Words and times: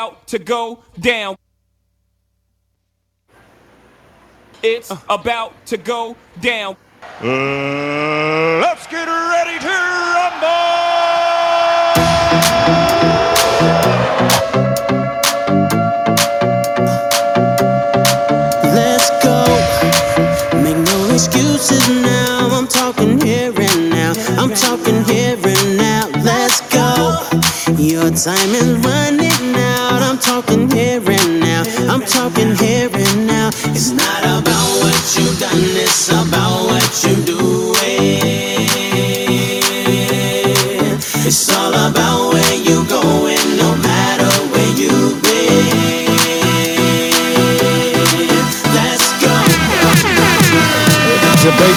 about 0.00 0.26
to 0.26 0.38
go 0.38 0.82
down. 0.98 1.36
It's 4.62 4.90
about 5.10 5.66
to 5.66 5.76
go 5.76 6.16
down. 6.40 6.76
Uh, 7.20 8.60
let's 8.62 8.86
get 8.86 9.06
ready 9.06 9.58
to 9.58 9.68
rumble! 10.14 10.48
Let's 18.72 19.10
go. 19.22 19.44
Make 20.62 20.78
no 20.78 21.10
excuses 21.12 21.88
now. 21.88 22.48
I'm 22.52 22.68
talking 22.68 23.20
here 23.20 23.52
and 23.54 23.90
now. 23.90 24.12
I'm 24.38 24.54
talking 24.54 25.04
here 25.04 25.36
and 25.36 25.76
now. 25.76 26.08
Let's 26.22 26.62
go. 26.72 27.18
Your 27.76 28.10
time 28.10 28.50
is 28.54 28.78
running 28.84 29.20
out. 29.20 29.26
I'm 29.26 29.29
talking 30.20 30.70
here 30.70 31.00
and 31.00 31.40
now. 31.40 31.62
I'm 31.92 32.02
talking 32.02 32.54
here 32.56 32.90
and 32.92 33.26
now. 33.26 33.48
It's 33.72 33.90
not 33.90 34.22
about 34.22 34.68
what 34.80 35.16
you've 35.16 35.38
done, 35.40 35.58
it's 35.80 36.08
about 36.08 36.66
what 36.68 36.84
doing. 37.24 38.60
It's 41.26 41.56
all 41.56 41.72
about 41.72 42.32
where 42.32 42.60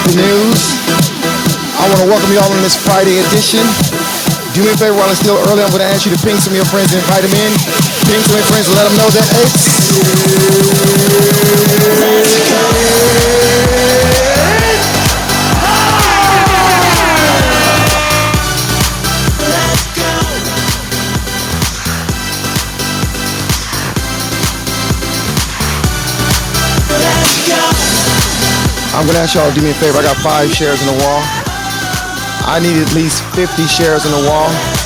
the 0.04 0.16
news. 0.16 0.60
I 1.80 1.88
want 1.88 2.00
to 2.00 2.08
welcome 2.08 2.30
you 2.32 2.38
all 2.38 2.52
on 2.52 2.62
this 2.62 2.76
Friday 2.76 3.18
edition. 3.18 3.64
Do 4.54 4.62
me 4.62 4.70
a 4.70 4.76
favor 4.76 4.94
while 4.94 5.10
it's 5.10 5.20
still 5.20 5.36
early. 5.48 5.62
I'm 5.62 5.70
going 5.70 5.82
to 5.82 5.90
ask 5.90 6.06
you 6.06 6.14
to 6.14 6.20
ping 6.22 6.36
some 6.36 6.52
of 6.52 6.56
your 6.56 6.68
friends 6.68 6.92
and 6.92 7.02
invite 7.02 7.22
them 7.22 7.34
in. 7.34 7.93
Friends 8.04 8.68
let 8.68 8.84
them 8.84 8.96
know 8.98 9.08
that 9.08 9.24
it's. 9.40 9.64
I'm 28.94 29.06
to 29.10 29.18
ask 29.18 29.34
y'all 29.34 29.48
to 29.48 29.54
do 29.54 29.62
me 29.62 29.70
a 29.70 29.74
favor. 29.74 29.98
I 29.98 30.02
got 30.02 30.16
five 30.18 30.52
shares 30.52 30.80
in 30.80 30.86
the 30.86 31.04
wall. 31.04 31.20
I 32.46 32.60
need 32.62 32.76
at 32.76 32.94
least 32.94 33.24
50 33.34 33.66
shares 33.66 34.04
in 34.04 34.12
the 34.12 34.28
wall. 34.28 34.83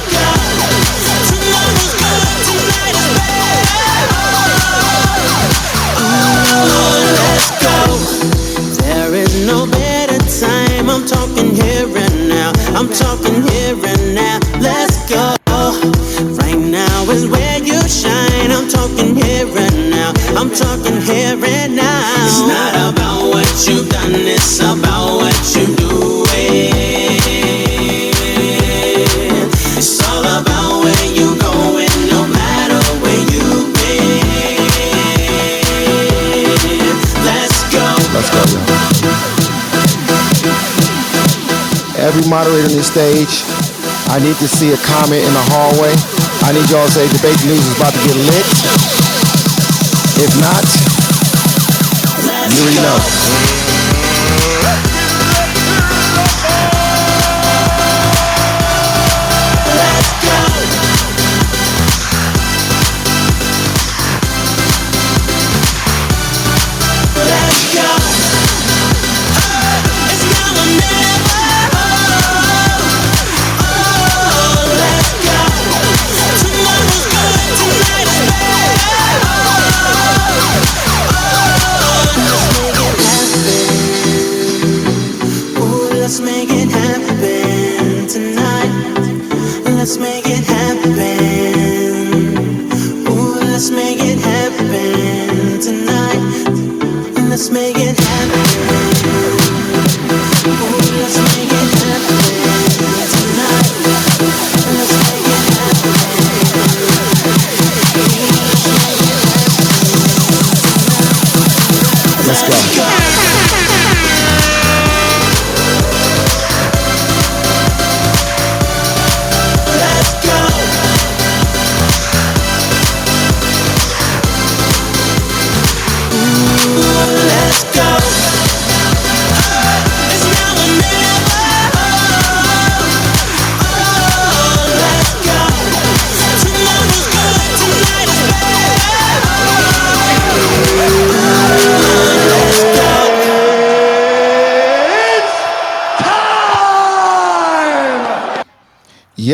I'm 10.91 11.07
talking 11.07 11.55
here 11.55 11.87
and 11.87 12.29
now. 12.29 12.53
I'm 12.75 12.89
talking 12.89 13.43
here 13.43 13.75
and 13.75 14.15
now. 14.15 14.39
Let's 14.61 15.09
go. 15.11 15.38
Every 42.19 42.31
moderator 42.31 42.67
on 42.67 42.75
this 42.75 42.89
stage, 42.89 43.47
I 44.11 44.19
need 44.19 44.35
to 44.39 44.49
see 44.49 44.73
a 44.73 44.77
comment 44.79 45.23
in 45.23 45.33
the 45.33 45.45
hallway. 45.55 45.95
I 46.43 46.51
need 46.51 46.69
y'all 46.69 46.85
to 46.85 46.91
say 46.91 47.07
debate 47.07 47.39
news 47.47 47.63
is 47.63 47.77
about 47.77 47.95
to 47.95 48.01
get 48.03 48.17
lit. 48.27 48.47
If 50.19 50.35
not, 50.43 50.67
you 52.51 52.61
already 52.61 52.83
know. 52.83 53.68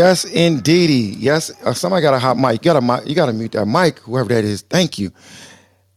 Yes, 0.04 0.26
indeedy. 0.26 1.16
Yes, 1.18 1.50
uh, 1.64 1.72
somebody 1.72 2.02
got 2.02 2.12
a 2.12 2.18
hot 2.18 2.36
mic. 2.36 2.62
You 2.62 2.72
got 2.72 2.76
a 2.76 2.82
mic. 2.82 3.08
You 3.08 3.14
got 3.14 3.24
to 3.24 3.32
mute 3.32 3.52
that 3.52 3.64
mic, 3.64 4.00
whoever 4.00 4.28
that 4.34 4.44
is. 4.44 4.60
Thank 4.60 4.98
you. 4.98 5.10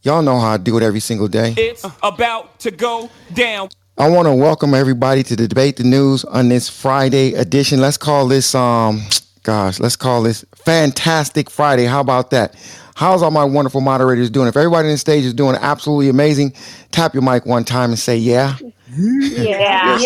Y'all 0.00 0.22
know 0.22 0.40
how 0.40 0.52
I 0.52 0.56
do 0.56 0.78
it 0.78 0.82
every 0.82 1.00
single 1.00 1.28
day. 1.28 1.52
It's 1.58 1.84
about 2.02 2.58
to 2.60 2.70
go 2.70 3.10
down. 3.34 3.68
I 3.98 4.08
want 4.08 4.24
to 4.26 4.32
welcome 4.34 4.72
everybody 4.72 5.22
to 5.24 5.36
the 5.36 5.46
debate 5.46 5.76
the 5.76 5.84
news 5.84 6.24
on 6.24 6.48
this 6.48 6.70
Friday 6.70 7.34
edition. 7.34 7.82
Let's 7.82 7.98
call 7.98 8.26
this 8.28 8.54
um, 8.54 9.02
gosh, 9.42 9.78
let's 9.78 9.96
call 9.96 10.22
this 10.22 10.42
Fantastic 10.54 11.50
Friday. 11.50 11.84
How 11.84 12.00
about 12.00 12.30
that? 12.30 12.54
How's 12.94 13.22
all 13.22 13.30
my 13.30 13.44
wonderful 13.44 13.82
moderators 13.82 14.30
doing? 14.30 14.48
If 14.48 14.56
everybody 14.56 14.88
on 14.88 14.94
the 14.94 14.98
stage 14.98 15.26
is 15.26 15.34
doing 15.34 15.54
absolutely 15.60 16.08
amazing, 16.08 16.54
tap 16.92 17.12
your 17.12 17.22
mic 17.22 17.44
one 17.44 17.64
time 17.64 17.90
and 17.90 17.98
say 17.98 18.16
yeah. 18.16 18.56
Yeah. 18.90 19.98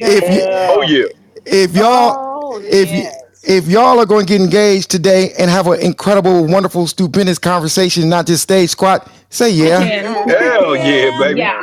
If 0.00 0.34
you, 0.34 0.42
Oh 0.46 0.80
yeah. 0.80 1.04
if 1.44 1.76
y'all 1.76 2.23
Oh, 2.54 2.60
if 2.62 2.90
you 2.90 2.98
yes. 2.98 3.40
if 3.44 3.68
y'all 3.68 3.98
are 4.00 4.06
going 4.06 4.26
to 4.26 4.32
get 4.32 4.40
engaged 4.40 4.90
today 4.90 5.32
and 5.38 5.50
have 5.50 5.66
an 5.68 5.80
incredible, 5.80 6.46
wonderful, 6.46 6.86
stupendous 6.86 7.38
conversation, 7.38 8.08
not 8.08 8.26
just 8.26 8.42
stage 8.44 8.70
squat, 8.70 9.10
say 9.30 9.50
yeah. 9.50 9.80
Hell 9.80 10.76
yeah, 10.76 11.18
baby. 11.20 11.40
Yeah. 11.40 11.62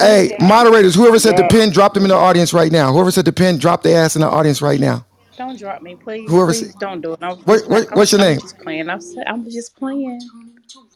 Hey, 0.00 0.36
moderators, 0.40 0.94
whoever 0.94 1.18
said 1.18 1.36
the 1.36 1.46
pin, 1.50 1.70
drop 1.70 1.94
them 1.94 2.04
in 2.04 2.10
the 2.10 2.16
audience 2.16 2.52
right 2.52 2.72
now. 2.72 2.92
Whoever 2.92 3.10
said 3.10 3.24
the 3.26 3.32
pin, 3.32 3.58
drop 3.58 3.82
their 3.82 4.02
ass 4.04 4.16
in 4.16 4.22
the 4.22 4.28
audience 4.28 4.62
right 4.62 4.80
now. 4.80 5.06
Don't 5.38 5.58
drop 5.58 5.82
me, 5.82 5.96
please. 5.96 6.30
Whoever 6.30 6.52
please 6.52 6.72
said- 6.72 6.80
don't 6.80 7.00
do 7.00 7.12
it. 7.14 7.20
I'm, 7.22 7.38
What- 7.38 7.68
what- 7.68 7.88
I'm- 7.88 7.98
what's 7.98 8.12
your 8.12 8.20
I'm 8.20 8.26
name? 8.28 8.40
just 8.40 8.58
playing. 8.58 8.88
I'm, 8.90 8.98
s- 8.98 9.14
I'm 9.26 9.50
just 9.50 9.76
playing. 9.76 10.20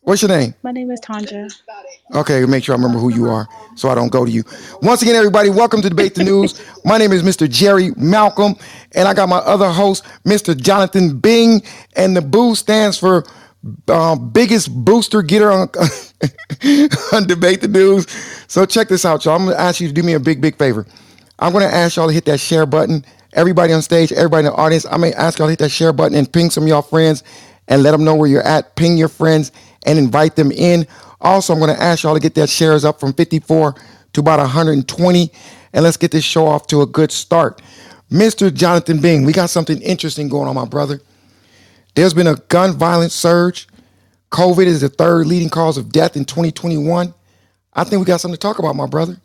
What's 0.09 0.23
your 0.23 0.31
name? 0.31 0.55
My 0.63 0.73
name 0.73 0.91
is 0.91 1.03
Tanja. 1.03 1.55
Okay, 2.15 2.43
make 2.47 2.65
sure 2.65 2.75
I 2.75 2.79
remember 2.79 2.99
who 2.99 3.13
you 3.13 3.29
are 3.29 3.47
so 3.77 3.91
I 3.91 3.95
don't 3.95 4.11
go 4.11 4.25
to 4.25 4.31
you. 4.31 4.43
Once 4.81 5.03
again, 5.03 5.15
everybody, 5.15 5.51
welcome 5.51 5.83
to 5.83 5.91
Debate 5.91 6.15
the 6.15 6.25
News. 6.25 6.59
My 6.83 6.97
name 6.97 7.13
is 7.13 7.23
Mr. 7.23 7.47
Jerry 7.47 7.91
Malcolm, 7.95 8.57
and 8.95 9.07
I 9.07 9.13
got 9.13 9.29
my 9.29 9.37
other 9.37 9.69
host, 9.69 10.07
Mr. 10.25 10.59
Jonathan 10.59 11.19
Bing, 11.19 11.61
and 11.95 12.17
the 12.17 12.23
boo 12.23 12.55
stands 12.55 12.97
for 12.97 13.27
uh, 13.89 14.17
biggest 14.17 14.75
booster 14.75 15.21
getter 15.21 15.51
on, 15.51 15.69
on 17.13 17.27
Debate 17.27 17.61
the 17.61 17.69
News. 17.71 18.07
So 18.47 18.65
check 18.65 18.89
this 18.89 19.05
out, 19.05 19.27
y'all. 19.27 19.37
I'm 19.37 19.45
gonna 19.45 19.59
ask 19.59 19.79
you 19.79 19.89
to 19.89 19.93
do 19.93 20.03
me 20.03 20.15
a 20.15 20.21
big, 20.21 20.41
big 20.41 20.57
favor. 20.57 20.87
I'm 21.39 21.53
gonna 21.53 21.67
ask 21.67 21.97
y'all 21.97 22.07
to 22.07 22.15
hit 22.15 22.25
that 22.25 22.41
share 22.41 22.65
button. 22.65 23.05
Everybody 23.35 23.75
on 23.75 23.83
stage, 23.83 24.11
everybody 24.13 24.47
in 24.47 24.53
the 24.55 24.59
audience, 24.59 24.87
I'm 24.87 25.03
gonna 25.03 25.15
ask 25.17 25.39
y'all 25.39 25.49
to 25.49 25.53
hit 25.53 25.59
that 25.59 25.69
share 25.69 25.93
button 25.93 26.17
and 26.17 26.33
ping 26.33 26.49
some 26.49 26.63
of 26.63 26.69
y'all 26.71 26.81
friends 26.81 27.23
and 27.69 27.83
let 27.83 27.91
them 27.91 28.05
know 28.05 28.15
where 28.15 28.27
you're 28.27 28.41
at. 28.41 28.75
Ping 28.75 28.97
your 28.97 29.09
friends 29.09 29.53
and 29.87 29.99
invite 29.99 30.37
them 30.37 30.53
in. 30.53 30.87
Also, 31.21 31.53
I'm 31.53 31.61
gonna 31.61 31.73
ask 31.73 32.03
y'all 32.03 32.15
to 32.15 32.21
get 32.21 32.35
that 32.35 32.49
shares 32.49 32.85
up 32.85 33.01
from 33.01 33.13
54 33.13 33.75
to 34.13 34.21
about 34.21 34.39
120, 34.39 35.33
and 35.73 35.85
let's 35.85 35.97
get 35.97 36.11
this 36.11 36.25
show 36.25 36.47
off 36.47 36.67
to 36.69 36.83
a 36.83 36.87
good 36.87 37.13
start. 37.13 37.61
Mr. 38.11 38.53
Jonathan 38.53 39.01
Bing, 39.01 39.25
we 39.25 39.33
got 39.33 39.51
something 39.51 39.81
interesting 39.83 40.29
going 40.29 40.49
on, 40.49 40.55
my 40.55 40.65
brother. 40.65 41.01
There's 41.95 42.15
been 42.15 42.27
a 42.27 42.37
gun 42.37 42.73
violence 42.73 43.15
surge. 43.15 43.69
COVID 44.31 44.67
is 44.67 44.81
the 44.81 44.89
third 44.89 45.27
leading 45.27 45.49
cause 45.49 45.77
of 45.77 45.91
death 45.91 46.17
in 46.17 46.25
2021. 46.25 47.13
I 47.75 47.85
think 47.85 48.01
we 48.01 48.07
got 48.07 48.21
something 48.21 48.37
to 48.37 48.41
talk 48.41 48.59
about, 48.59 48.77
my 48.77 48.87
brother. 48.87 49.21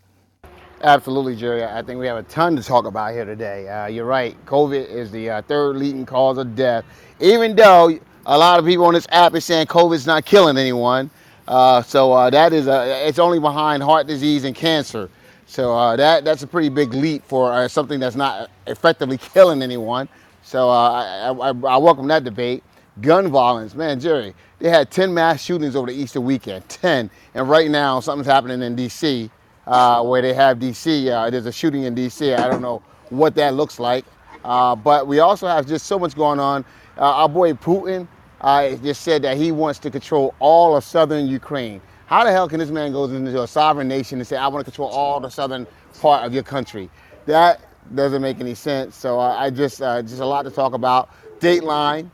Absolutely, 0.82 1.36
Jerry. 1.38 1.64
I 1.64 1.82
think 1.82 2.00
we 2.00 2.08
have 2.08 2.18
a 2.18 2.24
ton 2.24 2.58
to 2.58 2.64
talk 2.64 2.86
about 2.86 3.14
here 3.14 3.24
today. 3.24 3.70
Uh, 3.70 3.88
you're 3.88 4.06
right. 4.06 4.36
COVID 4.46 4.90
is 4.90 5.12
the 5.12 5.30
uh, 5.30 5.42
third 5.44 5.78
leading 5.78 6.06
cause 6.06 6.38
of 6.38 6.56
death. 6.56 6.84
Even 7.22 7.56
though 7.56 7.98
a 8.26 8.38
lot 8.38 8.60
of 8.60 8.66
people 8.66 8.86
on 8.86 8.94
this 8.94 9.08
app 9.12 9.36
is 9.36 9.46
saying 9.46 9.68
COVID's 9.68 10.08
not 10.08 10.26
killing 10.26 10.58
anyone, 10.58 11.10
uh, 11.48 11.82
so 11.82 12.14
uh, 12.14 12.30
that 12.30 12.54
is 12.54 12.68
a, 12.68 13.08
it's 13.08 13.20
only 13.20 13.40
behind 13.40 13.84
heart 13.84 14.08
disease 14.08 14.44
and 14.44 14.56
cancer. 14.56 15.10
So 15.46 15.74
uh, 15.74 15.96
that 15.98 16.24
that's 16.24 16.44
a 16.44 16.48
pretty 16.48 16.70
big 16.70 16.94
leap 16.94 17.24
for 17.26 17.52
uh, 17.52 17.68
something 17.68 18.00
that's 18.00 18.16
not 18.16 18.50
effectively 18.68 19.18
killing 19.34 19.62
anyone. 19.62 20.10
So 20.44 20.70
I, 20.70 21.30
I, 21.30 21.50
I 21.50 21.78
welcome 21.78 22.08
that 22.08 22.24
debate. 22.24 22.64
Gun 23.02 23.28
violence, 23.30 23.76
man, 23.76 24.00
Jerry. 24.00 24.36
They 24.60 24.70
had 24.70 24.92
10 24.92 25.14
mass 25.14 25.42
shootings 25.42 25.76
over 25.76 25.88
the 25.88 25.94
Easter 25.94 26.22
weekend, 26.22 26.68
10, 26.70 27.10
and 27.34 27.50
right 27.50 27.70
now 27.70 28.00
something's 28.00 28.28
happening 28.28 28.62
in 28.62 28.76
D.C 28.76 29.30
uh, 29.68 30.04
where 30.04 30.22
they 30.22 30.34
have 30.34 30.60
DC. 30.60 31.10
Uh, 31.10 31.30
there's 31.30 31.46
a 31.46 31.52
shooting 31.52 31.84
in 31.84 31.96
DC. 31.96 32.38
I 32.38 32.50
don't 32.50 32.62
know 32.62 32.82
what 33.10 33.36
that 33.36 33.54
looks 33.54 33.80
like. 33.80 34.06
Uh, 34.44 34.76
but 34.76 35.08
we 35.08 35.20
also 35.20 35.48
have 35.48 35.66
just 35.68 35.86
so 35.86 35.98
much 35.98 36.16
going 36.16 36.40
on. 36.40 36.66
Uh, 36.98 37.02
our 37.02 37.30
boy 37.30 37.54
Putin 37.54 38.08
uh, 38.42 38.76
just 38.78 39.02
said 39.02 39.22
that 39.24 39.38
he 39.38 39.52
wants 39.52 39.80
to 39.80 39.90
control 39.90 40.36
all 40.40 40.76
of 40.76 40.84
southern 40.84 41.28
Ukraine. 41.28 41.82
How 42.06 42.24
the 42.24 42.32
hell 42.32 42.48
can 42.48 42.60
this 42.60 42.70
man 42.70 42.92
go 42.92 43.06
into 43.06 43.42
a 43.42 43.48
sovereign 43.48 43.88
nation 43.88 44.20
and 44.20 44.28
say, 44.28 44.38
I 44.38 44.48
want 44.48 44.66
to 44.66 44.72
control 44.72 44.90
all 44.90 45.20
the 45.20 45.30
southern 45.30 45.66
part 46.00 46.26
of 46.26 46.34
your 46.34 46.44
country? 46.44 46.90
That 47.26 47.62
doesn't 47.96 48.22
make 48.22 48.40
any 48.40 48.54
sense. 48.54 48.96
So 48.96 49.20
uh, 49.20 49.36
I 49.38 49.50
just, 49.50 49.80
just 49.80 50.20
a 50.20 50.26
lot 50.26 50.44
to 50.44 50.52
talk 50.52 50.74
about. 50.74 51.10
Dateline, 51.40 52.10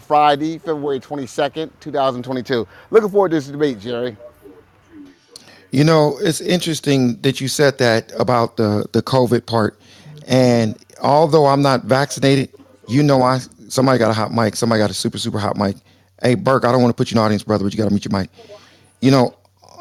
Friday, 0.00 0.58
February 0.58 1.00
22nd, 1.00 1.70
2022. 1.80 2.66
Looking 2.90 3.10
forward 3.10 3.30
to 3.30 3.36
this 3.36 3.48
debate, 3.48 3.80
Jerry. 3.80 4.16
You 5.72 5.84
know, 5.84 6.18
it's 6.20 6.42
interesting 6.42 7.18
that 7.22 7.40
you 7.40 7.48
said 7.48 7.78
that 7.78 8.12
about 8.18 8.58
the 8.58 8.86
the 8.92 9.02
COVID 9.02 9.46
part. 9.46 9.80
And 10.26 10.76
although 11.00 11.46
I'm 11.46 11.62
not 11.62 11.84
vaccinated, 11.84 12.50
you 12.88 13.02
know, 13.02 13.22
I 13.22 13.40
somebody 13.72 13.98
got 13.98 14.10
a 14.10 14.14
hot 14.14 14.32
mic. 14.32 14.54
Somebody 14.56 14.80
got 14.80 14.90
a 14.90 14.94
super 14.94 15.18
super 15.18 15.38
hot 15.38 15.56
mic. 15.56 15.76
Hey, 16.22 16.34
Burke, 16.34 16.64
I 16.64 16.72
don't 16.72 16.82
want 16.82 16.94
to 16.94 17.00
put 17.00 17.10
you 17.10 17.14
in 17.14 17.16
the 17.16 17.22
audience, 17.22 17.42
brother, 17.42 17.64
but 17.64 17.72
you 17.72 17.78
got 17.78 17.84
to 17.84 17.90
mute 17.90 18.04
your 18.04 18.16
mic. 18.18 18.30
You 19.00 19.10
know, 19.10 19.34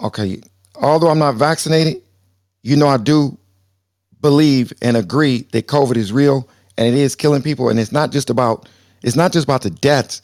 okay. 0.03 0.41
Although 0.75 1.09
I'm 1.09 1.19
not 1.19 1.35
vaccinated, 1.35 2.01
you 2.63 2.75
know, 2.75 2.87
I 2.87 2.97
do 2.97 3.37
believe 4.21 4.73
and 4.81 4.97
agree 4.97 5.47
that 5.51 5.67
COVID 5.67 5.97
is 5.97 6.11
real 6.11 6.47
and 6.77 6.87
it 6.87 6.93
is 6.93 7.15
killing 7.15 7.41
people. 7.41 7.69
And 7.69 7.79
it's 7.79 7.91
not 7.91 8.11
just 8.11 8.29
about 8.29 8.67
it's 9.03 9.15
not 9.15 9.31
just 9.33 9.43
about 9.43 9.61
the 9.61 9.69
deaths. 9.69 10.21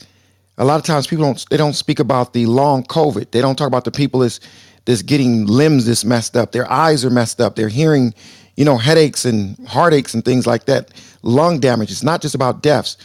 A 0.58 0.66
lot 0.66 0.80
of 0.80 0.86
times 0.86 1.06
people 1.06 1.26
don't 1.26 1.46
they 1.50 1.58
don't 1.58 1.74
speak 1.74 2.00
about 2.00 2.34
the 2.34 2.46
long 2.46 2.84
COVID. 2.84 3.32
They 3.32 3.42
don't 3.42 3.56
talk 3.56 3.68
about 3.68 3.84
the 3.84 3.92
people 3.92 4.22
that's 4.22 4.40
that's 4.86 5.02
getting 5.02 5.46
limbs 5.46 5.86
that's 5.86 6.06
messed 6.06 6.38
up. 6.38 6.54
Their 6.54 6.72
eyes 6.72 7.04
are 7.04 7.10
messed 7.10 7.42
up. 7.42 7.56
They're 7.56 7.68
hearing, 7.68 8.14
you 8.56 8.64
know, 8.64 8.78
headaches 8.78 9.26
and 9.26 9.58
heartaches 9.68 10.16
and 10.16 10.24
things 10.24 10.48
like 10.48 10.66
that. 10.66 10.92
Lung 11.22 11.60
damage. 11.60 11.92
It's 11.92 12.04
not 12.04 12.22
just 12.22 12.34
about 12.34 12.64
deaths. 12.64 12.98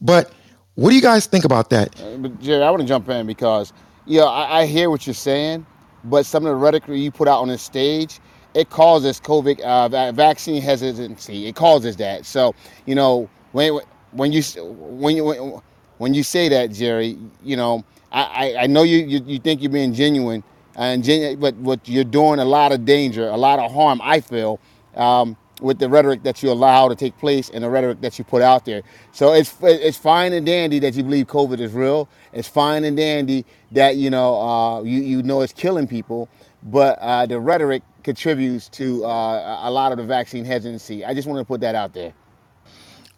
But 0.00 0.32
what 0.74 0.90
do 0.90 0.96
you 0.96 1.02
guys 1.02 1.26
think 1.26 1.44
about 1.44 1.70
that? 1.70 2.00
Uh, 2.00 2.16
but 2.16 2.40
Jerry, 2.40 2.62
I 2.62 2.70
want 2.70 2.82
to 2.82 2.88
jump 2.88 3.08
in 3.08 3.26
because, 3.26 3.72
yeah, 4.06 4.22
I, 4.22 4.60
I, 4.60 4.66
hear 4.66 4.90
what 4.90 5.06
you're 5.06 5.14
saying, 5.14 5.66
but 6.04 6.26
some 6.26 6.44
of 6.44 6.50
the 6.50 6.56
rhetoric 6.56 6.84
you 6.88 7.10
put 7.10 7.28
out 7.28 7.40
on 7.40 7.48
this 7.48 7.62
stage, 7.62 8.20
it 8.54 8.70
causes 8.70 9.20
COVID 9.20 9.60
uh, 9.60 10.12
vaccine 10.12 10.60
hesitancy. 10.60 11.46
It 11.46 11.56
causes 11.56 11.96
that. 11.96 12.26
So, 12.26 12.54
you 12.86 12.94
know, 12.94 13.28
when 13.52 13.80
when 14.12 14.32
you 14.32 14.42
when 14.62 15.16
you 15.16 15.62
when 15.98 16.14
you 16.14 16.22
say 16.22 16.48
that, 16.48 16.72
Jerry, 16.72 17.18
you 17.42 17.56
know, 17.56 17.84
I, 18.12 18.56
I 18.60 18.66
know 18.66 18.84
you, 18.84 18.98
you 18.98 19.20
you 19.26 19.38
think 19.40 19.60
you're 19.60 19.72
being 19.72 19.92
genuine, 19.92 20.44
and 20.76 21.02
genuine, 21.02 21.40
but 21.40 21.54
what 21.56 21.88
you're 21.88 22.04
doing 22.04 22.38
a 22.38 22.44
lot 22.44 22.72
of 22.72 22.84
danger, 22.84 23.28
a 23.28 23.36
lot 23.36 23.58
of 23.58 23.72
harm. 23.72 24.00
I 24.02 24.20
feel 24.20 24.60
um, 24.94 25.36
with 25.60 25.78
the 25.78 25.88
rhetoric 25.88 26.22
that 26.24 26.42
you 26.42 26.50
allow 26.50 26.88
to 26.88 26.94
take 26.96 27.16
place 27.18 27.50
and 27.50 27.64
the 27.64 27.70
rhetoric 27.70 28.00
that 28.00 28.18
you 28.18 28.24
put 28.24 28.42
out 28.42 28.64
there. 28.64 28.82
So 29.12 29.32
it's 29.32 29.54
it's 29.62 29.96
fine 29.98 30.32
and 30.32 30.44
dandy 30.46 30.78
that 30.80 30.94
you 30.94 31.02
believe 31.02 31.26
COVID 31.26 31.60
is 31.60 31.72
real. 31.72 32.08
It's 32.32 32.48
fine 32.48 32.84
and 32.84 32.96
dandy 32.96 33.44
that 33.72 33.96
you 33.96 34.10
know 34.10 34.40
uh, 34.40 34.82
you 34.82 35.00
you 35.00 35.22
know 35.22 35.42
it's 35.42 35.52
killing 35.52 35.86
people, 35.86 36.28
but 36.62 36.98
uh, 37.00 37.26
the 37.26 37.40
rhetoric 37.40 37.82
contributes 38.02 38.68
to 38.70 39.04
uh, 39.04 39.60
a 39.68 39.70
lot 39.70 39.92
of 39.92 39.98
the 39.98 40.04
vaccine 40.04 40.44
hesitancy. 40.44 41.04
I 41.04 41.14
just 41.14 41.26
want 41.28 41.38
to 41.40 41.44
put 41.44 41.60
that 41.62 41.74
out 41.74 41.94
there. 41.94 42.12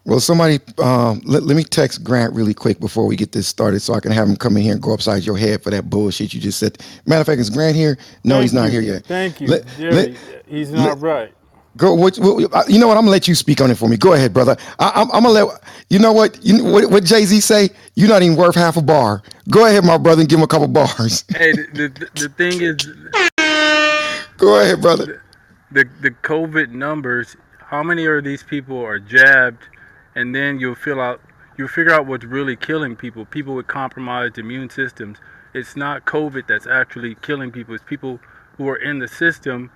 Well, 0.05 0.21
somebody, 0.21 0.59
um, 0.77 1.21
let, 1.25 1.43
let 1.43 1.57
me 1.57 1.65
text 1.65 2.01
Grant 2.01 2.33
really 2.33 2.53
quick 2.53 2.79
before 2.79 3.05
we 3.05 3.17
get 3.17 3.33
this 3.33 3.45
started 3.45 3.81
so 3.81 3.93
I 3.93 3.99
can 3.99 4.13
have 4.13 4.29
him 4.29 4.37
come 4.37 4.55
in 4.55 4.63
here 4.63 4.71
and 4.71 4.81
go 4.81 4.93
upside 4.93 5.23
your 5.25 5.37
head 5.37 5.61
for 5.61 5.69
that 5.69 5.89
bullshit 5.89 6.33
you 6.33 6.39
just 6.39 6.59
said. 6.59 6.77
Matter 7.05 7.19
of 7.21 7.27
fact, 7.27 7.41
is 7.41 7.49
Grant 7.49 7.75
here? 7.75 7.97
No, 8.23 8.35
Thank 8.35 8.43
he's 8.43 8.53
not 8.53 8.71
you. 8.71 8.79
here 8.79 8.93
yet. 8.93 9.05
Thank 9.05 9.41
you. 9.41 9.47
Let- 9.47 9.67
Jerry, 9.77 9.93
let- 9.93 10.45
he's 10.47 10.71
not 10.71 11.01
right. 11.01 11.33
Go. 11.77 11.93
What, 11.93 12.17
what, 12.17 12.53
uh, 12.53 12.63
you 12.67 12.79
know 12.79 12.87
what? 12.87 12.97
I'm 12.97 13.03
gonna 13.03 13.11
let 13.11 13.27
you 13.27 13.35
speak 13.35 13.61
on 13.61 13.71
it 13.71 13.77
for 13.77 13.87
me. 13.87 13.97
Go 13.97 14.13
ahead, 14.13 14.33
brother. 14.33 14.57
I, 14.79 14.91
I'm, 14.95 15.11
I'm 15.11 15.23
gonna 15.23 15.29
let. 15.29 15.63
You 15.89 15.99
know 15.99 16.11
what? 16.11 16.43
You 16.43 16.63
what, 16.63 16.89
what 16.89 17.03
Jay 17.03 17.23
Z 17.25 17.39
say? 17.41 17.69
You're 17.95 18.09
not 18.09 18.23
even 18.23 18.35
worth 18.37 18.55
half 18.55 18.75
a 18.77 18.81
bar. 18.81 19.21
Go 19.49 19.65
ahead, 19.65 19.85
my 19.85 19.97
brother, 19.97 20.21
and 20.21 20.29
give 20.29 20.39
him 20.39 20.43
a 20.43 20.47
couple 20.47 20.67
bars. 20.67 21.23
Hey, 21.37 21.51
the, 21.53 21.67
the, 21.73 22.09
the 22.21 22.29
thing 22.29 22.61
is, 22.61 22.75
Go 24.37 24.59
ahead, 24.61 24.81
brother. 24.81 25.21
the 25.71 25.85
the 26.01 26.11
COVID 26.11 26.69
numbers. 26.71 27.35
How 27.59 27.83
many 27.83 28.05
of 28.05 28.23
these 28.23 28.43
people 28.43 28.79
are 28.83 28.99
jabbed, 28.99 29.63
and 30.15 30.33
then 30.33 30.59
you'll 30.59 30.75
fill 30.75 31.01
out, 31.01 31.19
you'll 31.57 31.67
figure 31.67 31.93
out 31.93 32.05
what's 32.05 32.23
really 32.25 32.55
killing 32.55 32.95
people. 32.95 33.25
People 33.25 33.55
with 33.55 33.67
compromised 33.67 34.37
immune 34.37 34.69
systems. 34.69 35.17
It's 35.53 35.75
not 35.75 36.05
COVID 36.05 36.47
that's 36.47 36.67
actually 36.67 37.15
killing 37.15 37.51
people. 37.51 37.73
It's 37.75 37.83
people 37.83 38.19
who 38.57 38.67
are 38.69 38.75
in 38.77 38.99
the 38.99 39.07
system, 39.07 39.71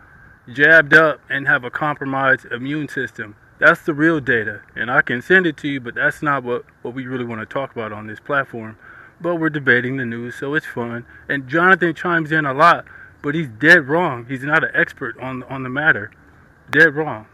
jabbed 0.51 0.93
up 0.93 1.21
and 1.29 1.48
have 1.48 1.63
a 1.63 1.69
compromised 1.69 2.45
immune 2.45 2.88
system. 2.88 3.36
That's 3.60 3.81
the 3.83 3.93
real 3.93 4.19
data, 4.19 4.62
and 4.75 4.89
I 4.89 5.01
can 5.01 5.21
send 5.21 5.45
it 5.45 5.55
to 5.57 5.67
you. 5.67 5.79
But 5.79 5.95
that's 5.95 6.21
not 6.21 6.43
what 6.43 6.65
what 6.81 6.93
we 6.93 7.05
really 7.05 7.25
want 7.25 7.41
to 7.41 7.45
talk 7.45 7.71
about 7.71 7.91
on 7.91 8.07
this 8.07 8.19
platform. 8.19 8.77
But 9.19 9.36
we're 9.36 9.51
debating 9.51 9.98
the 9.98 10.05
news, 10.05 10.36
so 10.36 10.55
it's 10.55 10.65
fun. 10.65 11.05
And 11.29 11.48
Jonathan 11.48 11.93
chimes 11.93 12.31
in 12.31 12.45
a 12.45 12.53
lot, 12.53 12.86
but 13.21 13.36
he's 13.36 13.50
dead 13.50 13.88
wrong. 13.88 14.25
He's 14.27 14.43
not 14.43 14.63
an 14.63 14.71
expert 14.74 15.15
on 15.19 15.43
on 15.43 15.63
the 15.63 15.69
matter. 15.69 16.12
Dead 16.71 16.95
wrong. 16.95 17.27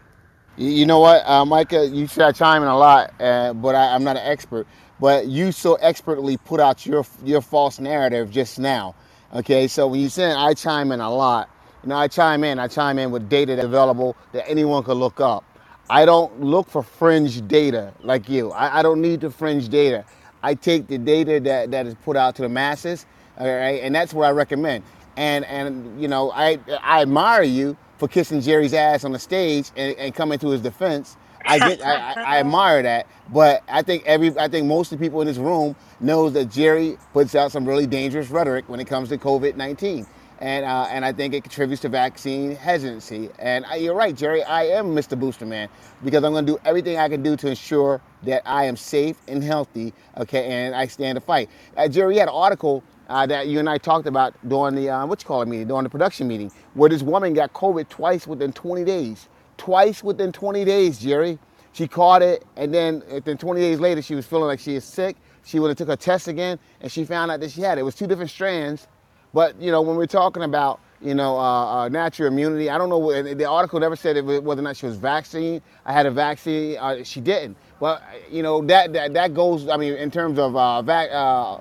You 0.58 0.86
know 0.86 0.98
what, 0.98 1.24
uh, 1.24 1.44
Micah? 1.44 1.86
You 1.86 2.08
chime 2.08 2.62
in 2.62 2.68
a 2.68 2.76
lot, 2.76 3.14
uh, 3.20 3.52
but 3.52 3.76
I, 3.76 3.94
I'm 3.94 4.02
not 4.02 4.16
an 4.16 4.26
expert. 4.26 4.66
But 5.00 5.28
you 5.28 5.52
so 5.52 5.76
expertly 5.76 6.36
put 6.36 6.58
out 6.60 6.84
your 6.84 7.06
your 7.24 7.40
false 7.40 7.78
narrative 7.78 8.30
just 8.30 8.58
now. 8.58 8.96
Okay, 9.32 9.68
so 9.68 9.86
when 9.86 10.00
you 10.00 10.08
say 10.08 10.32
I 10.32 10.54
chime 10.54 10.90
in 10.90 11.00
a 11.00 11.14
lot, 11.14 11.48
know 11.84 11.96
I 11.96 12.08
chime 12.08 12.44
in. 12.44 12.58
I 12.58 12.68
chime 12.68 12.98
in 12.98 13.10
with 13.10 13.28
data 13.28 13.56
that's 13.56 13.66
available 13.66 14.16
that 14.32 14.48
anyone 14.48 14.82
could 14.82 14.96
look 14.96 15.20
up. 15.20 15.44
I 15.90 16.04
don't 16.04 16.40
look 16.40 16.68
for 16.68 16.82
fringe 16.82 17.46
data 17.48 17.94
like 18.02 18.28
you. 18.28 18.50
I, 18.52 18.80
I 18.80 18.82
don't 18.82 19.00
need 19.00 19.20
the 19.20 19.30
fringe 19.30 19.68
data. 19.68 20.04
I 20.42 20.54
take 20.54 20.86
the 20.86 20.98
data 20.98 21.40
that, 21.40 21.70
that 21.70 21.86
is 21.86 21.94
put 22.04 22.16
out 22.16 22.36
to 22.36 22.42
the 22.42 22.48
masses, 22.48 23.06
all 23.38 23.46
right, 23.46 23.82
and 23.82 23.94
that's 23.94 24.14
what 24.14 24.26
I 24.26 24.30
recommend. 24.30 24.84
And 25.16 25.44
and 25.46 26.00
you 26.00 26.08
know, 26.08 26.30
I 26.30 26.58
I 26.82 27.02
admire 27.02 27.42
you 27.42 27.76
for 27.96 28.06
kissing 28.06 28.40
Jerry's 28.40 28.74
ass 28.74 29.04
on 29.04 29.12
the 29.12 29.18
stage 29.18 29.70
and, 29.76 29.96
and 29.96 30.14
coming 30.14 30.38
to 30.40 30.48
his 30.50 30.60
defense. 30.60 31.16
I 31.44 31.58
get 31.58 31.82
I, 31.84 31.94
I, 31.94 32.22
I 32.36 32.38
admire 32.38 32.82
that, 32.82 33.06
but 33.32 33.62
I 33.68 33.82
think 33.82 34.04
every 34.06 34.36
I 34.38 34.48
think 34.48 34.66
most 34.66 34.92
of 34.92 34.98
the 34.98 35.04
people 35.04 35.20
in 35.22 35.26
this 35.26 35.38
room 35.38 35.74
knows 36.00 36.34
that 36.34 36.50
Jerry 36.50 36.98
puts 37.12 37.34
out 37.34 37.50
some 37.50 37.66
really 37.66 37.86
dangerous 37.86 38.30
rhetoric 38.30 38.68
when 38.68 38.78
it 38.78 38.86
comes 38.86 39.08
to 39.08 39.18
COVID 39.18 39.56
nineteen. 39.56 40.06
And, 40.40 40.64
uh, 40.64 40.86
and 40.90 41.04
I 41.04 41.12
think 41.12 41.34
it 41.34 41.42
contributes 41.42 41.82
to 41.82 41.88
vaccine 41.88 42.54
hesitancy. 42.54 43.30
And 43.38 43.66
I, 43.66 43.76
you're 43.76 43.94
right, 43.94 44.14
Jerry. 44.14 44.42
I 44.44 44.64
am 44.66 44.94
Mr. 44.94 45.18
Booster 45.18 45.46
Man 45.46 45.68
because 46.04 46.22
I'm 46.22 46.32
going 46.32 46.46
to 46.46 46.52
do 46.52 46.58
everything 46.64 46.96
I 46.96 47.08
can 47.08 47.22
do 47.22 47.36
to 47.36 47.48
ensure 47.48 48.00
that 48.22 48.42
I 48.46 48.64
am 48.64 48.76
safe 48.76 49.16
and 49.26 49.42
healthy. 49.42 49.92
Okay, 50.16 50.44
and 50.46 50.74
I 50.74 50.86
stand 50.86 51.16
to 51.16 51.20
fight. 51.20 51.50
Uh, 51.76 51.88
Jerry, 51.88 52.14
you 52.14 52.20
had 52.20 52.28
an 52.28 52.34
article 52.34 52.84
uh, 53.08 53.26
that 53.26 53.48
you 53.48 53.58
and 53.58 53.68
I 53.68 53.78
talked 53.78 54.06
about 54.06 54.34
during 54.48 54.74
the 54.74 54.90
uh, 54.90 55.06
what 55.06 55.22
you 55.22 55.26
call 55.26 55.42
it 55.42 55.48
meeting, 55.48 55.68
during 55.68 55.84
the 55.84 55.90
production 55.90 56.28
meeting, 56.28 56.52
where 56.74 56.90
this 56.90 57.02
woman 57.02 57.34
got 57.34 57.52
COVID 57.52 57.88
twice 57.88 58.26
within 58.26 58.52
20 58.52 58.84
days. 58.84 59.28
Twice 59.56 60.04
within 60.04 60.30
20 60.30 60.64
days, 60.64 60.98
Jerry. 60.98 61.38
She 61.72 61.86
caught 61.88 62.22
it, 62.22 62.44
and 62.56 62.72
then 62.72 63.02
within 63.10 63.38
20 63.38 63.60
days 63.60 63.80
later, 63.80 64.02
she 64.02 64.14
was 64.14 64.26
feeling 64.26 64.46
like 64.46 64.60
she 64.60 64.74
is 64.74 64.84
sick. 64.84 65.16
She 65.44 65.58
would 65.58 65.68
have 65.68 65.76
took 65.76 65.88
her 65.88 65.96
test 65.96 66.28
again, 66.28 66.58
and 66.80 66.90
she 66.90 67.04
found 67.04 67.30
out 67.30 67.40
that 67.40 67.50
she 67.50 67.60
had 67.60 67.78
it. 67.78 67.82
It 67.82 67.84
was 67.84 67.94
two 67.94 68.06
different 68.06 68.30
strands, 68.30 68.88
but 69.32 69.60
you 69.60 69.70
know 69.70 69.82
when 69.82 69.96
we're 69.96 70.06
talking 70.06 70.42
about 70.42 70.80
you 71.00 71.14
know 71.14 71.36
uh, 71.38 71.84
uh, 71.84 71.88
natural 71.88 72.28
immunity, 72.28 72.70
I 72.70 72.78
don't 72.78 72.88
know. 72.88 73.22
The 73.22 73.44
article 73.44 73.80
never 73.80 73.96
said 73.96 74.22
whether 74.24 74.60
or 74.60 74.62
not 74.62 74.76
she 74.76 74.86
was 74.86 74.96
vaccine. 74.96 75.62
I 75.84 75.92
had 75.92 76.06
a 76.06 76.10
vaccine. 76.10 76.76
Uh, 76.78 77.04
she 77.04 77.20
didn't. 77.20 77.56
But 77.80 78.02
you 78.30 78.42
know 78.42 78.62
that 78.66 78.92
that, 78.92 79.14
that 79.14 79.34
goes. 79.34 79.68
I 79.68 79.76
mean, 79.76 79.94
in 79.94 80.10
terms 80.10 80.38
of 80.38 80.56
uh, 80.56 80.82
vac, 80.82 81.10
uh, 81.12 81.58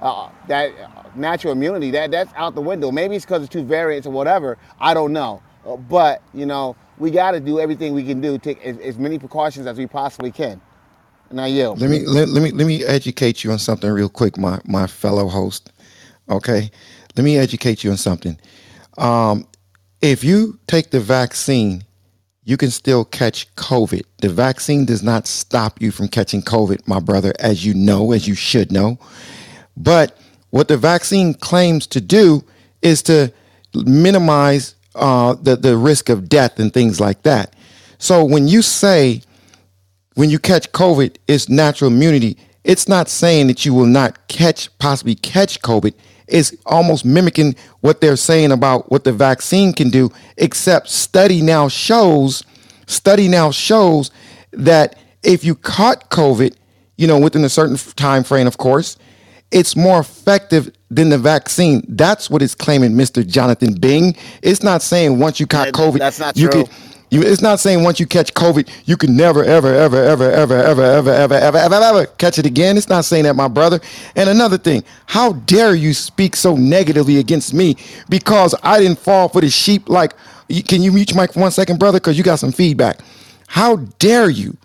uh, 0.00 0.30
that 0.48 1.16
natural 1.16 1.52
immunity, 1.52 1.90
that 1.92 2.10
that's 2.10 2.32
out 2.36 2.54
the 2.54 2.60
window. 2.60 2.90
Maybe 2.90 3.16
it's 3.16 3.24
because 3.24 3.42
of 3.42 3.50
two 3.50 3.64
variants 3.64 4.06
or 4.06 4.12
whatever. 4.12 4.58
I 4.80 4.94
don't 4.94 5.12
know. 5.12 5.42
But 5.88 6.22
you 6.32 6.46
know, 6.46 6.76
we 6.98 7.10
got 7.10 7.32
to 7.32 7.40
do 7.40 7.58
everything 7.58 7.94
we 7.94 8.04
can 8.04 8.20
do, 8.20 8.38
take 8.38 8.64
as, 8.64 8.78
as 8.78 8.98
many 8.98 9.18
precautions 9.18 9.66
as 9.66 9.78
we 9.78 9.86
possibly 9.86 10.30
can. 10.30 10.60
And 11.30 11.40
I 11.40 11.46
yield. 11.48 11.80
Let 11.80 11.90
me 11.90 12.06
let, 12.06 12.28
let 12.28 12.42
me 12.42 12.50
let 12.52 12.66
me 12.66 12.84
educate 12.84 13.44
you 13.44 13.50
on 13.50 13.58
something 13.58 13.90
real 13.90 14.08
quick, 14.08 14.38
my 14.38 14.60
my 14.64 14.86
fellow 14.86 15.28
host. 15.28 15.72
Okay, 16.28 16.70
let 17.16 17.24
me 17.24 17.36
educate 17.38 17.84
you 17.84 17.90
on 17.90 17.96
something. 17.96 18.38
Um, 18.98 19.46
if 20.00 20.24
you 20.24 20.58
take 20.66 20.90
the 20.90 21.00
vaccine, 21.00 21.84
you 22.44 22.56
can 22.56 22.70
still 22.70 23.04
catch 23.04 23.52
COVID. 23.56 24.02
The 24.18 24.28
vaccine 24.28 24.84
does 24.84 25.02
not 25.02 25.26
stop 25.26 25.80
you 25.80 25.90
from 25.90 26.08
catching 26.08 26.42
COVID, 26.42 26.86
my 26.86 27.00
brother, 27.00 27.32
as 27.38 27.64
you 27.64 27.74
know, 27.74 28.12
as 28.12 28.28
you 28.28 28.34
should 28.34 28.70
know. 28.70 28.98
But 29.76 30.18
what 30.50 30.68
the 30.68 30.76
vaccine 30.76 31.34
claims 31.34 31.86
to 31.88 32.00
do 32.00 32.44
is 32.82 33.02
to 33.04 33.32
minimize 33.74 34.74
uh, 34.94 35.34
the 35.34 35.56
the 35.56 35.76
risk 35.76 36.08
of 36.08 36.28
death 36.28 36.58
and 36.60 36.72
things 36.72 37.00
like 37.00 37.22
that. 37.22 37.54
So 37.98 38.24
when 38.24 38.46
you 38.46 38.62
say 38.62 39.22
when 40.14 40.30
you 40.30 40.38
catch 40.38 40.70
COVID, 40.72 41.16
it's 41.26 41.48
natural 41.48 41.90
immunity. 41.90 42.36
It's 42.62 42.88
not 42.88 43.08
saying 43.08 43.48
that 43.48 43.64
you 43.66 43.74
will 43.74 43.86
not 43.86 44.28
catch, 44.28 44.76
possibly 44.78 45.16
catch 45.16 45.60
COVID. 45.60 45.94
It's 46.26 46.54
almost 46.66 47.04
mimicking 47.04 47.56
what 47.80 48.00
they're 48.00 48.16
saying 48.16 48.52
about 48.52 48.90
what 48.90 49.04
the 49.04 49.12
vaccine 49.12 49.72
can 49.72 49.90
do, 49.90 50.10
except 50.36 50.88
study 50.88 51.42
now 51.42 51.68
shows, 51.68 52.42
study 52.86 53.28
now 53.28 53.50
shows 53.50 54.10
that 54.52 54.96
if 55.22 55.44
you 55.44 55.54
caught 55.54 56.10
COVID, 56.10 56.54
you 56.96 57.06
know, 57.06 57.18
within 57.18 57.44
a 57.44 57.48
certain 57.48 57.76
time 57.94 58.24
frame, 58.24 58.46
of 58.46 58.56
course, 58.58 58.96
it's 59.50 59.76
more 59.76 60.00
effective 60.00 60.70
than 60.90 61.10
the 61.10 61.18
vaccine. 61.18 61.84
That's 61.88 62.30
what 62.30 62.42
it's 62.42 62.54
claiming, 62.54 62.92
Mr. 62.92 63.26
Jonathan 63.26 63.74
Bing. 63.74 64.16
It's 64.42 64.62
not 64.62 64.82
saying 64.82 65.18
once 65.18 65.38
you 65.38 65.46
caught 65.46 65.68
COVID, 65.68 65.98
that's 65.98 66.18
not 66.18 66.36
you 66.36 66.48
true. 66.48 66.64
could 66.64 66.74
you, 67.14 67.22
it's 67.22 67.40
not 67.40 67.60
saying 67.60 67.82
once 67.82 68.00
you 68.00 68.06
catch 68.06 68.34
COVID, 68.34 68.68
you 68.86 68.96
can 68.96 69.16
never, 69.16 69.44
ever, 69.44 69.72
ever, 69.72 70.02
ever, 70.02 70.30
ever, 70.30 70.54
ever, 70.54 70.82
ever, 70.82 71.12
ever, 71.12 71.34
ever, 71.36 71.58
ever, 71.58 71.74
ever 71.74 72.06
catch 72.18 72.38
it 72.38 72.46
again. 72.46 72.76
It's 72.76 72.88
not 72.88 73.04
saying 73.04 73.24
that, 73.24 73.34
my 73.34 73.48
brother. 73.48 73.80
And 74.16 74.28
another 74.28 74.58
thing, 74.58 74.82
how 75.06 75.32
dare 75.32 75.74
you 75.74 75.94
speak 75.94 76.34
so 76.34 76.56
negatively 76.56 77.18
against 77.18 77.54
me 77.54 77.76
because 78.08 78.54
I 78.62 78.80
didn't 78.80 78.98
fall 78.98 79.28
for 79.28 79.40
the 79.40 79.48
sheep? 79.48 79.88
Like, 79.88 80.14
can 80.66 80.82
you 80.82 80.92
mute 80.92 81.12
your 81.12 81.20
mic 81.20 81.32
for 81.32 81.40
one 81.40 81.52
second, 81.52 81.78
brother? 81.78 82.00
Because 82.00 82.18
you 82.18 82.24
got 82.24 82.40
some 82.40 82.52
feedback. 82.52 82.98
How 83.46 83.76
dare 83.98 84.28
you 84.28 84.56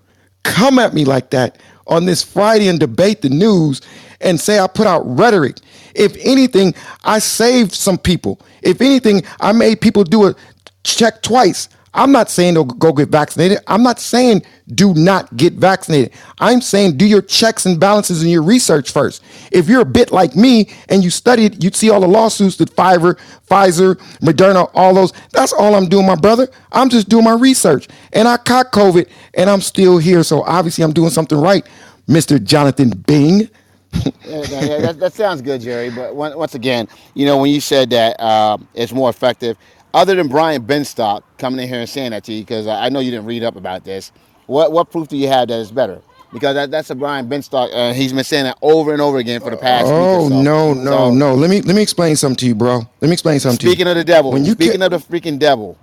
come 0.43 0.79
at 0.79 0.93
me 0.93 1.05
like 1.05 1.29
that 1.29 1.59
on 1.87 2.05
this 2.05 2.23
Friday 2.23 2.67
and 2.67 2.79
debate 2.79 3.21
the 3.21 3.29
news 3.29 3.81
and 4.21 4.39
say 4.39 4.59
I 4.59 4.67
put 4.67 4.87
out 4.87 5.03
rhetoric? 5.05 5.57
If 5.93 6.15
anything, 6.23 6.73
I 7.03 7.19
saved 7.19 7.73
some 7.73 7.97
people. 7.97 8.41
If 8.63 8.81
anything, 8.81 9.23
I 9.39 9.51
made 9.51 9.81
people 9.81 10.03
do 10.03 10.27
a 10.27 10.35
check 10.83 11.21
twice. 11.21 11.69
I'm 11.93 12.11
not 12.11 12.29
saying 12.29 12.55
to 12.55 12.65
go 12.65 12.93
get 12.93 13.09
vaccinated. 13.09 13.59
I'm 13.67 13.83
not 13.83 13.99
saying 13.99 14.43
do 14.75 14.93
not 14.93 15.35
get 15.37 15.53
vaccinated. 15.53 16.11
I'm 16.39 16.61
saying 16.61 16.97
do 16.97 17.05
your 17.05 17.21
checks 17.21 17.65
and 17.65 17.79
balances 17.79 18.21
and 18.21 18.31
your 18.31 18.43
research 18.43 18.91
first. 18.91 19.23
If 19.51 19.67
you're 19.67 19.81
a 19.81 19.85
bit 19.85 20.11
like 20.11 20.35
me 20.35 20.69
and 20.89 21.03
you 21.03 21.09
studied, 21.09 21.63
you'd 21.63 21.75
see 21.75 21.89
all 21.89 21.99
the 22.01 22.07
lawsuits 22.07 22.57
that 22.57 22.75
Pfizer, 22.75 23.17
Pfizer, 23.49 23.95
Moderna, 24.21 24.69
all 24.73 24.93
those. 24.93 25.13
That's 25.31 25.53
all 25.53 25.75
I'm 25.75 25.87
doing, 25.89 26.05
my 26.05 26.15
brother. 26.15 26.47
I'm 26.71 26.89
just 26.89 27.09
doing 27.09 27.25
my 27.25 27.33
research. 27.35 27.87
And 28.13 28.27
I 28.27 28.37
caught 28.37 28.71
COVID 28.71 29.09
and 29.35 29.49
I'm 29.49 29.61
still 29.61 29.97
here. 29.97 30.23
So 30.23 30.43
obviously 30.43 30.83
I'm 30.83 30.93
doing 30.93 31.09
something 31.09 31.37
right, 31.39 31.65
Mr. 32.07 32.43
Jonathan 32.43 32.91
Bing. 32.91 33.49
Yeah, 34.25 34.79
that, 34.79 34.99
that 34.99 35.13
sounds 35.13 35.41
good, 35.41 35.61
Jerry. 35.61 35.89
But 35.89 36.13
on- 36.13 36.37
once 36.37 36.55
again, 36.55 36.87
you 37.15 37.25
know, 37.25 37.37
when 37.39 37.51
you 37.51 37.61
said 37.61 37.89
that 37.91 38.19
um, 38.21 38.67
it's 38.75 38.93
more 38.93 39.09
effective, 39.09 39.57
other 39.93 40.15
than 40.15 40.27
Brian 40.27 40.63
Benstock 40.63 41.23
coming 41.37 41.59
in 41.61 41.67
here 41.69 41.79
and 41.79 41.89
saying 41.89 42.11
that 42.11 42.23
to 42.25 42.33
you, 42.33 42.41
because 42.41 42.67
I 42.67 42.89
know 42.89 42.99
you 42.99 43.11
didn't 43.11 43.25
read 43.25 43.43
up 43.43 43.55
about 43.55 43.83
this, 43.83 44.11
what 44.47 44.71
what 44.71 44.91
proof 44.91 45.07
do 45.07 45.17
you 45.17 45.27
have 45.27 45.47
that 45.49 45.59
it's 45.59 45.71
better? 45.71 46.01
Because 46.31 46.53
that, 46.55 46.69
that's 46.69 46.89
a 46.91 46.95
Brian 46.95 47.27
Benstock. 47.27 47.73
Uh, 47.73 47.91
he's 47.93 48.13
been 48.13 48.23
saying 48.23 48.43
that 48.43 48.57
over 48.61 48.93
and 48.93 49.01
over 49.01 49.17
again 49.17 49.41
for 49.41 49.49
the 49.49 49.57
past 49.57 49.85
week 49.87 49.93
Oh 49.95 50.29
so. 50.29 50.41
no, 50.41 50.73
no, 50.73 50.83
So, 50.83 51.13
no. 51.13 51.33
Let 51.35 51.49
me 51.49 51.61
let 51.61 51.75
me 51.75 51.81
explain 51.81 52.15
something 52.15 52.37
to 52.37 52.45
you, 52.47 52.55
bro. 52.55 52.79
Let 53.01 53.07
me 53.07 53.13
explain 53.13 53.39
something 53.39 53.55
Speaking 53.57 53.59
to 53.59 53.65
you. 53.65 53.71
Speaking 53.71 53.87
of 53.87 53.95
the 53.95 54.03
devil, 54.03 54.31
When 54.31 54.45
you 54.45 54.51
speaking 54.53 54.79
ca- 54.79 54.85
of 54.85 54.91
the 54.91 54.97
freaking 54.99 55.39
devil. 55.39 55.77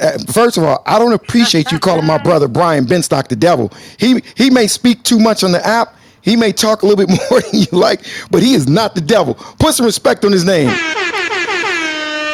Uh, 0.00 0.18
First 0.30 0.58
of 0.58 0.64
all, 0.64 0.82
I 0.84 0.98
don't 0.98 1.12
appreciate 1.12 1.70
you 1.72 1.78
calling 1.78 2.04
my 2.04 2.18
brother 2.18 2.48
Brian 2.48 2.84
Benstock 2.84 3.28
the 3.28 3.36
devil. 3.36 3.72
He 3.98 4.22
he 4.36 4.50
may 4.50 4.66
speak 4.66 5.02
too 5.02 5.18
much 5.18 5.42
on 5.44 5.52
the 5.52 5.64
app. 5.66 5.94
He 6.20 6.36
may 6.36 6.52
talk 6.52 6.82
a 6.82 6.86
little 6.86 7.06
bit 7.06 7.16
more 7.30 7.40
than 7.40 7.60
you 7.60 7.66
like, 7.72 8.02
but 8.30 8.42
he 8.42 8.52
is 8.54 8.68
not 8.68 8.94
the 8.94 9.00
devil. 9.00 9.34
Put 9.34 9.74
some 9.74 9.86
respect 9.86 10.24
on 10.24 10.32
his 10.32 10.44
name. 10.44 10.68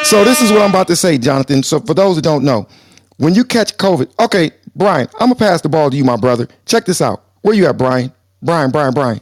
So 0.05 0.25
this 0.25 0.43
is 0.43 0.53
what 0.53 0.61
I'm 0.63 0.71
about 0.71 0.89
to 0.89 0.97
say, 0.97 1.17
Jonathan. 1.17 1.63
So 1.63 1.81
for 1.81 1.95
those 1.95 2.17
who 2.17 2.23
don't 2.23 2.45
know, 2.45 2.67
when 3.17 3.35
you 3.35 3.45
catch 3.45 3.77
COVID, 3.79 4.13
okay, 4.21 4.51
Brian, 4.75 5.09
I'm 5.15 5.29
gonna 5.29 5.37
pass 5.37 5.61
the 5.61 5.69
ball 5.69 5.91
to 5.91 5.97
you, 5.97 6.05
my 6.05 6.17
brother. 6.17 6.49
Check 6.67 6.85
this 6.85 7.01
out. 7.01 7.25
Where 7.43 7.55
you 7.55 7.67
at, 7.67 7.79
Brian? 7.79 8.13
Brian, 8.43 8.71
Brian, 8.71 8.93
Brian. 8.93 9.21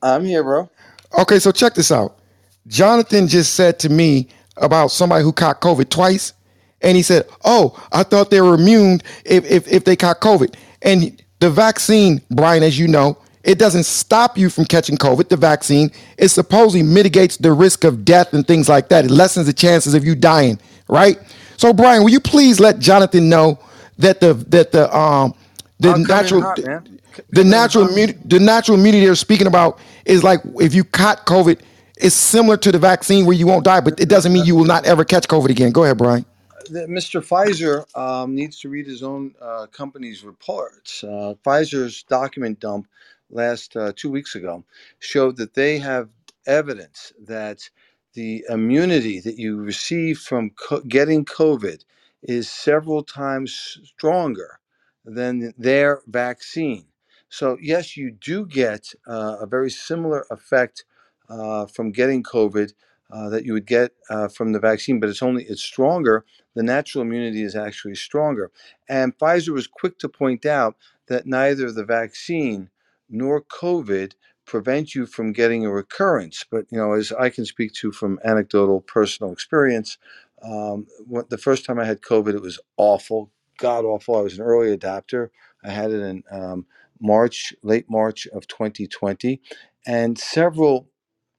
I'm 0.00 0.24
here, 0.24 0.42
bro. 0.42 0.70
Okay, 1.18 1.38
so 1.38 1.52
check 1.52 1.74
this 1.74 1.92
out. 1.92 2.18
Jonathan 2.66 3.28
just 3.28 3.54
said 3.54 3.78
to 3.80 3.88
me 3.88 4.28
about 4.56 4.88
somebody 4.88 5.24
who 5.24 5.32
caught 5.32 5.60
COVID 5.60 5.90
twice, 5.90 6.32
and 6.80 6.96
he 6.96 7.02
said, 7.02 7.26
"Oh, 7.44 7.78
I 7.92 8.02
thought 8.02 8.30
they 8.30 8.40
were 8.40 8.54
immune 8.54 9.00
if 9.24 9.44
if, 9.50 9.68
if 9.68 9.84
they 9.84 9.96
caught 9.96 10.20
COVID." 10.20 10.54
And 10.82 11.20
the 11.40 11.50
vaccine, 11.50 12.22
Brian, 12.30 12.62
as 12.62 12.78
you 12.78 12.88
know, 12.88 13.18
it 13.44 13.58
doesn't 13.58 13.84
stop 13.84 14.38
you 14.38 14.50
from 14.50 14.64
catching 14.64 14.96
COVID. 14.96 15.28
The 15.28 15.36
vaccine 15.36 15.90
it 16.18 16.28
supposedly 16.28 16.82
mitigates 16.82 17.36
the 17.36 17.52
risk 17.52 17.84
of 17.84 18.04
death 18.04 18.32
and 18.34 18.46
things 18.46 18.68
like 18.68 18.88
that. 18.90 19.04
It 19.04 19.10
lessens 19.10 19.46
the 19.46 19.52
chances 19.52 19.94
of 19.94 20.04
you 20.04 20.14
dying, 20.14 20.58
right? 20.88 21.18
So, 21.56 21.72
Brian, 21.72 22.02
will 22.02 22.10
you 22.10 22.20
please 22.20 22.60
let 22.60 22.78
Jonathan 22.78 23.28
know 23.28 23.58
that 23.98 24.20
the 24.20 24.34
that 24.34 24.72
the 24.72 24.94
um 24.96 25.34
the 25.80 25.94
in 25.94 26.02
natural 26.04 26.42
hot. 26.42 26.58
C- 26.58 27.22
the 27.30 27.44
natural 27.44 27.88
immunity, 27.88 28.18
the 28.24 28.40
natural 28.40 28.78
immunity 28.78 29.04
they're 29.04 29.14
speaking 29.14 29.46
about 29.46 29.78
is 30.06 30.24
like 30.24 30.40
if 30.60 30.74
you 30.74 30.84
caught 30.84 31.26
COVID, 31.26 31.60
it's 31.96 32.14
similar 32.14 32.56
to 32.58 32.72
the 32.72 32.78
vaccine 32.78 33.26
where 33.26 33.36
you 33.36 33.46
won't 33.46 33.64
die, 33.64 33.80
but 33.80 34.00
it 34.00 34.08
doesn't 34.08 34.32
mean 34.32 34.44
you 34.46 34.56
will 34.56 34.64
not 34.64 34.86
ever 34.86 35.04
catch 35.04 35.28
COVID 35.28 35.50
again. 35.50 35.72
Go 35.72 35.84
ahead, 35.84 35.98
Brian. 35.98 36.24
Mr. 36.70 37.20
Pfizer 37.20 37.84
um, 37.98 38.34
needs 38.34 38.58
to 38.60 38.68
read 38.68 38.86
his 38.86 39.02
own 39.02 39.34
uh, 39.40 39.66
company's 39.66 40.24
reports. 40.24 41.04
Uh, 41.04 41.34
Pfizer's 41.44 42.02
document 42.04 42.60
dump 42.60 42.86
last 43.32 43.76
uh, 43.76 43.92
two 43.96 44.10
weeks 44.10 44.36
ago 44.36 44.64
showed 45.00 45.36
that 45.38 45.54
they 45.54 45.78
have 45.78 46.10
evidence 46.46 47.12
that 47.26 47.68
the 48.14 48.44
immunity 48.50 49.20
that 49.20 49.38
you 49.38 49.62
receive 49.62 50.18
from 50.18 50.50
co- 50.50 50.82
getting 50.82 51.24
COVID 51.24 51.84
is 52.22 52.48
several 52.50 53.02
times 53.04 53.78
stronger 53.84 54.60
than 55.04 55.54
their 55.58 56.02
vaccine. 56.08 56.86
So, 57.30 57.58
yes, 57.60 57.96
you 57.96 58.12
do 58.12 58.46
get 58.46 58.88
uh, 59.08 59.38
a 59.40 59.46
very 59.46 59.70
similar 59.70 60.26
effect 60.30 60.84
uh, 61.30 61.66
from 61.66 61.92
getting 61.92 62.22
COVID 62.22 62.72
uh, 63.12 63.30
that 63.30 63.44
you 63.46 63.54
would 63.54 63.66
get 63.66 63.92
uh, 64.10 64.28
from 64.28 64.52
the 64.52 64.60
vaccine, 64.60 65.00
but 65.00 65.10
it's 65.10 65.22
only 65.22 65.44
it's 65.44 65.62
stronger 65.62 66.24
the 66.54 66.64
natural 66.64 67.02
immunity 67.02 67.42
is 67.42 67.56
actually 67.56 67.96
stronger. 67.96 68.52
And 68.88 69.16
Pfizer 69.18 69.50
was 69.50 69.68
quick 69.68 69.98
to 70.00 70.10
point 70.10 70.46
out 70.46 70.76
that 71.08 71.26
neither 71.26 71.72
the 71.72 71.84
vaccine 71.86 72.70
nor 73.12 73.42
COVID 73.42 74.14
prevent 74.44 74.94
you 74.94 75.06
from 75.06 75.32
getting 75.32 75.64
a 75.64 75.70
recurrence. 75.70 76.44
But 76.50 76.66
you 76.70 76.78
know, 76.78 76.92
as 76.94 77.12
I 77.12 77.30
can 77.30 77.44
speak 77.44 77.72
to 77.74 77.92
from 77.92 78.18
anecdotal 78.24 78.80
personal 78.80 79.32
experience, 79.32 79.98
um, 80.42 80.86
the 81.28 81.38
first 81.38 81.64
time 81.64 81.78
I 81.78 81.84
had 81.84 82.00
COVID, 82.00 82.34
it 82.34 82.42
was 82.42 82.58
awful, 82.76 83.30
god 83.58 83.84
awful. 83.84 84.16
I 84.16 84.22
was 84.22 84.38
an 84.38 84.44
early 84.44 84.72
adapter. 84.72 85.30
I 85.64 85.70
had 85.70 85.92
it 85.92 86.00
in 86.00 86.24
um, 86.30 86.66
March, 87.00 87.54
late 87.62 87.88
March 87.88 88.26
of 88.28 88.48
2020, 88.48 89.40
and 89.86 90.18
several 90.18 90.88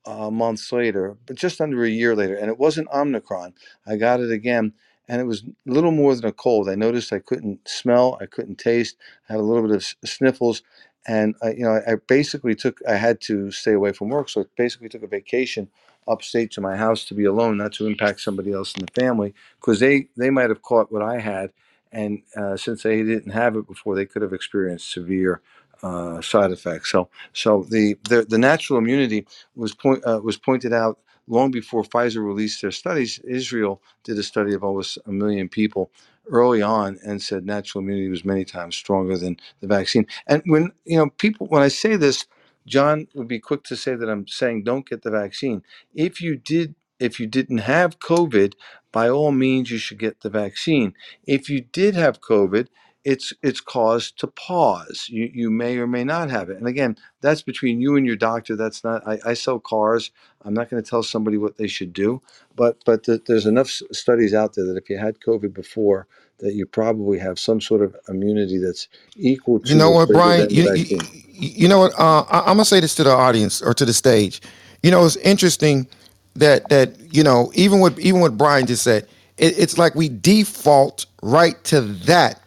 uh, 0.06 0.30
months 0.30 0.72
later, 0.72 1.18
but 1.26 1.36
just 1.36 1.62
under 1.62 1.84
a 1.84 1.90
year 1.90 2.16
later, 2.16 2.36
and 2.36 2.50
it 2.50 2.58
wasn't 2.58 2.90
Omicron. 2.94 3.54
I 3.86 3.96
got 3.98 4.20
it 4.20 4.32
again, 4.32 4.74
and 5.08 5.22
it 5.22 5.26
was 5.26 5.44
little 5.66 5.92
more 5.92 6.16
than 6.16 6.26
a 6.26 6.32
cold. 6.32 6.70
I 6.70 6.76
noticed 6.76 7.14
I 7.14 7.20
couldn't 7.20 7.68
smell, 7.68 8.18
I 8.22 8.26
couldn't 8.26 8.58
taste, 8.58 8.98
I 9.30 9.34
had 9.34 9.40
a 9.40 9.44
little 9.44 9.68
bit 9.68 9.76
of 9.76 10.10
sniffles, 10.10 10.62
and 11.08 11.36
I, 11.44 11.52
you 11.52 11.64
know, 11.64 11.82
I 11.88 11.96
basically 12.08 12.56
took. 12.56 12.82
I 12.90 12.96
had 12.96 13.22
to 13.24 13.52
stay 13.52 13.74
away 13.74 13.94
from 13.94 14.10
work, 14.10 14.30
so 14.30 14.42
I 14.42 14.46
basically 14.58 14.90
took 14.90 15.04
a 15.04 15.08
vacation 15.08 15.70
upstate 16.08 16.52
to 16.52 16.62
my 16.62 16.76
house 16.78 17.06
to 17.06 17.16
be 17.16 17.26
alone, 17.26 17.58
not 17.58 17.74
to 17.74 17.88
impact 17.88 18.22
somebody 18.22 18.54
else 18.54 18.76
in 18.76 18.86
the 18.86 19.02
family, 19.02 19.34
because 19.62 19.80
they 19.82 20.10
they 20.18 20.32
might 20.32 20.50
have 20.50 20.64
caught 20.64 20.92
what 20.92 21.04
I 21.04 21.20
had, 21.20 21.52
and 21.92 22.24
uh, 22.38 22.58
since 22.58 22.84
they 22.84 23.04
didn't 23.04 23.32
have 23.32 23.56
it 23.58 23.68
before, 23.68 23.96
they 23.96 24.06
could 24.08 24.24
have 24.24 24.34
experienced 24.34 24.92
severe 24.92 25.42
uh, 25.84 26.22
side 26.22 26.52
effects. 26.52 26.92
So, 26.92 27.10
so 27.34 27.66
the 27.70 27.98
the, 28.10 28.24
the 28.24 28.40
natural 28.40 28.80
immunity 28.80 29.28
was 29.56 29.74
point 29.76 30.06
uh, 30.06 30.22
was 30.24 30.38
pointed 30.38 30.74
out 30.74 31.00
long 31.28 31.52
before 31.52 31.84
Pfizer 31.84 32.26
released 32.26 32.62
their 32.62 32.72
studies. 32.72 33.20
Israel 33.20 33.82
did 34.04 34.18
a 34.20 34.24
study 34.24 34.54
of 34.54 34.64
almost 34.64 35.00
a 35.08 35.12
million 35.12 35.50
people 35.50 35.92
early 36.30 36.62
on 36.62 37.00
and 37.06 37.22
said 37.22 37.46
natural 37.46 37.84
immunity 37.84 38.10
was 38.10 38.26
many 38.26 38.46
times 38.46 38.76
stronger 38.76 39.18
than 39.18 39.38
the 39.62 39.68
vaccine. 39.68 40.08
And 40.28 40.42
when 40.46 40.72
you 40.86 40.98
know 40.98 41.10
people, 41.12 41.48
when 41.48 41.64
I 41.64 41.70
say 41.70 41.96
this, 41.96 42.26
John 42.68 43.08
would 43.16 43.28
be 43.28 43.40
quick 43.40 43.64
to 43.66 43.76
say 43.76 43.96
that 43.96 44.10
I'm 44.10 44.28
saying 44.28 44.64
don't 44.64 44.88
get 44.90 45.04
the 45.04 45.12
vaccine. 45.12 45.64
If 45.96 46.22
you 46.22 46.38
did, 46.38 46.76
if 47.00 47.20
you 47.20 47.28
didn't 47.28 47.60
have 47.60 48.00
COVID, 48.00 48.54
by 48.92 49.10
all 49.10 49.32
means 49.32 49.72
you 49.72 49.80
should 49.80 50.00
get 50.00 50.22
the 50.22 50.30
vaccine. 50.30 50.94
If 51.28 51.50
you 51.50 51.62
did 51.62 51.96
have 51.96 52.22
COVID, 52.22 52.68
it's 53.06 53.34
it's 53.44 53.62
cause 53.62 54.12
to 54.14 54.28
pause. 54.28 55.08
You 55.10 55.30
you 55.34 55.52
may 55.52 55.78
or 55.78 55.88
may 55.88 56.04
not 56.04 56.30
have 56.32 56.50
it. 56.50 56.58
And 56.58 56.68
again, 56.68 56.98
that's 57.22 57.42
between 57.42 57.82
you 57.82 57.98
and 57.98 58.06
your 58.06 58.16
doctor. 58.16 58.56
That's 58.56 58.84
not. 58.84 59.08
I, 59.08 59.20
I 59.26 59.34
sell 59.34 59.60
cars. 59.60 60.12
I'm 60.46 60.54
not 60.54 60.70
going 60.70 60.84
to 60.84 60.90
tell 60.90 61.04
somebody 61.04 61.38
what 61.38 61.58
they 61.58 61.68
should 61.68 61.94
do. 61.94 62.22
But 62.56 62.78
but 62.86 63.04
th- 63.06 63.24
there's 63.28 63.48
enough 63.48 63.68
s- 63.68 63.84
studies 63.92 64.34
out 64.34 64.56
there 64.56 64.66
that 64.66 64.78
if 64.78 64.90
you 64.90 64.98
had 64.98 65.20
COVID 65.22 65.54
before, 65.54 66.08
that 66.40 66.54
you 66.54 66.66
probably 66.66 67.20
have 67.20 67.40
some 67.40 67.62
sort 67.62 67.82
of 67.82 67.96
immunity 68.10 68.60
that's 68.60 68.88
equal 69.18 69.60
You 69.64 69.76
to 69.76 69.78
know 69.78 69.92
or 69.92 69.94
what, 69.94 70.12
greater 70.12 70.14
Brian? 70.14 70.48
than 70.48 70.50
You, 70.50 70.66
you, 70.74 70.88
vaccine. 70.88 71.10
you 71.28 71.70
know 71.70 71.80
what? 71.80 71.94
Uh, 72.00 72.24
I, 72.30 72.40
I'm 72.42 72.46
gonna 72.58 72.66
say 72.66 72.82
this 72.82 72.96
to 72.98 73.06
the 73.06 73.12
audience 73.12 73.62
or 73.62 73.76
to 73.76 73.86
the 73.86 73.94
stage. 73.94 74.42
You 74.84 74.92
know, 74.92 75.06
it's 75.06 75.18
interesting 75.18 75.88
that 76.36 76.70
that 76.70 76.98
you 77.14 77.24
know 77.24 77.52
even 77.56 77.80
what 77.82 78.00
even 78.00 78.22
what 78.22 78.38
Brian 78.38 78.68
just 78.68 78.84
said. 78.84 79.08
It, 79.40 79.60
it's 79.60 79.80
like 79.80 79.96
we 79.96 80.10
default 80.10 81.08
right 81.24 81.64
to 81.66 81.82
that 81.82 82.43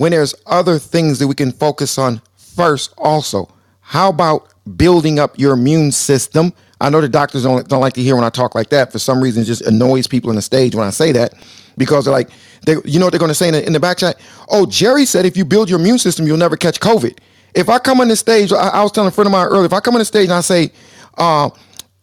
when 0.00 0.12
there's 0.12 0.34
other 0.46 0.78
things 0.78 1.18
that 1.18 1.28
we 1.28 1.34
can 1.34 1.52
focus 1.52 1.98
on 1.98 2.22
first 2.34 2.94
also. 2.96 3.46
How 3.80 4.08
about 4.08 4.48
building 4.78 5.18
up 5.18 5.38
your 5.38 5.52
immune 5.52 5.92
system? 5.92 6.54
I 6.80 6.88
know 6.88 7.02
the 7.02 7.08
doctors 7.08 7.42
don't, 7.42 7.68
don't 7.68 7.82
like 7.82 7.92
to 7.92 8.02
hear 8.02 8.14
when 8.14 8.24
i 8.24 8.30
talk 8.30 8.54
like 8.54 8.70
that. 8.70 8.92
For 8.92 8.98
some 8.98 9.22
reason 9.22 9.42
it 9.42 9.44
just 9.44 9.60
annoys 9.60 10.06
people 10.06 10.30
on 10.30 10.36
the 10.36 10.42
stage 10.42 10.74
when 10.74 10.86
i 10.86 10.90
say 10.90 11.12
that 11.12 11.34
because 11.76 12.06
they're 12.06 12.14
like 12.14 12.30
they, 12.64 12.76
you 12.86 12.98
know 12.98 13.04
what 13.04 13.10
they're 13.10 13.18
going 13.18 13.28
to 13.28 13.34
say 13.34 13.48
in 13.48 13.52
the, 13.52 13.66
in 13.66 13.74
the 13.74 13.80
back 13.80 13.98
chat? 13.98 14.18
Oh 14.48 14.64
jerry 14.64 15.04
said 15.04 15.26
if 15.26 15.36
you 15.36 15.44
build 15.44 15.68
your 15.68 15.78
immune 15.78 15.98
system 15.98 16.26
you'll 16.26 16.38
never 16.38 16.56
catch 16.56 16.80
covid. 16.80 17.18
If 17.54 17.68
i 17.68 17.78
come 17.78 18.00
on 18.00 18.08
the 18.08 18.16
stage 18.16 18.54
i, 18.54 18.68
I 18.68 18.82
was 18.82 18.92
telling 18.92 19.08
a 19.08 19.10
friend 19.10 19.26
of 19.26 19.32
mine 19.32 19.48
earlier 19.48 19.66
if 19.66 19.74
i 19.74 19.80
come 19.80 19.94
on 19.94 19.98
the 19.98 20.06
stage 20.06 20.24
and 20.24 20.32
i 20.32 20.40
say 20.40 20.72
uh, 21.18 21.50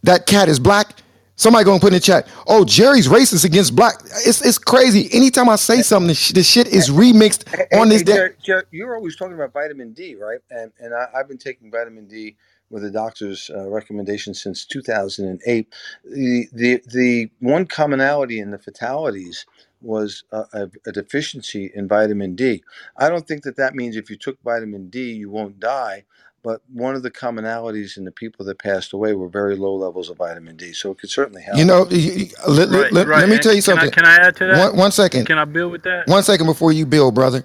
that 0.03 0.27
cat 0.27 0.49
is 0.49 0.59
black 0.59 1.01
Somebody 1.37 1.65
gonna 1.65 1.81
put 1.81 1.89
in 1.89 1.95
the 1.95 2.01
chat, 2.01 2.27
oh, 2.47 2.65
Jerry's 2.65 3.09
racist 3.09 3.45
against 3.45 3.75
black. 3.75 3.95
It's 4.25 4.45
it's 4.45 4.59
crazy. 4.59 5.09
Anytime 5.13 5.49
I 5.49 5.57
say 5.57 5.83
something, 5.83 6.15
sh- 6.15 6.33
the 6.33 6.43
shit 6.43 6.67
is 6.69 6.89
remixed 6.91 7.45
Hey, 7.53 7.67
on 7.73 7.89
this 7.89 8.01
hey, 8.01 8.03
day. 8.03 8.19
Jared, 8.19 8.37
Jared, 8.43 8.67
you're 8.71 8.95
always 8.95 9.15
talking 9.17 9.35
about 9.35 9.53
vitamin 9.53 9.93
D, 9.93 10.15
right? 10.15 10.39
And 10.51 10.71
and 10.79 10.93
I, 10.93 11.07
I've 11.15 11.27
been 11.27 11.37
taking 11.37 11.71
vitamin 11.71 12.07
D 12.07 12.37
with 12.69 12.83
the 12.83 12.91
doctor's 12.91 13.49
uh, 13.55 13.69
recommendation 13.69 14.33
since 14.33 14.65
2008. 14.65 15.73
The 16.05 16.47
the 16.53 16.81
the 16.87 17.31
one 17.41 17.67
commonality 17.67 18.39
in 18.39 18.51
the 18.51 18.59
fatalities 18.59 19.45
was 19.81 20.23
a, 20.31 20.45
a, 20.53 20.71
a 20.87 20.93
deficiency 20.93 21.71
in 21.75 21.87
vitamin 21.87 22.35
D. 22.35 22.63
I 22.97 23.09
don't 23.09 23.27
think 23.27 23.43
that 23.43 23.57
that 23.57 23.75
means 23.75 23.97
if 23.97 24.09
you 24.09 24.17
took 24.17 24.41
vitamin 24.43 24.89
D 24.89 25.11
you 25.13 25.29
won't 25.31 25.59
die. 25.59 26.05
But 26.43 26.61
one 26.71 26.95
of 26.95 27.03
the 27.03 27.11
commonalities 27.11 27.97
in 27.97 28.05
the 28.05 28.11
people 28.11 28.45
that 28.45 28.59
passed 28.59 28.93
away 28.93 29.13
were 29.13 29.27
very 29.27 29.55
low 29.55 29.75
levels 29.75 30.09
of 30.09 30.17
vitamin 30.17 30.55
D, 30.55 30.71
so 30.73 30.91
it 30.91 30.99
could 30.99 31.09
certainly 31.09 31.41
help. 31.41 31.57
You 31.57 31.65
know, 31.65 31.83
y- 31.91 32.11
y- 32.15 32.29
let, 32.47 32.69
let, 32.69 32.81
Right, 32.83 32.93
let, 32.93 33.07
right. 33.07 33.19
let 33.21 33.29
me 33.29 33.35
And 33.35 33.43
tell 33.43 33.53
you 33.53 33.61
can 33.61 33.77
I 33.77 33.81
something. 33.81 33.91
can 33.91 34.05
I 34.05 34.15
add 34.15 34.35
to 34.37 34.45
that? 34.47 34.57
One, 34.71 34.77
one 34.77 34.91
second. 34.91 35.25
Can 35.25 35.37
I 35.37 35.45
build 35.45 35.71
with 35.71 35.83
that? 35.83 36.07
One 36.07 36.23
second 36.23 36.45
before 36.45 36.71
you 36.71 36.85
build, 36.85 37.15
brother. 37.15 37.43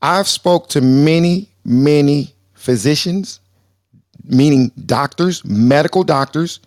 I've 0.00 0.28
spoke 0.28 0.68
to 0.70 0.80
many, 0.80 1.48
many 1.64 2.34
physicians, 2.54 3.40
meaning 4.24 4.70
doctors, 4.86 5.44
medical 5.44 6.04
doctors 6.04 6.60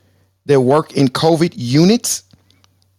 that 0.47 0.61
work 0.61 0.93
in 0.95 1.07
COVID 1.07 1.53
units 1.55 2.23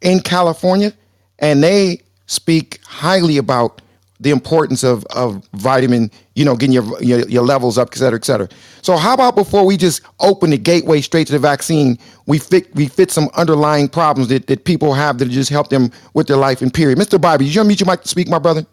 in 0.01 0.21
California, 0.21 0.93
and 1.39 1.63
they 1.63 2.03
speak 2.27 2.81
highly 2.85 3.37
about 3.37 3.83
the 4.21 4.31
importance 4.31 4.85
of, 4.85 5.05
of 5.07 5.45
vitamin, 5.55 6.11
you 6.37 6.45
know, 6.45 6.57
getting 6.57 6.75
your, 6.75 7.03
your 7.03 7.29
your 7.29 7.45
levels 7.45 7.79
up, 7.79 7.91
et 7.93 7.99
cetera, 7.99 8.19
et 8.19 8.25
cetera. 8.25 8.49
So 8.83 8.97
how 8.97 9.15
about 9.15 9.37
before 9.37 9.67
we 9.67 9.77
just 9.77 10.03
open 10.21 10.51
the 10.51 10.59
gateway 10.59 11.01
straight 11.03 11.27
to 11.29 11.35
the 11.35 11.39
vaccine, 11.41 11.99
we 12.27 12.39
fit 12.39 12.75
we 12.75 12.89
fit 12.89 13.11
some 13.11 13.31
underlying 13.37 13.89
problems 13.89 14.29
that, 14.31 14.49
that 14.49 14.65
people 14.65 14.95
have 14.95 15.19
that 15.19 15.31
just 15.31 15.51
help 15.51 15.71
them 15.71 15.91
with 16.15 16.29
their 16.29 16.39
life 16.39 16.63
and 16.63 16.75
period. 16.75 16.99
Mr. 16.99 17.21
Bobby, 17.21 17.47
you 17.47 17.63
unmute 17.63 17.81
your 17.81 17.89
mic 17.91 18.03
to 18.03 18.09
speak, 18.09 18.29
my 18.29 18.39
brother? 18.41 18.67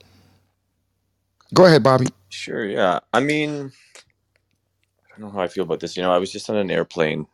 Go 1.53 1.65
ahead, 1.65 1.83
Bobby. 1.83 2.07
Sure, 2.29 2.65
yeah. 2.65 2.99
I 3.13 3.21
mean, 3.21 3.71
I 5.15 5.19
don't 5.21 5.29
know 5.29 5.39
how 5.39 5.43
I 5.43 5.47
feel 5.49 5.65
about 5.65 5.79
this. 5.81 5.97
You 5.97 6.03
know, 6.03 6.11
I 6.13 6.19
was 6.19 6.31
just 6.31 6.49
on 6.49 6.57
an 6.57 6.71
airplane 6.71 7.27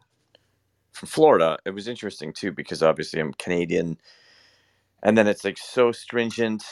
from 0.94 1.08
Florida. 1.10 1.58
It 1.66 1.72
was 1.72 1.88
interesting 1.88 2.34
too 2.34 2.52
because 2.52 2.84
obviously 2.84 3.20
I'm 3.22 3.34
Canadian, 3.34 3.98
and 5.04 5.18
then 5.18 5.28
it's 5.28 5.46
like 5.46 5.58
so 5.58 5.92
stringent, 5.92 6.64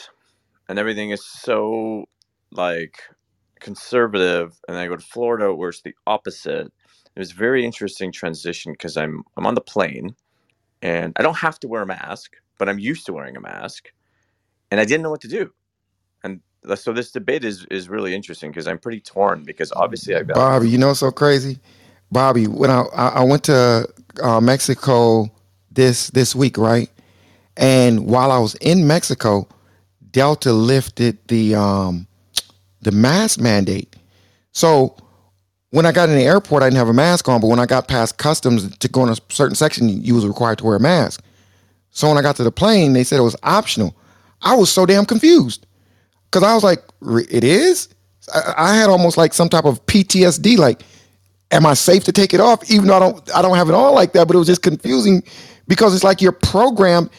and 0.69 0.79
everything 0.79 1.09
is 1.09 1.25
so 1.25 2.05
like 2.51 2.99
conservative. 3.59 4.57
And 4.67 4.77
then 4.77 4.83
I 4.85 4.87
go 4.87 4.95
to 4.95 5.05
Florida 5.05 5.53
where 5.53 5.69
it's 5.69 5.81
the 5.81 5.95
opposite. 6.07 6.71
It 7.15 7.19
was 7.19 7.33
very 7.33 7.65
interesting 7.65 8.11
transition 8.13 8.71
because 8.71 8.95
I'm 8.95 9.23
I'm 9.35 9.45
on 9.45 9.55
the 9.55 9.61
plane 9.61 10.15
and 10.81 11.11
I 11.17 11.23
don't 11.23 11.37
have 11.37 11.59
to 11.61 11.67
wear 11.67 11.81
a 11.81 11.85
mask, 11.85 12.35
but 12.57 12.69
I'm 12.69 12.79
used 12.79 13.05
to 13.07 13.13
wearing 13.13 13.35
a 13.35 13.41
mask, 13.41 13.91
and 14.71 14.79
I 14.79 14.85
didn't 14.85 15.03
know 15.03 15.09
what 15.09 15.21
to 15.21 15.27
do. 15.27 15.51
And 16.23 16.39
so 16.75 16.93
this 16.93 17.11
debate 17.11 17.43
is 17.43 17.65
is 17.71 17.89
really 17.89 18.13
interesting 18.13 18.51
because 18.51 18.67
I'm 18.67 18.79
pretty 18.79 19.01
torn 19.01 19.43
because 19.43 19.73
obviously 19.75 20.15
I 20.15 20.19
value 20.19 20.33
Bobby, 20.35 20.69
you 20.69 20.77
know 20.77 20.93
so 20.93 21.11
crazy? 21.11 21.59
Bobby, 22.11 22.47
when 22.47 22.69
I 22.69 22.83
I 22.93 23.23
went 23.23 23.43
to 23.45 23.87
uh, 24.21 24.39
Mexico 24.39 25.29
this 25.71 26.09
this 26.11 26.35
week, 26.35 26.57
right? 26.57 26.89
And 27.57 28.05
while 28.07 28.31
I 28.31 28.37
was 28.37 28.55
in 28.55 28.87
Mexico, 28.87 29.47
Delta 30.11 30.51
lifted 30.53 31.17
the 31.27 31.55
um 31.55 32.07
the 32.81 32.91
mask 32.91 33.39
mandate. 33.39 33.95
So 34.51 34.95
when 35.71 35.85
I 35.85 35.91
got 35.91 36.09
in 36.09 36.15
the 36.15 36.23
airport, 36.23 36.63
I 36.63 36.67
didn't 36.67 36.77
have 36.77 36.89
a 36.89 36.93
mask 36.93 37.29
on, 37.29 37.41
but 37.41 37.47
when 37.47 37.59
I 37.59 37.65
got 37.65 37.87
past 37.87 38.17
customs 38.17 38.75
to 38.77 38.87
go 38.87 39.03
in 39.03 39.09
a 39.09 39.15
certain 39.29 39.55
section, 39.55 39.87
you 39.87 40.15
was 40.15 40.25
required 40.25 40.57
to 40.59 40.65
wear 40.65 40.75
a 40.77 40.79
mask. 40.79 41.21
So 41.91 42.07
when 42.07 42.17
I 42.17 42.21
got 42.21 42.35
to 42.37 42.43
the 42.43 42.51
plane, 42.51 42.93
they 42.93 43.03
said 43.03 43.19
it 43.19 43.23
was 43.23 43.35
optional. 43.43 43.95
I 44.41 44.55
was 44.55 44.71
so 44.71 44.85
damn 44.85 45.05
confused 45.05 45.65
because 46.25 46.43
I 46.43 46.53
was 46.53 46.63
like, 46.63 46.83
"Re- 47.01 47.27
"It 47.29 47.43
is." 47.43 47.89
I, 48.33 48.53
I 48.57 48.75
had 48.75 48.89
almost 48.89 49.17
like 49.17 49.33
some 49.33 49.49
type 49.49 49.65
of 49.65 49.85
PTSD. 49.85 50.57
Like, 50.57 50.83
am 51.51 51.65
I 51.65 51.73
safe 51.73 52.03
to 52.05 52.11
take 52.11 52.33
it 52.33 52.39
off? 52.39 52.69
Even 52.71 52.87
though 52.87 52.95
I 52.95 52.99
don't, 52.99 53.35
I 53.35 53.41
don't 53.41 53.57
have 53.57 53.69
it 53.69 53.75
on 53.75 53.93
like 53.93 54.13
that. 54.13 54.27
But 54.27 54.35
it 54.35 54.39
was 54.39 54.47
just 54.47 54.61
confusing 54.61 55.23
because 55.67 55.93
it's 55.93 56.03
like 56.03 56.21
you're 56.21 56.31
programmed 56.31 57.09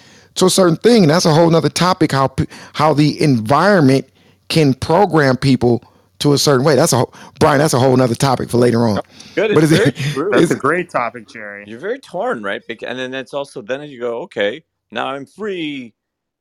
to 0.40 0.46
a 0.46 0.50
certain 0.50 0.76
thing, 0.76 1.05
and 1.05 1.11
that's 1.12 1.26
a 1.26 1.35
whole 1.35 1.50
nother 1.50 1.70
topic. 1.70 2.12
How 2.12 2.35
how 2.74 2.94
the 2.94 3.22
environment 3.22 4.09
can 4.50 4.74
program 4.74 5.38
people 5.38 5.85
to 6.20 6.35
a 6.35 6.38
certain 6.38 6.66
way. 6.66 6.76
That's 6.76 6.94
a 6.94 6.98
whole, 6.98 7.14
Brian. 7.40 7.61
That's 7.61 7.74
a 7.74 7.81
whole 7.81 7.96
nother 7.96 8.16
topic 8.16 8.50
for 8.50 8.59
later 8.59 8.87
on. 8.88 9.00
Oh, 9.00 9.05
good. 9.37 9.53
But 9.53 9.62
It's 9.62 9.64
is 9.64 9.72
very 9.72 9.88
it? 9.88 9.96
true. 10.14 10.33
That's 10.33 10.50
a 10.50 10.57
great 10.57 10.90
topic, 10.90 11.29
Jerry. 11.29 11.66
You're 11.66 11.81
very 11.81 12.00
torn, 12.00 12.42
right? 12.42 12.62
And 12.87 12.98
then 12.98 13.14
it's 13.14 13.35
also 13.35 13.62
then 13.62 13.83
you 13.90 14.00
go, 14.00 14.22
okay, 14.22 14.64
now 14.92 15.09
I'm 15.09 15.26
free, 15.26 15.94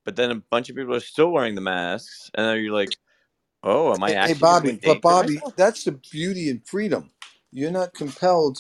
but 0.06 0.16
then 0.18 0.32
a 0.32 0.36
bunch 0.52 0.70
of 0.70 0.76
people 0.78 0.96
are 0.96 1.00
still 1.02 1.32
wearing 1.32 1.56
the 1.56 1.62
masks, 1.62 2.32
and 2.36 2.46
then 2.48 2.64
you're 2.64 2.74
like, 2.74 2.98
oh, 3.64 3.94
am 3.94 4.04
I 4.04 4.14
Hey, 4.14 4.20
hey, 4.24 4.34
actually 4.34 4.36
Bobby, 4.36 4.82
but 4.84 5.02
Bobby, 5.02 5.44
myself? 5.44 5.56
that's 5.58 5.86
the 5.86 5.94
beauty 5.94 6.50
and 6.50 6.66
freedom. 6.68 7.12
You're 7.52 7.72
not 7.72 7.94
compelled 7.94 8.60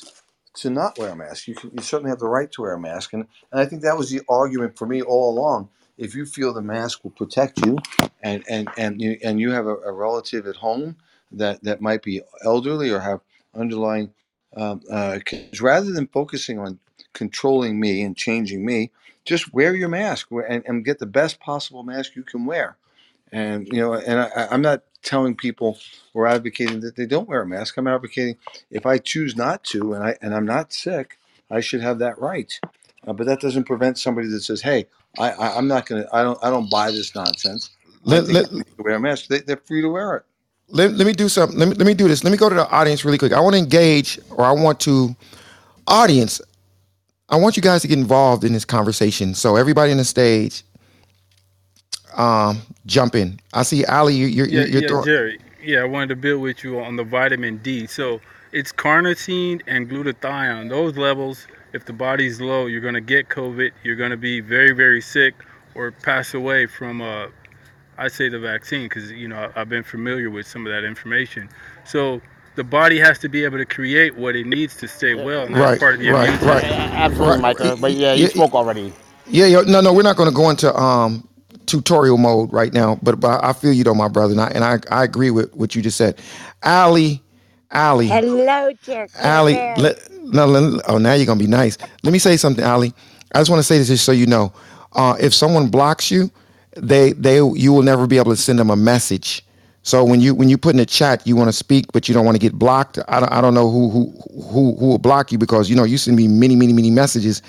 to 0.62 0.70
not 0.70 0.98
wear 1.00 1.12
a 1.12 1.16
mask. 1.16 1.48
You 1.48 1.56
can, 1.56 1.72
you 1.76 1.84
certainly 1.84 2.10
have 2.10 2.20
the 2.20 2.28
right 2.30 2.52
to 2.54 2.64
wear 2.64 2.74
a 2.74 2.80
mask, 2.80 3.14
and, 3.14 3.28
and 3.52 3.62
I 3.62 3.66
think 3.66 3.84
that 3.84 3.98
was 3.98 4.10
the 4.12 4.22
argument 4.30 4.78
for 4.78 4.88
me 4.88 5.02
all 5.02 5.32
along. 5.38 5.70
If 5.98 6.16
you 6.16 6.26
feel 6.26 6.54
the 6.54 6.62
mask 6.62 7.04
will 7.04 7.12
protect 7.12 7.66
you, 7.66 7.78
and 8.24 8.44
and 8.50 8.70
and 8.78 9.02
you 9.02 9.18
and 9.24 9.40
you 9.40 9.52
have 9.52 9.68
a, 9.68 9.76
a 9.78 9.92
relative 9.92 10.48
at 10.48 10.58
home 10.58 10.98
that 11.32 11.64
that 11.64 11.82
might 11.82 12.04
be 12.04 12.22
elderly 12.46 12.92
or 12.92 13.00
have 13.02 13.22
underlying, 13.56 14.12
um, 14.56 14.82
uh, 14.92 15.20
rather 15.62 15.92
than 15.92 16.08
focusing 16.08 16.60
on 16.60 16.80
controlling 17.14 17.80
me 17.80 18.02
and 18.04 18.18
changing 18.18 18.66
me, 18.66 18.92
just 19.26 19.54
wear 19.54 19.76
your 19.76 19.90
mask 19.90 20.30
and, 20.32 20.64
and 20.66 20.86
get 20.86 21.00
the 21.00 21.06
best 21.06 21.40
possible 21.40 21.84
mask 21.84 22.16
you 22.16 22.24
can 22.24 22.46
wear 22.46 22.78
and 23.32 23.68
you 23.68 23.80
know, 23.80 23.94
and 23.94 24.20
I, 24.22 24.50
I'm 24.52 24.64
not 24.64 24.84
telling 25.04 25.36
people 25.36 25.78
or 26.14 26.28
advocating 26.28 26.82
that 26.82 26.96
they 26.96 27.06
don't 27.06 27.28
wear 27.28 27.42
a 27.42 27.48
mask. 27.48 27.78
I'm 27.78 27.88
advocating 27.88 28.38
if 28.72 28.86
I 28.86 28.98
choose 28.98 29.36
not 29.36 29.64
to, 29.66 29.94
and 29.94 30.04
I 30.04 30.18
and 30.22 30.34
I'm 30.36 30.46
not 30.46 30.74
sick, 30.74 31.18
I 31.50 31.60
should 31.60 31.82
have 31.82 32.00
that 32.00 32.20
right. 32.20 32.60
Uh, 33.08 33.14
but 33.14 33.26
that 33.28 33.40
doesn't 33.40 33.64
prevent 33.64 33.98
somebody 33.98 34.28
that 34.28 34.42
says, 34.42 34.62
"Hey, 34.62 34.88
I, 35.18 35.32
I 35.32 35.58
I'm 35.58 35.68
not 35.68 35.86
gonna, 35.86 36.06
I 36.12 36.24
don't 36.24 36.40
I 36.44 36.50
don't 36.50 36.70
buy 36.70 36.92
this 36.92 37.16
nonsense. 37.16 37.72
Let, 38.04 38.28
let, 38.28 38.50
wear 38.78 38.96
a 38.96 39.00
mask." 39.00 39.28
They, 39.28 39.40
they're 39.40 39.58
free 39.58 39.82
to 39.82 39.90
wear 39.90 40.18
it. 40.18 40.26
let, 40.70 40.94
let 40.94 41.08
me 41.08 41.14
do 41.14 41.30
something. 41.30 41.58
Let 41.58 41.70
me 41.70 41.76
let 41.76 41.88
me 41.88 41.94
do 41.94 42.08
this. 42.08 42.24
Let 42.24 42.32
me 42.32 42.38
go 42.38 42.50
to 42.50 42.56
the 42.56 42.70
audience 42.70 43.06
really 43.06 43.18
quick. 43.18 43.34
I 43.34 43.40
want 43.40 43.54
to 43.54 43.60
engage, 43.60 44.20
or 44.32 44.44
I 44.44 44.52
want 44.52 44.80
to 44.82 45.16
audience. 45.88 46.42
I 47.30 47.36
want 47.36 47.56
you 47.56 47.62
guys 47.62 47.84
to 47.84 47.88
get 47.88 48.00
involved 48.00 48.44
in 48.44 48.54
this 48.54 48.66
conversation. 48.66 49.36
So 49.36 49.56
everybody 49.56 49.92
on 49.92 49.98
the 49.98 50.04
stage, 50.04 50.64
um, 52.20 52.62
jump 52.86 53.16
in. 53.16 53.40
I 53.54 53.64
see 53.64 53.86
Ali. 53.86 54.16
You, 54.16 54.28
you're 54.28 54.48
Yeah, 54.48 54.62
you're, 54.62 54.68
you're 54.68 54.82
yeah, 54.84 54.88
throwing. 54.88 55.06
Jerry. 55.06 55.40
Yeah, 55.64 55.82
I 55.82 55.86
wanted 55.86 56.10
to 56.10 56.16
build 56.16 56.42
with 56.42 56.64
you 56.64 56.80
on 56.80 56.96
the 56.96 57.04
vitamin 57.04 57.58
D. 57.58 57.88
So 57.88 58.22
it's 58.52 58.72
carnitine 58.72 59.62
and 59.68 59.90
glutathione. 59.90 60.70
Those 60.70 60.98
levels, 60.98 61.48
if 61.74 61.86
the 61.86 61.94
body's 61.94 62.42
low, 62.42 62.68
you're 62.68 62.82
going 62.82 62.94
to 62.96 63.02
get 63.02 63.30
COVID. 63.30 63.72
You're 63.84 63.96
going 63.96 64.12
to 64.12 64.18
be 64.18 64.42
very, 64.42 64.72
very 64.72 65.02
sick 65.02 65.36
or 65.76 65.92
pass 65.92 66.34
away 66.34 66.66
from, 66.68 67.02
uh, 67.02 67.28
I 67.98 68.08
say 68.08 68.30
the 68.30 68.40
vaccine 68.40 68.86
because, 68.88 69.12
you 69.12 69.28
know, 69.28 69.52
I've 69.56 69.70
been 69.70 69.84
familiar 69.84 70.30
with 70.30 70.48
some 70.48 70.66
of 70.66 70.72
that 70.72 70.84
information. 70.86 71.50
So 71.86 72.22
the 72.56 72.64
body 72.64 73.00
has 73.00 73.20
to 73.20 73.30
be 73.30 73.44
able 73.46 73.58
to 73.58 73.66
create 73.66 74.18
what 74.18 74.36
it 74.36 74.48
needs 74.48 74.76
to 74.78 74.88
stay 74.88 75.16
well, 75.16 75.46
and 75.46 75.56
that's 75.56 75.72
Right, 75.72 75.80
part 75.80 75.96
of 75.96 76.00
the 76.02 76.10
right, 76.10 76.30
immune 76.30 76.42
right. 76.48 76.64
Absolutely, 76.64 77.36
right. 77.36 77.42
Micah. 77.42 77.78
But 77.80 77.94
yeah, 77.94 78.14
Yeah, 78.14 78.14
you 78.14 78.28
spoke 78.28 78.54
already. 78.54 78.94
yeah, 79.28 79.46
yeah. 79.46 79.62
No, 79.62 79.82
no, 79.82 79.94
we're 79.94 80.02
not 80.04 80.18
going 80.18 80.30
to 80.30 80.36
go 80.36 80.50
into 80.50 80.76
um 80.76 81.29
tutorial 81.70 82.18
mode 82.18 82.52
right 82.52 82.74
now. 82.74 83.00
But 83.02 83.20
but 83.20 83.44
I 83.44 83.54
feel 83.54 83.74
you 83.74 83.84
though, 83.84 83.94
my 83.94 84.08
brother, 84.08 84.34
and 84.34 84.42
I 84.42 84.48
and 84.50 84.64
I, 84.64 84.80
I 84.92 85.04
agree 85.04 85.32
with 85.32 85.54
what 85.56 85.76
you 85.76 85.82
just 85.82 85.98
said. 85.98 86.20
Ali, 86.64 87.22
Ali, 87.72 88.08
Hello, 88.08 88.72
Jerry. 88.84 89.08
Ali, 89.24 89.54
let, 89.54 90.10
no, 90.24 90.46
let, 90.46 90.84
oh, 90.88 90.98
now 90.98 91.14
you're 91.14 91.26
gonna 91.26 91.40
be 91.40 91.48
nice. 91.48 91.78
Let 92.04 92.12
me 92.14 92.20
say 92.20 92.38
something, 92.38 92.64
Ali. 92.64 92.94
I 93.34 93.40
just 93.40 93.50
want 93.50 93.60
to 93.60 93.64
say 93.64 93.78
this 93.78 93.88
just 93.88 94.06
so 94.06 94.12
you 94.12 94.26
know. 94.26 94.52
Uh, 94.94 95.16
if 95.20 95.34
someone 95.34 95.70
blocks 95.70 96.10
you, 96.10 96.32
they 96.76 97.14
they 97.14 97.38
you 97.38 97.74
will 97.74 97.84
never 97.84 98.08
be 98.08 98.18
able 98.18 98.32
to 98.32 98.38
send 98.42 98.60
them 98.60 98.70
a 98.70 98.76
message. 98.76 99.46
So 99.84 100.04
when 100.04 100.20
you 100.20 100.36
when 100.36 100.50
you 100.50 100.58
put 100.58 100.72
in 100.72 100.78
the 100.78 100.86
chat 100.86 101.26
you 101.26 101.36
want 101.36 101.48
to 101.48 101.54
speak 101.54 101.92
but 101.94 102.08
you 102.08 102.14
don't 102.14 102.26
want 102.26 102.36
to 102.36 102.40
get 102.40 102.54
blocked, 102.54 103.00
I 103.08 103.20
don't, 103.20 103.32
I 103.32 103.42
don't 103.42 103.54
know 103.54 103.70
who 103.70 103.90
who 103.90 104.12
who 104.52 104.76
who 104.76 104.88
will 104.88 104.98
block 105.00 105.32
you 105.32 105.38
because 105.38 105.70
you 105.70 105.76
know 105.76 105.84
you 105.84 105.98
send 105.98 106.18
me 106.18 106.28
many 106.28 106.56
many 106.56 106.74
many 106.74 106.92
messages, 106.92 107.42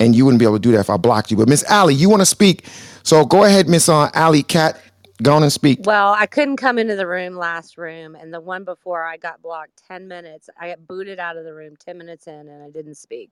and 0.00 0.14
you 0.14 0.24
wouldn't 0.24 0.38
be 0.38 0.44
able 0.44 0.56
to 0.56 0.60
do 0.60 0.72
that 0.72 0.80
if 0.80 0.90
I 0.90 0.96
blocked 0.96 1.30
you. 1.30 1.36
But 1.36 1.48
Miss 1.48 1.64
Ali, 1.70 1.94
you 1.94 2.08
want 2.08 2.22
to 2.22 2.26
speak? 2.26 2.66
So 3.02 3.24
go 3.24 3.44
ahead, 3.44 3.68
Miss 3.68 3.88
uh, 3.88 4.10
Ali 4.14 4.42
Cat, 4.42 4.80
go 5.22 5.34
on 5.34 5.42
and 5.42 5.52
speak. 5.52 5.80
Well, 5.84 6.14
I 6.16 6.26
couldn't 6.26 6.56
come 6.56 6.78
into 6.78 6.96
the 6.96 7.06
room 7.06 7.36
last 7.36 7.78
room, 7.78 8.14
and 8.14 8.32
the 8.32 8.40
one 8.40 8.64
before 8.64 9.04
I 9.04 9.16
got 9.16 9.42
blocked 9.42 9.82
10 9.88 10.08
minutes. 10.08 10.48
I 10.58 10.70
got 10.70 10.86
booted 10.86 11.18
out 11.18 11.36
of 11.36 11.44
the 11.44 11.54
room 11.54 11.76
10 11.76 11.98
minutes 11.98 12.26
in, 12.26 12.48
and 12.48 12.62
I 12.62 12.70
didn't 12.70 12.96
speak. 12.96 13.30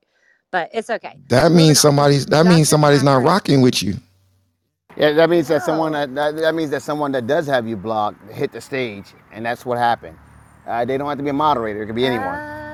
But 0.50 0.70
it's 0.74 0.90
okay. 0.90 1.16
That 1.28 1.52
means 1.52 1.80
somebody's 1.80 2.26
that 2.26 2.44
means 2.44 2.68
somebody's 2.68 3.04
not 3.04 3.22
rocking 3.22 3.62
with 3.62 3.82
you. 3.82 3.94
Yeah, 4.96 5.12
that 5.12 5.30
means 5.30 5.46
that 5.48 5.62
someone 5.62 5.92
that, 5.92 6.14
that 6.16 6.36
that 6.36 6.54
means 6.54 6.70
that 6.70 6.82
someone 6.82 7.12
that 7.12 7.26
does 7.28 7.46
have 7.46 7.68
you 7.68 7.76
blocked 7.76 8.30
hit 8.32 8.50
the 8.50 8.60
stage, 8.60 9.06
and 9.32 9.46
that's 9.46 9.64
what 9.64 9.78
happened. 9.78 10.18
Uh, 10.66 10.84
they 10.84 10.98
don't 10.98 11.08
have 11.08 11.18
to 11.18 11.24
be 11.24 11.30
a 11.30 11.32
moderator; 11.34 11.82
it 11.82 11.86
could 11.86 11.94
be 11.94 12.06
anyone. 12.06 12.34
Oh. 12.34 12.69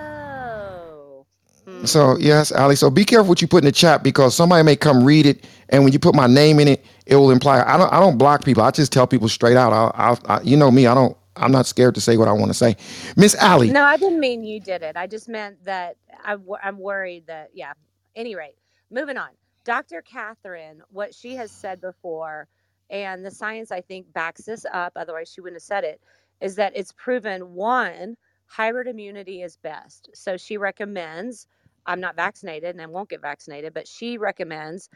So 1.84 2.16
yes, 2.18 2.52
Ali. 2.52 2.76
So 2.76 2.90
be 2.90 3.04
careful 3.04 3.28
what 3.28 3.42
you 3.42 3.48
put 3.48 3.58
in 3.58 3.66
the 3.66 3.72
chat 3.72 4.02
because 4.02 4.34
somebody 4.34 4.64
may 4.64 4.76
come 4.76 5.04
read 5.04 5.26
it, 5.26 5.46
and 5.68 5.84
when 5.84 5.92
you 5.92 5.98
put 5.98 6.14
my 6.14 6.26
name 6.26 6.58
in 6.58 6.68
it, 6.68 6.84
it 7.06 7.16
will 7.16 7.30
imply 7.30 7.62
I 7.62 7.76
don't. 7.76 7.92
I 7.92 8.00
don't 8.00 8.18
block 8.18 8.44
people. 8.44 8.62
I 8.62 8.70
just 8.70 8.92
tell 8.92 9.06
people 9.06 9.28
straight 9.28 9.56
out. 9.56 9.72
I'll, 9.72 9.92
I'll, 9.94 10.20
I, 10.26 10.40
you 10.42 10.56
know 10.56 10.70
me. 10.70 10.86
I 10.86 10.94
don't. 10.94 11.16
I'm 11.36 11.52
not 11.52 11.66
scared 11.66 11.94
to 11.96 12.00
say 12.00 12.16
what 12.16 12.28
I 12.28 12.32
want 12.32 12.50
to 12.50 12.54
say. 12.54 12.76
Miss 13.16 13.34
Ali. 13.36 13.70
No, 13.70 13.84
I 13.84 13.96
didn't 13.96 14.20
mean 14.20 14.42
you 14.44 14.60
did 14.60 14.82
it. 14.82 14.96
I 14.96 15.06
just 15.06 15.28
meant 15.28 15.62
that 15.64 15.96
I, 16.24 16.36
am 16.62 16.78
worried 16.78 17.26
that, 17.26 17.50
yeah. 17.54 17.72
Any 18.14 18.34
rate, 18.34 18.56
moving 18.90 19.18
on. 19.18 19.28
Dr. 19.64 20.00
Catherine, 20.02 20.80
what 20.90 21.14
she 21.14 21.34
has 21.34 21.50
said 21.50 21.80
before, 21.80 22.48
and 22.88 23.24
the 23.24 23.30
science 23.30 23.70
I 23.70 23.80
think 23.80 24.12
backs 24.12 24.42
this 24.44 24.64
up, 24.72 24.92
otherwise 24.96 25.30
she 25.30 25.40
wouldn't 25.40 25.56
have 25.56 25.66
said 25.66 25.84
it, 25.84 26.00
is 26.40 26.54
that 26.56 26.72
it's 26.74 26.92
proven 26.92 27.52
one, 27.54 28.16
hybrid 28.46 28.86
immunity 28.86 29.42
is 29.42 29.56
best. 29.56 30.08
So 30.14 30.36
she 30.36 30.56
recommends, 30.56 31.46
I'm 31.86 32.00
not 32.00 32.16
vaccinated 32.16 32.70
and 32.70 32.82
I 32.82 32.86
won't 32.86 33.10
get 33.10 33.22
vaccinated, 33.22 33.74
but 33.74 33.88
she 33.88 34.18
recommends 34.18 34.88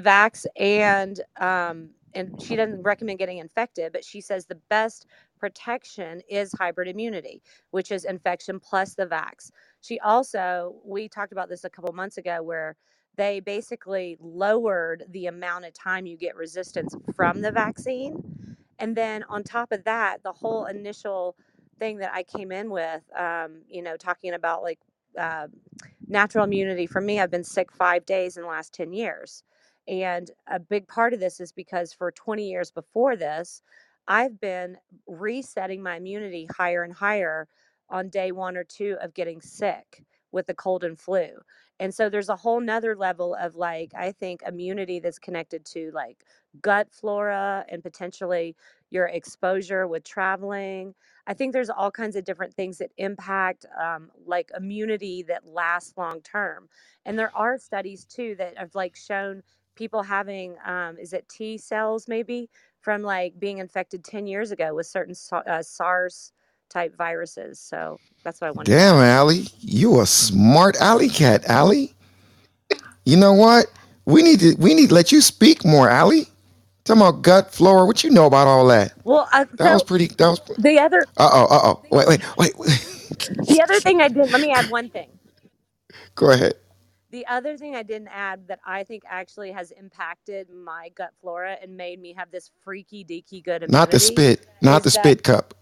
vax 0.00 0.46
and 0.58 1.20
um 1.40 1.90
and 2.14 2.40
she 2.42 2.56
doesn't 2.56 2.82
recommend 2.82 3.18
getting 3.18 3.38
infected 3.38 3.92
but 3.92 4.04
she 4.04 4.20
says 4.20 4.46
the 4.46 4.60
best 4.70 5.06
protection 5.38 6.22
is 6.30 6.52
hybrid 6.58 6.88
immunity 6.88 7.42
which 7.72 7.92
is 7.92 8.04
infection 8.04 8.60
plus 8.60 8.94
the 8.94 9.06
vax. 9.06 9.50
She 9.82 10.00
also 10.00 10.76
we 10.84 11.08
talked 11.08 11.32
about 11.32 11.48
this 11.50 11.64
a 11.64 11.70
couple 11.70 11.92
months 11.94 12.18
ago 12.18 12.42
where 12.42 12.76
they 13.16 13.40
basically 13.40 14.16
lowered 14.20 15.04
the 15.10 15.26
amount 15.26 15.66
of 15.66 15.74
time 15.74 16.06
you 16.06 16.16
get 16.16 16.36
resistance 16.36 16.96
from 17.14 17.42
the 17.42 17.52
vaccine. 17.52 18.22
And 18.78 18.96
then 18.96 19.24
on 19.28 19.44
top 19.44 19.72
of 19.72 19.84
that 19.84 20.22
the 20.24 20.32
whole 20.32 20.66
initial 20.66 21.36
thing 21.80 21.98
that 21.98 22.12
i 22.14 22.22
came 22.22 22.52
in 22.52 22.70
with 22.70 23.02
um, 23.18 23.62
you 23.68 23.82
know 23.82 23.96
talking 23.96 24.34
about 24.34 24.62
like 24.62 24.80
uh, 25.18 25.48
natural 26.08 26.44
immunity 26.44 26.86
for 26.86 27.00
me 27.00 27.20
i've 27.20 27.30
been 27.30 27.44
sick 27.44 27.72
five 27.72 28.06
days 28.06 28.36
in 28.36 28.42
the 28.44 28.48
last 28.48 28.74
10 28.74 28.92
years. 28.92 29.44
And 29.88 30.30
a 30.50 30.60
big 30.60 30.88
part 30.88 31.14
of 31.14 31.20
this 31.20 31.40
is 31.40 31.52
because 31.52 31.92
for 31.92 32.10
20 32.12 32.48
years 32.48 32.70
before 32.70 33.16
this 33.16 33.62
i've 34.08 34.40
been 34.40 34.76
resetting 35.08 35.82
my 35.82 35.96
immunity 35.96 36.48
higher 36.56 36.82
and 36.84 36.94
higher 36.94 37.48
on 37.90 38.08
day 38.10 38.32
one 38.32 38.56
or 38.56 38.64
two 38.64 38.96
of 39.02 39.14
getting 39.14 39.40
sick 39.40 40.04
with 40.32 40.46
the 40.46 40.54
cold 40.54 40.84
and 40.84 40.98
flu. 40.98 41.28
And 41.80 41.94
so 41.94 42.08
there's 42.08 42.28
a 42.30 42.36
whole 42.36 42.60
nother 42.60 42.96
level 42.96 43.36
of 43.40 43.56
like 43.56 43.92
i 43.96 44.12
think 44.12 44.42
immunity 44.46 45.00
that's 45.00 45.18
connected 45.18 45.64
to 45.66 45.90
like 45.94 46.24
gut 46.62 46.88
flora 46.92 47.64
and 47.68 47.82
potentially 47.82 48.56
your 48.90 49.06
exposure 49.06 49.86
with 49.88 50.04
traveling 50.04 50.94
i 51.26 51.34
think 51.34 51.52
there's 51.52 51.70
all 51.70 51.90
kinds 51.90 52.16
of 52.16 52.24
different 52.24 52.54
things 52.54 52.78
that 52.78 52.90
impact 52.98 53.66
um, 53.80 54.10
like 54.26 54.50
immunity 54.56 55.22
that 55.22 55.46
lasts 55.46 55.94
long 55.96 56.20
term 56.22 56.68
and 57.04 57.18
there 57.18 57.34
are 57.36 57.58
studies 57.58 58.04
too 58.04 58.34
that 58.38 58.56
have 58.58 58.74
like 58.74 58.96
shown 58.96 59.42
people 59.74 60.02
having 60.02 60.56
um, 60.64 60.96
is 60.98 61.12
it 61.12 61.28
t 61.28 61.58
cells 61.58 62.08
maybe 62.08 62.48
from 62.80 63.02
like 63.02 63.38
being 63.38 63.58
infected 63.58 64.04
10 64.04 64.26
years 64.26 64.52
ago 64.52 64.74
with 64.74 64.86
certain 64.86 65.14
uh, 65.46 65.62
sars 65.62 66.32
type 66.70 66.96
viruses 66.96 67.58
so 67.60 67.98
that's 68.22 68.40
what 68.40 68.48
i 68.48 68.50
wanted 68.50 68.70
to 68.70 68.76
Damn, 68.78 68.96
Ali, 68.96 69.46
you 69.60 70.00
a 70.00 70.06
smart 70.06 70.76
alley 70.76 71.08
cat, 71.08 71.48
Ali. 71.50 71.94
You 73.04 73.16
know 73.16 73.34
what? 73.34 73.66
We 74.06 74.22
need 74.22 74.40
to 74.40 74.54
we 74.58 74.74
need 74.74 74.88
to 74.88 74.94
let 74.94 75.12
you 75.12 75.20
speak 75.20 75.64
more, 75.64 75.90
Ali. 75.90 76.28
Talking 76.84 77.02
about 77.02 77.22
gut 77.22 77.52
flora. 77.54 77.86
What 77.86 78.04
you 78.04 78.10
know 78.10 78.26
about 78.26 78.46
all 78.46 78.66
that? 78.68 78.94
well 79.04 79.28
That 79.32 79.72
was 79.72 79.82
pretty. 79.82 80.08
That 80.08 80.28
was. 80.28 80.40
the 80.58 80.78
other 80.78 81.04
Uh 81.16 81.30
oh. 81.32 81.46
Uh 81.46 81.60
oh. 81.64 81.82
Wait. 81.90 82.08
Wait. 82.08 82.22
Wait. 82.38 82.52
the 83.48 83.60
other 83.62 83.80
thing 83.80 84.00
i 84.02 84.08
did 84.08 84.30
let 84.30 84.40
me 84.40 84.50
add 84.52 84.70
one 84.70 84.90
thing 84.90 85.10
Go 86.14 86.30
ahead. 86.30 86.54
The 87.10 87.26
other 87.28 87.56
thing 87.56 87.76
I 87.76 87.84
didn't 87.84 88.08
add 88.08 88.48
that 88.48 88.58
I 88.66 88.82
think 88.82 89.04
actually 89.08 89.52
has 89.52 89.70
impacted 89.70 90.48
my 90.50 90.90
gut 90.96 91.12
flora 91.20 91.56
and 91.62 91.76
made 91.76 92.00
me 92.00 92.12
have 92.14 92.30
this 92.32 92.50
freaky 92.64 93.04
deaky 93.04 93.42
good 93.42 93.70
Not 93.70 93.92
the 93.92 94.00
spit. 94.00 94.46
Not 94.62 94.82
the 94.82 94.90
spit 94.90 95.22
cup. 95.22 95.54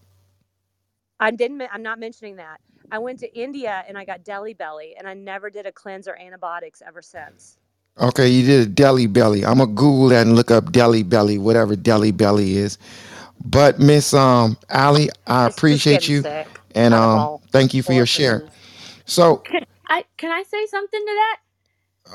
I 1.20 1.30
didn't. 1.30 1.62
I'm 1.72 1.82
not 1.82 2.00
mentioning 2.00 2.36
that. 2.36 2.60
I 2.90 2.98
went 2.98 3.18
to 3.20 3.38
India 3.38 3.84
and 3.86 3.98
I 3.98 4.04
got 4.04 4.24
Delhi 4.24 4.54
belly, 4.54 4.94
and 4.98 5.06
I 5.06 5.14
never 5.14 5.50
did 5.50 5.66
a 5.66 5.72
cleanse 5.72 6.08
or 6.08 6.18
antibiotics 6.18 6.82
ever 6.86 7.02
since. 7.02 7.58
Okay, 8.00 8.28
you 8.28 8.46
did 8.46 8.68
a 8.68 8.70
Delhi 8.70 9.06
belly. 9.06 9.44
I'm 9.44 9.58
gonna 9.58 9.72
Google 9.72 10.08
that 10.08 10.26
and 10.26 10.36
look 10.36 10.50
up 10.50 10.72
Delhi 10.72 11.02
belly, 11.04 11.38
whatever 11.38 11.76
Delhi 11.76 12.12
belly 12.12 12.56
is. 12.56 12.78
But 13.44 13.78
Miss 13.80 14.14
um 14.14 14.58
Ali, 14.70 15.10
I 15.26 15.46
It's 15.46 15.64
just 15.68 15.88
appreciate 15.88 15.88
getting 15.88 16.10
you 16.10 16.24
sick. 16.24 16.60
and 16.74 16.92
Not 16.92 17.04
at 17.04 17.12
um 17.12 17.14
all. 17.14 17.42
thank 17.52 17.74
you 17.74 17.82
for 17.82 17.92
your 17.94 18.06
share. 18.06 18.44
flu. 18.44 18.52
So 19.06 19.44
Can 19.44 19.62
I 19.88 20.04
can 20.18 20.32
I 20.32 20.42
say 20.44 20.66
something 20.66 21.00
to 21.00 21.14
that, 21.14 21.38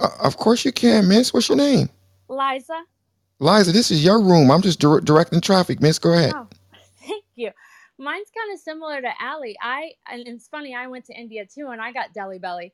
uh, 0.01 0.09
of 0.21 0.37
course 0.37 0.65
you 0.65 0.71
can, 0.73 1.07
Miss. 1.07 1.33
What's 1.33 1.49
your 1.49 1.57
name? 1.57 1.89
Liza? 2.29 2.83
Liza, 3.39 3.71
this 3.73 3.91
is 3.91 4.03
your 4.05 4.21
room. 4.21 4.51
I'm 4.51 4.61
just 4.61 4.79
dir- 4.79 5.01
directing 5.01 5.41
traffic, 5.41 5.81
Miss. 5.81 5.99
Go 5.99 6.13
ahead. 6.13 6.35
Oh, 6.35 6.47
thank 7.07 7.25
you. 7.35 7.51
Mine's 7.99 8.29
kind 8.37 8.53
of 8.53 8.59
similar 8.61 9.01
to 9.01 9.11
Allie. 9.21 9.57
I 9.61 9.93
and 10.11 10.27
it's 10.27 10.47
funny. 10.47 10.75
I 10.75 10.87
went 10.87 11.05
to 11.07 11.19
India 11.19 11.45
too, 11.45 11.69
and 11.69 11.81
I 11.81 11.91
got 11.93 12.13
Delhi 12.13 12.39
belly, 12.39 12.73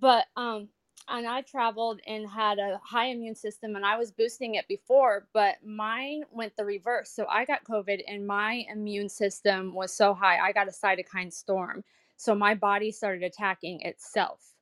but 0.00 0.26
um, 0.36 0.68
and 1.10 1.26
I 1.28 1.42
traveled 1.42 2.00
and 2.06 2.28
had 2.28 2.58
a 2.58 2.80
high 2.84 3.06
immune 3.08 3.36
system, 3.36 3.76
and 3.76 3.86
I 3.86 3.98
was 3.98 4.12
boosting 4.12 4.56
it 4.56 4.68
before, 4.68 5.28
but 5.34 5.56
mine 5.64 6.24
went 6.32 6.56
the 6.56 6.64
reverse. 6.64 7.10
So 7.10 7.26
I 7.28 7.44
got 7.46 7.64
COVID, 7.64 8.02
and 8.08 8.26
my 8.26 8.64
immune 8.72 9.10
system 9.10 9.74
was 9.74 9.94
so 9.94 10.14
high, 10.14 10.38
I 10.38 10.52
got 10.52 10.68
a 10.68 10.72
cytokine 10.72 11.32
storm. 11.32 11.84
So 12.16 12.34
my 12.34 12.54
body 12.54 12.92
started 12.92 13.24
attacking 13.24 13.82
itself. 13.82 14.52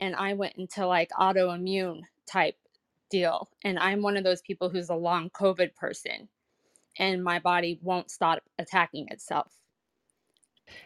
and 0.00 0.16
I 0.16 0.34
went 0.34 0.56
into 0.56 0.86
like 0.88 1.10
autoimmune 1.12 2.02
type 2.26 2.56
deal. 3.10 3.50
And 3.64 3.78
I'm 3.80 4.02
one 4.02 4.18
of 4.18 4.24
those 4.24 4.42
people 4.42 4.70
who's 4.70 4.90
a 4.90 4.96
long 4.96 5.30
COVID 5.30 5.76
person, 5.76 6.28
and 6.98 7.24
my 7.24 7.38
body 7.38 7.78
won't 7.82 8.10
stop 8.10 8.40
attacking 8.58 9.08
itself. 9.10 9.52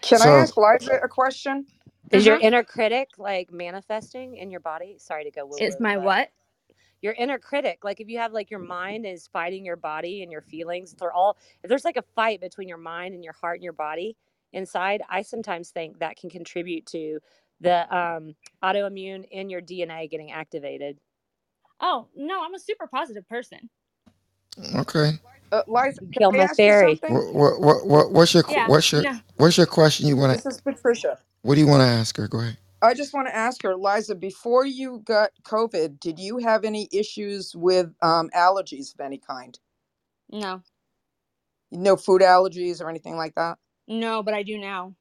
Can 0.03 0.23
I 0.23 0.33
ask 0.33 0.57
Liza 0.57 1.01
a 1.03 1.09
question? 1.09 1.67
Is 2.13 2.27
Uh 2.27 2.27
your 2.27 2.37
inner 2.37 2.65
critic 2.65 3.11
like 3.19 3.53
manifesting 3.53 4.37
in 4.37 4.51
your 4.51 4.61
body? 4.61 4.97
Sorry 4.99 5.25
to 5.25 5.31
go 5.33 5.47
Is 5.59 5.81
my 5.81 5.97
but 5.97 5.99
what? 5.99 6.31
your 7.03 7.15
inner 7.15 7.39
critic 7.39 7.81
like 7.85 8.01
if 8.01 8.09
you 8.09 8.19
have 8.19 8.33
like 8.33 8.51
your 8.51 8.61
mind 8.61 9.07
is 9.07 9.29
fighting 9.29 9.65
your 9.65 9.77
body 9.77 10.23
and 10.23 10.33
your 10.33 10.43
feelings 10.43 10.95
they're 11.01 11.13
all 11.13 11.37
if 11.63 11.69
there's 11.69 11.85
like 11.85 11.97
a 11.99 12.03
fight 12.17 12.41
between 12.41 12.69
your 12.69 12.79
mind 12.79 13.15
and 13.15 13.25
your 13.25 13.35
heart 13.35 13.57
and 13.57 13.65
your 13.65 13.73
body 13.75 14.17
inside 14.53 15.03
i 15.11 15.23
sometimes 15.23 15.71
think 15.71 15.99
that 16.01 16.17
can 16.17 16.31
contribute 16.31 16.87
to 16.87 17.21
the 17.61 17.97
um, 17.97 18.35
autoimmune 18.65 19.25
in 19.31 19.51
your 19.51 19.63
dna 19.63 20.11
getting 20.11 20.33
activated 20.33 20.97
Oh 21.81 22.09
no, 22.17 22.45
I'm 22.45 22.55
a 22.55 22.61
super 22.61 22.89
positive 22.89 23.29
person. 23.29 23.71
Okay. 24.77 25.19
Uh, 25.53 25.63
Liza, 25.69 26.01
kill 26.13 26.33
can 26.33 26.41
I 26.41 26.43
my 26.43 26.49
ask 26.51 26.67
you 26.67 26.73
fairy 26.73 26.75
something? 26.75 27.13
What 27.15 27.35
what 27.35 27.61
what, 27.61 27.87
what 27.87 28.13
what's 28.13 28.35
your 28.35 28.45
Yeah, 28.49 28.67
what's 28.67 28.93
your 28.93 29.03
no. 29.03 29.21
what's 29.37 29.57
your 29.59 29.67
question 29.67 30.09
you 30.09 30.17
want 30.17 30.39
to 30.39 30.45
This 30.45 30.47
is 30.47 30.61
Patricia. 30.63 31.19
what 31.43 31.57
do 31.57 31.61
you 31.63 31.67
want 31.69 31.83
to 31.83 31.87
ask 31.89 32.17
her? 32.19 32.29
Go 32.29 32.41
ahead. 32.41 32.59
I 32.83 32.95
just 32.95 33.15
want 33.15 33.29
to 33.29 33.37
ask 33.37 33.63
her, 33.65 33.77
Liza, 33.77 34.15
before 34.15 34.65
you 34.67 35.03
got 35.05 35.31
COVID, 35.45 36.01
did 36.01 36.19
you 36.19 36.39
have 36.39 36.65
any 36.65 36.89
issues 36.93 37.55
with 37.57 37.89
um, 38.03 38.31
allergies 38.37 38.95
of 38.95 39.01
any 39.01 39.19
kind? 39.19 39.59
No. 40.31 40.63
No 41.73 41.97
food 41.97 42.23
allergies 42.23 42.81
or 42.83 42.91
anything 42.91 43.17
like 43.17 43.35
that? 43.37 43.59
No, 43.89 44.23
but 44.23 44.35
I 44.35 44.43
do 44.45 44.59
now. 44.59 44.95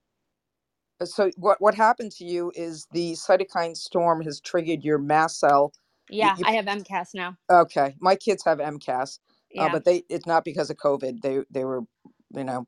Uh, 1.02 1.06
So 1.06 1.32
what 1.38 1.62
what 1.62 1.76
happened 1.76 2.12
to 2.14 2.26
you 2.26 2.52
is 2.56 2.88
the 2.94 3.14
cytokine 3.14 3.78
storm 3.78 4.22
has 4.24 4.42
triggered 4.42 4.84
your 4.84 5.00
mast 5.00 5.40
cell. 5.40 5.74
You, 6.20 6.28
Yeah, 6.28 6.36
you 6.38 6.46
I 6.46 6.52
have 6.54 6.66
MCAS 6.66 7.16
now. 7.16 7.38
okay? 7.52 7.96
My 8.02 8.16
kids 8.16 8.44
have 8.46 8.60
MCAS, 8.60 9.20
uh, 9.58 9.66
Yeah. 9.66 9.70
but 9.70 9.86
they 9.86 10.04
it's 10.10 10.28
not 10.28 10.46
because 10.46 10.70
of 10.70 10.78
COVID. 10.78 11.22
They 11.22 11.42
they 11.52 11.66
were, 11.66 11.82
you 12.36 12.44
know, 12.46 12.68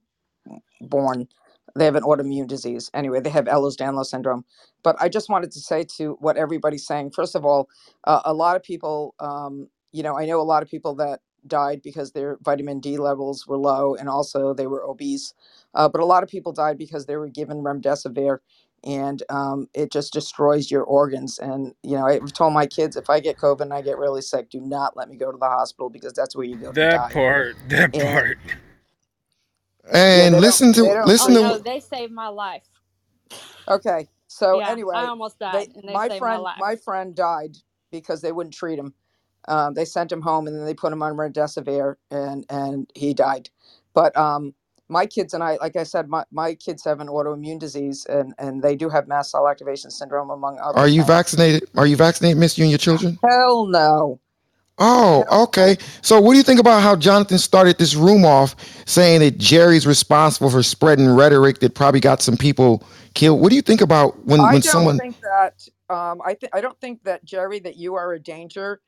born. 0.81 1.27
They 1.75 1.85
have 1.85 1.95
an 1.95 2.03
autoimmune 2.03 2.47
disease. 2.47 2.89
Anyway, 2.93 3.21
they 3.21 3.29
have 3.29 3.45
Ehlers-Danlos 3.45 4.07
syndrome. 4.07 4.45
But 4.83 4.97
I 5.01 5.09
just 5.09 5.29
wanted 5.29 5.51
to 5.53 5.59
say 5.59 5.85
to 5.97 6.13
what 6.19 6.37
everybody's 6.37 6.87
saying. 6.87 7.11
First 7.11 7.35
of 7.35 7.45
all, 7.45 7.69
uh, 8.05 8.21
a 8.25 8.33
lot 8.33 8.55
of 8.55 8.63
people, 8.63 9.15
um, 9.19 9.69
you 9.93 10.03
know, 10.03 10.17
I 10.17 10.25
know 10.25 10.41
a 10.41 10.43
lot 10.43 10.63
of 10.63 10.69
people 10.69 10.95
that 10.95 11.21
died 11.47 11.81
because 11.83 12.11
their 12.13 12.37
vitamin 12.43 12.79
D 12.81 12.97
levels 12.97 13.47
were 13.47 13.57
low 13.57 13.95
and 13.95 14.09
also 14.09 14.53
they 14.53 14.67
were 14.67 14.83
obese. 14.83 15.33
Uh, 15.75 15.89
but 15.89 16.01
a 16.01 16.05
lot 16.05 16.23
of 16.23 16.29
people 16.29 16.51
died 16.53 16.77
because 16.77 17.05
they 17.05 17.17
were 17.17 17.29
given 17.29 17.59
remdesivir 17.63 18.39
and 18.85 19.23
um, 19.29 19.67
it 19.73 19.91
just 19.91 20.13
destroys 20.13 20.71
your 20.71 20.83
organs. 20.83 21.39
And, 21.39 21.73
you 21.83 21.97
know, 21.97 22.07
I've 22.07 22.33
told 22.33 22.53
my 22.53 22.65
kids 22.67 22.95
if 22.97 23.09
I 23.09 23.19
get 23.19 23.37
COVID 23.37 23.61
and 23.61 23.73
I 23.73 23.81
get 23.81 23.97
really 23.97 24.21
sick, 24.21 24.49
do 24.49 24.61
not 24.61 24.97
let 24.97 25.09
me 25.09 25.17
go 25.17 25.31
to 25.31 25.37
the 25.37 25.47
hospital 25.47 25.89
because 25.89 26.13
that's 26.13 26.35
where 26.35 26.45
you 26.45 26.57
go 26.57 26.73
to 26.73 26.73
That 26.75 26.89
die. 26.89 27.13
part, 27.13 27.55
that 27.69 27.93
And 27.93 27.99
part. 27.99 28.39
And 29.91 30.35
they 30.35 30.41
don't, 30.41 30.41
listen 30.41 30.73
to 30.73 30.93
don't, 30.93 31.15
Oh 31.19 31.29
listen 31.29 31.33
no, 31.33 31.57
to 31.57 31.59
they 31.59 31.79
saved 31.81 32.13
my 32.13 32.29
life. 32.29 32.67
Okay. 33.69 34.09
So 34.27 34.59
Yeah, 34.59 34.77
I 34.93 35.05
anyway, 35.05 35.07
almost 35.07 35.39
they 35.51 35.67
died 35.67 35.71
and 35.75 35.87
they 35.87 35.93
my 35.93 36.07
saved 36.07 36.25
my 36.25 36.37
friend 36.37 36.37
life. 36.37 36.57
my 36.57 36.75
friend 36.75 37.15
died 37.15 37.57
because 37.91 38.21
they 38.21 38.31
wouldn't 38.31 38.55
treat 38.55 38.79
him. 38.79 38.93
Um, 39.47 39.73
they 39.73 39.85
sent 39.85 40.11
him 40.11 40.21
home 40.21 40.47
and 40.47 40.55
then 40.57 40.65
they 40.65 40.73
put 40.73 40.93
him 40.93 41.03
on 41.03 41.13
remdesivir 41.15 41.95
and 42.11 42.45
and 42.49 42.91
he 42.95 43.13
died. 43.13 43.49
But 43.93 44.15
um, 44.17 44.53
my 44.91 45.05
kids 45.05 45.33
and 45.33 45.43
I, 45.43 45.57
like 45.61 45.75
I 45.75 45.83
said, 45.83 46.09
my, 46.09 46.23
my 46.31 46.53
kids 46.55 46.83
have 46.83 46.99
an 46.99 47.07
autoimmune 47.07 47.59
disease 47.59 48.05
and 48.07 48.33
and 48.37 48.61
they 48.61 48.75
do 48.75 48.89
have 48.89 49.07
mast 49.07 49.31
cell 49.31 49.47
activation 49.47 49.89
syndrome 49.89 50.29
among 50.29 50.59
others. 50.59 50.77
Are 50.77 50.87
you 50.87 51.01
things. 51.01 51.07
vaccinated? 51.07 51.69
Are 51.77 51.87
you 51.87 51.95
vaccinated, 51.95 52.37
Miss? 52.37 52.57
You 52.57 52.65
and 52.65 52.71
your 52.71 52.77
children? 52.77 53.17
Hell 53.23 53.67
no. 53.67 54.19
Oh, 54.77 55.43
okay. 55.43 55.77
So, 56.01 56.19
what 56.19 56.33
do 56.33 56.37
you 56.37 56.43
think 56.43 56.59
about 56.59 56.81
how 56.81 56.95
Jonathan 56.95 57.37
started 57.37 57.77
this 57.77 57.95
room 57.95 58.25
off 58.25 58.55
saying 58.85 59.21
that 59.21 59.37
Jerry's 59.37 59.87
responsible 59.87 60.49
for 60.49 60.63
spreading 60.63 61.07
rhetoric 61.07 61.59
that 61.59 61.75
probably 61.75 61.99
got 61.99 62.21
some 62.21 62.35
people 62.35 62.83
killed? 63.13 63.39
What 63.41 63.49
do 63.49 63.55
you 63.55 63.61
think 63.61 63.81
about 63.81 64.25
when 64.25 64.39
I 64.41 64.53
when 64.53 64.61
don't 64.61 64.63
someone? 64.63 64.97
think 64.97 65.17
that 65.21 65.67
um, 65.89 66.21
I 66.25 66.33
think 66.33 66.55
I 66.55 66.61
don't 66.61 66.79
think 66.81 67.03
that 67.03 67.23
Jerry 67.23 67.59
that 67.59 67.77
you 67.77 67.95
are 67.95 68.13
a 68.13 68.19
danger 68.19 68.81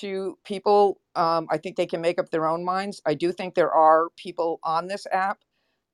to 0.00 0.36
people. 0.44 1.00
Um, 1.14 1.46
I 1.50 1.58
think 1.58 1.76
they 1.76 1.86
can 1.86 2.00
make 2.00 2.18
up 2.18 2.30
their 2.30 2.46
own 2.46 2.64
minds. 2.64 3.00
I 3.06 3.14
do 3.14 3.32
think 3.32 3.54
there 3.54 3.72
are 3.72 4.08
people 4.16 4.58
on 4.64 4.88
this 4.88 5.06
app 5.12 5.38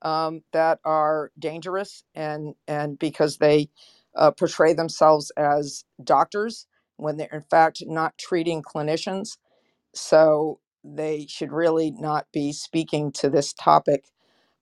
um, 0.03 0.43
that 0.53 0.81
are 0.85 1.33
dangerous 1.39 2.05
and 2.15 2.55
and 2.69 2.99
because 2.99 3.39
they 3.39 3.71
uh, 4.17 4.31
portray 4.33 4.75
themselves 4.75 5.31
as 5.37 5.85
doctors 6.05 6.67
when 6.97 7.17
they're 7.17 7.29
in 7.33 7.43
fact 7.43 7.83
not 7.87 8.19
treating 8.19 8.63
clinicians. 8.63 9.39
So 9.95 10.61
they 10.85 11.27
should 11.29 11.53
really 11.53 11.93
not 11.93 12.27
be 12.33 12.53
speaking 12.53 13.13
to 13.13 13.31
this 13.31 13.53
topic. 13.53 14.07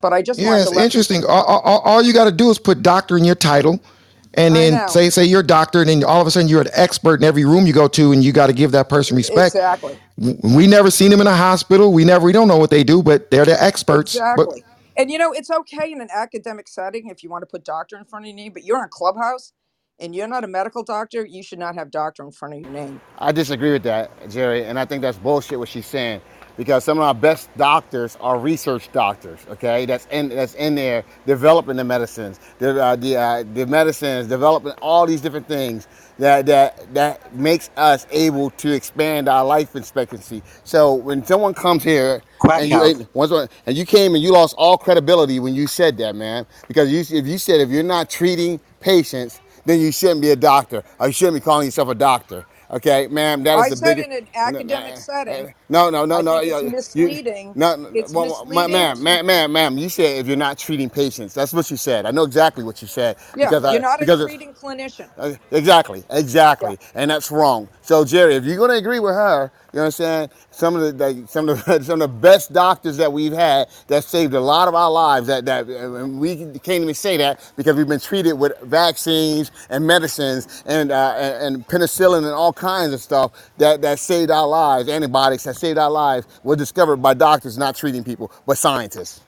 But 0.00 0.12
I 0.12 0.22
just 0.22 0.40
Yeah, 0.40 0.62
it's 0.62 0.72
interesting. 0.84 1.24
All, 1.26 1.44
all, 1.44 1.80
all 1.80 2.02
you 2.02 2.12
got 2.12 2.24
to 2.24 2.32
do 2.32 2.50
is 2.50 2.58
put 2.58 2.82
doctor 2.82 3.18
in 3.18 3.24
your 3.24 3.34
title, 3.34 3.80
and 4.34 4.56
I 4.56 4.58
then 4.58 4.72
know 4.72 4.86
say 4.88 5.10
say 5.10 5.24
you're 5.24 5.40
a 5.40 5.46
doctor, 5.46 5.80
and 5.80 5.90
then 5.90 6.04
all 6.04 6.20
of 6.20 6.26
a 6.26 6.30
sudden 6.30 6.48
you're 6.48 6.62
an 6.62 6.68
expert 6.74 7.20
in 7.20 7.24
every 7.24 7.44
room 7.44 7.66
you 7.66 7.72
go 7.74 7.88
to, 7.88 8.12
and 8.12 8.24
you 8.24 8.32
got 8.32 8.48
to 8.48 8.52
give 8.54 8.72
that 8.72 8.88
person 8.88 9.16
respect. 9.16 9.56
exactly. 9.56 9.98
We 10.42 10.66
never 10.66 10.90
seen 10.90 11.10
them 11.10 11.20
in 11.20 11.26
a 11.26 11.36
hospital. 11.36 11.92
We 11.92 12.04
never 12.04 12.26
we 12.26 12.32
don't 12.32 12.48
know 12.48 12.58
what 12.58 12.70
they 12.70 12.84
do, 12.84 13.02
but 13.02 13.30
they're 13.30 13.46
the 13.46 13.62
experts. 13.62 14.14
But 14.16 14.22
Exactly. 14.22 14.64
And 14.96 15.10
you 15.10 15.18
know, 15.18 15.32
it's 15.32 15.50
okay 15.50 15.92
in 15.92 16.00
an 16.02 16.08
academic 16.14 16.68
setting 16.68 17.08
if 17.10 17.22
you 17.24 17.30
want 17.30 17.42
to 17.42 17.46
put 17.46 17.64
doctor 17.64 17.98
in 17.98 18.04
front 18.06 18.26
of 18.26 18.28
your 18.28 18.36
name, 18.36 18.52
but 18.54 18.64
you're 18.64 18.78
on 18.78 18.88
Clubhouse 18.90 19.52
and 20.00 20.14
you're 20.14 20.28
not 20.28 20.44
a 20.44 20.48
medical 20.48 20.84
doctor, 20.84 21.26
you 21.26 21.42
should 21.42 21.60
not 21.60 21.76
have 21.76 21.90
doctor 21.90 22.24
in 22.24 22.32
front 22.32 22.54
of 22.54 22.60
your 22.60 22.70
name. 22.70 23.02
I 23.18 23.32
disagree 23.32 23.72
with 23.72 23.84
that, 23.84 24.30
Jerry, 24.30 24.64
and 24.66 24.78
I 24.78 24.84
think 24.86 25.02
that's 25.02 25.18
bullshit 25.18 25.58
what 25.58 25.68
she's 25.70 25.86
saying. 25.86 26.20
Because 26.56 26.84
some 26.84 26.98
of 26.98 27.04
our 27.04 27.14
best 27.14 27.50
doctors 27.56 28.16
are 28.20 28.38
research 28.38 28.90
doctors, 28.92 29.40
okay? 29.50 29.86
That's 29.86 30.06
in 30.10 30.30
that's 30.30 30.54
in 30.54 30.76
there 30.76 31.04
developing 31.26 31.76
the 31.76 31.84
medicines, 31.84 32.40
the 32.60 32.82
uh, 32.82 32.96
the, 32.96 33.16
uh, 33.16 33.44
the 33.54 33.66
medicines, 33.66 34.28
developing 34.28 34.72
all 34.82 35.06
these 35.06 35.20
different 35.20 35.48
things 35.48 35.88
that 36.20 36.46
that 36.46 36.94
that 36.94 37.34
makes 37.34 37.70
us 37.76 38.06
able 38.10 38.50
to 38.50 38.72
expand 38.72 39.28
our 39.28 39.44
life 39.44 39.74
expectancy. 39.76 40.42
So 40.64 40.94
when 40.94 41.24
someone 41.24 41.54
comes 41.54 41.82
here 41.82 42.22
Quack 42.38 42.62
and 42.62 42.70
you 42.70 43.08
once 43.14 43.32
and 43.66 43.76
you 43.76 43.86
came 43.86 44.14
and 44.14 44.22
you 44.22 44.32
lost 44.32 44.54
all 44.58 44.78
credibility 44.78 45.40
when 45.40 45.54
you 45.54 45.66
said 45.66 45.98
that, 45.98 46.14
man, 46.14 46.46
because 46.68 46.92
you 46.92 47.00
if 47.18 47.26
you 47.26 47.38
said 47.38 47.60
if 47.60 47.70
you're 47.70 47.82
not 47.82 48.10
treating 48.10 48.60
patients, 48.80 49.40
then 49.66 49.80
you 49.80 49.92
shouldn't 49.92 50.20
be 50.20 50.30
a 50.30 50.36
doctor 50.36 50.84
or 50.98 51.08
you 51.08 51.12
shouldn't 51.12 51.36
be 51.36 51.40
calling 51.40 51.66
yourself 51.66 51.88
a 51.88 51.94
doctor. 51.94 52.46
Okay, 52.70 53.08
ma'am, 53.08 53.44
that 53.44 53.58
is 53.60 53.66
I 53.66 53.70
the 53.70 53.76
said 53.76 53.98
biggest. 53.98 54.00
in 54.00 54.12
an 54.12 54.28
academic 54.34 54.96
setting, 54.96 55.54
No, 55.68 55.90
no, 55.90 56.06
no, 56.06 56.20
I 56.20 56.22
no. 56.22 56.40
think 56.40 56.46
it's 56.46 56.62
You, 56.62 56.74
you, 56.94 57.16
misleading. 57.16 57.56
no, 57.56 57.76
no, 57.76 57.90
It's 57.92 58.14
well, 58.14 58.44
misleading 58.48 58.68
ma'am, 58.68 59.02
to 59.02 59.02
ma'am, 59.02 59.26
ma'am, 59.26 59.52
ma'am. 59.52 59.78
You 59.78 59.88
said 59.88 60.18
if 60.20 60.26
you're 60.28 60.36
not 60.36 60.58
treating 60.58 60.90
patients, 60.90 61.34
that's 61.34 61.52
what 61.52 61.70
you 61.70 61.76
said. 61.76 62.06
I 62.06 62.12
know 62.12 62.24
exactly 62.24 62.64
what 62.64 62.82
you 62.82 62.88
said 62.88 63.16
yeah, 63.34 63.50
because 63.50 63.64
you're 63.64 63.80
I 63.80 63.82
not 63.82 64.02
a 64.02 64.06
because 64.06 64.20
it's 64.20 64.36
treating 64.36 64.54
clinician. 64.54 65.10
uh, 65.18 65.34
exactly, 65.52 66.04
Yeah. 66.60 66.70
exactly, 66.70 66.78
and 66.94 67.10
that's 67.10 67.30
wrong. 67.32 67.68
So 67.82 68.04
Jerry, 68.04 68.36
if 68.36 68.44
you're 68.44 68.58
gonna 68.58 68.74
agree 68.74 69.00
with 69.00 69.14
her, 69.14 69.52
you 69.72 69.78
know 69.78 69.82
what 69.82 69.86
I'm 69.86 69.90
saying? 69.92 70.30
Some 70.50 70.76
of 70.76 70.82
the, 70.82 70.92
the 70.92 71.26
some 71.28 71.48
of 71.48 71.64
the 71.64 71.82
some 71.84 72.02
of 72.02 72.10
the 72.10 72.18
best 72.18 72.52
doctors 72.52 72.96
that 72.98 73.12
we've 73.12 73.32
had 73.32 73.68
that 73.88 74.04
saved 74.04 74.34
a 74.34 74.40
lot 74.40 74.68
of 74.68 74.74
our 74.74 74.90
lives. 74.90 75.28
That 75.28 75.44
that 75.46 75.66
we 75.66 76.36
can't 76.60 76.82
even 76.82 76.94
say 76.94 77.16
that 77.18 77.52
because 77.56 77.76
we've 77.76 77.88
been 77.88 78.00
treated 78.00 78.34
with 78.34 78.58
vaccines 78.62 79.52
and 79.70 79.86
medicines 79.86 80.64
and 80.66 80.90
uh, 80.90 81.14
and, 81.18 81.56
and 81.56 81.68
penicillin 81.68 82.18
and 82.18 82.28
all 82.28 82.52
kinds 82.52 82.92
of 82.92 83.00
stuff 83.00 83.32
that 83.58 83.82
that 83.82 84.00
saved 84.00 84.30
our 84.30 84.48
lives. 84.48 84.88
Antibiotics 84.88 85.44
that 85.44 85.56
saved 85.56 85.78
our 85.78 85.90
lives 85.90 86.26
were 86.44 86.56
discovered 86.56 86.96
by 86.96 87.14
doctors 87.14 87.58
not 87.58 87.76
treating 87.76 88.04
people, 88.04 88.32
but 88.46 88.58
scientists. 88.58 89.20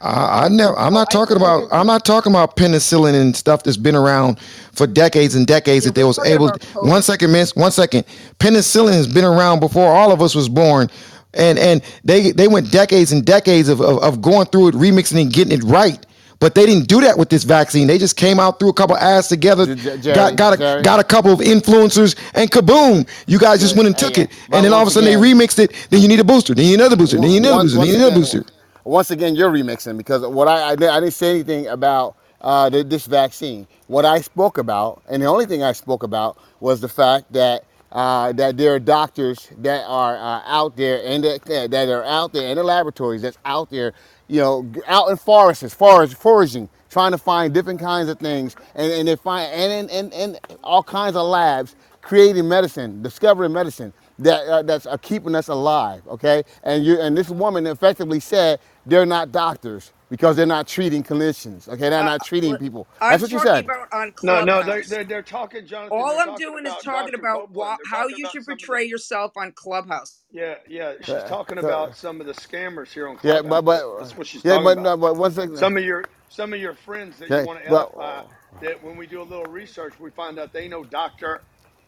I, 0.00 0.44
I 0.44 0.48
never. 0.48 0.76
I'm 0.78 0.92
Oh, 0.94 0.98
not 0.98 1.10
talking 1.10 1.36
about. 1.36 1.68
I'm 1.72 1.86
not 1.86 2.04
talking 2.04 2.32
about 2.32 2.56
penicillin 2.56 3.14
and 3.20 3.34
stuff 3.34 3.62
that's 3.62 3.76
been 3.76 3.94
around 3.96 4.38
for 4.72 4.86
decades 4.86 5.34
and 5.34 5.46
decades. 5.46 5.84
That 5.84 5.94
they 5.94 6.04
was 6.04 6.18
able. 6.26 6.48
about 6.48 6.62
one 6.84 7.02
miss. 7.32 7.56
One 7.56 7.70
second. 7.70 8.04
Penicillin 8.38 8.92
has 8.92 9.06
been 9.06 9.24
around 9.24 9.60
before 9.60 9.86
all 9.92 10.12
of 10.12 10.20
us 10.20 10.34
was 10.34 10.48
born, 10.48 10.90
and 11.32 11.58
and 11.58 11.82
they 12.04 12.32
they 12.32 12.48
went 12.48 12.70
decades 12.70 13.12
and 13.12 13.24
decades 13.24 13.68
of 13.68 13.80
of, 13.80 14.02
of 14.02 14.20
going 14.20 14.46
through 14.46 14.68
it, 14.68 14.74
remixing 14.74 15.20
and 15.22 15.32
getting 15.32 15.58
it 15.58 15.64
right. 15.64 16.04
But 16.40 16.54
they 16.54 16.66
didn't 16.66 16.88
do 16.88 17.00
that 17.00 17.16
with 17.16 17.30
this 17.30 17.44
vaccine. 17.44 17.86
They 17.86 17.96
just 17.96 18.16
came 18.16 18.38
out, 18.38 18.58
threw 18.58 18.68
a 18.68 18.72
couple 18.74 18.98
ads 18.98 19.28
together, 19.28 19.74
J- 19.74 19.96
J- 19.98 20.14
got 20.14 20.36
got 20.36 20.52
a 20.52 20.56
Jerry. 20.58 20.82
got 20.82 21.00
a 21.00 21.04
couple 21.04 21.32
of 21.32 21.38
influencers, 21.38 22.16
and 22.34 22.50
kaboom! 22.50 23.08
You 23.26 23.38
guys 23.38 23.60
just 23.60 23.76
went 23.76 23.86
and 23.86 23.96
took 23.96 24.16
Hey, 24.16 24.22
it, 24.22 24.30
and 24.52 24.62
then 24.64 24.72
all 24.72 24.80
of 24.80 24.82
a 24.82 24.84
once 24.86 24.94
sudden 24.94 25.08
they 25.08 25.16
remixed 25.16 25.58
it. 25.60 25.72
Then 25.88 26.02
you 26.02 26.08
need 26.08 26.20
a 26.20 26.24
booster. 26.24 26.54
Then 26.54 26.66
you 26.66 26.72
need 26.72 26.80
another 26.80 26.96
booster. 26.96 27.16
Then 27.18 27.30
you 27.30 27.40
need 27.40 27.46
another 27.48 27.62
booster. 27.62 27.78
Then 27.78 27.86
you 27.86 27.92
need 27.92 27.98
another 27.98 28.10
again, 28.16 28.20
booster. 28.20 28.44
Once 28.84 29.10
again, 29.10 29.36
you're 29.36 29.50
remixing 29.50 29.96
because 29.96 30.22
what 30.26 30.48
I 30.48 30.70
I, 30.70 30.72
I 30.72 30.76
didn't 30.76 31.12
say 31.12 31.30
anything 31.30 31.66
about 31.68 32.16
uh, 32.40 32.68
the, 32.70 32.84
this 32.84 33.06
vaccine. 33.06 33.66
What 33.88 34.04
I 34.04 34.20
spoke 34.20 34.58
about, 34.58 35.02
and 35.08 35.22
the 35.22 35.26
only 35.26 35.46
thing 35.46 35.62
I 35.62 35.72
spoke 35.72 36.02
about, 36.02 36.38
was 36.60 36.80
the 36.80 36.88
fact 36.88 37.32
that. 37.32 37.64
Uh, 37.92 38.32
that 38.32 38.56
there 38.56 38.74
are 38.74 38.80
doctors 38.80 39.50
that 39.58 39.84
are 39.86 40.16
uh, 40.16 40.42
out 40.46 40.76
there 40.76 41.00
and 41.06 41.22
that, 41.22 41.44
that 41.44 41.88
are 41.88 42.02
out 42.04 42.32
there 42.32 42.48
in 42.48 42.56
the 42.56 42.62
laboratories 42.64 43.22
that's 43.22 43.38
out 43.44 43.70
there, 43.70 43.92
you 44.26 44.40
know, 44.40 44.68
out 44.88 45.08
in 45.10 45.16
forests, 45.16 45.72
forest, 45.72 46.16
foraging, 46.16 46.68
trying 46.90 47.12
to 47.12 47.18
find 47.18 47.54
different 47.54 47.78
kinds 47.78 48.08
of 48.08 48.18
things, 48.18 48.56
and, 48.74 48.92
and 48.92 49.06
they 49.06 49.14
find 49.14 49.52
and 49.52 49.90
in 49.90 49.96
and, 50.04 50.14
and 50.14 50.40
all 50.64 50.82
kinds 50.82 51.14
of 51.16 51.24
labs 51.26 51.76
creating 52.02 52.48
medicine, 52.48 53.02
discovering 53.02 53.52
medicine 53.52 53.92
that 54.20 54.46
uh, 54.48 54.62
that's 54.62 54.86
uh, 54.86 54.96
keeping 54.98 55.34
us 55.34 55.48
alive. 55.48 56.02
Okay, 56.08 56.44
and 56.64 56.84
you 56.84 57.00
and 57.00 57.16
this 57.16 57.30
woman 57.30 57.66
effectively 57.66 58.20
said 58.20 58.60
they're 58.86 59.06
not 59.06 59.32
doctors 59.32 59.92
because 60.10 60.36
they're 60.36 60.46
not 60.46 60.68
treating 60.68 61.02
clinicians. 61.04 61.68
Okay, 61.68 61.90
they're 61.90 62.02
Uh, 62.02 62.04
not 62.04 62.22
treating 62.22 62.56
people. 62.58 62.88
I'm 63.00 63.10
That's 63.10 63.22
what 63.22 63.32
you 63.32 63.38
talking 63.38 63.40
said. 63.40 63.66
about 63.66 63.88
on 63.92 64.12
No, 64.22 64.40
no, 64.42 64.62
they're, 64.62 64.84
Clubhouse. 64.84 64.88
they're, 64.88 65.04
they're 65.04 65.22
talking, 65.22 65.66
Jonathan, 65.66 66.06
All 66.06 66.08
they're 66.08 66.18
I'm 66.20 66.34
talking 66.34 66.36
doing 66.36 66.66
is 66.66 66.76
about 66.76 66.84
talking 66.84 67.14
Dr. 67.14 67.14
about 67.14 67.52
Copeland. 67.52 67.54
wha- 67.54 67.78
They're 67.78 67.86
how 67.86 68.06
talking 68.06 68.16
you 68.16 68.26
about 68.26 68.26
should 68.26 68.44
some 68.44 68.60
of 68.62 68.70
the, 68.70 68.70
portray 68.70 68.84
yourself 68.84 69.32
on 69.36 69.52
Clubhouse. 69.52 70.24
yeah, 70.32 70.56
yeah, 70.68 70.94
she's 71.02 71.24
Uh, 71.24 71.24
talking 71.24 71.58
so- 71.60 71.74
about 71.74 71.96
some 71.96 72.20
of 72.20 72.26
the 72.26 72.34
scammers 72.34 72.92
here 72.92 73.08
on 73.08 73.16
yeah, 73.22 73.42
Clubhouse. 73.42 73.42
but 73.42 73.62
but 73.62 73.84
That's 73.98 74.16
what 74.16 74.26
she's 74.26 74.44
yeah, 74.44 74.58
talking 74.58 74.58
but 74.58 74.78
about. 74.78 74.80
no, 74.80 74.96
but 74.96 75.16
one 75.16 75.32
second. 75.32 75.54
Some 75.54 75.76
of 75.78 75.84
your, 75.84 76.10
some 76.28 76.54
of 76.54 76.60
your 76.60 76.76
friends 76.76 77.18
that 77.18 77.34
you 77.34 77.42
Okay, 77.42 77.46
want 77.46 77.60
to 77.60 77.66
but 77.66 77.92
edify, 77.98 78.22
that 78.60 78.82
when 78.82 78.96
we 78.96 79.06
do 79.08 79.22
a 79.22 79.24
little 79.24 79.46
research, 79.46 79.98
we 80.00 80.10
find 80.12 80.38
out 80.38 80.52
they 80.54 80.68
know 80.68 80.84
doctor 80.84 81.42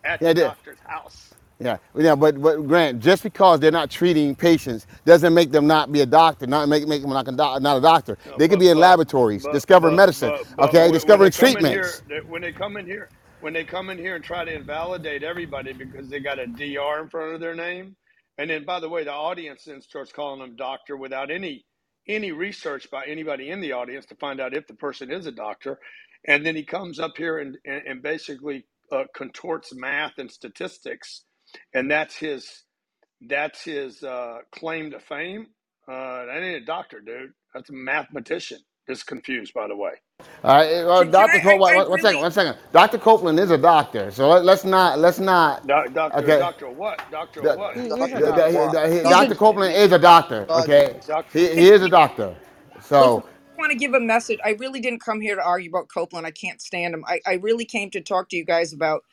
at 0.05 0.21
yeah, 0.21 0.29
the 0.29 0.31
I 0.31 0.35
did. 0.35 0.55
doctor's 0.55 0.81
house. 0.87 1.36
Yeah, 1.61 1.79
yeah, 1.97 2.15
but 2.15 2.41
but 2.41 2.67
Grant, 2.69 3.01
just 3.01 3.23
because 3.25 3.61
they're 3.61 3.73
not 3.73 3.91
treating 3.91 4.37
patients 4.37 4.87
doesn't 5.07 5.35
make 5.35 5.53
them 5.53 5.67
not 5.67 5.93
be 5.93 6.03
a 6.03 6.07
doctor, 6.07 6.47
not 6.47 6.69
make 6.69 6.87
make 6.87 7.03
them 7.03 7.11
not 7.11 7.29
a, 7.29 7.33
doc, 7.33 7.63
not 7.63 7.79
a 7.79 7.83
doctor. 7.83 8.19
No, 8.27 8.39
They 8.39 8.49
could 8.49 8.59
but, 8.59 8.61
be 8.61 8.69
in 8.69 8.79
but, 8.79 8.81
laboratories, 8.81 9.43
but, 9.43 9.53
discovering 9.53 9.97
but, 9.97 9.97
medicine, 9.97 10.35
okay, 10.61 10.91
when, 10.91 11.03
when 11.09 11.19
discovering 11.19 11.31
they 11.33 11.33
come 11.33 11.65
here, 11.65 12.01
treatments. 12.01 12.03
when 12.29 12.43
they 12.43 12.53
come 12.53 12.77
in 12.77 12.87
here, 12.87 13.11
when 13.41 13.55
they 13.55 13.65
come 13.65 13.91
in 13.91 13.99
here 13.99 14.17
and 14.17 14.25
try 14.25 14.45
to 14.45 14.55
invalidate 14.55 15.23
everybody 15.25 15.73
because 15.73 16.09
they 16.11 16.21
got 16.21 16.39
a 16.39 16.47
DR 16.47 17.03
in 17.03 17.11
front 17.11 17.35
of 17.35 17.41
their 17.41 17.55
name, 17.57 17.97
and 18.39 18.51
then 18.51 18.65
by 18.65 18.81
the 18.81 18.89
way, 18.89 19.05
the 19.05 19.13
audience 19.13 19.65
then 19.67 19.83
starts 19.83 20.13
calling 20.13 20.41
them 20.41 20.57
doctor 20.57 20.97
without 20.97 21.31
any 21.31 21.65
any 22.09 22.33
research 22.33 22.91
by 22.91 23.05
anybody 23.07 23.51
in 23.51 23.61
the 23.61 23.73
audience 23.73 24.07
to 24.07 24.17
find 24.17 24.41
out 24.41 24.55
if 24.55 24.67
the 24.69 24.75
person 24.75 25.11
is 25.11 25.27
a 25.27 25.33
doctor, 25.33 25.79
and 26.29 26.47
then 26.47 26.57
he 26.57 26.65
comes 26.65 27.01
up 27.01 27.13
here 27.17 27.39
and 27.39 27.59
and, 27.67 27.83
and 27.87 28.03
basically 28.03 28.67
uh, 28.93 29.05
contorts 29.17 29.75
math 29.75 30.19
and 30.19 30.31
statistics, 30.31 31.25
and 31.75 31.91
that's 31.91 32.17
his 32.17 32.65
that's 33.23 33.65
his 33.65 34.03
uh, 34.05 34.39
claim 34.53 34.93
to 34.93 35.01
fame. 35.01 35.49
Uh, 35.89 36.27
that 36.27 36.39
ain't 36.43 36.63
a 36.63 36.67
doctor, 36.67 37.01
dude. 37.01 37.33
That's 37.55 37.71
a 37.71 37.75
mathematician. 37.75 38.59
Just 38.89 39.07
confused, 39.07 39.55
by 39.55 39.69
the 39.69 39.77
way. 39.77 39.93
All 40.45 40.57
right, 40.57 40.85
well, 40.87 41.05
Can, 41.05 41.13
can 41.13 41.13
Dr. 41.13 41.41
Copeland, 41.41 41.75
I? 41.75 41.81
I 41.81 41.85
one, 41.85 41.91
One 41.91 42.01
second, 42.01 42.21
one 42.21 42.33
second. 42.33 42.57
Dr. 42.73 42.99
Copeland 42.99 43.41
is 43.41 43.51
a 43.51 43.59
doctor, 43.59 44.11
so 44.11 44.29
let, 44.29 44.45
let's 44.45 44.65
not 44.65 44.99
let's 44.99 45.19
not. 45.21 45.67
Doc, 45.67 45.93
doctor, 45.95 46.19
Okay, 46.21 46.37
doctor, 46.37 46.71
what? 46.71 47.01
Doctor, 47.11 47.43
the, 47.43 47.51
what? 47.51 47.77
Doctor. 47.95 48.21
doctor. 48.23 48.33
the, 48.33 48.69
the, 48.69 48.89
He's 48.91 49.03
Dr. 49.09 49.35
Copeland 49.37 49.75
is 49.75 49.93
a 49.93 49.99
doctor. 49.99 50.47
Uh, 50.49 50.63
Okay, 50.63 51.01
Doctor. 51.07 51.33
he, 51.33 51.49
he 51.55 51.69
is 51.71 51.83
a 51.83 51.89
doctor. 51.89 52.37
So 52.81 53.25
I 53.59 53.63
want 53.63 53.73
to 53.73 53.79
give 53.79 53.95
a 53.95 54.01
message. 54.01 54.39
I 54.45 54.51
really 54.53 54.81
didn't 54.81 55.01
come 55.01 55.21
here 55.21 55.37
to 55.37 55.43
argue 55.45 55.71
about 55.71 55.89
Copeland. 55.93 56.27
I 56.27 56.33
can't 56.33 56.61
stand 56.63 56.95
him. 56.95 57.05
I, 57.07 57.21
I 57.27 57.35
really 57.35 57.65
came 57.67 57.91
to 57.93 58.01
talk 58.03 58.31
to 58.31 58.37
you 58.37 58.45
guys 58.45 58.73
about. 58.73 59.05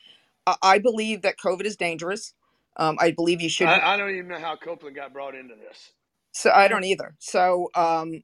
I 0.47 0.56
I 0.62 0.79
believe 0.79 1.21
that 1.23 1.38
COVID 1.38 1.65
is 1.65 1.75
dangerous. 1.77 2.34
Um, 2.77 2.97
I 2.99 3.12
believe 3.12 3.41
you 3.41 3.49
should. 3.49 3.67
I, 3.67 3.93
I 3.93 3.97
don't 3.97 4.12
even 4.12 4.27
know 4.29 4.39
how 4.39 4.56
Copeland 4.56 4.95
got 4.95 5.13
brought 5.13 5.36
into 5.36 5.56
this. 5.56 5.91
So 6.34 6.51
I 6.51 6.67
don't 6.67 6.84
either. 6.84 7.15
So 7.19 7.69
um, 7.75 8.23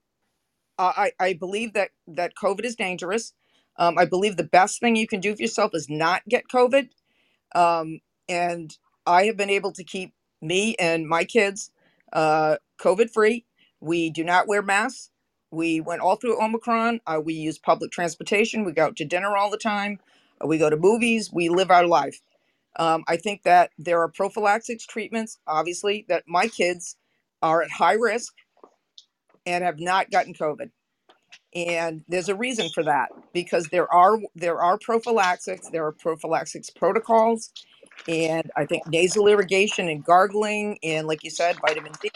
I 0.78 1.12
I 1.20 1.26
I 1.28 1.34
believe 1.34 1.74
that 1.74 1.92
that 2.08 2.34
COVID 2.42 2.66
is 2.66 2.76
dangerous. 2.76 3.34
Um, 3.78 3.98
I 3.98 4.06
believe 4.06 4.38
the 4.38 4.44
best 4.44 4.80
thing 4.80 4.96
you 4.96 5.08
can 5.08 5.22
do 5.22 5.36
for 5.36 5.42
yourself 5.42 5.72
is 5.74 5.88
not 5.90 6.24
get 6.30 6.46
COVID. 6.54 6.90
Um, 7.56 8.00
and 8.28 8.78
I 9.06 9.26
have 9.26 9.38
been 9.38 9.50
able 9.50 9.72
to 9.74 9.84
keep 9.84 10.14
me 10.42 10.76
and 10.80 11.08
my 11.08 11.24
kids 11.24 11.72
uh, 12.14 12.58
COVID 12.82 13.12
free. 13.12 13.46
We 13.82 14.10
do 14.10 14.24
not 14.24 14.48
wear 14.48 14.62
masks. 14.62 15.10
We 15.52 15.82
went 15.82 16.02
all 16.02 16.16
through 16.16 16.42
Omicron. 16.42 17.02
Uh, 17.08 17.22
we 17.24 17.34
use 17.34 17.58
public 17.58 17.92
transportation. 17.92 18.66
We 18.66 18.72
go 18.74 18.86
out 18.86 18.96
to 18.98 19.06
dinner 19.06 19.36
all 19.36 19.50
the 19.50 19.58
time. 19.58 20.00
We 20.46 20.58
go 20.58 20.70
to 20.70 20.78
movies. 20.78 21.32
We 21.34 21.50
live 21.50 21.72
our 21.72 21.88
life. 21.88 22.20
Um, 22.78 23.04
I 23.08 23.18
think 23.18 23.44
that 23.44 23.72
there 23.78 24.02
are 24.02 24.10
prophylaxis 24.10 24.86
treatments, 24.86 25.38
obviously, 25.48 26.06
that 26.10 26.24
my 26.28 26.48
kids 26.48 26.98
are 27.42 27.62
at 27.62 27.72
high 27.72 27.94
risk 27.94 28.34
and 29.46 29.64
have 29.64 29.80
not 29.80 30.12
gotten 30.12 30.34
COVID. 30.34 30.72
And 31.56 32.04
there's 32.08 32.30
a 32.30 32.36
reason 32.36 32.70
for 32.70 32.84
that 32.84 33.10
because 33.34 33.68
there 33.70 33.92
are 33.94 34.20
there 34.36 34.62
are 34.62 34.78
prophylaxis, 34.80 35.70
there 35.72 35.86
are 35.86 35.92
prophylaxis 35.94 36.70
protocols, 36.70 37.52
and 38.08 38.52
I 38.58 38.66
think 38.66 38.88
nasal 38.88 39.28
irrigation 39.28 39.90
and 39.90 40.04
gargling, 40.06 40.80
and 40.84 41.08
like 41.08 41.24
you 41.24 41.32
said, 41.32 41.58
vitamin 41.62 41.94
D. 42.02 42.12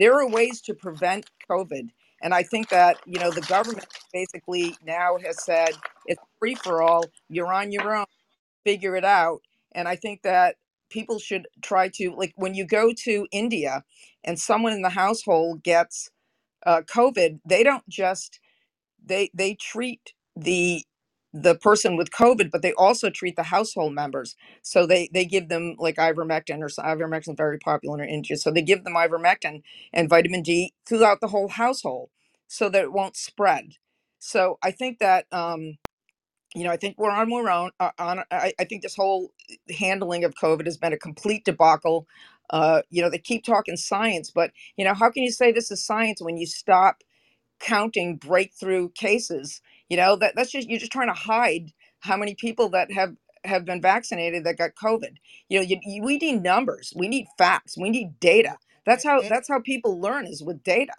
There 0.00 0.14
are 0.20 0.28
ways 0.28 0.60
to 0.62 0.74
prevent 0.74 1.26
COVID, 1.48 1.90
and 2.22 2.34
I 2.34 2.42
think 2.42 2.70
that 2.70 2.98
you 3.06 3.20
know 3.20 3.30
the 3.30 3.42
government 3.42 3.86
basically 4.12 4.76
now 4.84 5.18
has 5.24 5.44
said 5.44 5.70
it's 6.06 6.22
free 6.38 6.54
for 6.54 6.82
all. 6.82 7.04
You're 7.28 7.52
on 7.52 7.72
your 7.72 7.94
own. 7.94 8.06
Figure 8.64 8.96
it 8.96 9.04
out. 9.04 9.40
And 9.72 9.88
I 9.88 9.96
think 9.96 10.22
that 10.22 10.56
people 10.90 11.18
should 11.18 11.46
try 11.62 11.88
to 11.88 12.14
like 12.16 12.32
when 12.36 12.54
you 12.54 12.66
go 12.66 12.92
to 13.04 13.26
India 13.32 13.84
and 14.22 14.38
someone 14.38 14.72
in 14.72 14.82
the 14.82 14.90
household 14.90 15.62
gets 15.62 16.10
uh, 16.66 16.82
COVID, 16.82 17.40
they 17.46 17.62
don't 17.62 17.88
just 17.88 18.40
they 19.04 19.30
they 19.34 19.54
treat 19.54 20.12
the 20.36 20.84
the 21.34 21.54
person 21.54 21.96
with 21.96 22.10
COVID, 22.10 22.50
but 22.50 22.60
they 22.60 22.74
also 22.74 23.08
treat 23.08 23.36
the 23.36 23.44
household 23.44 23.94
members. 23.94 24.36
So 24.62 24.86
they 24.86 25.08
they 25.12 25.24
give 25.24 25.48
them 25.48 25.76
like 25.78 25.96
ivermectin 25.96 26.60
or 26.60 26.68
ivermectin 26.68 27.30
is 27.30 27.36
very 27.36 27.58
popular 27.58 28.02
in 28.04 28.10
India. 28.10 28.36
So 28.36 28.50
they 28.50 28.62
give 28.62 28.84
them 28.84 28.94
ivermectin 28.94 29.62
and 29.92 30.08
vitamin 30.08 30.42
D 30.42 30.74
throughout 30.86 31.20
the 31.20 31.28
whole 31.28 31.48
household, 31.48 32.10
so 32.48 32.68
that 32.68 32.82
it 32.82 32.92
won't 32.92 33.16
spread. 33.16 33.74
So 34.18 34.58
I 34.62 34.70
think 34.70 34.98
that 34.98 35.26
um, 35.32 35.78
you 36.54 36.64
know 36.64 36.70
I 36.70 36.76
think 36.76 36.98
we're 36.98 37.10
on 37.10 37.32
our 37.32 37.50
own. 37.50 37.70
Uh, 37.80 37.90
on 37.98 38.20
I, 38.30 38.52
I 38.60 38.64
think 38.64 38.82
this 38.82 38.96
whole 38.96 39.32
handling 39.78 40.24
of 40.24 40.34
COVID 40.34 40.66
has 40.66 40.76
been 40.76 40.92
a 40.92 40.98
complete 40.98 41.44
debacle. 41.44 42.06
Uh, 42.50 42.82
you 42.90 43.02
know 43.02 43.10
they 43.10 43.18
keep 43.18 43.44
talking 43.44 43.76
science, 43.76 44.30
but 44.30 44.52
you 44.76 44.84
know 44.84 44.94
how 44.94 45.10
can 45.10 45.22
you 45.22 45.32
say 45.32 45.52
this 45.52 45.70
is 45.70 45.84
science 45.84 46.22
when 46.22 46.36
you 46.36 46.46
stop 46.46 47.02
counting 47.60 48.16
breakthrough 48.16 48.90
cases? 48.90 49.62
You 49.88 49.96
know 49.98 50.16
that 50.16 50.34
that's 50.36 50.52
just 50.52 50.68
you're 50.68 50.80
just 50.80 50.92
trying 50.92 51.08
to 51.08 51.14
hide 51.20 51.72
how 52.00 52.16
many 52.16 52.34
people 52.34 52.68
that 52.70 52.92
have 52.92 53.16
have 53.44 53.64
been 53.64 53.82
vaccinated 53.82 54.44
that 54.44 54.58
got 54.58 54.74
covid. 54.76 55.16
You 55.48 55.60
know 55.60 55.64
you, 55.66 55.78
you, 55.84 56.02
we 56.02 56.18
need 56.18 56.42
numbers. 56.42 56.92
We 56.96 57.08
need 57.08 57.26
facts. 57.38 57.78
We 57.78 57.90
need 57.90 58.20
data. 58.20 58.58
That's 58.86 59.04
how 59.04 59.22
that's 59.22 59.48
how 59.48 59.60
people 59.60 60.00
learn 60.00 60.26
is 60.26 60.42
with 60.42 60.62
data 60.64 60.92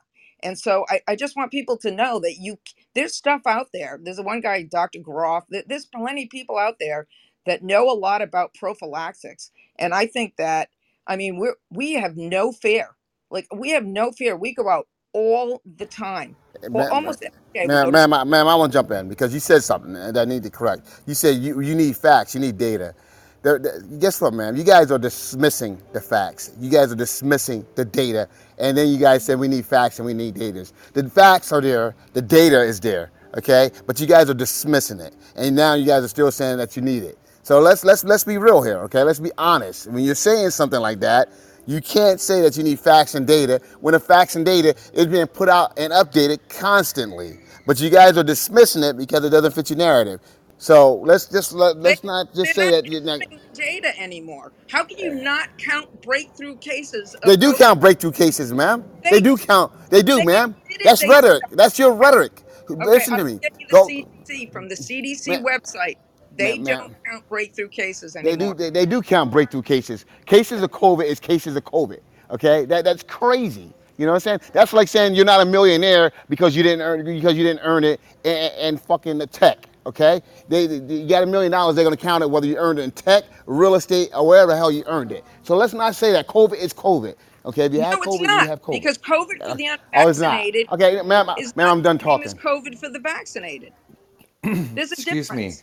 and 0.44 0.60
so 0.60 0.86
I, 0.90 1.02
I 1.10 1.18
just 1.18 1.38
want 1.38 1.52
people 1.52 1.78
to 1.80 1.92
know 1.92 2.20
that 2.22 2.38
you 2.40 2.60
there's 2.96 3.16
stuff 3.16 3.44
out 3.48 3.70
there. 3.74 4.00
There's 4.04 4.20
a 4.20 4.24
one 4.24 4.42
guy 4.42 4.64
dr 4.64 5.00
groff 5.02 5.46
th- 5.52 5.66
there's 5.70 5.88
plenty 5.88 6.26
of 6.26 6.32
people 6.32 6.58
out 6.60 6.78
there 6.80 7.08
that 7.48 7.64
know 7.64 7.92
a 7.92 7.94
lot 7.96 8.22
about 8.22 8.54
prophylaxis 8.56 9.52
and 9.80 9.94
i 9.96 10.06
think 10.08 10.36
that 10.38 10.70
i 11.08 11.16
mean 11.18 11.38
we're 11.38 11.56
we 11.72 11.94
have 11.94 12.18
no 12.18 12.54
fear. 12.54 12.96
Like 13.32 13.48
we 13.56 13.72
have 13.72 13.86
no 13.86 14.12
fear. 14.12 14.38
We 14.38 14.54
go 14.56 14.70
out 14.70 14.88
all 15.14 15.62
the 15.66 15.88
time. 15.88 16.38
Eh, 16.64 16.70
well, 16.72 16.88
Man, 16.88 16.90
almost 16.92 17.24
eh, 17.24 17.30
every 17.56 17.68
day 17.68 17.70
we 17.70 17.80
go 17.80 17.92
to 17.92 17.98
man, 17.98 18.14
I- 18.14 18.24
man, 18.26 18.48
I 18.48 18.56
want 18.56 18.72
to 18.74 18.78
jump 18.78 18.92
in 18.92 19.10
because 19.10 19.34
you 19.34 19.40
said 19.42 19.64
something 19.64 19.96
eh, 19.96 20.12
that 20.12 20.22
I 20.22 20.26
need 20.26 20.44
to 20.44 20.52
correct. 20.52 20.88
You 21.08 21.16
said 21.16 21.38
you, 21.38 21.62
you 21.62 21.76
need 21.76 21.98
facts, 21.98 22.36
you 22.36 22.42
need 22.42 22.58
data. 22.58 22.96
The, 23.44 23.60
the, 23.60 23.98
guess 23.98 24.22
what, 24.22 24.34
man? 24.34 24.56
You 24.56 24.64
guys 24.64 24.90
are 24.90 24.98
dismissing 24.98 25.82
the 25.92 26.00
facts. 26.00 26.52
You 26.60 26.70
guys 26.70 26.94
are 26.94 26.96
dismissing 26.96 27.66
the 27.76 27.84
data. 27.84 28.30
And 28.58 28.78
then 28.78 28.88
you 28.88 28.98
guys 28.98 29.26
said 29.26 29.38
we 29.38 29.50
need 29.50 29.66
facts 29.66 30.00
and 30.00 30.06
we 30.06 30.14
need 30.14 30.36
data. 30.36 30.66
The 30.94 31.10
facts 31.10 31.52
are 31.52 31.60
there, 31.60 31.94
the 32.14 32.22
data 32.22 32.62
is 32.64 32.80
there, 32.80 33.12
okay? 33.36 33.70
But 33.86 34.00
you 34.00 34.08
guys 34.08 34.30
are 34.30 34.34
dismissing 34.34 35.02
it. 35.02 35.14
And 35.36 35.58
now 35.58 35.74
you 35.74 35.86
guys 35.86 36.06
are 36.06 36.08
still 36.08 36.32
saying 36.32 36.58
that 36.58 36.78
you 36.78 36.82
need 36.82 37.04
it. 37.04 37.20
So 37.44 37.60
let's 37.60 37.84
let's 37.84 38.06
let's 38.06 38.24
be 38.24 38.38
real 38.38 38.64
here, 38.64 38.78
okay? 38.84 39.04
Let's 39.04 39.20
be 39.20 39.32
honest. 39.38 39.88
When 39.88 40.06
you're 40.06 40.16
saying 40.16 40.52
something 40.52 40.80
like 40.80 41.02
that, 41.02 41.28
you 41.66 41.82
can't 41.82 42.22
say 42.22 42.40
that 42.42 42.56
you 42.56 42.64
need 42.64 42.80
facts 42.80 43.16
and 43.16 43.28
data 43.28 43.60
when 43.82 43.92
the 43.92 44.00
facts 44.00 44.38
and 44.38 44.46
data 44.46 44.74
is 44.94 45.08
being 45.08 45.28
put 45.28 45.50
out 45.50 45.78
and 45.78 45.92
updated 45.92 46.40
constantly. 46.48 47.40
But 47.66 47.82
you 47.82 47.90
guys 47.90 48.18
are 48.18 48.24
dismissing 48.24 48.84
it 48.84 48.98
because 48.98 49.26
it 49.26 49.30
doesn't 49.32 49.54
fit 49.54 49.70
your 49.70 49.78
narrative. 49.78 50.22
So 50.64 50.96
let's 51.06 51.26
just 51.26 51.52
let, 51.54 51.82
they, 51.82 51.82
let's 51.90 52.04
not 52.06 52.28
just 52.34 52.46
they're 52.46 52.54
say 52.54 52.72
not 52.72 52.72
that 52.72 52.86
you're 52.88 53.02
not. 53.02 53.20
counting 53.22 53.40
data 53.54 54.00
anymore 54.00 54.54
how 54.70 54.86
can 54.86 54.98
you 54.98 55.14
not 55.14 55.50
count 55.58 56.02
breakthrough 56.02 56.58
cases 56.58 57.16
They 57.26 57.36
of 57.36 57.40
do 57.42 57.54
count 57.54 57.82
breakthrough 57.82 58.14
cases, 58.14 58.54
ma'am. 58.54 58.86
They 59.04 59.12
they 59.12 59.22
do 59.22 59.38
count. 59.38 59.74
They 59.90 60.02
do, 60.02 60.18
they 60.18 60.26
ma'am. 60.26 60.56
That's 60.84 61.02
they 61.02 61.08
rhetoric. 61.10 61.44
That's 61.52 61.78
your 61.80 61.94
rhetoric. 61.94 62.44
okay 62.70 62.86
Listen 62.86 63.18
to 63.18 63.26
me. 63.26 63.40
get 63.42 63.54
you 63.60 63.68
the 63.68 63.74
Go, 63.74 63.88
cdc 63.88 64.52
from 64.54 64.70
the 64.70 64.76
cdc 64.76 65.28
ma'am, 65.28 65.44
website 65.44 65.98
they 66.38 66.60
ma'am, 66.60 66.66
don't 66.66 66.92
ma'am. 66.92 66.96
count 67.12 67.30
breakthrough 67.30 67.70
cases 67.70 68.16
They 68.22 68.36
do. 68.38 68.54
anymore 68.54 68.56
They, 68.56 68.70
they 68.70 68.86
do 68.86 69.02
count 69.02 69.32
breakthrough 69.32 69.64
cases. 69.64 70.06
Cases 70.26 70.64
of 70.64 70.72
COVID 70.72 71.06
is 71.06 71.20
cases 71.20 71.56
of 71.58 71.66
COVID. 71.66 72.00
Okay, 72.32 72.66
that 72.66 72.86
that's 72.86 73.04
crazy. 73.04 73.74
You 73.98 74.06
know 74.06 74.14
what 74.14 74.28
I'm 74.28 74.40
saying? 74.40 74.52
That's 74.54 74.74
like 74.74 74.88
saying 74.88 75.16
you're 75.16 75.26
not 75.26 75.42
a 75.42 75.46
millionaire 75.46 76.12
because 76.30 76.56
you 76.56 76.64
didn't 76.64 76.82
earn 76.82 77.06
because 77.06 77.36
you 77.36 77.44
didn't 77.44 77.62
earn 77.64 77.84
it 77.84 78.00
in, 78.24 78.52
in 78.60 78.78
fucking 78.78 79.18
the 79.20 79.28
tech. 79.28 79.68
Okay, 79.86 80.22
they, 80.48 80.66
they- 80.68 80.96
you 80.96 81.08
got 81.08 81.24
a 81.24 81.26
million 81.26 81.52
dollars. 81.52 81.76
They're 81.76 81.84
gonna 81.84 81.98
count 81.98 82.24
it 82.24 82.30
whether 82.30 82.48
you 82.48 82.58
earned 82.58 82.80
it 82.80 82.84
in 82.84 82.92
tech, 82.92 83.24
real 83.46 83.76
estate, 83.76 84.10
or 84.14 84.26
wherever 84.28 84.52
the 84.52 84.58
hell 84.58 84.72
you 84.72 84.84
earned 84.88 85.12
it. 85.12 85.24
So 85.44 85.56
let's 85.56 85.74
not 85.74 85.96
say 85.96 86.12
that 86.14 86.28
COVID 86.28 86.56
is 86.56 86.74
COVID. 86.74 87.16
Okay, 87.46 87.66
if 87.66 87.74
you 87.74 87.80
no 87.80 87.86
have 87.90 88.00
COVID, 88.00 88.20
you 88.22 88.28
have 88.28 88.62
COVID. 88.62 88.72
because 88.72 88.98
covid 88.98 89.46
for 89.50 89.56
the 89.56 89.78
Oh, 89.96 90.08
it's 90.08 90.20
not. 90.20 90.40
Okay, 90.72 91.02
ma'am, 91.02 91.28
ma'am, 91.28 91.70
I'm 91.70 91.82
done 91.82 91.98
talking. 91.98 92.26
as 92.26 92.34
covid 92.34 92.80
for 92.80 92.90
the 92.90 93.00
vaccinated 93.00 93.74
there's 94.44 94.92
a 94.92 94.94
Excuse 94.94 95.32
me. 95.32 95.54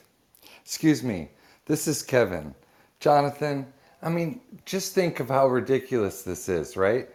Excuse 0.63 1.03
me. 1.03 1.31
This 1.67 1.87
is 1.89 2.03
Kevin. 2.03 2.55
Jonathan, 2.99 3.67
I 4.03 4.09
mean, 4.09 4.41
just 4.65 4.95
think 4.95 5.21
of 5.21 5.29
how 5.29 5.47
ridiculous 5.49 6.23
this 6.23 6.49
is, 6.49 6.77
right? 6.77 7.09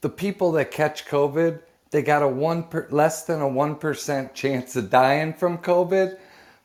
The 0.00 0.08
people 0.08 0.52
that 0.52 0.70
catch 0.70 1.06
COVID, 1.06 1.60
they 1.90 2.02
got 2.02 2.22
a 2.22 2.28
one 2.28 2.64
per, 2.64 2.86
less 2.90 3.24
than 3.24 3.40
a 3.40 3.48
one 3.48 3.76
percent 3.76 4.34
chance 4.34 4.76
of 4.76 4.90
dying 4.90 5.32
from 5.34 5.58
COVID. 5.58 6.18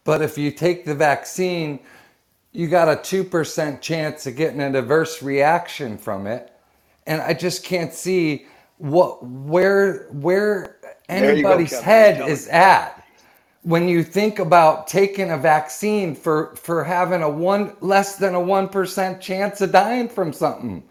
But 0.03 0.21
if 0.21 0.38
you 0.38 0.51
take 0.51 0.86
the 0.86 0.95
vaccine, 0.95 1.80
you 2.51 2.67
got 2.67 2.89
a 2.89 3.01
two 3.01 3.23
percent 3.23 3.82
chance 3.82 4.28
of 4.28 4.36
getting 4.36 4.61
an 4.61 4.76
adverse 4.76 5.21
reaction 5.23 5.97
from 5.97 6.28
it. 6.28 6.51
And 7.07 7.21
I 7.21 7.34
just 7.34 7.63
can't 7.63 7.93
see 7.93 8.47
what 8.78 9.26
where 9.26 10.07
where 10.11 10.61
you 10.61 10.67
go, 10.82 10.89
anybody's 11.09 11.80
head 11.80 12.28
is 12.28 12.47
at 12.49 13.03
when 13.65 13.88
you 13.89 14.03
think 14.03 14.38
about 14.38 14.88
taking 14.88 15.32
a 15.32 15.38
vaccine 15.38 16.13
for 16.13 16.55
for 16.55 16.84
having 16.84 17.23
a 17.23 17.30
one 17.30 17.76
less 17.82 18.15
than 18.17 18.36
a 18.36 18.39
1% 18.39 19.19
chance 19.19 19.61
of 19.61 19.71
dying 19.71 20.09
from 20.09 20.34
something 20.34 20.84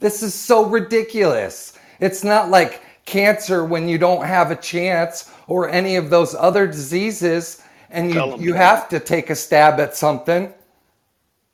this 0.00 0.22
is 0.22 0.34
so 0.34 0.66
ridiculous 0.66 1.78
it's 1.98 2.22
not 2.22 2.50
like 2.50 2.82
cancer 3.10 3.64
when 3.64 3.88
you 3.88 3.98
don't 3.98 4.24
have 4.26 4.52
a 4.52 4.56
chance 4.56 5.32
or 5.48 5.68
any 5.70 5.96
of 5.96 6.10
those 6.10 6.34
other 6.36 6.66
diseases 6.66 7.62
and 7.90 8.12
you 8.14 8.36
you 8.38 8.54
have 8.54 8.88
to 8.88 9.00
take 9.00 9.30
a 9.30 9.36
stab 9.36 9.80
at 9.80 9.96
something 9.96 10.52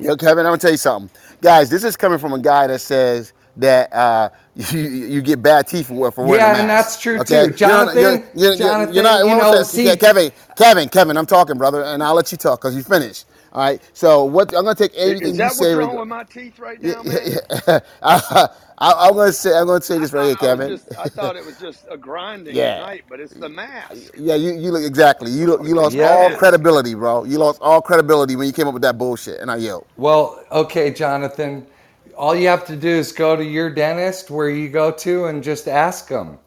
Yo, 0.01 0.17
Kevin, 0.17 0.47
I'm 0.47 0.51
gonna 0.53 0.59
tell 0.59 0.73
you 0.73 0.77
something, 0.77 1.11
guys. 1.43 1.71
This 1.71 1.85
is 1.85 1.97
coming 1.97 2.19
from 2.19 2.35
a 2.35 2.39
guy 2.39 2.69
that 2.69 2.81
says 2.81 3.33
that 3.59 3.93
uh, 3.93 4.31
you 4.57 4.81
you 4.81 5.23
get 5.23 5.43
bad 5.43 5.67
teeth 5.67 5.89
for, 5.89 6.13
for 6.13 6.27
wearing 6.27 6.53
a 6.53 6.55
yeah 6.55 6.61
and 6.61 6.71
that's 6.71 7.01
true 7.01 7.19
Okay, 7.21 7.49
too 7.49 7.53
jonathan 7.55 7.99
you're, 8.03 8.13
you're, 8.13 8.57
you're, 8.57 8.57
jonathan 8.57 8.95
you're 8.95 9.05
not. 9.05 9.25
you 9.27 9.37
know 9.37 9.63
second. 9.63 9.65
see 9.65 9.87
Okay, 9.89 9.97
Kevin, 9.97 10.33
Kevin, 10.57 10.89
Kevin. 10.91 11.17
I'm 11.17 11.27
talking, 11.27 11.59
brother, 11.59 11.83
and 11.85 12.03
I'll 12.03 12.15
let 12.15 12.33
you 12.33 12.39
talk 12.39 12.61
because 12.61 12.77
you 12.77 12.83
finished. 12.83 13.27
All 13.57 13.65
right. 13.65 13.83
So 13.95 14.25
what? 14.27 14.55
I'm 14.57 14.65
gonna 14.65 14.77
take 14.77 14.97
I- 15.07 15.17
Is 15.23 15.23
everything 15.23 15.37
you 15.39 15.49
that 15.49 15.51
say. 15.51 15.75
what's 15.75 15.75
reg- 15.77 15.91
wrong 15.91 15.99
with 15.99 16.09
my 16.09 16.25
teeth 16.25 16.61
right 16.61 16.83
now, 16.83 17.05
yeah, 17.05 17.05
man? 17.05 17.41
yeah. 17.69 17.81
I, 18.03 18.49
I, 18.79 18.93
I'm 19.09 19.15
gonna 19.17 19.33
say. 19.33 19.57
I'm 19.59 19.67
gonna 19.69 19.83
say 19.83 19.99
this 19.99 20.13
right 20.15 20.27
here, 20.27 20.37
thought 20.37 20.51
I 20.51 20.51
was 20.51 20.61
Kevin. 20.61 20.67
just 20.67 20.91
I 20.99 21.09
thought 21.09 21.37
it 21.37 21.45
was 21.45 21.59
just 21.59 21.87
a 21.91 21.99
grinding 21.99 22.63
at 22.63 22.73
Yeah. 22.73 22.77
night, 22.77 23.05
but 23.09 23.21
it's 23.21 23.35
the 23.37 23.51
mask. 23.51 24.15
Yeah, 24.17 24.37
you, 24.37 24.53
you 24.55 24.73
look 24.73 24.85
exactly. 24.85 25.31
You 25.33 25.49
lo- 25.49 25.59
you 25.63 25.75
Fucking 25.75 25.77
lost 25.77 25.97
yep 25.97 26.01
all 26.01 26.31
mask. 26.31 26.39
credibility, 26.39 26.95
bro. 26.95 27.25
You 27.25 27.39
lost 27.39 27.61
all 27.63 27.83
credibility 27.83 28.37
when 28.37 28.47
you 28.49 28.55
came 28.55 28.69
up 28.69 28.75
with 28.75 28.83
that 28.85 28.99
bullshit. 28.99 29.41
And 29.41 29.51
I 29.51 29.57
yelled. 29.57 29.87
Well, 29.97 30.45
okay, 30.53 30.93
Jonathan. 30.93 31.67
All 32.17 32.35
you 32.37 32.49
have 32.49 32.67
to 32.67 32.77
do 32.77 32.89
is 32.91 33.13
go 33.13 33.37
to 33.37 33.45
your 33.45 33.71
dentist 33.71 34.31
where 34.31 34.51
you 34.51 34.69
go 34.71 34.93
to 34.93 35.27
and 35.27 35.43
just 35.45 35.69
ask 35.69 36.09
them. 36.09 36.39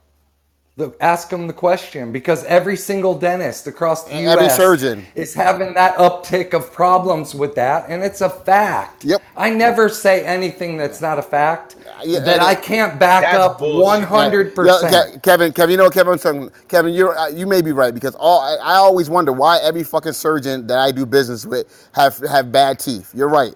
The, 0.79 0.95
ask 1.01 1.29
them 1.29 1.47
the 1.47 1.53
question 1.53 2.11
because 2.13 2.43
every 2.45 2.77
single 2.77 3.19
dentist 3.19 3.67
across 3.67 4.05
the 4.05 4.13
And 4.13 4.27
every 4.27 4.49
surgeon. 4.49 5.05
is 5.15 5.35
having 5.35 5.75
that 5.75 5.97
uptick 5.97 6.53
of 6.55 6.73
problems 6.73 7.35
with 7.35 7.55
that, 7.55 7.89
and 7.89 8.03
it's 8.03 8.21
a 8.21 8.29
fact. 8.31 9.05
Yep. 9.05 9.23
I 9.37 9.51
never 9.51 9.89
say 9.89 10.25
anything 10.25 10.77
that's 10.77 11.01
not 11.01 11.19
a 11.19 11.23
fact 11.23 11.77
Yeah, 12.03 12.19
that 12.21 12.41
I 12.41 12.55
can't 12.55 12.99
back 12.99 13.33
up 13.33 13.59
bullshit. 13.59 13.83
one 13.83 14.01
Yeah, 14.01 14.07
hundred 14.07 14.55
yeah, 14.55 14.55
percent. 14.55 15.23
Kevin, 15.23 15.53
Kevin, 15.53 15.71
you 15.71 15.77
know, 15.77 15.89
Kevin, 15.91 16.13
I'm 16.13 16.19
saying, 16.19 16.51
Kevin, 16.69 16.93
you're 16.93 17.17
uh, 17.17 17.29
you 17.29 17.47
may 17.47 17.61
be 17.61 17.73
right 17.73 17.93
because 17.93 18.15
all 18.15 18.41
I, 18.41 18.55
I 18.55 18.75
always 18.75 19.09
wonder 19.09 19.33
why 19.33 19.59
every 19.63 19.83
fucking 19.83 20.13
surgeon 20.13 20.67
that 20.67 20.79
I 20.79 20.91
do 20.91 21.05
business 21.05 21.45
with 21.45 21.89
have 21.93 22.17
have 22.29 22.51
bad 22.51 22.79
teeth. 22.79 23.11
You're 23.15 23.29
right. 23.29 23.55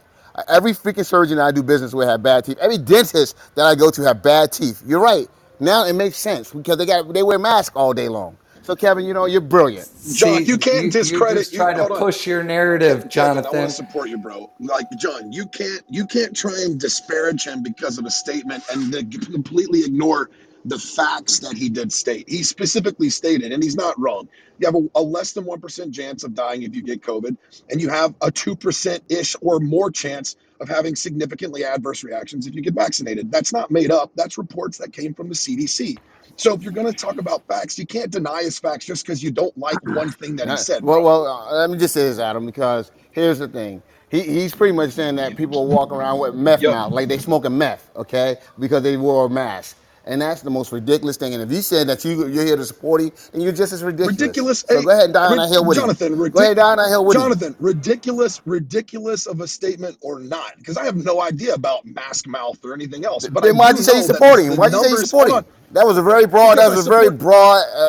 Every 0.49 0.73
freaking 0.73 1.05
surgeon 1.05 1.37
that 1.37 1.45
I 1.45 1.51
do 1.51 1.63
business 1.63 1.93
with 1.93 2.07
have 2.07 2.23
bad 2.23 2.45
teeth. 2.45 2.57
Every 2.59 2.77
dentist 2.79 3.37
that 3.55 3.65
I 3.65 3.75
go 3.75 3.91
to 3.91 4.03
have 4.03 4.23
bad 4.23 4.51
teeth. 4.51 4.83
You're 4.85 5.01
right. 5.01 5.27
Now 5.63 5.85
it 5.85 5.93
makes 5.93 6.17
sense 6.17 6.51
because 6.53 6.77
they 6.77 6.85
got 6.87 7.13
they 7.13 7.23
wear 7.23 7.39
masks 7.39 7.75
all 7.75 7.93
day 7.93 8.09
long. 8.09 8.37
So 8.63 8.75
Kevin, 8.75 9.05
you 9.05 9.13
know, 9.13 9.25
you're 9.25 9.41
brilliant. 9.41 9.89
John, 10.13 10.45
you 10.45 10.57
can't 10.57 10.91
you, 10.91 10.91
you 10.91 10.91
discredit 10.91 11.37
just 11.37 11.53
you. 11.53 11.59
try 11.59 11.73
to 11.73 11.87
Hold 11.87 11.91
on, 11.91 11.99
push 11.99 12.27
your 12.27 12.43
narrative, 12.43 13.09
Kevin. 13.15 13.45
I 13.45 13.51
want 13.51 13.69
to 13.69 13.69
Jonathan. 13.69 13.69
support 13.75 14.09
you, 14.09 14.17
bro. 14.19 14.51
Like 14.59 14.87
John, 14.97 15.31
you 15.31 15.47
can't 15.47 15.83
you 15.89 16.07
can't 16.07 16.35
try 16.35 16.53
and 16.63 16.79
disparage 16.79 17.45
him 17.47 17.63
because 17.63 17.97
of 17.99 18.05
a 18.05 18.11
statement 18.11 18.63
and 18.71 18.93
then 18.93 19.11
completely 19.11 19.81
ignore 19.81 20.29
the 20.65 20.79
facts 20.79 21.39
that 21.39 21.57
he 21.57 21.69
did 21.69 21.93
state. 21.93 22.29
He 22.29 22.43
specifically 22.43 23.09
stated, 23.09 23.51
and 23.53 23.63
he's 23.63 23.75
not 23.75 23.99
wrong. 23.99 24.29
You 24.59 24.67
have 24.67 24.75
a, 24.75 24.87
a 24.95 25.01
less 25.03 25.33
than 25.33 25.45
one 25.45 25.61
percent 25.61 25.93
chance 25.95 26.23
of 26.23 26.35
dying 26.35 26.63
if 26.63 26.75
you 26.75 26.83
get 26.83 27.01
COVID, 27.03 27.37
and 27.69 27.81
you 27.81 27.89
have 27.89 28.15
a 28.21 28.31
two 28.31 28.55
percent 28.55 29.03
ish 29.09 29.35
or 29.41 29.59
more 29.59 29.91
chance 29.91 30.35
of 30.59 30.69
having 30.69 30.95
significantly 30.95 31.65
adverse 31.65 32.03
reactions 32.03 32.47
if 32.47 32.55
you 32.55 32.61
get 32.61 32.73
vaccinated. 32.75 33.31
That's 33.31 33.53
not 33.53 33.71
made 33.71 33.91
up. 33.91 34.11
That's 34.15 34.37
reports 34.37 34.77
that 34.79 34.93
came 34.93 35.13
from 35.13 35.29
the 35.29 35.35
CDC. 35.35 35.97
So 36.37 36.53
if 36.53 36.63
you're 36.63 36.73
going 36.73 36.87
to 36.87 36.93
talk 36.93 37.19
about 37.19 37.45
facts, 37.47 37.77
you 37.77 37.85
can't 37.85 38.11
deny 38.11 38.43
his 38.43 38.59
facts 38.59 38.85
just 38.85 39.05
because 39.05 39.21
you 39.23 39.31
don't 39.31 39.57
like 39.57 39.79
one 39.83 40.11
thing 40.11 40.35
that 40.37 40.49
he 40.49 40.57
said, 40.57 40.83
well, 40.83 41.03
well, 41.03 41.27
uh, 41.27 41.53
let 41.55 41.69
me 41.69 41.77
just 41.77 41.93
say 41.93 42.03
this, 42.03 42.19
Adam, 42.19 42.45
because 42.45 42.91
here's 43.11 43.39
the 43.39 43.47
thing. 43.47 43.83
He, 44.09 44.21
he's 44.21 44.53
pretty 44.55 44.73
much 44.73 44.91
saying 44.91 45.15
that 45.17 45.35
people 45.37 45.59
are 45.59 45.67
walking 45.67 45.97
around 45.97 46.19
with 46.19 46.35
meth 46.35 46.61
Yep. 46.61 46.71
mouth, 46.71 46.93
like 46.93 47.07
they 47.09 47.17
smoking 47.19 47.57
meth, 47.57 47.91
okay, 47.95 48.37
because 48.59 48.83
they 48.83 48.97
wore 48.97 49.25
a 49.25 49.29
mask. 49.29 49.77
And 50.05 50.21
that's 50.21 50.41
the 50.41 50.49
most 50.49 50.71
ridiculous 50.73 51.15
thing. 51.15 51.33
And 51.33 51.41
if 51.41 51.49
you 51.51 51.61
said 51.61 51.87
that 51.87 52.03
you, 52.03 52.27
you're 52.27 52.43
here 52.45 52.57
to 52.57 52.65
support 52.65 52.99
him, 53.01 53.11
then 53.31 53.41
you're 53.41 53.53
just 53.53 53.71
as 53.71 53.83
ridiculous. 53.83 54.19
ridiculous. 54.19 54.59
So 54.67 54.77
Hey, 54.79 54.83
go 54.83 54.89
ahead 54.91 55.05
and 55.05 55.13
die 55.13 55.27
on 55.27 55.37
that 55.37 55.49
hill 55.49 55.63
with 55.65 55.77
him. 55.77 55.83
Jonathan, 55.83 56.17
Go 56.17 56.39
ahead 56.39 56.49
and 56.51 56.55
die 56.57 56.71
on 56.71 56.77
that 56.77 56.89
hill 56.89 57.05
with 57.05 57.15
him. 57.15 57.21
Jonathan, 57.23 57.55
ridiculous, 57.59 58.41
ridiculous 58.45 59.27
of 59.27 59.39
a 59.39 59.47
statement 59.47 59.97
or 60.01 60.19
not? 60.19 60.57
Because 60.57 60.75
I 60.77 60.83
have 60.85 60.97
no 60.97 61.21
idea 61.21 61.53
about 61.53 61.85
mask 61.85 62.27
mouth 62.27 62.59
or 62.65 62.73
anything 62.73 63.05
else. 63.05 63.27
But 63.27 63.43
Then 63.43 63.55
why'd 63.57 63.77
you 63.77 63.83
say 63.83 63.93
you 63.93 64.01
know 64.01 64.07
that 64.07 64.13
support 64.15 64.39
him? 64.41 64.55
Why'd 64.57 64.71
you 64.73 64.79
say 64.79 64.89
you 64.89 64.89
numbers. 64.95 65.09
support 65.09 65.29
him? 65.31 65.45
That 65.71 65.85
was 65.85 65.97
a 65.97 66.03
very 66.03 66.25
broad. 66.27 66.57
That 66.57 66.69
because 66.69 66.75
was 66.77 66.87
a 66.87 66.89
very 66.89 67.09
broad. 67.11 67.63
Uh, 67.73 67.79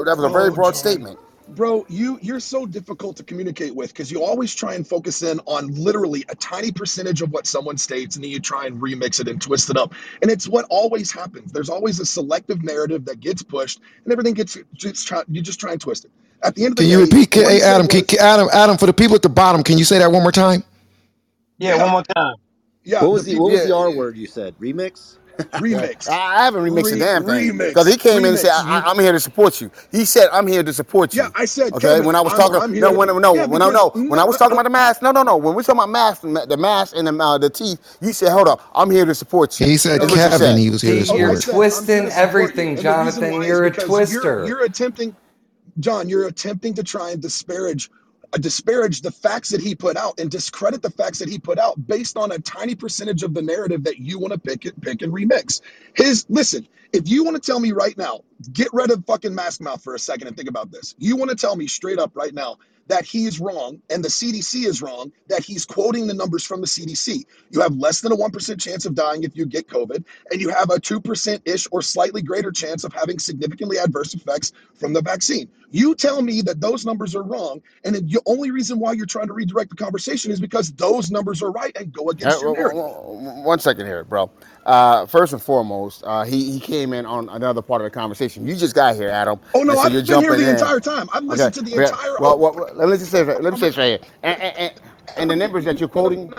uh, 0.00 0.04
that 0.04 0.16
was 0.16 0.24
a 0.24 0.28
very 0.30 0.50
Oh, 0.50 0.54
broad 0.54 0.72
John. 0.72 0.74
statement. 0.74 1.18
Bro, 1.48 1.86
you 1.88 2.18
you're 2.22 2.40
so 2.40 2.66
difficult 2.66 3.16
to 3.18 3.24
communicate 3.24 3.74
with 3.74 3.90
because 3.90 4.10
you 4.12 4.24
always 4.24 4.54
try 4.54 4.74
and 4.74 4.86
focus 4.86 5.22
in 5.22 5.40
on 5.46 5.68
literally 5.74 6.24
a 6.28 6.36
tiny 6.36 6.72
percentage 6.72 7.22
of 7.22 7.30
what 7.32 7.46
someone 7.46 7.78
states, 7.78 8.16
and 8.16 8.24
then 8.24 8.32
you 8.32 8.40
try 8.40 8.66
and 8.66 8.82
remix 8.82 9.20
it 9.20 9.28
and 9.28 9.40
twist 9.42 9.70
it 9.70 9.76
up. 9.76 9.94
And 10.22 10.30
it's 10.30 10.48
what 10.48 10.66
always 10.70 11.12
happens. 11.12 11.52
There's 11.52 11.70
always 11.70 12.00
a 12.00 12.06
selective 12.06 12.64
narrative 12.64 13.06
that 13.06 13.20
gets 13.20 13.42
pushed, 13.44 13.80
and 14.04 14.12
everything 14.12 14.34
gets 14.34 14.58
just 14.74 15.06
try, 15.08 15.24
you 15.28 15.42
just 15.42 15.60
try 15.60 15.72
and 15.72 15.80
twist 15.80 16.06
it. 16.06 16.12
At 16.42 16.56
the 16.56 16.64
end 16.66 16.72
of 16.72 16.78
the 16.78 16.84
Can 16.84 16.88
you 16.88 17.00
day, 17.00 17.00
repeat? 17.00 17.30
Can, 17.32 17.44
what 17.44 17.48
hey, 17.48 17.62
Adam, 17.62 17.88
can, 17.88 18.02
was, 18.02 18.06
can- 18.06 18.20
Adam, 18.20 18.48
Adam, 18.52 18.78
for 18.78 18.86
the 18.86 18.94
people 18.94 19.16
at 19.16 19.22
the 19.22 19.30
bottom, 19.30 19.62
can 19.64 19.78
you 19.78 19.84
say 19.84 19.98
that 20.00 20.12
one 20.12 20.22
more 20.22 20.32
time? 20.32 20.64
yeah, 21.58 21.74
Yeah, 21.74 21.76
one 21.76 21.90
more 21.92 22.04
time. 22.16 22.36
yeah, 22.84 23.04
What 23.04 23.12
was 23.12 23.24
the 23.26 23.34
people, 23.34 23.44
what 23.44 23.52
was 23.52 23.62
Yeah, 23.62 23.64
the 23.64 23.74
R 23.74 23.90
word 23.90 24.16
you 24.16 24.26
said? 24.26 24.56
Remix? 24.58 25.18
Remix, 25.58 26.08
I 26.08 26.36
I 26.40 26.44
haven't 26.44 26.62
remixed 26.64 26.92
a 26.92 26.96
damn 26.96 27.24
thing 27.24 27.52
because 27.68 27.86
he 27.88 27.96
came 27.96 28.24
in 28.24 28.30
and 28.32 28.38
said. 28.38 28.50
I, 28.50 28.62
You, 28.62 28.84
I- 28.86 28.90
"I'm 28.90 28.98
here 28.98 29.12
to 29.12 29.20
support 29.20 29.60
you." 29.60 29.70
He 29.92 30.04
said, 30.06 30.28
"I'm 30.32 30.46
here 30.46 30.62
to 30.64 30.72
support 30.72 31.18
you." 31.18 31.24
yeah. 31.24 31.30
I 31.34 31.46
said, 31.46 31.74
Okay, 31.74 31.78
Kevin, 31.78 32.06
when 32.06 32.16
I 32.16 32.22
was 32.22 32.32
I'm 32.32 32.38
talking, 32.38 32.60
I'm 32.60 32.78
no, 32.80 32.92
when 32.92 33.08
no, 33.22 33.34
Yeah, 33.34 33.46
when 33.46 33.62
I 33.62 33.66
because 33.66 33.72
no, 33.72 33.90
when 34.08 34.18
I 34.20 34.24
was 34.24 34.36
talking 34.38 34.54
about 34.54 34.64
the 34.64 34.70
mask, 34.70 35.02
no, 35.02 35.12
no, 35.12 35.22
no. 35.22 35.36
When 35.36 35.54
we 35.54 35.62
talking 35.64 35.78
about 35.80 35.90
mask, 35.90 36.22
the 36.22 36.58
mask 36.58 36.94
and 36.96 37.06
the, 37.08 37.16
uh, 37.24 37.38
the 37.38 37.50
teeth, 37.50 37.98
you 38.00 38.12
said, 38.12 38.32
"Hold 38.32 38.48
up, 38.48 38.62
I'm 38.74 38.90
here 38.90 39.06
to 39.06 39.14
support 39.14 39.60
you." 39.60 39.66
He 39.66 39.78
said 39.78 40.02
That's 40.02 40.14
you 40.16 40.16
Kevin 40.16 40.38
said. 40.38 40.58
he 40.58 40.70
was 40.70 40.82
here 40.82 40.96
to 40.96 41.04
See, 41.04 41.10
I 41.10 41.14
you're 41.18 41.36
support. 41.36 41.44
said 41.44 41.54
twisting 41.56 42.10
to 42.10 42.28
you, 42.36 42.50
everything, 42.50 42.76
and 42.76 42.88
the 42.88 42.94
reason 42.94 43.22
Jonathan. 43.24 43.42
You're 43.42 43.66
a 43.66 43.70
because 43.70 44.10
you're 44.10 44.22
twister. 44.22 44.44
you're 44.44 44.64
attempting, 44.64 45.16
John, 45.80 46.08
you're 46.08 46.26
attempting 46.28 46.74
to 46.74 46.84
try 46.84 47.10
and 47.12 47.22
disparage, 47.22 47.90
Uh, 48.32 48.38
disparage 48.38 49.00
the 49.00 49.10
facts 49.10 49.48
that 49.48 49.60
he 49.60 49.74
put 49.74 49.96
out 49.96 50.20
and 50.20 50.30
discredit 50.30 50.82
the 50.82 50.90
facts 50.90 51.18
that 51.18 51.30
he 51.30 51.38
put 51.38 51.58
out 51.58 51.74
based 51.86 52.16
on 52.16 52.30
a 52.32 52.38
tiny 52.38 52.74
percentage 52.74 53.22
of 53.22 53.32
the 53.32 53.40
narrative 53.40 53.84
that 53.84 53.98
you 53.98 54.18
want 54.18 54.32
to 54.32 54.38
pick 54.38 54.66
it, 54.66 54.78
pick 54.82 55.00
and 55.00 55.12
remix. 55.12 55.62
His 55.94 56.26
listen, 56.28 56.68
if 56.92 57.08
you 57.08 57.24
want 57.24 57.36
to 57.36 57.42
tell 57.42 57.60
me 57.60 57.72
right 57.72 57.96
now, 57.96 58.20
get 58.52 58.68
rid 58.72 58.90
of 58.90 59.04
fucking 59.06 59.34
mask 59.34 59.62
mouth 59.62 59.82
for 59.82 59.94
a 59.94 59.98
second 59.98 60.28
and 60.28 60.36
think 60.36 60.48
about 60.48 60.70
this. 60.70 60.94
You 60.98 61.16
want 61.16 61.30
to 61.30 61.36
tell 61.36 61.56
me 61.56 61.66
straight 61.66 61.98
up 61.98 62.12
right 62.14 62.34
now 62.34 62.58
that 62.88 63.04
he 63.04 63.26
is 63.26 63.40
wrong 63.40 63.80
and 63.90 64.02
the 64.02 64.08
CDC 64.08 64.64
is 64.66 64.82
wrong, 64.82 65.12
that 65.28 65.44
he's 65.44 65.64
quoting 65.64 66.06
the 66.06 66.14
numbers 66.14 66.44
from 66.44 66.60
the 66.60 66.66
CDC. 66.66 67.24
You 67.50 67.60
have 67.60 67.76
less 67.76 68.00
than 68.00 68.12
a 68.12 68.16
1% 68.16 68.60
chance 68.60 68.86
of 68.86 68.94
dying 68.94 69.24
if 69.24 69.36
you 69.36 69.46
get 69.46 69.68
COVID, 69.68 70.04
and 70.30 70.40
you 70.40 70.48
have 70.48 70.70
a 70.70 70.80
2% 70.80 71.40
ish 71.46 71.66
or 71.70 71.82
slightly 71.82 72.22
greater 72.22 72.50
chance 72.50 72.84
of 72.84 72.92
having 72.92 73.18
significantly 73.18 73.78
adverse 73.78 74.14
effects 74.14 74.52
from 74.74 74.92
the 74.92 75.02
vaccine. 75.02 75.48
You 75.70 75.94
tell 75.94 76.22
me 76.22 76.42
that 76.42 76.60
those 76.60 76.86
numbers 76.86 77.14
are 77.16 77.22
wrong, 77.24 77.62
and 77.84 77.96
the 77.96 78.20
only 78.26 78.50
reason 78.52 78.78
why 78.80 78.92
you're 78.94 79.06
trying 79.06 79.28
to 79.28 79.34
redirect 79.34 79.70
the 79.70 79.76
conversation 79.76 80.32
is 80.32 80.40
because 80.40 80.72
those 80.72 81.10
numbers 81.10 81.42
are 81.42 81.52
right 81.52 81.76
and 81.76 81.92
go 81.92 82.10
Uh, 82.24 82.28
against 82.28 82.42
your 82.42 82.50
narrative. 82.50 82.96
One 83.44 83.58
second 83.60 83.86
here, 83.86 84.04
bro. 84.04 84.30
Uh, 84.66 85.06
first 85.06 85.32
and 85.34 85.42
foremost, 85.42 86.04
uh, 86.06 86.24
he, 86.24 86.52
he 86.52 86.60
came 86.60 86.92
in 86.92 87.06
on 87.06 87.28
another 87.30 87.62
part 87.62 87.82
of 87.82 87.86
the 87.86 87.90
conversation. 87.90 88.46
You 88.46 88.56
just 88.56 88.74
got 88.74 88.96
here, 88.96 89.10
Adam, 89.10 89.40
Oh 89.54 89.62
no, 89.64 89.78
so 89.78 89.88
I've 89.88 89.92
you're 89.92 90.02
been 90.06 90.20
here 90.20 90.36
the 90.36 90.48
in. 90.48 90.50
entire 90.50 90.80
time. 90.80 91.08
I've 91.12 91.24
Okay, 91.30 91.50
listened 91.50 91.54
to 91.56 91.62
the 91.62 91.76
entire. 91.76 92.18
well, 92.18 92.38
well, 92.38 92.54
well, 92.54 92.70
let 92.74 92.88
me 92.88 92.98
just 92.98 93.10
say, 93.12 93.24
let 93.24 93.42
me 93.52 93.56
say 93.56 93.68
this 93.68 93.78
right 93.78 94.00
here, 94.00 94.10
and, 94.22 94.40
and, 94.42 94.58
and, 94.58 94.74
and 95.18 95.30
the 95.30 95.36
numbers 95.36 95.64
that 95.66 95.80
you're 95.80 95.88
quoting, 95.90 96.32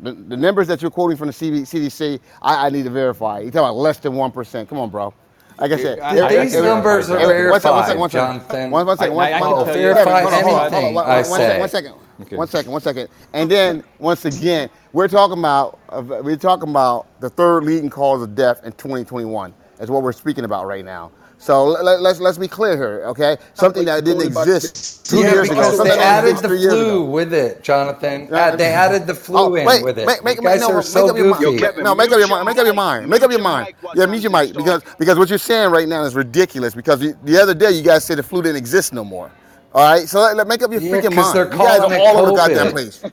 the, 0.00 0.12
the 0.12 0.36
numbers 0.36 0.68
that 0.68 0.82
you're 0.82 0.90
quoting 0.92 1.16
from 1.16 1.28
the 1.28 1.34
CDC, 1.34 2.20
I, 2.42 2.66
I 2.66 2.70
need 2.70 2.84
to 2.84 2.90
verify. 2.90 3.40
You're 3.40 3.52
talking 3.52 3.60
about 3.60 3.76
less 3.76 3.98
than 3.98 4.14
one 4.14 4.32
percent. 4.32 4.68
Come 4.68 4.78
on, 4.78 4.90
bro. 4.90 5.14
Like 5.58 5.72
I 5.72 5.76
said, 5.76 6.00
I- 6.00 6.10
Th- 6.12 6.22
I- 6.22 6.24
every- 6.26 6.38
I 6.38 6.42
These 6.44 6.52
can 6.52 6.58
every- 6.58 6.70
numbers 6.70 7.10
are 7.10 7.18
verify 7.18 7.22
every- 7.32 7.44
that. 7.44 7.50
one 7.50 7.60
second, 7.60 8.00
one 8.00 8.10
second, 8.10 8.26
verified, 8.26 8.32
one 8.32 8.40
second, 8.40 8.48
Jonathan. 8.50 8.70
one, 8.70 8.86
one 8.86 8.96
second, 8.96 9.12
I, 9.12 9.16
one, 9.16 9.26
I, 9.26 9.30
I 9.32 9.40
one, 9.40 11.24
second, 11.24 11.60
one 11.60 11.68
say. 11.68 11.78
second, 11.78 11.94
Okay. 12.22 12.36
one 12.36 12.46
second, 12.48 12.72
one 12.72 12.80
second, 12.80 13.08
and 13.32 13.50
then 13.50 13.84
once 13.98 14.24
again, 14.24 14.70
we're 14.92 15.08
talking 15.08 15.38
about 15.38 15.78
uh, 15.90 16.02
we're 16.22 16.36
talking 16.36 16.68
about 16.70 17.06
the 17.20 17.28
third 17.30 17.64
leading 17.64 17.90
cause 17.90 18.22
of 18.22 18.34
death 18.34 18.60
in 18.64 18.72
2021. 18.72 19.52
Is 19.80 19.90
what 19.90 20.02
we're 20.02 20.12
speaking 20.12 20.44
about 20.44 20.66
right 20.66 20.84
now. 20.84 21.10
So 21.42 21.66
let, 21.66 22.02
let's 22.02 22.20
let's 22.20 22.38
be 22.38 22.48
clear 22.48 22.76
here, 22.76 23.04
okay? 23.08 23.38
Something 23.54 23.86
that 23.86 24.04
didn't 24.04 24.22
exist 24.22 24.76
two 25.04 25.24
Yeah, 25.24 25.26
years 25.26 25.50
ago, 25.50 25.72
because 25.72 25.72
something 25.72 25.90
they 25.90 25.98
that 25.98 26.04
didn't 26.04 26.18
added 26.18 26.20
exist 26.20 26.42
the 26.42 26.48
three 26.48 26.60
years 26.60 26.80
flu 26.80 27.04
with 27.06 27.34
it, 27.34 27.64
Jonathan. 27.64 28.30
Uh, 28.32 28.52
they 28.56 28.72
added 28.72 29.06
the 29.06 29.14
flu 29.14 29.56
Oh, 29.56 29.56
in 29.56 29.80
wait, 29.80 29.82
with 29.82 29.98
it. 29.98 30.20
make, 30.20 30.24
make, 30.24 30.38
you 30.40 30.48
guys 30.48 30.68
no, 30.68 30.70
are 30.70 30.82
make 30.90 31.06
so 31.06 31.08
up 31.08 31.16
your 31.16 31.26
mind. 31.26 31.44
goofy. 31.44 31.58
Yo, 31.58 31.72
no, 31.80 31.94
make 31.94 32.12
up 32.12 32.18
your 32.18 32.28
mind. 32.28 32.46
Make 32.46 32.58
up 32.58 32.66
your 32.66 32.74
mind. 32.74 33.08
Make 33.08 33.22
up 33.22 33.30
your 33.30 33.40
mind. 33.40 33.68
Yeah, 33.94 34.06
mute 34.06 34.22
your 34.22 34.32
mic 34.32 34.56
because 34.56 34.82
because 34.98 35.18
what 35.18 35.30
you're 35.30 35.38
saying 35.38 35.70
right 35.72 35.88
now 35.88 36.04
is 36.04 36.14
ridiculous. 36.16 36.74
Because 36.74 37.00
the, 37.00 37.16
the 37.24 37.40
other 37.42 37.54
day 37.54 37.72
you 37.72 37.82
guys 37.82 38.04
said 38.04 38.18
the 38.18 38.24
flu 38.24 38.42
didn't 38.42 38.58
exist 38.58 38.92
no 38.92 39.04
more. 39.04 39.32
All 39.74 39.90
right, 39.90 40.08
so 40.08 40.20
let, 40.20 40.36
let- 40.36 40.48
make 40.48 40.62
up 40.62 40.72
your 40.72 40.80
Yeah, 40.80 41.02
freaking 41.02 41.12
'cause 41.12 41.32
mind. 41.32 41.32
they're 41.32 41.50
You 41.50 41.60
guys 41.60 41.84
calling 41.84 41.84
are 41.84 41.92
it 41.92 42.04
all 42.04 42.18
over 42.18 42.26
the 42.26 42.32
COVID. 42.32 42.36
goddamn 42.36 42.68
place. 42.68 43.06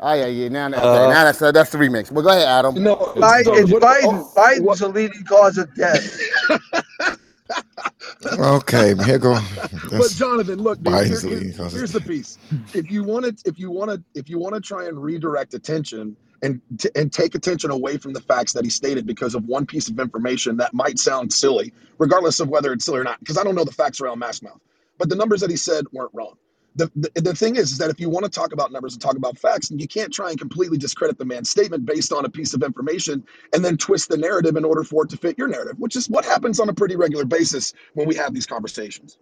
Oh 0.00 0.14
yeah, 0.14 0.26
yeah. 0.26 0.48
Now, 0.48 0.68
okay, 0.84 1.06
Uh, 1.06 1.08
now 1.08 1.24
that's 1.24 1.42
uh, 1.42 1.52
that's 1.52 1.70
the 1.70 1.78
remix. 1.78 2.12
Well, 2.12 2.24
go 2.24 2.30
ahead, 2.30 2.48
Adam. 2.48 2.76
No, 2.76 2.94
Bi- 3.20 3.42
it's 3.52 3.72
what, 3.72 3.82
Biden. 3.82 4.24
Biden's 4.34 4.78
what, 4.78 4.80
the 4.80 4.88
leading 4.88 5.24
cause 5.24 5.58
of 5.58 5.74
death. 5.74 6.04
Okay, 8.38 8.94
here 9.04 9.18
go. 9.18 9.38
but 9.96 10.14
Jonathan, 10.14 10.58
look, 10.60 10.82
dude. 10.82 11.04
Here, 11.04 11.22
here, 11.26 11.40
leading 11.40 11.52
cause 11.54 11.74
of 11.76 11.80
here's 11.80 11.92
the 11.92 12.00
piece. 12.02 12.38
If 12.74 12.90
you 12.90 13.04
want 13.04 13.26
to, 13.26 13.36
if 13.48 13.58
you 13.58 13.70
want 13.70 13.90
to, 13.92 14.04
if 14.14 14.28
you 14.28 14.38
want 14.38 14.54
to 14.56 14.62
try 14.62 14.86
and 14.86 15.02
redirect 15.02 15.54
attention 15.54 16.16
and 16.42 16.62
t- 16.78 16.90
and 16.96 17.12
take 17.12 17.34
attention 17.34 17.70
away 17.70 17.98
from 17.98 18.12
the 18.14 18.20
facts 18.22 18.54
that 18.54 18.64
he 18.64 18.70
stated 18.70 19.06
because 19.06 19.34
of 19.34 19.44
one 19.46 19.66
piece 19.66 19.88
of 19.88 19.98
information 20.00 20.58
that 20.58 20.74
might 20.74 20.98
sound 20.98 21.32
silly, 21.32 21.72
regardless 21.98 22.40
of 22.40 22.48
whether 22.48 22.72
it's 22.72 22.84
silly 22.86 23.00
or 23.00 23.04
not, 23.04 23.20
because 23.20 23.38
I 23.38 23.44
don't 23.44 23.54
know 23.56 23.64
the 23.64 23.72
facts 23.72 24.00
around 24.00 24.20
mask 24.20 24.42
mouth, 24.42 24.60
but 24.98 25.08
the 25.08 25.16
numbers 25.16 25.40
that 25.42 25.50
he 25.50 25.56
said 25.56 25.86
weren't 25.92 26.12
wrong. 26.14 26.36
The, 26.78 26.90
the, 26.96 27.22
the 27.22 27.34
thing 27.36 27.56
is, 27.56 27.72
is 27.72 27.78
that 27.78 27.90
if 27.90 28.00
you 28.00 28.10
want 28.10 28.26
to 28.26 28.32
talk 28.32 28.54
about 28.54 28.72
numbers 28.72 28.94
and 28.94 29.02
talk 29.02 29.16
about 29.16 29.38
facts, 29.38 29.70
and 29.70 29.80
you 29.82 29.88
can't 29.88 30.12
try 30.14 30.30
and 30.30 30.40
completely 30.40 30.78
discredit 30.78 31.18
the 31.18 31.26
man's 31.26 31.50
statement 31.50 31.86
based 31.86 32.12
on 32.12 32.26
a 32.26 32.30
piece 32.30 32.54
of 32.54 32.64
information 32.64 33.24
and 33.54 33.64
then 33.64 33.78
twist 33.78 34.10
the 34.10 34.18
narrative 34.18 34.56
in 34.56 34.64
order 34.64 34.84
for 34.84 35.04
it 35.04 35.10
to 35.10 35.18
fit 35.18 35.38
your 35.38 35.48
narrative, 35.48 35.78
which 35.80 35.96
is 35.96 36.08
what 36.10 36.24
happens 36.26 36.60
on 36.60 36.70
a 36.70 36.74
pretty 36.74 36.96
regular 36.96 37.26
basis 37.26 37.74
when 37.94 38.08
we 38.08 38.16
have 38.16 38.34
these 38.34 38.46
conversations. 38.46 39.18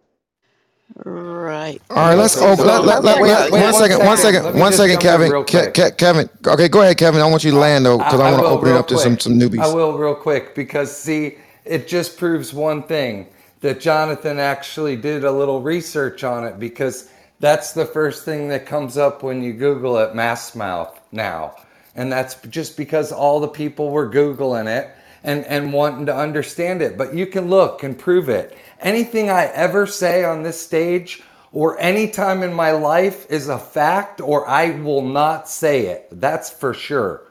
Right. 1.04 1.82
All 1.90 1.96
right, 2.08 2.14
let's 2.16 2.36
Okay, 2.36 2.46
open. 2.52 2.66
so 2.66 2.66
Let, 2.66 2.84
let, 2.84 3.04
let, 3.04 3.20
wait, 3.20 3.30
let- 3.30 3.52
wait, 3.52 3.62
one 3.62 3.74
second, 3.74 4.04
one 4.06 4.18
second, 4.18 4.44
Let 4.44 4.54
one 4.54 4.72
just 4.72 4.72
second, 4.72 4.92
jump 4.92 5.10
in 5.10 5.18
Kevin. 5.18 5.32
Ke- 5.46 5.72
Ke- 5.74 5.96
Kevin. 5.98 6.30
Okay, 6.46 6.68
go 6.68 6.82
ahead, 6.82 6.98
Kevin. 6.98 7.20
I 7.22 7.26
want 7.26 7.44
you 7.44 7.52
to 7.52 7.58
land 7.58 7.86
though, 7.86 7.98
because 7.98 8.20
I, 8.20 8.28
I 8.28 8.32
want 8.32 8.42
to 8.42 8.48
open 8.48 8.68
it 8.68 8.72
real 8.72 8.78
up 8.78 8.88
to 8.88 8.98
some 8.98 9.18
some 9.18 9.34
newbies. 9.40 9.58
I 9.58 9.68
will 9.68 9.98
real 9.98 10.14
quick 10.16 10.54
because 10.54 10.96
see, 10.96 11.38
it 11.64 11.88
just 11.88 12.18
proves 12.18 12.54
one 12.54 12.84
thing 12.84 13.28
that 13.60 13.80
Jonathan 13.80 14.38
actually 14.40 14.96
did 14.96 15.24
a 15.24 15.32
little 15.32 15.62
research 15.62 16.24
on 16.24 16.44
it 16.44 16.58
because 16.60 17.10
that's 17.40 17.72
the 17.72 17.86
first 17.86 18.24
thing 18.24 18.48
that 18.48 18.66
comes 18.66 18.98
up 18.98 19.22
when 19.22 19.42
you 19.42 19.52
Google 19.54 19.98
it, 19.98 20.14
mask 20.14 20.56
mouth 20.56 21.00
now, 21.12 21.56
and 21.94 22.12
that's 22.12 22.36
just 22.48 22.76
because 22.76 23.12
all 23.12 23.40
the 23.40 23.48
people 23.48 23.90
were 23.90 24.10
googling 24.10 24.66
it 24.68 24.90
and 25.24 25.44
and 25.46 25.72
wanting 25.72 26.06
to 26.06 26.16
understand 26.16 26.82
it. 26.82 26.98
But 26.98 27.14
you 27.14 27.26
can 27.26 27.48
look 27.50 27.82
and 27.84 27.98
prove 27.98 28.28
it. 28.28 28.56
Anything 28.80 29.30
I 29.30 29.46
ever 29.46 29.86
say 29.86 30.24
on 30.24 30.42
this 30.44 30.60
stage 30.60 31.22
or 31.52 31.78
any 31.80 32.10
time 32.10 32.42
in 32.42 32.54
my 32.54 32.72
life 32.72 33.26
is 33.30 33.48
a 33.48 33.58
fact, 33.58 34.20
or 34.20 34.48
I 34.48 34.70
will 34.72 35.02
not 35.02 35.48
say 35.48 35.86
it. 35.88 36.08
That's 36.12 36.50
for 36.50 36.74
sure. 36.74 37.22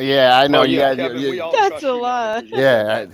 Yeah, 0.00 0.38
I 0.38 0.48
know 0.48 0.62
Oh 0.62 0.64
you 0.64 0.76
yeah, 0.76 0.86
guys. 0.86 0.98
You, 0.98 1.10
Kevin, 1.10 1.26
you, 1.28 1.28
we 1.28 1.40
all 1.40 1.58
That's 1.58 1.60
trust 1.60 1.84
a 1.84 1.94
you 1.94 2.02
now 2.04 2.22
lie. 2.22 2.42
because 2.42 2.70
you're 2.70 2.88
yeah, 2.92 3.06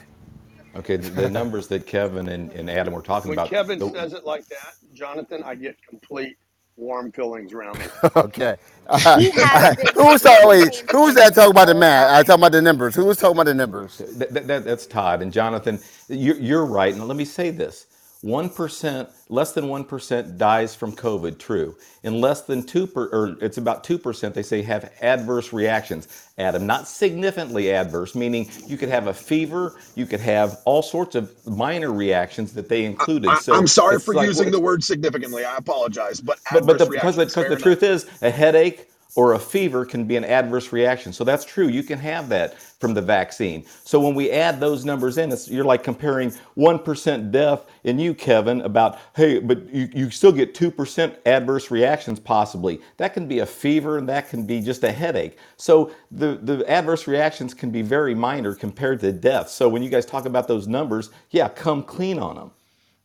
Okay, 0.77 0.97
the, 0.97 1.11
the 1.11 1.31
numbers 1.31 1.69
that 1.69 1.87
Kevin 1.87 2.29
and, 2.29 2.53
and 2.53 2.71
Adam 2.71 2.95
were 2.95 3.03
talking 3.03 3.31
When 3.31 3.39
about. 3.39 3.51
Kevin 3.51 3.79
the- 3.79 3.91
says 3.91 4.15
it 4.15 4.25
like 4.25 4.47
that, 4.49 4.75
Jonathan, 4.95 5.43
I 5.45 5.55
get 5.57 5.77
complete 5.89 6.37
warm 6.77 7.13
feelings 7.13 7.53
around 7.53 7.79
me. 7.79 7.87
Okay. 8.17 8.57
Uh, 8.89 9.19
He 9.19 9.31
has 9.33 9.77
who 9.95 10.05
was 10.07 10.23
talking? 10.23 10.49
Wait, 10.49 10.85
who 10.91 11.03
was 11.03 11.15
that 11.17 11.35
talking 11.35 11.51
about 11.53 11.67
the 11.67 11.75
math? 11.75 12.11
I 12.13 12.23
time. 12.23 12.25
talking 12.25 12.41
about 12.43 12.53
the 12.53 12.63
numbers. 12.63 12.95
Who 12.97 13.05
was 13.07 13.19
talking 13.19 13.37
about 13.37 13.47
the 13.47 13.55
numbers? 13.55 13.99
That, 13.99 14.31
that, 14.35 14.47
that- 14.49 14.65
that's 14.65 14.87
Todd 14.87 15.23
and 15.23 15.33
Jonathan. 15.33 15.81
You're, 16.09 16.37
you're 16.39 16.67
right. 16.67 16.95
And 16.95 17.07
let 17.09 17.17
me 17.17 17.25
say 17.27 17.51
this: 17.51 17.87
one 18.23 18.51
percent, 18.51 19.11
less 19.33 19.53
than 19.53 19.69
one 19.69 19.85
percent 19.85 20.39
dies 20.39 20.75
from 20.77 20.93
COVID. 20.95 21.39
True. 21.39 21.77
And 22.05 22.21
less 22.21 22.43
than 22.43 22.65
two 22.65 22.87
per, 22.87 23.07
or 23.09 23.37
it's 23.43 23.59
about 23.59 23.85
two 23.85 23.99
percent. 23.99 24.35
They 24.35 24.45
say 24.45 24.63
have 24.63 24.93
adverse 25.03 25.53
reactions. 25.53 26.09
Adam, 26.39 26.67
not 26.67 26.89
significantly 26.89 27.73
adverse, 27.73 28.15
meaning 28.17 28.49
you 28.67 28.79
could 28.79 28.91
have 28.91 29.09
a 29.09 29.15
fever, 29.15 29.77
you 29.97 30.07
could 30.07 30.21
have 30.21 30.59
all 30.67 30.83
sorts 30.83 31.17
of 31.17 31.33
minor 31.47 31.93
reactions 31.93 32.55
that 32.55 32.69
they 32.69 32.85
included. 32.85 33.29
I, 33.31 33.41
So 33.41 33.55
I'm 33.55 33.69
sorry 33.69 34.01
for 34.01 34.15
like 34.15 34.29
using 34.29 34.51
the 34.53 34.61
word 34.61 34.85
significantly. 34.85 35.45
I 35.45 35.57
apologize, 35.59 36.21
but 36.21 36.39
But 36.53 36.67
but 36.67 36.79
the 36.79 36.87
because 36.87 37.17
because 37.17 37.47
the 37.49 37.57
enough. 37.57 37.63
truth 37.63 37.83
is 37.83 38.07
a 38.23 38.31
headache 38.31 38.89
or 39.17 39.35
a 39.35 39.39
fever 39.41 39.85
can 39.85 40.07
be 40.07 40.17
an 40.17 40.25
adverse 40.25 40.73
reaction. 40.73 41.13
So 41.13 41.25
that's 41.25 41.45
true. 41.45 41.69
You 41.69 41.83
can 41.85 41.99
have 42.01 42.31
that 42.31 42.57
from 42.83 42.95
the 42.95 43.01
vaccine. 43.01 43.65
So 43.85 44.01
when 44.01 44.17
we 44.17 44.33
add 44.33 44.59
those 44.59 44.85
numbers 44.85 45.17
in, 45.17 45.33
you're 45.47 45.65
like 45.65 45.85
comparing 45.85 46.33
one 46.55 46.81
percent 46.81 47.31
death 47.31 47.65
in 47.85 47.99
you, 48.01 48.13
Kevin, 48.13 48.61
about 48.63 48.99
hey, 49.15 49.39
but 49.39 49.73
you, 49.73 49.89
you 49.95 50.11
still 50.11 50.33
get 50.33 50.53
two 50.53 50.71
percent 50.71 51.15
adverse 51.25 51.71
reactions 51.71 52.19
possibly. 52.19 52.81
That 52.97 53.15
can 53.15 53.29
be 53.29 53.39
a 53.39 53.47
fever 53.47 53.99
and 53.99 54.09
that 54.09 54.29
can 54.29 54.47
be 54.47 54.61
just 54.61 54.83
a 54.83 54.91
headache. 54.91 55.39
So 55.57 55.93
the 56.11 56.41
the 56.43 56.69
adverse 56.69 57.07
reactions 57.07 57.55
can 57.55 57.71
be 57.71 57.83
very 57.83 58.17
minor 58.17 58.53
compared 58.55 59.01
to 59.01 59.13
death. 59.13 59.49
So 59.49 59.69
when 59.69 59.83
you 59.85 59.89
guys 59.89 60.05
talk 60.05 60.27
about 60.27 60.49
those 60.49 60.67
numbers, 60.67 61.11
yeah, 61.31 61.49
come 61.49 61.85
clean 61.85 62.19
on 62.19 62.35
them. 62.35 62.51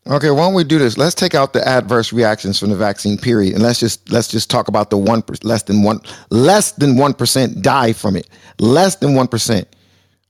Okay, 0.09 0.31
why 0.31 0.39
don't 0.45 0.53
we 0.55 0.65
do 0.65 0.79
this? 0.79 0.97
Let's 0.97 1.15
take 1.15 1.35
out 1.35 1.53
the 1.53 1.67
adverse 1.67 2.13
reactions 2.13 2.59
from 2.59 2.69
the 2.71 2.77
vaccine 2.77 3.17
period, 3.17 3.55
and 3.55 3.63
let's 3.63 3.79
just 3.79 4.11
let's 4.11 4.27
just 4.27 4.51
talk 4.51 4.67
about 4.67 4.91
the 4.91 4.97
one 4.97 5.23
less 5.43 5.63
than 5.63 5.83
one 5.83 6.01
less 6.31 6.73
than 6.73 6.97
one 6.97 7.13
percent 7.13 7.61
die 7.63 7.93
from 7.93 8.15
it. 8.17 8.29
Less 8.59 8.97
than 8.97 9.15
one 9.15 9.27
percent. 9.29 9.67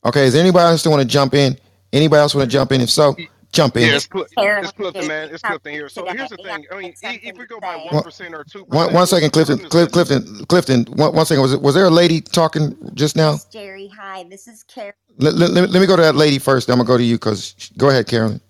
Okay, 0.05 0.25
is 0.25 0.33
there 0.33 0.41
anybody 0.43 0.65
else 0.71 0.83
that 0.83 0.91
want 0.91 1.01
to 1.03 1.07
jump 1.07 1.35
in? 1.35 1.57
Anybody 1.93 2.19
else 2.21 2.35
want 2.35 2.49
to 2.49 2.53
jump 2.53 2.71
in? 2.71 2.81
If 2.81 2.89
so, 2.91 3.15
jump 3.51 3.77
in. 3.77 3.83
Yeah, 3.89 3.95
it's, 3.95 4.07
Cl- 4.11 4.27
Carolyn 4.37 4.63
it's 4.65 4.73
Clifton, 4.73 5.07
man. 5.07 5.29
It's 5.31 5.43
come 5.43 5.59
Clifton 5.59 5.73
here. 5.73 5.89
So 5.89 6.07
here's 6.07 6.29
the 6.29 6.37
thing. 6.37 6.65
I 6.71 6.77
mean, 6.77 6.93
if 7.23 7.37
we 7.37 7.45
go 7.47 7.59
by 7.59 7.75
say. 7.75 7.83
one 7.85 7.99
percent 8.01 8.35
or 8.35 8.43
two 8.45 8.65
One, 8.67 8.87
percent, 8.87 8.95
one 8.95 9.07
second, 9.07 9.31
Clifton. 9.33 9.59
goodness 9.59 9.71
Clif, 9.71 9.91
gracious. 9.91 9.91
Clifton. 9.91 10.45
Clifton. 10.47 10.85
One, 10.95 11.15
one 11.15 11.25
second. 11.25 11.41
Was 11.43 11.53
it, 11.53 11.61
was 11.61 11.75
there 11.75 11.85
a 11.85 11.91
lady 11.91 12.21
talking 12.21 12.77
just 12.95 13.15
now? 13.15 13.39
Jerry, 13.51 13.89
hi. 13.95 14.25
This 14.25 14.47
is 14.47 14.63
Karen. 14.63 14.93
Let, 15.19 15.35
let, 15.35 15.51
let 15.51 15.61
me 15.63 15.67
let 15.69 15.81
me 15.81 15.87
go 15.87 15.95
to 15.97 16.03
that 16.03 16.15
lady 16.15 16.39
first. 16.39 16.69
I'm 16.69 16.77
gonna 16.77 16.87
go 16.87 16.97
to 16.97 17.03
you 17.03 17.15
because 17.17 17.71
go 17.77 17.89
ahead, 17.89 18.07
Carolyn. 18.07 18.41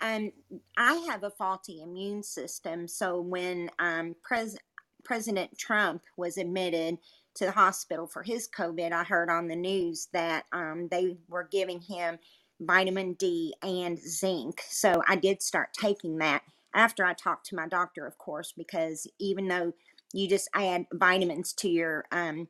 Um, 0.00 0.32
I 0.76 0.94
have 1.08 1.24
a 1.24 1.30
faulty 1.30 1.82
immune 1.82 2.22
system. 2.22 2.88
So 2.88 3.20
when 3.20 3.70
um, 3.78 4.14
Pres- 4.22 4.58
President 5.04 5.56
Trump 5.58 6.02
was 6.16 6.38
admitted 6.38 6.98
to 7.34 7.46
the 7.46 7.52
hospital 7.52 8.06
for 8.06 8.22
his 8.22 8.48
COVID, 8.48 8.92
I 8.92 9.04
heard 9.04 9.30
on 9.30 9.48
the 9.48 9.56
news 9.56 10.08
that 10.12 10.44
um, 10.52 10.88
they 10.90 11.16
were 11.28 11.48
giving 11.50 11.80
him 11.80 12.18
vitamin 12.60 13.14
D 13.14 13.54
and 13.62 13.98
zinc. 13.98 14.62
So 14.68 15.02
I 15.08 15.16
did 15.16 15.42
start 15.42 15.70
taking 15.78 16.18
that 16.18 16.42
after 16.74 17.04
I 17.04 17.14
talked 17.14 17.46
to 17.46 17.56
my 17.56 17.68
doctor, 17.68 18.06
of 18.06 18.18
course, 18.18 18.52
because 18.56 19.06
even 19.18 19.48
though 19.48 19.72
you 20.12 20.28
just 20.28 20.48
add 20.54 20.86
vitamins 20.92 21.52
to 21.54 21.68
your 21.68 22.04
um, 22.12 22.48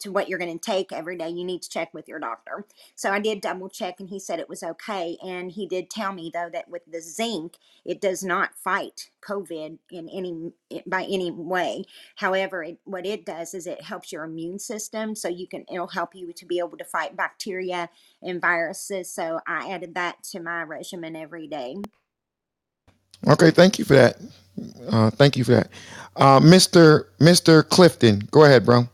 to 0.00 0.12
what 0.12 0.28
you're 0.28 0.38
going 0.38 0.58
to 0.58 0.64
take 0.64 0.92
every 0.92 1.16
day, 1.16 1.28
you 1.28 1.44
need 1.44 1.62
to 1.62 1.68
check 1.70 1.92
with 1.94 2.08
your 2.08 2.18
doctor. 2.18 2.66
So 2.94 3.10
I 3.10 3.20
did 3.20 3.40
double 3.40 3.68
check 3.68 4.00
and 4.00 4.08
he 4.08 4.18
said 4.18 4.38
it 4.40 4.48
was 4.48 4.62
okay. 4.62 5.16
And 5.22 5.52
he 5.52 5.66
did 5.66 5.90
tell 5.90 6.12
me 6.12 6.30
though 6.32 6.50
that 6.52 6.68
with 6.68 6.82
the 6.90 7.00
zinc, 7.00 7.56
it 7.84 8.00
does 8.00 8.24
not 8.24 8.54
fight 8.54 9.10
COVID 9.22 9.78
in 9.90 10.08
any 10.08 10.52
by 10.86 11.04
any 11.04 11.30
way. 11.30 11.84
However, 12.16 12.62
it, 12.64 12.78
what 12.84 13.06
it 13.06 13.26
does 13.26 13.54
is 13.54 13.66
it 13.66 13.82
helps 13.82 14.12
your 14.12 14.24
immune 14.24 14.58
system 14.58 15.14
so 15.14 15.28
you 15.28 15.46
can 15.46 15.64
it'll 15.72 15.88
help 15.88 16.14
you 16.14 16.32
to 16.32 16.46
be 16.46 16.58
able 16.58 16.78
to 16.78 16.84
fight 16.84 17.16
bacteria 17.16 17.90
and 18.22 18.40
viruses. 18.40 19.12
So 19.12 19.40
I 19.46 19.70
added 19.70 19.94
that 19.94 20.22
to 20.32 20.40
my 20.40 20.62
regimen 20.62 21.16
every 21.16 21.46
day. 21.46 21.76
Okay, 23.28 23.50
thank 23.50 23.78
you 23.78 23.84
for 23.84 23.94
that. 23.94 24.18
Uh, 24.88 25.10
thank 25.10 25.36
you 25.36 25.44
for 25.44 25.52
that, 25.52 25.70
uh, 26.16 26.40
Mr. 26.40 27.06
Mr. 27.18 27.66
Clifton. 27.68 28.28
Go 28.30 28.44
ahead, 28.44 28.64
bro. 28.66 28.88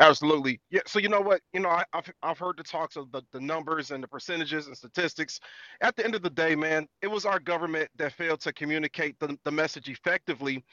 Absolutely. 0.00 0.60
Yeah. 0.70 0.82
So 0.86 1.00
you 1.00 1.08
know 1.08 1.22
what? 1.22 1.42
You 1.54 1.60
know, 1.60 1.70
I, 1.70 1.84
I've 1.94 2.12
I've 2.22 2.38
heard 2.38 2.58
the 2.58 2.64
talks 2.64 2.96
of 2.96 3.12
the, 3.12 3.22
the 3.32 3.40
numbers 3.40 3.92
and 3.92 4.02
the 4.04 4.08
percentages 4.08 4.68
and 4.68 4.76
statistics. 4.76 5.40
At 5.82 5.96
the 5.96 6.04
end 6.04 6.14
of 6.16 6.22
the 6.22 6.30
day, 6.30 6.56
man, 6.56 6.86
it 7.02 7.08
was 7.08 7.26
our 7.26 7.40
government 7.40 7.90
that 7.96 8.12
failed 8.14 8.40
to 8.42 8.52
communicate 8.52 9.18
the, 9.20 9.38
the 9.44 9.52
message 9.52 9.88
effectively 9.88 10.64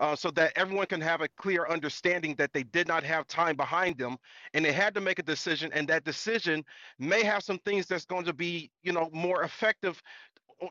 uh, 0.00 0.16
so 0.16 0.30
that 0.32 0.52
everyone 0.56 0.86
can 0.86 1.00
have 1.00 1.22
a 1.22 1.28
clear 1.36 1.66
understanding 1.68 2.34
that 2.36 2.52
they 2.52 2.64
did 2.64 2.88
not 2.88 3.04
have 3.04 3.26
time 3.26 3.56
behind 3.56 3.98
them 3.98 4.16
and 4.54 4.64
they 4.64 4.72
had 4.72 4.94
to 4.94 5.00
make 5.00 5.18
a 5.18 5.22
decision 5.24 5.70
and 5.74 5.88
that 5.88 6.04
decision 6.04 6.64
may 6.98 7.22
have 7.24 7.42
some 7.42 7.58
things 7.60 7.86
that's 7.86 8.06
going 8.06 8.24
to 8.24 8.32
be 8.34 8.70
you 8.82 8.92
know 8.92 9.08
more 9.12 9.42
effective 9.44 10.00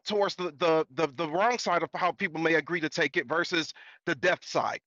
towards 0.05 0.35
the, 0.35 0.53
the 0.59 0.85
the 0.95 1.07
the 1.17 1.29
wrong 1.29 1.59
side 1.59 1.83
of 1.83 1.89
how 1.95 2.11
people 2.11 2.41
may 2.41 2.55
agree 2.55 2.79
to 2.81 2.89
take 2.89 3.17
it 3.17 3.27
versus 3.27 3.73
the 4.05 4.15
death 4.15 4.39
side 4.43 4.79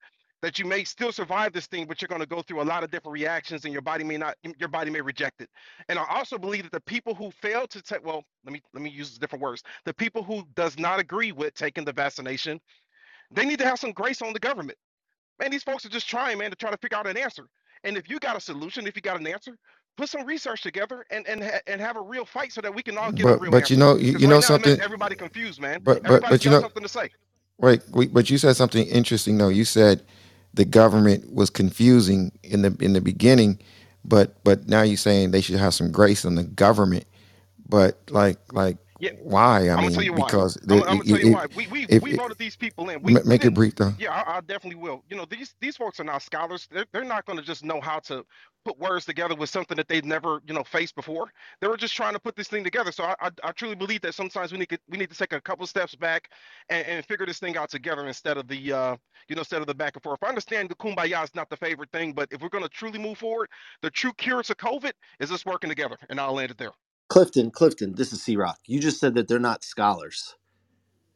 that 0.42 0.58
you 0.58 0.66
may 0.66 0.84
still 0.84 1.12
survive 1.12 1.52
this 1.52 1.66
thing 1.66 1.86
but 1.86 2.02
you're 2.02 2.08
going 2.08 2.20
to 2.22 2.26
go 2.28 2.42
through 2.42 2.62
a 2.62 2.64
lot 2.64 2.84
of 2.84 2.90
different 2.90 3.14
reactions 3.14 3.64
and 3.64 3.72
your 3.72 3.82
body 3.82 4.04
may 4.04 4.18
not 4.18 4.36
your 4.58 4.68
body 4.70 4.90
may 4.90 5.00
reject 5.00 5.40
it 5.42 5.50
and 5.88 5.98
i 5.98 6.04
also 6.10 6.38
believe 6.38 6.64
that 6.64 6.72
the 6.72 6.80
people 6.82 7.14
who 7.14 7.30
fail 7.30 7.66
to 7.66 7.82
take 7.82 8.04
well 8.06 8.24
let 8.44 8.52
me 8.52 8.62
let 8.74 8.82
me 8.82 8.90
use 8.90 9.18
different 9.18 9.42
words 9.42 9.62
the 9.86 9.94
people 9.94 10.22
who 10.22 10.44
does 10.56 10.78
not 10.78 11.00
agree 11.00 11.32
with 11.32 11.54
taking 11.54 11.84
the 11.84 11.92
vaccination 11.94 12.60
they 13.32 13.44
need 13.46 13.58
to 13.60 13.66
have 13.66 13.78
some 13.80 13.92
grace 13.92 14.22
on 14.22 14.32
the 14.32 14.40
government 14.40 14.78
man 15.40 15.50
these 15.50 15.64
folks 15.64 15.86
are 15.86 15.90
just 15.90 16.08
trying 16.08 16.38
man 16.38 16.50
to 16.50 16.56
try 16.56 16.70
to 16.70 16.78
figure 16.78 16.98
out 16.98 17.06
an 17.08 17.16
answer 17.18 17.48
and 17.84 17.96
if 17.96 18.08
you 18.10 18.18
got 18.20 18.36
a 18.36 18.40
solution 18.40 18.86
if 18.86 18.96
you 18.96 19.02
got 19.02 19.20
an 19.20 19.26
answer 19.26 19.56
put 19.98 20.08
some 20.10 20.26
research 20.26 20.62
together 20.62 21.04
and 21.10 21.26
and 21.28 21.44
ha- 21.44 21.60
and 21.68 21.80
have 21.80 21.96
a 21.96 22.02
real 22.02 22.26
fight 22.26 22.52
so 22.52 22.60
that 22.62 22.74
we 22.74 22.82
can 22.82 22.98
all 22.98 23.12
get 23.12 23.28
a 23.28 23.34
But 23.34 23.36
real 23.36 23.56
but 23.56 23.70
you 23.70 23.76
answer. 23.76 23.78
know 23.78 23.96
you, 23.96 24.12
Because 24.12 24.24
you 24.24 24.28
know 24.28 24.40
right 24.40 24.42
now 24.42 24.54
it 24.54 24.60
makes 24.62 24.78
something. 24.78 24.80
everybody 24.80 25.16
confused, 25.16 25.60
man. 25.60 25.82
But 25.84 26.06
but 26.06 26.06
Everybody's 26.06 26.28
but 26.28 26.44
you 26.44 26.50
got 26.50 26.52
know 26.52 26.60
something 26.60 26.82
to 26.82 26.90
say. 26.90 27.10
right. 27.58 27.82
but 28.12 28.30
you 28.30 28.38
said 28.38 28.54
something 28.56 28.86
interesting 28.88 29.38
though. 29.38 29.48
You 29.50 29.64
said 29.64 30.04
the 30.54 30.64
government 30.64 31.32
was 31.32 31.50
confusing 31.50 32.32
in 32.42 32.62
the 32.62 32.76
in 32.80 32.92
the 32.92 33.00
beginning, 33.00 33.58
but 34.04 34.42
but 34.44 34.68
now 34.68 34.82
you're 34.82 34.96
saying 34.96 35.30
they 35.30 35.40
should 35.40 35.56
have 35.56 35.74
some 35.74 35.90
grace 35.90 36.24
on 36.24 36.34
the 36.34 36.44
government. 36.44 37.04
But 37.68 37.98
like 38.10 38.38
like 38.52 38.76
Yeah, 38.98 39.12
why? 39.22 39.68
I 39.68 39.72
I'm 39.72 39.84
gonna 39.84 39.90
mean 39.90 40.02
you 40.02 40.12
why. 40.12 40.26
because 40.26 40.58
I'm, 40.68 40.80
gonna 40.80 41.04
tell 41.04 41.18
you 41.18 41.28
if, 41.28 41.32
why. 41.34 41.46
We 41.54 41.66
we 41.68 41.86
if, 41.88 42.02
we 42.02 42.14
voted 42.14 42.38
these 42.38 42.56
people 42.56 42.90
in. 42.90 43.02
We 43.02 43.14
ma- 43.14 43.20
make 43.24 43.44
it 43.44 43.54
brief 43.54 43.76
though. 43.76 43.92
Yeah, 43.98 44.12
I, 44.12 44.38
I 44.38 44.40
definitely 44.40 44.80
will. 44.80 45.04
You 45.08 45.16
know, 45.16 45.24
these 45.24 45.54
these 45.60 45.76
folks 45.76 45.98
are 46.00 46.04
not 46.04 46.22
scholars. 46.22 46.68
They're 46.70 46.86
they're 46.92 47.04
not 47.04 47.24
gonna 47.24 47.42
just 47.42 47.64
know 47.64 47.80
how 47.80 48.00
to 48.00 48.24
put 48.64 48.78
words 48.78 49.06
together 49.06 49.34
with 49.34 49.50
something 49.50 49.76
that 49.76 49.88
they've 49.88 50.04
never 50.04 50.40
you 50.46 50.54
know 50.54 50.64
faced 50.64 50.96
before. 50.96 51.32
They 51.60 51.68
were 51.68 51.76
just 51.78 51.94
trying 51.96 52.14
to 52.14 52.20
put 52.20 52.36
this 52.36 52.48
thing 52.48 52.64
together. 52.64 52.92
So 52.92 53.04
I 53.04 53.16
I, 53.20 53.30
I 53.44 53.52
truly 53.52 53.76
believe 53.76 54.02
that 54.02 54.14
sometimes 54.14 54.52
we 54.52 54.58
need 54.58 54.70
to 54.70 54.78
we 54.88 54.98
need 54.98 55.10
to 55.10 55.18
take 55.18 55.32
a 55.32 55.40
couple 55.40 55.66
steps 55.66 55.94
back 55.94 56.30
and, 56.70 56.86
and 56.86 57.06
figure 57.06 57.26
this 57.26 57.38
thing 57.40 57.56
out 57.56 57.70
together 57.70 58.06
instead 58.06 58.38
of 58.38 58.48
the 58.48 58.72
uh 58.72 58.96
you 59.28 59.36
know 59.36 59.40
instead 59.42 59.60
of 59.62 59.66
the 59.68 59.74
back 59.74 59.96
and 59.96 60.02
forth. 60.02 60.20
I 60.24 60.28
understand 60.28 60.70
the 60.70 60.76
kumbaya 60.76 61.24
is 61.24 61.34
not 61.34 61.50
the 61.50 61.58
favorite 61.58 61.90
thing, 61.92 62.12
but 62.14 62.28
if 62.32 62.42
we're 62.42 62.50
gonna 62.50 62.68
truly 62.68 62.98
move 62.98 63.18
forward, 63.18 63.50
the 63.82 63.90
true 63.90 64.12
cure 64.18 64.42
to 64.44 64.54
COVID 64.54 64.92
is 65.20 65.32
us 65.32 65.46
working 65.46 65.70
together. 65.70 65.96
And 66.10 66.20
I'll 66.20 66.34
land 66.34 66.50
it 66.52 66.58
there. 66.58 66.72
Clifton, 67.08 67.52
Clifton, 67.52 67.94
this 67.94 68.12
is 68.12 68.22
C 68.22 68.36
Rock. 68.36 68.58
You 68.66 68.80
just 68.80 69.00
said 69.00 69.14
that 69.14 69.28
they're 69.28 69.38
not 69.40 69.64
scholars. 69.64 70.36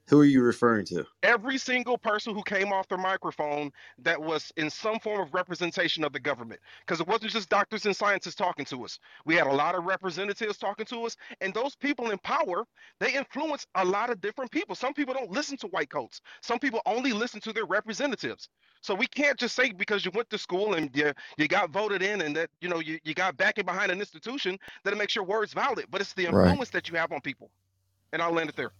Who 0.08 0.20
are 0.20 0.24
you 0.24 0.42
referring 0.42 0.86
to? 0.86 1.06
every 1.22 1.58
single 1.58 1.98
person 1.98 2.34
who 2.34 2.42
came 2.44 2.72
off 2.72 2.88
the 2.88 2.96
microphone 2.96 3.72
that 3.98 4.20
was 4.20 4.52
in 4.56 4.70
some 4.70 4.98
form 5.00 5.20
of 5.20 5.34
representation 5.34 6.04
of 6.04 6.12
the 6.12 6.20
government. 6.20 6.60
Because 6.80 7.00
it 7.00 7.08
wasn't 7.08 7.32
just 7.32 7.48
doctors 7.48 7.84
and 7.86 7.96
scientists 7.96 8.36
talking 8.36 8.64
to 8.66 8.84
us. 8.84 8.98
We 9.24 9.34
had 9.34 9.46
a 9.46 9.52
lot 9.52 9.74
of 9.74 9.84
representatives 9.84 10.56
talking 10.58 10.86
to 10.86 11.04
us 11.04 11.16
and 11.40 11.52
those 11.52 11.74
people 11.74 12.10
in 12.10 12.18
power 12.18 12.64
they 13.00 13.12
influence 13.14 13.66
a 13.74 13.84
lot 13.84 14.10
of 14.10 14.20
different 14.20 14.50
people. 14.50 14.74
Some 14.76 14.94
people 14.94 15.14
don't 15.14 15.30
listen 15.30 15.56
to 15.58 15.66
white 15.68 15.90
coats. 15.90 16.20
Some 16.42 16.58
people 16.58 16.80
only 16.86 17.12
listen 17.12 17.40
to 17.40 17.52
their 17.52 17.66
representatives. 17.66 18.48
So 18.82 18.94
we 18.94 19.06
can't 19.06 19.38
just 19.38 19.56
say 19.56 19.72
because 19.72 20.04
you 20.04 20.12
went 20.14 20.30
to 20.30 20.38
school 20.38 20.74
and 20.74 20.94
you, 20.96 21.12
you 21.38 21.48
got 21.48 21.70
voted 21.70 22.02
in 22.02 22.22
and 22.22 22.36
that 22.36 22.50
you 22.60 22.68
know 22.68 22.78
you, 22.80 22.98
you 23.04 23.14
got 23.14 23.36
backing 23.36 23.64
behind 23.64 23.90
an 23.90 23.98
institution 23.98 24.58
that 24.84 24.92
it 24.92 24.96
makes 24.96 25.14
your 25.16 25.24
words 25.24 25.52
valid. 25.52 25.86
But 25.90 26.00
it's 26.00 26.12
the 26.14 26.26
Right. 26.28 26.48
influence 26.48 26.70
that 26.70 26.88
you 26.88 26.96
have 26.96 27.12
on 27.12 27.20
people. 27.20 27.50
And 28.12 28.22
i'll 28.22 28.32
land 28.32 28.48
it 28.48 28.56
there 28.56 28.72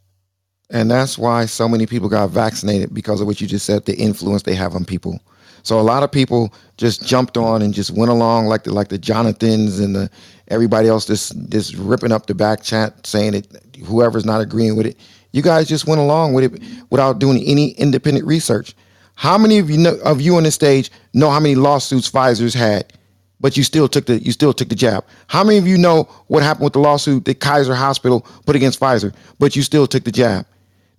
And 0.70 0.90
that's 0.90 1.16
why 1.16 1.46
so 1.46 1.68
many 1.68 1.86
people 1.86 2.08
got 2.08 2.30
vaccinated 2.30 2.92
because 2.92 3.20
of 3.20 3.26
what 3.26 3.40
you 3.40 3.46
just 3.46 3.66
said, 3.66 3.84
the 3.84 3.96
influence 3.96 4.42
they 4.42 4.54
have 4.54 4.74
on 4.74 4.84
people. 4.84 5.20
So 5.62 5.80
a 5.80 5.82
lot 5.82 6.02
of 6.02 6.12
people 6.12 6.54
just 6.76 7.04
jumped 7.04 7.36
on 7.36 7.60
and 7.60 7.74
just 7.74 7.90
went 7.90 8.10
along 8.10 8.46
like 8.46 8.64
the 8.64 8.72
like 8.72 8.88
the 8.88 8.98
Jonathans 8.98 9.80
and 9.80 9.96
the 9.96 10.10
everybody 10.48 10.86
else 10.86 11.06
just 11.06 11.48
just 11.48 11.74
ripping 11.74 12.12
up 12.12 12.26
the 12.26 12.34
back 12.34 12.62
chat 12.62 13.04
saying 13.04 13.32
that 13.32 13.46
whoever's 13.84 14.24
not 14.24 14.40
agreeing 14.40 14.76
with 14.76 14.86
it. 14.86 14.96
You 15.32 15.42
guys 15.42 15.68
just 15.68 15.86
went 15.86 16.00
along 16.00 16.34
with 16.34 16.54
it 16.54 16.62
without 16.90 17.18
doing 17.18 17.42
any 17.42 17.70
independent 17.72 18.26
research. 18.26 18.74
How 19.16 19.36
many 19.36 19.58
of 19.58 19.68
you 19.68 19.78
know 19.78 19.96
of 20.04 20.20
you 20.20 20.36
on 20.36 20.44
this 20.44 20.54
stage 20.54 20.90
know 21.14 21.30
how 21.30 21.40
many 21.40 21.56
lawsuits 21.56 22.08
Pfizer's 22.08 22.54
had, 22.54 22.92
but 23.40 23.56
you 23.56 23.64
still 23.64 23.88
took 23.88 24.06
the 24.06 24.20
you 24.20 24.30
still 24.30 24.52
took 24.52 24.68
the 24.68 24.76
jab? 24.76 25.04
How 25.26 25.42
many 25.42 25.58
of 25.58 25.66
you 25.66 25.78
know 25.78 26.04
what 26.28 26.44
happened 26.44 26.64
with 26.64 26.74
the 26.74 26.80
lawsuit 26.80 27.24
that 27.24 27.40
Kaiser 27.40 27.74
Hospital 27.74 28.20
put 28.46 28.54
against 28.54 28.78
Pfizer, 28.78 29.12
but 29.40 29.56
you 29.56 29.62
still 29.62 29.88
took 29.88 30.04
the 30.04 30.12
jab? 30.12 30.46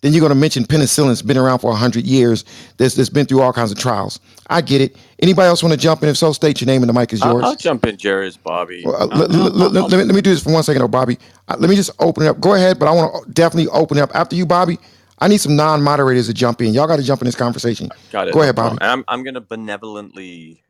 Then 0.01 0.13
you're 0.13 0.21
going 0.21 0.31
to 0.31 0.35
mention 0.35 0.65
penicillin's 0.65 1.21
been 1.21 1.37
around 1.37 1.59
for 1.59 1.71
100 1.71 2.05
years. 2.05 2.45
That's, 2.77 2.95
that's 2.95 3.09
been 3.09 3.25
through 3.25 3.41
all 3.41 3.53
kinds 3.53 3.71
of 3.71 3.79
trials. 3.79 4.19
I 4.49 4.61
get 4.61 4.81
it. 4.81 4.95
Anybody 5.19 5.47
else 5.47 5.63
want 5.63 5.73
to 5.73 5.79
jump 5.79 6.03
in? 6.03 6.09
If 6.09 6.17
so, 6.17 6.31
state 6.33 6.61
your 6.61 6.67
name 6.67 6.83
and 6.83 6.89
the 6.89 6.93
mic 6.93 7.13
is 7.13 7.21
I'll, 7.21 7.33
yours. 7.33 7.43
I'll 7.45 7.55
jump 7.55 7.85
in, 7.85 7.97
Jerry. 7.97 8.27
It's 8.27 8.37
Bobby. 8.37 8.83
Well, 8.85 8.95
uh, 8.95 9.07
I'll, 9.11 9.19
let, 9.19 9.31
let- 9.31 9.75
I'll, 9.77 9.77
I'll, 9.85 9.89
me, 9.89 10.03
let 10.05 10.15
me 10.15 10.21
do 10.21 10.29
this 10.31 10.43
for 10.43 10.53
one 10.53 10.63
second, 10.63 10.81
though, 10.81 10.87
Bobby. 10.87 11.17
Uh, 11.47 11.57
let 11.59 11.69
me 11.69 11.75
just 11.75 11.91
open 11.99 12.23
it 12.23 12.27
up. 12.29 12.39
Go 12.39 12.53
ahead, 12.53 12.79
but 12.79 12.87
I 12.87 12.91
want 12.91 13.25
to 13.25 13.31
definitely 13.31 13.69
open 13.69 13.97
it 13.97 14.01
up. 14.01 14.11
After 14.15 14.35
you, 14.35 14.45
Bobby, 14.45 14.77
I 15.19 15.27
need 15.27 15.39
some 15.39 15.55
non 15.55 15.81
moderators 15.81 16.27
to 16.27 16.33
jump 16.33 16.61
in. 16.61 16.73
Y'all 16.73 16.87
got 16.87 16.97
to 16.97 17.03
jump 17.03 17.21
in 17.21 17.25
this 17.25 17.35
conversation. 17.35 17.89
got 18.11 18.27
it. 18.27 18.33
Go 18.33 18.41
ahead. 18.43 18.55
Bobby. 18.55 18.77
I'm 18.81 19.03
I'm 19.07 19.23
gonna 19.23 19.41
benevolently, 19.41 20.63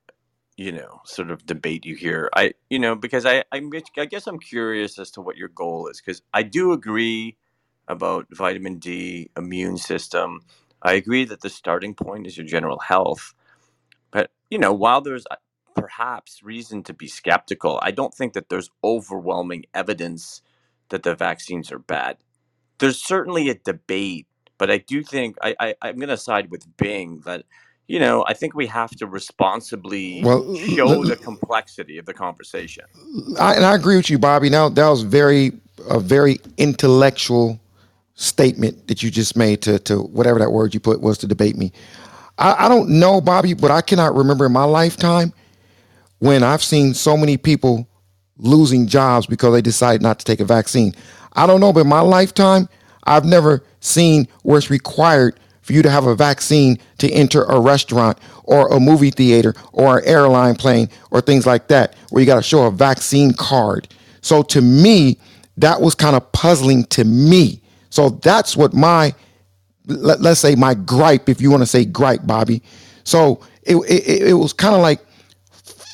you 0.55 0.71
know, 0.71 1.01
sort 1.05 1.31
of 1.31 1.45
debate 1.45 1.85
you 1.85 1.95
here. 1.95 2.29
I, 2.35 2.53
you 2.69 2.79
know, 2.79 2.95
because 2.95 3.25
I 3.25 3.43
I'm, 3.51 3.71
I 3.97 4.05
guess 4.05 4.27
I'm 4.27 4.39
curious 4.39 4.97
as 4.99 5.11
to 5.11 5.21
what 5.21 5.37
your 5.37 5.49
goal 5.49 5.87
is 5.89 6.01
because 6.01 6.21
I 6.33 6.43
do 6.43 6.71
agree 6.71 7.37
about 7.87 8.27
vitamin 8.31 8.79
D, 8.79 9.29
immune 9.37 9.77
system. 9.77 10.41
I 10.81 10.93
agree 10.93 11.25
that 11.25 11.41
the 11.41 11.49
starting 11.49 11.93
point 11.93 12.27
is 12.27 12.37
your 12.37 12.45
general 12.45 12.79
health. 12.79 13.33
But, 14.11 14.31
you 14.49 14.57
know, 14.57 14.73
while 14.73 15.01
there's 15.01 15.25
uh, 15.29 15.35
perhaps 15.75 16.43
reason 16.43 16.83
to 16.83 16.93
be 16.93 17.07
skeptical, 17.07 17.79
I 17.81 17.91
don't 17.91 18.13
think 18.13 18.33
that 18.33 18.49
there's 18.49 18.69
overwhelming 18.83 19.65
evidence 19.73 20.41
that 20.89 21.03
the 21.03 21.15
vaccines 21.15 21.71
are 21.71 21.79
bad. 21.79 22.17
There's 22.79 23.03
certainly 23.03 23.49
a 23.49 23.55
debate, 23.55 24.27
but 24.57 24.69
I 24.69 24.77
do 24.77 25.03
think 25.03 25.35
I, 25.41 25.55
I, 25.59 25.75
I'm 25.81 25.97
going 25.97 26.09
to 26.09 26.17
side 26.17 26.51
with 26.51 26.65
Bing 26.77 27.21
that, 27.25 27.45
you 27.87 27.99
know, 27.99 28.23
I 28.27 28.33
think 28.33 28.53
we 28.53 28.67
have 28.67 28.91
to 28.97 29.07
responsibly 29.07 30.21
Well, 30.23 30.55
show 30.55 31.03
the 31.03 31.15
complexity 31.15 31.97
of 31.97 32.05
the 32.05 32.13
conversation. 32.13 32.85
I, 33.39 33.55
and 33.55 33.65
I 33.65 33.75
agree 33.75 33.95
with 33.97 34.09
you, 34.09 34.19
Bobby. 34.19 34.49
Now 34.49 34.69
that 34.69 34.89
was 34.89 35.01
very 35.03 35.53
a 35.89 35.99
very 35.99 36.39
intellectual 36.57 37.59
statement 38.17 38.87
that 38.87 39.03
you 39.03 39.11
just 39.11 39.37
made 39.37 39.61
to 39.61 39.77
to 39.79 39.99
whatever 39.99 40.39
that 40.39 40.51
word 40.51 40.73
you 40.73 40.79
put 40.79 40.99
was 40.99 41.19
to 41.19 41.27
debate 41.27 41.55
me. 41.55 41.71
I, 42.37 42.65
I 42.65 42.69
don't 42.69 42.89
know, 42.89 43.21
Bobby, 43.21 43.53
but 43.53 43.71
I 43.71 43.81
cannot 43.81 44.15
remember 44.15 44.47
in 44.47 44.51
my 44.51 44.63
lifetime 44.63 45.33
when 46.19 46.43
I've 46.43 46.63
seen 46.63 46.93
so 46.95 47.15
many 47.15 47.37
people 47.37 47.87
losing 48.37 48.87
jobs 48.87 49.27
because 49.27 49.53
they 49.53 49.61
decided 49.61 50.01
not 50.01 50.19
to 50.19 50.25
take 50.25 50.39
a 50.39 50.45
vaccine. 50.45 50.93
I 51.33 51.45
don't 51.45 51.59
know, 51.59 51.71
but 51.71 51.81
in 51.81 51.87
my 51.87 52.01
lifetime, 52.01 52.67
I've 53.03 53.25
never 53.25 53.63
seen 53.79 54.27
where 54.41 54.57
it's 54.57 54.69
required 54.71 55.39
for 55.61 55.73
you 55.73 55.83
to 55.83 55.89
have 55.89 56.07
a 56.07 56.15
vaccine 56.15 56.79
to 56.97 57.11
enter 57.11 57.43
a 57.43 57.59
restaurant 57.59 58.17
or 58.43 58.67
a 58.69 58.79
movie 58.79 59.11
theater 59.11 59.53
or 59.73 59.99
an 59.99 60.05
airline 60.05 60.55
plane 60.55 60.89
or 61.11 61.21
things 61.21 61.45
like 61.45 61.67
that, 61.67 61.95
where 62.09 62.21
you 62.21 62.25
got 62.25 62.37
to 62.37 62.43
show 62.43 62.65
a 62.65 62.71
vaccine 62.71 63.33
card. 63.33 63.87
So 64.21 64.41
to 64.43 64.61
me, 64.61 65.19
that 65.57 65.81
was 65.81 65.93
kind 65.93 66.15
of 66.15 66.31
puzzling 66.31 66.85
to 66.85 67.03
me. 67.03 67.61
So 67.97 68.09
that's 68.09 68.55
what 68.55 68.75
my 68.75 69.15
let, 69.87 70.21
let's 70.21 70.39
say 70.39 70.53
my 70.53 70.75
gripe, 70.75 71.29
if 71.29 71.41
you 71.41 71.49
want 71.49 71.63
to 71.63 71.65
say 71.65 71.83
gripe, 71.83 72.27
Bobby. 72.27 72.61
So 73.05 73.39
it 73.63 73.75
it, 73.75 74.27
it 74.27 74.33
was 74.35 74.53
kind 74.53 74.75
of 74.75 74.81
like 74.81 74.99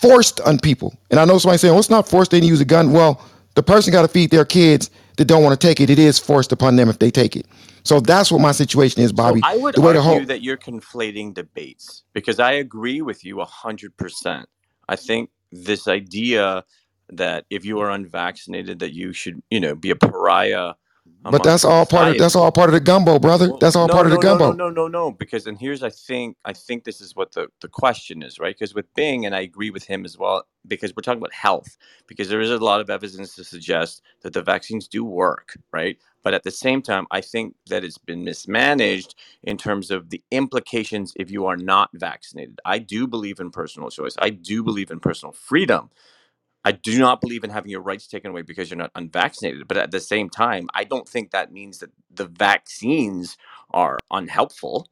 forced 0.02 0.42
on 0.42 0.60
people. 0.60 0.94
And 1.12 1.18
I 1.18 1.24
know 1.24 1.38
somebody 1.38 1.60
saying, 1.60 1.72
well, 1.74 1.80
it's 1.80 1.90
not 1.90 2.10
forced 2.10 2.32
they 2.32 2.42
to 2.42 2.46
use 2.46 2.60
a 2.60 2.66
gun. 2.66 2.92
Well, 2.92 3.26
the 3.56 3.64
person 3.64 3.94
got 3.94 4.02
to 4.02 4.10
feed 4.10 4.32
their 4.32 4.44
kids 4.44 4.92
that 5.16 5.30
don't 5.30 5.44
want 5.44 5.58
to 5.58 5.66
take 5.66 5.80
it. 5.80 5.90
It 5.90 5.98
is 5.98 6.20
forced 6.20 6.52
upon 6.52 6.76
them 6.76 6.90
if 6.90 7.00
they 7.00 7.10
take 7.10 7.38
it. 7.38 7.46
So 7.84 8.02
that's 8.02 8.30
what 8.30 8.42
my 8.42 8.52
situation 8.52 9.02
is, 9.02 9.12
So 9.12 9.16
Bobby. 9.16 9.40
I 9.42 9.56
would 9.56 9.76
the 9.76 9.80
way 9.80 9.96
argue 9.96 10.02
whole 10.02 10.26
that 10.26 10.42
you're 10.42 10.58
conflating 10.58 11.34
debates 11.34 12.04
because 12.12 12.38
I 12.38 12.52
agree 12.52 13.02
with 13.02 13.24
you 13.24 13.38
100%. 13.38 14.44
I 14.90 14.96
think 14.98 15.30
this 15.54 15.88
idea 15.88 16.66
that 17.14 17.46
if 17.50 17.64
you 17.64 17.80
are 17.80 17.92
unvaccinated 17.92 18.80
that 18.80 18.94
you 18.94 19.14
should, 19.14 19.42
you 19.50 19.62
know, 19.62 19.74
be 19.74 19.92
a 19.92 19.96
pariah 19.96 20.74
but 21.32 21.44
that's 21.44 21.66
all 21.66 21.86
part 21.86 22.10
of 22.10 22.18
that's 22.18 22.36
all 22.36 22.52
part 22.52 22.70
of 22.70 22.74
the 22.74 22.80
gumbo, 22.82 23.20
brother. 23.20 23.50
Well, 23.50 23.60
That's 23.60 23.76
all 23.76 23.88
no, 23.88 23.94
part 23.94 24.08
of 24.08 24.12
the 24.12 24.18
no, 24.18 24.22
no, 24.22 24.38
no, 24.38 24.38
gumbo. 24.40 24.54
no, 24.54 24.70
no, 24.70 24.88
no. 24.88 25.12
Because 25.12 25.48
and 25.48 25.58
here's 25.60 25.84
I 25.84 25.90
think 25.90 26.38
I 26.46 26.54
think 26.54 26.84
this 26.84 27.02
is 27.02 27.16
what 27.16 27.34
the 27.34 27.50
the 27.62 27.70
question 27.70 28.24
is, 28.24 28.40
right? 28.40 28.56
Because 28.58 28.76
with 28.76 28.94
Bing, 28.96 29.26
and 29.26 29.36
I 29.36 29.42
agree 29.42 29.72
with 29.72 29.86
him 29.86 30.06
as 30.06 30.18
well, 30.18 30.48
because 30.68 30.94
we're 30.96 31.04
talking 31.04 31.20
about 31.22 31.34
health. 31.34 31.78
Because 32.08 32.30
there 32.30 32.42
is 32.42 32.52
a 32.52 32.58
lot 32.58 32.82
of 32.82 32.90
evidence 32.90 33.36
to 33.36 33.44
suggest 33.46 34.02
that 34.24 34.34
the 34.34 34.44
vaccines 34.44 34.88
do 34.88 35.06
work, 35.06 35.58
right? 35.74 35.98
But 36.24 36.34
at 36.34 36.44
the 36.44 36.52
same 36.52 36.82
time, 36.82 37.08
I 37.12 37.22
think 37.22 37.56
that 37.70 37.84
it's 37.84 37.98
been 38.00 38.24
mismanaged 38.24 39.16
in 39.44 39.58
terms 39.58 39.92
of 39.92 40.10
the 40.10 40.24
implications 40.32 41.14
if 41.18 41.32
you 41.32 41.46
are 41.48 41.58
not 41.58 41.90
vaccinated. 41.94 42.60
I 42.66 42.80
do 42.80 43.08
believe 43.08 43.40
in 43.40 43.52
personal 43.52 43.90
choice. 43.92 44.16
I 44.20 44.32
do 44.32 44.64
believe 44.64 44.92
in 44.92 45.00
personal 45.00 45.34
freedom. 45.34 45.90
I 46.66 46.74
do 46.74 47.00
not 47.00 47.22
believe 47.22 47.44
in 47.44 47.50
having 47.50 47.72
your 47.72 47.82
rights 47.82 48.08
taken 48.08 48.32
away 48.32 48.44
because 48.44 48.70
you're 48.70 48.78
not 48.78 48.92
unvaccinated. 48.96 49.68
But 49.68 49.78
at 49.78 49.92
the 49.92 50.00
same 50.00 50.30
time, 50.30 50.70
I 50.74 50.84
don't 50.84 51.08
think 51.08 51.32
that 51.32 51.52
means 51.52 51.80
that 51.80 51.92
the 52.14 52.26
vaccines 52.28 53.38
are 53.72 53.98
unhelpful. 54.12 54.88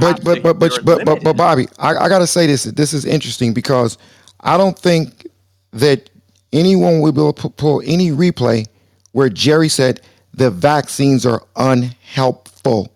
Perhaps 0.00 0.20
but 0.22 0.42
but 0.42 0.58
but 0.58 0.84
but 0.84 1.04
but, 1.04 1.22
but. 1.24 1.36
Bobby, 1.36 1.68
I, 1.78 1.96
I 1.96 2.08
got 2.08 2.20
to 2.20 2.26
say 2.26 2.46
this. 2.46 2.64
This 2.64 2.92
is 2.94 3.04
interesting 3.04 3.54
because 3.54 3.98
I 4.40 4.56
don't 4.58 4.78
think 4.78 5.26
that 5.72 6.10
anyone 6.52 7.00
will 7.00 7.12
be 7.12 7.20
able 7.20 7.34
to 7.34 7.50
pull 7.50 7.82
any 7.86 8.10
replay 8.10 8.66
where 9.12 9.28
Jerry 9.30 9.68
said 9.68 10.02
the 10.34 10.50
vaccines 10.50 11.26
are 11.26 11.42
unhelpful. 11.56 12.92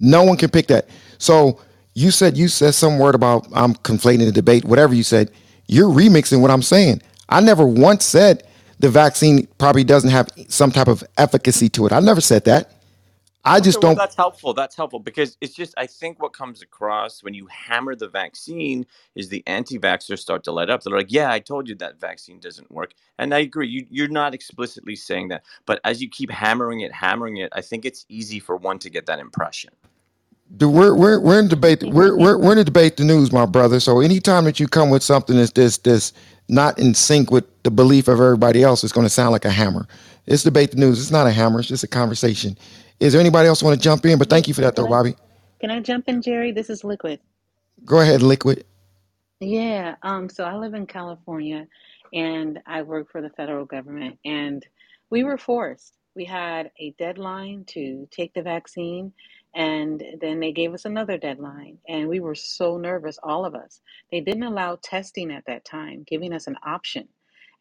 No 0.00 0.24
one 0.24 0.36
can 0.36 0.50
pick 0.50 0.68
that. 0.68 0.88
So 1.18 1.60
you 1.94 2.10
said 2.10 2.36
you 2.36 2.48
said 2.48 2.74
some 2.74 2.98
word 2.98 3.14
about 3.14 3.46
I'm 3.54 3.74
conflating 3.74 4.26
the 4.26 4.32
debate, 4.32 4.64
whatever 4.64 4.94
you 4.94 5.04
said. 5.04 5.30
You're 5.68 5.90
remixing 5.90 6.42
what 6.42 6.50
I'm 6.50 6.62
saying. 6.62 7.02
I 7.28 7.40
never 7.40 7.66
once 7.66 8.04
said 8.04 8.46
the 8.80 8.90
vaccine 8.90 9.46
probably 9.58 9.84
doesn't 9.84 10.10
have 10.10 10.28
some 10.48 10.72
type 10.72 10.88
of 10.88 11.04
efficacy 11.18 11.68
to 11.70 11.86
it. 11.86 11.92
I 11.92 12.00
never 12.00 12.20
said 12.20 12.44
that. 12.46 12.72
I 13.44 13.60
Okay, 13.60 13.60
just 13.60 13.80
well, 13.80 13.94
don't. 13.94 13.94
that's 13.94 14.16
helpful. 14.16 14.54
That's 14.54 14.76
helpful 14.76 15.00
because 15.00 15.36
it's 15.40 15.54
just, 15.54 15.74
I 15.78 15.86
think 15.86 16.22
what 16.22 16.32
comes 16.32 16.62
across 16.62 17.22
when 17.22 17.34
you 17.34 17.46
hammer 17.48 17.96
the 17.96 18.08
vaccine 18.08 18.86
is 19.16 19.28
the 19.28 19.44
anti 19.46 19.78
vaxxers 19.78 20.20
start 20.20 20.44
to 20.44 20.52
light 20.52 20.70
up. 20.70 20.82
They're 20.82 20.96
like, 20.96 21.12
yeah, 21.12 21.30
I 21.32 21.40
told 21.40 21.68
you 21.68 21.76
that 21.76 22.00
vaccine 22.00 22.40
doesn't 22.40 22.70
work. 22.72 22.94
And 23.18 23.34
I 23.34 23.40
agree. 23.40 23.68
You, 23.68 23.86
you're 23.90 24.08
not 24.08 24.34
explicitly 24.34 24.96
saying 24.96 25.28
that. 25.28 25.44
But 25.66 25.80
as 25.84 26.02
you 26.02 26.08
keep 26.10 26.30
hammering 26.30 26.80
it, 26.80 26.92
hammering 26.92 27.38
it, 27.38 27.50
I 27.52 27.62
think 27.62 27.84
it's 27.84 28.06
easy 28.08 28.40
for 28.40 28.56
one 28.56 28.78
to 28.80 28.90
get 28.90 29.06
that 29.06 29.20
impression. 29.20 29.70
The, 30.50 30.68
we're, 30.68 30.94
we're, 30.96 31.20
we're 31.20 31.38
in 31.38 31.48
debate. 31.48 31.82
We're, 31.82 32.16
we're, 32.16 32.38
we're 32.38 32.58
in 32.58 32.64
debate 32.64 32.96
the 32.96 33.04
news, 33.04 33.32
my 33.32 33.46
brother. 33.46 33.80
So 33.80 34.00
anytime 34.00 34.44
that 34.44 34.60
you 34.60 34.68
come 34.68 34.90
with 34.90 35.02
something 35.02 35.36
that's 35.36 35.52
this 35.52 35.78
this 35.78 36.12
not 36.48 36.78
in 36.78 36.94
sync 36.94 37.30
with 37.30 37.44
the 37.64 37.70
belief 37.70 38.08
of 38.08 38.20
everybody 38.20 38.62
else, 38.62 38.84
it's 38.84 38.92
going 38.92 39.06
to 39.06 39.12
sound 39.12 39.32
like 39.32 39.44
a 39.44 39.50
hammer. 39.50 39.86
It's 40.26 40.44
debate 40.44 40.70
the 40.72 40.78
news. 40.78 41.00
It's 41.00 41.10
not 41.10 41.26
a 41.26 41.32
hammer. 41.32 41.60
It's 41.60 41.68
just 41.68 41.84
a 41.84 41.88
conversation. 41.88 42.56
Is 43.00 43.12
there 43.12 43.20
anybody 43.20 43.48
else 43.48 43.62
want 43.62 43.78
to 43.78 43.82
jump 43.82 44.06
in? 44.06 44.18
But 44.18 44.30
thank 44.30 44.48
you 44.48 44.54
for 44.54 44.62
that, 44.62 44.76
though, 44.76 44.86
Bobby. 44.86 45.14
can 45.60 45.70
I 45.70 45.80
jump 45.80 46.08
in, 46.08 46.22
Jerry? 46.22 46.52
This 46.52 46.70
is 46.70 46.84
Liquid. 46.84 47.20
Go 47.84 48.00
ahead, 48.00 48.22
Liquid. 48.22 48.64
Yeah, 49.40 49.96
um, 50.02 50.28
so 50.28 50.44
I 50.44 50.56
live 50.56 50.74
in 50.74 50.86
California 50.86 51.66
and 52.14 52.60
I 52.66 52.82
work 52.82 53.10
for 53.10 53.20
the 53.20 53.30
federal 53.30 53.66
government 53.66 54.18
and 54.24 54.64
we 55.10 55.24
were 55.24 55.36
forced. 55.36 55.94
We 56.14 56.24
had 56.24 56.70
a 56.80 56.94
deadline 56.98 57.64
to 57.68 58.08
take 58.10 58.32
the 58.32 58.42
vaccine 58.42 59.12
and 59.56 60.04
then 60.20 60.40
they 60.40 60.52
gave 60.52 60.74
us 60.74 60.86
another 60.86 61.18
deadline 61.18 61.78
and 61.88 62.08
we 62.08 62.20
were 62.20 62.36
so 62.36 62.78
nervous, 62.78 63.18
all 63.24 63.46
of 63.46 63.56
us. 63.56 63.82
They 64.12 64.20
didn't 64.20 64.44
allow 64.44 64.78
testing 64.82 65.32
at 65.32 65.46
that 65.48 65.64
time, 65.64 66.04
giving 66.06 66.34
us 66.34 66.48
an 66.48 66.58
option. 66.64 67.08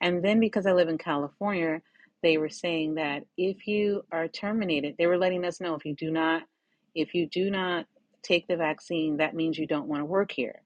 And 0.01 0.23
then 0.23 0.41
because 0.41 0.67
I 0.67 0.73
live 0.73 0.89
in 0.89 0.99
California, 0.99 1.81
they 2.23 2.37
were 2.37 2.49
saying 2.49 2.95
that 2.95 3.23
if 3.37 3.67
you 3.67 4.03
are 4.13 4.29
terminated, 4.29 4.95
they 4.99 5.07
were 5.07 5.19
letting 5.19 5.45
us 5.45 5.61
know 5.61 5.75
if 5.75 5.85
you 5.85 5.95
do 5.95 6.11
not 6.11 6.43
if 6.95 7.15
you 7.15 7.27
do 7.27 7.51
not 7.51 7.87
take 8.23 8.47
the 8.47 8.57
vaccine, 8.57 9.17
that 9.17 9.35
means 9.35 9.57
you 9.57 9.67
don't 9.67 9.87
want 9.87 10.01
to 10.01 10.05
work 10.05 10.31
here. 10.33 10.61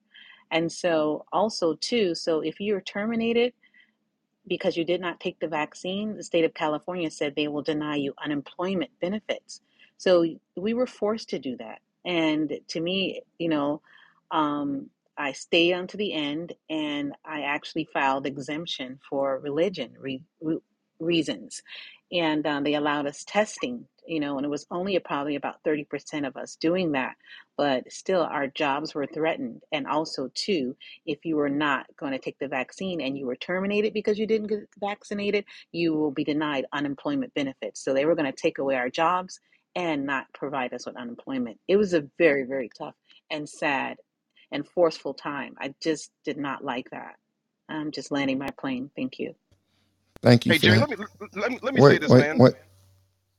And 0.51 0.71
so, 0.71 1.25
also, 1.33 1.75
too, 1.75 2.15
so 2.15 2.41
if 2.41 2.59
you're 2.59 2.81
terminated 2.81 3.53
because 4.47 4.77
you 4.77 4.85
did 4.85 5.01
not 5.01 5.19
take 5.19 5.39
the 5.39 5.47
vaccine, 5.47 6.17
the 6.17 6.23
state 6.23 6.45
of 6.45 6.55
California 6.55 7.11
said 7.11 7.35
they 7.35 7.47
will 7.49 7.63
deny 7.63 7.97
you 7.97 8.13
unemployment 8.23 8.91
benefits. 9.01 9.61
So 9.99 10.25
we 10.55 10.73
were 10.73 10.87
forced 10.87 11.29
to 11.29 11.39
do 11.39 11.57
that. 11.57 11.79
And 12.05 12.57
to 12.69 12.79
me, 12.79 13.21
you 13.37 13.49
know, 13.49 13.81
um, 14.31 14.89
I 15.17 15.33
stayed 15.33 15.73
on 15.73 15.87
to 15.87 15.97
the 15.97 16.13
end 16.13 16.53
and 16.69 17.13
I 17.25 17.41
actually 17.41 17.89
filed 17.93 18.25
exemption 18.25 18.99
for 19.09 19.39
religion 19.39 19.91
re- 19.99 20.23
re- 20.41 20.59
reasons. 20.99 21.61
And 22.13 22.47
um, 22.47 22.63
they 22.63 22.75
allowed 22.75 23.07
us 23.07 23.25
testing, 23.27 23.85
you 24.07 24.21
know, 24.21 24.37
and 24.37 24.45
it 24.45 24.49
was 24.49 24.65
only 24.71 24.97
probably 24.99 25.35
about 25.35 25.61
30% 25.67 26.25
of 26.25 26.37
us 26.37 26.55
doing 26.55 26.93
that. 26.93 27.15
But 27.57 27.91
still, 27.91 28.21
our 28.21 28.47
jobs 28.47 28.95
were 28.95 29.05
threatened. 29.05 29.63
And 29.73 29.85
also, 29.85 30.31
too, 30.33 30.77
if 31.05 31.25
you 31.25 31.35
were 31.35 31.49
not 31.49 31.87
going 31.97 32.13
to 32.13 32.19
take 32.19 32.39
the 32.39 32.47
vaccine 32.47 33.01
and 33.01 33.17
you 33.17 33.25
were 33.25 33.35
terminated 33.35 33.93
because 33.93 34.17
you 34.17 34.25
didn't 34.25 34.47
get 34.47 34.69
vaccinated, 34.79 35.43
you 35.73 35.93
will 35.93 36.11
be 36.11 36.23
denied 36.23 36.65
unemployment 36.71 37.33
benefits. 37.33 37.83
So 37.83 37.93
they 37.93 38.05
were 38.05 38.15
going 38.15 38.31
to 38.31 38.41
take 38.41 38.59
away 38.59 38.75
our 38.75 38.89
jobs 38.89 39.41
and 39.75 40.05
not 40.05 40.27
provide 40.33 40.73
us 40.73 40.85
with 40.85 40.97
unemployment. 40.97 41.59
It 41.67 41.77
was 41.77 41.93
a 41.93 42.07
very, 42.17 42.43
very 42.43 42.69
tough 42.77 42.95
and 43.31 43.47
sad 43.47 43.97
and 44.51 44.67
forceful 44.67 45.13
time. 45.13 45.55
I 45.59 45.73
just 45.81 46.11
did 46.25 46.37
not 46.37 46.63
like 46.63 46.89
that. 46.91 47.15
I'm 47.69 47.91
just 47.91 48.11
landing 48.11 48.39
my 48.39 48.49
plane. 48.59 48.89
Thank 48.95 49.19
you. 49.19 49.35
Thank 50.21 50.45
you 50.45 50.53
Hey 50.53 50.57
for 50.57 50.63
Jerry, 50.63 50.79
that. 50.79 50.89
let 50.89 50.99
me 50.99 51.05
let 51.35 51.51
me 51.51 51.59
let 51.61 51.73
me 51.73 51.81
say 51.81 51.97
this, 51.97 52.09
wait, 52.09 52.21
man. 52.21 52.37
wait. 52.37 52.53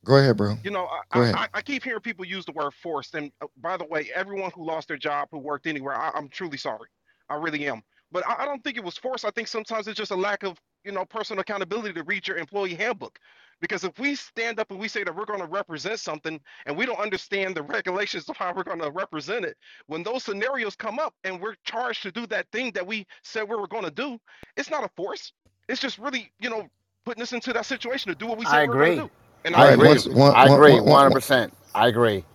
Go 0.05 0.17
ahead, 0.17 0.37
bro. 0.37 0.57
You 0.65 0.71
know, 0.71 0.89
I. 1.13 1.33
I, 1.33 1.49
I 1.55 1.63
keep 1.63 1.85
hearing 1.85 2.01
people 2.01 2.25
use 2.25 2.47
the 2.47 2.53
word 2.53 2.73
forced. 2.73 3.15
And 3.15 3.31
uh, 3.43 3.47
by 3.61 3.77
the 3.77 3.85
way, 3.85 4.11
everyone 4.15 4.51
who 4.55 4.65
lost 4.65 4.89
their 4.89 4.97
job, 4.97 5.29
who 5.31 5.39
worked 5.39 5.67
anywhere, 5.67 5.95
I, 5.95 6.11
I'm 6.15 6.29
truly 6.29 6.57
sorry. 6.57 6.89
I 7.29 7.35
really 7.35 7.69
am. 7.69 7.83
But 8.11 8.27
I, 8.27 8.43
I 8.43 8.45
don't 8.47 8.65
think 8.65 8.77
it 8.77 8.85
was 8.85 8.97
forced. 8.97 9.25
I 9.25 9.31
think 9.31 9.49
sometimes 9.49 9.89
it's 9.89 9.99
just 9.99 10.11
a 10.11 10.17
lack 10.17 10.43
of, 10.43 10.59
you 10.85 10.93
know, 10.93 11.05
personal 11.05 11.41
accountability 11.41 11.93
to 11.95 12.03
read 12.05 12.27
your 12.27 12.39
employee 12.39 12.75
handbook. 12.75 13.19
Because 13.61 13.85
if 13.85 13.99
we 13.99 14.15
stand 14.17 14.61
up 14.61 14.71
and 14.71 14.81
we 14.81 14.89
say 14.89 15.05
that 15.05 15.17
we're 15.17 15.27
going 15.27 15.41
to 15.41 15.47
represent 15.47 16.01
something 16.01 16.41
and 16.67 16.77
we 16.77 16.87
don't 16.87 17.01
understand 17.01 17.57
the 17.57 17.63
regulations 17.63 18.29
of 18.29 18.37
how 18.37 18.55
we're 18.55 18.65
going 18.65 18.81
to 18.81 18.91
represent 18.93 19.45
it, 19.45 19.57
when 19.89 20.03
those 20.05 20.25
scenarios 20.25 20.77
come 20.77 20.99
up 21.01 21.15
and 21.25 21.41
we're 21.41 21.57
charged 21.65 22.03
to 22.05 22.13
do 22.13 22.27
that 22.29 22.47
thing 22.53 22.73
that 22.73 22.87
we 22.87 23.07
said 23.25 23.49
we 23.49 23.57
were 23.57 23.69
going 23.69 23.85
to 23.85 23.91
do, 23.93 24.19
it's 24.57 24.71
not 24.71 24.85
a 24.85 24.91
force. 24.97 25.33
It's 25.69 25.81
just 25.81 25.99
really, 25.99 26.33
you 26.41 26.51
know, 26.51 26.69
putting 27.07 27.23
us 27.23 27.33
into 27.33 27.53
that 27.55 27.67
situation 27.67 28.11
to 28.13 28.17
do 28.19 28.27
what 28.27 28.39
we 28.39 28.47
I 28.47 28.47
said 28.47 28.65
we 28.65 28.71
were 28.71 28.79
going 28.79 28.95
to 28.95 29.03
do. 29.03 29.11
And 29.45 29.57
I 29.57 29.67
I 29.67 29.69
agree. 29.69 29.89
yield. 29.89 30.01
Once, 30.01 30.07
one, 30.09 30.35
I 30.35 30.49
agree. 30.49 30.81
one, 30.85 31.05
one, 31.05 31.13
100%. 31.13 31.53
I 31.75 31.89
agree. 31.89 32.27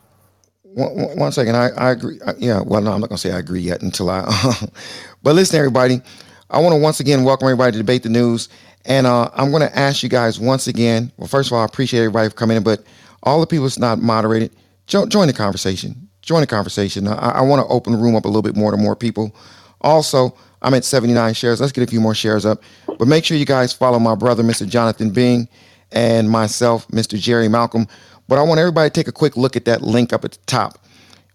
one, 0.64 0.96
one 0.96 1.20
one 1.20 1.32
second. 1.34 1.56
I, 1.56 1.70
I 1.70 1.92
agree. 1.92 2.20
I- 2.26 2.36
yeah. 2.40 2.62
Well, 2.62 2.82
no, 2.82 2.94
I'm 2.94 3.02
not 3.02 3.10
going 3.10 3.18
to 3.18 3.22
say 3.30 3.34
I 3.34 3.40
agree 3.40 3.62
yet 3.62 3.82
until 3.84 4.10
I. 4.10 4.24
but 5.24 5.36
listen, 5.36 5.60
everybody. 5.60 6.02
I 6.50 6.60
want 6.60 6.74
to 6.74 6.80
once 6.80 7.00
again 7.00 7.24
welcome 7.24 7.48
everybody 7.48 7.72
to 7.72 7.78
Debate 7.80 8.04
the 8.04 8.10
News. 8.10 8.50
And 8.86 9.08
uh, 9.08 9.30
I'm 9.34 9.50
going 9.50 9.68
to 9.68 9.78
ask 9.78 10.04
you 10.04 10.10
guys 10.10 10.40
once 10.40 10.68
again. 10.68 11.12
Well, 11.18 11.28
first 11.28 11.50
of 11.50 11.54
all, 11.54 11.62
I 11.62 11.66
appreciate 11.66 12.02
everybody 12.02 12.30
for 12.30 12.36
coming 12.36 12.58
in, 12.58 12.64
but 12.64 12.84
all 13.24 13.40
the 13.40 13.48
people 13.48 13.66
that's 13.66 13.80
not 13.80 14.00
moderated, 14.00 14.56
jo- 14.86 15.08
join 15.08 15.26
the 15.26 15.34
conversation. 15.34 16.08
Join 16.22 16.42
the 16.42 16.48
conversation. 16.48 17.08
I, 17.08 17.14
I 17.32 17.42
want 17.42 17.66
to 17.66 17.74
open 17.74 17.94
the 17.94 18.00
room 18.00 18.16
up 18.16 18.26
a 18.26 18.28
little 18.28 18.44
bit 18.44 18.56
more 18.56 18.70
to 18.70 18.78
more 18.78 18.96
people. 18.96 19.36
Also, 19.82 20.38
I'm 20.62 20.76
at 20.76 20.86
79 20.86 21.34
shares. 21.34 21.60
Let's 21.60 21.72
get 21.72 21.84
a 21.84 21.90
few 21.90 22.00
more 22.00 22.14
shares 22.14 22.46
up. 22.46 22.62
But 22.86 23.08
make 23.08 23.26
sure 23.26 23.38
you 23.38 23.46
guys 23.46 23.74
follow 23.74 23.98
my 23.98 24.14
brother, 24.14 24.44
Mr. 24.44 24.68
Jonathan 24.68 25.10
Bing, 25.10 25.50
and 25.92 26.30
myself, 26.30 26.88
Mr. 26.90 27.20
Jerry 27.20 27.48
Malcolm. 27.48 27.88
But 28.28 28.38
I 28.38 28.44
want 28.44 28.60
everybody 28.60 28.90
to 28.90 28.94
take 28.94 29.08
a 29.08 29.12
quick 29.12 29.36
look 29.36 29.56
at 29.56 29.66
that 29.66 29.82
link 29.82 30.14
up 30.14 30.24
at 30.24 30.34
the 30.34 30.40
top 30.46 30.78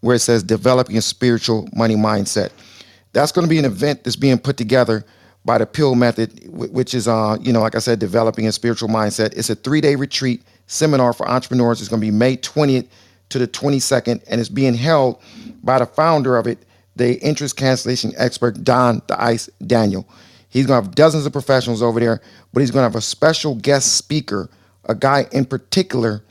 where 0.00 0.16
it 0.16 0.20
says 0.20 0.42
developing 0.42 0.96
a 0.96 1.02
spiritual 1.02 1.68
money 1.74 1.96
mindset. 1.96 2.50
That's 3.12 3.32
going 3.32 3.46
to 3.46 3.50
be 3.50 3.58
an 3.58 3.64
event 3.64 4.04
that's 4.04 4.16
being 4.16 4.38
put 4.38 4.56
together 4.56 5.04
by 5.44 5.58
the 5.58 5.66
Pill 5.66 5.94
Method, 5.94 6.46
which 6.48 6.94
is, 6.94 7.08
uh, 7.08 7.36
you 7.40 7.52
know, 7.52 7.60
like 7.60 7.74
I 7.74 7.78
said, 7.78 7.98
developing 7.98 8.46
a 8.46 8.52
spiritual 8.52 8.88
mindset. 8.88 9.36
It's 9.36 9.50
a 9.50 9.54
three-day 9.54 9.96
retreat 9.96 10.42
seminar 10.66 11.12
for 11.12 11.28
entrepreneurs. 11.28 11.80
It's 11.80 11.88
going 11.88 12.00
to 12.00 12.06
be 12.06 12.10
May 12.10 12.36
20th 12.36 12.86
to 13.30 13.38
the 13.38 13.48
22nd, 13.48 14.22
and 14.28 14.40
it's 14.40 14.50
being 14.50 14.74
held 14.74 15.20
by 15.62 15.78
the 15.78 15.86
founder 15.86 16.36
of 16.36 16.46
it, 16.46 16.58
the 16.96 17.18
interest 17.20 17.56
cancellation 17.56 18.12
expert 18.16 18.62
Don 18.64 19.00
the 19.06 19.20
Ice 19.22 19.48
Daniel. 19.66 20.06
He's 20.48 20.66
going 20.66 20.80
to 20.80 20.86
have 20.86 20.94
dozens 20.94 21.24
of 21.26 21.32
professionals 21.32 21.82
over 21.82 22.00
there, 22.00 22.20
but 22.52 22.60
he's 22.60 22.70
going 22.70 22.80
to 22.80 22.88
have 22.88 22.96
a 22.96 23.00
special 23.00 23.54
guest 23.54 23.96
speaker, 23.96 24.50
a 24.84 24.94
guy 24.94 25.26
in 25.32 25.44
particular 25.44 26.22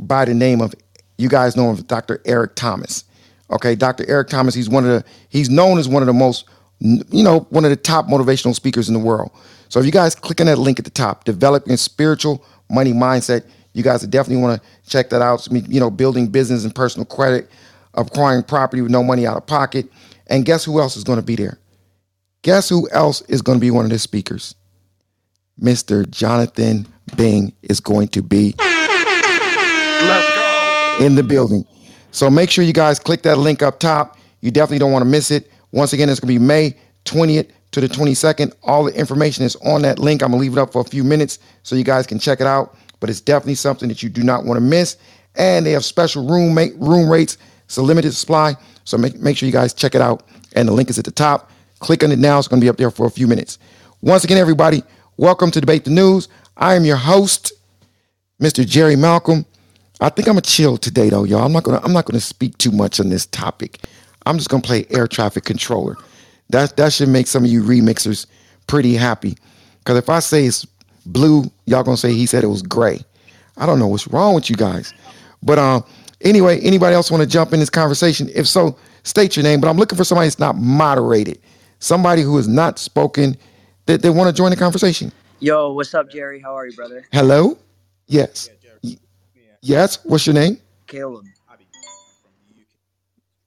by 0.00 0.24
the 0.24 0.34
name 0.34 0.60
of 0.60 0.74
you 1.18 1.28
guys 1.28 1.56
know 1.56 1.70
him 1.70 1.76
Dr. 1.82 2.22
Eric 2.24 2.54
Thomas. 2.54 3.04
Okay, 3.50 3.74
Dr. 3.74 4.04
Eric 4.08 4.28
Thomas, 4.28 4.54
he's 4.54 4.68
one 4.68 4.84
of 4.84 4.90
the 4.90 5.04
he's 5.28 5.48
known 5.48 5.78
as 5.78 5.88
one 5.88 6.02
of 6.02 6.06
the 6.06 6.12
most 6.12 6.44
you 6.80 7.24
know, 7.24 7.40
one 7.50 7.64
of 7.64 7.70
the 7.70 7.76
top 7.76 8.06
motivational 8.06 8.54
speakers 8.54 8.88
in 8.88 8.94
the 8.94 9.00
world. 9.00 9.32
So 9.68 9.80
if 9.80 9.86
you 9.86 9.92
guys 9.92 10.14
click 10.14 10.40
on 10.40 10.46
that 10.46 10.58
link 10.58 10.78
at 10.78 10.84
the 10.84 10.90
top, 10.90 11.24
developing 11.24 11.76
spiritual 11.76 12.44
money 12.70 12.92
mindset, 12.92 13.44
you 13.72 13.82
guys 13.82 14.02
definitely 14.02 14.42
want 14.42 14.62
to 14.62 14.68
check 14.88 15.10
that 15.10 15.20
out. 15.20 15.46
You 15.50 15.80
know, 15.80 15.90
building 15.90 16.28
business 16.28 16.64
and 16.64 16.74
personal 16.74 17.04
credit, 17.04 17.50
acquiring 17.94 18.44
property 18.44 18.80
with 18.82 18.92
no 18.92 19.02
money 19.02 19.26
out 19.26 19.36
of 19.36 19.46
pocket. 19.46 19.90
And 20.28 20.44
guess 20.44 20.64
who 20.64 20.80
else 20.80 20.96
is 20.96 21.04
going 21.04 21.18
to 21.18 21.24
be 21.24 21.36
there? 21.36 21.58
Guess 22.42 22.68
who 22.68 22.88
else 22.90 23.22
is 23.22 23.42
going 23.42 23.58
to 23.58 23.60
be 23.60 23.70
one 23.70 23.84
of 23.84 23.90
the 23.90 23.98
speakers? 23.98 24.54
Mr. 25.60 26.08
Jonathan 26.08 26.86
Bing 27.16 27.52
is 27.62 27.80
going 27.80 28.08
to 28.08 28.22
be 28.22 28.54
Let's 28.58 30.34
go. 30.34 31.04
in 31.04 31.16
the 31.16 31.22
building. 31.24 31.64
So 32.10 32.30
make 32.30 32.50
sure 32.50 32.64
you 32.64 32.72
guys 32.72 32.98
click 32.98 33.22
that 33.22 33.38
link 33.38 33.62
up 33.62 33.78
top. 33.78 34.18
You 34.40 34.50
definitely 34.50 34.78
don't 34.78 34.92
want 34.92 35.02
to 35.02 35.10
miss 35.10 35.30
it. 35.30 35.50
Once 35.72 35.92
again, 35.92 36.08
it's 36.08 36.20
going 36.20 36.34
to 36.34 36.40
be 36.40 36.44
May 36.44 36.76
20th 37.04 37.50
to 37.72 37.80
the 37.80 37.88
22nd. 37.88 38.52
All 38.62 38.84
the 38.84 38.94
information 38.98 39.44
is 39.44 39.56
on 39.56 39.82
that 39.82 39.98
link. 39.98 40.22
I'm 40.22 40.30
going 40.30 40.40
to 40.40 40.42
leave 40.42 40.56
it 40.56 40.60
up 40.60 40.72
for 40.72 40.80
a 40.80 40.84
few 40.84 41.04
minutes 41.04 41.38
so 41.62 41.76
you 41.76 41.84
guys 41.84 42.06
can 42.06 42.18
check 42.18 42.40
it 42.40 42.46
out. 42.46 42.76
But 43.00 43.10
it's 43.10 43.20
definitely 43.20 43.56
something 43.56 43.88
that 43.88 44.02
you 44.02 44.08
do 44.08 44.22
not 44.22 44.44
want 44.44 44.56
to 44.56 44.60
miss. 44.60 44.96
And 45.36 45.64
they 45.66 45.72
have 45.72 45.84
special 45.84 46.26
room 46.26 46.54
mate, 46.54 46.72
room 46.76 47.08
rates. 47.08 47.38
It's 47.64 47.76
a 47.76 47.82
limited 47.82 48.12
supply. 48.12 48.56
So 48.84 48.96
make, 48.96 49.16
make 49.20 49.36
sure 49.36 49.46
you 49.46 49.52
guys 49.52 49.74
check 49.74 49.94
it 49.94 50.00
out. 50.00 50.24
And 50.54 50.66
the 50.66 50.72
link 50.72 50.90
is 50.90 50.98
at 50.98 51.04
the 51.04 51.10
top. 51.10 51.50
Click 51.80 52.02
on 52.02 52.10
it 52.10 52.18
now. 52.18 52.38
It's 52.38 52.48
going 52.48 52.60
to 52.60 52.64
be 52.64 52.70
up 52.70 52.76
there 52.76 52.90
for 52.90 53.06
a 53.06 53.10
few 53.10 53.26
minutes. 53.26 53.58
Once 54.00 54.24
again, 54.24 54.38
everybody, 54.38 54.82
welcome 55.16 55.50
to 55.50 55.60
Debate 55.60 55.84
the 55.84 55.90
News. 55.90 56.28
I 56.56 56.74
am 56.74 56.84
your 56.84 56.96
host, 56.96 57.52
Mr. 58.40 58.66
Jerry 58.66 58.96
Malcolm. 58.96 59.44
I 60.00 60.08
think 60.10 60.28
I'm 60.28 60.34
gonna 60.34 60.42
chill 60.42 60.76
today 60.76 61.10
though, 61.10 61.24
y'all. 61.24 61.44
I'm 61.44 61.52
not 61.52 61.64
gonna 61.64 61.80
I'm 61.82 61.92
not 61.92 62.04
gonna 62.04 62.20
speak 62.20 62.56
too 62.58 62.70
much 62.70 63.00
on 63.00 63.08
this 63.08 63.26
topic. 63.26 63.84
I'm 64.26 64.36
just 64.36 64.48
gonna 64.48 64.62
play 64.62 64.86
air 64.90 65.06
traffic 65.08 65.44
controller. 65.44 65.96
That 66.50 66.76
that 66.76 66.92
should 66.92 67.08
make 67.08 67.26
some 67.26 67.44
of 67.44 67.50
you 67.50 67.62
remixers 67.62 68.26
pretty 68.66 68.94
happy. 68.94 69.36
Cause 69.84 69.96
if 69.96 70.08
I 70.08 70.20
say 70.20 70.44
it's 70.44 70.64
blue, 71.06 71.50
y'all 71.66 71.82
gonna 71.82 71.96
say 71.96 72.12
he 72.12 72.26
said 72.26 72.44
it 72.44 72.48
was 72.48 72.62
gray. 72.62 73.00
I 73.56 73.66
don't 73.66 73.78
know 73.78 73.88
what's 73.88 74.06
wrong 74.08 74.34
with 74.34 74.48
you 74.48 74.56
guys. 74.56 74.94
But 75.42 75.58
um 75.58 75.84
anyway, 76.20 76.60
anybody 76.60 76.94
else 76.94 77.10
want 77.10 77.22
to 77.22 77.28
jump 77.28 77.52
in 77.52 77.58
this 77.58 77.70
conversation? 77.70 78.28
If 78.34 78.46
so, 78.46 78.76
state 79.02 79.36
your 79.36 79.42
name. 79.42 79.60
But 79.60 79.68
I'm 79.68 79.76
looking 79.76 79.96
for 79.98 80.04
somebody 80.04 80.26
that's 80.26 80.38
not 80.38 80.56
moderated. 80.56 81.40
Somebody 81.80 82.22
who 82.22 82.36
has 82.36 82.46
not 82.46 82.78
spoken 82.78 83.36
that 83.86 84.02
they 84.02 84.10
want 84.10 84.28
to 84.28 84.36
join 84.36 84.50
the 84.50 84.56
conversation. 84.56 85.10
Yo, 85.40 85.72
what's 85.72 85.94
up, 85.94 86.10
Jerry? 86.10 86.40
How 86.40 86.56
are 86.56 86.66
you, 86.66 86.74
brother? 86.74 87.06
Hello? 87.12 87.56
Yes. 88.08 88.50
Y- 89.68 89.76
Yes. 89.76 89.98
What's 90.04 90.26
your 90.26 90.34
name? 90.34 90.58
Caleb. 90.86 91.26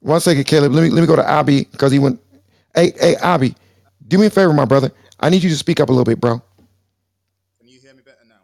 One 0.01 0.21
second, 0.21 0.45
Caleb. 0.45 0.73
Let 0.73 0.83
me 0.83 0.89
let 0.89 1.01
me 1.01 1.07
go 1.07 1.15
to 1.15 1.27
Abby 1.27 1.65
because 1.71 1.91
he 1.91 1.99
went. 1.99 2.19
Hey, 2.75 2.93
hey, 2.99 3.15
Abby, 3.17 3.55
do 4.07 4.17
me 4.17 4.27
a 4.27 4.29
favor, 4.29 4.53
my 4.53 4.65
brother. 4.65 4.91
I 5.19 5.29
need 5.29 5.43
you 5.43 5.49
to 5.49 5.57
speak 5.57 5.79
up 5.79 5.89
a 5.89 5.91
little 5.91 6.05
bit, 6.05 6.19
bro. 6.21 6.41
Can 7.59 7.69
you 7.69 7.79
hear 7.79 7.93
me 7.93 8.01
better 8.03 8.17
now? 8.27 8.41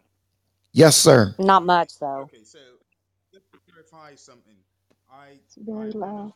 Yes, 0.72 0.96
sir. 0.96 1.34
Not 1.38 1.64
much 1.64 1.98
though. 1.98 2.22
Okay, 2.22 2.44
so 2.44 2.58
just 3.32 3.50
to 3.52 3.58
clarify 3.70 4.14
something. 4.16 4.56
I, 5.10 5.32
It's 5.46 5.56
very 5.56 5.92
loud. 5.92 6.32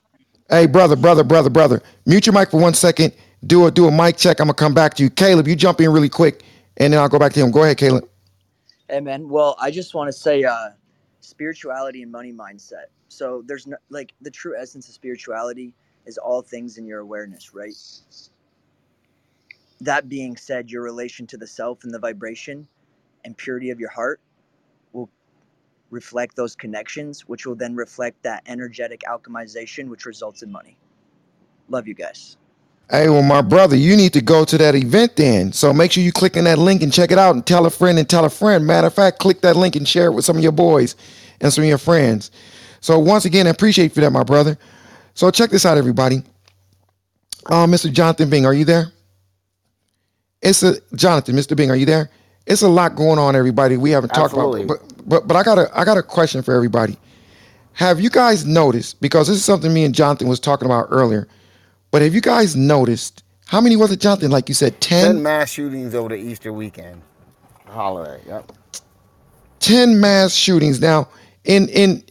Hey, 0.50 0.66
brother, 0.66 0.96
brother, 0.96 1.24
brother, 1.24 1.50
brother. 1.50 1.82
Mute 2.06 2.26
your 2.26 2.34
mic 2.34 2.50
for 2.50 2.60
one 2.60 2.74
second. 2.74 3.14
Do 3.46 3.66
a 3.66 3.70
do 3.70 3.88
a 3.88 3.92
mic 3.92 4.16
check. 4.16 4.40
I'm 4.40 4.46
gonna 4.46 4.54
come 4.54 4.74
back 4.74 4.94
to 4.94 5.02
you. 5.04 5.10
Caleb, 5.10 5.48
you 5.48 5.56
jump 5.56 5.80
in 5.80 5.90
really 5.92 6.08
quick, 6.08 6.42
and 6.78 6.92
then 6.92 7.00
I'll 7.00 7.08
go 7.08 7.18
back 7.18 7.32
to 7.34 7.40
him. 7.40 7.50
Go 7.52 7.62
ahead, 7.64 7.78
Caleb. 7.78 8.08
Hey 8.88 9.00
man, 9.00 9.28
well, 9.28 9.56
I 9.60 9.70
just 9.70 9.94
want 9.94 10.08
to 10.08 10.12
say 10.12 10.44
uh 10.44 10.70
spirituality 11.22 12.02
and 12.02 12.12
money 12.12 12.32
mindset. 12.32 12.86
So 13.08 13.42
there's 13.46 13.66
no 13.66 13.78
like 13.90 14.14
the 14.22 14.30
true 14.32 14.56
essence 14.58 14.88
of 14.88 14.94
spirituality 14.94 15.74
is 16.06 16.18
all 16.18 16.42
things 16.42 16.78
in 16.78 16.86
your 16.86 17.00
awareness, 17.00 17.54
right? 17.54 17.74
That 19.82 20.08
being 20.08 20.36
said, 20.36 20.70
your 20.70 20.82
relation 20.82 21.26
to 21.28 21.38
the 21.38 21.48
self 21.48 21.84
and 21.84 21.94
the 21.94 22.00
vibration 22.00 22.68
and 23.24 23.36
purity 23.36 23.70
of 23.70 23.80
your 23.80 23.90
heart 23.90 24.20
will 24.92 25.10
reflect 25.90 26.36
those 26.36 26.56
connections, 26.56 27.22
which 27.28 27.46
will 27.46 27.56
then 27.56 27.76
reflect 27.76 28.22
that 28.24 28.42
energetic 28.46 29.02
alchemization, 29.02 29.88
which 29.88 30.06
results 30.06 30.42
in 30.42 30.52
money. 30.52 30.78
Love 31.68 31.88
you 31.88 31.94
guys. 31.94 32.36
Hey, 32.92 33.08
well, 33.08 33.22
my 33.22 33.40
brother, 33.40 33.74
you 33.74 33.96
need 33.96 34.12
to 34.12 34.20
go 34.20 34.44
to 34.44 34.58
that 34.58 34.74
event 34.74 35.16
then. 35.16 35.50
So 35.54 35.72
make 35.72 35.92
sure 35.92 36.04
you 36.04 36.12
click 36.12 36.36
on 36.36 36.44
that 36.44 36.58
link 36.58 36.82
and 36.82 36.92
check 36.92 37.10
it 37.10 37.16
out 37.16 37.34
and 37.34 37.44
tell 37.46 37.64
a 37.64 37.70
friend 37.70 37.98
and 37.98 38.06
tell 38.06 38.26
a 38.26 38.30
friend. 38.30 38.66
Matter 38.66 38.88
of 38.88 38.94
fact, 38.94 39.18
click 39.18 39.40
that 39.40 39.56
link 39.56 39.76
and 39.76 39.88
share 39.88 40.08
it 40.08 40.12
with 40.12 40.26
some 40.26 40.36
of 40.36 40.42
your 40.42 40.52
boys 40.52 40.94
and 41.40 41.50
some 41.50 41.64
of 41.64 41.68
your 41.68 41.78
friends. 41.78 42.30
So 42.82 42.98
once 42.98 43.24
again, 43.24 43.46
I 43.46 43.50
appreciate 43.50 43.84
you 43.84 43.90
for 43.90 44.02
that, 44.02 44.10
my 44.10 44.24
brother. 44.24 44.58
So 45.14 45.30
check 45.30 45.48
this 45.48 45.64
out, 45.64 45.78
everybody. 45.78 46.22
Uh, 47.46 47.66
Mr. 47.66 47.90
Jonathan 47.90 48.28
Bing, 48.28 48.44
are 48.44 48.52
you 48.52 48.66
there? 48.66 48.92
It's 50.42 50.62
a 50.62 50.74
Jonathan, 50.94 51.34
Mr. 51.34 51.56
Bing, 51.56 51.70
are 51.70 51.76
you 51.76 51.86
there? 51.86 52.10
It's 52.46 52.60
a 52.60 52.68
lot 52.68 52.94
going 52.94 53.18
on, 53.18 53.34
everybody. 53.34 53.78
We 53.78 53.90
haven't 53.90 54.10
talked 54.10 54.34
Absolutely. 54.34 54.64
about, 54.64 54.80
but 54.80 55.08
but 55.08 55.28
but 55.28 55.36
I 55.36 55.42
got 55.42 55.58
a 55.58 55.70
I 55.78 55.86
got 55.86 55.96
a 55.96 56.02
question 56.02 56.42
for 56.42 56.52
everybody. 56.54 56.98
Have 57.72 58.00
you 58.00 58.10
guys 58.10 58.44
noticed? 58.44 59.00
Because 59.00 59.28
this 59.28 59.36
is 59.38 59.44
something 59.44 59.72
me 59.72 59.84
and 59.84 59.94
Jonathan 59.94 60.28
was 60.28 60.40
talking 60.40 60.66
about 60.66 60.88
earlier. 60.90 61.26
But 61.92 62.02
have 62.02 62.14
you 62.14 62.20
guys 62.22 62.56
noticed 62.56 63.22
how 63.46 63.60
many 63.60 63.76
was 63.76 63.92
it, 63.92 64.00
Jonathan? 64.00 64.30
Like 64.30 64.48
you 64.48 64.54
said, 64.54 64.80
10? 64.80 65.04
10 65.16 65.22
mass 65.22 65.50
shootings 65.50 65.94
over 65.94 66.08
the 66.08 66.16
Easter 66.16 66.52
weekend 66.52 67.02
holiday. 67.66 68.20
Yep. 68.26 68.50
10 69.60 70.00
mass 70.00 70.34
shootings. 70.34 70.80
Now, 70.80 71.08
in 71.44 71.68
in 71.68 72.02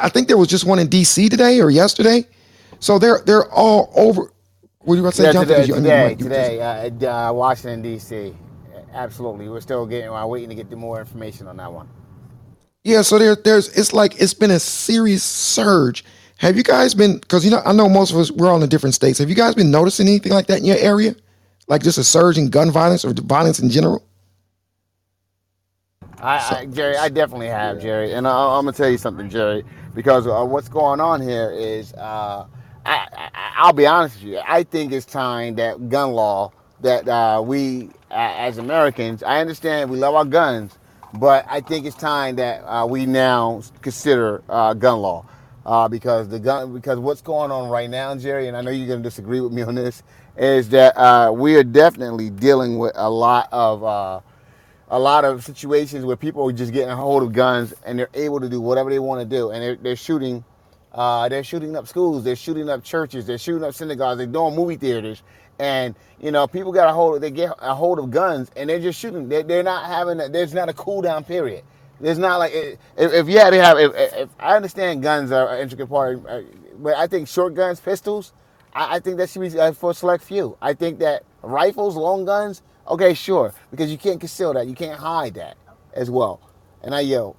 I 0.00 0.08
think 0.08 0.28
there 0.28 0.36
was 0.36 0.48
just 0.48 0.64
one 0.66 0.78
in 0.78 0.88
DC 0.88 1.30
today 1.30 1.60
or 1.60 1.70
yesterday. 1.70 2.26
So 2.80 2.98
they're 2.98 3.20
they're 3.24 3.50
all 3.50 3.92
over. 3.96 4.32
What 4.80 4.94
are 4.94 4.96
you 4.96 5.02
about 5.02 5.10
to 5.14 5.16
say, 5.18 5.24
Yeah, 5.24 5.32
Jonathan? 5.32 5.56
today, 5.56 5.66
you- 5.68 5.74
I 5.74 6.08
mean, 6.08 6.18
today, 6.18 6.88
today, 6.90 7.06
uh, 7.06 7.28
uh, 7.30 7.32
Washington 7.32 7.82
D.C. 7.82 8.34
Absolutely, 8.92 9.48
we're 9.48 9.60
still 9.60 9.86
getting. 9.86 10.10
We're 10.10 10.26
waiting 10.26 10.48
to 10.48 10.54
get 10.54 10.70
the 10.70 10.76
more 10.76 10.98
information 10.98 11.46
on 11.46 11.56
that 11.58 11.72
one. 11.72 11.88
Yeah, 12.84 13.02
so 13.02 13.18
there 13.18 13.36
there's 13.36 13.68
it's 13.76 13.92
like 13.92 14.20
it's 14.20 14.34
been 14.34 14.50
a 14.50 14.58
serious 14.60 15.22
surge. 15.22 16.04
Have 16.38 16.56
you 16.56 16.62
guys 16.62 16.94
been 16.94 17.18
because 17.18 17.44
you 17.44 17.50
know 17.50 17.60
I 17.64 17.72
know 17.72 17.88
most 17.88 18.12
of 18.12 18.18
us 18.18 18.30
we're 18.30 18.48
all 18.48 18.62
in 18.62 18.68
different 18.68 18.94
states. 18.94 19.18
Have 19.18 19.28
you 19.28 19.34
guys 19.34 19.54
been 19.54 19.70
noticing 19.72 20.08
anything 20.08 20.32
like 20.32 20.46
that 20.46 20.58
in 20.60 20.64
your 20.64 20.78
area? 20.78 21.14
Like 21.66 21.82
just 21.82 21.98
a 21.98 22.04
surge 22.04 22.38
in 22.38 22.48
gun 22.48 22.70
violence 22.70 23.04
or 23.04 23.12
violence 23.12 23.58
in 23.58 23.70
general? 23.70 24.04
I, 26.20 26.58
I 26.60 26.66
Jerry, 26.66 26.96
I 26.96 27.08
definitely 27.08 27.48
have 27.48 27.80
Jerry, 27.80 28.12
and 28.12 28.26
I, 28.26 28.56
I'm 28.56 28.64
gonna 28.64 28.76
tell 28.76 28.88
you 28.88 28.98
something, 28.98 29.28
Jerry, 29.28 29.64
because 29.94 30.26
uh, 30.26 30.44
what's 30.44 30.68
going 30.68 31.00
on 31.00 31.20
here 31.20 31.50
is, 31.52 31.92
uh, 31.94 32.46
I, 32.86 33.08
I, 33.16 33.30
I'll 33.56 33.72
be 33.72 33.86
honest 33.86 34.16
with 34.16 34.24
you. 34.24 34.40
I 34.46 34.62
think 34.62 34.92
it's 34.92 35.06
time 35.06 35.56
that 35.56 35.88
gun 35.88 36.12
law 36.12 36.52
that 36.80 37.08
uh, 37.08 37.42
we 37.44 37.90
as 38.10 38.58
Americans, 38.58 39.22
I 39.22 39.40
understand 39.40 39.90
we 39.90 39.98
love 39.98 40.14
our 40.14 40.24
guns, 40.24 40.78
but 41.14 41.44
I 41.48 41.60
think 41.60 41.86
it's 41.86 41.96
time 41.96 42.36
that 42.36 42.62
uh, 42.62 42.86
we 42.86 43.06
now 43.06 43.62
consider 43.82 44.42
uh, 44.48 44.74
gun 44.74 45.00
law. 45.00 45.24
Uh, 45.66 45.88
because 45.88 46.28
the 46.28 46.38
gun, 46.40 46.72
because 46.74 46.98
what's 46.98 47.22
going 47.22 47.50
on 47.50 47.68
right 47.70 47.90
now, 47.90 48.14
Jerry, 48.16 48.48
and 48.48 48.56
I 48.56 48.62
know 48.62 48.70
you're 48.70 48.86
going 48.88 49.02
to 49.02 49.08
disagree 49.08 49.40
with 49.40 49.52
me 49.52 49.62
on 49.62 49.74
this, 49.76 50.02
is 50.36 50.70
that 50.70 50.96
uh, 50.98 51.32
we 51.32 51.56
are 51.56 51.64
definitely 51.64 52.30
dealing 52.30 52.78
with 52.78 52.92
a 52.96 53.10
lot 53.10 53.48
of 53.52 53.84
uh, 53.84 54.20
a 54.90 54.98
lot 54.98 55.24
of 55.24 55.44
situations 55.44 56.04
where 56.04 56.16
people 56.16 56.48
are 56.48 56.52
just 56.52 56.72
getting 56.72 56.90
a 56.90 56.96
hold 56.96 57.22
of 57.22 57.32
guns 57.32 57.74
and 57.84 57.98
they're 57.98 58.10
able 58.14 58.40
to 58.40 58.48
do 58.48 58.60
whatever 58.60 58.90
they 58.90 58.98
want 58.98 59.20
to 59.20 59.26
do, 59.26 59.50
and 59.50 59.62
they're, 59.62 59.76
they're 59.76 59.96
shooting. 59.96 60.44
Uh, 60.92 61.28
they're 61.28 61.44
shooting 61.44 61.76
up 61.76 61.88
schools. 61.88 62.24
They're 62.24 62.36
shooting 62.36 62.68
up 62.70 62.84
churches. 62.84 63.26
They're 63.26 63.38
shooting 63.38 63.64
up 63.64 63.74
synagogues. 63.74 64.18
They're 64.18 64.26
doing 64.26 64.56
movie 64.56 64.76
theaters, 64.76 65.22
and 65.58 65.94
you 66.20 66.32
know 66.32 66.46
people 66.48 66.72
got 66.72 66.88
a 66.88 66.92
hold. 66.92 67.20
They 67.22 67.30
get 67.30 67.52
a 67.60 67.74
hold 67.74 67.98
of 67.98 68.10
guns, 68.10 68.50
and 68.56 68.70
they're 68.70 68.80
just 68.80 68.98
shooting. 68.98 69.28
They're, 69.28 69.44
they're 69.44 69.62
not 69.62 69.86
having. 69.86 70.20
A, 70.20 70.28
there's 70.28 70.54
not 70.54 70.68
a 70.68 70.74
cool 70.74 71.02
down 71.02 71.24
period. 71.24 71.64
There's 72.00 72.18
not 72.18 72.38
like 72.38 72.52
if, 72.54 72.78
if 72.96 73.28
you 73.28 73.38
had 73.38 73.50
to 73.50 73.62
have. 73.62 73.78
If, 73.78 73.92
if 73.96 74.30
I 74.40 74.56
understand 74.56 75.02
guns 75.02 75.32
are 75.32 75.54
an 75.54 75.62
intricate 75.62 75.88
part, 75.88 76.24
uh, 76.28 76.42
but 76.78 76.96
I 76.96 77.06
think 77.08 77.28
short 77.28 77.54
guns, 77.54 77.80
pistols, 77.80 78.32
I, 78.74 78.96
I 78.96 79.00
think 79.00 79.18
that 79.18 79.30
should 79.30 79.42
be 79.42 79.58
uh, 79.58 79.72
for 79.72 79.92
a 79.92 79.94
select 79.94 80.24
few. 80.24 80.56
I 80.62 80.74
think 80.74 81.00
that 81.00 81.24
rifles, 81.42 81.96
long 81.96 82.24
guns, 82.26 82.62
okay, 82.88 83.14
sure, 83.14 83.54
because 83.70 83.90
you 83.90 83.98
can't 83.98 84.20
conceal 84.20 84.54
that, 84.54 84.68
you 84.68 84.74
can't 84.74 84.98
hide 85.00 85.34
that 85.34 85.56
as 85.94 86.10
well. 86.10 86.40
And 86.82 86.94
I 86.94 87.00
yell. 87.00 87.36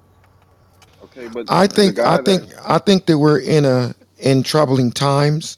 Okay, 1.04 1.28
but 1.30 1.48
I 1.48 1.68
the 1.84 1.92
think 1.92 1.94
guy 1.94 2.06
I 2.06 2.18
that 2.24 2.26
think 2.26 2.44
I 2.68 2.80
think 2.80 3.06
that 3.08 3.20
we're 3.20 3.40
in 3.40 3.66
a 3.66 3.96
in 4.18 4.44
troubling 4.44 4.92
times, 4.92 5.58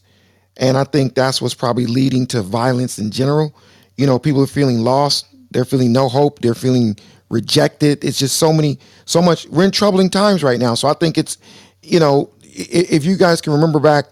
and 0.57 0.77
I 0.77 0.83
think 0.85 1.15
that's 1.15 1.41
what's 1.41 1.55
probably 1.55 1.85
leading 1.87 2.27
to 2.27 2.41
violence 2.41 2.99
in 2.99 3.11
general. 3.11 3.55
You 3.97 4.07
know, 4.07 4.19
people 4.19 4.43
are 4.43 4.47
feeling 4.47 4.79
lost. 4.79 5.27
They're 5.51 5.65
feeling 5.65 5.93
no 5.93 6.09
hope. 6.09 6.39
They're 6.39 6.55
feeling 6.55 6.97
rejected. 7.31 8.03
It's 8.03 8.19
just 8.19 8.37
so 8.37 8.51
many, 8.53 8.77
so 9.05 9.21
much. 9.21 9.47
We're 9.47 9.63
in 9.63 9.71
troubling 9.71 10.09
times 10.09 10.43
right 10.43 10.59
now. 10.59 10.75
So 10.75 10.87
I 10.87 10.93
think 10.93 11.17
it's, 11.17 11.37
you 11.81 11.99
know, 11.99 12.29
if 12.43 13.05
you 13.05 13.15
guys 13.15 13.41
can 13.41 13.53
remember 13.53 13.79
back 13.79 14.05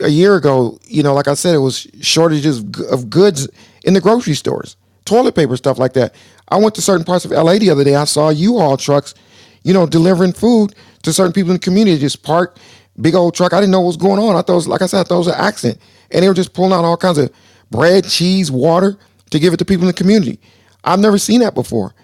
a 0.00 0.08
year 0.08 0.36
ago, 0.36 0.78
you 0.84 1.02
know, 1.02 1.14
like 1.14 1.28
I 1.28 1.34
said, 1.34 1.54
it 1.54 1.58
was 1.58 1.86
shortages 2.00 2.62
of 2.90 3.10
goods 3.10 3.48
in 3.84 3.94
the 3.94 4.00
grocery 4.00 4.34
stores, 4.34 4.76
toilet 5.06 5.34
paper, 5.34 5.56
stuff 5.56 5.78
like 5.78 5.94
that. 5.94 6.14
I 6.48 6.56
went 6.56 6.74
to 6.74 6.82
certain 6.82 7.04
parts 7.04 7.24
of 7.24 7.30
LA 7.30 7.58
the 7.58 7.70
other 7.70 7.84
day. 7.84 7.94
I 7.94 8.04
saw 8.04 8.28
U-Haul 8.28 8.76
trucks, 8.76 9.14
you 9.62 9.72
know, 9.72 9.86
delivering 9.86 10.32
food 10.32 10.74
to 11.02 11.12
certain 11.12 11.32
people 11.32 11.50
in 11.50 11.56
the 11.56 11.60
community. 11.60 11.98
Just 11.98 12.22
parked, 12.22 12.60
big 13.00 13.14
old 13.14 13.34
truck. 13.34 13.52
I 13.52 13.60
didn't 13.60 13.72
know 13.72 13.80
what 13.80 13.88
was 13.88 13.96
going 13.96 14.18
on. 14.18 14.36
I 14.36 14.42
thought, 14.42 14.52
it 14.52 14.56
was, 14.56 14.68
like 14.68 14.82
I 14.82 14.86
said, 14.86 15.00
I 15.00 15.02
thought 15.04 15.14
it 15.14 15.18
was 15.18 15.26
an 15.28 15.34
accident, 15.36 15.80
and 16.10 16.22
they 16.22 16.28
were 16.28 16.34
just 16.34 16.52
pulling 16.52 16.72
out 16.72 16.84
all 16.84 16.96
kinds 16.96 17.18
of 17.18 17.32
bread, 17.70 18.04
cheese, 18.08 18.50
water 18.50 18.98
to 19.30 19.38
give 19.38 19.54
it 19.54 19.58
to 19.58 19.64
people 19.64 19.84
in 19.84 19.88
the 19.88 19.92
community. 19.94 20.40
I've 20.84 20.98
never 20.98 21.18
seen 21.18 21.40
that 21.40 21.54
before. 21.54 21.94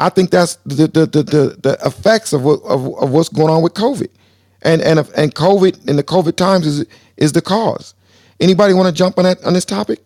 I 0.00 0.08
think 0.08 0.30
that's 0.30 0.56
the 0.64 0.86
the 0.86 1.06
the 1.06 1.22
the, 1.22 1.56
the 1.62 1.78
effects 1.84 2.32
of 2.32 2.42
what 2.42 2.60
of, 2.62 2.86
of 2.98 3.10
what's 3.10 3.28
going 3.28 3.50
on 3.50 3.62
with 3.62 3.74
COVID, 3.74 4.08
and 4.62 4.80
and 4.80 4.98
and 5.14 5.34
COVID 5.34 5.88
and 5.88 5.98
the 5.98 6.02
COVID 6.02 6.36
times 6.36 6.66
is 6.66 6.86
is 7.18 7.32
the 7.32 7.42
cause. 7.42 7.94
Anybody 8.40 8.72
want 8.72 8.88
to 8.88 8.94
jump 8.94 9.18
on 9.18 9.24
that 9.24 9.44
on 9.44 9.52
this 9.52 9.66
topic? 9.66 10.00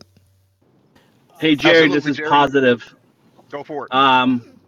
Hey 1.38 1.54
Jerry, 1.54 1.88
this 1.88 2.06
is 2.06 2.16
Jerry. 2.16 2.28
positive. 2.28 2.94
Go 3.50 3.62
for 3.62 3.86
it. 3.86 3.94
Um, 3.94 4.58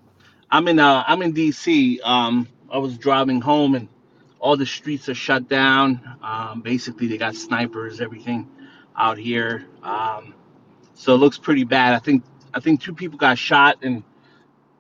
I'm 0.51 0.69
in 0.69 0.79
uh, 0.79 1.03
I'm 1.09 1.23
in 1.23 1.35
DC. 1.35 2.01
Um, 2.05 2.47
I 2.71 2.79
was 2.79 2.97
driving 2.97 3.41
home 3.41 3.75
and 3.75 3.89
all 4.39 4.57
the 4.57 4.67
streets 4.67 5.09
are 5.09 5.15
shut 5.15 5.49
down. 5.49 6.01
Um, 6.23 6.61
basically, 6.61 7.09
they 7.09 7.19
got 7.19 7.35
snipers, 7.35 8.01
everything 8.01 8.49
out 8.97 9.19
here. 9.19 9.67
Um, 9.83 10.35
so 10.95 11.15
it 11.15 11.19
looks 11.19 11.37
pretty 11.37 11.65
bad. 11.65 11.95
I 11.95 11.99
think 11.99 12.23
I 12.55 12.61
think 12.61 12.81
two 12.81 12.95
people 12.95 13.19
got 13.19 13.39
shot 13.39 13.79
and 13.83 14.05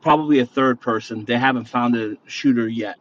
probably 0.07 0.41
a 0.41 0.47
third 0.47 0.81
person. 0.81 1.27
They 1.27 1.39
haven't 1.39 1.67
found 1.67 1.97
a 1.97 2.17
shooter 2.29 2.69
yet. 2.69 2.97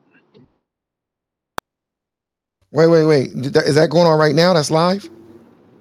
Wait, 2.71 2.87
wait, 2.87 3.05
wait. 3.05 3.29
Is 3.33 3.75
that 3.75 3.89
going 3.91 4.07
on 4.07 4.19
right 4.19 4.35
now? 4.35 4.53
That's 4.53 4.71
live. 4.71 5.09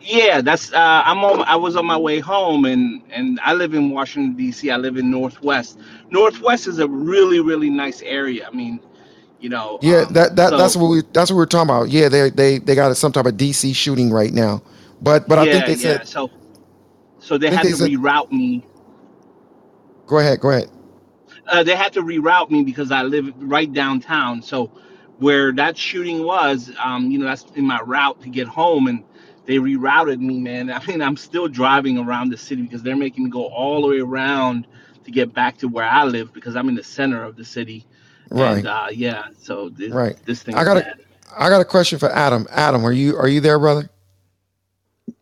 Yeah, 0.01 0.43
that's 0.43 0.73
uh, 0.73 1.03
I'm 1.07 1.25
on. 1.25 1.43
I 1.43 1.57
was 1.57 1.77
on 1.77 1.87
my 1.87 1.99
way 1.99 2.21
home, 2.21 2.67
and 2.67 3.03
and 3.13 3.41
I 3.45 3.55
live 3.55 3.75
in 3.75 3.91
Washington 3.91 4.37
D.C. 4.37 4.71
I 4.71 4.79
live 4.79 4.97
in 4.99 5.11
Northwest. 5.11 5.81
Northwest 6.11 6.69
is 6.69 6.81
a 6.81 6.89
really 6.89 7.41
really 7.41 7.71
nice 7.71 8.03
area. 8.03 8.49
I 8.49 8.53
mean, 8.57 8.81
you 9.41 9.51
know, 9.51 9.81
Yeah, 9.81 10.07
um, 10.07 10.13
that 10.13 10.37
that 10.37 10.57
that's 10.57 10.77
what 10.77 10.89
we 10.89 11.03
that's 11.15 11.31
what 11.31 11.37
we're 11.39 11.47
talking 11.47 11.71
about. 11.71 11.91
Yeah, 11.91 12.09
they 12.11 12.31
they 12.31 12.59
they 12.59 12.75
got 12.75 12.97
some 12.97 13.13
type 13.13 13.27
of 13.27 13.35
DC 13.37 13.75
shooting 13.77 14.11
right 14.13 14.33
now, 14.33 14.63
but 15.03 15.29
but 15.29 15.39
I 15.39 15.47
think 15.47 15.67
yeah, 15.67 15.67
they 15.67 15.77
yeah. 15.77 15.77
said 15.77 16.05
So 16.05 16.31
so 17.21 17.39
they 17.39 17.51
had 17.51 17.69
they 17.69 17.71
to 17.71 17.77
said 17.77 17.91
reroute 17.91 18.33
me. 18.33 18.65
go 20.07 20.19
ahead, 20.21 20.41
go 20.41 20.51
ahead. 20.51 20.71
Uh, 21.49 21.63
they 21.65 21.77
had 21.77 21.93
to 21.95 22.03
reroute 22.03 22.51
me 22.51 22.65
because 22.65 22.93
I 22.93 23.03
live 23.03 23.33
right 23.39 23.73
downtown. 23.73 24.43
So 24.43 24.67
where 25.19 25.53
that 25.55 25.77
shooting 25.79 26.25
was, 26.25 26.73
um, 26.83 27.11
you 27.11 27.19
know, 27.19 27.27
that's 27.27 27.47
in 27.57 27.67
my 27.67 27.81
route 27.83 28.21
to 28.23 28.29
get 28.31 28.49
home, 28.49 28.89
and 28.89 29.05
they 29.47 29.57
rerouted 29.57 30.21
me, 30.21 30.41
man. 30.41 30.71
I 30.73 30.85
mean, 30.87 31.03
I'm 31.03 31.17
still 31.17 31.49
driving 31.49 31.99
around 31.99 32.31
the 32.31 32.39
city 32.39 32.63
because 32.63 32.83
they're 32.83 32.97
making 32.97 33.25
me 33.25 33.31
go 33.31 33.47
all 33.47 33.83
the 33.83 33.89
way 33.89 34.01
around 34.01 34.67
to 35.05 35.11
get 35.11 35.35
back 35.35 35.59
to 35.59 35.69
where 35.69 35.87
I 35.87 36.05
live 36.05 36.33
because 36.33 36.57
I'm 36.57 36.69
in 36.69 36.75
the 36.75 36.85
center 36.85 37.25
of 37.25 37.37
the 37.37 37.45
city. 37.45 37.87
And 38.37 38.67
Right, 38.67 38.67
uh, 38.67 38.89
yeah, 38.93 39.27
so 39.41 39.69
this 39.71 39.95
right. 39.95 40.17
this 40.27 40.43
thing 40.43 40.57
I 40.57 40.65
got 40.65 40.79
a 40.79 40.81
bad. 40.81 40.97
I 41.37 41.51
got 41.51 41.61
a 41.61 41.67
question 41.67 41.99
for 41.99 42.11
Adam. 42.13 42.47
Adam, 42.51 42.85
are 42.87 42.93
you 42.93 43.17
are 43.17 43.29
you 43.29 43.41
there, 43.41 43.59
brother? 43.59 43.91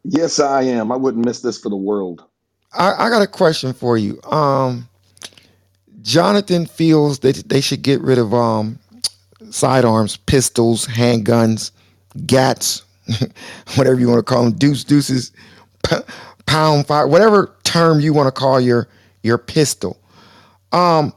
Yes, 0.05 0.41
I 0.41 0.63
am. 0.65 0.93
I 0.93 0.97
wouldn't 0.97 1.25
miss 1.27 1.41
this 1.41 1.61
for 1.61 1.71
the 1.71 1.77
world. 1.77 2.25
I, 2.73 3.07
I 3.07 3.11
got 3.11 3.23
a 3.23 3.27
question 3.29 3.73
for 3.75 3.99
you. 3.99 4.21
Um, 4.25 4.89
Jonathan 6.03 6.67
feels 6.67 7.21
that 7.21 7.49
they 7.49 7.61
should 7.61 7.83
get 7.83 8.01
rid 8.01 8.19
of 8.19 8.35
um 8.35 8.79
sidearms, 9.51 10.17
pistols, 10.17 10.87
handguns, 10.87 11.71
gats, 12.27 12.83
whatever 13.77 14.01
you 14.01 14.09
want 14.09 14.19
to 14.19 14.23
call 14.23 14.45
them, 14.45 14.53
deuce 14.53 14.85
deuces, 14.85 15.33
p- 15.85 15.97
pound 16.47 16.87
fire, 16.87 17.07
whatever 17.07 17.55
term 17.65 18.01
you 18.01 18.13
want 18.13 18.27
to 18.27 18.33
call 18.33 18.61
your 18.61 18.89
your 19.23 19.39
pistol. 19.39 19.99
Um, 20.73 21.13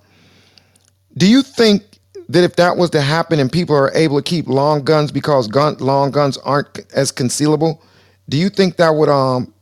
do 1.17 1.27
you 1.27 1.41
think 1.41 1.83
that 2.27 2.43
if 2.43 2.55
that 2.57 2.77
was 2.77 2.89
to 2.91 3.01
happen 3.01 3.39
and 3.39 3.51
people 3.51 3.75
are 3.75 3.91
able 3.93 4.17
to 4.17 4.23
keep 4.23 4.47
long 4.47 4.83
guns 4.83 5.11
because 5.11 5.47
gun 5.47 5.77
long 5.77 6.11
guns 6.11 6.37
aren't 6.39 6.79
as 6.93 7.11
concealable, 7.11 7.79
do 8.29 8.37
you 8.37 8.49
think 8.49 8.77
that 8.77 8.89
would 8.89 9.09
um 9.09 9.53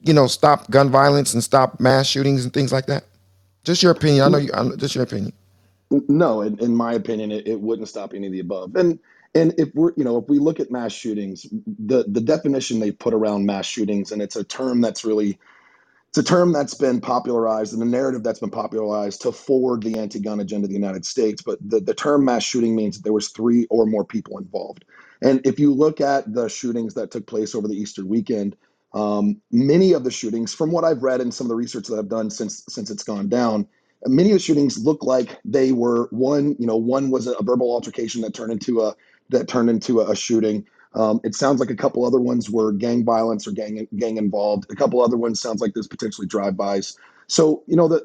you 0.00 0.12
know 0.12 0.26
stop 0.26 0.70
gun 0.70 0.90
violence 0.90 1.34
and 1.34 1.42
stop 1.42 1.80
mass 1.80 2.06
shootings 2.06 2.44
and 2.44 2.52
things 2.52 2.72
like 2.72 2.86
that? 2.86 3.04
Just 3.66 3.84
your 3.84 3.92
opinion. 3.92 4.24
I 4.24 4.28
know 4.30 4.38
you. 4.38 4.50
I'm, 4.54 4.78
just 4.78 4.96
your 4.96 5.04
opinion. 5.04 5.34
No, 6.08 6.42
in, 6.42 6.58
in 6.60 6.76
my 6.76 6.94
opinion, 6.94 7.32
it, 7.32 7.48
it 7.48 7.60
wouldn't 7.60 7.88
stop 7.88 8.14
any 8.14 8.26
of 8.28 8.32
the 8.32 8.40
above. 8.40 8.76
And 8.76 9.00
and 9.34 9.54
if 9.58 9.70
we're 9.74 9.92
you 9.96 10.04
know 10.04 10.18
if 10.18 10.28
we 10.28 10.38
look 10.38 10.60
at 10.60 10.70
mass 10.70 10.92
shootings, 10.92 11.46
the 11.66 12.04
the 12.08 12.22
definition 12.22 12.80
they 12.80 12.92
put 12.92 13.14
around 13.14 13.46
mass 13.46 13.66
shootings, 13.66 14.12
and 14.12 14.22
it's 14.22 14.36
a 14.36 14.44
term 14.44 14.80
that's 14.82 15.04
really 15.04 15.38
it's 16.10 16.18
a 16.18 16.24
term 16.24 16.52
that's 16.52 16.74
been 16.74 17.00
popularized 17.00 17.72
and 17.74 17.82
the 17.82 17.86
narrative 17.86 18.22
that's 18.24 18.40
been 18.40 18.50
popularized 18.50 19.22
to 19.22 19.32
forward 19.32 19.82
the 19.82 19.98
anti-gun 19.98 20.40
agenda 20.40 20.66
of 20.66 20.70
the 20.70 20.76
United 20.76 21.06
States. 21.06 21.42
But 21.42 21.58
the, 21.60 21.80
the 21.80 21.94
term 21.94 22.24
mass 22.24 22.42
shooting 22.42 22.74
means 22.74 22.96
that 22.96 23.04
there 23.04 23.12
was 23.12 23.28
three 23.30 23.66
or 23.70 23.86
more 23.86 24.04
people 24.04 24.38
involved. 24.38 24.86
And 25.22 25.46
if 25.46 25.60
you 25.60 25.74
look 25.74 26.00
at 26.00 26.32
the 26.32 26.48
shootings 26.48 26.94
that 26.94 27.10
took 27.12 27.26
place 27.26 27.54
over 27.54 27.68
the 27.68 27.76
Easter 27.76 28.04
weekend, 28.04 28.56
um, 28.96 29.40
many 29.52 29.94
of 29.94 30.04
the 30.04 30.12
shootings, 30.12 30.54
from 30.54 30.72
what 30.72 30.84
I've 30.84 31.04
read 31.04 31.22
and 31.22 31.34
some 31.34 31.46
of 31.46 31.50
the 31.50 31.56
research 31.56 31.88
that 31.88 31.98
I've 31.98 32.10
done 32.10 32.30
since 32.30 32.64
since 32.68 32.90
it's 32.90 33.04
gone 33.04 33.28
down, 33.30 33.68
many 34.06 34.30
of 34.30 34.36
the 34.36 34.40
shootings 34.40 34.84
look 34.84 35.04
like 35.04 35.38
they 35.44 35.72
were 35.72 36.08
one. 36.12 36.56
You 36.60 36.66
know, 36.68 36.78
one 36.78 37.10
was 37.10 37.28
a 37.28 37.36
verbal 37.42 37.72
altercation 37.72 38.22
that 38.22 38.34
turned 38.34 38.52
into 38.52 38.82
a 38.82 38.96
that 39.30 39.48
turned 39.48 39.70
into 39.70 40.00
a, 40.02 40.12
a 40.12 40.16
shooting 40.16 40.58
um, 40.94 41.20
it 41.22 41.34
sounds 41.34 41.60
like 41.60 41.70
a 41.70 41.76
couple 41.76 42.04
other 42.04 42.20
ones 42.20 42.50
were 42.50 42.72
gang 42.72 43.04
violence 43.04 43.46
or 43.46 43.52
gang 43.52 43.86
gang 43.96 44.16
involved. 44.16 44.66
A 44.70 44.74
couple 44.74 45.02
other 45.02 45.16
ones 45.16 45.40
sounds 45.40 45.60
like 45.60 45.74
there's 45.74 45.86
potentially 45.86 46.26
drive-bys. 46.26 46.96
So 47.28 47.62
you 47.68 47.76
know 47.76 47.86
the 47.86 48.00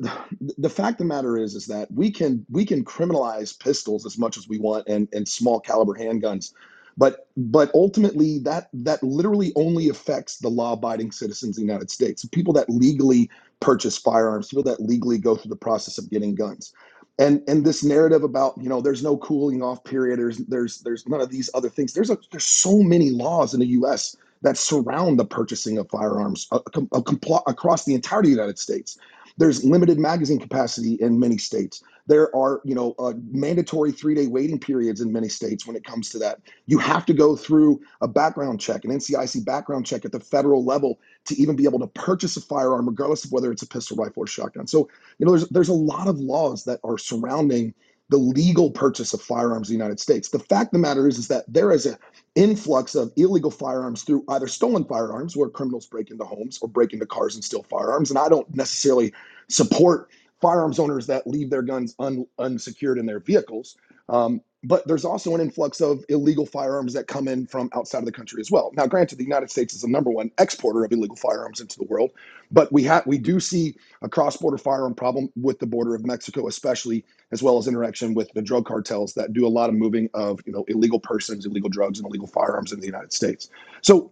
the 0.58 0.70
fact 0.70 0.96
of 0.96 0.98
the 1.00 1.06
matter 1.06 1.38
is 1.38 1.56
is 1.56 1.66
that 1.68 1.92
we 1.92 2.12
can 2.12 2.46
we 2.50 2.64
can 2.66 2.86
criminalize 2.86 3.58
pistols 3.58 4.06
as 4.06 4.20
much 4.20 4.38
as 4.38 4.48
we 4.48 4.60
want 4.60 4.88
and 4.88 5.08
and 5.14 5.28
small 5.28 5.60
caliber 5.60 5.96
handguns, 5.96 6.54
but 6.98 7.28
but 7.38 7.72
ultimately 7.74 8.40
that 8.40 8.70
that 8.74 9.02
literally 9.04 9.52
only 9.56 9.90
affects 9.90 10.38
the 10.38 10.50
law-abiding 10.50 11.12
citizens 11.12 11.58
of 11.58 11.62
the 11.62 11.68
United 11.68 11.90
States, 11.90 12.26
people 12.26 12.54
that 12.54 12.70
legally 12.70 13.30
purchase 13.60 13.98
firearms, 13.98 14.50
people 14.50 14.64
that 14.64 14.82
legally 14.82 15.18
go 15.18 15.36
through 15.36 15.50
the 15.50 15.56
process 15.56 15.98
of 15.98 16.10
getting 16.10 16.36
guns. 16.36 16.74
And 17.20 17.44
and 17.48 17.66
this 17.66 17.84
narrative 17.84 18.24
about 18.24 18.56
you 18.62 18.70
know 18.70 18.82
there's 18.82 19.04
no 19.04 19.18
cooling 19.18 19.62
off 19.62 19.84
period 19.84 20.20
there's 20.20 20.38
there's 20.38 20.80
there's 20.82 21.08
none 21.08 21.22
of 21.22 21.30
these 21.30 21.50
other 21.54 21.70
things. 21.70 21.94
There's 21.94 22.10
a 22.10 22.18
there's 22.32 22.46
so 22.46 22.82
many 22.82 23.10
laws 23.10 23.54
in 23.54 23.60
the 23.60 23.68
US 23.68 24.16
that 24.42 24.58
surround 24.58 25.20
the 25.20 25.26
purchasing 25.26 25.78
of 25.78 25.90
firearms 25.90 26.48
uh, 26.52 26.56
uh, 26.58 27.02
compl- 27.02 27.44
across 27.48 27.86
the 27.86 27.94
entirety 27.94 28.30
of 28.30 28.36
the 28.36 28.42
United 28.42 28.60
States. 28.60 28.98
There's 29.38 29.64
limited 29.64 30.00
magazine 30.00 30.40
capacity 30.40 30.96
in 30.96 31.20
many 31.20 31.38
states 31.38 31.84
there 32.12 32.36
are 32.36 32.62
you 32.66 32.76
know 32.76 32.94
uh, 33.00 33.14
mandatory 33.32 33.92
3-day 33.92 34.28
waiting 34.28 34.60
periods 34.60 35.00
in 35.00 35.12
many 35.12 35.30
states 35.30 35.66
when 35.66 35.76
it 35.76 35.84
comes 35.86 36.10
to 36.10 36.20
that 36.20 36.40
you 36.66 36.78
have 36.78 37.06
to 37.06 37.14
go 37.14 37.36
through 37.36 37.80
a 38.02 38.08
background 38.08 38.60
check 38.60 38.84
an 38.84 38.92
NCIC 38.92 39.46
background 39.46 39.86
check 39.86 40.04
at 40.04 40.12
the 40.12 40.20
federal 40.20 40.66
level 40.66 41.00
to 41.26 41.36
even 41.36 41.56
be 41.56 41.64
able 41.64 41.80
to 41.80 41.88
purchase 41.88 42.36
a 42.36 42.42
firearm 42.42 42.88
regardless 42.88 43.24
of 43.24 43.32
whether 43.32 43.52
it's 43.52 43.64
a 43.64 43.68
pistol 43.68 43.96
rifle 43.96 44.24
or 44.24 44.28
shotgun 44.28 44.68
so 44.68 44.90
you 45.20 45.26
know, 45.26 45.32
there's 45.32 45.48
there's 45.50 45.70
a 45.70 45.74
lot 45.74 46.08
of 46.08 46.20
laws 46.20 46.66
that 46.66 46.80
are 46.84 46.98
surrounding 46.98 47.74
the 48.10 48.18
legal 48.18 48.70
purchase 48.70 49.14
of 49.14 49.22
firearms 49.22 49.70
in 49.70 49.74
the 49.74 49.78
United 49.78 50.00
States. 50.00 50.30
The 50.30 50.40
fact 50.40 50.68
of 50.68 50.72
the 50.74 50.80
matter 50.80 51.08
is, 51.08 51.18
is 51.18 51.30
that 51.30 51.46
there 51.48 51.72
is 51.72 51.86
an 51.86 51.96
influx 52.36 52.94
of 52.94 53.10
illegal 53.16 53.50
firearms 53.52 54.04
through 54.04 54.26
either 54.28 54.48
stolen 54.48 54.84
firearms, 54.84 55.38
where 55.38 55.48
criminals 55.48 55.86
break 55.86 56.12
into 56.12 56.26
homes 56.26 56.60
or 56.62 56.68
break 56.68 56.92
into 56.92 57.06
cars 57.06 57.36
and 57.36 57.44
steal 57.44 57.64
firearms. 57.64 58.10
And 58.10 58.20
I 58.20 58.28
don't 58.28 58.54
necessarily 58.54 59.14
support 59.48 60.10
firearms 60.42 60.80
owners 60.80 61.08
that 61.08 61.28
leave 61.28 61.50
their 61.50 61.62
guns 61.62 61.96
un, 62.00 62.26
unsecured 62.40 62.98
in 62.98 63.06
their 63.06 63.20
vehicles. 63.20 63.78
Um, 64.10 64.42
but 64.64 64.88
there's 64.88 65.06
also 65.06 65.34
an 65.34 65.42
influx 65.42 65.82
of 65.82 66.06
illegal 66.10 66.46
firearms 66.46 66.94
that 66.94 67.08
come 67.08 67.28
in 67.28 67.48
from 67.48 67.70
outside 67.74 68.00
of 68.00 68.06
the 68.06 68.12
country 68.12 68.40
as 68.42 68.52
well. 68.52 68.72
Now, 68.76 68.86
granted, 68.86 69.18
the 69.18 69.24
United 69.24 69.50
States 69.50 69.74
is 69.74 69.82
the 69.82 69.88
number 69.88 70.12
one 70.12 70.30
exporter 70.38 70.84
of 70.86 70.92
illegal 70.92 71.16
firearms 71.16 71.60
into 71.62 71.80
the 71.80 71.86
world, 71.86 72.12
but 72.52 72.72
we 72.72 72.84
have 72.84 73.06
we 73.08 73.18
do 73.18 73.40
see 73.40 73.76
a 74.04 74.10
cross-border 74.10 74.60
firearm 74.60 74.94
problem 74.94 75.30
with 75.36 75.60
the 75.60 75.66
border 75.66 75.96
of 75.96 76.06
Mexico, 76.06 76.48
especially 76.48 77.04
as 77.32 77.42
well 77.42 77.58
as 77.58 77.68
interaction 77.68 78.14
with 78.14 78.32
the 78.34 78.42
drug 78.42 78.66
cartels 78.66 79.14
that 79.16 79.34
do 79.34 79.48
a 79.48 79.50
lot 79.50 79.70
of 79.70 79.76
moving 79.76 80.10
of 80.14 80.40
you 80.46 80.54
know 80.54 80.64
illegal 80.68 81.00
persons, 81.00 81.46
illegal 81.46 81.70
drugs, 81.70 81.98
and 82.00 82.08
illegal 82.08 82.28
firearms 82.28 82.72
in 82.72 82.80
the 82.80 82.86
United 82.86 83.14
States. 83.14 83.50
So 83.82 84.12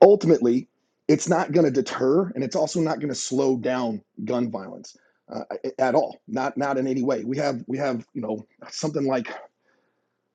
ultimately, 0.00 0.68
it's 1.08 1.28
not 1.28 1.50
going 1.50 1.64
to 1.64 1.72
deter, 1.72 2.30
and 2.36 2.44
it's 2.44 2.54
also 2.54 2.80
not 2.80 3.00
going 3.00 3.08
to 3.08 3.16
slow 3.16 3.56
down 3.56 4.02
gun 4.24 4.48
violence 4.50 4.96
uh, 5.32 5.44
at 5.78 5.94
all. 5.94 6.20
Not 6.26 6.56
not 6.56 6.78
in 6.78 6.86
any 6.86 7.02
way. 7.02 7.24
We 7.24 7.36
have 7.38 7.64
we 7.66 7.78
have 7.78 8.06
you 8.14 8.22
know 8.22 8.46
something 8.70 9.06
like 9.06 9.32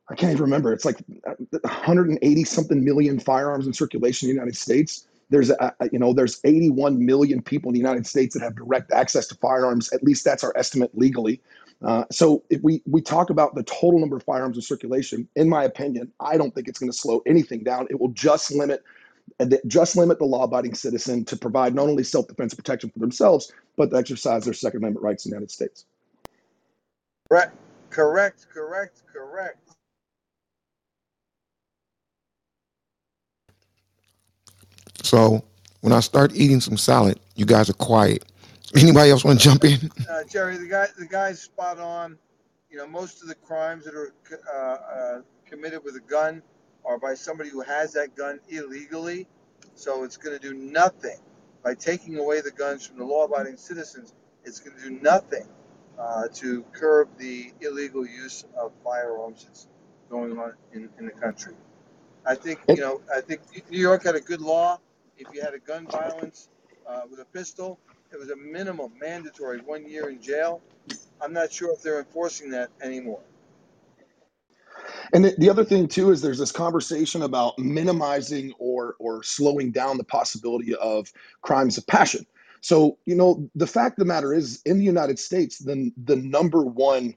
I 0.09 0.15
can't 0.15 0.31
even 0.31 0.43
remember. 0.43 0.73
It's 0.73 0.85
like 0.85 1.01
180 1.61 2.43
something 2.43 2.83
million 2.83 3.19
firearms 3.19 3.65
in 3.65 3.73
circulation 3.73 4.29
in 4.29 4.35
the 4.35 4.39
United 4.39 4.57
States. 4.57 5.07
There's 5.29 5.49
a, 5.49 5.73
you 5.91 5.99
know 5.99 6.13
there's 6.13 6.39
81 6.43 7.03
million 7.05 7.41
people 7.41 7.69
in 7.69 7.73
the 7.73 7.79
United 7.79 8.05
States 8.05 8.35
that 8.35 8.43
have 8.43 8.55
direct 8.55 8.91
access 8.91 9.27
to 9.27 9.35
firearms. 9.35 9.91
At 9.93 10.03
least 10.03 10.25
that's 10.25 10.43
our 10.43 10.53
estimate 10.55 10.91
legally. 10.93 11.41
Uh, 11.81 12.05
so 12.11 12.43
if 12.49 12.61
we 12.61 12.81
we 12.85 13.01
talk 13.01 13.29
about 13.29 13.55
the 13.55 13.63
total 13.63 13.99
number 13.99 14.15
of 14.15 14.23
firearms 14.23 14.57
in 14.57 14.61
circulation, 14.61 15.27
in 15.35 15.49
my 15.49 15.63
opinion, 15.63 16.11
I 16.19 16.37
don't 16.37 16.53
think 16.53 16.67
it's 16.67 16.79
going 16.79 16.91
to 16.91 16.97
slow 16.97 17.21
anything 17.25 17.63
down. 17.63 17.87
It 17.89 17.99
will 17.99 18.09
just 18.09 18.51
limit 18.51 18.83
just 19.67 19.95
limit 19.95 20.19
the 20.19 20.25
law-abiding 20.25 20.75
citizen 20.75 21.25
to 21.25 21.37
provide 21.37 21.73
not 21.75 21.87
only 21.87 22.03
self-defense 22.03 22.53
protection 22.53 22.89
for 22.91 22.99
themselves, 22.99 23.51
but 23.77 23.89
to 23.91 23.97
exercise 23.97 24.45
their 24.45 24.53
Second 24.53 24.79
Amendment 24.79 25.03
rights 25.03 25.25
in 25.25 25.31
the 25.31 25.35
United 25.35 25.51
States. 25.51 25.85
Correct, 27.29 27.55
correct, 27.89 28.47
correct, 28.53 29.01
correct. 29.11 29.57
So 35.01 35.43
when 35.81 35.93
I 35.93 35.99
start 35.99 36.35
eating 36.35 36.61
some 36.61 36.77
salad, 36.77 37.19
you 37.35 37.45
guys 37.45 37.69
are 37.69 37.73
quiet. 37.73 38.23
Anybody 38.75 39.11
else 39.11 39.23
want 39.23 39.39
to 39.39 39.43
jump 39.43 39.65
in? 39.65 39.91
Uh, 40.09 40.23
Jerry, 40.23 40.57
the 40.57 40.67
guy, 40.67 40.87
the 40.97 41.05
guy's 41.05 41.41
spot 41.41 41.79
on. 41.79 42.17
You 42.71 42.77
know, 42.77 42.87
most 42.87 43.21
of 43.21 43.27
the 43.27 43.35
crimes 43.35 43.85
that 43.85 43.93
are 43.93 44.13
uh, 44.51 44.57
uh, 44.57 45.21
committed 45.45 45.83
with 45.83 45.95
a 45.95 45.99
gun 45.99 46.41
are 46.85 46.97
by 46.97 47.13
somebody 47.15 47.49
who 47.49 47.61
has 47.61 47.93
that 47.93 48.15
gun 48.15 48.39
illegally. 48.49 49.27
So 49.75 50.03
it's 50.03 50.17
going 50.17 50.37
to 50.37 50.41
do 50.41 50.53
nothing 50.53 51.17
by 51.63 51.75
taking 51.75 52.17
away 52.17 52.41
the 52.41 52.51
guns 52.51 52.85
from 52.85 52.97
the 52.97 53.05
law-abiding 53.05 53.57
citizens. 53.57 54.13
It's 54.43 54.59
going 54.59 54.77
to 54.77 54.83
do 54.83 54.99
nothing 55.01 55.47
uh, 55.97 56.27
to 56.35 56.63
curb 56.73 57.09
the 57.17 57.53
illegal 57.61 58.05
use 58.05 58.45
of 58.57 58.71
firearms 58.83 59.45
that's 59.45 59.67
going 60.09 60.37
on 60.37 60.53
in, 60.73 60.89
in 60.99 61.05
the 61.05 61.11
country. 61.11 61.55
I 62.25 62.35
think 62.35 62.59
you 62.69 62.77
know. 62.77 63.01
I 63.13 63.21
think 63.21 63.41
New 63.69 63.79
York 63.79 64.03
had 64.03 64.15
a 64.15 64.21
good 64.21 64.41
law. 64.41 64.79
If 65.17 65.27
you 65.33 65.41
had 65.41 65.53
a 65.53 65.59
gun 65.59 65.87
violence 65.87 66.49
uh, 66.87 67.01
with 67.09 67.19
a 67.19 67.25
pistol, 67.25 67.79
it 68.11 68.19
was 68.19 68.29
a 68.29 68.35
minimum 68.35 68.93
mandatory 68.99 69.59
one 69.59 69.87
year 69.89 70.09
in 70.09 70.21
jail. 70.21 70.61
I'm 71.21 71.33
not 71.33 71.51
sure 71.51 71.73
if 71.73 71.81
they're 71.81 71.99
enforcing 71.99 72.51
that 72.51 72.69
anymore. 72.81 73.21
And 75.11 75.25
the, 75.25 75.35
the 75.37 75.49
other 75.49 75.65
thing 75.65 75.87
too 75.87 76.11
is 76.11 76.21
there's 76.21 76.39
this 76.39 76.51
conversation 76.51 77.21
about 77.23 77.57
minimizing 77.59 78.53
or 78.59 78.95
or 78.99 79.23
slowing 79.23 79.71
down 79.71 79.97
the 79.97 80.03
possibility 80.03 80.75
of 80.75 81.11
crimes 81.41 81.77
of 81.77 81.85
passion. 81.87 82.25
So 82.61 82.97
you 83.05 83.15
know 83.15 83.49
the 83.55 83.67
fact 83.67 83.99
of 83.99 84.05
the 84.05 84.13
matter 84.13 84.33
is, 84.33 84.61
in 84.65 84.77
the 84.77 84.85
United 84.85 85.19
States, 85.19 85.59
the 85.59 85.91
the 86.03 86.15
number 86.15 86.63
one 86.63 87.15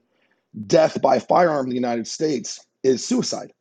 death 0.67 1.01
by 1.01 1.19
firearm 1.19 1.65
in 1.67 1.69
the 1.69 1.75
United 1.75 2.07
States 2.07 2.65
is 2.83 3.05
suicide. 3.05 3.53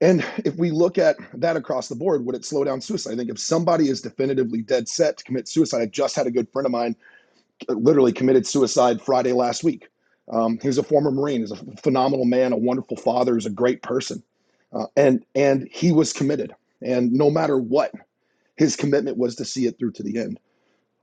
And 0.00 0.24
if 0.44 0.56
we 0.56 0.70
look 0.70 0.98
at 0.98 1.16
that 1.34 1.56
across 1.56 1.88
the 1.88 1.96
board, 1.96 2.24
would 2.24 2.36
it 2.36 2.44
slow 2.44 2.64
down 2.64 2.80
suicide? 2.80 3.14
I 3.14 3.16
think 3.16 3.30
if 3.30 3.38
somebody 3.38 3.88
is 3.88 4.00
definitively 4.00 4.62
dead 4.62 4.88
set 4.88 5.18
to 5.18 5.24
commit 5.24 5.48
suicide, 5.48 5.82
I 5.82 5.86
just 5.86 6.14
had 6.16 6.26
a 6.26 6.30
good 6.30 6.48
friend 6.52 6.66
of 6.66 6.72
mine 6.72 6.94
uh, 7.68 7.74
literally 7.74 8.12
committed 8.12 8.46
suicide 8.46 9.02
Friday 9.02 9.32
last 9.32 9.64
week. 9.64 9.88
Um, 10.30 10.58
he 10.60 10.68
was 10.68 10.78
a 10.78 10.82
former 10.82 11.10
Marine. 11.10 11.40
He's 11.40 11.52
a 11.52 11.56
phenomenal 11.82 12.24
man, 12.24 12.52
a 12.52 12.56
wonderful 12.56 12.96
father. 12.96 13.34
He's 13.34 13.46
a 13.46 13.50
great 13.50 13.82
person, 13.82 14.22
uh, 14.72 14.86
and 14.96 15.24
and 15.34 15.68
he 15.72 15.92
was 15.92 16.12
committed. 16.12 16.54
And 16.82 17.12
no 17.12 17.30
matter 17.30 17.58
what, 17.58 17.92
his 18.56 18.76
commitment 18.76 19.16
was 19.16 19.36
to 19.36 19.44
see 19.44 19.66
it 19.66 19.78
through 19.78 19.92
to 19.92 20.02
the 20.02 20.18
end. 20.18 20.38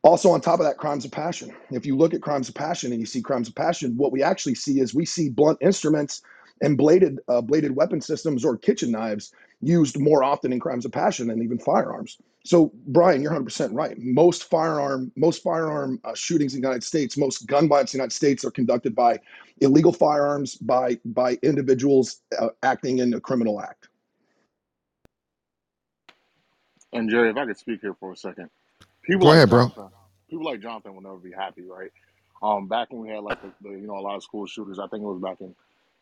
Also, 0.04 0.30
on 0.30 0.40
top 0.40 0.60
of 0.60 0.66
that, 0.66 0.78
crimes 0.78 1.04
of 1.04 1.12
passion. 1.12 1.52
If 1.72 1.86
you 1.86 1.98
look 1.98 2.14
at 2.14 2.22
crimes 2.22 2.48
of 2.48 2.56
passion 2.56 2.92
and 2.92 3.02
you 3.02 3.08
see 3.08 3.22
crimes 3.22 3.48
of 3.48 3.56
passion, 3.56 3.98
what 3.98 4.12
we 4.12 4.22
actually 4.22 4.56
see 4.56 4.80
is 4.80 4.94
we 4.94 5.06
see 5.06 5.30
blunt 5.30 5.58
instruments 5.62 6.22
and 6.62 6.78
bladed 6.78 7.20
uh, 7.28 7.42
bladed 7.42 7.76
weapon 7.76 8.02
systems 8.02 8.46
or 8.46 8.58
kitchen 8.58 8.92
knives 8.92 9.34
used 9.62 10.00
more 10.00 10.24
often 10.24 10.54
in 10.54 10.60
crimes 10.60 10.86
of 10.86 10.92
passion 10.92 11.28
than 11.28 11.42
even 11.42 11.58
firearms. 11.58 12.20
So, 12.46 12.72
Brian, 12.88 13.24
you're 13.24 13.32
100% 13.32 13.74
right. 13.74 13.98
Most 13.98 14.44
firearm 14.46 15.12
most 15.16 15.42
firearm 15.42 16.00
uh, 16.04 16.14
shootings 16.14 16.54
in 16.54 16.62
the 16.62 16.68
United 16.68 16.84
States, 16.84 17.18
most 17.18 17.48
gun 17.48 17.68
violence 17.68 17.94
in 17.94 17.98
the 17.98 18.04
United 18.04 18.16
States 18.16 18.46
are 18.46 18.52
conducted 18.52 18.96
by 18.96 19.20
illegal 19.62 19.92
firearms 19.92 20.56
by 20.56 21.00
by 21.06 21.40
individuals 21.42 22.22
uh, 22.38 22.50
acting 22.62 23.00
in 23.00 23.16
a 23.16 23.20
criminal 23.20 23.60
act. 23.60 23.90
And 26.94 27.10
Jerry, 27.10 27.32
if 27.32 27.36
I 27.36 27.48
could 27.48 27.58
speak 27.58 27.82
here 27.82 27.96
for 28.00 28.12
a 28.12 28.16
second, 28.16 28.52
people 29.02 29.24
Go 29.24 29.30
like 29.30 29.38
ahead, 29.38 29.50
bro. 29.50 29.70
Jonathan, 29.70 29.90
people 30.30 30.46
like 30.46 30.62
Jonathan 30.62 30.94
will 30.94 31.02
never 31.02 31.18
be 31.18 31.32
happy, 31.32 31.64
right? 31.64 31.92
Um, 32.44 32.68
back 32.68 32.92
when 32.92 33.02
we 33.02 33.10
had 33.10 33.24
like 33.24 33.42
the, 33.42 33.52
the 33.62 33.72
you 33.72 33.88
know 33.88 33.98
a 33.98 34.02
lot 34.02 34.16
of 34.18 34.24
school 34.24 34.46
shooters, 34.46 34.78
I 34.78 34.86
think 34.88 35.02
it 35.02 35.08
was 35.08 35.20
back 35.20 35.42
in 35.42 35.56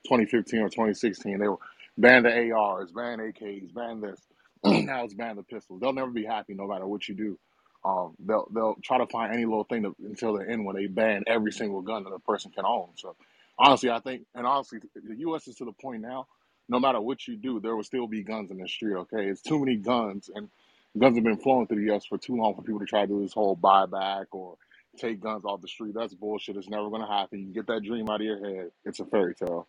2015 0.08 0.60
or 0.60 0.68
2016, 0.68 1.40
they 1.40 1.48
were 1.48 1.58
banned 1.98 2.26
the 2.26 2.52
ARs, 2.52 2.92
banned 2.92 3.22
AKs, 3.22 3.74
banned 3.74 4.04
this. 4.04 4.20
now 4.86 5.04
it's 5.06 5.14
ban 5.16 5.36
the 5.38 5.44
pistols. 5.44 5.82
They'll 5.82 5.94
never 5.94 6.12
be 6.12 6.26
happy 6.26 6.54
no 6.54 6.68
matter 6.68 6.88
what 6.88 7.08
you 7.10 7.16
do. 7.16 7.40
Um, 7.86 8.16
they'll 8.20 8.48
they'll 8.54 8.78
try 8.84 9.00
to 9.00 9.08
find 9.08 9.34
any 9.34 9.46
little 9.46 9.66
thing 9.66 9.84
to, 9.84 9.96
until 10.06 10.38
the 10.38 10.50
end 10.50 10.66
when 10.66 10.76
they 10.76 10.88
ban 10.88 11.24
every 11.28 11.52
single 11.52 11.82
gun 11.82 12.04
that 12.06 12.12
a 12.12 12.20
person 12.20 12.52
can 12.52 12.66
own. 12.66 12.90
So 12.96 13.16
honestly, 13.60 13.90
I 13.90 14.00
think, 14.00 14.26
and 14.36 14.48
honestly, 14.48 14.80
the 14.96 15.16
U.S. 15.20 15.48
is 15.48 15.56
to 15.58 15.66
the 15.66 15.74
point 15.74 16.02
now. 16.02 16.28
No 16.70 16.80
matter 16.80 17.02
what 17.02 17.28
you 17.28 17.36
do, 17.38 17.60
there 17.60 17.76
will 17.76 17.84
still 17.84 18.08
be 18.08 18.24
guns 18.24 18.52
in 18.52 18.58
the 18.60 18.68
street. 18.70 18.96
Okay, 18.96 19.26
it's 19.28 19.42
too 19.42 19.60
many 19.60 19.78
guns, 19.78 20.30
and 20.34 20.50
guns 20.98 21.18
have 21.18 21.26
been 21.26 21.38
flowing 21.38 21.68
through 21.68 21.80
the 21.80 21.88
U.S. 21.88 22.06
for 22.06 22.18
too 22.18 22.38
long 22.38 22.56
for 22.56 22.62
people 22.62 22.80
to 22.80 22.86
try 22.86 23.02
to 23.02 23.08
do 23.08 23.22
this 23.22 23.34
whole 23.34 23.58
buyback 23.58 24.28
or 24.32 24.58
take 24.98 25.20
guns 25.22 25.46
off 25.46 25.62
the 25.62 25.68
street. 25.68 25.94
That's 25.96 26.14
bullshit. 26.14 26.58
It's 26.58 26.70
never 26.70 26.90
going 26.90 27.02
to 27.02 27.08
happen. 27.08 27.40
You 27.48 27.54
get 27.54 27.68
that 27.68 27.84
dream 27.84 28.10
out 28.10 28.22
of 28.22 28.28
your 28.28 28.40
head. 28.40 28.72
It's 28.86 29.00
a 29.02 29.06
fairy 29.06 29.36
tale. 29.36 29.68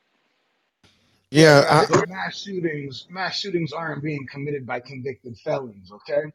Yeah, 1.35 1.87
I, 1.91 2.07
mass 2.07 2.43
shootings, 2.43 3.09
mass 3.11 3.37
shootings 3.39 3.72
aren't 3.72 4.05
being 4.05 4.26
committed 4.30 4.66
by 4.66 4.80
convicted 4.80 5.37
felons. 5.39 5.91
Okay, 5.93 6.32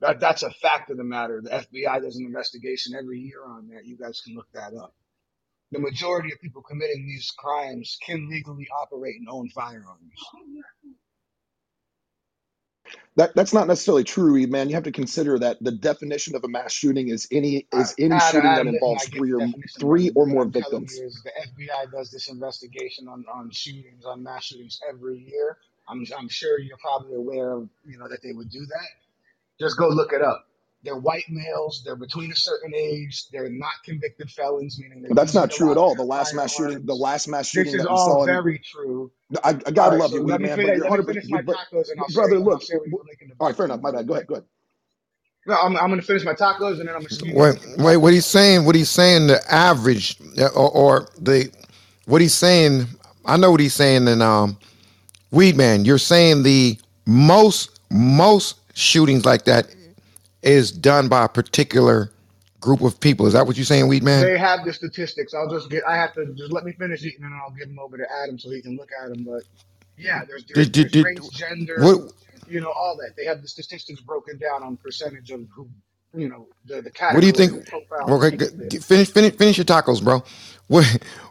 that 0.00 0.20
that's 0.20 0.42
a 0.42 0.50
fact 0.50 0.90
of 0.90 0.98
the 0.98 1.04
matter. 1.04 1.40
The 1.42 1.50
FBI 1.50 2.02
does 2.02 2.16
an 2.16 2.26
investigation 2.26 2.94
every 2.98 3.20
year 3.20 3.44
on 3.46 3.68
that. 3.68 3.86
You 3.86 3.96
guys 3.96 4.20
can 4.24 4.34
look 4.34 4.48
that 4.54 4.74
up. 4.74 4.94
The 5.72 5.80
majority 5.80 6.32
of 6.32 6.40
people 6.40 6.62
committing 6.62 7.06
these 7.06 7.32
crimes 7.38 7.98
can 8.04 8.28
legally 8.28 8.68
operate 8.82 9.16
and 9.20 9.28
own 9.30 9.50
firearms. 9.50 10.20
That 13.16 13.34
that's 13.34 13.52
not 13.52 13.68
necessarily 13.68 14.04
true, 14.04 14.46
man. 14.48 14.68
You 14.68 14.74
have 14.74 14.84
to 14.84 14.92
consider 14.92 15.38
that 15.38 15.62
the 15.62 15.70
definition 15.70 16.34
of 16.34 16.44
a 16.44 16.48
mass 16.48 16.72
shooting 16.72 17.08
is 17.08 17.28
any 17.30 17.66
is 17.72 17.94
any 17.98 18.18
shooting 18.18 18.42
that 18.42 18.60
Adam 18.60 18.68
involves 18.68 19.06
get 19.06 19.18
three 19.18 19.30
the 19.30 19.36
or 19.36 19.40
definition, 19.40 19.80
three 19.80 20.10
or 20.10 20.24
What 20.24 20.32
more 20.32 20.42
I'm 20.42 20.52
telling 20.52 20.86
victims. 20.86 20.98
you 20.98 21.06
is 21.06 21.22
the 21.22 21.30
FBI 21.30 21.92
does 21.92 22.10
this 22.10 22.28
investigation 22.28 23.06
on, 23.08 23.24
on 23.32 23.50
shootings, 23.50 24.04
on 24.04 24.22
mass 24.22 24.46
shootings 24.46 24.80
every 24.88 25.18
year. 25.18 25.58
I'm 25.88 26.04
I'm 26.18 26.28
sure 26.28 26.58
you're 26.58 26.78
probably 26.78 27.14
aware 27.14 27.52
of 27.52 27.68
you 27.86 27.98
know 27.98 28.08
that 28.08 28.22
they 28.22 28.32
would 28.32 28.50
do 28.50 28.66
that. 28.66 28.88
Just 29.60 29.78
go 29.78 29.88
look 29.88 30.12
it 30.12 30.22
up. 30.22 30.46
They're 30.84 30.98
white 30.98 31.26
males. 31.30 31.82
They're 31.84 31.96
between 31.96 32.32
a 32.32 32.36
certain 32.36 32.74
age. 32.76 33.28
They're 33.32 33.50
not 33.50 33.72
convicted 33.84 34.30
felons, 34.30 34.78
meaning 34.80 35.02
they're 35.02 35.16
that's 35.16 35.34
not 35.34 35.50
true 35.52 35.72
at 35.72 35.78
all. 35.78 35.94
The 35.96 36.04
last 36.04 36.34
mass 36.34 36.52
shooting, 36.52 36.86
the 36.86 36.94
last 36.96 37.28
mass 37.28 37.48
shooting 37.48 37.72
This 37.72 37.74
is 37.74 37.84
that 37.84 37.90
we 37.90 37.96
all 37.96 37.98
saw 37.98 38.24
in 38.24 38.40
very 38.40 38.60
true. 38.60 39.12
I, 39.44 39.50
I 39.66 39.72
gotta 39.72 39.96
right, 39.96 39.96
love 39.96 40.12
so 40.12 40.16
you, 40.16 40.22
let 40.22 40.24
Weed 40.24 40.40
man, 40.40 40.60
but 40.60 40.74
you're 40.74 40.84
100. 40.84 41.06
finish 41.06 41.28
my 41.30 41.42
But 41.44 41.56
tacos, 41.56 41.90
and 41.90 42.00
I'll 42.00 42.08
share. 42.08 42.24
brother, 42.24 42.38
look. 42.38 42.62
share 42.62 42.78
with 42.80 42.90
you 42.90 42.96
w- 42.96 42.98
the 42.98 43.04
link 43.08 43.22
in 43.22 43.28
the 43.28 43.36
All 43.40 43.48
right, 43.48 43.56
fair 43.56 43.66
enough. 43.66 43.82
My 43.82 43.92
bad. 43.92 44.06
Go 44.08 44.14
ahead. 44.14 44.26
Go 44.28 44.34
ahead. 44.36 44.44
No, 45.46 45.56
I'm 45.56 45.76
I'm 45.76 45.90
gonna 45.90 46.02
finish 46.02 46.24
my 46.24 46.34
tacos, 46.34 46.80
and 46.80 46.88
then 46.88 46.96
I'm 46.96 47.02
gonna 47.02 47.16
give 47.16 47.36
you 47.36 47.36
the 47.36 47.42
wait, 47.42 47.54
link 47.54 47.64
in 47.64 47.72
the 47.72 47.78
wait. 47.78 47.98
What 47.98 48.12
he's 48.12 48.26
saying, 48.26 48.66
what 48.66 48.74
he's 48.76 48.90
saying, 48.90 49.28
the 49.28 49.40
average 49.52 50.18
uh, 50.38 50.48
or, 50.48 50.70
or 50.72 51.08
the 51.20 51.50
what 52.06 52.20
he's 52.22 52.34
saying. 52.34 52.86
I 53.26 53.36
know 53.38 53.50
what 53.52 53.60
he's 53.60 53.74
saying. 53.74 54.08
And 54.08 54.22
um, 54.22 54.58
Weed 55.32 55.56
man, 55.56 55.84
you're 55.84 55.98
saying 55.98 56.44
the 56.44 56.78
most 57.06 57.80
most 57.90 58.56
shootings 58.76 59.24
like 59.26 59.44
that 59.46 59.68
is 60.44 60.72
done 60.72 61.08
by 61.08 61.24
a 61.26 61.28
particular 61.30 62.12
group 62.60 62.82
of 62.82 63.00
people. 63.00 63.26
Is 63.26 63.34
that 63.34 63.46
what 63.46 63.56
you're 63.56 63.64
saying, 63.66 63.88
Weed 63.88 64.04
man? 64.04 64.30
They 64.30 64.38
have 64.38 64.64
the 64.64 64.72
statistics. 64.72 65.34
I'll 65.34 65.50
just 65.50 65.70
get. 65.70 65.84
I 65.88 65.96
have 65.96 66.14
to 66.14 66.26
just 66.34 66.52
let 66.52 66.64
me 66.64 66.72
finish 66.72 67.02
eating, 67.04 67.24
and 67.24 67.32
then 67.32 67.40
I'll 67.44 67.54
give 67.54 67.68
them 67.68 67.78
over 67.80 67.98
to 67.98 68.06
Adam 68.24 68.38
so 68.38 68.50
he 68.50 68.62
can 68.62 68.76
look 68.76 68.90
at 69.02 69.10
them. 69.10 69.24
But 69.24 69.44
yeah, 69.98 70.24
there's 70.26 70.44
there's 70.48 70.70
Did, 70.70 70.74
there's 70.74 70.96
race, 70.98 71.28
gender, 71.30 71.98
what? 71.98 72.12
you 72.46 72.60
know, 72.60 72.72
all 72.72 72.96
that. 72.98 73.14
They 73.16 73.26
have 73.26 73.42
the 73.42 73.48
statistics 73.48 74.00
broken 74.02 74.38
down 74.38 74.62
on 74.64 74.78
percentage 74.78 75.30
of 75.30 75.42
who, 75.54 75.68
you 76.14 76.28
know, 76.28 76.48
the 76.66 76.82
the 76.82 76.90
What 77.08 77.20
do 77.22 77.26
you 77.28 77.32
think? 77.32 77.52
the 77.54 77.62
profile 77.66 78.10
of 78.12 78.22
Okay, 78.22 78.30
people 78.30 78.48
g- 78.48 78.56
fit. 78.58 78.68
g- 78.68 78.78
finish, 78.80 79.10
finish, 79.10 79.34
finish 79.36 79.58
your 79.58 79.66
tacos, 79.66 80.02
bro. 80.04 80.22
What, 80.68 80.84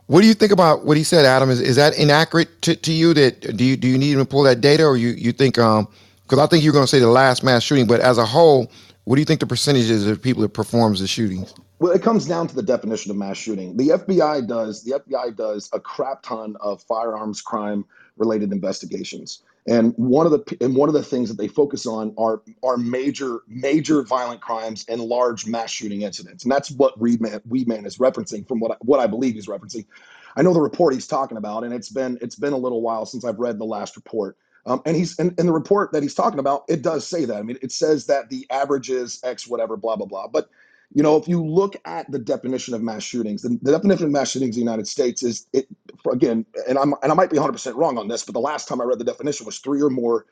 what 0.08 0.22
do 0.22 0.28
you 0.28 0.34
think 0.36 0.52
about 0.54 0.86
what 0.86 0.98
he 0.98 1.04
said, 1.04 1.26
Adam? 1.26 1.50
Is, 1.50 1.62
is 1.62 1.78
that 1.78 1.98
inaccurate 1.98 2.62
to, 2.64 2.76
to 2.76 2.94
you? 2.94 3.14
That 3.14 3.58
do 3.58 3.64
you 3.66 3.78
do 3.78 3.88
you 3.88 3.98
need 3.98 4.16
to 4.16 4.26
pull 4.26 4.44
that 4.44 4.62
data, 4.62 4.86
or 4.86 4.98
you 4.98 5.10
you 5.10 5.34
think 5.34 5.60
um? 5.60 5.88
Because 6.24 6.40
I 6.40 6.48
think 6.48 6.64
you're 6.64 6.74
going 6.74 6.84
to 6.86 6.90
say 6.90 7.00
the 7.00 7.08
last 7.10 7.44
mass 7.44 7.64
shooting, 7.64 7.88
but 7.88 8.02
as 8.02 8.18
a 8.18 8.26
whole, 8.26 8.72
what 9.06 9.16
do 9.16 9.22
you 9.22 9.26
think 9.26 9.40
the 9.40 9.48
percentages 9.48 10.08
of 10.08 10.22
people 10.22 10.42
that 10.44 10.54
performs 10.54 11.00
the 11.00 11.08
shootings? 11.08 11.54
Well, 11.80 11.92
it 11.92 12.02
comes 12.02 12.26
down 12.26 12.48
to 12.48 12.56
the 12.56 12.64
definition 12.64 13.12
of 13.12 13.18
mass 13.18 13.38
shooting. 13.38 13.76
The 13.76 13.90
FBI 13.90 14.48
does 14.48 14.84
the 14.84 15.00
FBI 15.00 15.36
does 15.36 15.70
a 15.74 15.80
crap 15.80 16.24
ton 16.24 16.56
of 16.62 16.82
firearms 16.84 17.42
crime 17.42 17.86
related 18.18 18.52
investigations. 18.52 19.44
And 19.68 19.94
one 19.98 20.26
of 20.26 20.32
the 20.32 20.58
and 20.62 20.76
one 20.76 20.90
of 20.90 20.94
the 20.94 21.04
things 21.04 21.30
that 21.30 21.38
they 21.38 21.48
focus 21.48 21.86
on 21.86 22.14
are 22.18 22.42
are 22.64 22.78
major 22.78 23.40
major 23.48 24.04
violent 24.04 24.42
crimes 24.42 24.86
and 24.88 25.02
large 25.02 25.46
mass 25.48 25.72
shooting 25.72 26.02
incidents. 26.02 26.44
And 26.44 26.52
that's 26.52 26.72
what 26.72 26.98
Reedman 27.00 27.42
Weedman 27.48 27.86
is 27.86 27.98
referencing 27.98 28.48
from 28.48 28.60
what 28.60 28.72
I, 28.72 28.76
what 28.82 29.00
I 29.00 29.08
believe 29.08 29.36
he's 29.36 29.48
referencing. 29.48 29.86
I 30.36 30.42
know 30.42 30.54
the 30.54 30.62
report 30.62 30.94
he's 30.94 31.08
talking 31.08 31.38
about, 31.38 31.64
and 31.64 31.74
it's 31.74 31.90
been 31.90 32.18
it's 32.22 32.36
been 32.36 32.54
a 32.54 32.58
little 32.58 32.82
while 32.82 33.06
since 33.06 33.24
I've 33.24 33.40
read 33.40 33.58
the 33.58 33.66
last 33.66 33.96
report. 33.96 34.38
Um, 34.66 34.82
and 34.86 34.96
he's 34.96 35.20
and, 35.20 35.34
and 35.40 35.48
the 35.50 35.54
report 35.54 35.94
that 35.94 36.04
he's 36.04 36.16
talking 36.16 36.40
about, 36.40 36.64
it 36.70 36.84
does 36.84 37.08
say 37.08 37.26
that. 37.26 37.38
I 37.38 37.44
mean, 37.44 37.60
it 37.62 37.72
says 37.72 38.08
that 38.08 38.30
the 38.30 38.48
average 38.52 38.90
is 38.90 39.20
X 39.24 39.48
whatever, 39.48 39.78
blah 39.78 39.98
blah 39.98 40.08
blah. 40.08 40.28
But 40.28 40.50
you 40.94 41.04
know, 41.04 41.18
if 41.18 41.28
you 41.28 41.44
look 41.46 41.76
at 41.86 42.12
the 42.12 42.20
definition 42.20 42.76
of 42.76 42.82
mass 42.84 43.04
shootings, 43.04 43.44
the, 43.44 43.60
the 43.62 43.72
definition 43.74 44.06
of 44.08 44.12
mass 44.12 44.32
shootings 44.32 44.58
in 44.58 44.62
the 44.62 44.72
United 44.72 44.88
States 44.88 45.24
is 45.24 45.48
it 45.54 45.68
again, 46.12 46.46
and 46.70 46.78
I'm 46.80 46.94
and 47.04 47.12
I 47.12 47.16
might 47.16 47.32
be 47.32 47.38
100 47.38 47.54
percent 47.54 47.76
wrong 47.78 47.98
on 47.98 48.08
this, 48.08 48.24
but 48.26 48.34
the 48.34 48.40
last 48.42 48.68
time 48.70 48.82
I 48.82 48.86
read 48.86 49.00
the 49.00 49.06
definition 49.06 49.46
was 49.48 49.60
three 49.60 49.82
or 49.82 49.90
more, 49.90 50.28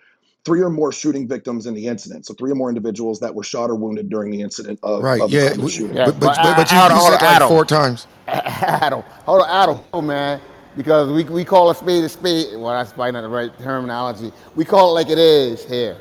three 0.46 0.62
or 0.62 0.70
more 0.70 0.94
shooting 0.94 1.28
victims 1.28 1.68
in 1.68 1.74
the 1.74 1.88
incident. 1.88 2.26
So 2.28 2.34
three 2.36 2.52
or 2.52 2.56
more 2.56 2.70
individuals 2.70 3.20
that 3.22 3.36
were 3.36 3.44
shot 3.44 3.70
or 3.70 3.76
wounded 3.76 4.10
during 4.10 4.32
the 4.32 4.42
incident 4.42 4.80
of, 4.84 5.04
Right? 5.04 5.22
of 5.22 5.32
Yeah, 5.32 5.50
the 5.56 5.68
shooting. 5.68 5.98
Yeah, 5.98 6.06
but 6.06 6.20
but 6.20 6.36
but 6.42 6.42
but, 6.42 6.56
but 6.56 6.72
you, 6.72 6.78
Adam, 6.78 6.98
you 6.98 7.00
hold 7.00 7.02
said 7.02 7.14
on, 7.16 7.20
that 7.20 7.28
like 7.28 7.38
Adam, 7.38 7.48
four 7.48 7.66
times. 7.66 8.08
Adam, 8.28 9.04
hold 9.26 9.42
on, 9.44 9.50
Adam, 9.50 9.80
oh, 9.94 10.02
man, 10.02 10.42
because 10.76 11.10
we 11.12 11.24
we 11.26 11.44
call 11.46 11.70
a 11.70 11.76
spade 11.76 12.04
a 12.04 12.10
spade. 12.10 12.48
Well, 12.58 12.70
that's 12.74 12.94
probably 12.94 13.12
not 13.14 13.22
the 13.22 13.30
right 13.30 13.58
terminology. 13.60 14.32
We 14.56 14.66
call 14.66 14.90
it 14.92 14.94
like 14.94 15.10
it 15.10 15.18
is 15.20 15.64
here. 15.66 15.98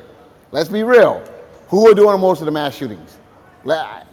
Let's 0.51 0.69
be 0.69 0.83
real. 0.83 1.23
Who 1.69 1.89
are 1.89 1.93
doing 1.93 2.19
most 2.19 2.39
of 2.41 2.45
the 2.45 2.51
mass 2.51 2.75
shootings? 2.75 3.17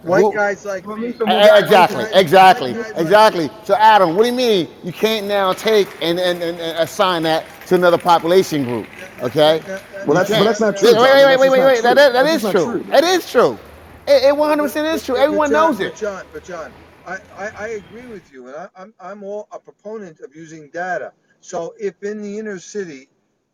White 0.02 0.20
Who? 0.20 0.32
guys 0.34 0.64
like 0.64 0.86
Well, 0.86 0.96
me. 0.96 1.08
listen, 1.08 1.26
Eh, 1.26 1.32
well, 1.32 1.48
guys, 1.62 1.62
White 1.62 1.62
Exactly, 1.62 2.04
exactly, 2.12 2.70
exactly. 2.96 3.50
So, 3.64 3.74
Adam, 3.76 4.14
what 4.14 4.24
do 4.24 4.28
you 4.28 4.34
mean 4.34 4.68
you 4.84 4.92
can't 4.92 5.26
now 5.26 5.52
take 5.54 5.88
and, 6.02 6.18
and, 6.20 6.42
and 6.42 6.60
and 6.60 6.78
assign 6.78 7.22
that 7.24 7.46
to 7.66 7.74
another 7.74 7.96
population 7.98 8.64
group? 8.64 8.86
Okay, 9.22 9.60
that, 9.66 9.82
that, 9.92 10.06
Well, 10.06 10.14
that's 10.16 10.28
but 10.28 10.28
can't. 10.28 10.44
that's 10.44 10.60
not 10.60 10.76
true, 10.76 10.90
Wait, 10.92 10.98
wait, 10.98 11.00
Jonathan. 11.22 11.26
wait, 11.26 11.38
wait, 11.38 11.50
wait, 11.50 11.64
wait. 11.64 11.82
That, 11.82 11.94
that, 11.94 12.12
that 12.12 12.22
That's 12.24 12.36
is 12.36 12.42
just 12.42 12.44
not 12.44 12.52
true. 12.52 12.82
true. 12.82 12.92
It 12.94 13.04
is 13.04 13.30
true. 13.30 13.58
It, 14.06 14.24
it 14.24 14.34
100% 14.34 14.84
but, 14.84 14.84
is 14.94 15.04
true. 15.04 15.16
Everyone 15.16 15.50
but 15.50 15.50
John, 15.50 15.70
knows 15.70 15.78
but 15.78 15.86
it. 15.86 15.96
John, 15.96 16.24
but 16.32 16.44
John, 16.44 16.72
I, 17.08 17.18
I, 17.38 17.50
I 17.58 17.68
agree 17.68 18.06
with 18.06 18.30
you, 18.30 18.48
and 18.48 18.56
I, 18.56 18.68
I'm 18.76 18.94
I'm 19.00 19.24
all 19.24 19.48
a 19.50 19.58
proponent 19.58 20.20
of 20.20 20.36
using 20.36 20.68
data. 20.68 21.12
So 21.40 21.74
if 21.80 22.02
in 22.02 22.20
the 22.20 22.38
inner 22.38 22.58
city, 22.58 23.08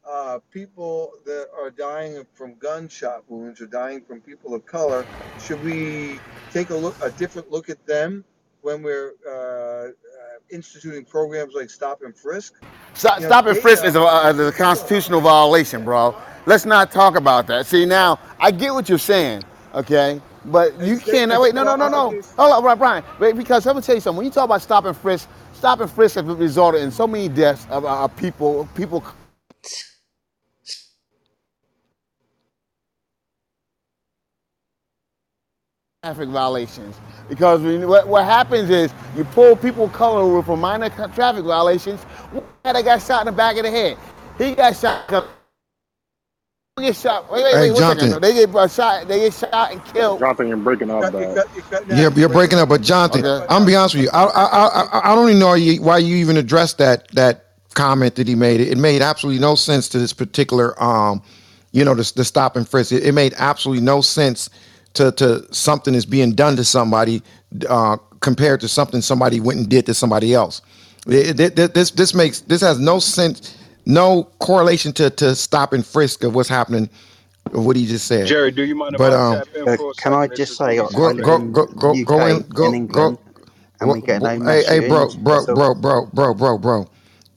uh, 0.09 0.40
people 0.50 1.12
that 1.24 1.46
are 1.57 1.70
dying 1.70 2.24
from 2.32 2.55
gunshot 2.57 3.22
wounds 3.28 3.61
or 3.61 3.66
dying 3.66 4.00
from 4.02 4.20
people 4.20 4.55
of 4.55 4.66
color, 4.66 5.07
should 5.40 5.62
we 5.62 6.18
take 6.52 6.70
a 6.70 6.74
look 6.74 6.96
a 7.00 7.11
different 7.12 7.50
look 7.50 7.70
at 7.70 7.84
them 7.86 8.24
when 8.62 8.82
we're 8.82 9.12
uh, 9.26 9.30
uh, 9.32 9.90
instituting 10.50 11.05
programs 11.05 11.55
like 11.55 11.70
stop 11.70 12.02
and 12.02 12.16
frisk? 12.16 12.55
Stop, 12.94 13.18
You 13.18 13.22
know, 13.22 13.28
stop 13.28 13.46
and 13.46 13.59
frisk 13.59 13.84
is 13.84 13.94
a, 13.94 14.02
uh, 14.02 14.30
is 14.30 14.40
a 14.40 14.52
constitutional 14.52 15.20
violation, 15.20 15.84
bro. 15.84 16.16
Let's 16.46 16.66
not 16.66 16.90
talk 16.90 17.16
about 17.16 17.46
that. 17.46 17.66
See, 17.66 17.86
now, 17.86 18.18
I 18.40 18.50
get 18.50 18.74
what 18.74 18.88
you're 18.88 18.98
saying, 18.98 19.44
okay? 19.74 20.20
But 20.47 20.80
you 20.80 20.99
can't, 20.99 21.32
wait, 21.40 21.55
no, 21.55 21.64
no, 21.64 21.76
no, 21.76 21.88
no. 21.88 22.11
Hold 22.37 22.53
on, 22.53 22.64
right, 22.64 22.79
Brian. 22.79 23.04
Wait, 23.21 23.37
because 23.37 23.66
I'm 23.66 23.75
gonna 23.75 23.83
tell 23.87 23.95
you 23.96 24.00
something. 24.03 24.18
When 24.18 24.26
you 24.26 24.33
talk 24.33 24.45
about 24.46 24.62
stop 24.62 24.84
and 24.87 24.96
frisk, 24.96 25.29
stop 25.54 25.80
and 25.80 25.91
frisk 25.91 26.16
have 26.16 26.29
resulted 26.29 26.83
in 26.83 26.91
so 26.91 27.07
many 27.07 27.29
deaths 27.29 27.66
of 27.71 27.84
uh, 27.87 28.08
people, 28.08 28.68
people 28.75 29.04
traffic 36.03 36.29
violations. 36.30 36.96
Because 37.29 37.61
when, 37.62 37.87
what, 37.88 38.08
what 38.08 38.25
happens 38.25 38.71
is 38.71 38.92
you 39.16 39.25
pull 39.25 39.57
people 39.57 39.84
of 39.84 39.92
color 39.92 40.21
over 40.22 40.42
for 40.42 40.57
minor 40.57 40.88
traffic 41.14 41.45
violations. 41.45 42.00
One 42.33 42.45
guy 42.64 42.72
that 42.75 42.84
got 42.84 43.03
shot 43.03 43.22
in 43.22 43.26
the 43.26 43.33
back 43.37 43.57
of 43.58 43.64
the 43.64 43.71
head. 43.71 43.99
He 44.38 44.54
got 44.54 44.76
shot. 44.76 45.26
They 46.76 46.87
get 46.87 46.96
shot. 46.96 47.30
Wait, 47.30 47.45
wait, 47.45 47.55
Hey, 47.55 47.61
wait. 47.61 47.71
One 47.71 47.76
second. 47.83 47.99
Jonathan. 48.11 48.21
They 48.22 48.34
get 48.34 48.55
uh, 48.57 48.67
shot. 48.67 49.07
They 49.07 49.18
get 49.21 49.33
shut 49.34 49.71
and 49.71 49.84
killed. 49.84 50.18
Jonathan, 50.18 50.49
you're 50.49 50.57
breaking 50.57 50.91
up 50.91 51.03
cut, 51.03 51.13
you 51.13 51.18
bad. 51.21 51.37
cut, 51.37 51.57
you 51.57 51.63
cut. 51.63 51.87
Now 51.88 51.95
You're, 51.95 52.11
you're 52.11 52.18
you're 52.18 52.29
breaking 52.29 52.34
breaking 52.34 52.59
up. 52.59 52.63
up, 52.64 52.68
but 52.71 52.80
Jonathan, 52.83 53.25
Okay. 53.25 53.42
I'm 53.45 53.49
gonna 53.61 53.67
be 53.67 53.76
honest 53.76 53.95
with 53.95 54.05
you. 54.05 54.11
I 54.13 54.25
I 54.25 54.45
I, 54.45 54.67
I 54.83 55.13
I 55.13 55.14
don't 55.14 55.29
even 55.29 55.38
know 55.38 55.46
why 55.51 55.57
you, 55.57 55.80
why 55.83 55.99
you 55.99 56.17
even 56.17 56.37
addressed 56.37 56.79
that 56.79 57.07
that 57.13 57.45
comment 57.75 58.17
that 58.17 58.26
he 58.26 58.34
made. 58.34 58.61
It 58.61 58.76
made 58.76 59.03
absolutely 59.03 59.41
no 59.41 59.55
sense 59.55 59.88
to 59.91 60.01
this 60.01 60.13
particular, 60.13 60.80
um, 60.83 61.22
you 61.71 61.84
know, 61.84 61.95
the, 61.95 62.11
the 62.17 62.25
stop 62.25 62.57
and 62.57 62.68
frisk. 62.68 62.91
It, 62.91 63.05
it 63.05 63.13
made 63.13 63.34
absolutely 63.38 63.84
no 63.84 64.01
sense 64.01 64.51
to 64.95 65.13
to 65.13 65.46
something 65.55 65.92
that's 65.92 66.05
being 66.07 66.33
done 66.33 66.57
to 66.57 66.64
somebody 66.64 67.22
uh, 67.68 67.99
compared 68.18 68.61
to 68.63 68.68
something 68.68 69.01
somebody 69.01 69.38
went 69.38 69.61
and 69.61 69.68
did 69.68 69.87
to 69.87 69.95
somebody 69.95 70.34
else. 70.34 70.61
It- 71.07 71.38
it- 71.38 71.57
it- 71.57 71.75
this 71.75 71.92
this 71.92 72.14
makes 72.14 72.41
this 72.41 72.63
has 72.63 72.80
no 72.80 72.99
sense, 72.99 73.57
no 73.86 74.24
correlation 74.40 74.92
to 74.94 75.11
to 75.11 75.34
stop 75.34 75.72
and 75.72 75.84
frisk 75.86 76.24
of 76.24 76.34
what's 76.34 76.48
happening. 76.48 76.88
Of 77.52 77.66
what 77.66 77.76
he 77.76 77.86
just 77.86 78.06
said. 78.06 78.26
Jerry, 78.26 78.50
do 78.50 78.64
you 78.64 78.74
mind 78.74 78.94
if 78.94 78.98
But 78.98 79.12
I 79.12 79.16
um, 79.16 79.36
tap 79.36 79.54
in 79.54 79.66
Uh, 79.66 79.76
for 79.76 79.90
a 79.90 79.94
can 79.94 80.14
I 80.14 80.26
just 80.28 80.56
say, 80.56 80.78
I 80.78 80.82
Luis 80.82 80.92
go 80.94 81.14
go 81.14 81.38
go 81.38 81.66
go 81.66 81.92
the 81.92 82.04
go 82.04 82.26
in 82.26 82.40
go 82.42 82.66
in 82.68 82.74
go. 82.86 83.06
England, 83.06 83.18
and 83.80 83.90
we 83.90 84.00
get 84.00 84.22
no 84.22 84.30
Hey 84.40 84.64
hey 84.64 84.88
bro 84.88 85.08
bro 85.18 85.44
bro 85.46 85.74
bro 85.74 86.06
bro 86.06 86.34
bro 86.34 86.58
bro. 86.58 86.90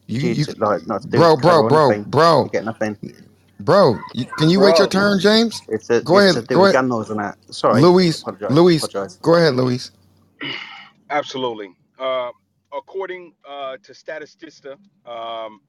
You 0.08 0.22
due 0.22 0.34
you 0.36 0.46
to 0.46 0.56
like 0.60 0.88
not 0.88 1.02
to 1.02 1.08
bro 1.10 1.36
bro 1.36 1.64
or 1.64 1.70
bro 1.70 1.88
anything, 1.90 2.04
we 2.06 2.12
bro 2.12 2.46
get 2.50 2.64
nothing. 2.64 2.98
bro. 3.60 4.00
You, 4.14 4.26
can 4.26 4.50
you 4.50 4.60
wait 4.62 4.78
your 4.80 4.88
turn, 4.88 5.20
James? 5.20 5.62
It's 5.68 5.90
a 5.90 6.02
Go 6.02 6.18
it's 6.18 6.36
ahead 6.36 6.48
do 6.48 6.56
go 6.56 6.64
ahead, 6.64 6.74
gun 6.74 6.90
laws 6.90 7.10
and 7.10 7.20
that. 7.20 7.38
Sorry, 7.54 7.82
Luis 7.82 8.22
apologise, 8.22 8.52
Luis. 8.52 8.84
apologise. 8.84 9.16
Go 9.18 9.36
ahead, 9.36 9.56
Luis. 9.56 9.92
absolutely. 11.10 11.76
Uh, 12.00 12.30
according 12.74 13.34
uh, 13.48 13.78
to 13.84 13.92
Statista, 13.94 14.78
um, 15.06 15.60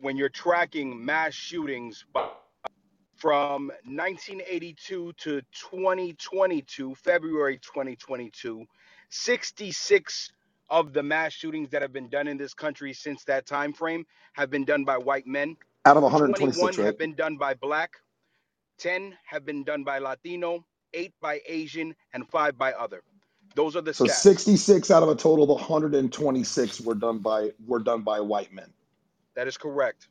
when 0.00 0.16
you're 0.16 0.28
tracking 0.28 1.04
mass 1.04 1.34
shootings 1.34 2.04
by, 2.12 2.28
from 3.16 3.68
1982 3.84 5.12
to 5.14 5.42
2022, 5.52 6.94
February 6.96 7.58
2022, 7.58 8.64
66 9.08 10.32
of 10.68 10.92
the 10.92 11.02
mass 11.02 11.32
shootings 11.32 11.70
that 11.70 11.82
have 11.82 11.92
been 11.92 12.08
done 12.08 12.28
in 12.28 12.36
this 12.36 12.54
country 12.54 12.92
since 12.92 13.24
that 13.24 13.46
time 13.46 13.72
frame 13.72 14.04
have 14.34 14.50
been 14.50 14.64
done 14.64 14.84
by 14.84 14.98
white 14.98 15.26
men. 15.26 15.56
Out 15.84 15.96
of 15.96 16.02
21 16.02 16.52
126, 16.56 16.78
right? 16.78 16.86
have 16.86 16.98
been 16.98 17.14
done 17.14 17.36
by 17.36 17.54
black, 17.54 17.92
10 18.78 19.16
have 19.24 19.46
been 19.46 19.64
done 19.64 19.84
by 19.84 19.98
Latino, 19.98 20.64
8 20.92 21.12
by 21.20 21.40
Asian, 21.46 21.94
and 22.12 22.28
5 22.28 22.58
by 22.58 22.72
other. 22.72 23.02
Those 23.54 23.76
are 23.76 23.80
the 23.80 23.94
So 23.94 24.04
stats. 24.04 24.10
66 24.10 24.90
out 24.90 25.02
of 25.02 25.08
a 25.08 25.14
total 25.14 25.44
of 25.44 25.50
126 25.50 26.80
were 26.82 26.94
done 26.94 27.18
by 27.20 27.52
were 27.66 27.78
done 27.78 28.02
by 28.02 28.20
white 28.20 28.52
men. 28.52 28.72
That 29.36 29.48
is 29.48 29.58
correct. 29.58 30.08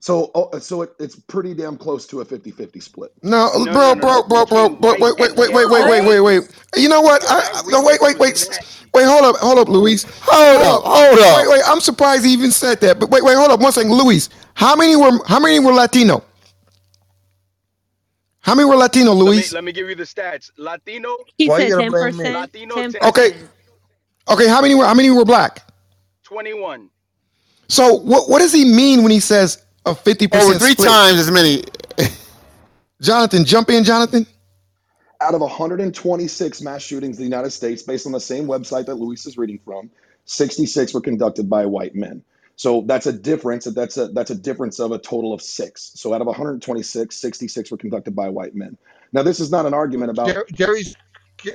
So 0.00 0.30
oh, 0.34 0.58
so 0.60 0.82
it, 0.82 0.92
it's 1.00 1.16
pretty 1.16 1.54
damn 1.54 1.76
close 1.78 2.06
to 2.08 2.20
a 2.22 2.26
50-50 2.26 2.82
split. 2.82 3.12
No, 3.22 3.50
No, 3.54 3.72
bro, 3.72 3.94
no, 3.94 3.94
no, 3.94 4.06
bro, 4.06 4.22
no. 4.22 4.24
bro, 4.24 4.46
bro, 4.46 4.70
bro. 4.70 4.96
Wait, 4.98 5.00
wait, 5.00 5.18
wait, 5.18 5.36
wait, 5.36 5.52
wait, 5.52 5.70
wait, 5.70 5.86
wait, 5.88 6.02
wait, 6.02 6.20
wait. 6.20 6.42
You 6.76 6.88
know 6.88 7.02
what? 7.02 7.24
I, 7.28 7.62
no, 7.68 7.82
wait, 7.84 8.00
wait, 8.00 8.18
wait, 8.18 8.48
wait. 8.94 9.04
Hold 9.06 9.24
up, 9.24 9.36
hold 9.40 9.58
up, 9.58 9.68
Luis. 9.68 10.06
Hold 10.22 10.62
Hold 10.62 10.62
up, 10.62 10.82
up. 10.84 10.84
hold 10.84 11.18
up. 11.20 11.46
wait. 11.48 11.48
wait. 11.50 11.62
I'm 11.66 11.80
surprised 11.80 12.24
he 12.24 12.32
even 12.32 12.52
said 12.52 12.80
that. 12.82 13.00
But 13.00 13.10
wait, 13.10 13.24
wait, 13.24 13.36
hold 13.36 13.50
up 13.50 13.60
one 13.60 13.72
second, 13.72 13.92
Luis. 13.92 14.30
How 14.54 14.76
many 14.76 14.96
were 14.96 15.20
how 15.26 15.40
many 15.40 15.60
were 15.60 15.72
Latino? 15.72 16.24
How 18.40 18.54
many 18.54 18.68
were 18.68 18.76
Latino, 18.76 19.12
Let 19.24 19.34
me 19.36 19.46
Luis? 19.46 19.52
let 19.52 19.64
me 19.64 19.72
give 19.72 19.88
you 19.88 19.96
the 19.96 20.04
stats. 20.04 20.50
Latino, 20.58 21.16
He 21.38 21.50
said 21.50 21.76
ten 21.76 21.94
percent. 21.96 22.34
Latino 22.34 22.82
Ten 22.82 22.84
10, 22.84 23.02
Okay, 23.02 23.32
okay. 24.28 24.48
How 24.48 24.62
many 24.62 24.74
were 24.74 24.86
how 24.86 24.94
many 24.94 25.10
were 25.10 25.24
black? 25.26 25.62
21. 26.24 26.90
So 27.68 27.94
what 27.96 28.30
what 28.30 28.40
does 28.40 28.52
he 28.52 28.64
mean 28.64 29.02
when 29.02 29.12
he 29.12 29.20
says 29.20 29.64
a 29.86 29.94
fifty 29.94 30.28
Over 30.32 30.54
percent 30.54 30.60
three 30.60 30.74
split? 30.74 30.86
times 30.86 31.18
as 31.20 31.30
many. 31.30 31.64
Jonathan, 33.02 33.44
jump 33.44 33.70
in, 33.70 33.84
Jonathan. 33.84 34.26
Out 35.20 35.34
of 35.34 35.40
126 35.42 36.62
mass 36.62 36.82
shootings 36.82 37.18
in 37.18 37.24
the 37.24 37.28
United 37.28 37.50
States, 37.50 37.82
based 37.82 38.06
on 38.06 38.12
the 38.12 38.20
same 38.20 38.46
website 38.46 38.86
that 38.86 38.96
Luis 38.96 39.26
is 39.26 39.38
reading 39.38 39.60
from, 39.64 39.90
66 40.26 40.94
were 40.94 41.00
conducted 41.00 41.50
by 41.50 41.66
white 41.66 41.94
men. 41.94 42.22
So 42.56 42.82
that's 42.82 43.06
a 43.06 43.12
difference. 43.12 43.64
That's 43.66 43.96
a 43.98 44.08
that's 44.08 44.30
a 44.30 44.34
difference 44.36 44.80
of 44.80 44.92
a 44.92 44.98
total 44.98 45.34
of 45.34 45.42
six. 45.42 45.92
So 45.96 46.14
out 46.14 46.20
of 46.22 46.26
126, 46.28 47.16
66 47.16 47.70
were 47.72 47.78
conducted 47.78 48.16
by 48.16 48.28
white 48.30 48.54
men. 48.54 48.78
Now 49.12 49.22
this 49.24 49.40
is 49.40 49.50
not 49.50 49.66
an 49.66 49.74
argument 49.74 50.10
about 50.12 50.28
Jer- 50.28 50.46
Jerry's 50.52 50.96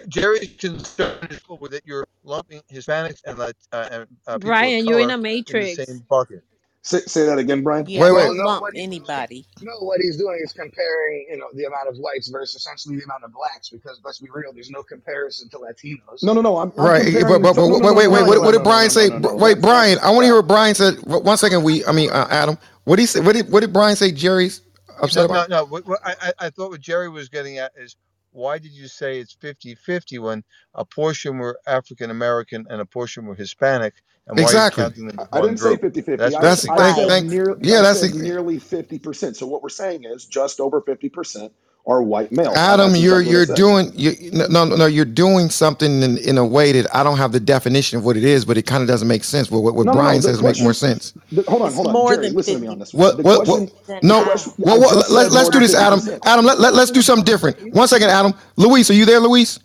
Jerry's 0.08 0.50
concern 0.58 1.28
is 1.30 1.40
with 1.60 1.74
it. 1.74 1.84
You're 1.86 2.08
lumping 2.24 2.62
Hispanics 2.72 3.22
and 3.26 3.38
Lat- 3.38 3.56
uh, 3.72 3.90
and 3.92 4.08
uh, 4.28 4.38
Brian, 4.40 4.86
you're 4.86 5.00
in 5.00 5.10
color 5.10 5.12
a 5.12 5.18
in 5.18 5.22
the 5.22 5.24
matrix. 5.24 5.76
same 5.86 6.00
bucket. 6.10 6.44
say, 6.84 7.00
say 7.02 7.26
that 7.26 7.38
again, 7.38 7.64
Brian. 7.64 7.86
Yeah, 7.88 8.02
Wait, 8.02 8.12
wait. 8.12 8.18
Well, 8.18 8.28
don't 8.28 8.38
no, 8.38 8.46
lump 8.46 8.62
what 8.62 8.74
he's 8.74 8.82
doing, 8.88 8.94
anybody. 9.02 9.46
no, 9.62 9.74
what 9.80 10.00
he's 10.02 10.18
doing 10.18 10.40
is 10.44 10.54
comparing, 10.54 11.28
you 11.30 11.38
know, 11.38 11.48
the 11.54 11.66
amount 11.66 11.90
of 11.90 11.98
whites 11.98 12.30
versus 12.30 12.56
essentially 12.56 12.98
the 12.98 13.04
amount 13.04 13.24
of 13.24 13.34
blacks. 13.34 13.70
Because 13.70 14.00
let's 14.04 14.20
be 14.20 14.30
real, 14.34 14.54
there's 14.54 14.70
no 14.72 14.84
comparison 14.84 15.50
to 15.50 15.58
Latinos. 15.58 16.24
No, 16.24 16.34
no, 16.34 16.42
no. 16.42 16.58
I'm, 16.58 16.72
I'm 16.78 16.86
Right, 16.86 17.04
comparing 17.04 17.42
but 17.42 17.42
but, 17.42 17.54
to- 17.54 17.62
but 17.62 17.80
no, 17.80 17.90
no, 17.90 17.94
wait, 17.94 18.06
no, 18.06 18.12
wait, 18.12 18.22
no, 18.22 18.26
wait. 18.30 18.36
no, 18.36 18.42
What 18.42 18.52
no, 18.52 18.52
did 18.52 18.58
no, 18.60 18.64
Brian 18.64 18.86
no, 18.86 18.90
say? 18.90 19.10
no, 19.10 19.18
no, 19.20 19.30
no. 19.32 19.36
Wait, 19.38 19.56
That's 19.56 19.62
Brian. 19.62 19.96
that's 19.96 20.06
I 20.06 20.10
want 20.12 20.22
to 20.24 20.28
hear 20.28 20.36
what 20.36 20.48
Brian 20.48 20.76
said. 20.76 20.96
One 21.06 21.38
second, 21.38 21.64
we. 21.64 21.86
I 21.86 21.92
mean, 21.92 22.10
uh, 22.12 22.28
Adam. 22.30 22.58
What 22.86 22.96
did 22.98 23.04
he 23.04 23.08
say? 23.08 23.20
What 23.20 23.34
did 23.34 23.52
what 23.52 23.60
did 23.62 23.74
Brian 23.74 23.96
say? 23.96 24.12
Jerry's 24.12 24.62
upset 25.02 25.22
No, 25.22 25.26
about? 25.26 25.50
no, 25.50 25.58
no. 25.60 25.66
What, 25.66 25.86
what 25.88 26.00
I, 26.06 26.16
I 26.22 26.34
I 26.48 26.50
thought 26.50 26.72
what 26.72 26.82
Jerry 26.82 27.10
was 27.10 27.30
getting 27.30 27.58
at 27.60 27.72
is 27.78 27.96
why 28.32 28.60
did 28.60 28.72
you 28.74 28.88
say 28.88 29.20
it's 29.20 29.36
50-50 29.36 30.20
when 30.22 30.44
a 30.76 30.86
portion 30.86 31.38
were 31.40 31.60
African 31.68 32.12
American 32.12 32.66
and 32.70 32.82
a 32.82 32.86
portion 32.86 33.26
were 33.26 33.36
Hispanic, 33.36 33.96
and 34.28 34.40
why 34.40 34.52
are 34.52 34.56
you 34.56 34.64
Exactly. 34.64 34.86
them 35.08 35.22
I 35.32 35.42
didn't 35.42 35.60
say 35.60 35.78
group? 35.78 35.78
50-50. 35.78 36.18
That's 36.18 36.38
I, 36.38 36.42
That's 36.42 36.64
the 36.64 36.70
I 36.70 36.82
thank 36.82 37.06
thank. 37.08 37.28
near 37.28 37.58
Yeah, 37.62 37.82
I 37.82 37.84
that's 37.84 38.04
said 38.04 38.16
nearly 38.16 38.60
50%. 38.60 39.36
So 39.38 39.48
what 39.48 39.64
we're 39.64 39.70
saying 39.70 40.06
is 40.06 40.26
just 40.26 40.60
over 40.62 40.82
50% 40.82 41.52
are 41.88 42.04
white 42.04 42.32
males. 42.32 42.56
Adam. 42.56 42.96
You're 42.96 43.22
exactly 43.22 43.28
what 43.28 43.38
I 43.38 43.42
you're 43.42 43.46
doing 43.46 43.92
you 43.96 44.14
no 44.34 44.66
no 44.66 44.76
no. 44.78 44.88
You're 44.88 45.06
doing 45.06 45.50
something 45.50 46.04
in, 46.04 46.18
in 46.20 46.38
a 46.38 46.46
way 46.46 46.72
that 46.74 46.94
I 46.96 47.04
don't 47.04 47.18
have 47.18 47.32
the 47.34 47.40
definition 47.42 47.98
of 48.00 48.06
what 48.06 48.18
it 48.18 48.24
is, 48.26 48.46
but 48.46 48.58
it 48.58 48.64
kind 48.68 48.82
of 48.84 48.90
doesn't 48.90 49.08
make 49.08 49.24
sense. 49.24 49.52
What 49.52 49.64
what, 49.64 49.76
what 49.76 49.88
No, 49.88 49.94
no, 49.96 50.04
no. 50.04 50.12
Brian 50.12 50.22
The 50.22 50.30
says 50.30 50.42
make 50.44 50.60
more 50.60 50.74
sense. 50.74 51.14
the, 51.32 51.44
hold 51.48 51.64
on, 51.64 51.74
hold 51.74 51.88
on. 51.88 51.94
more 51.94 52.06
Jerry, 52.06 52.30
than 52.30 52.36
listen 52.36 52.56
to 52.56 52.62
me 52.62 52.68
on 52.68 52.80
50% 52.80 52.80
this 52.80 52.96
one. 52.96 53.08
What 53.08 53.18
The 53.18 53.24
what 53.24 53.48
what? 53.48 53.64
No. 54.04 54.24
question 54.24 54.54
Well, 54.60 54.80
I 54.80 54.80
what, 54.80 55.12
let, 55.12 55.32
said 55.32 55.32
let's 55.32 55.50
do 55.50 55.60
this, 55.60 55.76
Adam. 55.76 56.02
Adam, 56.26 56.46
let, 56.46 56.60
let, 56.60 56.74
let's 56.74 56.92
do 56.92 57.02
something 57.02 57.26
different. 57.26 57.58
One 57.76 57.88
second, 57.88 58.10
Adam. 58.10 58.34
Luis, 58.58 58.90
are 58.92 58.94
you 58.96 59.06
there, 59.06 59.20
Luis? 59.22 59.60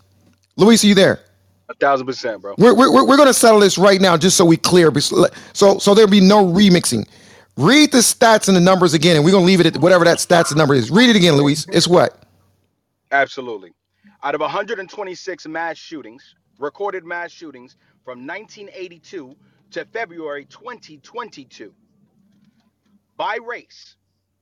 Luis, 0.56 0.84
are 0.84 0.88
you 0.88 0.94
there? 0.96 1.20
A 1.68 1.74
thousand 1.74 2.06
percent, 2.06 2.42
bro. 2.42 2.56
We're, 2.58 2.74
we're, 2.76 2.92
we're 3.06 3.16
going 3.16 3.28
to 3.28 3.34
settle 3.34 3.60
this 3.60 3.78
right 3.78 4.00
now 4.00 4.16
just 4.16 4.36
so 4.36 4.44
we 4.44 4.56
clear. 4.56 4.92
So, 5.54 5.78
so 5.78 5.94
there'll 5.94 6.10
be 6.10 6.20
no 6.20 6.46
remixing. 6.46 7.08
Read 7.56 7.90
the 7.90 7.98
stats 7.98 8.48
and 8.48 8.56
the 8.56 8.60
numbers 8.60 8.92
again, 8.92 9.16
and 9.16 9.24
we're 9.24 9.30
to 9.30 9.38
leave 9.38 9.60
it 9.60 9.66
at 9.66 9.78
whatever 9.78 10.04
that 10.04 10.18
stats 10.18 10.50
and 10.50 10.58
number 10.58 10.74
is. 10.74 10.90
Read 10.90 11.08
it 11.08 11.16
again, 11.16 11.34
Luis. 11.34 11.66
It's 11.72 11.88
what? 11.88 12.22
Absolutely. 13.10 13.72
Out 14.22 14.34
of 14.34 14.42
126 14.42 15.46
mass 15.46 15.78
shootings, 15.78 16.34
recorded 16.58 17.04
mass 17.04 17.30
shootings 17.30 17.76
from 18.04 18.26
1982 18.26 19.34
to 19.70 19.84
February 19.86 20.44
2022, 20.44 21.72
by 23.16 23.38
race, 23.42 23.96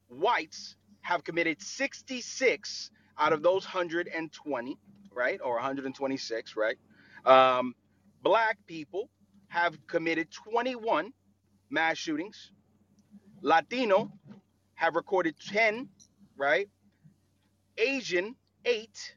whites 0.09 0.74
have 1.03 1.23
committed 1.23 1.62
66 1.62 2.91
out 3.19 3.32
of 3.32 3.43
those 3.43 3.65
120, 3.65 4.78
right? 5.12 5.41
Or 5.45 5.55
126, 5.55 6.57
right? 6.57 6.77
Um, 7.24 7.74
black 8.23 8.59
people 8.66 9.09
have 9.49 9.78
committed 9.86 10.32
21 10.32 11.12
mass 11.70 11.97
shootings. 11.97 12.51
Latino 13.44 14.12
have 14.76 14.96
recorded 14.96 15.36
10, 15.48 15.88
right? 16.36 16.68
Asian, 17.78 18.36
8. 18.64 19.14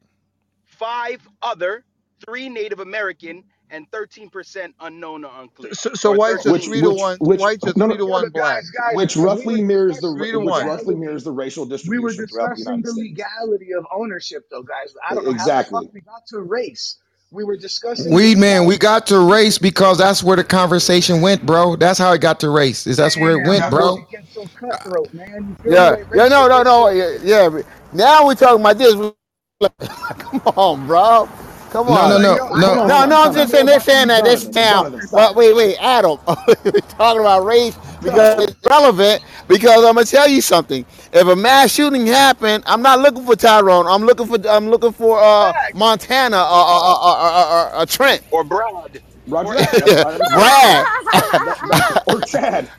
Five 0.65 1.27
other, 1.41 1.85
three 2.25 2.49
Native 2.49 2.79
American, 2.81 3.43
and 3.71 3.89
13% 3.91 4.73
unknown 4.81 5.25
or 5.25 5.41
unclear. 5.41 5.73
So, 5.73 5.93
so 5.95 6.11
Or 6.11 6.17
whites 6.17 6.45
are 6.47 6.53
13. 6.53 6.53
which 6.53 6.63
three 6.63 6.81
to 6.81 6.91
which 6.91 6.93
one. 6.93 7.19
which 7.19 7.39
Whites 7.39 7.67
are 7.67 7.75
no, 7.75 7.87
three 7.87 7.87
no 7.87 7.97
to 7.97 8.05
Yeah, 8.05 8.05
one 8.05 8.23
but 8.23 8.33
black. 8.33 8.57
guys, 8.57 8.69
guys, 8.71 8.93
which 8.93 9.15
guys, 9.15 9.33
we 9.33 9.45
roughly 9.45 9.61
mirrors 9.61 9.99
the 9.99 10.09
Three 10.17 10.31
discussing 10.31 10.33
to 10.33 10.39
which 10.41 10.41
one. 10.41 10.63
roughly 10.63 10.95
mirrors 10.95 11.23
the 11.25 11.31
racial 11.31 11.65
We 11.83 11.99
were 11.99 12.13
distribution 12.13 12.25
throughout 12.27 12.53
the 12.55 12.59
discussing 12.59 12.61
United 12.61 12.85
the 12.85 12.93
States. 12.93 13.09
legality 13.09 13.73
of 13.73 13.85
ownership, 13.93 14.43
though, 14.51 14.63
guys. 14.63 14.93
I 15.09 15.15
don't 15.15 15.25
know 15.25 15.33
how 15.33 15.51
the 15.51 15.61
fuck 15.71 15.85
Exactly. 15.85 15.89
we 15.93 16.01
got 16.01 16.25
to 16.29 16.41
race. 16.41 16.97
We 17.31 17.43
were 17.45 17.57
discussing 17.57 18.13
Weed 18.13 18.37
man, 18.39 18.65
we 18.65 18.77
got 18.77 19.07
to 19.07 19.19
race 19.19 19.57
because 19.57 19.97
that's 19.99 20.23
where 20.23 20.37
the 20.37 20.43
conversation 20.45 21.21
went, 21.21 21.45
bro. 21.45 21.75
That's 21.77 21.99
how 21.99 22.13
it 22.13 22.21
got 22.21 22.39
to 22.41 22.49
race. 22.49 22.87
Is 22.87 22.97
that's 22.97 23.17
where 23.17 23.33
it 23.33 23.47
went, 23.47 23.69
bro. 23.69 23.97
so 24.33 24.47
cutthroat, 24.55 25.13
man? 25.13 25.47
You 25.49 25.55
feel 25.57 25.77
me? 25.77 25.77
Yeah, 25.77 25.91
Like 25.91 26.07
yeah, 26.13 26.27
no, 26.29 26.47
no, 26.47 26.63
no, 26.63 26.89
yeah, 26.89 27.17
yeah. 27.23 27.61
Now 27.93 28.27
we're 28.27 28.35
talking 28.35 28.61
about 28.61 28.77
this. 28.77 28.95
Come 30.19 30.41
on, 30.55 30.87
bro. 30.87 31.29
Come 31.72 31.89
on. 31.89 32.10
No, 32.10 32.18
no, 32.18 32.18
on. 32.19 32.19
No, 32.19 32.38
no. 32.53 32.68
Hold 32.68 32.80
on, 32.80 32.88
know, 32.88 32.88
No, 32.88 33.06
no, 33.06 33.23
I'm 33.23 33.34
just 33.34 33.52
saying 33.52 33.65
they're 33.68 33.80
saying 33.81 34.10
that 34.10 34.23
this 34.26 34.45
town. 34.48 34.88
But 35.14 35.35
stop. 35.35 35.35
wait, 35.35 35.56
wait, 35.56 35.77
Adam, 35.80 36.19
we're 36.65 36.81
talking 36.81 37.22
about 37.22 37.45
race 37.45 37.77
because 38.03 38.45
it's 38.49 38.57
relevant. 38.69 39.23
Because 39.48 39.85
I'm 39.85 39.95
gonna 39.95 40.06
tell 40.06 40.27
you 40.30 40.41
something. 40.41 40.85
If 41.14 41.27
a 41.27 41.35
mass 41.35 41.72
shooting 41.73 42.07
happened, 42.07 42.64
I'm 42.68 42.81
not 42.81 42.99
looking 42.99 43.26
for 43.26 43.35
Tyrone. 43.35 43.88
I'm 43.88 44.03
looking 44.03 44.27
for 44.27 44.38
I'm 44.49 44.69
looking 44.69 44.94
for 44.94 45.19
uh 45.22 45.53
Montana 45.73 46.38
or, 46.38 46.44
or, 46.44 46.84
or, 46.85 47.18
or, 47.19 47.45
or, 47.45 47.76
or 47.81 47.85
Trent. 47.88 48.23
Or 48.31 48.44
Brad. 48.44 49.02
Roger 49.27 49.55
or 49.55 49.63
that. 49.63 49.75
Adam. 49.75 49.87
That's, 49.87 50.01
I 50.05 50.13
understand. 50.15 50.57
Brad. 50.63 50.89
That, 51.13 51.57
that, 51.71 51.97
or 52.07 52.21
Chad. 52.21 52.71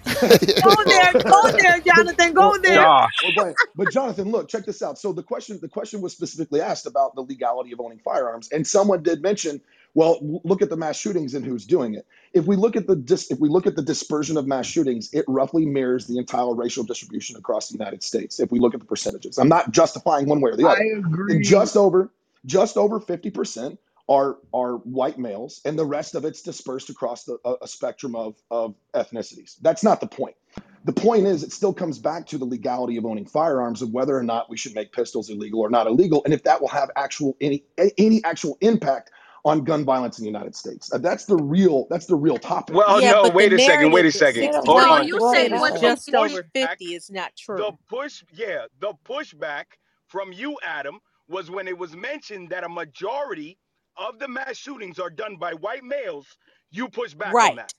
Go 0.63 0.85
there, 0.87 1.15
go 1.27 1.51
there, 1.53 1.81
Jonathan, 1.81 2.35
go 2.35 2.53
or, 2.53 2.59
there. 2.61 2.89
or 2.91 3.07
Josh. 3.07 3.13
or 3.23 3.33
Brian. 3.33 3.57
But 3.75 3.91
Jonathan, 3.91 4.31
look, 4.31 4.49
check 4.49 4.67
this 4.67 4.83
out. 4.83 4.99
So 4.99 5.13
the 5.13 5.23
question 5.23 5.59
the 5.63 5.69
question 5.69 6.01
was 6.03 6.13
specifically 6.13 6.61
asked 6.61 6.87
about 6.87 7.15
the 7.15 7.23
legality 7.23 7.73
of 7.73 7.81
owning 7.81 8.01
firearms, 8.01 8.51
and 8.53 8.67
someone 8.67 9.03
did 9.03 9.23
mention, 9.23 9.61
well, 9.95 10.19
look 10.45 10.63
at 10.63 10.71
the 10.71 10.77
mass 10.77 10.99
shootings 10.99 11.35
and 11.35 11.45
who's 11.45 11.67
doing 11.67 11.95
it. 11.95 12.07
If 12.35 12.47
we 12.47 12.57
look 12.57 12.77
at 12.77 12.87
the 12.87 12.97
dis, 12.97 13.31
if 13.31 13.41
we 13.41 13.49
look 13.49 13.67
at 13.67 13.77
the 13.77 13.83
dispersion 13.83 14.37
of 14.37 14.47
mass 14.47 14.67
shootings, 14.67 15.11
it 15.15 15.25
roughly 15.29 15.67
mirrors 15.67 16.07
the 16.07 16.19
entire 16.19 16.55
racial 16.55 16.85
distribution 16.85 17.37
across 17.37 17.69
the 17.69 17.75
United 17.79 18.03
States. 18.03 18.41
If 18.41 18.53
we 18.53 18.61
look 18.61 18.75
at 18.75 18.81
the 18.81 18.87
percentages, 18.87 19.39
I'm 19.39 19.49
not 19.49 19.73
justifying 19.73 20.29
one 20.29 20.41
way 20.41 20.53
or 20.53 20.57
the 20.57 20.69
other. 20.69 20.77
I 20.83 20.99
other. 20.99 21.09
agree. 21.09 21.43
Just 21.43 21.77
over 21.77 22.11
just 22.47 22.77
over 22.77 23.01
50% 23.01 23.79
are 24.09 24.39
are 24.55 24.75
white 24.79 25.19
males, 25.19 25.61
and 25.65 25.79
the 25.79 25.87
rest 25.87 26.15
of 26.15 26.25
it's 26.25 26.43
dispersed 26.43 26.91
across 26.91 27.25
the, 27.25 27.39
a, 27.45 27.55
a 27.63 27.69
spectrum 27.69 28.17
of 28.17 28.37
of 28.51 28.75
ethnicities. 28.95 29.57
That's 29.63 29.85
not 29.85 30.01
the 30.01 30.09
point. 30.09 30.37
The 30.85 30.93
point 30.95 31.27
is, 31.27 31.45
it 31.45 31.53
still 31.53 31.75
comes 31.75 31.99
back 31.99 32.27
to 32.29 32.39
the 32.39 32.47
legality 32.47 32.97
of 32.99 33.07
owning 33.07 33.27
firearms, 33.27 33.83
of 33.83 33.93
whether 33.93 34.17
or 34.17 34.23
not 34.25 34.51
we 34.51 34.57
should 34.57 34.75
make 34.75 34.93
pistols 34.93 35.31
illegal 35.31 35.61
or 35.61 35.71
not 35.71 35.87
illegal, 35.87 36.23
and 36.25 36.35
if 36.35 36.45
that 36.45 36.61
will 36.61 36.69
have 36.69 36.91
actual 36.97 37.37
any 37.41 37.65
any 37.99 38.25
actual 38.25 38.59
impact 38.63 39.11
on 39.45 39.65
gun 39.65 39.85
violence 39.85 40.19
in 40.19 40.25
the 40.25 40.31
United 40.31 40.57
States. 40.57 40.93
Uh, 40.93 40.99
That's 40.99 41.27
the 41.27 41.37
real 41.37 41.87
that's 41.91 42.07
the 42.07 42.17
real 42.17 42.39
topic. 42.39 42.77
Well, 42.77 43.01
Yeah, 43.01 43.15
no, 43.23 43.31
wait 43.31 43.53
a 43.53 43.59
second. 43.61 43.93
Wait 43.93 44.07
a 44.07 44.13
second. 44.13 44.43
says 44.43 44.61
You, 44.65 44.65
Hold 44.67 44.79
no, 44.79 44.91
on. 44.91 45.07
you 45.07 45.21
Jonathan 45.21 45.21
said 45.21 45.53
said 45.53 45.53
what 45.53 45.75
it's 45.75 45.81
the 45.81 45.81
just 45.81 46.15
over 46.15 46.45
50 46.55 46.95
is 46.95 47.11
not 47.11 47.37
The 47.55 47.73
true. 47.73 47.79
push, 47.89 48.25
yeah, 48.33 48.67
the 48.81 48.95
pushback 49.05 49.65
from 50.09 50.33
you, 50.33 50.59
Adam, 50.65 51.01
was 51.29 51.51
when 51.51 51.69
it 51.69 51.79
was 51.79 51.97
mentioned 51.97 52.51
that 52.51 52.65
a 52.65 52.69
majority 52.71 53.59
of 53.99 54.19
the 54.19 54.29
mass 54.29 54.57
shootings 54.57 54.99
are 54.99 55.11
done 55.11 55.37
by 55.37 55.53
white 55.55 55.85
males. 55.85 56.27
You 56.71 56.89
push 56.89 57.15
back 57.15 57.35
on 57.35 57.57
that. 57.57 57.73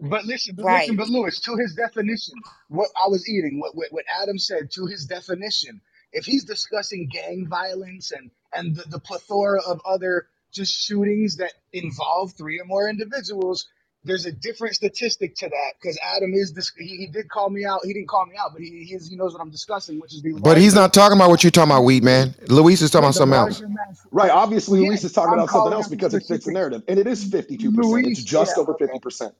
But 0.00 0.24
listen, 0.24 0.56
but 0.56 0.64
right. 0.64 0.80
listen, 0.80 0.96
but 0.96 1.08
Luis, 1.08 1.40
to 1.40 1.56
his 1.56 1.74
definition, 1.74 2.34
what 2.68 2.88
I 2.96 3.08
was 3.08 3.28
eating, 3.28 3.60
what, 3.60 3.76
what 3.76 3.88
what 3.92 4.04
Adam 4.22 4.38
said, 4.38 4.70
to 4.72 4.86
his 4.86 5.06
definition, 5.06 5.80
if 6.12 6.24
he's 6.24 6.44
discussing 6.44 7.08
gang 7.10 7.46
violence 7.48 8.12
and 8.12 8.30
and 8.54 8.76
the, 8.76 8.84
the 8.88 9.00
plethora 9.00 9.60
of 9.62 9.80
other 9.86 10.26
just 10.52 10.74
shootings 10.74 11.36
that 11.36 11.52
involve 11.72 12.32
three 12.34 12.60
or 12.60 12.64
more 12.64 12.88
individuals, 12.88 13.68
there's 14.04 14.26
a 14.26 14.32
different 14.32 14.74
statistic 14.76 15.36
to 15.36 15.48
that 15.48 15.72
because 15.80 15.98
Adam 16.16 16.34
is 16.34 16.54
this. 16.54 16.72
He, 16.78 16.98
he 16.98 17.08
did 17.08 17.28
call 17.30 17.50
me 17.50 17.64
out. 17.66 17.80
He 17.84 17.94
didn't 17.94 18.08
call 18.08 18.26
me 18.26 18.34
out, 18.38 18.52
but 18.54 18.62
he 18.62 18.84
he, 18.86 18.94
is, 18.94 19.08
he 19.08 19.16
knows 19.16 19.34
what 19.34 19.42
I'm 19.42 19.50
discussing, 19.50 20.00
which 20.00 20.14
is 20.14 20.22
the 20.22 20.34
But 20.42 20.58
he's 20.58 20.74
not 20.74 20.94
talking 20.94 21.18
about 21.18 21.30
what 21.30 21.44
you're 21.44 21.52
talking 21.52 21.72
about, 21.72 21.84
weed 21.84 22.04
man. 22.04 22.34
Luis 22.48 22.82
is 22.82 22.90
talking 22.90 23.06
about 23.06 23.16
something 23.16 23.38
else. 23.38 23.62
mass. 23.68 24.06
Right. 24.12 24.30
Obviously, 24.30 24.80
Yes, 24.80 24.88
Luis 24.88 25.04
is 25.04 25.12
talking 25.12 25.34
I'm 25.34 25.38
about 25.38 25.50
something 25.50 25.72
else 25.72 25.88
because 25.88 26.14
it 26.14 26.24
fits 26.24 26.46
the 26.46 26.52
narrative, 26.52 26.82
and 26.88 26.98
it 26.98 27.06
is 27.06 27.24
52%. 27.30 28.06
It's 28.06 28.22
just 28.22 28.58
yeah, 28.58 28.58
over 28.58 28.74
50%. 28.74 29.32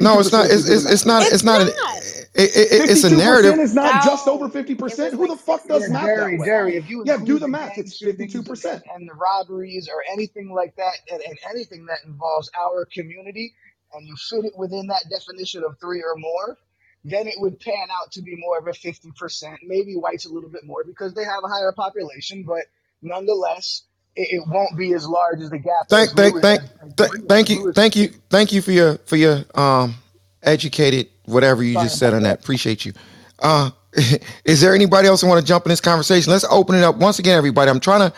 No, 0.00 0.20
it's 0.20 0.32
not. 0.32 0.46
It's 0.50 0.68
it's, 0.68 0.86
it's 0.90 1.06
not. 1.06 1.30
It's 1.32 1.32
It's 1.32 1.44
not. 1.44 1.62
An, 1.62 1.68
not. 1.68 2.02
it, 2.34 2.50
it, 2.56 2.90
it's 2.90 3.04
a 3.04 3.10
narrative. 3.10 3.58
is 3.60 3.74
not 3.74 4.04
just 4.04 4.28
over 4.28 4.48
50%. 4.48 5.12
Who 5.12 5.28
the 5.28 5.36
fuck 5.36 5.68
does 5.68 5.82
Yeah, 5.82 5.88
60 5.88 5.92
math 5.92 6.16
that 6.16 6.36
way? 6.36 6.46
Jerry, 6.46 6.76
if 6.76 6.88
you 6.90 7.04
Yeah, 7.04 7.18
do 7.18 7.38
the 7.38 7.40
the 7.40 7.48
math. 7.48 7.78
It's 7.78 8.02
52%. 8.02 8.66
and, 8.72 8.82
and 8.94 9.08
the 9.08 9.14
robberies 9.14 9.88
or 9.88 10.04
anything 10.12 10.52
like 10.52 10.76
that, 10.76 10.94
and, 11.10 11.22
and 11.22 11.38
anything 11.50 11.86
that 11.86 11.98
involves 12.06 12.50
our 12.58 12.86
community, 12.86 13.54
and 13.94 14.06
you 14.08 14.16
fit 14.16 14.44
it 14.46 14.54
within 14.58 14.88
that 14.88 15.04
definition 15.10 15.64
of 15.64 15.78
three 15.80 16.02
or 16.02 16.16
more, 16.16 16.58
then 17.04 17.26
it 17.28 17.34
would 17.38 17.60
pan 17.60 17.88
out 17.92 18.12
to 18.12 18.22
be 18.22 18.36
more 18.36 18.58
of 18.58 18.66
a 18.68 18.72
50%. 18.72 19.56
Maybe 19.64 19.94
whites 19.96 20.26
a 20.26 20.32
little 20.32 20.50
bit 20.50 20.64
more 20.66 20.84
because 20.84 21.14
they 21.14 21.24
have 21.24 21.44
a 21.44 21.48
higher 21.48 21.72
population, 21.72 22.44
but 22.46 22.64
nonetheless, 23.02 23.84
it, 24.16 24.28
it 24.42 24.44
won't 24.48 24.76
be 24.78 24.94
as 24.94 25.06
large 25.08 25.40
as 25.40 25.50
the 25.50 25.58
gap 25.58 25.88
Thank, 25.88 26.10
thank, 26.12 26.40
thank, 26.42 26.62
as, 26.62 26.70
as, 26.82 26.94
th- 26.96 27.10
thank 27.28 27.50
you, 27.50 27.72
thank 27.74 27.96
you, 27.96 28.10
thank 28.30 28.52
you 28.52 28.62
for 28.62 28.72
your 28.72 28.98
for 29.06 29.16
your 29.16 29.44
um 29.54 29.96
educated 30.42 31.08
whatever 31.26 31.62
you 31.62 31.76
Sorry 31.76 31.86
just 31.86 31.98
said 31.98 32.14
on 32.14 32.24
that. 32.24 32.40
that. 32.40 32.40
Appreciate 32.40 32.84
you. 32.86 32.92
Uh, 33.40 33.70
is 34.44 34.60
there 34.60 34.74
anybody 34.74 35.08
else 35.08 35.22
who 35.22 35.28
want 35.28 35.40
to 35.40 35.46
jump 35.46 35.66
in 35.66 35.70
this 35.70 35.80
conversation? 35.82 36.32
Let's 36.32 36.46
open 36.50 36.76
it 36.76 36.84
up 36.84 36.96
once 36.96 37.20
again, 37.20 37.38
everybody. 37.38 37.70
I'm 37.70 37.80
trying 37.80 38.10
to. 38.10 38.16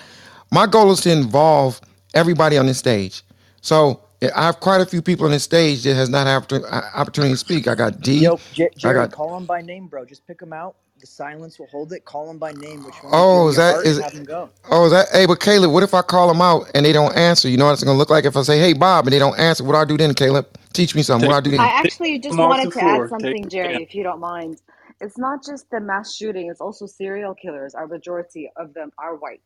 My 0.53 0.67
goal 0.67 0.93
is 0.93 1.01
to 1.03 1.13
involve 1.13 1.81
everybody 2.15 2.59
on 2.59 2.67
this 2.67 2.79
stage. 2.79 3.23
So 3.63 4.04
I 4.33 4.47
have 4.47 4.61
quite 4.61 4.81
a 4.81 4.87
few 4.87 5.03
people 5.03 5.27
on 5.27 5.33
this 5.33 5.45
stage 5.45 5.85
that 5.85 5.95
has 5.95 6.11
not 6.11 6.27
had 6.27 6.43
opportu- 6.43 6.65
uh, 6.71 6.91
opportunity 6.95 7.35
to 7.35 7.39
speak. 7.39 7.69
I 7.69 7.75
got 7.77 8.01
D. 8.03 8.31
Yo, 8.31 8.43
J- 8.53 8.71
I 8.85 8.93
Jerry, 8.93 8.95
got. 8.95 9.15
call 9.15 9.35
them 9.35 9.47
by 9.47 9.63
name, 9.63 9.89
bro. 9.89 10.05
Just 10.07 10.27
pick 10.27 10.41
them 10.41 10.53
out. 10.53 10.77
The 11.01 11.07
silence 11.09 11.59
will 11.59 11.69
hold 11.69 11.93
it. 11.93 12.05
Call 12.05 12.29
them 12.29 12.39
by 12.39 12.53
name. 12.53 12.85
Which 12.85 13.03
one 13.03 13.15
Oh, 13.15 13.49
is 13.49 13.51
your 13.51 13.59
that 13.59 13.77
heart, 13.77 13.87
is? 13.87 13.99
and 13.99 14.01
have 14.01 14.15
them 14.15 14.25
go. 14.25 14.51
Oh, 14.71 14.87
is 14.87 14.93
that? 14.93 15.09
Hey, 15.13 15.27
but 15.27 15.41
Caleb, 15.41 15.73
what 15.73 15.83
if 15.85 15.95
I 15.95 16.03
call 16.03 16.29
them 16.29 16.43
out 16.43 16.71
and 16.75 16.87
they 16.87 16.93
don't 16.93 17.17
answer? 17.17 17.49
You 17.49 17.59
know 17.59 17.67
what 17.67 17.75
it's 17.75 17.85
gonna 17.85 17.99
look 17.99 18.11
like 18.11 18.25
if 18.27 18.37
I 18.37 18.43
say, 18.43 18.59
"Hey, 18.59 18.73
Bob," 18.75 19.07
and 19.07 19.13
they 19.15 19.19
don't 19.21 19.39
answer. 19.39 19.65
What 19.65 19.75
do 19.75 19.79
I 19.79 19.85
do 19.87 19.99
then, 19.99 20.15
Caleb? 20.15 20.47
Teach 20.75 20.95
me 20.95 21.03
something. 21.03 21.27
What 21.27 21.35
do 21.35 21.39
I 21.39 21.43
do 21.53 21.59
then? 21.59 21.61
I 21.61 21.69
actually 21.81 22.19
just 22.21 22.41
them 22.41 22.47
wanted 22.47 22.71
the 22.71 22.73
to 22.73 22.83
add 22.83 23.07
floor. 23.07 23.15
Take 23.19 23.39
something, 23.39 23.49
Jerry, 23.49 23.83
if 23.83 23.95
you 23.95 24.03
don't 24.03 24.21
mind. 24.21 24.59
It's 25.01 25.19
not 25.19 25.45
just 25.45 25.71
the 25.71 25.81
mass 25.81 26.15
shooting, 26.15 26.49
it's 26.51 26.61
also 26.61 26.87
serial 26.87 27.35
killers. 27.35 27.75
Our 27.75 27.87
majority 27.87 28.51
of 28.57 28.75
them 28.75 28.93
are 28.99 29.17
white. 29.17 29.43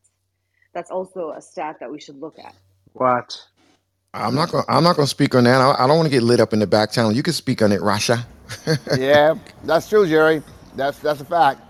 That's 0.75 0.91
also 0.91 1.33
a 1.33 1.43
stat 1.43 1.77
that 1.81 1.91
we 1.91 2.01
should 2.01 2.19
look 2.21 2.39
at. 2.39 2.55
What? 2.95 3.39
I'm 4.14 4.35
not 4.35 4.51
gonna. 4.51 4.64
I'm 4.68 4.85
not 4.85 4.97
gonna 4.97 5.06
speak 5.09 5.35
on 5.35 5.44
that. 5.44 5.60
I, 5.60 5.85
I 5.85 5.86
don't 5.86 5.97
want 5.97 6.06
to 6.06 6.10
get 6.10 6.22
lit 6.22 6.40
up 6.40 6.52
in 6.52 6.59
the 6.60 6.66
back 6.66 6.93
channel. 6.93 7.12
You 7.12 7.22
can 7.22 7.32
speak 7.35 7.62
on 7.62 7.72
it, 7.72 7.80
Rasha. 7.80 8.24
Yeah, 8.90 9.35
that's 9.64 9.89
true, 9.89 10.06
Jerry. 10.06 10.43
That's 10.74 10.98
that's 11.01 11.20
a 11.20 11.24
fact. 11.24 11.62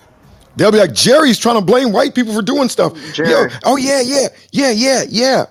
They'll 0.56 0.72
be 0.72 0.78
like, 0.78 0.94
Jerry's 0.94 1.38
trying 1.38 1.56
to 1.56 1.62
blame 1.64 1.92
white 1.92 2.14
people 2.14 2.34
for 2.34 2.42
doing 2.42 2.68
stuff. 2.68 2.94
Yo, 3.22 3.46
Jerry. 3.46 3.50
oh 3.64 3.76
yeah, 3.76 4.00
yeah, 4.02 4.28
yeah, 4.52 4.70
yeah, 4.72 5.04
yeah. 5.08 5.46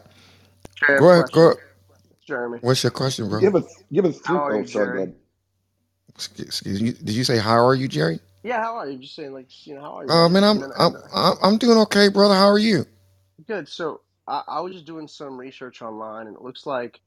Jerry, 0.88 1.01
Go 1.01 1.09
ahead, 1.11 1.31
go. 1.31 1.41
ahead. 1.49 1.57
Jeremy. 2.27 2.59
What's 2.61 2.84
your 2.84 2.91
question, 2.91 3.30
bro? 3.30 3.41
Give 3.41 3.55
us, 3.55 3.65
give 3.93 4.05
us 4.05 4.19
three. 4.19 4.39
How 4.39 4.47
are 4.47 4.55
Oh, 4.55 4.57
you, 4.57 4.68
sorry, 4.68 4.91
Jerry? 4.91 5.14
Excuse, 6.15 6.47
excuse 6.47 6.81
me. 6.81 6.91
Did 6.93 7.15
you 7.15 7.23
say 7.23 7.38
how 7.39 7.65
are 7.65 7.76
you, 7.76 7.88
Jerry? 7.88 8.19
Yeah, 8.43 8.61
how 8.61 8.77
are 8.77 8.89
you? 8.89 8.99
Just 8.99 9.15
saying, 9.15 9.34
like, 9.34 9.47
you 9.68 9.76
know, 9.76 9.81
how 9.81 9.99
are 9.99 10.05
you, 10.07 10.11
Uh, 10.11 10.30
man, 10.30 10.43
I'm 10.43 10.57
been 10.59 10.64
a 10.64 10.68
minute. 10.69 10.77
I'm 10.80 10.93
I'm 11.14 11.35
I'm 11.43 11.57
doing 11.57 11.77
okay, 11.80 12.09
brother. 12.09 12.35
How 12.35 12.47
are 12.49 12.59
you? 12.59 12.85
Good. 13.47 13.68
So 13.69 14.01
I, 14.28 14.44
I 14.48 14.62
was 14.62 14.74
just 14.74 14.86
doing 14.86 15.08
some 15.08 15.38
research 15.38 15.82
online, 15.82 16.28
and 16.28 16.36
it 16.36 16.44
looks 16.44 16.66
like 16.66 17.02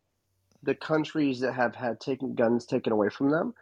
the 0.62 0.74
countries 0.74 1.40
that 1.40 1.54
have 1.54 1.74
had 1.76 2.00
taken 2.00 2.34
guns 2.34 2.66
taken 2.66 2.92
away 2.92 3.10
from 3.10 3.30
them 3.30 3.54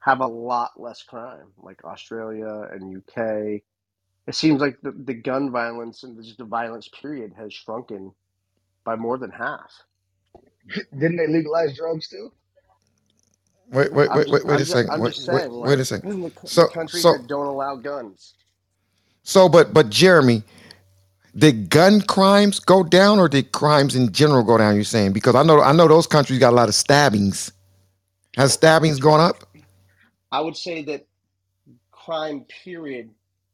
have 0.00 0.20
a 0.20 0.26
lot 0.26 0.72
less 0.80 1.02
crime, 1.02 1.48
like 1.58 1.84
Australia 1.84 2.68
and 2.72 2.96
UK. 2.98 3.62
It 4.26 4.34
seems 4.34 4.60
like 4.60 4.78
the, 4.82 4.92
the 4.92 5.14
gun 5.14 5.50
violence 5.52 6.04
and 6.04 6.22
just 6.22 6.38
the 6.38 6.44
violence 6.44 6.88
period 6.88 7.34
has 7.38 7.54
shrunken 7.54 8.12
by 8.84 8.96
more 8.96 9.18
than 9.18 9.30
half. 9.30 9.72
Didn't 10.92 11.16
they 11.16 11.28
legalize 11.28 11.76
drugs 11.76 12.08
too? 12.08 12.32
Wait, 13.72 13.92
wait, 13.92 14.12
wait, 14.14 14.28
wait, 14.30 14.46
wait 14.46 14.60
a 14.60 14.66
second. 14.66 15.00
Wait, 15.00 15.14
wait, 15.28 15.80
a 15.80 15.84
second. 15.84 16.10
the, 16.22 16.32
the 16.32 16.32
So, 16.44 16.68
countries 16.68 17.02
so, 17.02 17.12
that 17.12 17.26
don't 17.26 17.46
allow 17.46 17.76
guns. 17.76 18.34
so, 19.24 19.48
but, 19.48 19.74
but, 19.74 19.90
Jeremy, 19.90 20.44
did 21.36 21.70
gun 21.70 22.00
crimes 22.02 22.60
go 22.60 22.82
down, 22.82 23.18
or 23.18 23.28
did 23.28 23.52
crimes 23.52 23.94
in 23.94 24.12
general 24.12 24.42
go 24.42 24.58
down? 24.58 24.74
You're 24.74 24.84
saying 24.84 25.12
because 25.12 25.34
I 25.34 25.42
know, 25.42 25.60
I 25.60 25.72
know 25.72 25.88
those 25.88 26.06
countries 26.06 26.38
got 26.38 26.52
a 26.52 26.56
lot 26.56 26.68
of 26.68 26.74
stabbings. 26.74 27.52
Has 28.36 28.52
stabbings 28.52 28.98
gone 28.98 29.20
up? 29.20 29.44
I 30.32 30.40
would 30.40 30.56
say 30.56 30.82
that 30.84 31.06
crime 31.92 32.44
period 32.64 33.10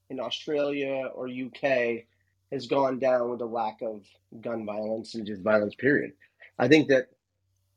in 0.09 0.21
Australia 0.21 1.11
or 1.15 1.29
UK 1.29 2.05
has 2.51 2.67
gone 2.67 2.99
down 2.99 3.31
with 3.31 3.39
the 3.39 3.47
lack 3.47 3.79
of 3.83 4.05
gun 4.41 4.65
violence 4.67 5.15
and 5.15 5.27
just 5.27 5.43
violence 5.43 5.75
period. 5.75 6.13
I 6.59 6.69
think 6.69 6.89
that 6.89 7.09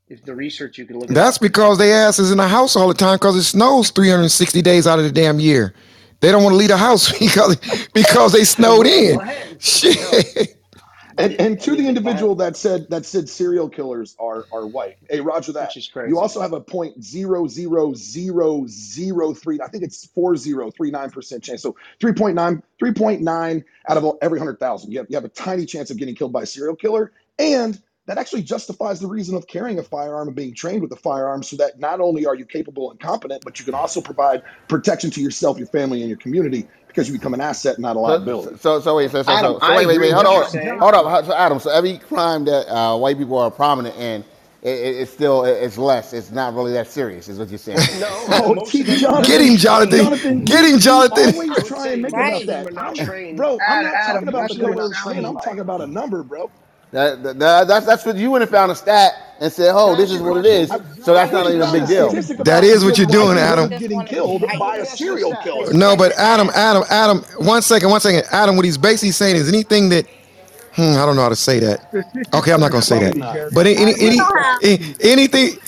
if 0.08 0.22
the 0.24 0.34
research 0.34 0.78
you 0.78 0.84
can 0.84 0.98
look 0.98 1.08
That's 1.08 1.38
because 1.38 1.78
they 1.78 1.92
ass 1.92 2.18
is 2.18 2.30
in 2.30 2.38
the 2.38 2.48
house 2.48 2.76
all 2.76 2.88
the 2.88 2.94
time 2.94 3.16
because 3.16 3.36
it 3.36 3.44
snows 3.44 3.90
360 3.90 4.60
days 4.62 4.86
out 4.86 4.98
of 4.98 5.04
the 5.04 5.12
damn 5.12 5.40
year. 5.40 5.74
They 6.24 6.32
don't 6.32 6.44
want 6.44 6.54
to 6.54 6.58
leave 6.58 6.70
the 6.70 6.78
house 6.78 7.12
because 7.18 7.56
because 7.94 8.32
they 8.32 8.44
snowed 8.44 8.86
in. 8.86 9.20
Shit. 9.60 10.58
And 11.18 11.40
and 11.40 11.60
to 11.62 11.76
the 11.76 11.76
the 11.76 11.88
individual 11.88 12.34
that 12.36 12.56
said 12.56 12.88
that 12.90 13.06
said 13.06 13.28
serial 13.28 13.68
killers 13.70 14.16
are 14.18 14.46
are 14.52 14.66
white. 14.66 14.96
Hey, 15.10 15.20
Roger 15.20 15.52
that. 15.52 15.68
which 15.68 15.78
is 15.78 15.86
You 15.86 15.92
crazy. 15.92 16.18
also 16.18 16.40
have 16.40 16.52
a 16.54 16.60
point 16.60 17.02
zero 17.04 17.46
zero 17.48 17.94
zero 17.94 18.64
zero 18.68 19.34
three. 19.34 19.60
I 19.62 19.68
think 19.68 19.84
it's 19.84 20.06
four 20.08 20.36
zero 20.36 20.72
three 20.72 20.90
nine 20.90 21.10
percent 21.10 21.44
chance. 21.44 21.62
So 21.62 21.76
3.9 22.02 22.62
3.9 22.82 23.64
out 23.88 23.96
of 23.98 24.18
every 24.22 24.40
hundred 24.40 24.60
thousand. 24.60 24.92
You 24.92 24.98
have 24.98 25.08
you 25.10 25.16
have 25.16 25.24
a 25.24 25.30
tiny 25.30 25.66
chance 25.66 25.90
of 25.90 25.98
getting 25.98 26.16
killed 26.16 26.32
by 26.32 26.42
a 26.42 26.46
serial 26.46 26.76
killer, 26.76 27.12
and 27.38 27.80
that 28.06 28.18
actually 28.18 28.42
justifies 28.42 29.00
the 29.00 29.08
reason 29.08 29.36
of 29.36 29.46
carrying 29.46 29.78
a 29.78 29.82
firearm 29.82 30.28
and 30.28 30.36
being 30.36 30.54
trained 30.54 30.82
with 30.82 30.92
a 30.92 30.96
firearm, 30.96 31.42
so 31.42 31.56
that 31.56 31.78
not 31.80 32.00
only 32.00 32.26
are 32.26 32.34
you 32.34 32.46
capable 32.46 32.90
and 32.90 33.00
competent, 33.00 33.44
but 33.44 33.58
you 33.58 33.64
can 33.64 33.74
also 33.74 34.00
provide 34.00 34.42
protection 34.68 35.10
to 35.12 35.20
yourself, 35.22 35.58
your 35.58 35.68
family, 35.68 36.00
and 36.02 36.08
your 36.08 36.18
community 36.18 36.68
because 36.88 37.08
you 37.08 37.14
become 37.14 37.34
an 37.34 37.40
asset, 37.42 37.78
not 37.78 37.96
a 37.96 38.00
liability. 38.00 38.58
so, 38.58 38.80
so 38.80 38.96
wait, 38.96 39.10
so, 39.10 39.22
so, 39.22 39.36
Adam, 39.36 39.36
so, 39.36 39.60
so 39.60 39.74
wait, 39.74 39.86
wait, 39.86 40.00
wait, 40.00 40.12
hold 40.12 40.26
on, 40.26 40.44
hold 40.78 40.94
up, 40.94 41.24
so 41.26 41.34
Adam. 41.34 41.60
So 41.60 41.70
every 41.70 41.98
crime 41.98 42.44
that 42.46 42.68
uh, 42.72 42.96
white 42.98 43.18
people 43.18 43.38
are 43.38 43.50
prominent 43.50 43.96
in, 43.96 44.22
it, 44.62 44.70
it, 44.70 44.96
it's 45.02 45.12
still 45.12 45.44
it's 45.44 45.78
less. 45.78 46.12
It's 46.12 46.30
not 46.32 46.54
really 46.54 46.72
that 46.72 46.88
serious, 46.88 47.28
is 47.28 47.38
what 47.38 47.48
you're 47.50 47.58
saying. 47.58 47.90
No, 47.90 48.26
Oh, 48.28 48.54
most 48.54 48.80
T- 48.80 48.82
of 48.82 48.86
them 48.88 49.04
are 49.06 49.24
Jonathan, 49.24 49.24
Get 49.24 49.40
him, 49.42 49.56
Jonathan. 49.56 50.10
Jonathan, 50.10 50.44
Get 50.44 50.64
him, 50.64 50.78
Jonathan. 50.80 51.34
always 51.34 51.48
I 51.48 51.62
would 51.62 51.64
try 51.64 51.88
and 51.88 52.02
make 52.02 52.16
most 52.16 52.42
about 52.42 52.42
of 52.42 52.48
Right. 52.48 52.64
them 52.64 52.64
that. 52.64 52.68
are 52.78 52.78
I'm, 52.78 52.94
trained. 52.94 53.36
bro, 53.36 53.62
I'm 53.66 53.80
Adam, 53.80 53.82
not 53.82 54.02
talking 54.02 54.28
about 54.28 54.48
that's 54.48 54.54
the 54.54 54.54
what 54.58 54.72
number 54.72 54.80
it 54.80 54.82
of 54.82 54.94
sounds 54.94 54.94
train. 54.94 55.24
I'm 55.24 55.38
talking 55.38 55.60
about 55.60 55.82
a 55.82 55.86
number, 55.86 56.22
bro. 56.24 56.52
That, 56.94 57.24
that, 57.24 57.38
that- 57.40 57.66
that's 57.68 57.86
that's 57.86 58.06
what 58.06 58.16
you 58.16 58.30
went 58.30 58.42
and 58.42 58.50
found 58.50 58.70
a 58.70 58.74
stat, 58.76 59.14
and 59.40 59.52
said, 59.52 59.72
"Oh, 59.74 59.96
this 59.96 60.12
is 60.12 60.20
what 60.22 60.36
it 60.36 60.46
is." 60.46 60.68
So 61.02 61.12
that's 61.12 61.32
not 61.32 61.48
even 61.48 61.62
a 61.62 61.72
big 61.72 61.88
deal. 61.88 62.12
That 62.44 62.62
is 62.62 62.84
what 62.84 62.96
you're 62.98 63.08
doing, 63.08 63.36
Adam. 63.36 63.68
getting 63.68 64.04
killed 64.06 64.44
by 64.60 64.76
a 64.76 64.86
serial 64.86 65.34
killer. 65.42 65.72
No, 65.72 65.96
but 65.96 66.12
Adam, 66.12 66.50
Adam, 66.54 66.84
Adam. 66.90 67.18
One 67.38 67.62
second, 67.62 67.90
one 67.90 68.00
second. 68.00 68.22
Adam, 68.30 68.54
what 68.54 68.64
he's 68.64 68.78
basically 68.78 69.10
saying 69.10 69.34
is 69.34 69.48
anything 69.48 69.88
that. 69.88 70.06
Hmm, 70.76 70.92
I 70.96 71.04
don't 71.06 71.16
know 71.16 71.22
how 71.22 71.28
to 71.28 71.36
say 71.36 71.58
that. 71.60 71.92
Okay, 72.32 72.52
I'm 72.52 72.60
not 72.60 72.70
gonna 72.70 72.82
say 72.82 72.98
that. 73.00 73.50
But 73.52 73.66
any, 73.66 73.94
any, 74.00 74.18
any 74.62 74.94
anything, 75.00 75.58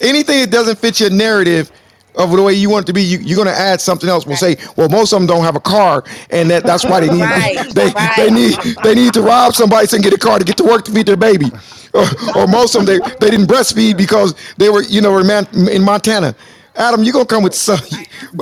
anything 0.00 0.40
that 0.42 0.50
doesn't 0.52 0.78
fit 0.78 1.00
your 1.00 1.10
narrative 1.10 1.72
of 2.18 2.30
the 2.32 2.42
way 2.42 2.52
you 2.52 2.68
want 2.68 2.84
it 2.84 2.86
to 2.88 2.92
be, 2.92 3.02
you, 3.02 3.18
you're 3.18 3.36
gonna 3.36 3.56
add 3.56 3.80
something 3.80 4.08
else. 4.08 4.26
We'll 4.26 4.36
say, 4.36 4.56
well, 4.76 4.88
most 4.88 5.12
of 5.12 5.20
them 5.20 5.26
don't 5.26 5.44
have 5.44 5.56
a 5.56 5.60
car, 5.60 6.04
and 6.30 6.50
that, 6.50 6.64
that's 6.64 6.84
why 6.84 7.00
they 7.00 7.08
need 7.12 7.22
Right, 7.22 7.74
they, 7.74 7.86
right. 7.86 8.12
they 8.16 8.30
need 8.30 8.56
they 8.82 8.94
need 8.94 9.14
to 9.14 9.22
rob 9.22 9.54
somebody 9.54 9.86
so 9.86 9.96
they 9.96 10.02
can 10.02 10.10
get 10.10 10.18
a 10.18 10.24
car 10.24 10.38
to 10.38 10.44
get 10.44 10.56
to 10.58 10.64
work 10.64 10.84
to 10.86 10.92
feed 10.92 11.06
their 11.06 11.16
baby. 11.16 11.46
Or, 11.94 12.04
or 12.36 12.46
most 12.46 12.74
of 12.74 12.84
them 12.84 13.00
they, 13.00 13.08
they 13.18 13.30
didn't 13.30 13.46
breastfeed 13.46 13.96
because 13.96 14.34
they 14.58 14.68
were 14.68 14.82
you 14.82 15.00
know 15.00 15.16
in 15.18 15.82
Montana. 15.82 16.34
Adam, 16.78 17.04
you 17.04 17.12
gonna 17.12 17.26
come 17.26 17.44
with 17.44 17.54
some? 17.56 17.80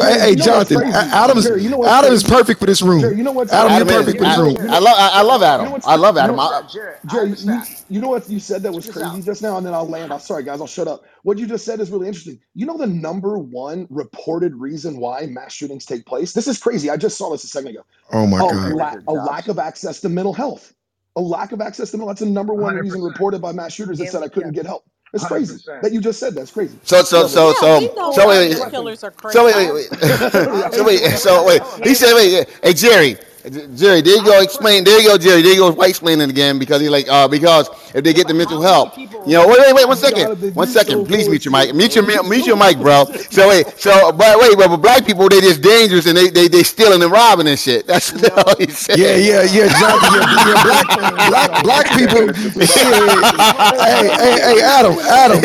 Hey, 0.00 0.18
hey, 0.20 0.36
you 0.36 0.44
know 0.44 0.44
Jonathan, 0.44 0.82
crazy? 0.82 1.12
Adam 1.12 1.38
is 1.38 1.44
Jerry, 1.44 1.62
you 1.64 1.70
know 1.70 1.78
what's 1.78 1.92
Adam 1.92 2.12
is 2.12 2.24
perfect 2.24 2.60
for 2.60 2.66
this 2.66 2.82
room. 2.82 3.00
Jerry, 3.00 3.16
you 3.18 3.24
know 3.24 3.32
what's 3.32 3.52
Adam, 3.52 3.72
Adam 3.72 3.88
you're 3.88 3.88
is. 3.90 3.96
perfect 3.98 4.18
for 4.18 4.26
this 4.26 4.38
I, 4.38 4.38
room. 4.38 4.56
I 4.68 4.78
love. 4.80 4.96
I, 4.98 5.10
I 5.14 5.22
love 5.22 5.42
You 5.48 5.62
know 5.62 5.72
Adam. 5.72 5.82
I 5.84 5.96
love 5.96 6.18
you 6.18 6.24
Adam. 6.24 6.36
know, 6.36 6.40
I, 6.40 6.62
Jared, 6.72 6.98
Jerry, 7.06 7.34
you, 7.42 7.62
you 7.88 8.00
know 8.00 8.10
what 8.10 8.28
you 8.30 8.40
said 8.40 8.62
that 8.64 8.72
was 8.72 8.86
crazy 8.86 9.22
just 9.22 9.42
now, 9.42 9.58
and 9.58 9.66
then 9.66 9.74
I'll 9.74 9.88
land. 9.88 10.12
I'm 10.12 10.20
sorry, 10.20 10.44
guys, 10.44 10.60
I'll 10.60 10.66
shut 10.68 10.88
up. 10.88 11.04
What 11.24 11.38
you 11.38 11.46
just 11.46 11.64
said 11.64 11.80
is 11.80 11.90
really 11.90 12.08
interesting. 12.08 12.40
You 12.54 12.66
know 12.66 12.78
the 12.78 12.86
number 12.88 13.38
one 13.38 13.86
reported 13.90 14.54
reason 14.56 14.98
why 14.98 15.26
mass 15.26 15.54
shootings 15.54 15.86
take 15.86 16.06
place? 16.06 16.32
This 16.34 16.48
is 16.48 16.58
crazy. 16.58 16.90
I 16.90 16.96
just 16.98 17.18
saw 17.18 17.30
this 17.32 17.44
a 17.44 17.48
second 17.48 17.70
ago. 17.70 17.84
Oh 18.12 18.26
my 18.26 18.40
A, 18.40 18.44
God. 18.44 18.72
la- 18.72 18.96
a 19.08 19.14
lack 19.14 19.48
of 19.48 19.58
access 19.58 20.00
to 20.02 20.08
mental 20.10 20.34
health. 20.34 20.74
A 21.16 21.20
lack 21.22 21.52
of 21.52 21.60
access 21.62 21.90
to 21.92 21.98
mental. 21.98 22.08
That's 22.08 22.20
the 22.20 22.26
number 22.26 22.54
one 22.54 22.76
reason 22.76 23.02
100%. 23.02 23.04
reported 23.04 23.42
by 23.42 23.52
mass 23.52 23.74
shooters 23.74 23.98
that 23.98 24.08
said 24.08 24.22
I 24.22 24.28
couldn't 24.28 24.52
get 24.52 24.66
help. 24.66 24.84
It's 25.12 25.24
crazy 25.26 25.58
100%. 25.58 25.82
that 25.82 25.92
you 25.92 26.00
just 26.00 26.20
said. 26.20 26.34
That's 26.34 26.52
crazy. 26.52 26.80
so 26.84 27.02
so 27.04 27.26
Go, 27.28 27.28
so 27.28 27.54
baby. 27.54 27.54
so 27.54 27.78
we 27.78 27.90
know 27.94 28.12
so 28.12 28.28
wait 28.28 28.38
serial 28.38 28.60
wait 28.60 28.72
killers 28.72 29.04
are 29.04 29.12
so 29.28 29.46
wait 29.46 29.54
crazy. 29.54 29.72
wait 29.72 29.90
wait 30.02 30.72
so 30.72 30.84
wait 30.84 31.00
so 31.18 31.46
wait. 31.46 31.62
He 31.84 31.94
said 31.94 32.14
wait. 32.14 32.48
Hey 32.62 32.74
Jerry. 32.74 33.16
Jerry, 33.50 34.00
there 34.00 34.16
you 34.16 34.24
go. 34.24 34.40
Explain. 34.40 34.82
There 34.82 35.00
you 35.00 35.08
go, 35.08 35.18
Jerry. 35.18 35.42
There 35.42 35.52
you 35.52 35.60
go. 35.60 35.72
White 35.72 35.90
explaining 35.90 36.30
again 36.30 36.58
because 36.58 36.80
he's 36.80 36.90
like, 36.90 37.08
uh, 37.08 37.28
because 37.28 37.68
if 37.94 38.02
they 38.02 38.12
get 38.12 38.26
the 38.26 38.34
mental 38.34 38.60
help, 38.60 38.96
you 38.98 39.06
know. 39.26 39.46
Wait, 39.46 39.58
wait, 39.58 39.74
wait. 39.74 39.88
One 39.88 39.96
second. 39.96 40.54
One 40.54 40.66
second. 40.66 41.06
Please 41.06 41.28
mute 41.28 41.44
your 41.44 41.52
mic. 41.52 41.74
Mute 41.74 41.94
your 41.94 42.46
your 42.46 42.56
mic, 42.56 42.78
bro. 42.78 43.04
So 43.30 43.48
wait. 43.48 43.66
So 43.78 44.12
but 44.12 44.38
wait, 44.40 44.56
but, 44.56 44.68
but 44.68 44.78
black 44.78 45.06
people 45.06 45.28
they 45.28 45.40
just 45.40 45.62
dangerous 45.62 46.06
and 46.06 46.16
they 46.16 46.28
they 46.28 46.48
they 46.48 46.62
stealing 46.62 47.02
and 47.02 47.12
robbing 47.12 47.46
and 47.46 47.58
shit. 47.58 47.86
That's 47.86 48.12
what 48.12 48.58
he 48.58 48.68
said. 48.68 48.98
Yeah, 48.98 49.16
yeah, 49.16 49.42
yeah. 49.42 49.66
Yeah, 49.66 49.66
yeah, 49.66 50.62
black, 50.62 50.86
black, 51.28 51.62
black 51.62 51.86
people. 51.96 52.32
Hey, 52.32 54.08
hey, 54.08 54.40
hey, 54.40 54.62
Adam, 54.62 54.92
Adam. 54.98 55.40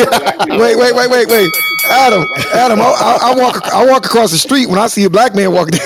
Wait, 0.58 0.76
wait, 0.76 0.94
wait, 0.94 1.10
wait, 1.10 1.28
wait. 1.28 1.52
Adam, 1.90 2.24
Adam. 2.54 2.80
I, 2.80 2.84
I, 2.84 3.18
I 3.22 3.34
walk, 3.34 3.72
I 3.72 3.86
walk 3.86 4.06
across 4.06 4.30
the 4.30 4.38
street 4.38 4.68
when 4.68 4.78
I 4.78 4.86
see 4.86 5.04
a 5.04 5.10
black 5.10 5.34
man 5.34 5.52
walking. 5.52 5.78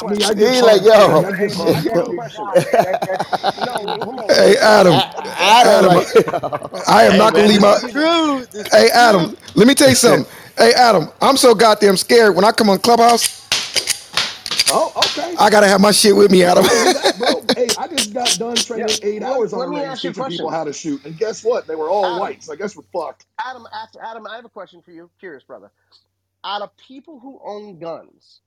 I 0.00 0.08
mean, 0.08 0.22
I 0.24 0.34
He 0.36 0.62
like, 0.62 0.82
yo. 0.82 1.24
I 1.24 1.32
give 1.32 1.52
I 1.74 1.80
hugs, 1.80 1.82
got 1.82 2.00
a 2.00 2.04
bro. 2.04 2.14
question. 2.14 2.50
no, 3.58 3.72
hold 4.02 4.20
on. 4.20 4.36
hey, 4.36 4.56
Adam, 4.60 5.02
Adam, 5.38 5.84
Adam. 5.84 5.92
like, 5.92 6.08
I 6.88 7.04
am 7.04 7.16
hey 7.16 7.18
not 7.18 7.34
gonna 7.34 7.48
leave 7.48 7.60
my. 7.62 7.78
is 7.78 7.84
true. 7.84 8.46
Hey, 8.72 8.90
is 8.90 8.92
Adam. 8.94 9.32
true. 9.32 9.38
Let 9.54 9.66
me 9.68 9.74
tell 9.74 9.88
you 9.90 9.96
something. 9.96 10.30
Hey, 10.58 10.72
Adam. 10.74 11.08
I'm 11.22 11.36
so 11.36 11.54
goddamn 11.54 11.96
scared 11.96 12.36
when 12.36 12.44
I 12.44 12.52
come 12.52 12.70
on 12.70 12.78
Clubhouse. 12.80 13.46
Oh, 14.68 14.92
okay. 15.06 15.38
I 15.38 15.50
gotta 15.50 15.68
have 15.68 15.80
my 15.80 15.92
shit 15.92 16.16
with 16.16 16.30
me, 16.30 16.44
Adam. 16.44 16.64
I 16.68 16.76
hear 16.76 16.88
bro. 17.18 17.46
Hey, 17.56 17.72
I 17.76 17.88
just 17.88 18.12
got 18.14 18.38
done 18.38 18.62
Yeah. 18.74 18.86
training 18.86 18.98
eight 19.02 19.22
Let, 19.22 19.24
hours 19.24 19.52
on 19.54 19.60
let 19.60 19.68
a 19.68 19.70
range 19.70 19.84
ask 19.84 20.04
you 20.04 20.10
a 20.10 20.14
teaching 20.14 20.24
people 20.26 20.50
how 20.50 20.64
to 20.64 20.72
shoot, 20.72 21.04
and 21.04 21.18
guess 21.18 21.44
what? 21.44 21.66
They 21.66 21.76
were 21.76 21.90
all 21.90 22.14
Adam, 22.14 22.16
white, 22.16 22.42
so 22.44 22.52
I 22.52 22.56
guess 22.56 22.76
we're 22.76 22.84
fucked. 22.92 23.26
Adam, 23.44 23.66
after 23.74 24.00
Adam, 24.02 24.26
I 24.26 24.36
have 24.36 24.44
a 24.46 24.50
question 24.50 24.82
for 24.82 24.92
you. 24.92 25.10
Curious, 25.20 25.44
brother. 25.44 25.72
Out 26.44 26.62
of 26.62 26.70
people 26.78 27.20
who 27.20 27.40
own 27.44 27.78
guns, 27.78 28.40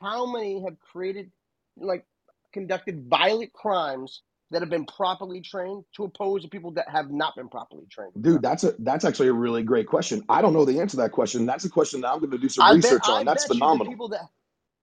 how 0.00 0.26
many 0.26 0.62
have 0.64 0.78
created, 0.92 1.32
like, 1.78 2.06
conducted 2.52 3.06
violent 3.08 3.52
crimes 3.52 4.22
that 4.52 4.62
have 4.62 4.70
been 4.70 4.86
properly 4.86 5.42
trained 5.42 5.84
to 5.96 6.04
oppose 6.04 6.42
the 6.42 6.48
people 6.48 6.72
that 6.72 6.88
have 6.90 7.10
not 7.10 7.36
been 7.36 7.48
properly 7.48 7.86
trained 7.90 8.14
Dude, 8.20 8.42
that's 8.42 8.64
a 8.64 8.74
that's 8.80 9.04
actually 9.06 9.28
a 9.28 9.32
really 9.34 9.62
great 9.64 9.86
question. 9.88 10.24
I 10.28 10.42
don't 10.42 10.52
know 10.52 10.64
the 10.66 10.80
answer 10.80 10.92
to 10.92 11.02
that 11.02 11.12
question. 11.12 11.46
That's 11.46 11.64
a 11.64 11.70
question 11.70 12.02
that 12.02 12.08
I'm 12.10 12.20
going 12.20 12.32
to 12.32 12.38
do 12.38 12.48
some 12.50 12.68
I 12.68 12.74
bet 12.76 12.98
research 12.98 13.02
I 13.02 13.22
on. 13.22 13.26
That's 13.26 13.44
bet 13.44 13.56
you 13.56 13.68
the 13.68 13.76
phenomenal. 13.76 13.86
people 13.86 14.10
that 14.10 14.22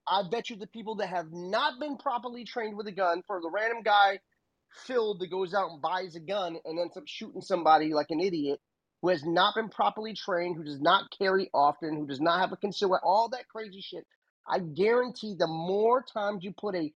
I 0.07 0.23
bet 0.29 0.49
you 0.49 0.57
the 0.57 0.67
people 0.67 0.95
that 0.97 1.09
have 1.09 1.27
not 1.31 1.79
been 1.79 1.97
properly 1.97 2.45
trained 2.45 2.77
with 2.77 2.87
a 2.87 2.93
gun 2.93 3.23
for 3.27 3.41
the 3.41 3.51
random 3.53 3.83
guy 3.83 4.19
Phil 4.85 5.17
that 5.19 5.31
goes 5.31 5.53
out 5.53 5.71
and 5.71 5.81
buys 5.81 6.15
a 6.15 6.19
gun 6.19 6.57
and 6.65 6.79
ends 6.79 6.97
up 6.97 7.03
shooting 7.07 7.41
somebody 7.41 7.93
like 7.93 8.07
an 8.11 8.19
idiot 8.21 8.59
who 9.01 9.09
has 9.09 9.23
not 9.25 9.55
been 9.55 9.69
properly 9.69 10.13
trained, 10.15 10.57
who 10.57 10.63
does 10.63 10.81
not 10.81 11.11
carry 11.17 11.49
often, 11.53 11.95
who 11.97 12.07
does 12.07 12.21
not 12.21 12.39
have 12.41 12.51
a 12.51 12.57
concealed, 12.57 12.93
all 13.03 13.29
that 13.29 13.47
crazy 13.49 13.81
shit. 13.81 14.05
I 14.49 14.59
guarantee 14.59 15.35
the 15.37 15.47
more 15.47 16.03
times 16.03 16.43
you 16.43 16.53
put 16.53 16.75
a 16.75 16.93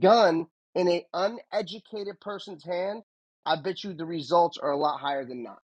gun 0.00 0.46
in 0.74 0.88
an 0.88 1.02
uneducated 1.14 2.20
person's 2.20 2.64
hand, 2.64 3.02
I 3.46 3.56
bet 3.56 3.84
you 3.84 3.94
the 3.94 4.06
results 4.06 4.58
are 4.58 4.72
a 4.72 4.78
lot 4.78 4.98
higher 5.00 5.24
than 5.24 5.42
not. 5.42 5.60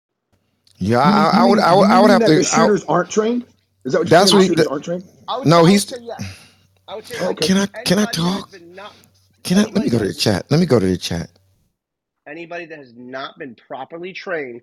Yeah, 0.79 0.99
You 1.03 1.13
mean 1.13 1.33
I, 1.33 1.41
I 1.41 1.45
would, 1.45 1.59
I 1.59 1.73
would, 1.75 1.87
you 1.87 1.91
I 1.91 1.99
would 2.01 2.09
mean 2.09 2.11
have 2.11 2.25
that 2.25 2.27
to. 2.27 2.35
the 2.35 2.45
I, 2.51 2.69
shooters 2.69 2.85
aren't 2.85 3.09
trained? 3.11 3.45
Is 3.85 3.93
that 3.93 3.99
what 3.99 4.09
you're 4.09 4.17
that's 4.19 4.31
saying? 4.31 4.33
what. 4.33 4.45
Shooters 4.45 4.67
aren't 4.67 4.85
trained? 4.85 5.05
No, 5.43 5.65
I 5.65 5.65
he's. 5.65 5.85
say 5.85 5.97
yes. 6.01 6.39
I 6.87 6.95
would 6.95 7.07
say 7.07 7.17
Oh, 7.19 7.29
yes. 7.29 7.31
okay. 7.31 7.47
Can 7.47 7.57
I? 7.57 7.67
Can 7.85 7.99
I 7.99 8.05
Anybody 8.05 8.23
that 8.23 8.33
has 8.33 8.45
talk? 8.45 8.61
not 8.61 8.95
Can 9.43 9.59
I? 9.59 9.63
Let 9.63 9.83
me 9.83 9.89
go 9.89 9.99
to 9.99 10.07
the 10.07 10.13
chat. 10.13 10.45
Let 10.51 10.59
me 10.59 10.65
go 10.67 10.79
to 10.79 10.85
the 10.87 10.97
chat. 10.97 11.31
anybody 12.27 12.65
that 12.67 12.79
has 12.79 12.93
not 12.95 13.37
been 13.39 13.55
properly 13.55 14.13
trained 14.13 14.61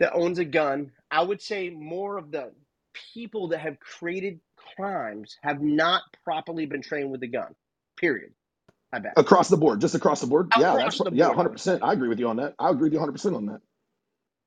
that 0.00 0.14
owns 0.14 0.38
a 0.40 0.44
gun, 0.46 0.92
I 1.10 1.22
would 1.22 1.42
say 1.42 1.70
more 1.70 2.18
of 2.18 2.32
the 2.32 2.52
people 3.14 3.48
that 3.48 3.60
have 3.60 3.80
created 3.80 4.40
crimes 4.78 5.36
have 5.42 5.62
not 5.62 6.02
properly 6.24 6.66
been 6.66 6.82
trained 6.82 7.10
with 7.12 7.22
a 7.24 7.28
gun. 7.28 7.54
Period. 7.98 8.32
I 8.92 9.00
bet. 9.00 9.18
Across 9.18 9.48
the 9.50 9.58
board, 9.58 9.80
just 9.80 9.94
across 9.94 10.20
the 10.22 10.28
board. 10.28 10.50
Yeah, 10.54 10.76
that's 10.76 10.96
Across 10.96 11.02
the 11.02 11.12
yeah, 11.12 11.28
board, 11.28 11.36
I 11.36 11.36
hundred 11.36 11.50
would 11.50 11.60
say. 11.60 11.72
percent. 11.72 11.82
I 11.82 11.92
agree 11.94 12.08
with 12.08 12.20
you 12.20 12.28
on 12.28 12.36
that. 12.36 12.54
I 12.58 12.70
agree 12.70 12.84
with 12.86 12.94
you 12.94 13.00
hundred 13.00 13.12
percent 13.12 13.36
on 13.36 13.46
that. 13.46 13.60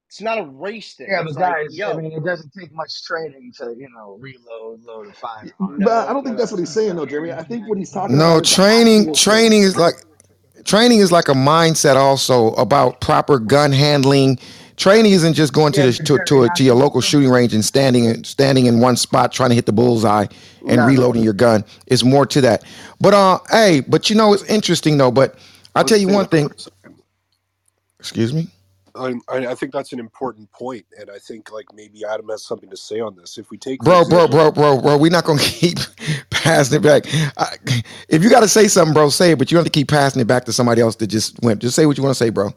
It's 0.10 0.22
not 0.22 0.40
a 0.40 0.46
race 0.46 0.96
thing. 0.96 1.08
Yeah, 1.10 1.24
It's 1.24 1.34
but 1.34 1.36
like, 1.36 1.56
guys, 1.56 1.82
I 1.86 1.94
mean, 1.94 2.12
it 2.14 2.24
doesn't 2.24 2.52
take 2.60 2.72
much 2.74 3.04
training 3.06 3.54
to, 3.58 3.76
you 3.78 3.90
know, 3.96 4.18
reload, 4.22 4.84
load 4.84 5.08
a 5.10 5.14
firearm. 5.14 5.84
But 5.84 6.10
I 6.10 6.14
don't 6.14 6.24
no, 6.24 6.26
think 6.26 6.38
that's 6.38 6.52
what 6.52 6.60
he's 6.60 6.72
saying, 6.74 6.96
though, 6.98 7.06
Jeremy. 7.08 7.34
I 7.34 7.44
think 7.44 7.68
what 7.68 7.78
he's 7.78 7.92
talking 7.92 8.20
No, 8.20 8.26
about 8.26 8.44
is 8.46 8.58
the 8.58 8.66
training. 8.66 9.12
actual 9.12 9.18
Training 9.20 9.64
training. 9.64 9.64
is 9.64 9.78
like. 9.78 9.96
Training 10.66 11.00
is 11.00 11.12
like 11.12 11.30
a 11.30 11.34
mindset 11.34 11.96
also 11.98 12.54
about 12.54 13.02
proper 13.02 13.40
gun 13.40 13.72
handling. 13.74 14.40
Training 14.78 15.12
isn't 15.12 15.34
just 15.34 15.54
going 15.54 15.74
to 15.74 15.82
Yeah, 15.82 15.86
the 15.88 15.94
to, 15.94 16.04
Jerry, 16.04 16.26
to, 16.28 16.44
a, 16.44 16.50
to 16.56 16.64
your 16.64 16.76
local 16.76 17.02
shooting 17.02 17.30
range 17.30 17.54
and 17.54 17.64
standing 17.64 18.06
in- 18.06 18.24
standing 18.24 18.66
in 18.68 18.80
one 18.80 18.96
spot 18.98 19.32
trying 19.32 19.50
to 19.50 19.56
hit 19.56 19.66
the 19.66 19.74
bullseye 19.74 20.26
and 20.68 20.78
No, 20.78 20.84
no, 20.84 20.86
reloading 20.88 21.24
your 21.24 21.34
gun. 21.34 21.64
It's 21.88 22.04
more 22.04 22.26
to 22.28 22.42
that. 22.42 22.64
But 23.00 23.14
uh, 23.14 23.40
hey, 23.52 23.82
but 23.88 24.10
you 24.10 24.16
know 24.16 24.34
it's 24.34 24.44
interesting 24.44 24.98
though. 24.98 25.12
But 25.12 25.38
I'll 25.76 25.84
tell 25.84 26.00
you 26.00 26.08
one 26.10 26.28
thing. 26.28 26.50
for 26.50 26.56
a 26.56 26.60
second. 26.60 26.72
Excuse 28.00 28.34
me. 28.34 28.48
I, 28.96 29.14
I 29.30 29.48
I 29.48 29.56
think 29.56 29.72
that's 29.72 29.94
an 29.94 30.00
important 30.00 30.52
point, 30.52 30.86
and 31.00 31.10
I 31.10 31.18
think 31.18 31.52
like 31.52 31.66
maybe 31.74 32.04
Adam 32.06 32.28
has 32.30 32.44
something 32.46 32.70
to 32.70 32.78
say 32.78 33.00
on 33.00 33.16
this. 33.16 33.38
If 33.38 33.50
we 33.50 33.58
take, 33.58 33.80
Bro, 33.82 34.10
bro, 34.10 34.28
bro, 34.28 34.52
bro, 34.52 34.82
bro. 34.82 34.98
We're 34.98 35.12
not 35.12 35.24
gonna 35.24 35.40
keep 35.42 35.78
passing 36.30 36.78
it 36.78 36.82
back. 36.84 37.06
I, 37.38 37.56
if 38.10 38.24
you 38.24 38.30
got 38.30 38.42
to 38.42 38.50
say 38.50 38.68
something, 38.68 38.94
bro, 38.94 39.10
say 39.10 39.32
it. 39.32 39.38
But 39.40 39.52
you 39.52 39.56
don't 39.56 39.64
have 39.66 39.72
to 39.72 39.78
keep 39.80 39.88
passing 39.88 40.22
it 40.22 40.28
back 40.28 40.46
to 40.46 40.54
somebody 40.54 40.82
else 40.82 40.96
that 40.98 41.08
just 41.08 41.42
went. 41.42 41.62
Just 41.62 41.76
say 41.76 41.86
what 41.86 41.98
you 41.98 42.04
want 42.04 42.16
to 42.16 42.24
say, 42.24 42.30
bro. 42.32 42.52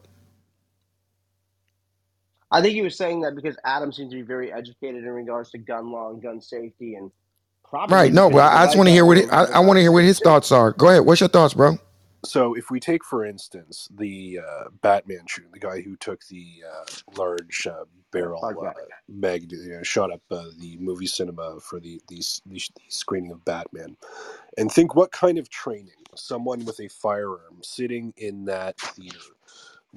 I 2.50 2.62
think 2.62 2.74
he 2.74 2.82
was 2.82 2.96
saying 2.96 3.22
that 3.22 3.34
because 3.34 3.56
Adam 3.64 3.92
seems 3.92 4.10
to 4.10 4.16
be 4.16 4.22
very 4.22 4.52
educated 4.52 5.04
in 5.04 5.10
regards 5.10 5.50
to 5.50 5.58
gun 5.58 5.90
law 5.90 6.10
and 6.10 6.22
gun 6.22 6.40
safety, 6.40 6.94
and 6.94 7.10
probably 7.68 7.94
Right? 7.94 8.12
No, 8.12 8.30
but 8.30 8.38
of 8.38 8.52
I 8.52 8.64
just 8.66 8.76
want 8.76 8.88
to 8.88 8.92
hear 8.92 9.04
what 9.04 9.18
it, 9.18 9.28
government 9.28 9.54
I, 9.54 9.58
I 9.58 9.60
want 9.60 9.76
to 9.76 9.80
hear 9.80 9.92
what 9.92 10.04
his 10.04 10.20
thoughts 10.20 10.52
are. 10.52 10.72
Go 10.72 10.88
ahead. 10.88 11.04
What's 11.04 11.20
your 11.20 11.28
thoughts, 11.28 11.54
bro? 11.54 11.78
so 12.24 12.54
if 12.54 12.70
we 12.70 12.80
take 12.80 13.04
for 13.04 13.24
instance 13.24 13.88
the 13.96 14.40
uh, 14.46 14.64
Batman 14.82 15.24
shooting, 15.28 15.50
the 15.52 15.58
guy 15.58 15.80
who 15.80 15.96
took 15.96 16.24
the 16.26 16.46
uh, 16.68 16.84
large 17.16 17.66
uh, 17.66 17.84
barrel 18.12 18.40
Clark 18.40 18.58
uh, 18.64 18.72
mag, 19.08 19.50
you 19.50 19.76
know, 19.76 19.82
shot 19.82 20.12
up 20.12 20.22
uh, 20.30 20.44
the 20.58 20.76
movie 20.78 21.06
cinema 21.06 21.58
for 21.60 21.80
the, 21.80 22.00
the 22.08 22.22
the 22.46 22.54
the 22.76 22.82
screening 22.88 23.32
of 23.32 23.44
Batman, 23.44 23.96
and 24.58 24.70
think 24.70 24.94
what 24.94 25.12
kind 25.12 25.38
of 25.38 25.48
training 25.48 25.90
someone 26.16 26.64
with 26.64 26.80
a 26.80 26.88
firearm 26.88 27.60
sitting 27.62 28.12
in 28.16 28.44
that 28.44 28.78
theater 28.78 29.18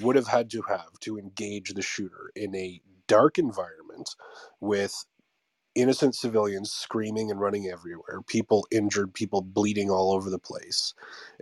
would 0.03 0.15
have 0.17 0.27
had 0.27 0.49
to 0.51 0.63
have 0.63 0.99
to 1.01 1.17
engage 1.19 1.73
the 1.73 1.83
shooter 1.83 2.31
in 2.35 2.55
a 2.55 2.81
dark 3.07 3.39
environment 3.39 4.15
with 4.61 5.05
innocent 5.75 6.15
civilians 6.15 6.71
screaming 6.71 7.31
and 7.31 7.39
running 7.39 7.67
everywhere, 7.67 8.21
people 8.27 8.67
injured, 8.71 9.13
people 9.13 9.41
bleeding 9.41 9.89
all 9.91 10.13
over 10.13 10.29
the 10.29 10.39
place, 10.39 10.93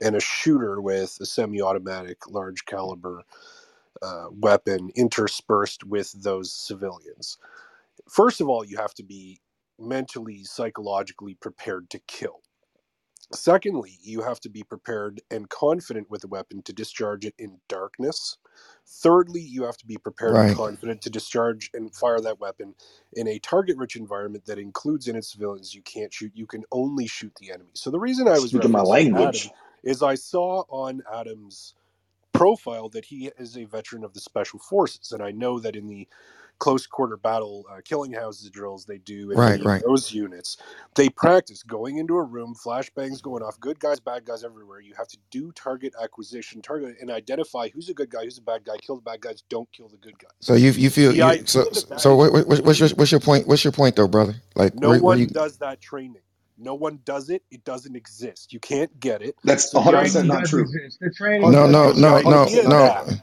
and 0.01 0.15
a 0.15 0.21
shooter 0.21 0.81
with 0.81 1.17
a 1.21 1.25
semi 1.27 1.61
automatic 1.61 2.29
large 2.29 2.65
caliber 2.65 3.23
uh, 4.03 4.27
weapon 4.31 4.91
interspersed 4.95 5.83
with 5.85 6.11
those 6.23 6.53
civilians. 6.53 7.37
First 8.09 8.41
of 8.41 8.49
all, 8.49 8.65
you 8.65 8.77
have 8.77 8.93
to 8.95 9.03
be 9.03 9.41
mentally, 9.79 10.43
psychologically 10.45 11.35
prepared 11.35 11.89
to 11.91 11.99
kill. 12.07 12.41
Secondly, 13.33 13.99
you 14.01 14.21
have 14.21 14.39
to 14.41 14.49
be 14.49 14.63
prepared 14.63 15.21
and 15.31 15.49
confident 15.49 16.09
with 16.09 16.23
a 16.23 16.27
weapon 16.27 16.61
to 16.63 16.73
discharge 16.73 17.25
it 17.25 17.35
in 17.37 17.59
darkness. 17.67 18.37
Thirdly, 18.87 19.41
you 19.41 19.63
have 19.63 19.77
to 19.77 19.85
be 19.85 19.97
prepared 19.97 20.35
and 20.35 20.55
confident 20.55 21.01
to 21.03 21.09
discharge 21.09 21.69
and 21.73 21.93
fire 21.95 22.19
that 22.21 22.39
weapon 22.39 22.75
in 23.13 23.27
a 23.27 23.39
target 23.39 23.77
rich 23.77 23.95
environment 23.95 24.45
that 24.45 24.59
includes 24.59 25.07
in 25.07 25.15
its 25.15 25.31
civilians 25.31 25.75
you 25.75 25.81
can't 25.83 26.13
shoot, 26.13 26.31
you 26.35 26.47
can 26.47 26.63
only 26.71 27.07
shoot 27.07 27.33
the 27.39 27.51
enemy. 27.51 27.71
So 27.73 27.91
the 27.91 27.99
reason 27.99 28.27
I 28.27 28.39
was 28.39 28.51
Speaking 28.51 28.71
my 28.71 28.79
referencing 28.79 29.13
Adam 29.15 29.15
language. 29.15 29.51
is 29.83 30.03
I 30.03 30.15
saw 30.15 30.63
on 30.69 31.01
Adam's 31.13 31.75
profile 32.35 32.89
that 32.89 33.05
he 33.05 33.31
is 33.39 33.57
a 33.57 33.65
veteran 33.65 34.03
of 34.05 34.13
the 34.13 34.21
special 34.21 34.59
forces 34.59 35.13
and 35.13 35.23
i 35.23 35.31
know 35.31 35.59
that 35.59 35.75
in 35.77 35.87
the 35.87 36.07
close 36.59 36.87
quarter 36.87 37.17
battle 37.17 37.65
uh, 37.71 37.81
killing 37.85 38.13
houses 38.13 38.49
drills 38.51 38.85
they 38.85 38.99
do 38.99 39.31
in 39.31 39.39
Right, 39.39 39.63
right. 39.63 39.85
those 39.85 40.13
units 40.13 40.57
they 40.95 41.09
practice 41.09 41.63
going 41.63 41.97
into 41.99 42.15
a 42.17 42.23
room 42.23 42.55
flashbangs 42.55 43.21
going 43.21 43.43
off 43.43 43.59
good 43.59 43.79
guys 43.79 43.99
bad 43.99 44.25
guys 44.25 44.43
everywhere 44.43 44.81
you 44.81 44.93
have 44.95 45.07
to 45.09 45.17
do 45.31 45.51
target 45.53 45.93
acquisition 46.03 46.61
target 46.61 46.97
and 47.01 47.11
identify 47.11 47.69
who's 47.69 47.89
a 47.89 47.95
good 47.95 48.09
guy 48.11 48.23
who's 48.25 48.39
a 48.39 48.43
bad 48.43 48.63
guy 48.65 48.77
kill 48.79 48.97
the 48.97 49.03
bad 49.03 49.21
guys 49.21 49.43
don't 49.49 49.71
kill 49.73 49.89
the 49.89 49.97
good 49.97 50.17
guys 50.19 50.31
So 50.41 50.55
you 50.55 50.71
you 50.71 50.89
feel 50.91 51.13
the 51.13 51.17
you 51.17 51.41
so 51.45 51.65
so 51.97 52.15
what, 52.15 52.31
what, 52.47 52.47
what's 52.65 52.79
your 52.79 52.89
what's 52.91 53.11
your 53.11 53.21
point 53.21 53.47
what's 53.47 53.63
your 53.63 53.73
point 53.73 53.95
though, 53.95 54.07
brother? 54.07 54.35
Like 54.55 54.73
no 54.73 54.93
where, 54.93 55.01
where 55.01 55.15
one 55.15 55.17
you 55.17 55.29
does 55.33 55.57
that 55.59 55.81
training 55.81 56.21
no 56.57 56.75
one 56.75 56.99
does 57.05 57.29
it 57.29 57.43
it 57.51 57.63
doesn't 57.65 57.95
exist 57.95 58.53
you 58.53 58.59
can't 58.59 58.99
get 58.99 59.21
it 59.21 59.35
That's 59.43 59.71
so 59.71 59.81
the 59.81 59.95
100% 59.95 59.95
idea 59.97 60.27
Training 60.27 60.27
not 60.27 60.43
does 60.43 60.45
true. 60.45 60.65
exist. 60.65 60.99
The 61.01 61.11
training 61.11 61.57
no 61.57 61.65
does 61.65 61.81
no 61.81 61.91
the 61.97 62.07
exist. 62.07 62.19
no 62.19 62.21
no 62.21 62.49
idea 62.49 62.67
100% 62.67 62.69
that 62.69 63.03
no 63.03 63.17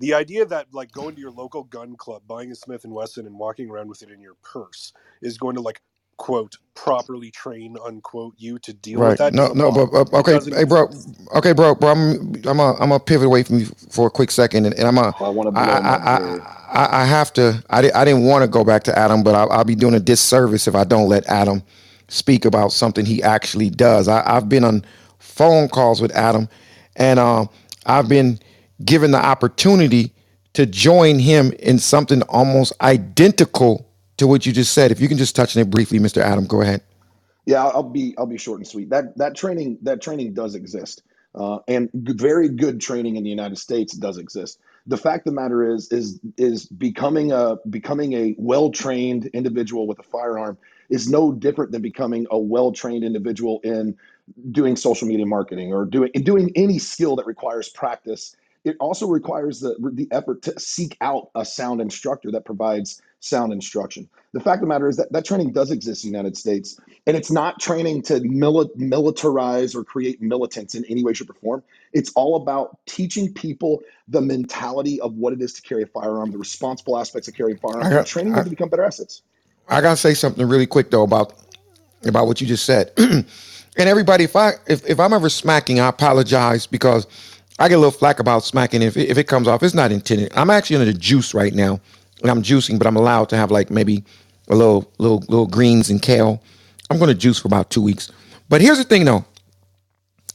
the 0.00 0.14
idea 0.14 0.46
that 0.46 0.68
like 0.72 0.92
going 0.92 1.16
to 1.16 1.22
your 1.22 1.32
local 1.32 1.64
gun 1.64 1.96
club 1.96 2.22
buying 2.28 2.52
a 2.52 2.56
smith 2.56 2.84
and 2.84 2.94
wesson 2.94 3.26
and 3.26 3.38
walking 3.38 3.70
around 3.70 3.88
with 3.88 4.02
it 4.02 4.10
in 4.12 4.20
your 4.22 4.36
purse 4.44 4.92
is 5.22 5.38
going 5.38 5.56
to 5.56 5.62
like 5.62 5.82
quote 6.18 6.56
properly 6.76 7.30
train 7.32 7.76
unquote 7.86 8.34
you 8.38 8.58
to 8.60 8.74
deal 8.74 9.04
with 9.04 9.16
right 9.16 9.18
that 9.18 9.34
no 9.34 9.48
is 9.48 9.50
a 9.50 9.54
no 9.54 9.70
lie 9.70 9.86
but, 9.86 9.88
but 9.88 10.12
it 10.14 10.28
okay 10.28 10.28
doesn't 10.28 10.56
hey 10.56 10.64
bro 10.64 10.88
exist 10.88 11.10
okay 11.34 11.52
bro 11.52 11.74
bro 11.74 11.90
I'm 11.92 12.34
I'm 12.46 12.60
a, 12.60 12.72
I'm 12.74 12.90
gonna 12.90 13.00
pivot 13.00 13.26
away 13.26 13.44
from 13.44 13.60
you 13.60 13.66
for 13.90 14.08
a 14.08 14.10
quick 14.10 14.30
second 14.30 14.66
and, 14.66 14.74
and 14.76 14.88
I'm 14.88 14.98
a 14.98 15.14
I 15.20 15.30
want 15.30 15.48
to 15.48 15.52
I 15.54 15.62
blow 15.62 15.82
I 15.84 15.94
him 15.94 16.08
I, 16.16 16.38
I, 16.72 17.02
I 17.02 17.04
have 17.06 17.32
to 17.34 17.64
I, 17.70 17.82
di- 17.82 17.92
I 17.92 18.04
didn't 18.04 18.24
want 18.24 18.42
to 18.44 18.48
go 18.48 18.64
back 18.64 18.84
to 18.84 18.98
Adam 18.98 19.22
but 19.24 19.34
I'll, 19.34 19.50
I'll 19.52 19.64
be 19.64 19.76
doing 19.76 19.94
a 19.94 20.00
disservice 20.00 20.68
if 20.68 20.74
I 20.76 20.84
don't 20.84 21.08
let 21.08 21.26
Adam 21.28 21.62
speak 22.08 22.44
about 22.44 22.72
something 22.72 23.06
he 23.06 23.22
actually 23.22 23.70
does 23.70 24.08
I, 24.08 24.22
I've 24.36 24.48
been 24.48 24.64
on 24.64 24.84
phone 25.18 25.68
calls 25.68 26.00
with 26.00 26.12
Adam 26.12 26.48
and 26.96 27.18
um 27.18 27.48
I've 27.86 28.08
been 28.08 28.38
given 28.84 29.10
the 29.12 29.24
opportunity 29.24 30.12
to 30.54 30.66
join 30.66 31.18
him 31.18 31.52
in 31.58 31.78
something 31.78 32.22
almost 32.22 32.72
identical 32.80 33.88
to 34.18 34.26
what 34.26 34.46
you 34.46 34.52
just 34.52 34.72
said 34.72 34.90
if 34.90 35.00
you 35.00 35.08
can 35.08 35.18
just 35.18 35.36
touch 35.36 35.56
on 35.56 35.62
it 35.62 35.70
briefly 35.70 35.98
Mr. 35.98 36.22
Adam 36.22 36.46
go 36.46 36.62
ahead 36.62 36.82
Yeah, 37.46 37.64
I'll 37.64 37.82
be 37.82 38.14
I'll 38.18 38.26
be 38.26 38.38
short 38.38 38.58
and 38.60 38.66
sweet. 38.68 38.90
That 38.90 39.16
that 39.18 39.34
training 39.36 39.78
that 39.82 40.00
training 40.02 40.34
does 40.34 40.54
exist, 40.54 41.02
uh, 41.34 41.58
and 41.68 41.90
very 41.94 42.48
good 42.48 42.80
training 42.80 43.16
in 43.16 43.24
the 43.24 43.30
United 43.30 43.58
States 43.58 43.94
does 43.96 44.18
exist. 44.18 44.58
The 44.86 44.96
fact 44.96 45.26
of 45.26 45.34
the 45.34 45.40
matter 45.40 45.64
is 45.64 45.90
is 45.92 46.20
is 46.36 46.66
becoming 46.66 47.32
a 47.32 47.56
becoming 47.70 48.12
a 48.14 48.34
well 48.38 48.70
trained 48.70 49.26
individual 49.26 49.86
with 49.86 49.98
a 50.00 50.02
firearm 50.02 50.58
is 50.88 51.08
no 51.08 51.32
different 51.32 51.72
than 51.72 51.82
becoming 51.82 52.26
a 52.30 52.38
well 52.38 52.72
trained 52.72 53.04
individual 53.04 53.60
in 53.64 53.96
doing 54.50 54.76
social 54.76 55.08
media 55.08 55.26
marketing 55.26 55.72
or 55.72 55.84
doing 55.84 56.10
doing 56.22 56.50
any 56.54 56.78
skill 56.78 57.16
that 57.16 57.26
requires 57.26 57.68
practice. 57.68 58.36
It 58.64 58.76
also 58.80 59.06
requires 59.06 59.60
the 59.60 59.76
the 59.92 60.08
effort 60.10 60.42
to 60.42 60.58
seek 60.58 60.96
out 61.00 61.30
a 61.34 61.44
sound 61.44 61.80
instructor 61.80 62.32
that 62.32 62.44
provides 62.44 63.00
sound 63.20 63.52
instruction. 63.52 64.08
The 64.32 64.40
fact 64.40 64.56
of 64.56 64.62
the 64.62 64.66
matter 64.68 64.88
is 64.88 64.96
that 64.96 65.12
that 65.12 65.24
training 65.24 65.52
does 65.52 65.70
exist 65.70 66.04
in 66.04 66.10
the 66.10 66.18
united 66.18 66.36
states 66.36 66.78
and 67.06 67.16
it's 67.16 67.30
not 67.30 67.60
training 67.60 68.02
to 68.02 68.20
mili- 68.20 68.74
militarize 68.76 69.74
or 69.74 69.84
create 69.84 70.20
militants 70.20 70.74
in 70.74 70.84
any 70.86 71.02
way 71.02 71.12
shape 71.12 71.30
or 71.30 71.34
form. 71.34 71.62
It's 71.92 72.12
all 72.14 72.36
about 72.36 72.78
teaching 72.86 73.32
people 73.32 73.82
the 74.08 74.20
mentality 74.20 75.00
of 75.00 75.14
what 75.14 75.32
it 75.32 75.40
is 75.40 75.54
to 75.54 75.62
carry 75.62 75.82
a 75.82 75.86
firearm 75.86 76.30
the 76.30 76.38
responsible 76.38 76.98
aspects 76.98 77.28
of 77.28 77.34
carrying 77.34 77.56
a 77.56 77.60
firearm 77.60 77.90
got 77.90 78.06
training 78.06 78.34
them 78.34 78.44
to 78.44 78.50
become 78.50 78.68
better 78.68 78.84
assets 78.84 79.22
I 79.68 79.80
gotta 79.80 79.96
say 79.96 80.14
something 80.14 80.46
really 80.46 80.66
quick 80.66 80.90
though 80.90 81.02
about 81.02 81.34
about 82.04 82.26
what 82.26 82.40
you 82.40 82.46
just 82.46 82.64
said. 82.64 82.92
and 82.98 83.24
everybody, 83.76 84.24
if 84.24 84.36
I 84.36 84.52
if, 84.66 84.88
if 84.88 85.00
I'm 85.00 85.12
ever 85.12 85.28
smacking, 85.28 85.80
I 85.80 85.88
apologize 85.88 86.66
because 86.66 87.06
I 87.58 87.68
get 87.68 87.74
a 87.74 87.78
little 87.78 87.90
flack 87.90 88.20
about 88.20 88.44
smacking. 88.44 88.82
If 88.82 88.96
it, 88.96 89.08
if 89.08 89.18
it 89.18 89.24
comes 89.24 89.48
off, 89.48 89.62
it's 89.62 89.74
not 89.74 89.92
intended. 89.92 90.32
I'm 90.36 90.50
actually 90.50 90.76
under 90.76 90.92
the 90.92 90.98
juice 90.98 91.34
right 91.34 91.54
now, 91.54 91.80
and 92.22 92.30
I'm 92.30 92.42
juicing, 92.42 92.78
but 92.78 92.86
I'm 92.86 92.96
allowed 92.96 93.28
to 93.30 93.36
have 93.36 93.50
like 93.50 93.70
maybe 93.70 94.04
a 94.48 94.54
little 94.54 94.90
little 94.98 95.18
little 95.28 95.46
greens 95.46 95.90
and 95.90 96.00
kale. 96.00 96.42
I'm 96.90 96.98
gonna 96.98 97.14
juice 97.14 97.38
for 97.38 97.48
about 97.48 97.70
two 97.70 97.82
weeks. 97.82 98.10
But 98.48 98.60
here's 98.60 98.78
the 98.78 98.84
thing 98.84 99.04
though, 99.04 99.24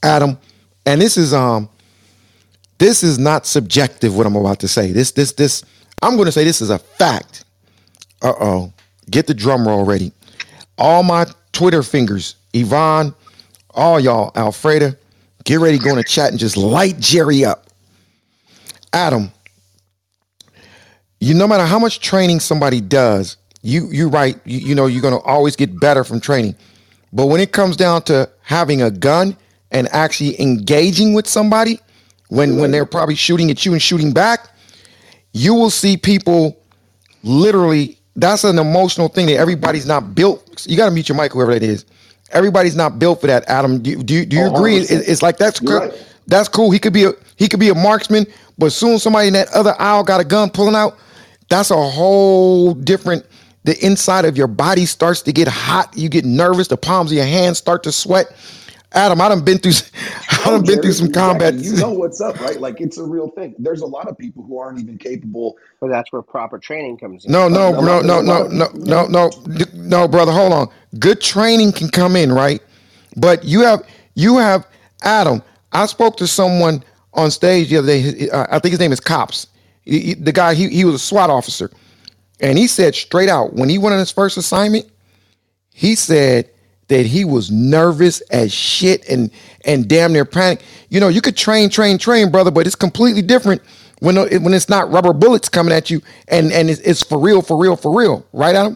Adam, 0.03 0.37
and 0.85 1.01
this 1.01 1.17
is 1.17 1.33
um 1.33 1.69
this 2.79 3.03
is 3.03 3.19
not 3.19 3.45
subjective 3.45 4.17
what 4.17 4.25
I'm 4.25 4.35
about 4.35 4.59
to 4.61 4.67
say. 4.67 4.91
This 4.91 5.11
this 5.11 5.31
this 5.33 5.63
I'm 6.01 6.17
gonna 6.17 6.31
say 6.31 6.43
this 6.43 6.61
is 6.61 6.69
a 6.69 6.79
fact. 6.79 7.45
Uh 8.21 8.33
oh. 8.39 8.73
Get 9.09 9.27
the 9.27 9.33
drum 9.33 9.67
roll 9.67 9.83
ready. 9.83 10.11
All 10.77 11.03
my 11.03 11.25
Twitter 11.51 11.83
fingers, 11.83 12.35
Yvonne, 12.53 13.13
all 13.71 13.99
y'all, 13.99 14.31
Alfreda, 14.33 14.97
get 15.43 15.59
ready 15.59 15.77
to 15.77 15.83
go 15.83 15.91
in 15.91 15.97
the 15.97 16.03
chat 16.03 16.29
and 16.31 16.39
just 16.39 16.57
light 16.57 16.99
Jerry 16.99 17.43
up. 17.45 17.67
Adam, 18.93 19.31
you 21.19 21.33
no 21.33 21.47
matter 21.47 21.65
how 21.65 21.79
much 21.79 21.99
training 21.99 22.39
somebody 22.39 22.81
does, 22.81 23.37
you 23.61 23.87
you 23.91 24.09
right, 24.09 24.39
you, 24.45 24.59
you 24.59 24.75
know 24.75 24.87
you're 24.87 25.01
gonna 25.01 25.19
always 25.19 25.55
get 25.55 25.79
better 25.79 26.03
from 26.03 26.19
training. 26.19 26.55
But 27.13 27.27
when 27.27 27.41
it 27.41 27.51
comes 27.51 27.77
down 27.77 28.03
to 28.03 28.29
having 28.41 28.81
a 28.81 28.89
gun 28.89 29.37
and 29.71 29.87
actually 29.91 30.39
engaging 30.41 31.13
with 31.13 31.27
somebody, 31.27 31.79
when 32.29 32.57
when 32.57 32.71
they're 32.71 32.85
probably 32.85 33.15
shooting 33.15 33.51
at 33.51 33.65
you 33.65 33.73
and 33.73 33.81
shooting 33.81 34.11
back, 34.11 34.49
you 35.33 35.53
will 35.53 35.69
see 35.69 35.95
people 35.95 36.57
literally 37.23 37.97
that's 38.15 38.43
an 38.43 38.59
emotional 38.59 39.07
thing 39.07 39.25
that 39.27 39.35
everybody's 39.38 39.85
not 39.85 40.13
built. 40.15 40.65
You 40.67 40.77
got 40.77 40.85
to 40.85 40.91
mute 40.91 41.07
your 41.09 41.17
mic 41.17 41.31
whoever 41.33 41.53
that 41.53 41.63
is. 41.63 41.85
Everybody's 42.31 42.75
not 42.75 42.99
built 42.99 43.21
for 43.21 43.27
that 43.27 43.43
adam. 43.47 43.81
Do, 43.81 43.91
you- 43.91 44.03
do, 44.03 44.13
you- 44.13 44.25
do 44.25 44.35
you 44.38 44.43
Oh, 44.43 44.55
agree? 44.55 44.77
It- 44.77 44.89
it's 45.07 45.21
like 45.21 45.38
that's 45.38 45.59
cool. 45.59 45.79
right. 45.79 45.93
that's 46.27 46.47
cool. 46.49 46.71
He 46.71 46.79
could 46.79 46.93
be 46.93 47.05
a 47.05 47.13
he 47.38 47.47
could 47.47 47.59
be 47.59 47.69
a 47.69 47.75
marksman 47.75 48.25
but 48.57 48.71
soon 48.71 48.99
somebody 48.99 49.27
in 49.27 49.33
that 49.33 49.49
other 49.53 49.75
aisle 49.79 50.03
got 50.03 50.21
a 50.21 50.23
gun 50.23 50.49
pulling 50.49 50.75
out. 50.75 50.97
That's 51.49 51.71
a 51.71 51.75
whole 51.89 52.73
different 52.73 53.25
the 53.63 53.77
inside 53.85 54.25
of 54.25 54.38
your 54.38 54.47
body 54.47 54.85
starts 54.85 55.21
to 55.23 55.31
get 55.33 55.47
hot. 55.47 55.91
You 55.95 56.09
get 56.09 56.25
nervous. 56.25 56.67
The 56.67 56.77
palms 56.77 57.11
of 57.11 57.17
your 57.17 57.25
hands 57.25 57.57
start 57.59 57.83
to 57.83 57.91
sweat 57.91 58.27
adam 58.93 59.22
i 59.22 59.30
done 59.30 59.43
been 59.43 59.59
through 59.59 59.73
i 60.31 60.49
Oh, 60.49 60.51
done 60.51 60.65
been 60.65 60.80
through 60.80 60.91
Jerry, 60.91 60.93
some 60.93 61.09
combat. 61.11 61.55
You 61.55 61.73
know 61.77 61.91
what's 61.93 62.22
up, 62.22 62.39
right? 62.41 62.59
Like 62.59 62.81
it's 62.81 62.97
a 62.97 63.05
real 63.05 63.30
thing. 63.30 63.55
There's 63.59 63.81
a 63.81 63.88
lot 63.88 64.07
of 64.09 64.18
people 64.18 64.43
who 64.43 64.59
aren't 64.59 64.80
even 64.80 64.97
capable. 64.97 65.57
But 65.81 65.89
that's 65.89 66.11
where 66.13 66.22
proper 66.23 66.59
training 66.59 66.97
comes 66.99 67.26
in. 67.26 67.31
No, 67.31 67.49
no, 67.49 67.73
a 67.73 67.81
no, 67.81 67.81
lot. 67.84 68.01
No, 68.01 68.22
no, 68.22 68.47
no, 68.47 68.69
no, 68.76 69.07
no, 69.07 69.31
no, 69.76 70.07
brother. 70.09 70.31
Hold 70.34 70.53
on. 70.53 70.69
Good 70.99 71.22
training 71.22 71.73
can 71.73 71.89
come 71.89 72.15
in, 72.18 72.31
right? 72.31 72.61
But 73.18 73.45
you 73.45 73.61
have, 73.61 73.88
you 74.15 74.38
have 74.38 74.68
Adam. 75.03 75.43
I 75.73 75.88
spoke 75.88 76.18
to 76.19 76.27
someone 76.27 76.84
on 77.15 77.31
stage 77.31 77.69
the 77.72 77.77
other 77.77 77.88
day. 77.88 78.30
Uh, 78.30 78.47
I 78.51 78.59
think 78.59 78.72
his 78.73 78.80
name 78.81 78.93
is 78.93 79.01
Cops. 79.01 79.47
He- 79.84 79.99
he- 80.01 80.15
the 80.15 80.34
guy, 80.34 80.53
he, 80.55 80.69
he 80.69 80.85
was 80.85 80.95
a 80.95 80.99
SWAT 80.99 81.30
officer, 81.31 81.72
and 82.41 82.57
he 82.57 82.68
said 82.68 82.95
straight 82.95 83.30
out 83.30 83.53
when 83.55 83.69
he 83.69 83.80
went 83.80 83.93
on 83.93 83.99
his 83.99 84.11
first 84.11 84.38
assignment, 84.38 84.88
he 85.73 85.95
said 85.95 86.50
that 86.91 87.05
he 87.05 87.23
was 87.23 87.49
nervous 87.49 88.19
as 88.31 88.53
shit 88.53 89.07
and 89.09 89.31
and 89.63 89.88
damn 89.88 90.11
near 90.11 90.26
panic. 90.26 90.61
You 90.89 90.99
know, 90.99 91.07
you 91.07 91.22
could 91.22 91.38
train, 91.38 91.69
train, 91.69 91.97
train, 91.97 92.30
brother, 92.30 92.51
but 92.51 92.68
it's 92.68 92.76
completely 92.76 93.22
different 93.22 93.61
when 93.99 94.18
uh, 94.18 94.27
when 94.39 94.53
it's 94.53 94.68
not 94.68 94.91
rubber 94.91 95.13
bullets 95.13 95.47
coming 95.47 95.73
at 95.73 95.89
you 95.89 96.01
and 96.27 96.51
and 96.51 96.69
it's, 96.69 96.81
it's 96.81 97.01
for 97.01 97.18
real, 97.18 97.41
for 97.41 97.57
real, 97.57 97.77
for 97.77 97.97
real, 97.97 98.26
right, 98.34 98.55
Adam? 98.55 98.76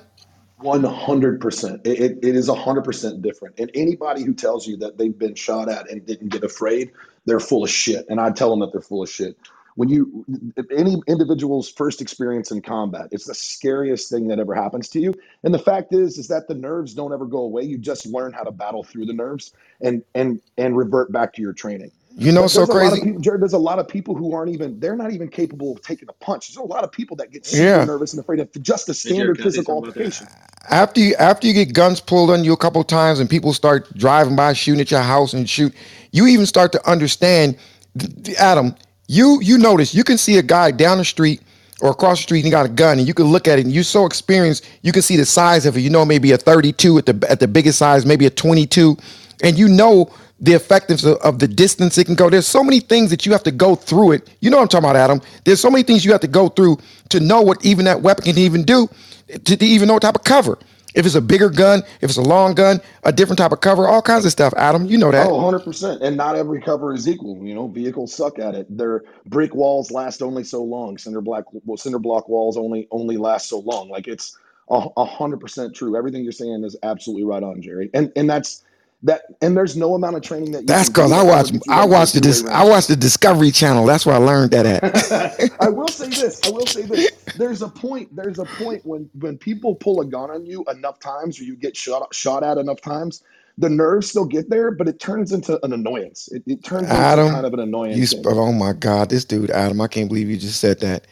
One 0.59 0.85
hundred 0.85 1.41
percent. 1.41 1.81
It 1.85 2.23
is 2.23 2.47
hundred 2.49 2.85
percent 2.85 3.21
different. 3.21 3.59
And 3.59 3.69
anybody 3.73 4.23
who 4.23 4.33
tells 4.33 4.65
you 4.65 4.77
that 4.77 4.97
they've 4.97 5.17
been 5.17 5.35
shot 5.35 5.67
at 5.67 5.89
and 5.91 6.05
didn't 6.05 6.29
get 6.29 6.45
afraid, 6.45 6.91
they're 7.25 7.41
full 7.41 7.65
of 7.65 7.69
shit. 7.69 8.05
And 8.09 8.21
I 8.21 8.31
tell 8.31 8.49
them 8.49 8.61
that 8.61 8.71
they're 8.71 8.81
full 8.81 9.03
of 9.03 9.09
shit. 9.09 9.37
When 9.75 9.89
you 9.89 10.25
any 10.71 10.97
individual's 11.07 11.69
first 11.71 12.01
experience 12.01 12.51
in 12.51 12.61
combat, 12.61 13.09
it's 13.11 13.25
the 13.25 13.35
scariest 13.35 14.09
thing 14.11 14.27
that 14.29 14.39
ever 14.39 14.55
happens 14.55 14.89
to 14.89 15.01
you. 15.01 15.13
And 15.43 15.53
the 15.53 15.59
fact 15.59 15.93
is, 15.93 16.17
is 16.19 16.29
that 16.29 16.47
the 16.47 16.55
nerves 16.55 16.93
don't 16.95 17.13
ever 17.13 17.25
go 17.25 17.39
away. 17.39 17.63
You 17.63 17.79
just 17.79 18.05
learn 18.05 18.33
how 18.33 18.43
to 18.43 18.51
battle 18.51 18.83
through 18.83 19.07
the 19.07 19.13
nerves 19.13 19.53
and 19.81 20.03
and 20.15 20.41
and 20.57 20.77
revert 20.77 21.11
back 21.11 21.33
to 21.35 21.41
your 21.43 21.53
training. 21.53 21.91
You 22.17 22.31
know, 22.33 22.47
so 22.47 22.65
there's 22.65 22.69
a 22.69 22.73
lot 22.73 22.93
of 22.93 23.01
crazy. 23.01 23.03
people, 23.03 23.21
Jared. 23.21 23.41
There's 23.41 23.53
a 23.53 23.59
lot 23.59 23.79
of 23.79 23.87
people 23.87 24.15
who 24.15 24.33
aren't 24.33 24.53
even 24.53 24.79
they're 24.79 24.97
not 24.97 25.11
even 25.13 25.29
capable 25.29 25.73
of 25.73 25.81
taking 25.83 26.09
a 26.09 26.13
punch. 26.25 26.49
There's 26.49 26.57
a 26.57 26.63
lot 26.67 26.83
of 26.83 26.91
people 26.91 27.17
that 27.17 27.31
get 27.31 27.45
super 27.45 27.79
Yeah. 27.79 27.83
nervous 27.83 28.13
and 28.13 28.21
afraid 28.21 28.39
of 28.41 28.51
just 28.61 28.89
a 28.89 28.95
Hey, 29.03 29.13
Jared, 29.13 29.35
standard 29.35 29.37
can 29.37 29.45
I 29.45 29.49
say 29.49 29.61
physical 29.61 29.63
something 29.63 29.83
about 29.83 29.95
that? 29.97 30.13
altercation. 30.13 30.29
after 30.69 31.01
you 31.01 31.15
after 31.15 31.47
you 31.47 31.53
get 31.53 31.73
guns 31.73 32.01
pulled 32.01 32.31
on 32.31 32.43
you 32.43 32.53
a 32.53 32.57
couple 32.57 32.83
times 32.83 33.19
and 33.19 33.29
people 33.29 33.53
start 33.53 33.93
driving 33.97 34.35
by 34.35 34.53
shooting 34.53 34.81
at 34.81 34.91
your 34.91 35.01
house 35.01 35.33
and 35.33 35.49
shoot 35.49 35.73
you 36.11 36.27
even 36.27 36.45
start 36.45 36.71
to 36.73 36.89
understand 36.89 37.57
th- 37.99 38.23
th- 38.23 38.37
adam 38.37 38.75
you 39.07 39.39
you 39.41 39.57
notice 39.57 39.93
you 39.93 40.03
can 40.03 40.17
see 40.17 40.37
a 40.37 40.43
guy 40.43 40.71
down 40.71 40.97
the 40.97 41.05
street 41.05 41.41
or 41.81 41.91
across 41.91 42.19
the 42.19 42.23
street 42.23 42.39
and 42.39 42.45
he 42.45 42.51
got 42.51 42.65
a 42.65 42.69
gun 42.69 42.97
and 42.99 43.07
you 43.07 43.13
can 43.13 43.25
look 43.25 43.47
at 43.47 43.59
it 43.59 43.65
and 43.65 43.73
you're 43.73 43.83
so 43.83 44.05
experienced 44.05 44.67
you 44.81 44.91
can 44.91 45.01
see 45.01 45.17
the 45.17 45.25
size 45.25 45.65
of 45.65 45.77
it 45.77 45.81
you 45.81 45.89
know 45.89 46.05
maybe 46.05 46.31
a 46.31 46.37
32 46.37 46.97
at 46.97 47.05
the 47.05 47.27
at 47.29 47.39
the 47.39 47.47
biggest 47.47 47.77
size 47.77 48.05
maybe 48.05 48.25
a 48.25 48.29
22 48.29 48.97
and 49.43 49.57
you 49.57 49.67
know 49.67 50.11
the 50.39 50.53
effectiveness 50.53 51.03
of, 51.03 51.17
of 51.17 51.39
the 51.39 51.47
distance 51.47 51.97
it 51.97 52.05
can 52.05 52.15
go. 52.15 52.29
There's 52.29 52.47
so 52.47 52.63
many 52.63 52.79
things 52.79 53.09
that 53.09 53.25
you 53.25 53.31
have 53.31 53.43
to 53.43 53.51
go 53.51 53.75
through 53.75 54.13
it. 54.13 54.29
You 54.41 54.49
know 54.49 54.57
what 54.57 54.63
I'm 54.63 54.67
talking 54.69 54.89
about, 54.89 54.95
Adam. 54.95 55.21
There's 55.43 55.61
so 55.61 55.69
many 55.69 55.83
things 55.83 56.03
you 56.03 56.11
have 56.11 56.21
to 56.21 56.27
go 56.27 56.49
through 56.49 56.77
to 57.09 57.19
know 57.19 57.41
what 57.41 57.63
even 57.65 57.85
that 57.85 58.01
weapon 58.01 58.25
can 58.25 58.37
even 58.37 58.63
do, 58.63 58.89
to, 59.27 59.57
to 59.57 59.65
even 59.65 59.87
know 59.87 59.93
what 59.93 60.01
type 60.01 60.15
of 60.15 60.23
cover. 60.23 60.57
If 60.95 61.05
it's 61.05 61.15
a 61.15 61.21
bigger 61.21 61.49
gun, 61.49 61.79
if 62.01 62.09
it's 62.09 62.17
a 62.17 62.21
long 62.21 62.55
gun, 62.55 62.81
a 63.03 63.11
different 63.11 63.37
type 63.37 63.51
of 63.51 63.61
cover, 63.61 63.87
all 63.87 64.01
kinds 64.01 64.25
of 64.25 64.31
stuff. 64.31 64.53
Adam, 64.57 64.85
you 64.85 64.97
know 64.97 65.11
that. 65.11 65.27
Oh, 65.27 65.39
100%. 65.39 66.01
And 66.01 66.17
not 66.17 66.35
every 66.35 66.61
cover 66.61 66.93
is 66.93 67.07
equal. 67.07 67.37
You 67.43 67.53
know, 67.53 67.67
vehicles 67.67 68.13
suck 68.15 68.39
at 68.39 68.55
it. 68.55 68.65
Their 68.75 69.03
brick 69.25 69.53
walls 69.53 69.91
last 69.91 70.21
only 70.21 70.43
so 70.43 70.63
long. 70.63 70.97
Cinder 70.97 71.21
block 71.21 71.45
well, 71.65 71.77
cinder 71.77 71.99
block 71.99 72.29
walls 72.29 72.57
only 72.57 72.87
only 72.91 73.17
last 73.17 73.49
so 73.49 73.59
long. 73.59 73.89
Like 73.89 74.07
it's 74.07 74.37
a 74.69 75.05
hundred 75.05 75.39
percent 75.39 75.75
true. 75.75 75.95
Everything 75.95 76.23
you're 76.23 76.31
saying 76.31 76.63
is 76.63 76.75
absolutely 76.81 77.23
right 77.23 77.43
on, 77.43 77.61
Jerry. 77.61 77.89
And 77.93 78.11
and 78.15 78.29
that's 78.29 78.63
that 79.05 79.23
and 79.41 79.55
there's 79.55 79.77
no 79.77 79.95
amount 79.95 80.17
of 80.17 80.23
training 80.23 80.51
that 80.51 80.63
you 80.63 80.67
That's 80.67 80.89
because 80.89 81.11
I 81.11 81.23
watch 81.23 81.51
I 81.69 81.85
ready 81.85 81.87
for 81.87 81.87
a 81.87 81.87
watched 81.87 82.15
the 82.15 82.21
dis, 82.21 82.45
I 82.45 82.65
watched 82.65 82.89
the 82.89 82.95
Discovery 82.95 83.51
Channel. 83.51 83.85
That's 83.85 84.05
where 84.05 84.15
I 84.15 84.19
learned 84.19 84.51
that 84.51 84.65
at. 84.65 85.51
I 85.61 85.69
will 85.69 85.87
say 85.87 86.09
this. 86.09 86.41
I 86.43 86.49
will 86.49 86.67
say 86.67 86.83
this. 86.83 87.11
There's 87.37 87.61
a 87.61 87.69
point. 87.69 88.15
There's 88.15 88.39
a 88.39 88.45
point 88.45 88.85
when 88.85 89.09
when 89.19 89.37
people 89.37 89.75
pull 89.75 90.01
a 90.01 90.05
gun 90.05 90.31
on 90.31 90.45
you 90.45 90.65
enough 90.71 90.99
times, 90.99 91.39
or 91.39 91.43
you 91.45 91.55
get 91.55 91.77
shot 91.77 92.13
shot 92.13 92.43
at 92.43 92.57
enough 92.57 92.81
times, 92.81 93.23
the 93.57 93.69
nerves 93.69 94.09
still 94.09 94.25
get 94.25 94.49
there, 94.49 94.71
but 94.71 94.87
it 94.87 94.99
turns 94.99 95.31
into 95.33 95.63
an 95.65 95.73
annoyance. 95.73 96.29
It, 96.31 96.43
it 96.47 96.63
turns 96.63 96.93
into 96.93 96.93
Adam 96.93 97.27
kind 97.27 97.45
of 97.45 97.53
an 97.53 97.59
you 97.59 97.61
annoyance, 97.61 98.09
sp- 98.09 98.27
oh 98.27 98.51
my 98.53 98.73
God, 98.73 99.09
this 99.11 99.25
dude 99.25 99.51
Adam, 99.51 99.81
I 99.81 99.87
can't 99.87 100.09
believe 100.09 100.29
you 100.29 100.37
just 100.37 100.59
said 100.59 100.79
that. 100.81 101.07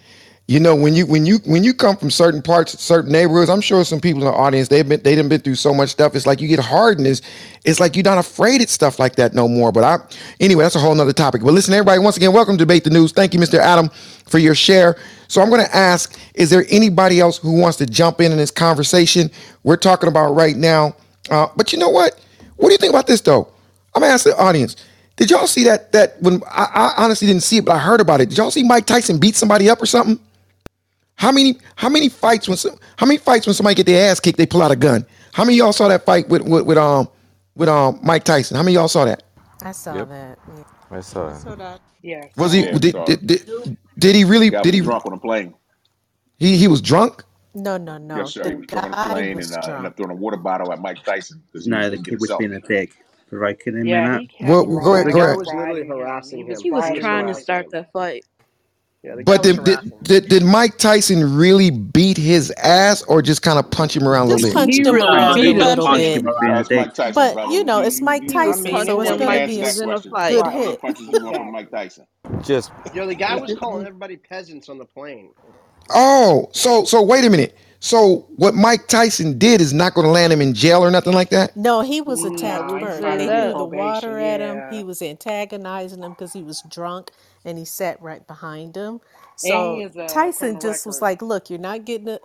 You 0.47 0.59
know, 0.59 0.75
when 0.75 0.93
you 0.93 1.07
when 1.07 1.25
you 1.25 1.39
when 1.45 1.63
you 1.63 1.73
come 1.73 1.95
from 1.95 2.11
certain 2.11 2.41
parts, 2.41 2.77
certain 2.79 3.11
neighborhoods, 3.13 3.49
I'm 3.49 3.61
sure 3.61 3.83
some 3.85 4.01
people 4.01 4.21
in 4.21 4.27
the 4.27 4.33
audience 4.33 4.67
they've 4.67 4.87
been 4.87 5.01
they 5.01 5.15
done 5.15 5.29
been 5.29 5.41
through 5.41 5.55
so 5.55 5.73
much 5.73 5.89
stuff. 5.89 6.15
It's 6.15 6.27
like 6.27 6.41
you 6.41 6.49
get 6.49 6.59
hardened. 6.59 7.07
It's, 7.07 7.21
it's 7.63 7.79
like 7.79 7.95
you're 7.95 8.03
not 8.03 8.17
afraid 8.17 8.61
of 8.61 8.69
stuff 8.69 8.99
like 8.99 9.15
that 9.15 9.33
no 9.33 9.47
more. 9.47 9.71
But 9.71 9.85
I 9.85 9.97
anyway, 10.41 10.63
that's 10.63 10.75
a 10.75 10.79
whole 10.79 10.93
nother 10.93 11.13
topic. 11.13 11.43
But 11.43 11.53
listen, 11.53 11.73
everybody, 11.73 11.99
once 11.99 12.17
again, 12.17 12.33
welcome 12.33 12.55
to 12.57 12.63
debate 12.65 12.83
the 12.83 12.89
news. 12.89 13.13
Thank 13.13 13.33
you, 13.33 13.39
Mr. 13.39 13.57
Adam, 13.57 13.89
for 14.27 14.37
your 14.37 14.53
share. 14.53 14.97
So 15.29 15.41
I'm 15.41 15.49
going 15.49 15.65
to 15.65 15.75
ask: 15.75 16.19
Is 16.35 16.49
there 16.49 16.65
anybody 16.69 17.21
else 17.21 17.37
who 17.37 17.59
wants 17.59 17.77
to 17.77 17.85
jump 17.85 18.19
in 18.19 18.31
in 18.33 18.37
this 18.37 18.51
conversation 18.51 19.31
we're 19.63 19.77
talking 19.77 20.09
about 20.09 20.33
right 20.33 20.57
now? 20.57 20.93
Uh, 21.31 21.47
but 21.55 21.71
you 21.71 21.79
know 21.79 21.89
what? 21.89 22.19
What 22.57 22.67
do 22.67 22.73
you 22.73 22.79
think 22.79 22.91
about 22.91 23.07
this 23.07 23.21
though? 23.21 23.47
I'm 23.95 24.01
gonna 24.01 24.13
ask 24.13 24.25
the 24.25 24.37
audience. 24.37 24.75
Did 25.15 25.31
y'all 25.31 25.47
see 25.47 25.63
that? 25.63 25.93
That 25.93 26.21
when 26.21 26.43
I, 26.51 26.67
I 26.97 27.03
honestly 27.05 27.27
didn't 27.27 27.43
see 27.43 27.57
it, 27.57 27.65
but 27.65 27.75
I 27.75 27.79
heard 27.79 28.01
about 28.01 28.21
it. 28.21 28.27
Did 28.27 28.37
y'all 28.37 28.51
see 28.51 28.63
Mike 28.63 28.85
Tyson 28.85 29.19
beat 29.19 29.35
somebody 29.35 29.69
up 29.69 29.81
or 29.81 29.85
something? 29.85 30.19
How 31.17 31.31
many 31.31 31.57
how 31.75 31.89
many 31.89 32.09
fights 32.09 32.47
when 32.47 32.57
some, 32.57 32.77
how 32.97 33.05
many 33.05 33.17
fights 33.19 33.47
when 33.47 33.53
somebody 33.55 33.75
get 33.75 33.87
their 33.87 34.11
ass 34.11 34.19
kicked 34.19 34.37
they 34.37 34.47
pull 34.47 34.61
out 34.63 34.71
a 34.71 34.75
gun? 34.75 35.05
How 35.33 35.45
many 35.45 35.55
of 35.59 35.65
y'all 35.65 35.73
saw 35.73 35.87
that 35.89 36.05
fight 36.05 36.29
with 36.29 36.43
with, 36.43 36.65
with 36.65 36.77
um 36.77 37.09
with 37.55 37.69
um 37.69 37.99
Mike 38.03 38.23
Tyson? 38.25 38.57
How 38.57 38.63
many 38.63 38.75
of 38.75 38.81
y'all 38.81 38.87
saw 38.89 39.05
that? 39.05 39.23
I 39.63 39.73
saw 39.73 40.05
Yep, 40.05 40.07
that. 40.07 40.39
Yeah. 40.47 40.63
I 40.91 41.01
saw 41.01 41.29
I 41.29 41.33
saw 41.33 41.55
that. 41.55 41.81
Yeah, 42.01 42.27
Was 42.37 42.53
he 42.53 42.63
Yeah, 42.63 42.79
did 42.79 43.05
did, 43.05 43.27
did, 43.27 43.77
did 43.97 44.15
he 44.15 44.25
really 44.25 44.51
Guy 44.51 44.63
did 44.63 44.73
he 44.73 44.81
drunk 44.81 45.05
on 45.05 45.13
a 45.13 45.19
plane. 45.19 45.55
he 46.37 46.57
he 46.57 46.67
was 46.67 46.81
drunk? 46.81 47.23
No, 47.55 47.77
no, 47.77 47.97
no. 47.99 48.17
Yes, 48.17 48.33
no. 48.35 48.43
sir. 48.43 48.49
He 48.49 48.55
was 48.55 48.67
drunk 48.67 48.85
on 48.85 48.91
a 48.93 48.95
guy 48.95 49.23
plane 49.23 49.39
and 49.39 49.53
was 49.53 49.55
uh, 49.55 49.59
drunk. 49.61 49.87
up 49.87 49.97
throwing 49.97 50.11
a 50.11 50.15
water 50.15 50.37
bottle 50.37 50.73
at 50.73 50.81
Mike 50.81 51.03
Tyson 51.03 51.43
because 51.47 51.65
he 51.67 51.75
was 51.75 51.87
No, 51.87 51.89
the 51.89 51.97
going 51.97 52.03
to 52.05 52.11
get 52.11 52.15
a 52.15 52.17
kid 52.17 52.21
was 52.21 52.33
being 52.33 52.55
a 52.55 52.61
selfie. 52.61 52.61
pig. 52.61 52.93
Right, 53.31 53.59
kidding 53.59 53.81
Yeah, 53.81 54.01
Matt? 54.03 54.23
he 54.23 54.27
kept 54.27 54.61
Well, 54.61 54.65
go 54.65 54.95
ahead, 54.95 55.07
The 55.07 55.13
go 55.13 55.23
ahead. 55.23 55.37
was 55.37 55.53
literally 55.53 55.83
riding. 55.83 55.93
He 55.95 56.01
harassing 56.01 56.43
was 56.43 56.47
him. 56.47 56.63
He 56.63 56.71
was 56.71 56.91
trying 56.91 57.27
to 57.27 57.35
start 57.35 57.69
the 57.71 57.85
fight. 57.93 58.25
Yeah, 59.03 59.15
But 59.25 59.43
did, 59.43 59.63
did 59.65 59.79
did 60.03 60.29
did 60.29 60.43
Mike 60.43 60.77
Tyson 60.77 61.35
really 61.35 61.69
beat 61.71 62.17
his 62.17 62.51
ass 62.63 63.03
or 63.03 63.21
just 63.21 63.41
kind 63.41 63.59
of 63.59 63.69
punch 63.69 63.95
him 63.97 64.07
around 64.07 64.27
a 64.27 64.29
little 64.31 64.47
bit? 64.47 64.53
punched 64.53 64.85
him 64.85 64.95
around 64.95 65.39
a 65.39 65.41
beat 65.41 65.57
just 65.57 65.57
him. 65.57 65.59
little 65.67 65.87
bit. 65.91 66.17
him 66.17 66.23
for 66.23 66.35
being 66.41 66.53
a 66.57 66.59
Ask 66.59 66.69
pig. 66.69 66.77
Mike 66.77 66.93
Tyson, 66.93 67.13
But 67.13 67.33
brother. 67.33 67.53
you 67.53 67.63
know, 67.65 67.81
it's 67.81 67.99
you, 67.99 68.05
Mike 68.05 68.23
you, 68.23 68.29
you, 68.29 68.33
Tyson, 68.33 68.65
you, 68.67 68.79
so 68.85 68.97
punching 68.97 69.01
it's 69.01 69.09
you 69.09 69.13
him 69.13 69.17
can 69.17 69.27
gonna 69.27 69.31
like 69.31 69.41
answer 69.41 69.53
he 69.53 69.57
be 69.57 69.63
a 69.63 69.65
was 69.65 69.75
that 69.75 69.83
in 69.83 69.91
a 69.91 69.99
question. 69.99 70.11
good 70.11 70.11
fight. 70.11 70.35
What 70.35 70.53
other 70.53 70.71
hit. 70.71 70.81
punches 70.81 71.09
you 71.09 71.19
want 71.19 71.37
from 71.37 71.49
Yeah. 71.49 71.51
Mike 71.51 71.71
Tyson? 71.71 72.05
Just 72.43 72.71
Yo, 72.93 73.05
the 73.07 73.15
guy 73.15 73.35
was 73.35 73.53
calling 73.55 73.85
everybody 73.85 74.17
peasants 74.17 74.69
on 74.69 74.77
the 74.77 74.85
plane. 74.85 75.31
oh, 75.89 76.49
so 76.53 76.85
so 76.85 77.01
wait 77.01 77.25
a 77.25 77.29
minute. 77.29 77.57
So 77.83 78.27
what 78.37 78.55
Mike 78.55 78.87
Tyson 78.87 79.39
did 79.39 79.61
is 79.61 79.73
not 79.73 79.95
going 79.95 80.05
to 80.05 80.11
land 80.11 80.33
him 80.33 80.41
in 80.41 80.53
jail 80.55 80.83
or 80.83 80.91
nothing 80.91 81.13
like 81.13 81.31
that? 81.31 81.51
No, 81.55 81.81
he 81.81 82.01
was 82.01 82.23
I 82.23 82.29
attacked 82.35 82.71
Nah, 82.71 82.79
first. 82.79 82.99
say 82.99 82.99
trying 82.99 83.19
to 83.19 83.25
They 83.27 83.29
threw 83.29 83.53
the 83.53 83.65
water 83.65 84.19
at 84.19 84.41
him. 84.41 84.57
Yeah. 84.57 84.71
He 84.71 84.83
was 84.83 85.01
antagonizing 85.01 86.01
them 86.01 86.13
because 86.13 86.33
he 86.33 86.43
was 86.43 86.63
drunk 86.63 87.11
and 87.45 87.57
he 87.59 87.65
sat 87.65 88.01
right 88.01 88.25
behind 88.27 88.75
him. 88.77 89.01
So 89.35 89.85
Tyson 90.07 90.59
criminal 90.59 90.61
just 90.61 90.85
was 90.85 91.01
like, 91.01 91.21
"Look, 91.21 91.49
you're 91.49 91.59
not 91.59 91.85
getting 91.85 92.09
a 92.09 92.19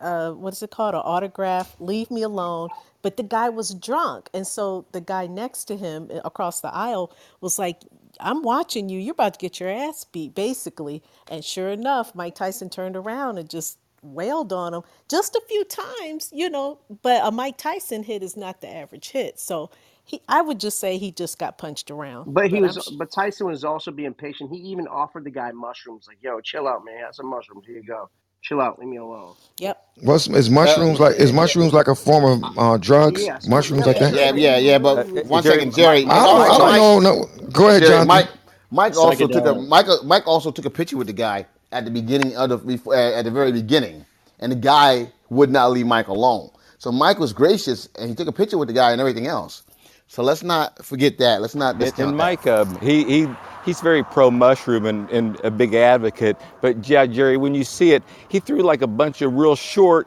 uh, 0.00 0.32
what 0.32 0.54
is 0.54 0.62
it 0.62 0.72
called, 0.72 0.94
an 0.94 1.02
autograph. 1.04 1.76
Leave 1.80 2.10
me 2.10 2.22
alone." 2.22 2.70
But 3.02 3.18
the 3.18 3.24
guy 3.24 3.50
was 3.50 3.74
drunk, 3.74 4.30
and 4.34 4.46
so 4.46 4.86
the 4.92 5.00
guy 5.02 5.26
next 5.28 5.66
to 5.66 5.76
him 5.76 6.10
uh, 6.12 6.20
across 6.24 6.60
the 6.62 6.74
aisle 6.74 7.12
was 7.40 7.58
like, 7.58 7.82
"I'm 8.20 8.42
watching 8.42 8.88
you. 8.90 9.00
You're 9.00 9.12
about 9.14 9.34
to 9.34 9.40
get 9.40 9.60
your 9.60 9.70
ass 9.70 10.04
beat, 10.04 10.34
basically." 10.34 11.02
And 11.30 11.44
sure 11.44 11.70
enough, 11.70 12.14
Mike 12.14 12.36
Tyson 12.36 12.70
turned 12.70 12.96
around 12.96 13.38
and 13.38 13.50
just 13.50 13.78
wailed 14.04 14.52
on 14.52 14.74
him 14.74 14.82
just 15.10 15.34
a 15.36 15.42
few 15.48 15.64
times, 15.64 16.30
you 16.32 16.50
know. 16.50 16.80
But 17.02 17.22
a 17.26 17.32
Mike 17.32 17.58
Tyson 17.58 18.04
hit 18.04 18.22
is 18.22 18.36
not 18.36 18.62
the 18.62 18.68
average 18.68 19.10
hit, 19.10 19.40
so 19.40 19.70
he, 20.04 20.22
I 20.28 20.42
would 20.42 20.60
just 20.60 20.80
say 20.80 20.98
he 20.98 21.12
just 21.12 21.38
got 21.38 21.58
punched 21.58 21.90
around. 21.90 22.28
But 22.28 22.50
he 22.50 22.60
But 22.60 22.64
I'm, 22.64 22.76
was, 22.76 22.94
but 22.98 23.10
Tyson 23.12 23.48
was 23.48 23.64
also 23.64 23.90
being 23.92 24.14
patient. 24.14 24.50
He 24.52 24.58
even 24.58 24.86
offered 24.88 25.24
the 25.24 25.30
guy 25.30 25.52
mushrooms. 25.52 26.06
Like, 26.08 26.18
yo, 26.22 26.40
chill 26.40 26.68
out, 26.68 26.84
man. 26.84 26.98
Have 27.00 27.14
some 27.16 27.28
mushrooms. 27.30 27.66
Here 27.66 27.76
you 27.76 27.84
go. 27.84 28.10
Chill 28.42 28.60
out. 28.60 28.78
Leave 28.78 28.88
me 28.88 28.98
alone. 28.98 29.36
yep. 29.58 29.78
What's 30.02 30.28
is 30.28 30.50
Uh, 30.62 30.78
mushrooms 30.78 31.00
like? 31.00 31.16
Is 31.16 31.32
mushrooms 31.32 31.72
like 31.74 31.88
a 31.88 31.94
form 31.96 32.44
of 32.44 32.58
uh, 32.58 32.78
drugs? 32.78 33.30
yeah, 33.30 33.40
Mushrooms 33.42 33.86
yeah, 33.86 33.86
like 33.86 33.98
that? 33.98 34.14
yeah, 34.14 34.32
yeah, 34.34 34.58
yeah. 34.58 34.78
But 34.78 34.98
uh, 34.98 35.04
one 35.22 35.42
Jerry, 35.42 35.44
second, 35.44 35.74
Jerry. 35.74 36.04
Mike 36.04 36.06
I 36.06 36.26
don't. 36.26 36.50
I 36.50 36.58
don't 36.58 36.72
Mike. 36.72 36.76
know. 36.76 37.00
No, 37.00 37.26
go 37.52 37.68
ahead, 37.70 37.84
Jerry, 37.84 37.84
Jonathan. 37.84 38.06
Mike, 38.06 38.30
Mike 38.70 38.96
also 38.96 39.28
took 39.28 39.46
a 39.46 39.54
Psychedelic. 39.54 39.68
Mike, 39.68 39.86
Mike 40.04 40.26
also 40.26 40.50
took 40.52 40.66
a 40.66 40.70
picture 40.70 40.96
with 40.98 41.08
the 41.08 41.12
guy 41.14 41.46
at 41.74 41.84
the 41.84 41.90
beginning 41.90 42.36
of 42.36 42.48
the 42.48 42.56
before, 42.56 42.94
at 42.94 43.24
the 43.24 43.30
very 43.30 43.52
beginning, 43.52 44.06
and 44.38 44.50
the 44.52 44.56
guy 44.56 45.12
would 45.28 45.50
not 45.50 45.72
leave 45.72 45.86
Mike 45.86 46.08
alone. 46.08 46.50
So 46.78 46.92
Mike 46.92 47.18
was 47.18 47.32
gracious, 47.32 47.88
and 47.98 48.08
he 48.08 48.14
took 48.14 48.28
a 48.28 48.32
picture 48.32 48.56
with 48.56 48.68
the 48.68 48.74
guy 48.74 48.92
and 48.92 49.00
everything 49.00 49.26
else. 49.26 49.64
So 50.06 50.22
let's 50.22 50.42
not 50.42 50.84
forget 50.84 51.18
that. 51.18 51.40
Let's 51.40 51.54
not 51.54 51.74
And, 51.74 51.82
and 51.82 51.90
discount 51.90 52.10
that. 52.12 52.16
Mike, 52.16 52.46
um, 52.46 52.78
he, 52.80 53.04
he 53.04 53.28
he's 53.64 53.80
very 53.80 54.04
pro 54.04 54.30
mushroom 54.30 54.86
and, 54.86 55.10
and 55.10 55.40
a 55.44 55.50
big 55.50 55.74
advocate. 55.74 56.36
But 56.60 56.88
yeah, 56.88 57.06
Jerry, 57.06 57.36
when 57.36 57.54
you 57.54 57.64
see 57.64 57.92
it, 57.92 58.02
he 58.28 58.38
threw 58.38 58.60
like 58.60 58.82
a 58.82 58.86
bunch 58.86 59.22
of 59.22 59.34
real 59.34 59.56
short. 59.56 60.06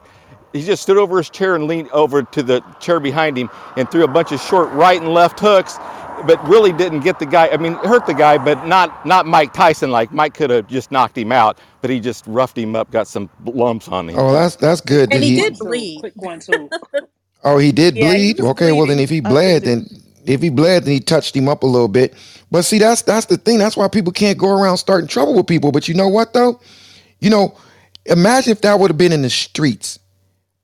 He 0.53 0.63
just 0.63 0.83
stood 0.83 0.97
over 0.97 1.17
his 1.17 1.29
chair 1.29 1.55
and 1.55 1.67
leaned 1.67 1.89
over 1.91 2.23
to 2.23 2.43
the 2.43 2.61
chair 2.79 2.99
behind 2.99 3.37
him 3.37 3.49
and 3.75 3.89
threw 3.91 4.03
a 4.03 4.07
bunch 4.07 4.31
of 4.31 4.39
short 4.39 4.71
right 4.71 5.01
and 5.01 5.13
left 5.13 5.39
hooks, 5.39 5.77
but 6.25 6.45
really 6.47 6.73
didn't 6.73 7.01
get 7.01 7.19
the 7.19 7.25
guy. 7.25 7.49
I 7.49 7.57
mean, 7.57 7.73
hurt 7.75 8.05
the 8.05 8.13
guy, 8.13 8.37
but 8.37 8.65
not 8.67 9.05
not 9.05 9.25
Mike 9.27 9.53
Tyson. 9.53 9.91
Like 9.91 10.11
Mike 10.11 10.33
could 10.33 10.49
have 10.49 10.67
just 10.67 10.91
knocked 10.91 11.17
him 11.17 11.31
out, 11.31 11.59
but 11.81 11.89
he 11.91 11.99
just 11.99 12.25
roughed 12.27 12.57
him 12.57 12.75
up, 12.75 12.91
got 12.91 13.07
some 13.07 13.29
lumps 13.45 13.87
on 13.89 14.09
him. 14.09 14.17
Oh, 14.19 14.33
that's 14.33 14.55
that's 14.57 14.81
good. 14.81 15.11
And 15.11 15.21
Did 15.21 15.23
he 15.23 15.31
he? 15.31 15.35
Did 15.35 15.59
bleed. 15.59 16.01
Quick 16.01 16.21
one, 16.21 16.39
two. 16.39 16.71
Oh, 17.43 17.57
he 17.59 17.71
did 17.73 17.95
Yeah, 17.95 17.99
bleed. 17.99 18.39
was 18.39 18.51
Okay, 18.51 18.71
well 18.73 18.87
then, 18.87 18.99
if 18.99 19.09
he 19.09 19.21
bled, 19.21 19.65
then 19.65 19.87
if 20.25 20.41
he 20.41 20.49
bled, 20.49 20.85
then 20.85 20.93
he 20.93 21.01
touched 21.01 21.35
him 21.35 21.49
up 21.49 21.63
a 21.63 21.67
little 21.67 21.89
bit. 21.89 22.15
But 22.51 22.63
see, 22.63 22.79
that's 22.79 23.03
that's 23.03 23.27
the 23.27 23.37
thing. 23.37 23.59
That's 23.59 23.77
why 23.77 23.89
people 23.89 24.13
can't 24.13 24.37
go 24.37 24.49
around 24.51 24.77
starting 24.77 25.07
trouble 25.09 25.35
with 25.35 25.47
people. 25.47 25.71
But 25.73 25.87
you 25.89 25.95
know 25.95 26.09
what 26.09 26.33
though? 26.33 26.61
You 27.21 27.31
know, 27.31 27.57
imagine 28.05 28.51
if 28.51 28.61
that 28.61 28.79
would 28.79 28.91
have 28.91 28.99
been 28.99 29.13
in 29.13 29.23
the 29.23 29.31
streets. 29.31 29.99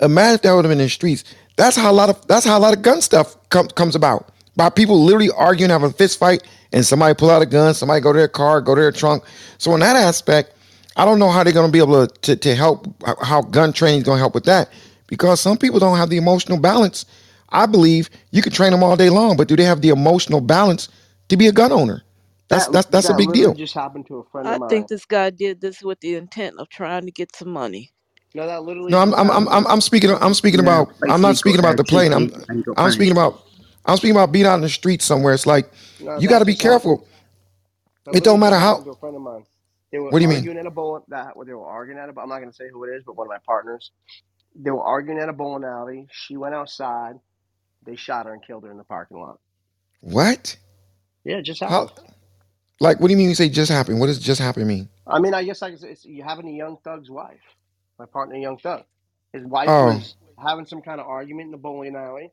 Imagine 0.01 0.35
if 0.35 0.43
that 0.43 0.53
would 0.53 0.65
have 0.65 0.71
been 0.71 0.81
in 0.81 0.87
the 0.87 0.91
streets. 0.91 1.25
That's 1.57 1.77
how 1.77 1.91
a 1.91 1.93
lot 1.93 2.09
of 2.09 2.27
that's 2.27 2.45
how 2.45 2.57
a 2.57 2.61
lot 2.61 2.75
of 2.75 2.83
gun 2.83 3.01
stuff 3.01 3.37
com- 3.49 3.69
comes 3.69 3.95
about. 3.95 4.32
By 4.55 4.69
people 4.69 5.03
literally 5.03 5.31
arguing, 5.31 5.71
having 5.71 5.89
a 5.91 5.93
fist 5.93 6.19
fight, 6.19 6.43
and 6.73 6.85
somebody 6.85 7.15
pull 7.15 7.31
out 7.31 7.41
a 7.41 7.45
gun, 7.47 7.73
somebody 7.73 8.01
go 8.01 8.13
to 8.13 8.19
their 8.19 8.29
car, 8.29 8.61
go 8.61 8.75
to 8.75 8.81
their 8.81 8.91
trunk. 8.93 9.23
So 9.59 9.73
in 9.75 9.81
that 9.81 9.95
aspect, 9.97 10.55
I 10.97 11.05
don't 11.05 11.19
know 11.19 11.31
how 11.31 11.43
they're 11.43 11.53
going 11.53 11.67
to 11.67 11.73
be 11.73 11.79
able 11.79 12.07
to, 12.07 12.13
to 12.21 12.35
to 12.37 12.55
help 12.55 12.87
how 13.23 13.41
gun 13.43 13.73
training 13.73 13.99
is 13.99 14.05
going 14.05 14.17
to 14.17 14.21
help 14.21 14.35
with 14.35 14.45
that 14.45 14.69
because 15.07 15.41
some 15.41 15.57
people 15.57 15.79
don't 15.79 15.97
have 15.97 16.09
the 16.09 16.17
emotional 16.17 16.59
balance. 16.59 17.05
I 17.49 17.65
believe 17.67 18.09
you 18.31 18.41
can 18.41 18.53
train 18.53 18.71
them 18.71 18.83
all 18.83 18.97
day 18.97 19.09
long, 19.09 19.37
but 19.37 19.47
do 19.47 19.55
they 19.57 19.65
have 19.65 19.81
the 19.81 19.89
emotional 19.89 20.41
balance 20.41 20.89
to 21.29 21.37
be 21.37 21.47
a 21.47 21.53
gun 21.53 21.71
owner? 21.71 22.03
That's 22.49 22.67
That 22.67 22.69
that's 22.69 22.87
that's 22.89 23.09
a 23.09 23.15
big 23.15 23.31
literally 23.31 23.33
deal. 23.33 23.57
just 23.57 23.75
happened 23.75 24.07
to 24.07 24.17
a 24.19 24.25
friend 24.25 24.49
of 24.49 24.57
I 24.57 24.59
think 24.69 24.87
this 24.89 25.05
guy 25.05 25.31
did 25.31 25.61
this 25.61 25.81
with 25.83 26.01
the 26.01 26.15
intent 26.15 26.57
of 26.59 26.69
trying 26.69 27.05
to 27.07 27.11
get 27.13 27.35
some 27.35 27.49
money. 27.51 27.91
No, 28.35 28.47
that 28.47 28.63
literally 28.63 28.89
No, 28.89 28.99
I'm 28.99 29.13
I'm 29.15 29.31
I'm. 29.31 29.47
I'm, 29.49 29.67
I'm 29.67 29.81
speaking 29.81 30.11
I'm 30.11 30.33
speaking 30.35 30.59
Yeah, 30.59 30.61
about 30.61 30.93
I'm 31.09 31.21
not 31.21 31.37
speaking 31.37 31.59
about 31.59 31.77
the 31.77 31.83
plane. 31.85 32.13
I'm 32.13 32.31
feet 32.31 32.35
and 32.49 32.59
he 32.59 32.63
got 32.63 32.77
I'm 32.77 32.91
speaking 32.91 33.13
about 33.13 33.41
I'm 33.85 33.97
speaking 33.97 34.15
about 34.15 34.31
being 34.31 34.45
out 34.45 34.55
in 34.55 34.61
the 34.61 34.69
streets 34.69 35.05
somewhere. 35.05 35.33
It's 35.33 35.45
like 35.45 35.71
No, 35.99 36.17
you 36.19 36.27
got 36.27 36.39
to 36.39 36.45
be 36.45 36.55
careful. 36.55 37.07
It 38.13 38.23
don't 38.23 38.39
matter 38.39 38.57
how. 38.57 38.77
a 38.77 38.95
friend 38.95 39.15
of 39.15 39.21
mine. 39.21 39.43
They 39.91 39.99
were 39.99 40.09
What 40.09 40.19
do 40.19 40.23
you 40.23 40.29
mean? 40.29 40.37
arguing 40.39 40.57
at 40.57 40.65
a 40.65 40.71
bowl 40.71 41.03
that 41.07 41.33
they 41.45 41.53
were 41.53 41.67
arguing 41.67 41.99
at 41.99 42.09
a. 42.09 42.19
I'm 42.19 42.29
not 42.29 42.39
going 42.39 42.49
to 42.49 42.55
say 42.55 42.65
who 42.71 42.83
it 42.85 42.89
is, 42.95 43.03
but 43.05 43.15
one 43.15 43.27
of 43.27 43.29
my 43.29 43.37
partners. 43.45 43.91
They 44.55 44.71
were 44.71 44.83
arguing 44.83 45.19
at 45.19 45.29
a 45.29 45.33
bowling 45.33 45.63
alley. 45.63 46.07
She 46.11 46.37
went 46.37 46.55
outside. 46.55 47.15
They 47.85 47.95
shot 47.95 48.25
her 48.25 48.33
and 48.33 48.45
killed 48.45 48.63
her 48.63 48.71
in 48.71 48.77
the 48.77 48.83
parking 48.83 49.19
lot. 49.19 49.39
What? 50.01 50.57
Yeah, 51.23 51.41
just 51.41 51.61
How? 51.61 51.87
happened. 51.87 52.07
Like, 52.79 52.99
what 52.99 53.07
do 53.07 53.13
you 53.13 53.17
mean 53.17 53.29
you 53.29 53.35
say 53.35 53.49
just 53.49 53.71
happened? 53.71 53.99
What 53.99 54.07
does 54.07 54.19
just 54.19 54.41
happen 54.41 54.67
mean? 54.67 54.89
I 55.07 55.19
mean, 55.19 55.33
I 55.33 55.43
guess 55.43 55.61
like 55.61 55.73
it's, 55.73 55.83
it's, 55.83 56.05
you 56.05 56.23
having 56.23 56.47
a 56.47 56.51
young 56.51 56.77
thug's 56.83 57.09
wife. 57.09 57.39
My 57.99 58.05
partner, 58.05 58.35
Young 58.35 58.57
Thug. 58.57 58.83
His 59.31 59.45
wife 59.45 59.69
Oh, 59.69 59.85
was 59.87 60.15
having 60.43 60.65
some 60.65 60.81
kind 60.81 60.99
of 60.99 61.07
argument 61.07 61.47
in 61.47 61.51
the 61.51 61.57
bowling 61.57 61.95
alley. 61.95 62.31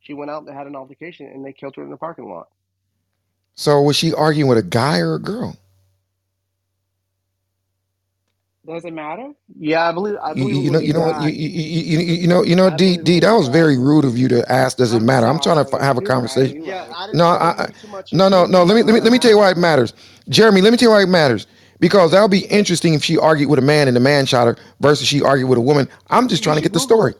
She 0.00 0.14
went 0.14 0.30
out. 0.30 0.46
They 0.46 0.52
had 0.54 0.66
an 0.68 0.76
altercation, 0.76 1.26
and 1.28 1.44
they 1.44 1.52
killed 1.54 1.76
her 1.76 1.82
in 1.84 1.90
the 1.90 1.98
parking 1.98 2.28
lot. 2.30 2.48
So 3.54 3.82
was 3.82 3.96
she 3.96 4.14
arguing 4.14 4.48
with 4.48 4.58
a 4.58 4.62
guy 4.62 4.98
or 5.00 5.14
a 5.14 5.20
girl? 5.20 5.56
Does 8.66 8.84
it 8.84 8.92
matter? 8.94 9.32
Yeah, 9.58 9.88
I 9.88 9.92
believe 9.92 10.16
I 10.22 10.34
You, 10.34 10.44
believe 10.44 10.58
you 10.62 10.62
you 10.62 10.70
know 10.70 10.80
you 10.80 10.92
know 10.94 11.00
what 11.00 11.18
you, 11.18 11.28
guy. 11.28 11.30
you, 11.30 11.48
you, 11.50 11.98
you 12.00 12.14
you 12.22 12.28
know 12.28 12.44
you 12.44 12.56
know 12.56 12.70
I 12.70 12.78
D 12.78 12.96
believe 12.96 13.00
it 13.00 13.04
D 13.04 13.20
was 13.20 13.20
that 13.20 13.32
was 13.32 13.48
very 13.48 13.78
rude 13.78 14.04
of 14.04 14.16
you 14.18 14.28
to 14.28 14.50
ask. 14.52 14.78
Does 14.78 14.94
it 14.94 15.00
matter? 15.02 15.26
I'm 15.26 15.40
trying 15.40 15.64
to 15.64 15.70
f- 15.74 15.80
have 15.80 15.98
a 15.98 16.02
conversation. 16.02 16.56
You're. 16.64 16.86
I 16.94 17.06
No, 17.12 17.24
didn't 17.24 17.28
I 17.28 17.38
I, 17.38 17.48
didn't 17.48 17.60
I 17.64 17.66
do 17.66 17.72
too 17.72 17.88
much 17.88 18.12
no 18.12 18.28
no 18.28 18.46
no. 18.46 18.64
Let 18.64 18.76
me 18.76 18.82
let 18.84 18.94
me 18.94 19.00
let 19.00 19.12
me 19.12 19.18
tell 19.18 19.32
you 19.32 19.38
why 19.38 19.50
it 19.50 19.58
matters, 19.58 19.94
Jeremy. 20.28 20.62
Let 20.62 20.70
me 20.72 20.78
tell 20.78 20.90
you 20.90 20.94
why 20.94 21.02
it 21.02 21.08
matters 21.08 21.46
because 21.80 22.12
that'll 22.12 22.28
be 22.28 22.46
interesting 22.46 22.94
if 22.94 23.04
she 23.04 23.18
argued 23.18 23.50
with 23.50 23.58
a 23.58 23.62
man 23.62 23.88
and 23.88 23.96
the 23.96 24.00
man 24.00 24.26
shot 24.26 24.46
her 24.46 24.56
versus 24.80 25.08
she 25.08 25.22
argued 25.22 25.48
with 25.50 25.58
a 25.58 25.62
woman. 25.62 25.88
I'm 26.10 26.28
just 26.28 26.44
trying 26.44 26.56
to 26.56 26.62
get 26.62 26.72
the 26.74 26.80
story. 26.80 27.14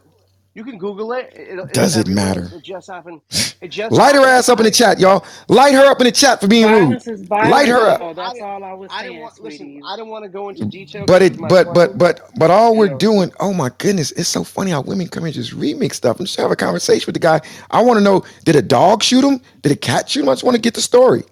It. 0.55 0.59
You 0.59 0.65
can 0.65 0.79
Google 0.79 1.13
it. 1.15 1.33
it 1.35 1.59
it's 1.71 1.73
Does 1.73 1.97
it 1.97 2.09
matter? 2.09 2.53
It 2.53 2.63
just 2.65 2.89
happened. 2.91 3.23
It 3.61 3.69
just 3.71 3.99
Light 3.99 4.15
her 4.17 4.27
ass 4.27 4.49
up 4.49 4.61
in 4.61 4.67
the 4.67 4.73
chat, 4.73 5.01
y'all. 5.01 5.25
Light 5.49 5.75
her 5.75 5.87
up 5.91 6.01
in 6.01 6.07
the 6.07 6.13
chat 6.13 6.41
for 6.41 6.49
being 6.49 6.71
rude. 6.71 6.99
Violence 6.99 7.09
is 7.09 7.23
Light 7.43 7.69
her 7.69 7.89
up. 7.89 8.01
to. 8.01 8.15
though. 8.15 8.15
I 8.19 8.29
That's 8.29 8.35
didn't. 8.35 8.45
all 8.45 8.65
I 8.65 8.75
was 8.75 8.91
I 8.91 9.03
didn't 9.03 9.19
saying, 9.19 9.21
want. 9.21 9.41
Listen. 9.41 9.83
I 9.87 9.97
didn't 9.97 10.11
want 10.11 10.25
to 10.25 10.31
go 10.31 10.49
into 10.51 10.67
detail 10.67 11.07
But 11.07 11.23
it 11.23 11.39
my 11.39 11.49
but 11.49 11.75
but 11.75 11.99
but 11.99 12.31
but 12.39 12.51
all 12.51 12.77
we're 12.77 12.89
doing, 12.89 13.33
oh 13.41 13.53
my 13.55 13.71
goodness, 13.79 14.13
it's 14.13 14.29
so 14.29 14.45
funny 14.45 14.73
how 14.73 14.83
women 14.83 15.09
come 15.09 15.25
in 15.25 15.29
and 15.29 15.35
just 15.35 15.53
remix 15.53 15.95
stuff. 15.95 16.21
I'm 16.21 16.27
just 16.27 16.39
have 16.39 16.51
a 16.53 16.57
conversation 16.57 17.07
with 17.07 17.15
the 17.17 17.21
guy. 17.21 17.41
I 17.71 17.83
want 17.83 17.99
to 17.99 18.05
know, 18.05 18.25
did 18.45 18.57
a 18.57 18.63
dog 18.63 19.03
shoot 19.03 19.25
him? 19.25 19.43
Did 19.63 19.73
a 19.73 19.77
cat 19.77 20.09
shoot 20.11 20.23
him? 20.23 20.31
I 20.31 20.33
just 20.35 20.45
want 20.45 20.57
to 20.57 20.63
get 20.63 20.75
the 20.75 20.83
story. 20.83 21.25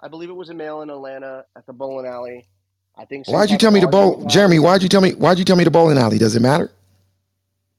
I 0.01 0.09
believe 0.09 0.30
it 0.30 0.34
was 0.36 0.51
a 0.51 0.55
male 0.55 0.82
in 0.82 0.90
Atlanta 0.90 1.44
at 1.56 1.66
the 1.66 1.72
bowling 1.74 2.06
alley. 2.06 2.48
I 2.97 3.05
think 3.06 3.27
some 3.27 3.35
Why'd 3.35 3.51
you 3.51 3.59
tell 3.59 3.70
me 3.73 3.81
to 3.81 3.89
bowl, 3.89 4.24
Jeremy? 4.27 4.59
Why'd 4.59 4.82
you 4.82 4.89
tell 4.89 5.01
me? 5.01 5.12
Why'd 5.12 5.39
you 5.39 5.44
tell 5.44 5.56
me 5.56 5.64
to 5.64 5.70
bowling 5.70 5.98
alley? 5.98 6.19
Does 6.19 6.36
it 6.36 6.43
matter? 6.43 6.70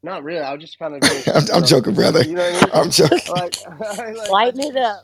Not 0.04 0.24
really. 0.24 0.42
I 0.42 0.54
was 0.54 0.62
just 0.62 0.80
kind 0.80 0.96
of 0.96 1.02
being, 1.02 1.24
I'm, 1.34 1.44
I'm 1.56 1.66
joking, 1.66 1.94
brother. 1.94 2.24
you 2.24 2.34
know 2.36 2.44
what 2.44 2.74
I 2.76 2.80
mean? 2.80 2.86
I'm 2.86 2.90
joking. 2.92 3.20
Like, 3.30 3.56
like 3.68 4.30
Lighten 4.30 4.62
it 4.62 4.78
up. 4.78 5.04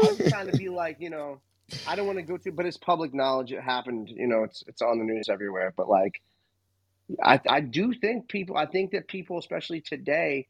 I 0.00 0.06
was 0.08 0.18
whoop. 0.18 0.28
trying 0.28 0.46
to 0.50 0.52
be 0.56 0.68
like, 0.68 0.96
you 1.00 1.10
know, 1.10 1.40
I 1.86 1.96
don't 1.96 2.06
want 2.06 2.18
to 2.18 2.22
go 2.24 2.36
to, 2.38 2.52
but 2.52 2.66
it's 2.66 2.76
public 2.76 3.14
knowledge. 3.14 3.52
It 3.52 3.62
happened. 3.62 4.08
You 4.10 4.26
know, 4.26 4.44
it's 4.44 4.62
it's 4.66 4.82
on 4.82 4.98
the 4.98 5.04
news 5.04 5.28
everywhere. 5.30 5.72
But 5.76 5.88
like, 5.88 6.20
I 7.22 7.40
I 7.48 7.60
do 7.60 7.94
think 7.94 8.28
people. 8.28 8.56
I 8.56 8.66
think 8.66 8.92
that 8.92 9.08
people, 9.08 9.38
especially 9.38 9.80
today, 9.80 10.48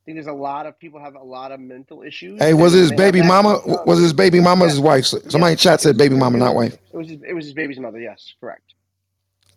I 0.00 0.04
think 0.06 0.16
there's 0.16 0.26
a 0.26 0.32
lot 0.32 0.66
of 0.66 0.78
people 0.78 0.98
have 1.00 1.14
a 1.14 1.22
lot 1.22 1.52
of 1.52 1.60
mental 1.60 2.02
issues, 2.02 2.38
Hey, 2.40 2.54
was 2.54 2.74
it 2.74 2.78
his 2.78 2.92
baby 2.92 3.22
mama? 3.22 3.60
Was 3.86 3.98
it 3.98 4.02
his 4.02 4.12
baby 4.14 4.40
mama? 4.40 4.64
or 4.64 4.68
His 4.68 4.80
wife? 4.80 5.04
Somebody 5.06 5.52
in 5.52 5.58
chat 5.58 5.80
said 5.82 5.98
baby 5.98 6.16
mama, 6.16 6.38
not 6.38 6.54
wife. 6.54 6.74
It 6.92 6.96
was. 6.96 7.08
His, 7.08 7.22
it 7.22 7.34
was 7.34 7.44
his 7.44 7.54
baby's 7.54 7.78
mother. 7.78 8.00
Yes, 8.00 8.34
correct. 8.40 8.74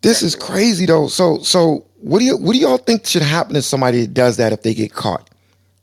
This 0.02 0.20
Correct. 0.20 0.22
is 0.22 0.36
crazy 0.36 0.84
though. 0.86 1.08
So 1.08 1.38
so 1.38 1.86
what 1.96 2.18
do 2.18 2.26
you 2.26 2.36
what 2.36 2.52
do 2.52 2.58
y'all 2.58 2.76
think 2.76 3.06
should 3.06 3.22
happen 3.22 3.54
to 3.54 3.62
somebody 3.62 4.02
that 4.02 4.12
does 4.12 4.36
that 4.36 4.52
if 4.52 4.62
they 4.62 4.74
get 4.74 4.92
caught? 4.92 5.30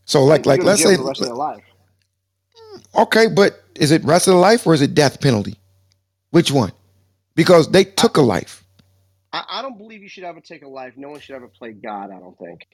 So 0.06 0.24
like 0.24 0.46
like 0.46 0.62
let's 0.64 0.84
say 0.84 0.96
the 0.96 1.04
rest 1.04 1.22
of 1.22 1.28
their 1.28 1.36
life. 1.36 1.64
Mm, 2.76 3.02
okay, 3.04 3.28
but 3.28 3.64
is 3.76 3.90
it 3.90 4.04
rest 4.04 4.28
of 4.28 4.36
the 4.36 4.40
life 4.40 4.68
or 4.68 4.76
is 4.76 4.82
it 4.84 4.94
death 4.94 5.20
penalty? 5.22 5.56
Which 6.30 6.52
one? 6.52 6.72
Because 7.34 7.72
they 7.72 7.84
took 7.84 8.18
a 8.18 8.22
life. 8.22 8.64
I 9.34 9.44
I 9.50 9.62
don't 9.64 9.78
believe 9.80 10.04
you 10.04 10.10
should 10.10 10.24
ever 10.24 10.40
take 10.40 10.64
a 10.64 10.70
life. 10.70 10.94
No 10.98 11.10
one 11.10 11.20
should 11.20 11.36
ever 11.36 11.48
play 11.48 11.72
God. 11.72 12.12
I 12.12 12.20
don't 12.20 12.38
think. 12.38 12.68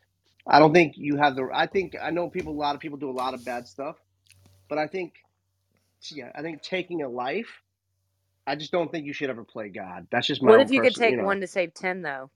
I 0.50 0.60
don't 0.60 0.74
think 0.74 0.96
you 0.98 1.18
have 1.18 1.36
the. 1.36 1.50
I 1.54 1.68
think 1.68 1.96
I 2.02 2.12
know 2.12 2.30
people. 2.30 2.54
A 2.54 2.56
lot 2.62 2.76
of 2.76 2.82
people 2.82 2.98
do 3.00 3.10
a 3.10 3.14
lot 3.14 3.34
of 3.36 3.46
bad 3.46 3.68
stuff, 3.68 3.98
but 4.70 4.78
I 4.80 4.88
think, 4.88 5.14
yeah, 6.12 6.32
I 6.36 6.42
think 6.44 6.62
taking 6.64 7.04
a 7.04 7.10
life. 7.10 7.50
I 8.48 8.56
just 8.56 8.72
don't 8.72 8.92
think 8.92 9.06
you 9.06 9.14
should 9.14 9.30
ever 9.30 9.44
play 9.44 9.70
God. 9.70 10.08
That's 10.12 10.28
just 10.28 10.44
my 10.44 10.52
What 10.52 10.62
if 10.62 10.72
you 10.72 10.82
could 10.82 10.96
person. 10.96 11.08
You 11.08 11.16
take 11.16 11.18
know, 11.18 11.28
one 11.28 11.42
to 11.42 11.48
save 11.48 11.74
10, 11.74 12.02
though? 12.04 12.32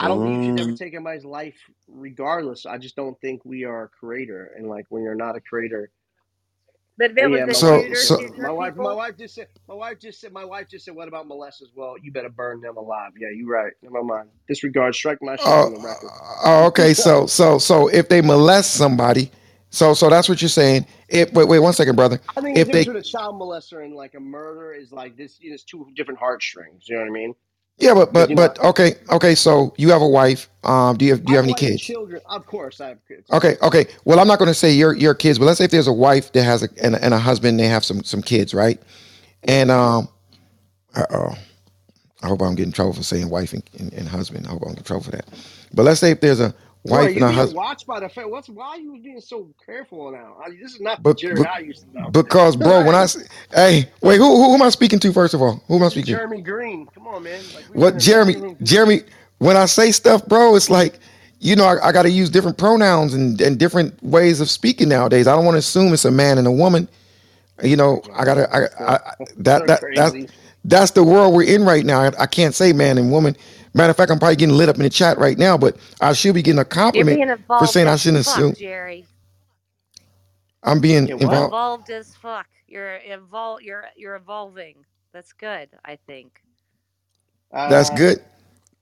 I 0.00 0.08
don't 0.08 0.20
think 0.22 0.36
you 0.36 0.42
should 0.42 0.58
ever 0.58 0.72
Mm, 0.72 0.78
take 0.78 0.94
anybody's 0.94 1.24
life, 1.24 1.56
regardless. 1.88 2.66
I 2.66 2.78
just 2.78 2.96
don't 2.96 3.20
think 3.20 3.44
we 3.44 3.64
are 3.64 3.84
a 3.84 3.88
creator, 3.88 4.52
and 4.56 4.68
like 4.68 4.86
when 4.90 5.02
you're 5.02 5.14
not 5.14 5.36
a 5.36 5.40
creator. 5.40 5.90
But 6.98 7.12
if 7.12 7.18
it 7.18 7.30
was 7.30 7.42
Yeah, 7.42 7.46
a 7.48 7.54
my 7.54 7.58
wife 7.58 7.82
So 7.82 7.86
just 7.86 7.98
shooter 7.98 8.02
said. 8.04 8.08
so 8.08 8.16
shooting 8.16 8.42
My 8.42 8.50
at 8.50 8.52
wife. 8.52 8.76
My 8.76 8.92
wife 8.92 9.16
just 9.18 9.34
said. 9.34 9.48
My 9.68 9.74
wife 9.74 10.00
just 10.00 10.20
said. 10.20 10.32
My 10.32 10.44
wife 10.44 10.68
just 10.70 10.84
said. 10.84 10.94
What 10.96 11.08
about 11.08 11.28
molesters? 11.28 11.72
Well, 11.74 11.96
you 12.02 12.12
better 12.12 12.30
burn 12.30 12.60
them 12.60 12.76
alive. 12.76 13.12
Yeah, 13.18 13.28
you're 13.36 13.48
right. 13.48 13.72
Never 13.82 14.02
mind. 14.04 14.30
Disregard. 14.48 14.94
Strike 14.94 15.18
my 15.22 15.36
shit 15.36 15.44
uh, 15.46 15.60
from 15.60 15.72
the 15.74 15.80
record. 15.80 16.12
oh, 16.44 16.66
okay, 16.68 16.94
so 16.94 17.26
so 17.26 17.58
so 17.58 17.88
if 17.88 18.08
they 18.08 18.20
molest 18.22 18.74
somebody, 18.74 19.30
so 19.70 19.94
so 19.94 20.10
that's 20.10 20.28
what 20.28 20.42
you're 20.42 20.48
saying. 20.50 20.86
If 21.08 21.32
wait 21.32 21.48
wait 21.48 21.60
one 21.60 21.74
second, 21.74 21.96
brother. 21.96 22.20
I 22.36 22.42
think 22.42 22.58
the 22.58 22.60
If 22.60 22.66
difference 22.66 22.86
they 22.86 22.86
between 22.86 22.96
a 22.96 23.02
child 23.02 23.40
molester 23.40 23.84
and 23.84 23.94
like 23.94 24.14
a 24.14 24.20
murder 24.20 24.72
is 24.74 24.92
like 24.92 25.16
this. 25.16 25.38
You 25.40 25.50
know, 25.50 25.54
it's 25.54 25.64
two 25.64 25.86
different 25.96 26.20
heartstrings. 26.20 26.84
You 26.88 26.96
know 26.96 27.02
what 27.02 27.08
I 27.10 27.12
mean? 27.12 27.34
Yeah, 27.78 27.94
but 27.94 28.12
you 28.14 28.14
but 28.14 28.34
know, 28.36 28.36
but 28.36 28.58
okay 28.60 28.96
okay. 29.10 29.34
So 29.34 29.74
you 29.78 29.90
have 29.90 30.02
a 30.02 30.08
wife. 30.08 30.48
Um, 30.64 30.96
do 30.96 31.04
you 31.04 31.12
have 31.12 31.24
do 31.24 31.32
you 31.32 31.36
have 31.36 31.44
have 31.44 31.44
any 31.44 31.54
kids? 31.54 31.82
children. 31.82 32.20
Of 32.28 32.46
course, 32.46 32.80
I 32.80 32.88
have 32.88 32.98
kids. 33.06 33.30
Okay, 33.32 33.56
okay. 33.62 33.86
Well, 34.04 34.20
I'm 34.20 34.28
not 34.28 34.38
going 34.38 34.48
to 34.50 34.54
say 34.54 34.72
your 34.72 34.94
your 34.96 35.14
kids, 35.14 35.38
but 35.38 35.46
let's 35.46 35.58
say 35.58 35.66
if 35.66 35.72
there's 35.72 35.88
a 35.88 35.92
wife 35.92 36.32
that 36.32 36.44
has 36.44 36.62
a 36.64 36.68
and, 36.82 36.96
a- 36.96 37.04
and 37.04 37.14
a 37.14 37.18
husband, 37.18 37.60
they 37.60 37.68
have 37.68 37.84
some 37.84 38.04
some 38.04 38.22
kids, 38.22 38.54
right? 38.54 38.80
And 39.44 39.70
um, 39.70 40.08
uh 40.96 41.06
oh, 41.12 41.34
I 42.22 42.28
hope 42.28 42.42
I 42.42 42.46
don't 42.46 42.56
get 42.56 42.66
in 42.66 42.72
trouble 42.72 42.94
for 42.94 43.02
saying 43.04 43.30
wife 43.30 43.52
and, 43.52 43.62
and, 43.78 43.92
and 43.94 44.08
husband. 44.08 44.46
I 44.46 44.50
hope 44.50 44.62
I 44.62 44.66
don't 44.66 44.74
get 44.74 44.80
in 44.80 44.84
trouble 44.84 45.04
for 45.04 45.12
that. 45.12 45.26
But 45.74 45.84
let's 45.84 46.00
say 46.00 46.12
if 46.12 46.20
there's 46.20 46.40
a 46.40 46.54
Wife 46.86 47.16
and 47.16 47.24
you're 47.24 47.24
being 47.24 47.32
husband, 47.32 47.54
watched 47.54 47.86
by 47.86 48.00
the 48.00 48.08
fan. 48.08 48.30
What's 48.30 48.48
why 48.48 48.68
are 48.70 48.78
you 48.80 49.00
being 49.02 49.20
so 49.20 49.48
careful 49.66 50.12
now? 50.12 50.38
I, 50.44 50.50
this 50.50 50.74
is 50.74 50.80
not 50.80 51.04
the 51.04 51.10
but, 51.10 51.18
Jerry 51.18 51.36
but 51.36 51.48
I 51.48 51.60
used 51.60 51.82
to 51.82 51.92
know. 51.92 52.12
because 52.12 52.56
bro, 52.56 52.82
when 52.82 52.94
I 52.96 53.02
s- 53.04 53.28
hey 53.54 53.90
wait, 54.02 54.18
who, 54.18 54.24
who 54.44 54.54
am 54.54 54.62
I 54.62 54.70
speaking 54.70 55.00
to 55.00 55.12
first 55.12 55.34
of 55.34 55.42
all? 55.42 55.62
Who 55.68 55.76
am 55.76 55.84
I 55.84 55.88
speaking 55.90 56.16
to? 56.16 56.22
Jeremy 56.22 56.42
Green. 56.42 56.88
Come 56.94 57.08
on, 57.08 57.24
man. 57.24 57.52
Like 57.52 57.68
we 57.68 57.78
What 57.78 57.98
Jeremy. 57.98 58.36
Jeremy? 58.62 59.02
When 59.38 59.56
I 59.56 59.66
say 59.66 59.92
stuff, 59.92 60.26
bro, 60.26 60.56
it's 60.56 60.70
like 60.70 61.00
you 61.40 61.56
know 61.56 61.64
I, 61.66 61.88
I 61.88 61.92
got 61.92 62.02
to 62.04 62.10
use 62.10 62.30
different 62.30 62.58
pronouns 62.58 63.14
and, 63.14 63.40
and 63.40 63.58
different 63.58 64.02
ways 64.02 64.40
of 64.40 64.50
speaking 64.50 64.88
nowadays. 64.90 65.26
I 65.28 65.36
don't 65.36 65.44
want 65.44 65.56
to 65.56 65.60
assume 65.60 65.92
it's 65.94 66.04
a 66.06 66.12
man 66.12 66.38
and 66.38 66.46
a 66.46 66.52
woman. 66.52 66.88
You 67.62 67.76
know, 67.76 68.02
I 68.14 68.24
gotta 68.24 68.48
I, 68.54 68.84
I, 68.84 68.94
I 68.96 69.14
that 69.38 69.66
So 69.66 69.68
that 69.68 69.88
that's 69.94 70.16
crazy. 70.16 70.30
That's 70.66 70.92
the 70.92 71.04
world 71.04 71.34
we're 71.34 71.44
in 71.44 71.64
right 71.64 71.84
now. 71.86 72.02
I, 72.02 72.12
I 72.22 72.26
can't 72.26 72.54
say 72.54 72.72
man 72.72 72.98
and 72.98 73.12
woman. 73.12 73.36
Matter 73.74 73.92
of 73.92 73.96
fact, 73.98 74.12
I'm 74.12 74.18
probably 74.20 74.36
getting 74.36 74.56
lit 74.56 74.68
up 74.70 74.76
in 74.76 74.84
the 74.84 74.90
chat 74.90 75.18
right 75.18 75.38
now, 75.38 75.58
but 75.58 75.76
I 76.00 76.12
should 76.14 76.34
be 76.34 76.42
getting 76.42 76.60
a 76.60 76.66
compliment 76.66 77.22
being 77.22 77.30
for 77.58 77.66
saying 77.66 77.88
I 77.88 77.96
shouldn't 77.96 78.20
fuck, 78.24 78.36
assume 78.36 78.54
Jerry. 78.54 79.08
I'm 80.64 80.80
being 80.80 81.08
Yeah, 81.08 81.16
what? 81.16 81.42
involved. 81.42 81.44
Involved 81.44 81.90
as 81.90 82.14
fuck. 82.16 82.48
You're 82.68 83.00
evol. 83.08 83.58
You're 83.62 83.86
you're 83.96 84.16
evolving. 84.16 84.84
That's 85.12 85.32
good. 85.32 85.70
I 85.84 85.96
think. 86.06 86.40
That's 87.66 87.90
Uh, 87.90 87.98
good. 87.98 88.18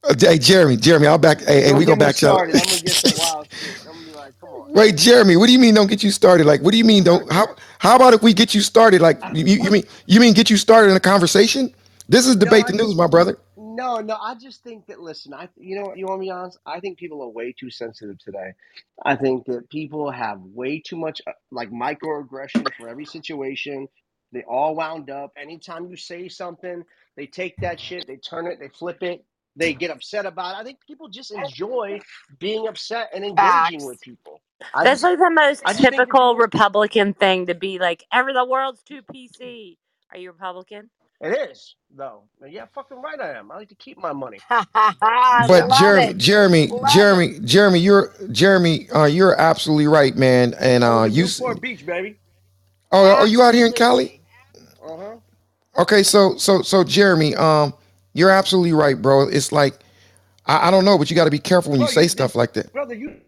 Uh, 0.04 0.14
Hey, 0.18 0.38
Jeremy, 0.38 0.76
Jeremy, 0.76 1.08
I'll 1.08 1.18
back. 1.18 1.42
Hey, 1.42 1.62
hey, 1.62 1.74
we 1.74 1.84
go 1.86 1.96
back 1.96 2.16
to. 2.16 2.28
started. 2.28 2.56
I'm 2.58 2.68
gonna 2.68 2.80
get 2.80 2.96
some 2.96 3.16
wild 3.16 3.48
shit. 3.60 3.80
I'm 4.24 4.32
gonna 4.40 4.40
be 4.40 4.40
like, 4.40 4.40
come 4.40 4.48
on. 4.50 4.72
Wait, 4.74 4.96
Jeremy, 4.96 5.36
what 5.36 5.46
do 5.46 5.52
you 5.52 5.58
mean 5.58 5.74
don't 5.74 5.88
get 5.88 6.02
you 6.02 6.10
started? 6.10 6.46
Like, 6.46 6.62
what 6.62 6.72
do 6.72 6.78
you 6.78 6.84
mean 6.84 7.04
don't? 7.04 7.30
How 7.32 7.48
how 7.78 7.96
about 7.96 8.14
if 8.14 8.22
we 8.22 8.34
get 8.34 8.54
you 8.54 8.60
started? 8.60 9.00
Like, 9.00 9.20
you, 9.34 9.44
you 9.44 9.70
mean 9.70 9.84
you 10.06 10.20
mean 10.20 10.34
get 10.34 10.50
you 10.50 10.56
started 10.56 10.90
in 10.90 10.96
a 10.96 11.00
conversation? 11.00 11.74
This 12.08 12.26
is 12.26 12.36
debate 12.36 12.66
I 12.68 12.72
the 12.72 12.78
news, 12.78 12.94
my 12.96 13.06
brother. 13.06 13.38
no, 13.56 14.00
no. 14.00 14.16
I 14.20 14.34
just 14.34 14.62
think 14.62 14.86
that 14.86 15.00
listen, 15.00 15.34
I 15.34 15.48
you 15.56 15.76
know 15.76 15.86
what 15.86 15.98
you 15.98 16.06
want 16.06 16.20
me 16.20 16.30
honest? 16.30 16.58
I 16.66 16.80
think 16.80 16.98
people 16.98 17.22
are 17.22 17.28
way 17.28 17.52
too 17.58 17.70
sensitive 17.70 18.18
today. 18.18 18.52
I 19.04 19.16
think 19.16 19.46
that 19.46 19.70
people 19.70 20.10
have 20.10 20.40
way 20.42 20.80
too 20.80 20.96
much 20.96 21.22
uh, 21.26 21.32
like 21.50 21.70
microaggression 21.70 22.68
for 22.78 22.88
every 22.88 23.06
situation. 23.06 23.88
They 24.32 24.44
all 24.44 24.74
wound 24.74 25.10
up. 25.10 25.32
Anytime 25.36 25.86
you 25.88 25.96
say 25.96 26.28
something, 26.28 26.84
they 27.16 27.26
take 27.26 27.56
that 27.58 27.80
shit, 27.80 28.06
they 28.06 28.16
turn 28.16 28.46
it, 28.46 28.58
they 28.60 28.68
flip 28.68 29.02
it, 29.02 29.24
they 29.56 29.72
get 29.72 29.90
upset 29.90 30.26
about 30.26 30.56
it. 30.56 30.60
I 30.60 30.64
think 30.64 30.78
people 30.86 31.08
just 31.08 31.30
enjoy 31.32 32.00
being 32.38 32.66
upset 32.66 33.10
and 33.14 33.24
engaging 33.24 33.86
with 33.86 34.00
people. 34.00 34.40
I 34.74 34.84
That's 34.84 35.02
just 35.02 35.04
like 35.04 35.18
the 35.18 35.30
most 35.30 35.62
I 35.64 35.70
just 35.70 35.80
think 35.80 35.94
typical 35.94 36.36
Republican 36.36 37.14
thing 37.14 37.46
to 37.46 37.54
be 37.54 37.78
like, 37.78 38.04
ever 38.12 38.32
the 38.32 38.44
world's 38.44 38.82
too 38.82 39.02
PC. 39.02 39.76
Are 40.12 40.18
you 40.18 40.30
Republican? 40.30 40.90
it 41.20 41.50
is, 41.50 41.76
though. 41.94 42.22
Yeah, 42.46 42.66
fucking 42.74 43.00
right 43.00 43.18
I 43.18 43.32
am. 43.38 43.50
I 43.50 43.56
like 43.56 43.68
to 43.70 43.74
keep 43.74 43.98
my 43.98 44.12
money. 44.12 44.38
But 44.50 45.68
love 45.68 45.78
Jeremy, 45.78 46.06
it. 46.06 46.18
Jeremy, 46.18 46.66
Love 46.68 46.82
it. 46.84 46.90
Jeremy, 46.92 47.38
Jeremy, 47.40 47.78
you're 47.78 48.12
Jeremy, 48.30 48.90
uh, 48.90 49.04
you're 49.04 49.38
absolutely 49.40 49.86
right, 49.86 50.16
man. 50.16 50.54
And 50.58 50.84
uh, 50.84 51.08
you. 51.10 51.24
Newport 51.24 51.60
Beach, 51.60 51.84
baby. 51.84 52.18
Oh, 52.92 53.14
are 53.16 53.26
you 53.26 53.42
out 53.42 53.54
here 53.54 53.66
in 53.66 53.72
Cali? 53.72 54.20
Uh 54.84 54.96
huh. 54.96 55.16
Okay, 55.78 56.02
so 56.02 56.36
so 56.36 56.62
so 56.62 56.84
Jeremy, 56.84 57.34
um, 57.34 57.74
you're 58.14 58.30
absolutely 58.30 58.74
right, 58.74 59.00
bro. 59.02 59.28
It's 59.28 59.52
like 59.52 59.80
I, 60.46 60.68
I 60.68 60.72
don't 60.72 60.84
know, 60.86 60.98
but 60.98 61.10
you 61.10 61.16
got 61.16 61.26
to 61.26 61.32
be 61.32 61.40
careful 61.40 61.72
when 61.72 61.80
you 61.82 61.86
Bro, 61.86 61.88
say 61.88 62.08
you, 62.08 62.08
stuff 62.08 62.34
like 62.36 62.54
that, 62.54 62.70
brother, 62.72 62.94
you 62.94 63.20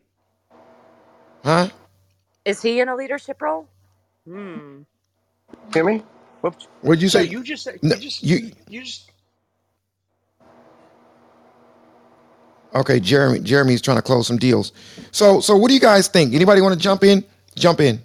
huh? 1.44 1.70
Is 2.44 2.62
he 2.62 2.80
in 2.80 2.88
a 2.88 2.96
leadership 2.96 3.42
role? 3.42 3.68
Hmm. 4.26 4.82
hear 5.74 5.84
me? 5.84 6.02
Whoops. 6.42 6.68
What'd 6.82 7.02
you 7.02 7.08
So 7.08 7.20
say? 7.20 7.22
you 7.22 7.42
just 7.44 7.64
said 7.64 7.80
No, 7.82 7.96
you 7.96 8.00
just 8.00 8.24
you 8.24 8.52
you 8.68 8.82
just 8.82 9.10
okay? 12.74 13.00
Jeremy, 13.00 13.40
Jeremy's 13.40 13.82
trying 13.82 13.98
to 13.98 14.02
close 14.02 14.26
some 14.26 14.38
deals. 14.38 14.72
So 15.12 15.40
so 15.40 15.56
what 15.56 15.68
do 15.68 15.74
you 15.74 15.80
guys 15.80 16.08
think? 16.08 16.34
Anybody 16.34 16.60
want 16.62 16.74
to 16.74 16.80
jump 16.80 17.04
in? 17.04 17.24
Jump 17.56 17.80
in. 17.80 18.02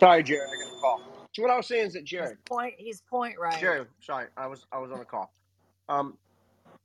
sorry, 0.00 0.22
Jared. 0.24 0.50
I 0.50 0.56
got 0.56 0.72
a 0.72 0.80
call. 0.80 1.02
So 1.38 1.44
what 1.44 1.52
I 1.52 1.56
was 1.56 1.68
saying 1.68 1.88
is 1.88 1.94
that 1.94 2.04
He's 2.18 2.32
Jared, 2.32 2.38
point. 2.48 2.74
He's 2.78 3.02
point 3.02 3.36
right. 3.40 3.70
Jared, 3.70 3.88
sorry, 4.00 4.26
I 4.36 4.48
was 4.48 4.66
I 4.72 4.78
was 4.78 4.92
on 4.92 5.00
a 5.00 5.06
call. 5.06 5.32
Um, 5.88 6.18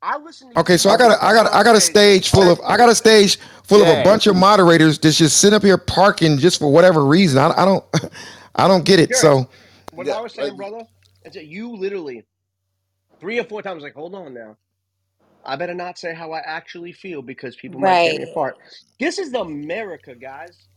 I 0.01 0.17
listen 0.19 0.51
to 0.51 0.57
Okay, 0.57 0.77
so 0.77 0.91
I 0.91 0.97
got 0.97 1.11
a, 1.11 1.25
I 1.25 1.33
got 1.33 1.47
a, 1.47 1.55
I 1.55 1.63
got 1.63 1.77
a 1.77 1.81
stage 1.81 2.29
full 2.29 2.51
of 2.51 2.61
I 2.63 2.77
got 2.77 2.89
a 2.89 2.95
stage 2.95 3.37
full 3.63 3.81
of 3.81 3.89
a 3.89 3.97
Jay. 3.97 3.97
bunch 3.97 4.27
of 4.27 4.37
moderators 4.37 4.99
that's 4.99 5.17
just 5.17 5.39
sitting 5.39 5.57
up 5.57 5.63
here 5.63 5.79
parking 5.79 6.37
just 6.37 6.59
for 6.59 6.71
whatever 6.71 7.05
reason. 7.05 7.39
I, 7.39 7.51
I 7.57 7.65
don't 7.65 7.85
I 8.55 8.69
don't 8.69 8.85
get 8.85 8.99
it. 9.01 9.15
Jerry, 9.15 9.17
So 9.17 9.49
what 9.91 10.07
Yeah, 10.07 10.13
I 10.13 10.21
was 10.21 10.33
saying, 10.35 10.57
brother, 10.57 10.85
is 11.25 11.33
that 11.35 11.47
you 11.47 11.75
literally 11.75 12.25
three 13.21 13.39
or 13.39 13.45
four 13.45 13.61
times 13.63 13.83
like, 13.83 13.95
hold 13.95 14.15
on 14.15 14.33
now. 14.33 14.57
I 15.45 15.55
better 15.57 15.75
not 15.75 15.97
say 15.99 16.13
how 16.15 16.33
I 16.33 16.39
actually 16.39 16.93
feel 16.93 17.21
because 17.21 17.55
people 17.57 17.79
might 17.81 17.99
tear 17.99 18.13
me 18.15 18.23
Right. 18.23 18.25
apart. 18.25 18.57
This 18.99 19.19
is 19.19 19.33
America, 19.33 20.15
guys. 20.15 20.67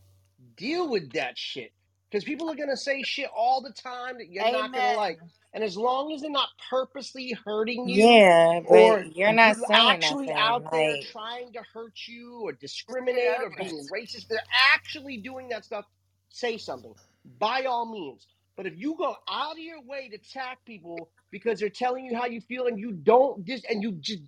Deal 0.57 0.89
with 0.89 1.13
that 1.13 1.37
shit. 1.37 1.71
Because 2.11 2.23
people 2.23 2.49
are 2.49 2.55
going 2.55 2.69
to 2.69 2.77
say 2.77 3.03
shit 3.03 3.29
all 3.35 3.61
the 3.61 3.73
time 3.73 4.17
that 4.19 4.29
you're 4.31 4.45
not 4.45 4.73
going 4.73 4.85
to 4.85 4.91
like. 4.91 5.19
And 5.53 5.63
as 5.63 5.77
long 5.77 6.13
as 6.13 6.21
they're 6.21 6.31
not 6.31 6.49
purposely 6.69 7.37
hurting 7.45 7.89
you 7.89 8.07
Yeah, 8.07 8.61
or 8.65 9.03
but 9.25 9.33
you're 9.33 9.33
not 9.33 9.57
saying 9.57 9.69
actually 9.73 10.31
nothing. 10.31 10.37
out 10.39 10.65
there 10.71 10.97
trying 11.11 11.53
to 11.53 11.61
hurt 11.73 11.95
you 12.07 12.41
or 12.43 12.53
yeah, 12.89 12.97
discriminate 12.99 13.41
or 13.41 13.49
being 13.51 13.87
racist, 13.93 14.27
they're 14.29 14.39
actually 14.75 15.17
doing 15.17 15.49
that 15.49 15.65
stuff, 15.65 15.85
say 16.29 16.57
something 16.57 16.93
by 17.39 17.63
all 17.65 17.91
means. 17.91 18.27
But 18.57 18.67
if 18.67 18.73
you 18.77 18.95
go 18.97 19.15
out 19.29 19.53
of 19.53 19.59
your 19.59 19.81
way 19.83 20.09
to 20.09 20.15
attack 20.17 20.59
people 20.65 21.11
because 21.31 21.59
they're 21.59 21.69
telling 21.69 22.05
you 22.05 22.15
how 22.17 22.25
you 22.27 22.41
feel 22.41 22.67
and 22.67 22.79
you 22.79 22.91
don't 22.93 23.45
dis- 23.45 23.65
and 23.69 23.83
you 23.83 23.93
just 23.93 24.21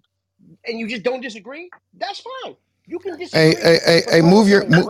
and 0.66 0.80
you 0.80 0.88
just 0.88 1.04
don't 1.04 1.22
disagree, 1.22 1.72
that's 1.96 2.22
fine. 2.44 2.56
You 2.90 3.00
can 3.00 3.18
hey 3.34 3.56
disagree. 3.56 3.62
hey 3.62 3.80
hey 3.86 4.04
But 4.06 4.18
hey 4.18 4.22
move 4.22 4.50
your 4.50 4.66
move, 4.70 4.88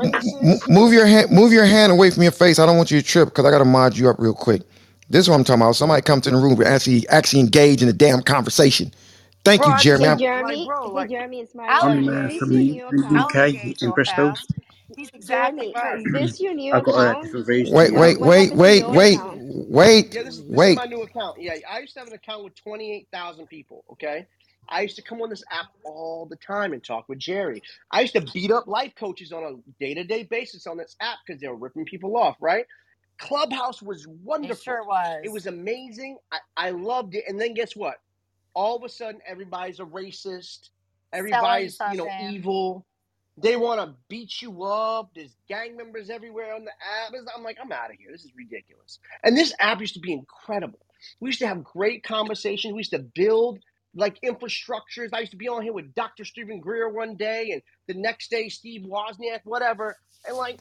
move 0.69 0.93
your 0.93 1.05
hand 1.07 1.31
move 1.31 1.53
your 1.53 1.65
hand 1.65 1.91
away 1.91 2.11
from 2.11 2.23
your 2.23 2.33
face. 2.33 2.59
I 2.59 2.65
don't 2.67 2.77
want 2.77 2.91
you 2.91 3.01
to 3.01 3.07
trip 3.07 3.29
because 3.29 3.45
I 3.45 3.51
got 3.51 3.59
to 3.59 3.65
mod 3.65 3.97
you 3.97 4.09
up 4.09 4.17
real 4.19 4.33
quick. 4.35 4.63
This 5.09 5.21
is 5.25 5.29
what 5.29 5.35
I'm 5.37 5.45
talking 5.45 5.61
about. 5.63 5.75
Somebody 5.77 6.01
come 6.03 6.21
to 6.21 6.31
the 6.31 6.37
room 6.37 6.53
and 6.59 6.65
actually 6.69 7.07
actually 7.09 7.41
engage 7.41 7.81
in 7.81 7.87
the 7.87 7.93
damn 7.93 8.21
conversation. 8.23 8.93
Thank 9.45 9.65
Bro, 9.65 9.67
you, 9.67 9.73
I 9.75 9.83
Jeremy. 9.83 10.07
just 10.07 10.09
Hey 10.09 10.09
I'm, 10.09 10.19
like 10.35 10.59
Jeremy, 10.59 10.63
bro, 10.63 10.91
hey 10.93 11.05
Jeremy, 11.05 11.41
it's 11.41 11.55
I'll 11.67 11.89
I'm 11.89 12.09
uh, 12.09 12.29
from 12.29 12.53
the, 12.53 12.65
new 12.65 12.87
the 12.89 13.05
I'll 13.15 13.29
account? 13.29 13.35
UK 13.35 13.45
engage 13.45 13.83
in 13.83 13.91
Bristol. 13.91 14.39
He's 14.95 15.09
exactly 15.13 15.71
Jeremy, 15.73 15.75
right. 15.75 15.99
is 15.99 16.09
this 16.11 16.39
your 16.41 16.53
new 16.55 16.75
I 16.75 16.81
got 16.81 16.95
a 16.99 17.15
account? 17.15 17.21
different 17.21 17.47
version 17.47 17.75
wait 17.75 17.93
now. 17.93 17.95
wait 17.95 18.19
What 18.19 18.31
wait 18.33 18.33
happened 18.33 18.63
to 18.65 18.71
wait 18.71 18.73
your 18.73 18.97
wait 18.97 19.21
account? 19.21 19.39
wait 19.69 20.11
yeah, 20.11 20.23
this 20.23 20.37
is 20.37 20.45
this 20.51 20.65
is 20.65 20.73
wait. 20.73 20.75
my 20.75 20.85
new 20.85 21.03
account. 21.03 21.37
Yeah, 21.41 21.55
I 21.69 21.79
used 21.79 21.93
to 21.95 21.99
have 21.99 22.07
an 22.09 22.15
account 22.15 22.43
with 22.45 22.55
28,000 22.55 23.47
people, 23.47 23.85
okay? 23.93 24.27
I 24.69 24.81
used 24.81 24.97
to 24.97 25.03
come 25.03 25.21
on 25.21 25.29
this 25.29 25.43
app 25.51 25.67
all 25.85 26.27
the 26.29 26.37
time 26.37 26.73
and 26.73 26.83
talk 26.83 27.09
with 27.09 27.19
Jerry. 27.19 27.63
I 27.91 28.01
used 28.01 28.13
to 28.15 28.21
beat 28.21 28.51
up 28.51 28.67
life 28.67 28.93
coaches 28.99 29.33
on 29.33 29.43
a 29.43 29.83
day-to-day 29.83 30.25
basis 30.25 30.67
on 30.67 30.77
this 30.77 30.95
app 31.01 31.19
because 31.25 31.41
they 31.41 31.47
were 31.49 31.57
ripping 31.57 31.85
people 31.85 32.17
off, 32.17 32.37
right? 32.41 32.65
Clubhouse 33.19 33.81
was 33.81 34.05
It 34.05 34.11
wonderful. 34.23 34.63
sure 34.63 34.85
was. 34.85 35.21
It 35.25 35.31
was 35.31 35.47
amazing. 35.47 36.17
I, 36.31 36.39
I 36.57 36.71
loved 36.71 37.15
it. 37.15 37.25
And 37.27 37.41
then 37.41 37.53
guess 37.55 37.75
what? 37.75 37.97
All 38.55 38.77
of 38.77 38.83
a 38.83 38.89
sudden, 38.89 39.21
everybody's 39.27 39.79
a 39.79 39.85
racist. 39.85 40.69
Everybody's, 41.13 41.77
you 41.91 41.97
know, 41.97 42.07
evil. 42.21 42.85
They 43.37 43.55
want 43.57 43.81
to 43.81 43.95
beat 44.09 44.41
you 44.41 44.63
up. 44.63 45.11
There's 45.15 45.35
gang 45.49 45.77
members 45.77 46.09
everywhere 46.09 46.55
on 46.55 46.65
the 46.65 46.71
app. 46.71 47.13
I'm 47.35 47.43
like, 47.43 47.57
I'm 47.63 47.71
out 47.71 47.91
of 47.91 47.97
here. 47.97 48.11
This 48.11 48.25
is 48.25 48.31
ridiculous. 48.35 48.99
And 49.23 49.37
this 49.37 49.53
app 49.59 49.81
used 49.81 49.95
to 49.95 50.01
be 50.01 50.13
incredible. 50.13 50.79
We 51.21 51.29
used 51.29 51.39
to 51.39 51.47
have 51.47 51.63
great 51.63 52.03
conversations. 52.03 52.73
We 52.73 52.79
used 52.79 52.91
to 52.91 52.99
build 52.99 53.59
like 53.95 54.19
infrastructures. 54.23 55.09
I 55.13 55.19
used 55.21 55.31
to 55.31 55.37
be 55.37 55.49
on 55.49 55.63
here 55.63 55.73
with 55.73 55.93
Dr. 55.95 56.25
Steven 56.25 56.59
Greer 56.59 56.89
one 56.89 57.15
day, 57.17 57.51
and 57.51 57.61
the 57.87 57.95
next 57.95 58.29
day 58.31 58.49
Steve 58.49 58.83
Wozniak, 58.83 59.41
whatever. 59.45 59.97
And 60.27 60.37
like 60.37 60.59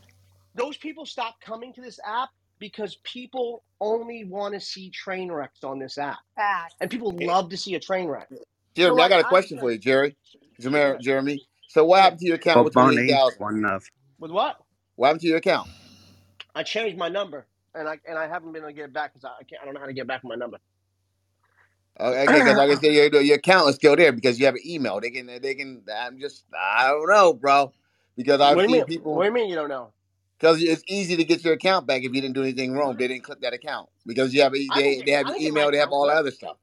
those 0.55 0.77
people 0.77 1.07
stopped 1.07 1.43
coming 1.45 1.73
to 1.75 1.81
this 1.83 1.99
app 2.07 2.31
because 2.59 2.99
people 3.05 3.65
only 3.81 4.25
want 4.25 4.55
to 4.55 4.61
see 4.61 4.91
train 4.91 5.31
wrecks 5.31 5.65
on 5.65 5.79
this 5.79 5.99
app, 5.99 6.19
Facts. 6.37 6.75
and 6.81 6.91
people 6.91 7.13
love 7.17 7.51
to 7.51 7.57
see 7.57 7.75
a 7.75 7.81
train 7.81 8.09
wreck. 8.09 8.29
So 8.77 8.77
Jeremy, 8.77 9.03
I 9.03 9.09
got 9.09 9.21
a 9.21 9.25
I 9.25 9.29
question 9.29 9.59
for 9.59 9.71
you, 9.73 9.79
Jerry. 9.79 10.17
yeah, 10.59 10.95
Jeremy, 10.99 10.99
Jeremy. 11.01 11.43
So 11.69 11.85
what 11.85 12.01
happened 12.03 12.21
to 12.21 12.27
your 12.27 12.37
account 12.37 12.57
Bob 12.57 12.65
with 12.65 12.75
twenty 12.75 12.99
eight 12.99 13.11
Barney, 13.11 13.37
one 13.39 13.63
love. 13.63 13.85
With 14.19 14.31
what? 14.31 14.57
What 14.97 15.09
happened 15.09 15.23
to 15.23 15.29
your 15.29 15.39
account? 15.39 15.69
I 16.55 16.63
changed 16.63 16.99
my 16.99 17.09
number, 17.09 17.47
and 17.75 17.89
I 17.89 17.99
and 18.09 18.19
I 18.19 18.29
haven't 18.29 18.53
been 18.53 18.63
able 18.63 18.71
to 18.71 18.75
get 18.75 18.87
it 18.87 18.93
back 18.93 19.13
because 19.13 19.25
I, 19.25 19.31
I 19.41 19.45
can't. 19.45 19.63
I 19.63 19.65
don't 19.65 19.75
know 19.75 19.81
how 19.81 19.87
to 19.87 19.93
get 19.93 20.07
back 20.07 20.23
my 20.25 20.35
number. 20.37 20.59
Okay, 22.01 22.41
because 22.41 22.57
like 22.57 22.71
I 22.71 22.77
said, 22.77 22.93
your, 22.95 23.23
your 23.23 23.37
account 23.39 23.71
is 23.71 23.77
still 23.77 23.97
there 23.97 24.13
because 24.13 24.39
you 24.41 24.47
have 24.47 24.57
an 24.57 24.63
email. 24.67 25.01
They 25.01 25.11
can, 25.11 25.27
they 25.41 25.55
can. 25.55 25.83
I'm 25.97 26.19
just, 26.21 26.45
I 26.59 26.89
don't 26.89 27.09
know, 27.09 27.35
bro, 27.35 27.73
because 28.17 28.41
I've 28.41 28.61
do 28.61 28.63
you 28.63 28.71
seen 28.71 28.85
mean? 28.85 28.87
What 28.87 28.87
people. 28.87 29.23
do 29.25 29.29
you 29.29 29.35
mean 29.35 29.51
you 29.51 29.57
don't 29.57 29.69
know? 29.71 29.93
Because 30.39 30.63
it's 30.63 30.85
easy 30.89 31.17
to 31.17 31.25
get 31.25 31.45
your 31.45 31.55
account 31.55 31.87
back 31.87 32.03
if 32.05 32.15
you 32.15 32.21
didn't 32.21 32.35
do 32.35 32.43
anything 32.43 32.73
wrong. 32.75 32.97
They 32.99 33.09
didn't 33.09 33.25
click 33.25 33.41
that 33.43 33.55
account 33.55 33.89
because 34.07 34.35
you 34.35 34.43
have 34.43 34.55
a- 34.55 34.71
I 34.71 34.83
didn't 34.83 34.97
they 34.97 34.99
get 34.99 35.07
they 35.07 35.13
have 35.13 35.27
I 35.27 35.29
your 35.29 35.37
didn't 35.37 35.45
get 35.45 35.53
my 35.53 35.63
email, 35.63 35.71
they 35.71 35.79
have 35.79 35.91
account 35.91 35.93
all 35.93 36.07
the 36.09 36.13
clipped. 36.13 36.15
other 36.15 36.31
stuff. 36.33 36.59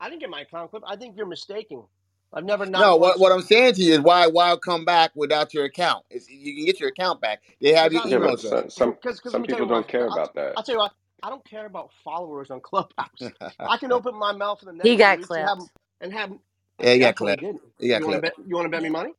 I 0.00 0.08
didn't 0.10 0.20
get 0.22 0.30
my 0.30 0.42
account 0.42 0.70
clipped. 0.70 0.86
I 0.88 0.96
think 0.96 1.16
you're 1.16 1.26
mistaken. 1.26 1.84
I've 2.32 2.44
never 2.44 2.66
not 2.66 2.92
No, 2.92 2.96
what 2.96 3.18
once 3.18 3.20
what 3.20 3.32
I'm 3.32 3.42
saying 3.42 3.74
to 3.74 3.82
you 3.82 3.94
is 3.94 4.00
why 4.00 4.28
why 4.28 4.56
come 4.56 4.84
back 4.84 5.12
without 5.16 5.54
your 5.54 5.64
account? 5.64 6.04
It's, 6.10 6.30
you 6.30 6.54
can 6.56 6.66
get 6.66 6.80
your 6.80 6.90
account 6.90 7.20
back. 7.20 7.42
They 7.60 7.72
have 7.74 7.92
because 7.92 7.94
your 7.94 8.02
I 8.04 8.08
Yeah, 8.08 8.18
email 8.18 8.32
but 8.32 8.34
address. 8.34 8.40
some 8.40 8.70
some 8.70 8.98
because 9.02 9.18
because 9.18 9.34
let 9.34 9.42
some 9.42 9.42
me 9.42 9.48
tell 9.48 9.60
you 9.60 9.64
people 9.64 9.68
why. 9.68 9.82
don't 9.82 9.88
care 9.88 10.06
I'll, 10.08 10.08
about 10.08 10.34
that. 10.36 10.56
I'll 10.56 10.62
tell 10.64 10.74
you 10.76 10.80
what. 10.80 10.92
I 11.24 11.30
don't 11.30 11.44
care 11.48 11.66
about 11.66 11.90
followers 12.04 12.52
on 12.52 12.60
Clubhouse. 12.62 13.32
I 13.66 13.78
can 13.78 13.92
open 13.92 14.16
my 14.18 14.32
mouth 14.34 14.60
for 14.60 14.66
the 14.66 14.74
He 14.82 14.96
next 14.96 15.00
two 15.02 15.14
got 15.14 15.20
weeks 15.20 15.36
and 15.36 15.46
have 15.48 15.58
clipped. 15.58 15.70
and 16.02 16.14
have. 16.14 16.32
yeah, 16.80 16.92
you 16.94 17.00
Yeah, 17.00 17.10
I 17.10 17.12
got 17.12 17.16
totally 17.18 17.36
clipped. 17.36 17.38
did. 17.38 17.56
You 17.80 17.90
got 17.90 18.02
You 18.02 18.06
want 18.06 18.16
to 18.16 18.20
clipped. 18.20 18.22
bet? 18.22 18.34
You 18.46 18.56
want 18.56 18.66
to 18.66 18.70
bet 18.70 18.82
me 18.82 18.90
money? 18.90 19.12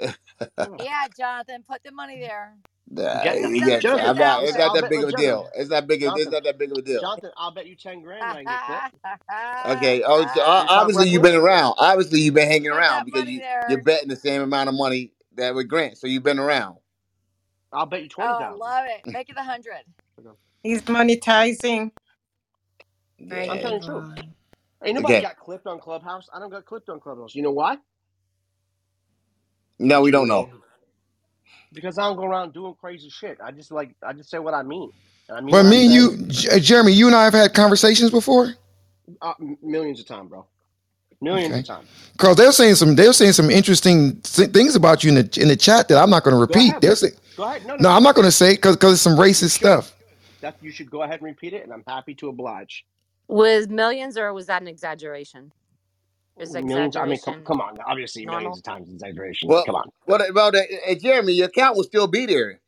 Hold. 0.58 0.78
Yeah, 0.78 1.06
Jonathan, 1.16 1.64
put 1.68 1.82
the 1.84 1.92
money 1.92 2.20
there. 2.20 2.56
Nah, 2.90 3.04
Get, 3.18 3.40
Put 3.40 3.52
you 3.52 3.62
get, 3.62 3.84
Jonathan, 3.84 4.02
I'm 4.02 4.18
not. 4.18 4.44
It's 4.44 4.56
listen, 4.56 4.58
not 4.58 4.72
I'll 4.72 4.74
that 4.74 4.88
bet. 4.88 4.90
big 4.90 5.02
Look, 5.02 5.04
of 5.04 5.10
a 5.10 5.12
Jonathan, 5.12 5.14
deal. 5.14 5.50
It's 5.54 5.70
not 5.70 5.86
big. 5.88 6.04
Of, 6.04 6.14
it's 6.16 6.30
Jonathan, 6.30 6.32
not 6.32 6.44
that 6.44 6.58
big 6.58 6.72
of 6.72 6.78
a 6.78 6.82
deal. 6.82 7.00
Jonathan, 7.00 7.30
I'll 7.36 7.52
bet 7.52 7.66
you 7.68 7.76
ten 7.76 8.02
grand 8.02 8.32
I 8.32 8.38
can 8.40 8.48
get 8.48 8.60
clipped. 8.62 8.88
Okay. 9.64 10.02
Oh, 10.06 10.26
so, 10.26 10.42
uh, 10.42 10.64
you 10.64 10.68
talk 10.68 10.90
obviously 10.90 11.08
you've 11.08 11.22
reckless? 11.22 11.22
been 11.22 11.36
around. 11.36 11.74
Obviously 11.78 12.20
you've 12.20 12.34
been 12.34 12.48
hanging 12.48 12.70
Put 12.70 12.86
around 12.86 12.88
that 12.88 13.06
because 13.06 13.26
money 13.26 13.30
you 13.30 13.42
you're 13.66 13.78
there. 13.78 13.82
betting 13.82 14.08
the 14.08 14.16
same 14.16 14.42
amount 14.42 14.68
of 14.70 14.76
money 14.76 15.12
that 15.36 15.54
with 15.54 15.68
Grant. 15.68 15.98
So 15.98 16.06
you've 16.08 16.24
been 16.24 16.38
around. 16.40 16.78
I'll 17.72 17.86
bet 17.86 18.02
you 18.02 18.08
twenty 18.10 18.34
Oh, 18.34 18.44
I 18.44 18.52
love 18.52 18.86
it. 18.88 19.02
Make 19.12 19.30
it 19.30 19.36
a 19.38 19.44
hundred. 19.44 19.84
He's 20.62 20.82
monetizing. 20.82 21.92
I'm 23.48 23.58
Yeah. 23.58 23.60
telling 23.60 23.76
you 23.76 23.80
the 23.80 23.86
truth. 23.86 24.06
Ain't 24.84 24.96
nobody 24.96 25.18
Okay. 25.18 25.22
got 25.22 25.38
clipped 25.38 25.66
on 25.66 25.80
Clubhouse. 25.80 26.28
I 26.34 26.40
don't 26.40 26.50
got 26.50 26.66
clipped 26.66 26.88
on 26.90 27.00
Clubhouse. 27.00 27.34
You 27.34 27.42
know 27.42 27.52
why? 27.52 27.78
No, 29.78 30.02
we 30.02 30.10
don't 30.12 30.28
know. 30.28 30.50
Because 31.72 31.98
I 31.98 32.04
don't 32.04 32.16
go 32.16 32.24
around 32.24 32.54
doing 32.54 32.74
crazy 32.80 33.10
shit. 33.10 33.38
I 33.44 33.52
just 33.52 33.72
like 33.72 33.94
I 34.06 34.12
just 34.14 34.30
say 34.30 34.38
what 34.40 34.54
I 34.54 34.62
mean. 34.62 34.92
And 35.28 35.38
I 35.38 35.42
mean 35.42 35.56
Well, 35.56 35.64
what 35.64 35.68
I 35.68 35.76
me 35.76 35.84
and 35.86 35.92
say. 35.92 35.94
you, 35.94 36.18
J- 36.28 36.60
Jeremy, 36.60 36.92
you 36.92 37.06
and 37.08 37.16
I 37.16 37.24
have 37.24 37.34
had 37.34 37.54
conversations 37.54 38.10
before. 38.10 38.54
Uh, 39.22 39.34
m- 39.40 39.58
millions 39.62 40.00
of 40.00 40.06
time, 40.06 40.28
bro. 40.28 40.46
Millions 41.22 41.56
Okay. 41.56 41.58
of 41.58 41.66
time. 41.66 41.88
Because 42.12 42.36
they're 42.36 42.52
saying 42.52 42.76
some 42.76 42.96
they're 42.96 43.12
saying 43.12 43.32
some 43.32 43.50
interesting 43.50 44.20
th- 44.22 44.50
things 44.52 44.76
about 44.76 45.04
you 45.04 45.10
in 45.10 45.16
the 45.16 45.38
in 45.42 45.48
the 45.48 45.56
chat 45.56 45.88
that 45.88 45.98
I'm 45.98 46.10
not 46.10 46.24
going 46.24 46.34
to 46.36 46.40
Go 46.46 46.60
repeat. 46.60 46.62
ahead. 46.62 46.82
They're 46.82 46.96
saying, 46.96 47.14
Go 47.36 47.44
ahead. 47.44 47.64
No, 47.66 47.76
no, 47.76 47.84
no, 47.84 47.90
no. 47.90 47.96
I'm 47.96 48.02
not 48.04 48.14
going 48.16 48.26
to 48.26 48.32
say 48.32 48.54
because 48.54 48.76
because 48.76 48.94
it's 48.94 49.02
some 49.02 49.18
racist 49.18 49.50
should. 49.58 49.70
stuff. 49.70 49.94
That 50.42 50.56
you 50.60 50.70
should 50.72 50.90
go 50.90 51.02
ahead 51.02 51.16
and 51.20 51.24
repeat 51.24 51.54
it, 51.54 51.64
and 51.64 51.72
I'm 51.72 51.84
happy 51.86 52.14
to 52.16 52.28
oblige. 52.28 52.84
Was 53.28 53.68
millions 53.68 54.18
or 54.18 54.32
was 54.34 54.46
that 54.46 54.62
an 54.62 54.68
exaggeration? 54.68 55.52
Is 56.38 56.54
Millions. 56.60 56.96
I 56.96 57.06
mean, 57.06 57.20
come, 57.20 57.36
exaggeration 57.36 57.46
come 57.46 57.60
on. 57.60 57.78
Obviously, 57.86 58.26
normal? 58.26 58.40
millions 58.42 58.58
of 58.58 58.64
times 58.64 58.90
exaggeration. 58.90 59.48
Well, 59.48 59.66
Come 59.66 59.76
on. 59.76 59.90
what 60.06 60.28
about 60.28 60.54
that? 60.54 60.68
Hey, 60.84 60.96
Jeremy, 60.96 61.34
your 61.34 61.48
account 61.48 61.76
will 61.76 61.84
still 61.84 62.08
be 62.08 62.26
there. 62.26 62.60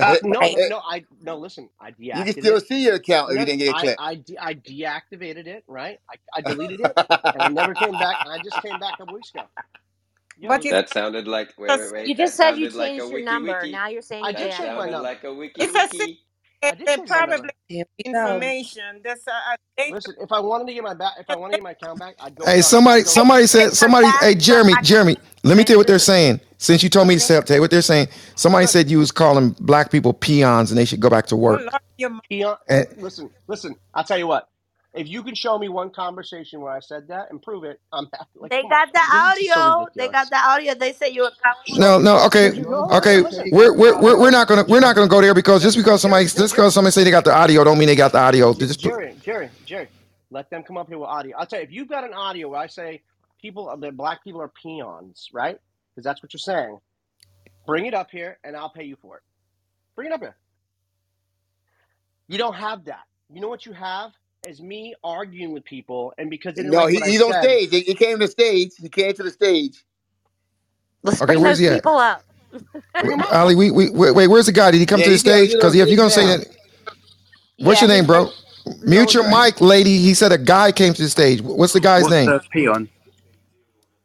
Uh, 0.00 0.16
no, 0.24 0.40
Right. 0.40 0.56
no, 0.56 0.64
no. 0.66 0.78
I 0.78 1.04
no. 1.22 1.38
Listen, 1.38 1.70
I 1.80 1.92
you 2.12 2.24
can 2.24 2.34
deactivated 2.34 2.34
still 2.34 2.60
it. 2.60 2.60
see 2.60 2.84
your 2.84 2.96
account 2.96 3.32
if 3.32 3.36
No, 3.36 3.40
you 3.40 3.46
no, 3.46 3.46
didn't 3.46 3.60
get 3.60 3.76
I 3.76 3.80
clipped. 3.80 3.98
I 3.98 4.14
de- 4.16 4.38
I 4.38 4.54
deactivated 4.54 5.46
it. 5.48 5.64
Right. 5.68 5.98
I, 6.10 6.16
I 6.38 6.42
deleted 6.42 6.80
it, 6.80 6.98
and 7.34 7.42
I 7.44 7.48
never 7.48 7.74
came 7.74 7.98
back. 7.98 8.20
And 8.24 8.32
I 8.32 8.38
just 8.38 8.62
came 8.62 8.78
back 8.78 8.94
a 8.94 8.98
couple 8.98 9.14
weeks 9.14 9.30
ago. 9.34 9.46
What 10.46 10.64
Yo, 10.64 10.66
is 10.66 10.72
That 10.72 10.90
sounded 10.90 11.28
like 11.28 11.54
wait 11.58 11.76
wait 11.76 11.90
just 11.90 11.92
wait. 11.92 12.08
You 12.08 12.14
That 12.16 12.16
just 12.16 12.36
said 12.36 12.58
you 12.58 12.68
sounded 12.68 12.74
like 12.74 12.98
a 12.98 13.04
changed 13.04 13.10
your 13.10 13.20
wiki 13.20 13.24
number. 13.24 13.60
wiki. 13.60 13.72
Now 13.72 13.88
you're 13.88 14.02
saying 14.02 14.24
I 14.24 14.32
you 14.32 14.36
did 14.36 14.50
That 14.50 14.52
change 14.52 14.76
my 14.76 14.86
sounded 14.86 14.92
number. 14.92 15.04
like 15.04 15.24
a 15.24 15.34
wiki 15.34 15.64
it's 15.64 15.74
a 15.76 15.88
secret. 15.88 15.98
wiki. 15.98 16.20
I 16.66 16.74
did 16.74 16.86
They 16.86 16.96
change 16.96 17.10
my 17.10 17.24
probably 17.26 17.50
Here 17.68 17.84
we 17.98 18.04
go. 18.12 18.52
information. 18.52 19.02
That's 19.04 19.26
a, 19.28 19.32
a 19.32 19.56
data. 19.78 19.94
Listen, 19.94 20.14
if 20.20 20.32
I 20.32 20.40
wanted 20.40 20.68
to 20.68 20.74
get 20.74 20.84
my 20.84 20.94
back, 20.94 21.14
if 21.20 21.30
I 21.30 21.36
wanted 21.36 21.54
to 21.54 21.56
get 21.58 21.64
my 21.64 21.72
account 21.72 22.00
back, 22.00 22.16
I'd 22.20 22.36
go 22.36 22.46
Hey, 22.46 22.58
tell. 22.58 22.68
somebody 22.70 23.02
I'd 23.04 23.06
somebody 23.10 23.46
said 23.46 23.70
Take 23.70 23.78
the 23.78 23.78
somebody. 23.78 24.06
back 24.08 24.20
Hey, 24.20 24.34
from 24.36 24.36
Jeremy, 24.36 24.70
my 24.70 24.82
Jeremy, 24.82 25.16
let 25.44 25.56
me 25.56 25.64
tell 25.64 25.74
you 25.74 25.78
what 25.78 25.86
they're 25.88 25.98
saying. 26.00 26.40
Since 26.58 26.82
you 26.82 26.90
told 26.90 27.08
me 27.08 27.16
to 27.16 27.20
listen. 27.20 27.36
say- 27.36 27.40
tell 27.42 27.56
you 27.56 27.60
what 27.62 27.70
they're 27.72 27.82
saying. 27.82 28.08
Somebody 28.36 28.66
Good. 28.66 28.68
said 28.68 28.90
you 28.90 28.98
was 28.98 29.12
calling 29.12 29.50
black 29.60 29.90
people 29.92 30.12
peons 30.14 30.70
and 30.70 30.78
they 30.78 30.84
should 30.86 31.00
go 31.00 31.10
back 31.10 31.26
to 31.28 31.36
work. 31.36 31.62
Peon. 32.30 32.56
And 32.68 32.86
Listen, 32.96 33.30
listen. 33.48 33.76
I'll 33.94 34.04
tell 34.04 34.18
you 34.18 34.26
what. 34.28 34.48
If 34.98 35.08
you 35.08 35.24
can 35.24 35.36
show 35.36 35.58
me 35.58 35.70
one 35.70 35.90
conversation 35.90 36.60
where 36.62 36.72
I 36.72 36.80
said 36.80 37.08
that 37.08 37.28
and 37.30 37.42
prove 37.42 37.64
it, 37.64 37.80
I'm 37.92 38.08
happy. 38.14 38.30
Like, 38.36 38.52
They 38.52 38.62
come 38.62 38.72
on. 38.72 38.78
got 38.78 38.92
the 38.92 39.00
This 39.10 39.24
is 39.24 39.52
so 39.52 39.62
audio. 39.66 39.88
They 39.96 40.08
ridiculous. 40.08 40.10
got 40.10 40.30
the 40.30 40.36
audio. 40.38 40.74
They 40.74 40.92
say 40.94 41.10
you 41.10 41.24
a 41.26 41.32
coward. 41.32 41.56
no, 41.78 41.98
no, 41.98 42.26
okay, 42.26 42.52
you 42.52 42.64
go? 42.64 42.90
okay. 42.92 43.22
Listen, 43.22 43.48
listen. 43.50 43.50
We're 43.52 43.74
we're 43.74 44.00
we're, 44.00 44.20
we're 44.20 44.30
not 44.32 44.48
gonna 44.48 44.64
we're 44.68 44.80
not 44.80 44.96
gonna 44.96 45.08
go 45.08 45.20
there 45.22 45.34
because 45.34 45.62
just 45.62 45.76
because 45.76 46.02
somebody 46.02 46.26
Jerry, 46.26 46.26
just 46.26 46.54
Jerry, 46.54 46.56
because 46.56 46.74
somebody 46.74 46.92
say 46.92 47.04
they 47.04 47.12
got 47.12 47.24
the 47.24 47.34
audio 47.34 47.64
don't 47.64 47.78
mean 47.78 47.88
they 47.88 47.96
got 47.96 48.12
the 48.12 48.18
audio. 48.18 48.52
They 48.54 48.66
just 48.66 48.82
put, 48.82 48.94
Jerry, 48.94 49.16
Jerry, 49.22 49.50
Jerry. 49.66 49.88
Let 50.30 50.50
them 50.50 50.64
come 50.64 50.78
up 50.78 50.88
here 50.88 50.98
with 50.98 51.08
audio. 51.08 51.36
I'll 51.38 51.46
tell 51.46 51.60
you, 51.60 51.64
if 51.66 51.72
you've 51.72 51.88
got 51.88 52.04
an 52.04 52.14
audio 52.14 52.48
where 52.50 52.60
I 52.60 52.68
say 52.68 53.02
people, 53.40 53.68
uh, 53.70 53.76
the 53.76 53.92
black 53.92 54.24
people 54.24 54.42
are 54.42 54.48
peons, 54.62 55.28
right? 55.32 55.58
Because 55.94 56.04
that's 56.04 56.22
what 56.22 56.32
you're 56.34 56.40
saying. 56.40 56.78
Bring 57.66 57.86
it 57.86 57.94
up 57.94 58.10
here, 58.10 58.38
and 58.44 58.56
I'll 58.56 58.70
pay 58.70 58.84
you 58.84 58.96
for 59.02 59.18
it. 59.18 59.22
Bring 59.96 60.08
it 60.08 60.14
up 60.14 60.20
here. 60.20 60.36
You 62.28 62.38
don't 62.38 62.54
have 62.54 62.84
that. 62.86 63.04
You 63.32 63.40
know 63.40 63.48
what 63.48 63.66
you 63.66 63.72
have? 63.72 64.12
As 64.48 64.62
me 64.62 64.94
arguing 65.04 65.52
with 65.52 65.64
people, 65.66 66.14
and 66.18 66.30
because 66.30 66.56
they 66.56 66.62
didn't 66.64 66.74
No, 66.74 66.78
like 66.78 66.88
he, 66.88 66.96
what 66.96 67.04
I 67.04 67.10
he's 67.10 67.22
on 67.22 67.34
said. 67.34 67.34
stage. 67.34 67.70
He 67.70 67.80
he 67.82 67.94
came 67.94 68.18
to 68.20 68.26
the 68.26 68.32
stage. 68.32 68.72
He 68.78 68.88
came 68.90 69.14
to 69.14 69.24
the 69.24 69.30
stage. 69.30 69.84
Let's 71.02 71.22
Okay, 71.22 71.36
bring 71.36 71.38
where's 71.38 71.58
those 71.58 71.60
he 71.60 71.68
at? 71.68 71.84
people 71.84 71.96
up. 71.98 72.24
Bring. 73.02 73.22
Ali, 73.32 73.56
we, 73.56 73.70
we 73.70 73.90
wait, 73.90 74.14
wait, 74.14 74.28
where's 74.28 74.46
the 74.46 74.52
guy? 74.52 74.70
Did 74.72 74.80
he 74.80 74.86
come 74.86 75.02
Yeah, 75.02 75.04
to 75.04 75.10
the 75.10 75.18
he's 75.18 75.28
on, 75.28 75.40
stage? 75.40 75.50
he's 75.50 75.54
on 75.56 75.70
Because 75.70 75.74
if 75.74 75.90
you're 75.90 75.96
stage 75.96 75.98
gonna 75.98 76.10
say 76.10 76.26
now. 76.26 76.38
that, 76.38 76.46
what's 77.60 77.80
Yeah, 77.80 77.82
your 77.82 77.88
name, 77.88 78.06
his 78.06 78.08
bro? 78.08 78.32
Mute 78.82 79.14
your 79.14 79.24
Low 79.24 79.44
mic, 79.44 79.60
lady. 79.60 79.98
He 79.98 80.14
said 80.14 80.32
a 80.32 80.38
guy 80.38 80.72
came 80.72 80.94
to 80.94 81.02
the 81.02 81.10
stage. 81.10 81.42
What's 81.42 81.72
the 81.74 81.80
guy's 81.80 82.08
What's 82.08 82.10
name? 82.10 82.36
the 82.40 82.40
peon? 82.52 82.90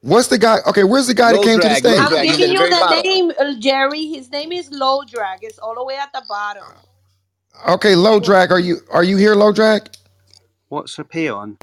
What's 0.02 0.28
the 0.30 0.40
guy? 0.40 0.60
Okay, 0.68 0.84
where's 0.86 1.07
the 1.07 1.15
guy 1.15 1.34
that 1.34 1.40
Low 1.40 1.44
came 1.44 1.60
to 1.61 1.70
the 1.70 1.76
drag, 1.76 1.86
low 1.86 2.03
stage? 2.03 2.11
I'm 2.15 2.18
drag. 2.18 2.30
He's 2.30 2.40
at 2.40 2.40
giving 2.40 2.49
the 2.49 2.56
you 2.56 2.57
very 2.57 2.70
the 2.70 2.76
bottom. 2.76 3.06
name, 3.06 3.32
uh, 3.40 3.56
Jerry. 3.60 4.07
His 4.07 4.32
name 4.32 4.52
is 4.52 4.70
Low 4.72 5.03
Drag. 5.06 5.40
It's 5.44 5.60
all 5.60 5.76
the 5.76 5.84
way 5.86 5.98
at 5.98 6.11
the 6.14 6.24
bottom. 6.28 6.64
Okay, 7.70 7.95
low 7.95 8.20
drag. 8.20 8.52
Are 8.52 8.60
you 8.60 8.80
are 8.91 9.03
you 9.03 9.18
here, 9.18 9.36
low 9.36 9.52
drag? 9.53 9.90
What's 10.73 10.97
a 10.97 11.03
peon? 11.03 11.59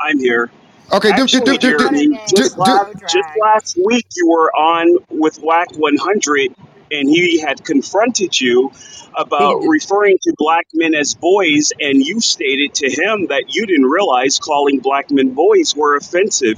I'm 0.00 0.18
here. 0.18 0.50
Okay, 0.92 1.12
do 1.12 1.28
do 1.28 1.40
Actually, 1.40 1.58
do 1.58 1.58
do 1.58 1.74
do, 1.74 1.88
Jeremy, 1.88 2.08
do, 2.34 2.36
just 2.36 2.58
do, 2.64 2.72
last, 2.72 2.82
Low 2.82 2.94
just 3.06 3.30
last 3.36 3.78
week 3.84 4.06
you 4.16 4.28
were 4.28 4.50
on 4.52 4.96
with 5.10 5.38
Wack 5.42 5.68
100, 5.76 6.50
and 6.92 7.08
he 7.08 7.40
had 7.40 7.64
confronted 7.64 8.38
you 8.40 8.70
about 9.16 9.56
referring 9.62 10.18
to 10.22 10.34
black 10.38 10.66
men 10.74 10.94
as 10.94 11.14
boys, 11.14 11.72
and 11.80 11.98
you 12.00 12.20
stated 12.20 12.74
to 12.74 12.88
him 12.90 13.28
that 13.28 13.44
you 13.48 13.66
didn't 13.66 13.86
realize 13.90 14.38
calling 14.38 14.80
black 14.80 15.06
men 15.10 15.34
boys 15.34 15.74
were 15.76 15.96
offensive. 15.96 16.56